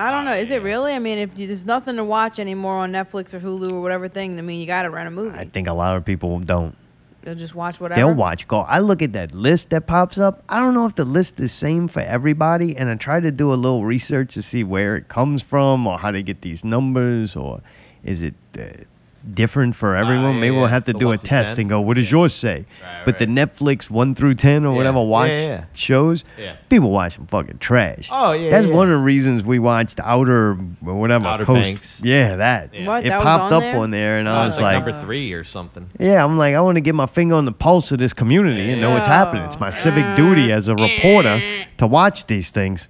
I 0.00 0.10
don't 0.10 0.24
know. 0.24 0.32
Ah, 0.32 0.36
is 0.36 0.50
it 0.50 0.62
really? 0.62 0.92
I 0.92 1.00
mean, 1.00 1.18
if 1.18 1.36
you, 1.38 1.46
there's 1.48 1.64
nothing 1.64 1.96
to 1.96 2.04
watch 2.04 2.38
anymore 2.38 2.76
on 2.76 2.92
Netflix 2.92 3.34
or 3.34 3.40
Hulu 3.40 3.72
or 3.72 3.80
whatever 3.80 4.08
thing, 4.08 4.38
I 4.38 4.42
mean, 4.42 4.60
you 4.60 4.66
got 4.66 4.82
to 4.82 4.90
rent 4.90 5.08
a 5.08 5.10
movie. 5.10 5.36
I 5.36 5.44
think 5.44 5.66
a 5.66 5.74
lot 5.74 5.96
of 5.96 6.04
people 6.04 6.38
don't. 6.38 6.76
They'll 7.28 7.36
just 7.36 7.54
watch 7.54 7.78
whatever. 7.78 8.00
They'll 8.00 8.14
watch 8.14 8.48
go. 8.48 8.60
I 8.60 8.78
look 8.78 9.02
at 9.02 9.12
that 9.12 9.34
list 9.34 9.68
that 9.68 9.86
pops 9.86 10.16
up. 10.16 10.42
I 10.48 10.60
don't 10.60 10.72
know 10.72 10.86
if 10.86 10.94
the 10.94 11.04
list 11.04 11.38
is 11.38 11.52
same 11.52 11.86
for 11.86 12.00
everybody, 12.00 12.74
and 12.74 12.88
I 12.88 12.94
try 12.94 13.20
to 13.20 13.30
do 13.30 13.52
a 13.52 13.54
little 13.54 13.84
research 13.84 14.32
to 14.32 14.40
see 14.40 14.64
where 14.64 14.96
it 14.96 15.08
comes 15.08 15.42
from 15.42 15.86
or 15.86 15.98
how 15.98 16.10
they 16.10 16.22
get 16.22 16.40
these 16.40 16.64
numbers, 16.64 17.36
or 17.36 17.60
is 18.02 18.22
it 18.22 18.32
uh, 18.58 18.68
different 19.34 19.74
for 19.76 19.94
everyone? 19.96 20.24
Ah, 20.24 20.32
yeah, 20.32 20.40
Maybe 20.40 20.50
we'll 20.52 20.62
yeah. 20.64 20.68
have 20.70 20.84
to 20.86 20.92
The 20.92 20.98
do 20.98 21.06
a 21.06 21.08
one 21.10 21.18
to 21.18 21.26
test 21.26 21.50
10. 21.56 21.60
and 21.60 21.70
go, 21.70 21.80
"What 21.80 21.96
does 21.96 22.10
yours 22.10 22.32
say?" 22.34 22.64
but 23.04 23.18
the 23.18 23.26
Netflix 23.26 23.88
one 23.90 24.14
through 24.14 24.34
ten 24.34 24.64
or 24.64 24.72
Yeah. 24.72 24.76
whatever 24.76 25.02
watch 25.02 25.30
yeah, 25.30 25.46
yeah. 25.46 25.64
shows, 25.72 26.24
Yeah. 26.38 26.52
people 26.68 26.90
watch 26.90 27.16
some 27.16 27.26
fucking 27.26 27.58
trash. 27.58 28.08
Oh, 28.10 28.32
yeah, 28.32 28.50
that's 28.50 28.66
yeah. 28.66 28.74
one 28.74 28.88
of 28.88 28.98
the 28.98 29.04
reasons 29.04 29.44
we 29.44 29.58
watched 29.58 29.98
Outer 30.04 30.58
or 30.84 30.94
whatever 30.94 31.26
Outer 31.26 31.44
Coast. 31.44 31.62
Banks. 31.62 32.00
Yeah, 32.02 32.36
that 32.36 32.70
What, 32.84 33.04
it 33.04 33.08
that 33.08 33.16
was 33.18 33.24
popped 33.24 33.52
on 33.52 33.52
up 33.52 33.60
there? 33.72 33.76
on 33.80 33.90
there, 33.90 34.18
and 34.18 34.28
Oh, 34.28 34.32
I 34.32 34.46
it's 34.46 34.56
was 34.56 34.62
like, 34.62 34.74
like, 34.76 34.86
number 34.86 35.00
three 35.06 35.32
or 35.32 35.44
something. 35.44 35.86
yeah, 35.98 36.22
I'm 36.24 36.36
like, 36.36 36.54
I 36.54 36.60
want 36.60 36.76
to 36.76 36.80
get 36.80 36.94
my 36.94 37.06
finger 37.06 37.34
on 37.34 37.44
the 37.44 37.52
pulse 37.52 37.92
of 37.92 37.98
this 37.98 38.12
community 38.12 38.70
and 38.70 38.80
know 38.80 38.90
what's 38.90 39.06
happening. 39.06 39.44
It's 39.44 39.60
my 39.60 39.70
civic 39.70 40.04
duty 40.16 40.52
as 40.52 40.68
a 40.68 40.74
reporter 40.74 41.40
to 41.78 41.86
watch 41.86 42.26
these 42.26 42.50
things. 42.50 42.88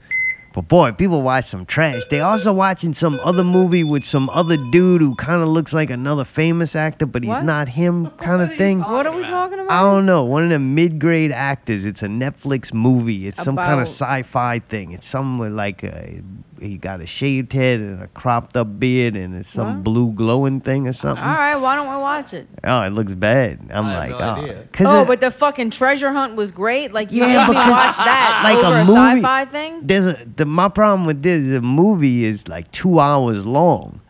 But 0.54 0.66
boy, 0.66 0.92
people 0.92 1.22
watch 1.22 1.44
some 1.44 1.66
trash. 1.66 2.02
They 2.10 2.20
also 2.20 2.52
watching 2.52 2.94
some 2.94 3.20
other 3.22 3.44
movie 3.44 3.84
with 3.84 4.04
some 4.04 4.28
other 4.30 4.56
dude 4.72 5.00
who 5.02 5.14
kind 5.14 5.42
of 5.42 5.48
looks 5.48 5.72
like 5.72 5.90
another 5.90 6.24
famous 6.24 6.74
actor, 6.74 7.06
but 7.06 7.22
he's 7.22 7.28
What? 7.30 7.44
not 7.44 7.68
him, 7.68 8.10
kind 8.12 8.42
of 8.42 8.54
thing. 8.56 8.80
What 8.80 9.06
are 9.06 9.14
we 9.14 9.22
talking 9.22 9.58
about? 9.60 9.70
I 9.70 9.82
don't 9.82 10.06
know. 10.06 10.24
One 10.24 10.44
of 10.44 10.50
the 10.50 10.58
mid-grade 10.58 11.32
actors. 11.32 11.84
It's 11.84 12.02
a 12.02 12.06
Netflix 12.08 12.72
movie. 12.72 13.28
It's 13.28 13.42
some 13.42 13.56
kind 13.56 13.74
of 13.80 13.86
sci-fi 13.88 14.60
thing. 14.60 14.92
It's 14.92 15.06
somewhere 15.06 15.50
like 15.50 15.84
a, 15.84 16.22
he 16.60 16.76
got 16.76 17.00
a 17.00 17.06
shaved 17.06 17.52
head 17.52 17.80
and 17.80 18.02
a 18.02 18.06
cropped 18.08 18.56
up 18.56 18.78
beard, 18.78 19.16
and 19.16 19.34
it's 19.34 19.48
some 19.48 19.76
What? 19.76 19.84
blue 19.84 20.12
glowing 20.12 20.60
thing 20.60 20.86
or 20.88 20.92
something. 20.92 21.22
All 21.24 21.34
right, 21.34 21.56
why 21.56 21.76
don't 21.76 21.88
we 21.88 21.96
watch 21.96 22.32
it? 22.34 22.48
Oh, 22.64 22.82
it 22.82 22.90
looks 22.90 23.12
bad. 23.14 23.58
I'm 23.72 23.86
I 23.86 23.98
like, 23.98 24.10
have 24.10 24.18
no 24.20 24.26
oh, 24.26 24.44
idea. 24.44 24.68
Oh, 24.86 25.02
it- 25.02 25.06
but 25.08 25.20
the 25.20 25.30
fucking 25.30 25.70
treasure 25.70 26.12
hunt 26.12 26.36
was 26.36 26.50
great. 26.50 26.92
Like 26.92 27.12
you 27.12 27.22
Yeah, 27.24 27.26
made 27.28 27.42
me 27.42 27.48
because- 27.54 27.70
watch 27.70 27.96
that 27.96 28.40
like 28.44 28.64
over 28.64 28.76
a 28.76 28.82
a, 28.82 28.84
movie- 28.84 29.20
sci-fi 29.20 29.44
thing. 29.46 29.80
there's 29.86 30.06
a 30.06 30.26
the 30.36 30.44
my 30.44 30.68
problem 30.68 31.06
with 31.06 31.22
this. 31.22 31.44
The 31.44 31.60
movie 31.62 32.24
is 32.24 32.48
like 32.48 32.70
two 32.72 33.00
hours 33.00 33.46
long, 33.46 34.00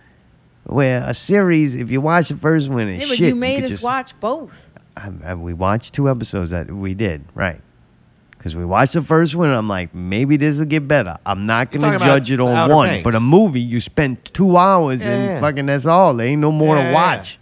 where 0.65 1.03
a 1.07 1.15
series, 1.15 1.75
if 1.75 1.91
you 1.91 2.01
watch 2.01 2.29
the 2.29 2.37
first 2.37 2.69
one, 2.69 2.89
is 2.89 3.03
Yeah, 3.03 3.09
but 3.09 3.17
shit. 3.19 3.29
you 3.29 3.35
made 3.37 3.57
could 3.57 3.65
us 3.65 3.71
just- 3.71 3.85
watch 3.85 4.19
both. 4.21 4.71
I, 4.97 5.13
I- 5.25 5.35
we 5.35 5.55
watched 5.55 5.95
two 5.95 6.09
episodes 6.09 6.51
that 6.51 6.71
we 6.71 6.95
did 6.95 7.25
right. 7.35 7.61
Because 8.39 8.55
we 8.55 8.65
watched 8.65 8.93
the 8.93 9.03
first 9.03 9.35
one, 9.35 9.49
and 9.49 9.59
I'm 9.59 9.69
like, 9.69 9.93
maybe 9.95 10.37
this 10.37 10.59
will 10.59 10.65
get 10.67 10.87
better. 10.87 11.19
I'm 11.27 11.45
not 11.45 11.73
You're 11.75 11.81
gonna 11.83 11.99
talking 11.99 12.07
judge 12.07 12.31
it 12.31 12.41
on 12.41 12.49
Outer 12.49 12.75
one, 12.75 12.87
Banks. 12.87 13.05
but 13.05 13.15
a 13.17 13.21
movie 13.21 13.61
you 13.61 13.81
spent 13.81 14.25
two 14.33 14.57
hours 14.57 15.01
Yeah, 15.01 15.11
and 15.13 15.25
yeah. 15.25 15.41
fucking 15.41 15.67
that's 15.67 15.87
all. 15.87 16.15
There 16.15 16.27
ain't 16.27 16.41
no 16.41 16.53
more 16.53 16.77
Yeah, 16.77 16.83
to 16.85 16.89
yeah. 16.91 16.95
watch. 16.95 17.39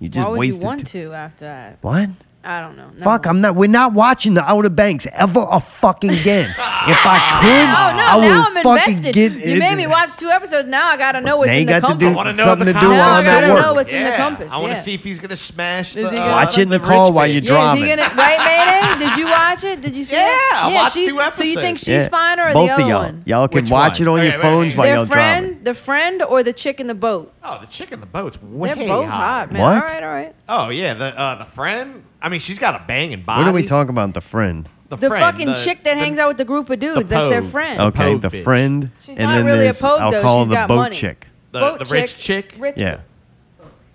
You 0.00 0.08
just 0.08 0.26
Why 0.26 0.30
would 0.38 0.44
you 0.46 0.52
wasted. 0.54 0.64
want 0.64 0.80
t- 0.80 0.84
to 1.02 1.12
after 1.12 1.44
that? 1.44 1.78
what? 1.82 2.10
I 2.42 2.62
don't 2.62 2.74
know. 2.76 2.88
No. 2.96 3.04
Fuck, 3.04 3.26
I'm 3.26 3.42
not. 3.42 3.54
We're 3.54 3.68
not 3.68 3.92
watching 3.92 4.32
the 4.32 4.42
Outer 4.42 4.70
Banks 4.70 5.06
ever 5.12 5.46
a 5.50 5.60
fucking 5.60 6.08
again. 6.10 6.48
if 6.50 6.56
I 6.58 7.38
could, 7.42 7.50
Oh 7.50 7.96
no! 7.96 8.02
I 8.02 8.16
would 8.16 8.22
now 8.22 8.44
I'm 8.48 8.54
fucking 8.64 8.96
invested. 8.96 9.14
get. 9.14 9.46
you 9.46 9.58
made 9.58 9.76
me 9.76 9.86
watch 9.86 10.16
two 10.16 10.28
episodes. 10.30 10.66
Now 10.66 10.86
I 10.88 10.96
gotta 10.96 11.20
know 11.20 11.36
what's 11.36 11.48
Now 11.50 11.56
in 11.56 11.66
the 11.66 11.72
got 11.72 11.80
to 11.80 11.86
compass. 11.88 12.08
I 12.08 12.14
wanna 12.16 12.32
know 12.32 12.44
something 12.44 12.66
the 12.66 12.72
to 12.72 12.80
do 12.80 12.88
Now 12.88 13.10
I 13.12 13.22
gotta 13.22 13.46
know 13.46 13.74
what's 13.74 13.90
in 13.90 14.04
the 14.04 14.12
compass. 14.12 14.50
I 14.52 14.56
want 14.56 14.70
to 14.72 14.76
yeah. 14.76 14.82
see 14.82 14.94
if 14.94 15.04
he's 15.04 15.20
gonna 15.20 15.36
smash 15.36 15.96
Is 15.96 16.04
the, 16.08 16.12
he 16.12 16.16
uh, 16.16 16.20
gonna- 16.20 16.32
Watch 16.32 16.56
it 16.56 16.62
in 16.62 16.68
the 16.70 16.78
rich 16.80 16.88
car 16.88 17.12
while 17.12 17.26
you're 17.26 17.42
Yeah, 17.42 17.72
is 17.74 17.78
he 17.78 17.84
driving. 17.84 17.96
gonna 18.08 18.14
right, 18.16 18.88
Mayday? 18.98 19.04
Did 19.06 19.18
you 19.18 19.26
watch 19.26 19.64
it? 19.64 19.80
Did 19.82 19.94
you 19.96 20.04
see 20.04 20.16
it? 20.16 20.18
Yeah, 20.18 20.26
it? 20.26 20.54
I 20.54 20.72
watched 20.72 20.94
she, 20.94 21.06
two 21.08 21.20
So 21.32 21.44
you 21.44 21.56
think 21.56 21.76
she's 21.78 21.88
Yeah. 21.88 22.08
fine 22.08 22.40
or 22.40 22.54
Both 22.54 22.68
the 22.68 22.72
of 22.74 22.80
other 22.80 22.88
y'all. 22.88 23.02
one? 23.02 23.22
Y'all 23.26 23.48
can 23.48 23.64
Which 23.64 23.70
watch 23.70 24.00
one? 24.00 24.08
it 24.08 24.10
on 24.12 24.24
your 24.26 24.40
phones 24.40 24.74
while 24.74 24.86
Their 24.86 24.96
y'all 24.96 25.04
friend, 25.06 25.46
driving. 25.48 25.64
the 25.64 25.74
friend, 25.74 26.22
or 26.22 26.42
the 26.42 26.54
chick 26.54 26.80
in 26.80 26.86
the 26.86 26.94
boat? 26.94 27.34
Oh, 27.44 27.58
the 27.60 27.66
chick 27.66 27.92
in 27.92 28.00
the 28.00 28.06
boat's 28.06 28.40
way 28.42 28.72
They're 28.72 28.88
both 28.88 29.08
hot. 29.10 29.20
hot, 29.48 29.52
man. 29.52 29.60
What? 29.62 29.74
All 29.74 29.80
right, 29.88 30.02
all 30.02 30.08
right. 30.08 30.34
Oh 30.48 30.68
yeah, 30.70 30.94
the 30.94 31.18
uh, 31.20 31.34
the 31.34 31.44
friend. 31.44 32.04
I 32.22 32.28
mean, 32.28 32.40
she's 32.40 32.58
got 32.58 32.74
a 32.74 32.84
banging 32.86 33.22
body. 33.22 33.42
What 33.42 33.48
are 33.50 33.54
we 33.54 33.64
talking 33.64 33.90
about? 33.90 34.12
The 34.14 34.20
friend. 34.20 34.68
The, 34.88 34.96
The 34.96 35.08
friend, 35.08 35.22
fucking 35.24 35.46
the- 35.46 35.54
chick 35.54 35.84
that 35.84 35.94
the- 35.94 36.00
hangs 36.00 36.18
out 36.18 36.28
with 36.28 36.36
the 36.36 36.44
group 36.44 36.68
of 36.68 36.78
dudes. 36.80 37.08
That's 37.08 37.30
their 37.30 37.42
friend. 37.42 37.80
Okay, 37.80 37.98
Pogue 38.12 38.22
the 38.22 38.28
bitch. 38.28 38.42
friend. 38.44 38.90
She's 39.00 39.16
and 39.16 39.26
not 39.26 39.36
then 39.36 39.46
really 39.46 39.58
a 39.58 39.62
there's, 39.64 39.80
pogue, 39.80 40.00
I'll 40.00 40.10
though. 40.10 40.22
call 40.22 40.42
She's 40.42 40.48
the 40.48 40.54
got 40.54 40.68
boat 40.68 40.76
money. 40.76 40.96
chick. 40.96 41.26
The, 41.52 41.60
Boat 41.60 41.78
the 41.78 41.84
chick. 41.84 41.92
rich 41.92 42.18
chick. 42.18 42.54
Rich- 42.58 42.74
Yeah. 42.76 43.00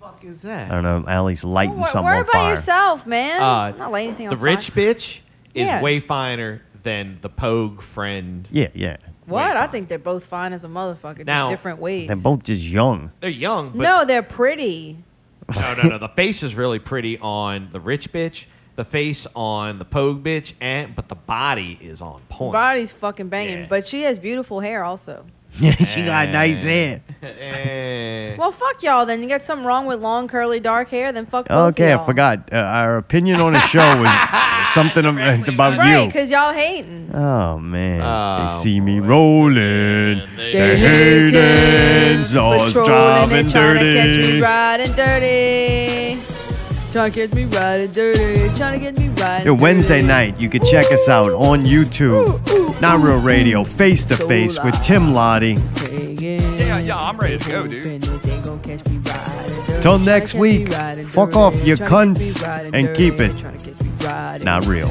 fuck 0.00 0.22
is 0.24 0.38
that? 0.40 0.70
I 0.70 0.74
don't 0.80 0.82
know. 0.84 1.04
Allie's 1.10 1.44
lighting 1.44 1.76
Wor- 1.76 1.86
something 1.86 2.04
Worry 2.04 2.16
on 2.16 2.22
about 2.22 2.32
fire. 2.32 2.50
yourself, 2.50 3.06
man. 3.06 3.40
Uh, 3.40 3.44
I'm 3.44 3.78
not 3.78 3.92
lighting 3.92 4.08
anything 4.10 4.28
the 4.30 4.36
on 4.36 4.40
rich 4.42 4.74
bitch 4.74 5.18
is 5.54 5.66
Yeah. 5.66 5.82
way 5.82 6.00
finer 6.00 6.62
than 6.82 7.18
the 7.20 7.28
pogue 7.28 7.82
friend. 7.82 8.48
Yeah, 8.50 8.68
yeah. 8.74 8.96
What? 9.26 9.56
I 9.56 9.66
think 9.66 9.88
they're 9.88 9.98
both 9.98 10.24
fine 10.24 10.52
as 10.52 10.64
a 10.64 10.68
motherfucker. 10.68 11.16
Just 11.18 11.26
Now- 11.26 11.50
different 11.50 11.80
ways. 11.80 12.06
They're 12.06 12.16
both 12.16 12.44
just 12.44 12.62
young. 12.62 13.10
They're 13.20 13.30
young, 13.30 13.70
but 13.70 13.82
no, 13.82 14.04
they're 14.04 14.22
pretty. 14.22 14.98
No, 15.54 15.74
no, 15.74 15.88
no. 15.90 15.98
The 15.98 16.08
face 16.08 16.42
is 16.42 16.54
really 16.54 16.78
pretty 16.78 17.18
on 17.18 17.68
the 17.72 17.80
rich 17.80 18.12
bitch. 18.12 18.46
The 18.74 18.84
face 18.84 19.26
on 19.34 19.78
the 19.78 19.84
pogue 19.86 20.22
bitch, 20.22 20.52
and 20.60 20.94
but 20.94 21.08
the 21.08 21.14
body 21.14 21.78
is 21.80 22.02
on 22.02 22.20
point. 22.28 22.52
Body's 22.52 22.92
fucking 22.92 23.28
banging, 23.28 23.60
Yeah. 23.60 23.66
but 23.70 23.86
she 23.88 24.02
has 24.02 24.18
beautiful 24.18 24.60
hair 24.60 24.84
also. 24.84 25.24
Yeah, 25.58 25.74
she 25.84 26.04
got 26.04 26.28
nice 26.30 26.62
hair. 26.62 27.00
Eh. 27.22 28.36
Well, 28.36 28.52
fuck 28.52 28.82
y'all 28.82 29.06
then. 29.06 29.22
You 29.22 29.28
got 29.28 29.42
something 29.42 29.64
wrong 29.66 29.86
with 29.86 30.00
long, 30.00 30.28
curly, 30.28 30.60
dark 30.60 30.88
hair? 30.90 31.12
Then 31.12 31.26
fuck 31.26 31.48
both 31.48 31.72
Okay, 31.72 31.88
I 31.92 31.96
y'all. 31.96 32.04
forgot. 32.04 32.52
Uh, 32.52 32.56
our 32.56 32.98
opinion 32.98 33.40
on 33.40 33.52
the 33.54 33.60
show 33.68 34.00
was 34.00 34.10
something 34.74 35.04
ab- 35.06 35.48
about 35.48 35.78
Right, 35.78 36.00
you. 36.02 36.06
because 36.06 36.30
y'all 36.30 36.52
hating. 36.52 37.10
Oh 37.14 37.58
man, 37.58 38.00
Oh, 38.04 38.56
they 38.58 38.62
see 38.62 38.80
me 38.80 39.00
rolling. 39.00 39.56
They 40.36 40.52
They 40.52 40.76
hating, 40.76 41.34
hating, 41.34 42.24
so 42.24 42.52
Patrolling 42.58 42.84
driving 42.88 43.38
and 43.38 43.50
trying 43.50 43.78
to 43.78 43.94
catch 43.94 44.08
me 44.10 44.22
dirty. 44.22 44.40
riding 44.40 44.92
dirty. 44.92 46.05
Trying 46.96 47.12
to 47.12 47.26
catch 47.26 47.36
me 47.36 47.44
riding 47.44 47.92
dirty. 47.92 48.56
Trying 48.56 48.72
to 48.72 48.78
get 48.78 48.98
me 48.98 49.08
riding 49.20 49.46
Yeah, 49.46 49.60
Wednesday 49.60 50.00
night, 50.00 50.40
you 50.40 50.48
can 50.48 50.64
check 50.64 50.90
us 50.90 51.10
out 51.10 51.30
on 51.30 51.64
YouTube, 51.64 52.80
Not 52.80 53.02
Real 53.02 53.20
Radio, 53.20 53.64
face 53.64 54.06
to 54.06 54.16
face 54.16 54.58
with 54.64 54.82
Tim 54.82 55.12
Lottie. 55.12 55.58
Yeah, 55.90 56.78
yeah, 56.78 56.96
I'm 56.96 57.18
ready 57.18 57.38
to 57.38 57.50
go, 57.50 57.66
dude. 57.66 58.02
Till 59.82 59.98
next 59.98 60.32
week, 60.32 60.72
fuck 61.08 61.36
off 61.36 61.54
your 61.66 61.76
cunts 61.76 62.42
and 62.72 62.96
keep 62.96 63.20
it 63.20 64.42
not 64.42 64.64
real. 64.64 64.88